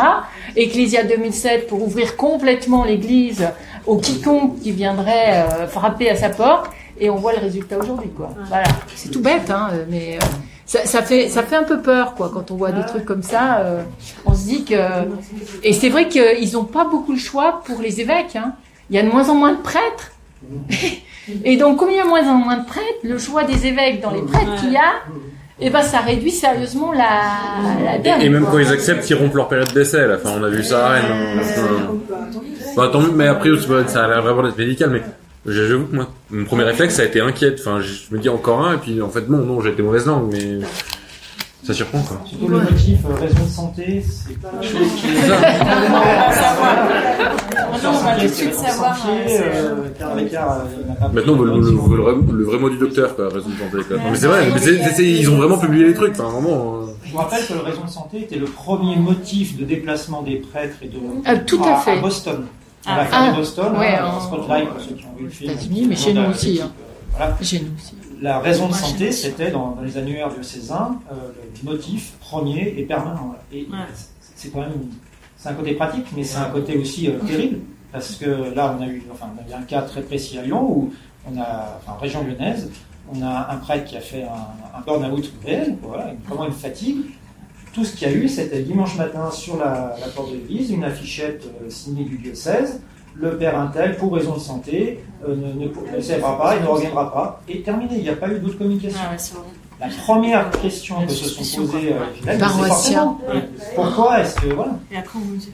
Ecclesia 0.56 1.04
2007 1.04 1.68
pour 1.68 1.84
ouvrir 1.84 2.18
complètement 2.18 2.84
l'Église 2.84 3.48
au 3.86 3.98
quiconque 3.98 4.60
qui 4.62 4.72
viendrait 4.72 5.44
euh, 5.44 5.68
frapper 5.68 6.10
à 6.10 6.16
sa 6.16 6.30
porte. 6.30 6.72
Et 7.00 7.12
on 7.12 7.18
voit 7.18 7.34
le 7.34 7.40
résultat 7.40 7.78
aujourd'hui, 7.78 8.10
quoi. 8.10 8.32
Voilà, 8.48 8.66
c'est 8.96 9.10
tout 9.10 9.22
bête, 9.22 9.52
hein, 9.52 9.70
mais 9.88 10.16
euh, 10.16 10.26
ça, 10.68 10.86
ça, 10.86 11.02
fait 11.02 11.30
ça 11.30 11.44
fait 11.44 11.56
un 11.56 11.64
peu 11.64 11.80
peur, 11.80 12.14
quoi, 12.14 12.30
quand 12.32 12.52
on 12.52 12.56
voit 12.56 12.74
des 12.74 12.86
trucs 12.86 13.06
comme 13.06 13.24
ça. 13.24 13.60
Euh, 13.60 13.82
on 14.26 14.34
se 14.34 14.44
dit 14.44 14.66
que 14.66 14.76
et 15.64 15.72
c'est 15.72 15.90
vrai 15.90 16.10
qu'ils 16.10 16.54
n'ont 16.54 16.66
pas 16.66 16.84
beaucoup 16.84 17.14
le 17.14 17.18
choix 17.18 17.62
pour 17.66 17.82
les 17.82 18.02
évêques. 18.02 18.36
Hein. 18.36 18.54
Il 18.90 18.98
y 18.98 19.00
a 19.00 19.04
de 19.04 19.10
moins 19.10 19.30
en 19.30 19.36
moins 19.36 19.54
de 19.54 19.62
prêtres. 19.62 20.12
Et 21.46 21.58
donc, 21.58 21.78
comme 21.78 21.90
il 21.90 21.98
y 21.98 22.00
a 22.00 22.06
moins 22.06 22.28
en 22.28 22.36
moins 22.36 22.58
de 22.58 22.66
prêtres, 22.66 23.00
le 23.04 23.18
choix 23.18 23.44
des 23.44 23.66
évêques 23.66 24.02
dans 24.02 24.12
les 24.12 24.22
prêtres 24.22 24.56
qu'il 24.60 24.72
y 24.72 24.78
a, 24.78 24.94
et 25.60 25.68
eh 25.68 25.70
ben, 25.72 25.82
ça 25.82 26.02
réduit 26.02 26.32
sérieusement 26.32 26.92
la, 26.92 27.98
la 28.06 28.24
Et, 28.24 28.30
même 28.30 28.46
quand 28.46 28.60
ils 28.60 28.72
acceptent, 28.72 29.10
ils 29.10 29.16
rompent 29.16 29.34
leur 29.34 29.48
période 29.48 29.74
d'essai. 29.74 30.06
Enfin, 30.14 30.38
on 30.40 30.44
a 30.44 30.50
vu 30.50 30.64
ça 30.64 30.86
à 30.86 30.90
Rennes. 30.90 31.40
Bah, 32.76 32.90
tant 32.94 33.02
mieux, 33.02 33.12
mais 33.12 33.28
après, 33.28 33.50
ça 33.88 34.06
a 34.06 34.08
l'air 34.08 34.22
vraiment 34.22 34.44
d'être 34.44 34.58
médical, 34.58 34.92
mais 34.92 35.02
j'avoue 35.46 35.86
que 35.86 35.96
moi, 35.96 36.10
mon 36.30 36.46
premier 36.46 36.64
réflexe, 36.64 36.96
ça 36.96 37.04
a 37.04 37.06
été 37.06 37.22
inquiète. 37.22 37.60
Enfin, 37.60 37.80
je 37.82 38.14
me 38.16 38.20
dis 38.20 38.30
encore 38.30 38.66
un, 38.66 38.76
et 38.76 38.78
puis 38.78 39.02
en 39.02 39.10
fait, 39.10 39.30
non, 39.30 39.40
non, 39.40 39.62
j'ai 39.62 39.70
été 39.70 39.82
mauvaise 39.82 40.06
langue, 40.06 40.30
mais 40.32 40.60
ça 41.68 41.74
surprend 41.74 42.02
quoi. 42.02 42.22
Surtout 42.26 42.48
le 42.48 42.60
motif 42.60 43.00
euh, 43.06 43.14
raison 43.16 43.44
de 43.44 43.50
santé, 43.50 44.02
c'est 44.08 44.40
pas 44.40 44.50
quelque 44.62 44.78
chose 44.78 44.88
qui 44.96 45.08
est. 45.08 45.18
on 47.86 47.92
va 47.92 48.16
tout 48.16 48.22
de 48.22 48.28
suite 48.28 48.54
savoir. 48.54 48.98
Maintenant, 51.14 51.34
on 51.34 51.38
veut 51.38 51.46
le, 51.46 52.44
vrai, 52.46 52.58
mot 52.58 52.70
du 52.70 52.78
docteur, 52.78 53.16
quoi, 53.18 53.28
raison 53.28 53.50
de 53.50 53.56
santé. 53.56 53.84
Quoi. 53.86 53.98
mais 54.10 54.18
c'est 54.18 54.28
vrai, 54.28 54.48
mais 54.50 54.62
ils 55.04 55.30
ont 55.30 55.36
vraiment 55.36 55.58
publié 55.58 55.88
les 55.88 55.94
trucs, 55.94 56.12
enfin, 56.12 56.30
vraiment. 56.30 56.84
Euh. 56.84 56.86
Je 57.04 57.12
vous 57.12 57.18
rappelle 57.18 57.46
que 57.46 57.54
le 57.54 57.60
raison 57.60 57.84
de 57.84 57.90
santé 57.90 58.22
était 58.22 58.38
le 58.38 58.46
premier 58.46 58.96
motif 58.96 59.58
de 59.58 59.66
déplacement 59.66 60.22
des 60.22 60.38
prêtres 60.38 60.78
et 60.82 60.88
de 60.88 60.98
ah, 61.26 61.38
tout 61.38 61.62
à, 61.64 61.78
fait. 61.78 61.92
à 61.92 62.02
Boston. 62.02 62.46
À 62.86 62.98
la 62.98 63.06
fin 63.06 63.32
de 63.32 63.36
Boston, 63.36 63.78
ouais, 63.78 63.96
hein, 63.96 64.06
en... 64.06 64.20
Spotlight, 64.22 64.70
pour 64.70 64.82
ceux 64.82 64.96
qui 64.96 65.06
ont 65.06 65.18
vu 65.18 65.26
le 65.26 65.30
film. 65.30 65.90
mais 65.90 65.96
chez 65.96 66.14
nous 66.14 66.30
aussi. 66.30 66.62
Hein. 66.62 66.72
Voilà. 67.16 67.38
Chez 67.42 67.60
nous 67.60 67.72
aussi. 67.76 67.96
La 68.22 68.40
raison 68.40 68.68
de 68.68 68.74
santé, 68.74 69.12
c'était 69.12 69.52
dans, 69.52 69.72
dans, 69.72 69.82
les 69.82 69.98
annuaires 69.98 70.30
diocésains, 70.30 71.00
euh, 71.12 71.16
le 71.64 71.70
motif 71.70 72.14
premier 72.20 72.74
et 72.78 72.84
permanent. 72.84 73.36
Et 73.52 73.62
ouais. 73.62 73.78
c'est 74.36 74.52
quand 74.52 74.62
même, 74.62 74.90
c'est 75.38 75.50
un 75.50 75.54
côté 75.54 75.74
pratique, 75.74 76.08
mais 76.16 76.24
c'est 76.24 76.40
un 76.40 76.50
côté 76.50 76.78
aussi 76.78 77.10
euh, 77.10 77.20
terrible, 77.20 77.60
parce 77.92 78.16
que 78.16 78.54
là, 78.56 78.76
on 78.78 78.82
a 78.82 78.88
eu, 78.88 79.04
enfin, 79.12 79.28
on 79.36 79.48
a 79.48 79.56
eu 79.56 79.60
un 79.60 79.64
cas 79.64 79.84
très 79.84 80.02
précis 80.02 80.40
à 80.40 80.42
Lyon 80.42 80.64
où 80.68 80.94
on 81.32 81.40
a, 81.40 81.78
enfin, 81.78 81.94
en 81.96 82.02
région 82.02 82.24
lyonnaise, 82.24 82.72
on 83.14 83.22
a 83.22 83.52
un 83.52 83.58
prêtre 83.58 83.86
qui 83.86 83.98
a 83.98 84.02
fait 84.02 84.24
un, 84.24 84.78
un 84.78 84.82
burn-out 84.82 85.32
réel, 85.46 85.78
voilà, 85.82 86.12
vraiment 86.28 86.46
une 86.46 86.54
fatigue. 86.54 86.98
Tout 87.78 87.86
ce 87.86 87.96
qu'il 87.96 88.08
y 88.10 88.12
a 88.12 88.14
eu, 88.16 88.28
c'était 88.28 88.64
dimanche 88.64 88.98
matin 88.98 89.30
sur 89.30 89.56
la, 89.56 89.96
la 90.02 90.08
porte 90.08 90.32
de 90.32 90.38
l'église, 90.38 90.72
une 90.72 90.84
affichette 90.84 91.44
euh, 91.46 91.70
signée 91.70 92.06
du 92.06 92.18
diocèse, 92.18 92.82
le 93.14 93.38
père 93.38 93.56
Intel, 93.60 93.98
pour 93.98 94.16
raison 94.16 94.34
de 94.34 94.40
santé, 94.40 95.04
euh, 95.24 95.36
ne, 95.36 95.54
ne, 95.54 95.96
ne 95.96 96.02
servira 96.02 96.40
pas, 96.40 96.56
il 96.56 96.64
ne 96.64 96.68
reviendra 96.68 97.14
pas. 97.14 97.44
Et 97.48 97.62
terminé, 97.62 97.92
il 97.98 98.02
n'y 98.02 98.10
a 98.10 98.16
pas 98.16 98.30
eu 98.30 98.40
d'autre 98.40 98.58
communication. 98.58 98.98
Ah 99.00 99.12
ouais, 99.12 99.18
la 99.80 99.90
première 99.90 100.50
question 100.50 101.06
que 101.06 101.12
se 101.12 101.30
sont 101.44 101.68
posées 101.68 101.94
euh, 101.94 102.00
c'est 102.26 102.40
forcément 102.40 103.22
pourquoi 103.76 104.22
est-ce 104.22 104.36
que 104.42 104.48
voilà 104.48 104.80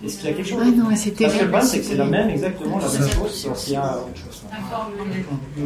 est-ce 0.06 0.18
qu'il 0.18 0.30
y 0.30 0.32
a 0.32 0.34
quelque 0.34 0.48
chose 0.48 0.60
ah 0.62 0.66
non, 0.66 0.86
c'est 0.96 1.12
Parce 1.12 1.34
que 1.34 1.40
le 1.40 1.50
problème 1.50 1.68
c'est 1.68 1.80
que 1.80 1.86
c'est 1.86 1.96
la 1.98 2.06
même 2.06 2.30
exactement 2.30 2.80
la 2.80 2.88
même 2.88 3.12
chose 3.12 3.54
s'il 3.58 3.74
y 3.74 3.76
a 3.76 3.98
autre 3.98 4.16
chose. 4.16 4.44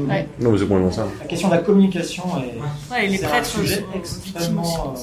Ouais. 0.10 0.28
Non 0.40 0.52
mais 0.52 0.58
c'est 0.58 0.68
complètement 0.68 0.92
ça. 0.92 1.06
La 1.20 1.28
question 1.28 1.50
de 1.50 1.54
la 1.54 1.60
communication 1.60 2.24
est, 2.40 2.92
ouais, 2.92 3.08
les 3.08 3.18
c'est 3.18 3.26
un 3.26 3.30
prêtres 3.30 3.46
sujet 3.48 3.86
extrêmement 3.94 4.96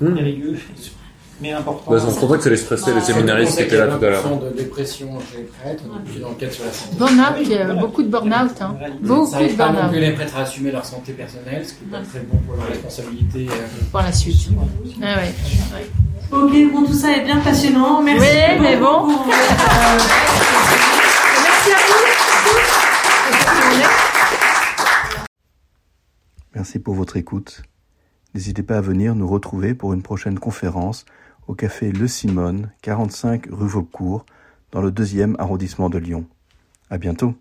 euh, 0.00 0.14
périlleux 0.14 0.58
mais 1.42 1.52
important. 1.52 1.90
Bah, 1.90 1.98
c'est 2.00 2.18
pour 2.20 2.30
ça 2.30 2.36
que 2.38 2.42
ça 2.44 2.50
les 2.50 2.56
stressait 2.56 2.94
les 2.94 3.00
séminaristes 3.00 3.56
qui 3.56 3.62
étaient 3.64 3.76
là 3.76 3.88
tout 3.88 4.04
à 4.04 4.08
l'heure. 4.10 4.38
de 4.40 4.50
dépression 4.56 5.08
chez 5.30 5.38
les 5.38 5.44
prêtres, 5.44 5.82
depuis 6.04 6.20
l'enquête 6.20 6.52
sur 6.52 6.64
la 6.64 6.72
santé. 6.72 6.96
Burnout, 6.96 7.36
il 7.42 7.48
y 7.50 7.58
a 7.58 7.74
beaucoup 7.74 8.02
de 8.02 8.08
burn-out. 8.08 8.62
Hein. 8.62 8.76
Beaucoup 9.00 9.26
ça 9.30 9.42
de 9.42 9.48
burn-out. 9.52 9.90
plus 9.90 10.00
les 10.00 10.12
prêtres 10.12 10.36
à 10.36 10.40
assumer 10.42 10.70
leur 10.70 10.84
santé 10.84 11.12
personnelle, 11.12 11.66
ce 11.66 11.74
qui 11.74 11.84
n'est 11.84 11.90
pas 11.98 12.04
très 12.04 12.20
bon 12.20 12.38
pour 12.46 12.54
leur 12.56 12.66
responsabilité. 12.68 13.48
euh, 13.50 13.54
Pour 13.90 14.00
la 14.00 14.12
suite. 14.12 14.48
Ah 15.02 15.16
ouais. 15.16 15.34
ouais. 15.74 15.86
Ok, 16.30 16.72
bon, 16.72 16.84
tout 16.86 16.94
ça 16.94 17.12
est 17.16 17.24
bien 17.24 17.38
passionnant. 17.40 18.00
Merci. 18.02 18.20
Oui, 18.26 18.58
mais 18.62 18.76
bon. 18.76 19.06
beaucoup. 19.08 19.30
Euh, 19.30 19.34
Merci 21.44 21.72
à 21.72 21.76
vous. 21.88 22.02
Merci 26.54 26.78
pour 26.78 26.94
votre 26.94 27.16
écoute. 27.16 27.62
N'hésitez 28.34 28.62
pas 28.62 28.78
à 28.78 28.80
venir 28.80 29.14
nous 29.14 29.26
retrouver 29.28 29.74
pour 29.74 29.92
une 29.92 30.02
prochaine 30.02 30.38
conférence 30.38 31.04
au 31.52 31.54
café 31.54 31.92
Le 31.92 32.08
Simone, 32.08 32.70
45 32.80 33.48
rue 33.50 33.68
Vaucourt, 33.68 34.24
dans 34.70 34.80
le 34.80 34.90
deuxième 34.90 35.36
arrondissement 35.38 35.90
de 35.90 35.98
Lyon. 35.98 36.24
À 36.88 36.96
bientôt. 36.96 37.34